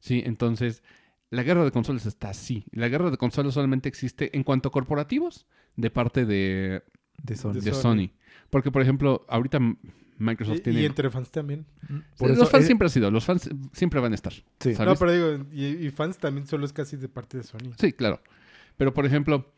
Sí, 0.00 0.22
entonces 0.24 0.82
la 1.30 1.42
guerra 1.42 1.64
de 1.64 1.70
consolas 1.70 2.06
está 2.06 2.30
así. 2.30 2.64
La 2.72 2.88
guerra 2.88 3.10
de 3.10 3.18
consolas 3.18 3.54
solamente 3.54 3.88
existe 3.88 4.36
en 4.36 4.42
cuanto 4.42 4.68
a 4.70 4.72
corporativos 4.72 5.46
de 5.76 5.90
parte 5.90 6.24
de, 6.26 6.82
De 7.22 7.36
Sony. 7.36 7.54
De. 7.96 8.10
Porque, 8.50 8.70
por 8.70 8.82
ejemplo, 8.82 9.24
ahorita 9.28 9.58
Microsoft 10.18 10.58
Y, 10.58 10.60
tiene... 10.60 10.82
y 10.82 10.84
entre 10.84 11.10
fans 11.10 11.30
también. 11.30 11.66
Por 12.18 12.28
los 12.28 12.38
eso 12.38 12.46
fans 12.46 12.62
es- 12.62 12.66
siempre 12.66 12.86
han 12.86 12.90
sido, 12.90 13.10
los 13.10 13.24
fans 13.24 13.48
siempre 13.72 14.00
van 14.00 14.12
a 14.12 14.14
estar. 14.14 14.32
Sí. 14.32 14.74
¿sabes? 14.74 14.86
No, 14.86 14.94
pero 14.96 15.12
digo, 15.12 15.46
y, 15.52 15.86
y 15.86 15.90
fans 15.90 16.18
también 16.18 16.46
solo 16.46 16.64
es 16.66 16.72
casi 16.72 16.96
de 16.96 17.08
parte 17.08 17.38
de 17.38 17.42
Sony. 17.44 17.72
Sí, 17.78 17.92
claro. 17.92 18.20
Pero, 18.76 18.92
por 18.94 19.06
ejemplo, 19.06 19.52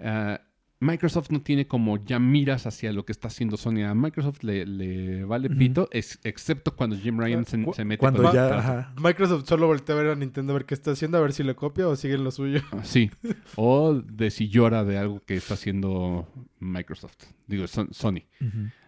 ah, 0.00 0.40
Microsoft 0.82 1.30
no 1.30 1.42
tiene 1.42 1.66
como 1.66 1.98
ya 1.98 2.18
miras 2.18 2.66
hacia 2.66 2.90
lo 2.92 3.04
que 3.04 3.12
está 3.12 3.28
haciendo 3.28 3.56
Sony. 3.58 3.82
A 3.86 3.94
Microsoft 3.94 4.42
le, 4.42 4.64
le 4.64 5.24
vale 5.24 5.50
pito, 5.50 5.88
es- 5.92 6.18
excepto 6.24 6.74
cuando 6.74 6.96
Jim 6.96 7.18
Ryan 7.20 7.44
se, 7.44 7.58
mete 7.84 7.98
Cuando 7.98 8.22
con 8.22 8.32
ya, 8.32 8.58
ajá, 8.58 8.94
Microsoft 8.98 9.46
solo 9.46 9.66
voltea 9.66 9.94
a 9.94 9.98
ver 10.02 10.10
a 10.10 10.14
Nintendo 10.16 10.52
a 10.52 10.54
ver 10.54 10.64
qué 10.64 10.72
está 10.74 10.92
haciendo, 10.92 11.18
a 11.18 11.20
ver 11.20 11.32
si 11.34 11.42
le 11.42 11.54
copia 11.54 11.86
o 11.86 11.96
sigue 11.96 12.14
en 12.14 12.24
lo 12.24 12.30
suyo. 12.30 12.62
Ah, 12.72 12.82
Sí. 12.82 13.10
O 13.56 13.94
de 13.94 14.30
si 14.30 14.48
llora 14.48 14.82
de 14.84 14.96
algo 14.96 15.20
que 15.20 15.36
está 15.36 15.54
haciendo 15.54 16.26
Microsoft. 16.60 17.24
Digo, 17.46 17.66
Son- 17.66 17.92
Sony. 17.92 18.22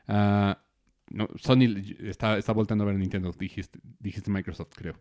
Ah, 0.09 0.59
no, 1.11 1.29
Sony 1.37 1.77
está, 2.01 2.39
está 2.39 2.53
volteando 2.53 2.85
a 2.85 2.87
ver 2.87 2.97
a 2.97 2.99
Nintendo. 2.99 3.33
Dijiste, 3.39 3.79
dijiste 4.01 4.31
Microsoft, 4.31 4.73
creo. 4.75 4.95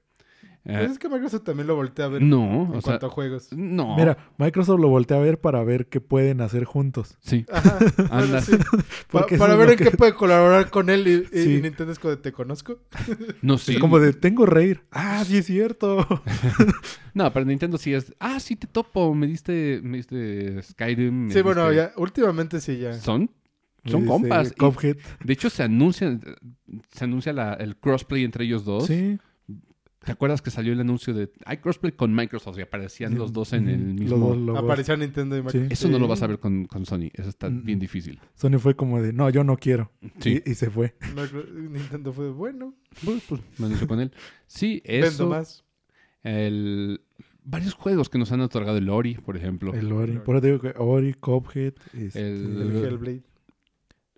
Ah, 0.64 0.74
Pues 0.78 0.92
es 0.92 1.00
que 1.00 1.10
Microsoft 1.10 1.44
también 1.44 1.66
lo 1.66 1.76
voltea 1.76 2.06
a 2.06 2.10
ver 2.10 2.22
no, 2.22 2.44
en 2.66 2.70
o 2.70 2.72
sea, 2.74 2.82
cuanto 2.82 3.06
a 3.08 3.10
juegos. 3.10 3.48
no. 3.52 3.96
Mira, 3.98 4.16
Microsoft 4.38 4.80
lo 4.80 4.90
voltea 4.90 5.18
a 5.18 5.20
ver 5.20 5.40
para 5.42 5.64
ver 5.64 5.88
qué 5.88 6.00
pueden 6.02 6.40
hacer 6.42 6.66
juntos. 6.66 7.18
Sí, 7.20 7.46
Ajá, 7.52 7.80
Anda. 8.12 8.42
sí. 8.42 8.52
Para 9.12 9.56
ver 9.56 9.72
en 9.72 9.78
que- 9.78 9.86
qué 9.86 9.92
puede 9.98 10.14
colaborar 10.14 10.70
con 10.70 10.90
él 10.92 11.08
y, 11.08 11.38
y 11.40 11.44
Sí. 11.44 11.62
Nintendo 11.62 11.92
es 11.92 11.98
como 12.00 12.12
de, 12.16 12.18
¿te 12.22 12.32
conozco? 12.32 12.78
no, 13.42 13.58
sí. 13.58 13.74
Es 13.74 13.80
como 13.80 13.98
de, 14.00 14.14
tengo 14.14 14.46
reír. 14.46 14.82
Ah, 14.92 15.24
sí 15.26 15.38
es 15.38 15.48
cierto. 15.48 16.06
No, 17.16 17.34
pero 17.34 17.46
Nintendo 17.46 17.78
sí 17.80 17.94
es. 17.94 18.14
Ah, 18.20 18.40
sí 18.40 18.56
te 18.56 18.68
topo. 18.68 19.14
Me 19.16 19.26
diste, 19.28 19.80
me 19.84 19.98
diste 19.98 20.62
Skyrim. 20.62 21.26
me 21.28 21.34
Sí, 21.34 21.42
bueno, 21.42 21.72
ya, 21.74 21.92
últimamente 21.98 22.62
sí 22.62 22.78
ya. 22.78 22.94
Son, 22.94 23.30
son 23.86 24.06
compas. 24.06 24.54
Y, 24.84 24.94
de 25.26 25.34
hecho, 25.34 25.50
se 25.50 25.64
anuncia, 25.64 26.20
se 26.92 27.04
anuncia 27.04 27.34
la- 27.34 27.54
el 27.56 27.76
crossplay 27.78 28.24
entre 28.24 28.46
ellos 28.46 28.64
dos. 28.64 28.86
Sí. 28.86 29.18
¿Te 30.04 30.12
acuerdas 30.12 30.42
que 30.42 30.50
salió 30.50 30.74
el 30.74 30.80
anuncio 30.80 31.14
de 31.14 31.30
hay 31.46 31.58
crossplay 31.58 31.92
con 31.92 32.16
Microsoft 32.16 32.58
y 32.58 32.62
aparecían 32.62 33.16
los 33.20 33.34
dos 33.34 33.54
en 33.54 33.70
el 33.70 33.94
mismo? 33.94 34.34
Los. 34.34 34.58
Aparecía 34.58 34.98
Nintendo 34.98 35.38
y 35.38 35.44
Microsoft. 35.44 35.72
Eso 35.72 35.90
no 35.90 36.00
lo 36.00 36.08
vas 36.08 36.24
a 36.24 36.28
ver 36.28 36.40
con, 36.40 36.66
con 36.66 36.86
Sony. 36.88 37.10
Eso 37.14 37.30
está 37.30 37.50
Mm. 37.52 37.64
bien 37.66 37.78
difícil. 37.80 38.20
Sony 38.34 38.58
fue 38.58 38.76
como 38.76 39.00
de, 39.02 39.14
no, 39.14 39.30
yo 39.30 39.44
no 39.44 39.58
quiero. 39.58 39.92
Sí. 40.20 40.42
Y, 40.44 40.52
y 40.52 40.56
se 40.56 40.72
fue. 40.72 40.96
Nintendo 41.70 42.12
fue 42.14 42.32
bueno. 42.32 42.74
Pues, 43.06 43.22
pues, 43.30 43.42
me 43.60 43.68
anunció 43.68 43.88
con 43.88 44.00
él. 44.00 44.12
Sí, 44.48 44.82
Vendo 44.88 45.08
eso. 45.08 45.28
más. 45.30 45.64
El, 46.24 47.02
varios 47.44 47.74
juegos 47.74 48.10
que 48.10 48.18
nos 48.18 48.32
han 48.32 48.42
otorgado 48.42 48.78
el 48.78 48.90
Ori, 48.90 49.16
por 49.16 49.38
ejemplo. 49.38 49.74
El 49.74 49.92
Ori. 49.92 50.18
Por 50.20 50.36
eso 50.36 50.46
digo 50.48 50.60
que 50.60 50.74
Ori, 50.78 51.14
Cuphead, 51.14 51.74
este, 51.94 52.28
El- 52.28 52.62
El 52.62 53.00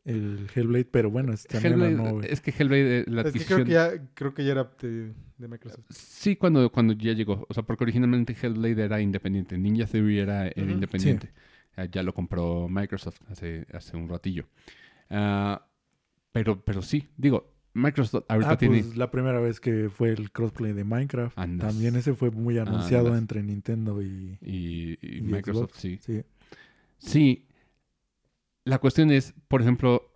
el, 0.06 0.48
Hellblade. 0.54 0.86
Pero 0.86 1.10
bueno, 1.12 1.34
es 1.34 1.46
también 1.48 1.74
Hellblade- 1.76 1.96
la 1.98 2.12
nueva. 2.12 2.26
es 2.26 2.42
que 2.42 2.52
Hellblade, 2.52 3.00
eh, 3.00 3.06
la 3.08 3.22
Es 3.22 3.34
que 3.34 3.46
creo 3.46 3.66
que 3.66 3.72
ya, 3.72 3.92
creo 4.14 4.34
que 4.34 4.46
ya 4.46 4.52
era 4.52 4.72
de, 4.82 5.14
de 5.38 5.48
Microsoft. 5.48 5.86
Sí, 5.90 6.36
cuando, 6.36 6.72
cuando 6.72 6.94
ya 6.94 7.14
llegó. 7.14 7.46
O 7.50 7.54
sea, 7.54 7.64
porque 7.64 7.84
originalmente 7.84 8.36
Hellblade 8.42 8.84
era 8.84 9.02
independiente. 9.02 9.58
Ninja 9.58 9.86
Theory 9.86 10.20
era, 10.20 10.52
independiente. 10.56 11.32
Ah, 11.76 11.86
ya 11.86 12.04
lo 12.04 12.14
compró 12.14 12.68
Microsoft 12.70 13.20
hace, 13.30 13.66
hace 13.74 13.98
un 13.98 14.08
ratillo. 14.08 14.46
Ah, 15.10 15.66
pero, 16.32 16.64
pero 16.64 16.82
sí, 16.82 17.08
digo, 17.18 17.52
Microsoft 17.74 18.26
ahorita 18.28 18.52
Ah, 18.52 18.58
tiene... 18.58 18.84
pues 18.84 18.96
la 18.98 19.10
primera 19.10 19.40
vez 19.40 19.60
que 19.60 19.90
fue 19.90 20.10
el 20.10 20.32
crossplay 20.32 20.74
de 20.74 20.84
Minecraft. 20.84 21.38
Andas. 21.38 21.70
También 21.74 21.96
ese 21.96 22.14
fue 22.14 22.30
muy 22.30 22.60
anunciado 22.60 23.08
Andas. 23.08 23.22
entre 23.22 23.42
Nintendo 23.44 24.02
y, 24.04 24.38
Y, 24.42 24.98
y 25.02 25.18
y 25.18 25.22
Microsoft, 25.22 25.72
Xbox. 25.72 25.80
sí. 25.82 26.00
sí. 26.02 26.22
Sí. 27.00 27.46
La 28.66 28.80
cuestión 28.80 29.12
es, 29.12 29.34
por 29.48 29.62
ejemplo, 29.62 30.12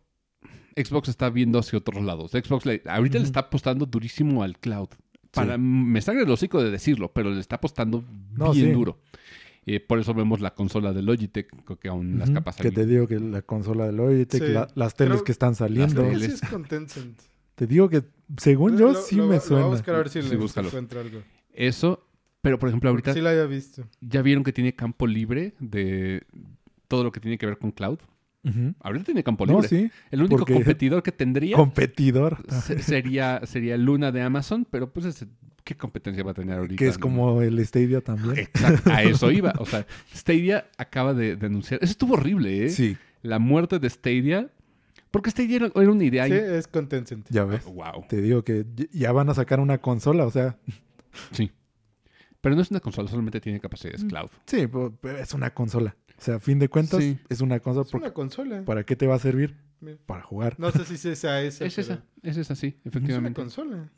Xbox 0.75 1.09
está 1.09 1.29
viendo 1.29 1.59
hacia 1.59 1.77
otros 1.79 2.03
lados. 2.03 2.31
Xbox 2.31 2.65
le- 2.65 2.81
ahorita 2.85 3.17
le 3.19 3.25
está 3.25 3.41
apostando 3.41 3.85
durísimo 3.85 4.43
al 4.43 4.57
cloud. 4.59 4.89
Para, 5.31 5.57
Me 5.57 6.01
sangre 6.01 6.23
el 6.23 6.31
hocico 6.31 6.63
de 6.63 6.71
decirlo, 6.71 7.11
pero 7.13 7.29
le 7.31 7.39
está 7.39 7.57
apostando 7.57 8.03
No, 8.31 8.51
bien 8.53 8.67
sí. 8.67 8.71
duro. 8.71 8.99
Eh, 9.65 9.81
por 9.81 9.99
eso 9.99 10.13
vemos 10.13 10.39
la 10.39 10.55
consola 10.55 10.93
de 10.93 11.01
Logitech, 11.01 11.49
creo 11.65 11.77
que 11.77 11.89
aún 11.89 12.17
las 12.19 12.29
capas 12.31 12.55
Que 12.55 12.69
ahí- 12.69 12.73
te 12.73 12.85
digo 12.85 13.05
que 13.05 13.19
la 13.19 13.41
consola 13.41 13.85
de 13.85 13.91
Logitech, 13.91 14.41
Sí. 14.41 14.51
la- 14.53 14.69
las 14.75 14.95
teles 14.95 15.15
Creo- 15.15 15.23
que 15.25 15.31
están 15.33 15.55
saliendo. 15.55 16.03
Que 16.03 16.09
teles. 16.11 16.41
es 16.41 16.49
con 16.49 16.63
Tencent. 16.63 17.19
Te 17.55 17.67
digo 17.67 17.89
que, 17.89 18.03
según 18.37 18.77
yo, 18.77 18.93
Lo- 18.93 19.01
sí 19.01 19.15
lo- 19.17 19.27
me 19.27 19.35
Lo 19.35 19.41
suena. 19.41 19.63
voy 19.63 19.71
a 19.73 19.75
buscar 19.75 19.95
a 19.95 19.97
ver 19.97 20.09
si 20.09 20.21
Sí, 20.21 20.29
le 20.29 20.37
búscalo. 20.37 20.69
encuentra 20.69 21.01
algo. 21.01 21.19
Eso, 21.53 22.07
pero 22.41 22.57
por 22.59 22.69
ejemplo, 22.69 22.89
ahorita 22.89 23.13
Sí 23.13 23.19
la 23.19 23.31
había 23.31 23.45
visto. 23.45 23.83
ya 23.99 24.21
vieron 24.21 24.43
que 24.45 24.53
tiene 24.53 24.73
campo 24.73 25.05
libre 25.05 25.53
de 25.59 26.23
todo 26.87 27.03
lo 27.03 27.11
que 27.11 27.19
tiene 27.19 27.37
que 27.37 27.45
ver 27.45 27.57
con 27.57 27.71
cloud. 27.71 27.99
Ujú. 28.49 28.73
Ahorita 28.79 29.05
tiene 29.05 29.23
campo 29.23 29.45
No, 29.45 29.53
libre. 29.61 29.67
sí. 29.67 29.91
El 30.11 30.21
único 30.21 30.37
porque- 30.37 30.53
competidor 30.53 31.03
que 31.03 31.11
tendría 31.11 31.55
Competidor. 31.55 32.43
se- 32.63 32.79
sería, 32.81 33.41
sería 33.45 33.77
Luna 33.77 34.11
de 34.11 34.21
Amazon, 34.21 34.65
pero 34.69 34.91
pues 34.91 35.05
ese- 35.05 35.27
¿qué 35.63 35.75
competencia 35.75 36.23
va 36.23 36.31
a 36.31 36.33
tener 36.33 36.57
ahorita? 36.57 36.77
que 36.79 36.87
es 36.87 36.97
como 36.97 37.41
el 37.41 37.63
Stadia 37.65 38.01
también. 38.01 38.37
Exacto, 38.37 38.91
a 38.91 39.03
eso 39.03 39.31
iba. 39.31 39.53
O 39.59 39.65
sea, 39.65 39.85
Stadia 40.13 40.67
acaba 40.77 41.13
de, 41.13 41.35
de 41.35 41.45
anunciar. 41.45 41.79
Eso 41.83 41.91
estuvo 41.91 42.13
horrible, 42.13 42.65
¿eh? 42.65 42.69
Sí, 42.69 42.97
La 43.21 43.39
muerte 43.39 43.79
de 43.79 43.89
Stadia. 43.89 44.49
Porque 45.11 45.31
Stadia 45.31 45.55
era, 45.55 45.65
era 45.73 45.91
una 45.91 46.03
idea. 46.03 46.25
Sí, 46.27 46.33
es 46.33 46.67
con 46.67 46.87
Tencent. 46.87 47.27
ya 47.29 47.45
ves. 47.45 47.63
Wow. 47.65 48.05
Te 48.09 48.21
digo 48.21 48.43
que 48.43 48.65
ya 48.91 49.11
van 49.13 49.29
a 49.29 49.33
sacar 49.33 49.59
una 49.59 49.77
consola, 49.79 50.25
o 50.25 50.31
sea, 50.31 50.57
Sí. 51.31 51.51
Pero 52.41 52.55
no 52.55 52.61
es 52.61 52.69
una 52.71 52.79
consola, 52.79 53.09
solamente 53.09 53.41
tiene 53.41 53.59
capacidades 53.59 54.03
Mm. 54.03 54.07
cloud. 54.09 54.29
sí, 54.45 54.67
pero 54.67 55.17
es 55.17 55.33
una 55.33 55.49
consola. 55.53 55.95
O 56.17 56.21
sea, 56.21 56.35
a 56.35 56.39
fin 56.39 56.57
de 56.59 56.67
cuentas, 56.69 56.99
Sí. 57.03 57.17
es 57.29 57.41
una 57.41 57.59
consola. 57.59 57.85
Es 57.87 57.93
una 57.93 58.13
consola. 58.13 58.63
¿Para 58.65 58.83
qué 58.83 58.95
te 58.95 59.05
va 59.07 59.15
a 59.15 59.19
servir? 59.19 59.55
Mira. 59.79 59.97
Para 60.07 60.23
jugar. 60.23 60.55
No 60.59 60.71
sé 60.71 60.83
si 60.85 60.97
sea 60.97 61.41
esa. 61.43 61.63
Es 61.65 61.75
pero 61.75 61.81
esa, 61.93 62.03
es 62.23 62.37
esa, 62.37 62.55
sí, 62.55 62.67
Es 62.67 62.73
una 62.85 62.89
efectivamente. 62.89 63.39
consola. 63.41 63.89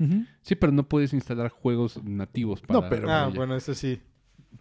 Sí, 0.42 0.56
pero 0.56 0.74
no 0.74 0.88
puedes 0.90 1.14
instalar 1.14 1.50
juegos 1.50 2.04
nativos 2.04 2.62
para. 2.62 2.82
No, 2.82 2.90
pero- 2.90 3.10
Ah, 3.10 3.26
ella. 3.28 3.36
bueno, 3.36 3.56
eso 3.56 3.74
sí. 3.74 4.02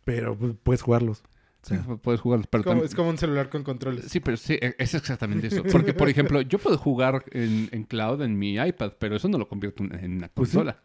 Pero 0.05 0.37
pues, 0.39 0.55
puedes 0.63 0.83
jugarlos. 0.83 1.23
Sí, 1.63 1.75
puedes 2.03 2.21
jugarlos, 2.21 2.47
pero 2.47 2.61
Es 2.85 2.95
como, 2.95 3.09
es 3.09 3.13
un 3.15 3.19
celular 3.19 3.51
con 3.51 3.65
controles. 3.65 4.05
Sí, 4.07 4.21
pero 4.21 4.37
sí, 4.37 4.55
e- 4.63 4.77
es 4.79 4.95
exactamente 4.95 5.49
eso. 5.49 5.63
Porque, 5.73 5.93
por 5.93 6.09
ejemplo, 6.09 6.41
yo 6.41 6.59
puedo 6.61 6.79
jugar 6.79 7.25
en, 7.33 7.69
en 7.73 7.83
cloud 7.83 8.23
en 8.23 8.39
mi 8.39 8.55
iPad, 8.55 8.93
pero 9.01 9.17
eso 9.17 9.29
no 9.29 9.39
lo 9.39 9.49
convierto 9.49 9.83
en- 9.83 10.13
una 10.19 10.29
Pues 10.29 10.51
sí. 10.51 10.57
consola. 10.57 10.81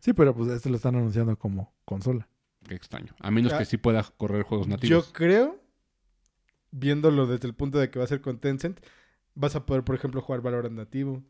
sí, 0.00 0.12
pero 0.12 0.34
pues 0.34 0.50
este 0.50 0.68
lo 0.68 0.76
están 0.76 0.96
anunciando 0.96 1.38
como 1.38 1.72
consola. 1.84 2.26
Qué 2.66 2.74
extraño. 2.74 3.14
A 3.20 3.30
menos 3.30 3.52
Ah. 3.52 3.58
que 3.58 3.64
sí 3.66 3.76
pueda 3.76 4.02
correr 4.16 4.42
juegos 4.42 4.66
Yo 4.66 4.72
nativos. 4.72 5.10
creo, 5.12 5.59
viéndolo 6.70 7.26
desde 7.26 7.46
el 7.48 7.54
punto 7.54 7.78
de 7.78 7.90
que 7.90 7.98
va 7.98 8.04
a 8.04 8.08
ser 8.08 8.20
con 8.20 8.38
Tencent, 8.38 8.80
vas 9.34 9.56
a 9.56 9.66
poder, 9.66 9.84
por 9.84 9.94
ejemplo, 9.94 10.20
jugar 10.20 10.40
Valorant 10.42 10.74
nativo, 10.76 11.22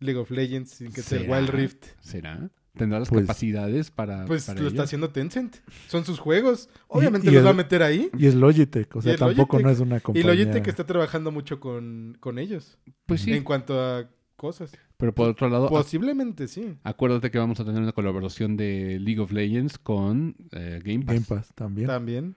League 0.00 0.18
of 0.18 0.30
Legends, 0.30 0.70
sin 0.70 0.92
que 0.92 1.02
sea. 1.02 1.20
Wild 1.30 1.50
Rift. 1.50 1.84
¿Será? 2.00 2.50
¿Tendrá 2.76 2.98
las 2.98 3.10
Pues- 3.10 3.26
capacidades 3.26 3.90
para, 3.90 4.24
Pues 4.24 4.46
para 4.46 4.58
lo 4.60 4.66
ello? 4.66 4.74
está 4.74 4.84
haciendo 4.84 5.10
Tencent. 5.10 5.56
Son 5.88 6.04
sus 6.06 6.18
juegos. 6.18 6.70
Obviamente 6.88 7.28
y 7.28 7.30
los 7.30 7.40
el- 7.40 7.46
va 7.46 7.50
a 7.50 7.54
meter 7.54 7.82
ahí. 7.82 8.08
Y 8.16 8.26
es 8.26 8.34
Logitech, 8.34 8.96
o 8.96 9.02
sea, 9.02 9.14
tampoco 9.16 9.58
Logitech. 9.58 9.62
no 9.66 9.70
es 9.70 9.80
una 9.80 9.96
Y 9.98 10.00
compañía. 10.00 10.32
Logitech 10.32 10.68
está 10.68 10.84
trabajando 10.86 11.30
mucho 11.30 11.60
con, 11.60 12.16
con 12.18 12.38
ellos. 12.38 12.78
Pues 13.06 13.20
sí, 13.20 13.32
En 13.34 13.44
cuanto 13.44 13.78
a 13.78 14.08
cosas. 14.36 14.72
pero 14.96 15.14
por 15.14 15.28
otro 15.28 15.50
lado, 15.50 15.68
Posiblemente 15.68 16.48
sí. 16.48 16.78
acuérdate 16.82 17.30
que 17.30 17.38
vamos 17.38 17.60
a 17.60 17.64
tener 17.66 17.82
una 17.82 17.92
colaboración 17.92 18.56
de 18.56 18.98
League 18.98 19.20
of 19.20 19.32
Legends 19.32 19.76
con 19.78 20.34
eh, 20.52 20.80
Game 20.82 21.04
Pass. 21.04 21.14
Game 21.14 21.26
Pass 21.28 21.54
también. 21.54 21.86
También. 21.88 22.36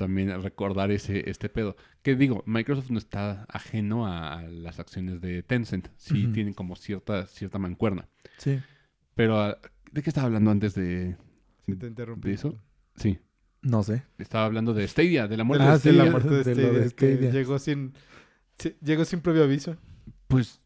También 0.00 0.42
recordar 0.42 0.90
ese 0.90 1.28
este 1.28 1.50
pedo. 1.50 1.76
Que 2.02 2.16
digo, 2.16 2.42
Microsoft 2.46 2.88
no 2.90 2.98
está 2.98 3.44
ajeno 3.50 4.06
a, 4.06 4.38
a 4.38 4.42
las 4.42 4.80
acciones 4.80 5.20
de 5.20 5.42
Tencent. 5.42 5.88
Sí 5.98 6.24
Ujú. 6.24 6.32
tienen 6.32 6.54
como 6.54 6.74
cierta, 6.74 7.26
cierta 7.26 7.58
mancuerna. 7.58 8.08
Sí. 8.38 8.58
Pero, 9.14 9.38
ah, 9.38 9.58
¿de 9.92 10.02
qué 10.02 10.08
estaba 10.08 10.26
hablando 10.28 10.50
antes 10.50 10.74
de...? 10.74 11.16
Si 11.66 11.76
te 11.76 11.86
interrumpí. 11.86 12.28
¿De 12.28 12.34
eso? 12.34 12.58
Sí, 12.96 13.18
No 13.60 13.82
sé. 13.82 14.04
estaba 14.18 14.46
hablando 14.46 14.72
de 14.72 14.88
Stadia, 14.88 15.28
de 15.28 15.36
la 15.36 15.42
De 15.42 15.44
muerte 15.44 15.64
Ah, 15.66 15.72
de 15.74 15.78
sí, 15.80 15.88
de 15.90 15.94
la 15.96 16.04
Stadia. 16.04 16.10
muerte 16.12 16.34
de 16.50 16.54
Stadia, 16.54 16.82
que 16.82 16.88
Stadia. 17.16 17.30
llegó 17.30 17.58
sin, 17.58 17.92
sí, 18.58 18.74
llegó 18.82 19.04
sin 19.04 19.20
previo 19.20 19.44
aviso. 19.44 19.76
Pues, 20.28 20.60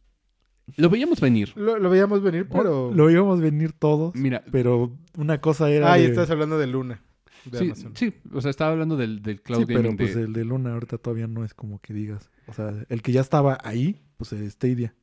lo 0.76 0.88
veíamos 0.90 1.20
venir. 1.20 1.52
Lo, 1.56 1.78
lo 1.80 1.90
veíamos 1.90 2.22
venir, 2.22 2.46
pero... 2.48 2.92
Lo 2.94 3.10
íbamos 3.10 3.40
a 3.40 3.42
venir 3.42 3.72
todos, 3.72 4.14
Mira, 4.14 4.44
pero 4.52 4.96
una 5.16 5.40
cosa 5.40 5.68
era 5.70 5.92
Ah, 5.92 5.98
y 5.98 6.02
de- 6.02 6.08
estás 6.10 6.30
hablando 6.30 6.56
de 6.56 6.68
Luna. 6.68 7.02
De 7.44 7.58
sí, 7.58 7.64
Amazon. 7.66 7.92
sí, 7.96 8.14
o 8.32 8.40
sea, 8.40 8.50
estaba 8.50 8.72
hablando 8.72 8.96
del, 8.96 9.22
del 9.22 9.40
cloud 9.42 9.60
Sí, 9.60 9.66
pero 9.66 9.82
gaming 9.82 9.96
pues 9.96 10.14
de... 10.14 10.22
el 10.22 10.32
de 10.32 10.44
Luna 10.44 10.72
ahorita 10.74 10.98
todavía 10.98 11.26
no 11.26 11.44
es 11.44 11.54
como 11.54 11.80
que 11.80 11.92
digas. 11.94 12.30
O 12.46 12.52
sea, 12.52 12.72
el 12.88 13.02
que 13.02 13.12
ya 13.12 13.20
estaba 13.20 13.58
ahí, 13.62 14.02
pues 14.16 14.32
el 14.32 14.50
Stadia. 14.50 14.94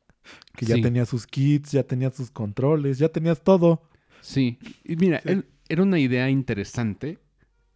Que 0.56 0.66
ya 0.66 0.76
Sí. 0.76 0.82
tenía 0.82 1.06
sus 1.06 1.26
kits, 1.28 1.72
ya 1.72 1.84
tenía 1.84 2.12
sus 2.12 2.30
controles, 2.32 2.98
ya 3.00 3.10
tenías 3.10 3.42
todo. 3.44 3.82
Sí, 4.22 4.60
y 4.84 4.96
mira, 4.96 5.20
Sí. 5.22 5.30
él- 5.30 5.46
era 5.70 5.84
una 5.84 5.98
idea 6.00 6.30
interesante, 6.30 7.18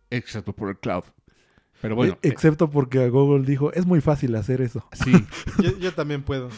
excepto 0.09 0.53
por 0.53 0.69
el 0.69 0.77
cloud. 0.77 1.03
Pero 1.81 1.95
bueno, 1.95 2.17
E- 2.21 2.29
excepto 2.29 2.69
porque 2.69 3.09
Google 3.09 3.45
dijo, 3.45 3.71
es 3.73 3.85
muy 3.85 4.01
fácil 4.01 4.35
hacer 4.35 4.61
eso. 4.61 4.87
sí, 4.93 5.11
Yo, 5.63 5.77
yo 5.79 5.93
también 5.93 6.23
puedo. 6.23 6.49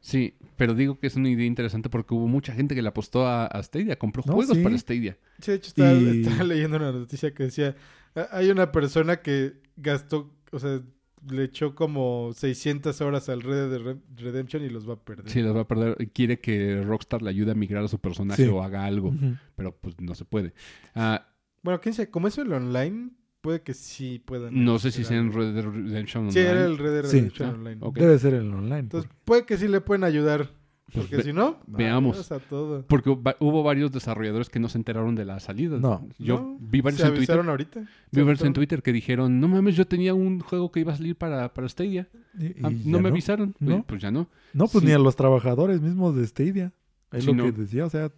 sí, 0.00 0.34
pero 0.60 0.74
digo 0.74 0.98
que 0.98 1.06
es 1.06 1.16
una 1.16 1.28
idea 1.30 1.46
interesante 1.46 1.88
porque 1.90 2.14
hubo 2.14 2.28
mucha 2.28 2.52
gente 2.52 2.74
que 2.74 2.82
le 2.82 2.88
apostó 2.88 3.26
a, 3.26 3.46
a 3.46 3.62
Stadia, 3.62 3.98
compró 3.98 4.22
No, 4.26 4.34
juegos 4.34 4.56
sí. 4.56 4.62
para 4.62 4.76
Stadia. 4.78 5.16
Sí, 5.40 5.50
de 5.52 5.56
hecho, 5.56 5.68
estaba, 5.68 5.92
Y- 5.94 6.20
estaba 6.20 6.44
leyendo 6.44 6.76
una 6.76 6.92
noticia 6.92 7.32
que 7.34 7.44
decía, 7.44 7.74
"Ah, 8.14 8.28
hay 8.32 8.50
una 8.50 8.70
persona 8.70 9.22
que 9.22 9.54
gastó, 9.76 10.32
o 10.52 10.58
sea, 10.58 10.80
le 11.28 11.44
echó 11.44 11.74
como 11.74 12.32
600 12.34 13.00
horas 13.02 13.28
al 13.28 13.42
Red 13.42 13.70
Dead 13.70 13.80
Red- 13.80 13.98
Redemption 14.16 14.62
y 14.64 14.68
los 14.70 14.88
va 14.88 14.94
a 14.94 15.00
perder. 15.04 15.28
Sí, 15.30 15.42
los 15.42 15.54
va 15.56 15.60
a 15.62 15.68
perder. 15.68 15.96
y 15.98 16.06
Quiere 16.06 16.40
que 16.40 16.82
Rockstar 16.82 17.20
le 17.22 17.30
ayude 17.30 17.50
a 17.50 17.54
migrar 17.54 17.84
a 17.84 17.88
su 17.88 17.98
personaje 17.98 18.44
Sí. 18.44 18.48
o 18.50 18.62
haga 18.62 18.84
algo, 18.86 19.14
pero 19.56 19.76
pues 19.76 20.00
no 20.00 20.14
se 20.14 20.24
puede. 20.24 20.54
Ah, 20.94 21.26
Bueno, 21.62 21.80
quién 21.82 21.94
sabe, 21.94 22.08
como 22.10 22.26
eso 22.28 22.40
el 22.40 22.52
online, 22.54 23.10
puede 23.40 23.62
que 23.62 23.74
sí 23.74 24.20
puedan. 24.24 24.64
no 24.64 24.78
sé 24.78 24.90
si 24.90 25.04
sea 25.04 25.18
en. 25.18 25.32
Red 25.32 25.54
Dead 25.54 25.64
Redemption 25.64 26.30
Sí, 26.32 26.38
Online. 26.40 26.50
era 26.58 26.64
el 26.66 26.78
Red 26.78 26.92
Dead 26.92 27.04
Sí. 27.04 27.16
Redemption 27.18 27.48
Ah, 27.48 27.52
Online. 27.54 27.80
Debe 27.94 28.18
ser 28.18 28.34
el 28.34 28.52
online. 28.52 28.78
Entonces, 28.80 29.10
puede 29.24 29.44
que 29.46 29.56
sí 29.56 29.68
le 29.68 29.80
pueden 29.80 30.04
ayudar. 30.04 30.50
Pues 30.92 31.04
Porque 31.06 31.18
ve- 31.18 31.22
si 31.22 31.32
no, 31.32 31.56
veamos. 31.68 32.32
a 32.32 32.40
todo. 32.40 32.84
Porque 32.88 33.10
hubo 33.10 33.62
varios 33.62 33.92
desarrolladores 33.92 34.48
que 34.50 34.58
no 34.58 34.68
se 34.68 34.76
enteraron 34.76 35.14
de 35.14 35.24
la 35.24 35.38
salida. 35.38 35.78
No. 35.78 36.04
Yo 36.18 36.40
No, 36.40 36.56
vi 36.60 36.80
varios 36.80 37.00
¿Se 37.00 37.06
en 37.06 37.14
Twitter. 37.14 37.38
ahorita? 37.38 37.80
Vi 37.80 37.86
¿Se 38.12 38.22
varios 38.24 38.42
en? 38.42 38.52
Twitter 38.54 38.82
que 38.82 38.92
dijeron, 38.92 39.38
no 39.38 39.46
mames, 39.46 39.76
yo 39.76 39.86
tenía 39.86 40.14
un 40.14 40.40
juego 40.40 40.72
que 40.72 40.80
iba 40.80 40.92
a 40.92 40.96
salir 40.96 41.14
para, 41.14 41.54
para 41.54 41.68
Stadia. 41.68 42.08
y- 42.36 42.56
Ah, 42.64 42.70
no 42.84 42.98
me 42.98 43.08
avisaron. 43.08 43.54
¿No? 43.60 43.74
Oye, 43.76 43.84
Pues 43.86 44.00
ya 44.02 44.10
no. 44.10 44.28
No, 44.52 44.66
pues 44.66 44.82
Sí. 44.82 44.86
ni 44.88 44.92
a 44.92 44.98
los 44.98 45.14
trabajadores 45.14 45.80
mismos 45.80 46.16
de 46.16 46.26
Stadia. 46.26 46.72
Es 47.12 47.22
Sí, 47.24 47.30
lo 47.30 47.34
no. 47.36 47.44
que 47.44 47.52
decía. 47.52 47.84
O 47.86 47.90
sea, 47.90 48.10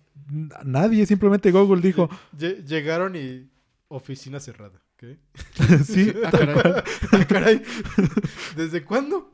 nadie, 0.64 1.04
simplemente 1.06 1.50
Google 1.50 1.82
dijo, 1.82 2.08
Lle- 2.38 2.64
Llegaron 2.64 3.16
y 3.16 3.48
oficina 3.88 4.40
cerrada. 4.40 4.80
sí, 5.84 6.12
Ah, 6.24 6.30
caray. 6.30 6.72
Ah, 7.12 7.24
caray. 7.28 7.62
¿Desde 8.56 8.82
cuándo? 8.84 9.32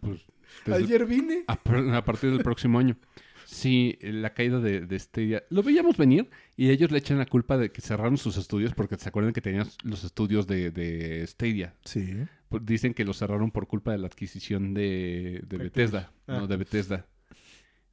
Pues, 0.00 0.20
desde- 0.66 0.84
Ayer 0.84 1.06
vine. 1.06 1.44
a, 1.46 1.56
par- 1.62 1.88
a 1.94 2.04
partir 2.04 2.30
del 2.30 2.42
próximo 2.42 2.78
año. 2.78 2.96
Sí, 3.44 3.98
la 4.00 4.32
caída 4.32 4.60
de, 4.60 4.80
de 4.86 4.98
Stadia. 4.98 5.44
Lo 5.50 5.62
veíamos 5.62 5.98
venir 5.98 6.30
y 6.56 6.70
ellos 6.70 6.90
le 6.90 6.98
echan 6.98 7.18
la 7.18 7.26
culpa 7.26 7.58
de 7.58 7.70
que 7.70 7.82
cerraron 7.82 8.16
sus 8.16 8.38
estudios 8.38 8.72
porque 8.74 8.96
se 8.96 9.08
acuerdan 9.10 9.34
que 9.34 9.42
tenían 9.42 9.66
los 9.84 10.04
estudios 10.04 10.46
de, 10.46 10.70
de 10.70 11.26
Stadia. 11.26 11.74
sí. 11.84 12.24
Pues 12.48 12.66
Dicen 12.66 12.92
que 12.92 13.04
los 13.06 13.16
cerraron 13.18 13.50
por 13.50 13.66
culpa 13.66 13.92
de 13.92 13.98
la 13.98 14.06
adquisición 14.08 14.74
de. 14.74 15.42
Bethesda. 15.48 16.12
Ah. 16.26 16.38
No, 16.40 16.46
de 16.46 16.58
Bethesda. 16.58 17.06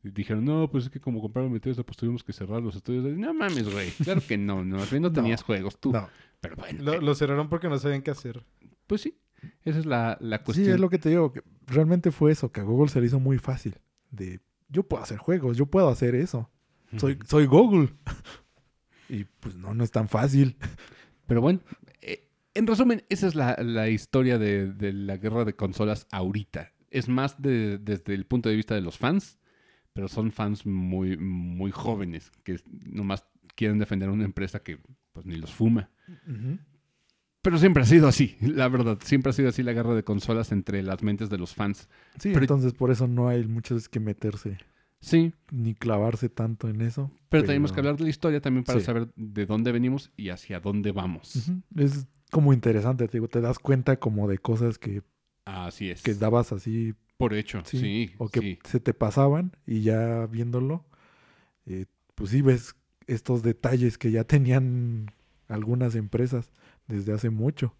Dijeron, 0.01 0.45
no, 0.45 0.69
pues 0.71 0.85
es 0.85 0.89
que 0.89 0.99
como 1.01 1.19
compraron 1.21 1.51
Bethesda, 1.51 1.83
pues 1.83 1.97
tuvimos 1.97 2.23
que 2.23 2.31
cerrar 2.31 2.61
los 2.61 2.75
estudios. 2.75 3.03
de-". 3.03 3.11
No 3.11 3.33
mames, 3.33 3.71
güey. 3.71 3.89
Claro 4.03 4.21
que 4.25 4.37
no, 4.37 4.63
no, 4.63 4.77
bien 4.85 5.01
no 5.01 5.09
No. 5.09 5.13
tenías 5.13 5.43
juegos 5.43 5.77
tú. 5.79 5.91
No. 5.91 6.07
Pero 6.39 6.55
bueno, 6.55 6.81
Lo, 6.83 6.93
eh, 6.93 7.01
lo 7.01 7.15
cerraron 7.15 7.49
porque 7.49 7.67
no 7.67 7.77
sabían 7.77 8.01
qué 8.01 8.11
hacer. 8.11 8.45
pues 8.87 9.01
sí. 9.01 9.17
Esa 9.63 9.79
es 9.79 9.85
la, 9.85 10.17
la 10.21 10.43
cuestión. 10.43 10.65
Sí, 10.67 10.71
es 10.73 10.79
lo 10.79 10.89
que 10.89 10.99
te 10.99 11.09
digo. 11.09 11.31
que 11.33 11.43
realmente 11.67 12.11
fue 12.11 12.31
eso, 12.31 12.51
que 12.51 12.59
a 12.61 12.63
Google 12.63 12.89
se 12.89 12.99
le 13.01 13.07
hizo 13.07 13.19
muy 13.19 13.37
fácil. 13.39 13.75
De, 14.11 14.39
yo 14.69 14.83
puedo 14.83 15.03
hacer 15.03 15.17
juegos, 15.17 15.57
yo 15.57 15.65
puedo 15.65 15.89
hacer 15.89 16.15
eso. 16.15 16.49
Soy, 16.97 17.17
soy 17.25 17.45
Google. 17.45 17.89
y 19.09 19.25
pues 19.25 19.55
no, 19.55 19.73
no 19.73 19.83
es 19.83 19.91
tan 19.91 20.07
fácil. 20.09 20.57
Pero 21.27 21.41
bueno, 21.41 21.59
eh, 22.01 22.27
en 22.53 22.67
resumen, 22.67 23.03
esa 23.09 23.27
es 23.27 23.35
la, 23.35 23.55
la 23.61 23.89
historia 23.89 24.37
de, 24.37 24.71
de 24.73 24.93
la 24.93 25.17
guerra 25.17 25.45
de 25.45 25.55
consolas 25.55 26.07
ahorita. 26.11 26.71
Es 26.89 27.07
más 27.07 27.41
de- 27.41 27.77
desde 27.77 28.13
el 28.15 28.25
punto 28.25 28.49
de 28.49 28.55
vista 28.55 28.75
de 28.75 28.81
los 28.81 28.97
fans, 28.97 29.39
pero 29.99 30.07
son 30.07 30.31
fans 30.31 30.65
muy, 30.65 31.17
muy 31.17 31.71
jóvenes 31.71 32.31
que 32.45 32.57
nomás 32.85 33.25
quieren 33.53 33.79
defender 33.79 34.09
una 34.09 34.23
empresa 34.23 34.63
que 34.63 34.79
pues 35.11 35.25
ni 35.25 35.35
los 35.35 35.53
fuma. 35.53 35.89
Pero 37.41 37.57
siempre 37.57 37.83
ha 37.83 37.85
sido 37.85 38.07
así, 38.07 38.37
la 38.39 38.69
verdad. 38.69 38.97
Siempre 39.03 39.31
ha 39.31 39.33
sido 39.33 39.49
así 39.49 39.61
la 39.61 39.73
guerra 39.73 39.93
de 39.95 40.03
consolas 40.05 40.53
entre 40.53 40.83
las 40.83 41.03
mentes 41.03 41.29
de 41.29 41.37
los 41.37 41.53
fans. 41.53 41.89
Sí, 42.17 42.29
Pero- 42.29 42.39
entonces 42.41 42.71
por 42.71 42.91
eso 42.91 43.07
no 43.09 43.27
hay 43.27 43.45
muchas 43.45 43.75
veces 43.75 43.89
que 43.89 43.99
meterse 43.99 44.57
Sí, 45.01 45.33
ni 45.51 45.75
clavarse 45.75 46.29
tanto 46.29 46.69
en 46.69 46.79
eso. 46.79 47.11
pero, 47.27 47.43
tenemos 47.43 47.73
que 47.73 47.81
hablar 47.81 47.97
de 47.97 48.03
la 48.05 48.09
historia 48.09 48.39
también 48.39 48.63
para 48.63 48.79
Sí. 48.79 48.85
saber 48.85 49.09
de 49.17 49.45
dónde 49.45 49.73
venimos 49.73 50.11
y 50.15 50.29
hacia 50.29 50.61
dónde 50.61 50.93
vamos. 50.93 51.51
Es 51.75 52.07
como 52.31 52.53
interesante, 52.53 53.05
te 53.07 53.17
digo, 53.17 53.27
te 53.27 53.41
das 53.41 53.59
cuenta 53.59 53.97
como 53.97 54.29
de 54.29 54.37
cosas 54.37 54.77
que, 54.77 55.01
Así 55.43 55.89
es. 55.89 56.03
que 56.03 56.13
dabas 56.13 56.53
así 56.53 56.93
Por 57.19 57.33
hecho, 57.33 57.61
Sí, 57.65 57.77
sí. 57.79 58.11
o 58.17 58.29
que 58.29 58.39
sí. 58.39 58.59
se 58.63 58.79
te 58.79 58.93
pasaban 58.93 59.51
y 59.67 59.81
ya 59.81 60.25
viéndolo, 60.27 60.85
eh, 61.65 61.85
pues 62.15 62.29
sí 62.31 62.41
ves 62.41 62.75
estos 63.07 63.43
detalles 63.43 63.97
que 63.97 64.09
ya 64.09 64.23
tenían 64.23 65.11
algunas 65.49 65.95
empresas 65.95 66.49
desde 66.87 67.11
hace 67.11 67.29
mucho. 67.29 67.75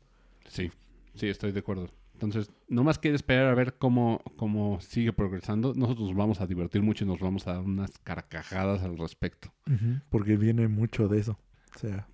Sí, 0.45 0.69
sí, 1.15 1.27
estoy 1.27 1.53
de 1.53 1.59
acuerdo. 1.59 1.89
Entonces, 2.15 2.51
nomás 2.67 2.99
queda 2.99 3.15
esperar 3.15 3.45
a 3.45 3.53
ver 3.55 3.75
cómo, 3.77 4.21
cómo 4.35 4.81
sigue 4.81 5.13
progresando. 5.13 5.73
Nosotros 5.73 6.09
nos 6.09 6.17
vamos 6.17 6.41
a 6.41 6.47
divertir 6.47 6.81
mucho 6.81 7.05
y 7.05 7.07
nos 7.07 7.19
vamos 7.21 7.47
a 7.47 7.53
dar 7.53 7.61
unas 7.61 7.97
carcajadas 7.99 8.81
al 8.83 8.97
respecto. 8.97 9.53
Porque 10.09 10.35
viene 10.35 10.67
mucho 10.67 11.07
de 11.07 11.19
eso. 11.19 11.39
O 11.73 11.79
sea, 11.79 12.09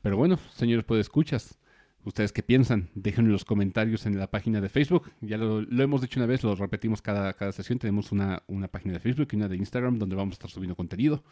Pero 0.00 0.16
bueno, 0.16 0.38
señores, 0.54 0.86
pues 0.86 1.00
escuchas. 1.02 1.58
¿Ustedes 2.04 2.32
qué 2.32 2.42
piensan? 2.42 2.88
Déjenlo 2.94 3.28
en 3.28 3.32
los 3.32 3.44
comentarios 3.44 4.06
en 4.06 4.18
la 4.18 4.30
página 4.30 4.60
de 4.60 4.68
Facebook. 4.70 5.12
Ya 5.20 5.36
lo, 5.36 5.60
lo 5.60 5.82
hemos 5.82 6.00
dicho 6.00 6.18
una 6.18 6.26
vez, 6.26 6.42
lo 6.42 6.54
repetimos 6.54 7.02
cada, 7.02 7.32
cada 7.34 7.52
sesión. 7.52 7.78
Tenemos 7.78 8.10
una, 8.10 8.42
una 8.46 8.68
página 8.68 8.94
de 8.94 9.00
Facebook 9.00 9.28
y 9.32 9.36
una 9.36 9.48
de 9.48 9.56
Instagram 9.56 9.98
donde 9.98 10.16
vamos 10.16 10.32
a 10.32 10.36
estar 10.36 10.50
subiendo 10.50 10.74
contenido 10.76 11.22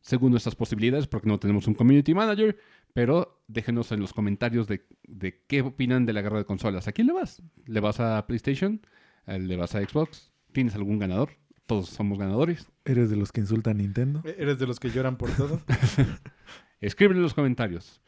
según 0.00 0.32
nuestras 0.32 0.56
posibilidades, 0.56 1.06
porque 1.06 1.28
no 1.28 1.38
tenemos 1.38 1.68
un 1.68 1.74
community 1.74 2.12
manager. 2.14 2.58
Pero 2.92 3.44
déjenos 3.46 3.92
en 3.92 4.00
los 4.00 4.12
comentarios 4.12 4.66
de, 4.66 4.84
de 5.04 5.44
qué 5.46 5.62
opinan 5.62 6.04
de 6.04 6.12
la 6.12 6.22
guerra 6.22 6.38
de 6.38 6.44
consolas. 6.44 6.88
¿A 6.88 6.92
quién 6.92 7.06
le 7.06 7.12
vas? 7.12 7.40
¿Le 7.66 7.78
vas 7.78 8.00
a 8.00 8.26
PlayStation? 8.26 8.80
Eh, 9.28 9.38
¿Le 9.38 9.56
vas 9.56 9.76
a 9.76 9.80
Xbox? 9.80 10.32
¿Tienes 10.50 10.74
algún 10.74 10.98
ganador? 10.98 11.30
Todos 11.66 11.88
somos 11.90 12.18
ganadores. 12.18 12.68
¿Eres 12.84 13.08
de 13.08 13.16
los 13.16 13.30
que 13.30 13.40
insultan 13.40 13.76
a 13.78 13.82
Nintendo? 13.82 14.20
¿E- 14.24 14.34
¿Eres 14.36 14.58
de 14.58 14.66
los 14.66 14.80
que 14.80 14.90
lloran 14.90 15.16
por 15.16 15.30
todo? 15.30 15.62
Escriben 16.80 17.16
en 17.18 17.22
los 17.22 17.34
comentarios. 17.34 18.02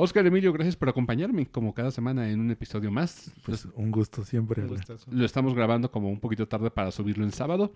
Oscar 0.00 0.24
Emilio, 0.24 0.52
gracias 0.52 0.76
por 0.76 0.88
acompañarme 0.88 1.46
como 1.46 1.74
cada 1.74 1.90
semana 1.90 2.30
en 2.30 2.38
un 2.38 2.52
episodio 2.52 2.88
más. 2.92 3.32
Pues 3.44 3.66
un 3.74 3.90
gusto 3.90 4.22
siempre. 4.24 4.62
Un. 4.62 4.78
Lo 5.10 5.24
estamos 5.24 5.54
grabando 5.54 5.90
como 5.90 6.08
un 6.08 6.20
poquito 6.20 6.46
tarde 6.46 6.70
para 6.70 6.92
subirlo 6.92 7.24
en 7.24 7.32
sábado, 7.32 7.74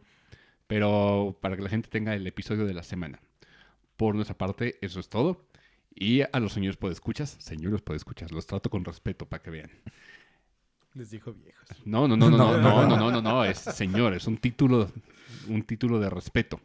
pero 0.69 1.37
para 1.41 1.57
que 1.57 1.63
la 1.63 1.69
gente 1.69 1.89
tenga 1.89 2.15
el 2.15 2.25
episodio 2.25 2.65
de 2.65 2.75
la 2.75 2.85
semana. 2.85 3.21
Por 3.97 4.15
nuestra 4.15 4.39
parte, 4.39 4.79
eso 4.83 5.01
es 5.01 5.09
todo. 5.09 5.49
Y 5.93 6.21
a 6.21 6.39
los 6.39 6.53
señores 6.53 6.77
podescuchas, 6.77 7.31
señores 7.41 7.83
podescuchas, 7.83 8.31
los 8.31 8.47
trato 8.47 8.71
con 8.71 8.85
respeto 8.85 9.27
para 9.27 9.43
que 9.43 9.51
vean. 9.51 9.71
Les 10.95 11.11
dijo 11.11 11.33
viejos. 11.33 11.67
No, 11.85 12.07
no, 12.07 12.17
no, 12.17 12.31
no, 12.31 12.39
no, 12.39 12.57
no, 12.57 12.87
no, 12.87 12.97
no, 12.99 13.11
no, 13.11 13.21
no, 13.21 13.45
es 13.45 13.59
señor, 13.59 14.15
es 14.15 14.29
un 14.29 14.37
título, 14.37 14.93
un 15.49 15.65
título 15.65 15.99
de 15.99 16.09
respeto. 16.09 16.61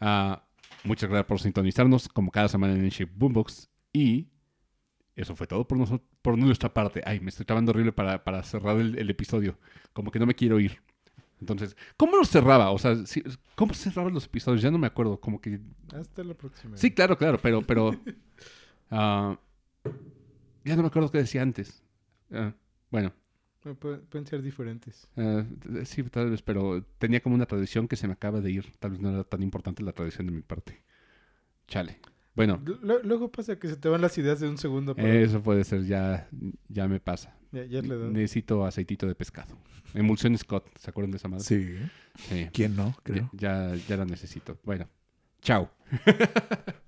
Ah, 0.00 0.42
muchas 0.82 1.08
gracias 1.08 1.28
por 1.28 1.38
sintonizarnos 1.38 2.08
como 2.08 2.32
cada 2.32 2.48
semana 2.48 2.74
en 2.74 2.88
Shape 2.88 3.12
Boombox 3.14 3.70
y 3.92 4.33
eso 5.16 5.36
fue 5.36 5.46
todo 5.46 5.66
por, 5.66 6.00
por 6.22 6.38
nuestra 6.38 6.72
parte. 6.72 7.02
Ay, 7.04 7.20
me 7.20 7.30
estoy 7.30 7.46
trabando 7.46 7.70
horrible 7.70 7.92
para, 7.92 8.22
para 8.24 8.42
cerrar 8.42 8.76
el, 8.78 8.98
el 8.98 9.10
episodio, 9.10 9.58
como 9.92 10.10
que 10.10 10.18
no 10.18 10.26
me 10.26 10.34
quiero 10.34 10.58
ir. 10.60 10.80
Entonces, 11.40 11.76
¿cómo 11.96 12.16
lo 12.16 12.24
cerraba? 12.24 12.70
O 12.70 12.78
sea, 12.78 12.96
sí, 13.06 13.22
¿cómo 13.54 13.74
cerraban 13.74 14.14
los 14.14 14.24
episodios? 14.26 14.62
Ya 14.62 14.70
no 14.70 14.78
me 14.78 14.86
acuerdo, 14.86 15.20
como 15.20 15.40
que... 15.40 15.60
Hasta 15.92 16.24
la 16.24 16.34
próxima. 16.34 16.76
Sí, 16.76 16.90
claro, 16.92 17.18
claro, 17.18 17.38
pero, 17.42 17.60
pero... 17.62 17.90
ah, 18.90 19.38
ya 20.64 20.76
no 20.76 20.82
me 20.82 20.88
acuerdo 20.88 21.10
qué 21.10 21.18
decía 21.18 21.42
antes. 21.42 21.82
Ah, 22.32 22.54
bueno. 22.90 23.12
Bueno, 23.62 23.78
pu- 23.78 24.00
Pueden 24.08 24.26
ser 24.26 24.42
diferentes. 24.42 25.06
Eh, 25.16 25.44
sí, 25.84 26.02
tal 26.04 26.30
vez, 26.30 26.40
pero 26.42 26.82
tenía 26.98 27.20
como 27.20 27.34
una 27.34 27.46
tradición 27.46 27.88
que 27.88 27.96
se 27.96 28.06
me 28.06 28.14
acaba 28.14 28.40
de 28.40 28.50
ir. 28.50 28.72
Tal 28.78 28.92
vez 28.92 29.00
no 29.00 29.10
era 29.10 29.24
tan 29.24 29.42
importante 29.42 29.82
la 29.82 29.92
tradición 29.92 30.26
de 30.26 30.32
mi 30.32 30.42
parte. 30.42 30.82
Chale. 31.66 31.98
Bueno, 32.34 32.60
Lu- 32.64 33.00
Luego 33.04 33.30
pasa 33.30 33.56
que 33.58 33.68
se 33.68 33.76
te 33.76 33.88
van 33.88 34.00
las 34.00 34.16
ideas 34.18 34.40
de 34.40 34.48
un 34.48 34.58
segundo. 34.58 34.94
Eso 34.96 35.42
puede 35.42 35.64
ser, 35.64 35.84
ya, 35.84 36.28
ya 36.68 36.88
me 36.88 36.98
pasa. 37.00 37.36
ya, 37.52 37.64
ya 37.64 37.80
le. 37.82 37.96
Necesito 38.10 38.64
aceitito 38.66 39.06
de 39.06 39.14
pescado. 39.14 39.56
Emulsión 39.94 40.36
Scott, 40.36 40.66
¿se 40.78 40.90
acuerdan 40.90 41.12
de 41.12 41.18
esa 41.18 41.28
madre? 41.28 41.44
Sí. 41.44 41.76
Sí. 42.16 42.48
¿Quién 42.52 42.74
no? 42.74 42.96
Creo. 43.04 43.30
Ya, 43.32 43.74
ya 43.88 43.96
la 43.96 44.04
necesito. 44.04 44.58
Bueno, 44.64 44.88
chao. 45.40 45.70